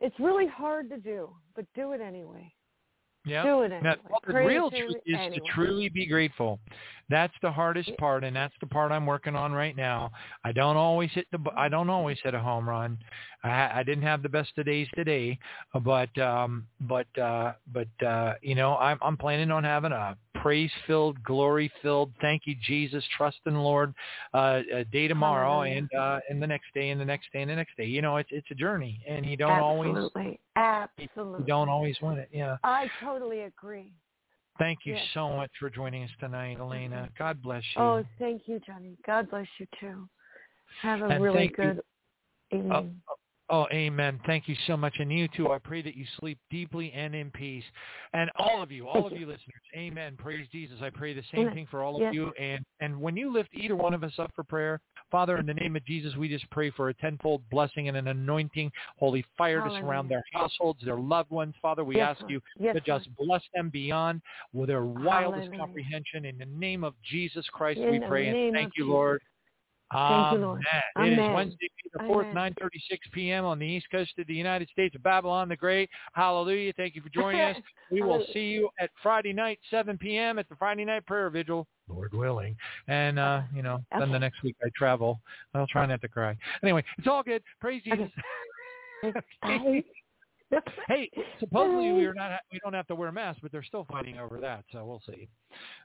it's 0.00 0.18
really 0.18 0.46
hard 0.46 0.88
to 0.90 0.96
do, 0.96 1.30
but 1.54 1.64
do 1.74 1.92
it 1.92 2.00
anyway. 2.00 2.52
Yeah. 3.26 3.42
Do 3.42 3.62
it 3.62 3.72
anyway. 3.72 3.96
the 4.26 4.34
real 4.34 4.70
truth 4.70 4.94
is 5.04 5.14
anyway. 5.18 5.34
to 5.34 5.52
truly 5.52 5.88
be 5.88 6.06
grateful. 6.06 6.58
That's 7.10 7.34
the 7.42 7.50
hardest 7.50 7.90
part, 7.98 8.24
and 8.24 8.34
that's 8.34 8.54
the 8.60 8.66
part 8.66 8.92
I'm 8.92 9.06
working 9.06 9.34
on 9.34 9.52
right 9.52 9.76
now. 9.76 10.10
I 10.44 10.52
don't 10.52 10.76
always 10.76 11.10
hit 11.12 11.26
the. 11.32 11.38
I 11.56 11.68
don't 11.68 11.90
always 11.90 12.18
hit 12.22 12.34
a 12.34 12.40
home 12.40 12.68
run. 12.68 12.98
I, 13.44 13.80
I 13.80 13.82
didn't 13.82 14.02
have 14.02 14.22
the 14.22 14.28
best 14.28 14.50
of 14.58 14.66
days 14.66 14.88
today, 14.94 15.38
but 15.84 16.16
um, 16.18 16.66
but 16.80 17.06
uh, 17.18 17.52
but 17.72 18.06
uh, 18.06 18.34
you 18.42 18.54
know, 18.54 18.76
I'm 18.76 18.98
I'm 19.00 19.16
planning 19.16 19.50
on 19.50 19.64
having 19.64 19.92
a 19.92 20.16
praise-filled, 20.34 21.22
glory-filled, 21.24 22.12
thank 22.20 22.42
you 22.46 22.54
Jesus, 22.64 23.04
trust 23.16 23.38
in 23.46 23.54
the 23.54 23.60
Lord, 23.60 23.92
uh, 24.34 24.60
a 24.72 24.84
day 24.84 25.08
tomorrow, 25.08 25.62
Hallelujah. 25.62 25.78
and 25.78 25.90
uh, 25.98 26.20
and 26.28 26.42
the 26.42 26.46
next 26.46 26.72
day, 26.74 26.90
and 26.90 27.00
the 27.00 27.04
next 27.04 27.32
day, 27.32 27.42
and 27.42 27.50
the 27.50 27.56
next 27.56 27.76
day. 27.76 27.86
You 27.86 28.02
know, 28.02 28.16
it's 28.16 28.30
it's 28.32 28.50
a 28.50 28.54
journey, 28.54 29.00
and 29.08 29.26
you 29.26 29.36
don't 29.36 29.60
always 29.60 29.90
Absolutely. 29.90 30.40
you 30.56 31.08
Absolutely. 31.08 31.46
don't 31.46 31.68
always 31.68 31.96
win 32.02 32.18
it. 32.18 32.28
Yeah. 32.32 32.56
I 32.64 32.88
totally 33.00 33.42
agree. 33.42 33.92
Thank 34.58 34.80
you 34.84 34.94
Yes. 34.94 35.06
so 35.14 35.30
much 35.30 35.50
for 35.60 35.70
joining 35.70 36.02
us 36.02 36.10
tonight, 36.18 36.58
Eleyna. 36.58 37.08
God 37.16 37.40
bless 37.40 37.62
you. 37.76 37.82
Oh, 37.82 38.04
thank 38.18 38.42
you, 38.46 38.60
Johnny. 38.66 38.96
God 39.06 39.30
bless 39.30 39.46
you 39.58 39.66
too. 39.78 40.08
Have 40.82 41.02
a 41.02 41.08
And 41.08 41.22
really 41.22 41.36
thank 41.36 41.58
you. 41.58 41.64
good 41.64 41.82
evening. 42.50 43.00
Oh, 43.50 43.66
amen. 43.72 44.20
Thank 44.26 44.46
you 44.46 44.54
so 44.66 44.76
much. 44.76 44.94
And 44.98 45.10
you 45.10 45.26
too. 45.28 45.50
I 45.50 45.58
pray 45.58 45.80
that 45.80 45.96
you 45.96 46.04
sleep 46.18 46.38
deeply 46.50 46.92
and 46.92 47.14
in 47.14 47.30
peace. 47.30 47.64
And 48.12 48.30
all 48.36 48.62
of 48.62 48.70
you, 48.70 48.86
all 48.86 49.06
of 49.06 49.14
you 49.14 49.26
listeners, 49.26 49.62
amen. 49.74 50.16
Praise 50.18 50.46
Jesus. 50.52 50.76
I 50.82 50.90
pray 50.90 51.14
the 51.14 51.22
same 51.32 51.40
Amen. 51.40 51.54
thing 51.54 51.68
for 51.70 51.82
all 51.82 51.96
of 51.96 52.02
Yes. 52.02 52.12
you. 52.12 52.30
And 52.38 52.62
and 52.80 53.00
when 53.00 53.16
you 53.16 53.32
lift 53.32 53.48
either 53.54 53.74
one 53.74 53.94
of 53.94 54.04
us 54.04 54.12
up 54.18 54.30
for 54.34 54.44
prayer, 54.44 54.80
Father, 55.10 55.38
in 55.38 55.46
the 55.46 55.54
name 55.54 55.76
of 55.76 55.84
Jesus, 55.86 56.14
we 56.16 56.28
just 56.28 56.48
pray 56.50 56.70
for 56.70 56.90
a 56.90 56.94
tenfold 56.94 57.42
blessing 57.50 57.88
and 57.88 57.96
an 57.96 58.08
anointing, 58.08 58.70
holy 58.98 59.24
fire 59.38 59.62
to 59.62 59.70
surround 59.80 60.10
their 60.10 60.24
households, 60.32 60.84
their 60.84 60.98
loved 60.98 61.30
ones. 61.30 61.54
Father, 61.62 61.84
we 61.84 61.96
Yes, 61.96 62.10
ask 62.10 62.20
Lord. 62.20 62.32
you 62.32 62.40
Yes, 62.58 62.74
to 62.74 62.80
just 62.82 63.08
bless 63.16 63.42
them 63.54 63.70
beyond 63.70 64.20
with 64.52 64.68
their 64.68 64.84
wildest 64.84 65.48
Hallelujah. 65.48 65.58
comprehension. 65.58 66.24
In 66.26 66.36
the 66.36 66.46
name 66.46 66.84
of 66.84 66.94
Jesus 67.02 67.46
Christ, 67.50 67.80
In 67.80 67.92
we 67.92 68.00
pray 68.00 68.28
and 68.28 68.54
thank 68.54 68.72
you, 68.76 68.84
Jesus. 68.84 68.92
Lord. 68.92 69.22
Thank 69.92 70.32
you, 70.32 70.38
Lord. 70.46 70.64
Amen. 70.96 71.06
It 71.06 71.12
is 71.14 71.18
Amen. 71.18 71.32
Wednesday, 71.32 71.70
the 71.92 71.98
4th, 72.00 72.32
9.36 72.34 72.98
p.m. 73.12 73.44
on 73.44 73.58
the 73.58 73.66
East 73.66 73.86
Coast 73.90 74.12
of 74.18 74.26
the 74.26 74.34
United 74.34 74.68
States 74.68 74.94
of 74.94 75.02
Babylon 75.02 75.48
the 75.48 75.56
Great. 75.56 75.88
Hallelujah. 76.12 76.72
Thank 76.76 76.94
you 76.94 77.02
for 77.02 77.08
joining 77.14 77.40
us. 77.40 77.56
We 77.90 78.02
will 78.02 78.24
see 78.32 78.48
you 78.48 78.68
at 78.78 78.90
Friday 79.02 79.32
night, 79.32 79.58
7 79.70 79.96
p.m. 79.96 80.38
at 80.38 80.48
the 80.48 80.56
Friday 80.56 80.84
night 80.84 81.06
prayer 81.06 81.30
vigil, 81.30 81.66
Lord 81.88 82.12
willing. 82.12 82.56
And, 82.86 83.18
uh, 83.18 83.42
you 83.54 83.62
know, 83.62 83.82
then 83.98 84.12
the 84.12 84.18
next 84.18 84.42
week 84.42 84.56
I 84.62 84.68
travel. 84.76 85.20
I'll 85.54 85.66
try 85.66 85.86
not 85.86 86.02
to 86.02 86.08
cry. 86.08 86.36
Anyway, 86.62 86.84
it's 86.98 87.06
all 87.06 87.22
good. 87.22 87.42
Praise 87.60 87.82
Jesus. 87.82 88.10
Hey, 90.88 91.10
supposedly 91.38 91.92
we 91.92 92.06
are 92.06 92.14
not 92.14 92.40
we 92.50 92.58
don't 92.64 92.72
have 92.72 92.86
to 92.86 92.94
wear 92.94 93.12
masks, 93.12 93.40
but 93.42 93.52
they're 93.52 93.62
still 93.62 93.86
fighting 93.90 94.18
over 94.18 94.40
that, 94.40 94.64
so 94.72 94.82
we'll 94.86 95.02
see. 95.06 95.28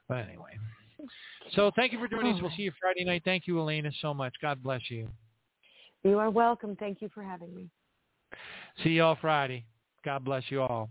But 0.08 0.26
anyway. 0.26 0.58
So 1.54 1.70
thank 1.76 1.92
you 1.92 1.98
for 1.98 2.08
joining 2.08 2.34
us. 2.34 2.40
We'll 2.40 2.50
oh. 2.50 2.56
see 2.56 2.62
you 2.62 2.72
Friday 2.80 3.04
night. 3.04 3.22
Thank 3.24 3.46
you, 3.46 3.58
Eleyna, 3.58 3.90
so 4.00 4.14
much. 4.14 4.34
God 4.40 4.62
bless 4.62 4.82
you. 4.88 5.08
You 6.02 6.18
are 6.18 6.30
welcome. 6.30 6.76
Thank 6.76 7.00
you 7.00 7.08
for 7.14 7.22
having 7.22 7.54
me. 7.54 7.68
See 8.82 8.90
you 8.90 9.04
all 9.04 9.16
Friday. 9.20 9.64
God 10.04 10.24
bless 10.24 10.42
you 10.48 10.60
all. 10.60 10.90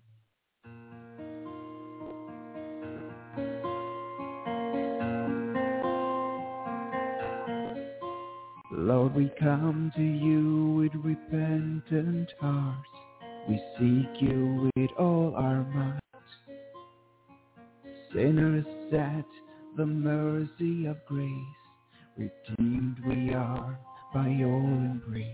Lord, 8.72 9.16
we 9.16 9.32
come 9.40 9.92
to 9.96 10.02
you 10.02 10.74
with 10.76 10.92
repentant 11.06 12.34
hearts. 12.40 12.90
We 13.48 13.56
seek 13.78 14.22
you 14.22 14.72
with 14.76 14.92
all 14.98 15.36
our 15.38 15.64
might. 15.64 16.00
Sinners 18.14 18.66
at 18.92 19.26
the 19.76 19.86
mercy 19.86 20.86
of 20.86 20.98
grace, 21.08 21.30
redeemed 22.16 22.98
we 23.08 23.34
are 23.34 23.80
by 24.14 24.28
your 24.28 24.60
embrace. 24.60 25.28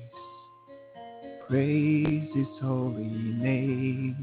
Praise 1.49 2.29
his 2.33 2.47
holy 2.61 3.03
name. 3.03 4.15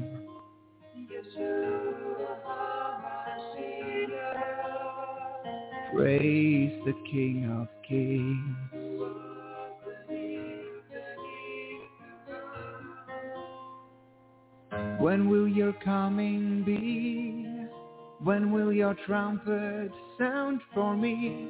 Praise 5.93 6.81
the 6.85 6.93
King 7.11 7.49
of 7.61 7.67
Kings. 7.87 8.57
When 14.99 15.29
will 15.29 15.47
your 15.47 15.73
coming 15.73 16.63
be? 16.63 17.36
When 18.23 18.51
will 18.51 18.73
your 18.73 18.95
trumpet 19.05 19.91
sound 20.17 20.61
for 20.73 20.97
me? 20.97 21.49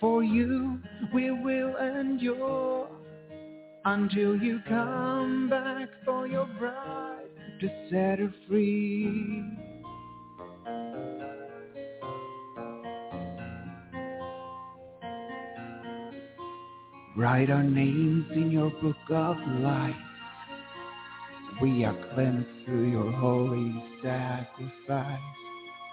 For 0.00 0.22
you 0.22 0.80
we 1.12 1.30
will 1.30 1.76
endure 1.76 2.88
until 3.84 4.36
you 4.36 4.60
come 4.68 5.48
back 5.50 5.88
for 6.04 6.26
your 6.26 6.46
bride 6.58 7.28
to 7.60 7.68
set 7.90 8.20
her 8.20 8.32
free. 8.48 9.44
Write 17.16 17.50
our 17.50 17.62
names 17.62 18.26
in 18.34 18.50
your 18.50 18.70
book 18.70 18.96
of 19.10 19.36
life. 19.60 19.94
We 21.62 21.84
are 21.84 21.96
cleansed 22.12 22.48
through 22.64 22.90
your 22.90 23.12
holy 23.12 23.72
sacrifice 24.02 25.20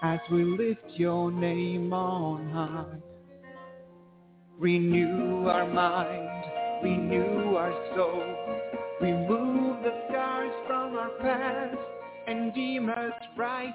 as 0.02 0.18
we 0.28 0.42
lift 0.42 0.98
your 0.98 1.30
name 1.30 1.92
on 1.92 2.50
high. 2.50 2.98
Renew 4.58 5.46
our 5.46 5.72
mind, 5.72 6.82
renew 6.82 7.54
our 7.54 7.70
soul, 7.94 8.24
remove 9.00 9.84
the 9.84 9.92
scars 10.08 10.52
from 10.66 10.96
our 10.96 11.10
past 11.20 11.78
and 12.26 12.52
deem 12.52 12.88
us 12.88 13.12
righteous. 13.36 13.72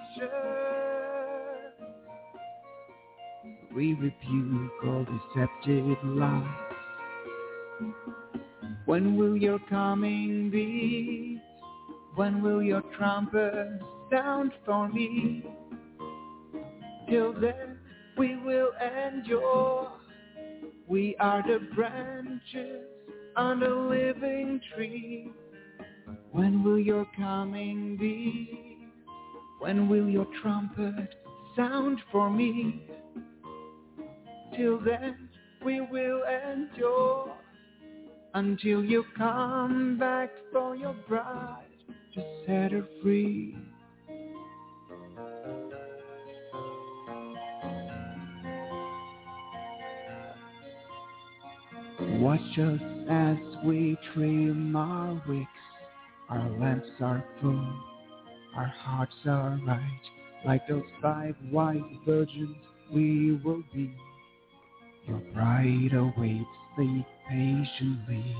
We 3.74 3.94
rebuke 3.94 4.72
all 4.86 5.06
deceptive 5.06 5.98
lies. 6.04 6.44
When 8.86 9.16
will 9.16 9.38
your 9.38 9.60
coming 9.70 10.50
be? 10.50 11.42
When 12.16 12.42
will 12.42 12.64
your 12.64 12.82
trumpet 12.98 13.82
sound 14.10 14.54
for 14.66 14.88
me? 14.88 15.44
Till 17.10 17.34
then 17.34 17.78
we 18.18 18.38
will 18.38 18.72
endure. 18.80 19.92
We 20.88 21.18
are 21.20 21.44
the 21.46 21.60
branches 21.76 22.88
on 23.36 23.60
the 23.60 23.68
living 23.68 24.62
tree. 24.74 25.34
When 26.32 26.64
will 26.64 26.80
your 26.80 27.06
coming 27.18 27.98
be? 27.98 28.78
When 29.60 29.90
will 29.90 30.08
your 30.08 30.28
trumpet 30.42 31.16
sound 31.58 32.00
for 32.14 32.30
me? 32.30 32.88
Till 34.56 34.80
then 34.80 35.28
we 35.66 35.82
will 35.82 36.24
endure 36.24 37.36
until 38.34 38.86
you 38.86 39.04
come 39.18 39.98
back 39.98 40.30
for 40.54 40.78
your 40.78 40.96
bride 41.10 41.65
to 42.16 42.24
set 42.46 42.72
her 42.72 42.88
free. 43.02 43.56
Watch 52.20 52.40
us 52.58 52.80
as 53.10 53.38
we 53.66 53.98
trim 54.14 54.76
our 54.76 55.22
wicks. 55.28 55.50
Our 56.30 56.50
lamps 56.58 56.88
are 57.02 57.24
full, 57.42 57.84
our 58.56 58.66
hearts 58.66 59.14
are 59.26 59.60
right. 59.68 60.02
Like 60.46 60.68
those 60.68 60.84
five 61.02 61.36
wise 61.52 61.82
virgins, 62.06 62.56
we 62.94 63.40
will 63.44 63.64
be. 63.74 63.94
Your 65.08 65.22
bride 65.34 65.94
awaits, 65.94 66.46
sleep 66.76 67.06
patiently. 67.30 68.36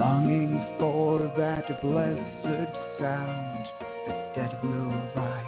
Longing 0.00 0.56
for 0.78 1.30
that 1.36 1.82
blessed 1.82 2.72
sound, 2.98 3.66
the 4.06 4.12
dead 4.34 4.58
will 4.62 4.94
rise, 5.14 5.44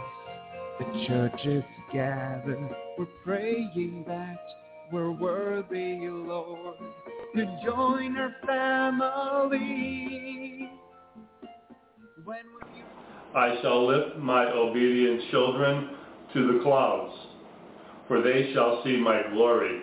the 0.77 0.85
churches 1.07 1.63
gather, 1.91 2.69
we're 2.95 3.07
praying 3.25 4.05
that 4.07 4.37
we're 4.91 5.09
worthy, 5.09 5.97
Lord, 6.07 6.77
to 7.35 7.45
join 7.65 8.15
our 8.15 8.35
family. 8.45 9.49
When 12.23 12.45
will 12.53 12.77
you 12.77 12.85
I 13.35 13.59
shall 13.63 13.87
lift 13.87 14.17
my 14.19 14.45
obedient 14.51 15.31
children 15.31 15.89
to 16.31 16.53
the 16.53 16.59
clouds, 16.63 17.15
for 18.07 18.21
they 18.21 18.53
shall 18.53 18.83
see 18.83 18.97
my 18.97 19.23
glory. 19.33 19.81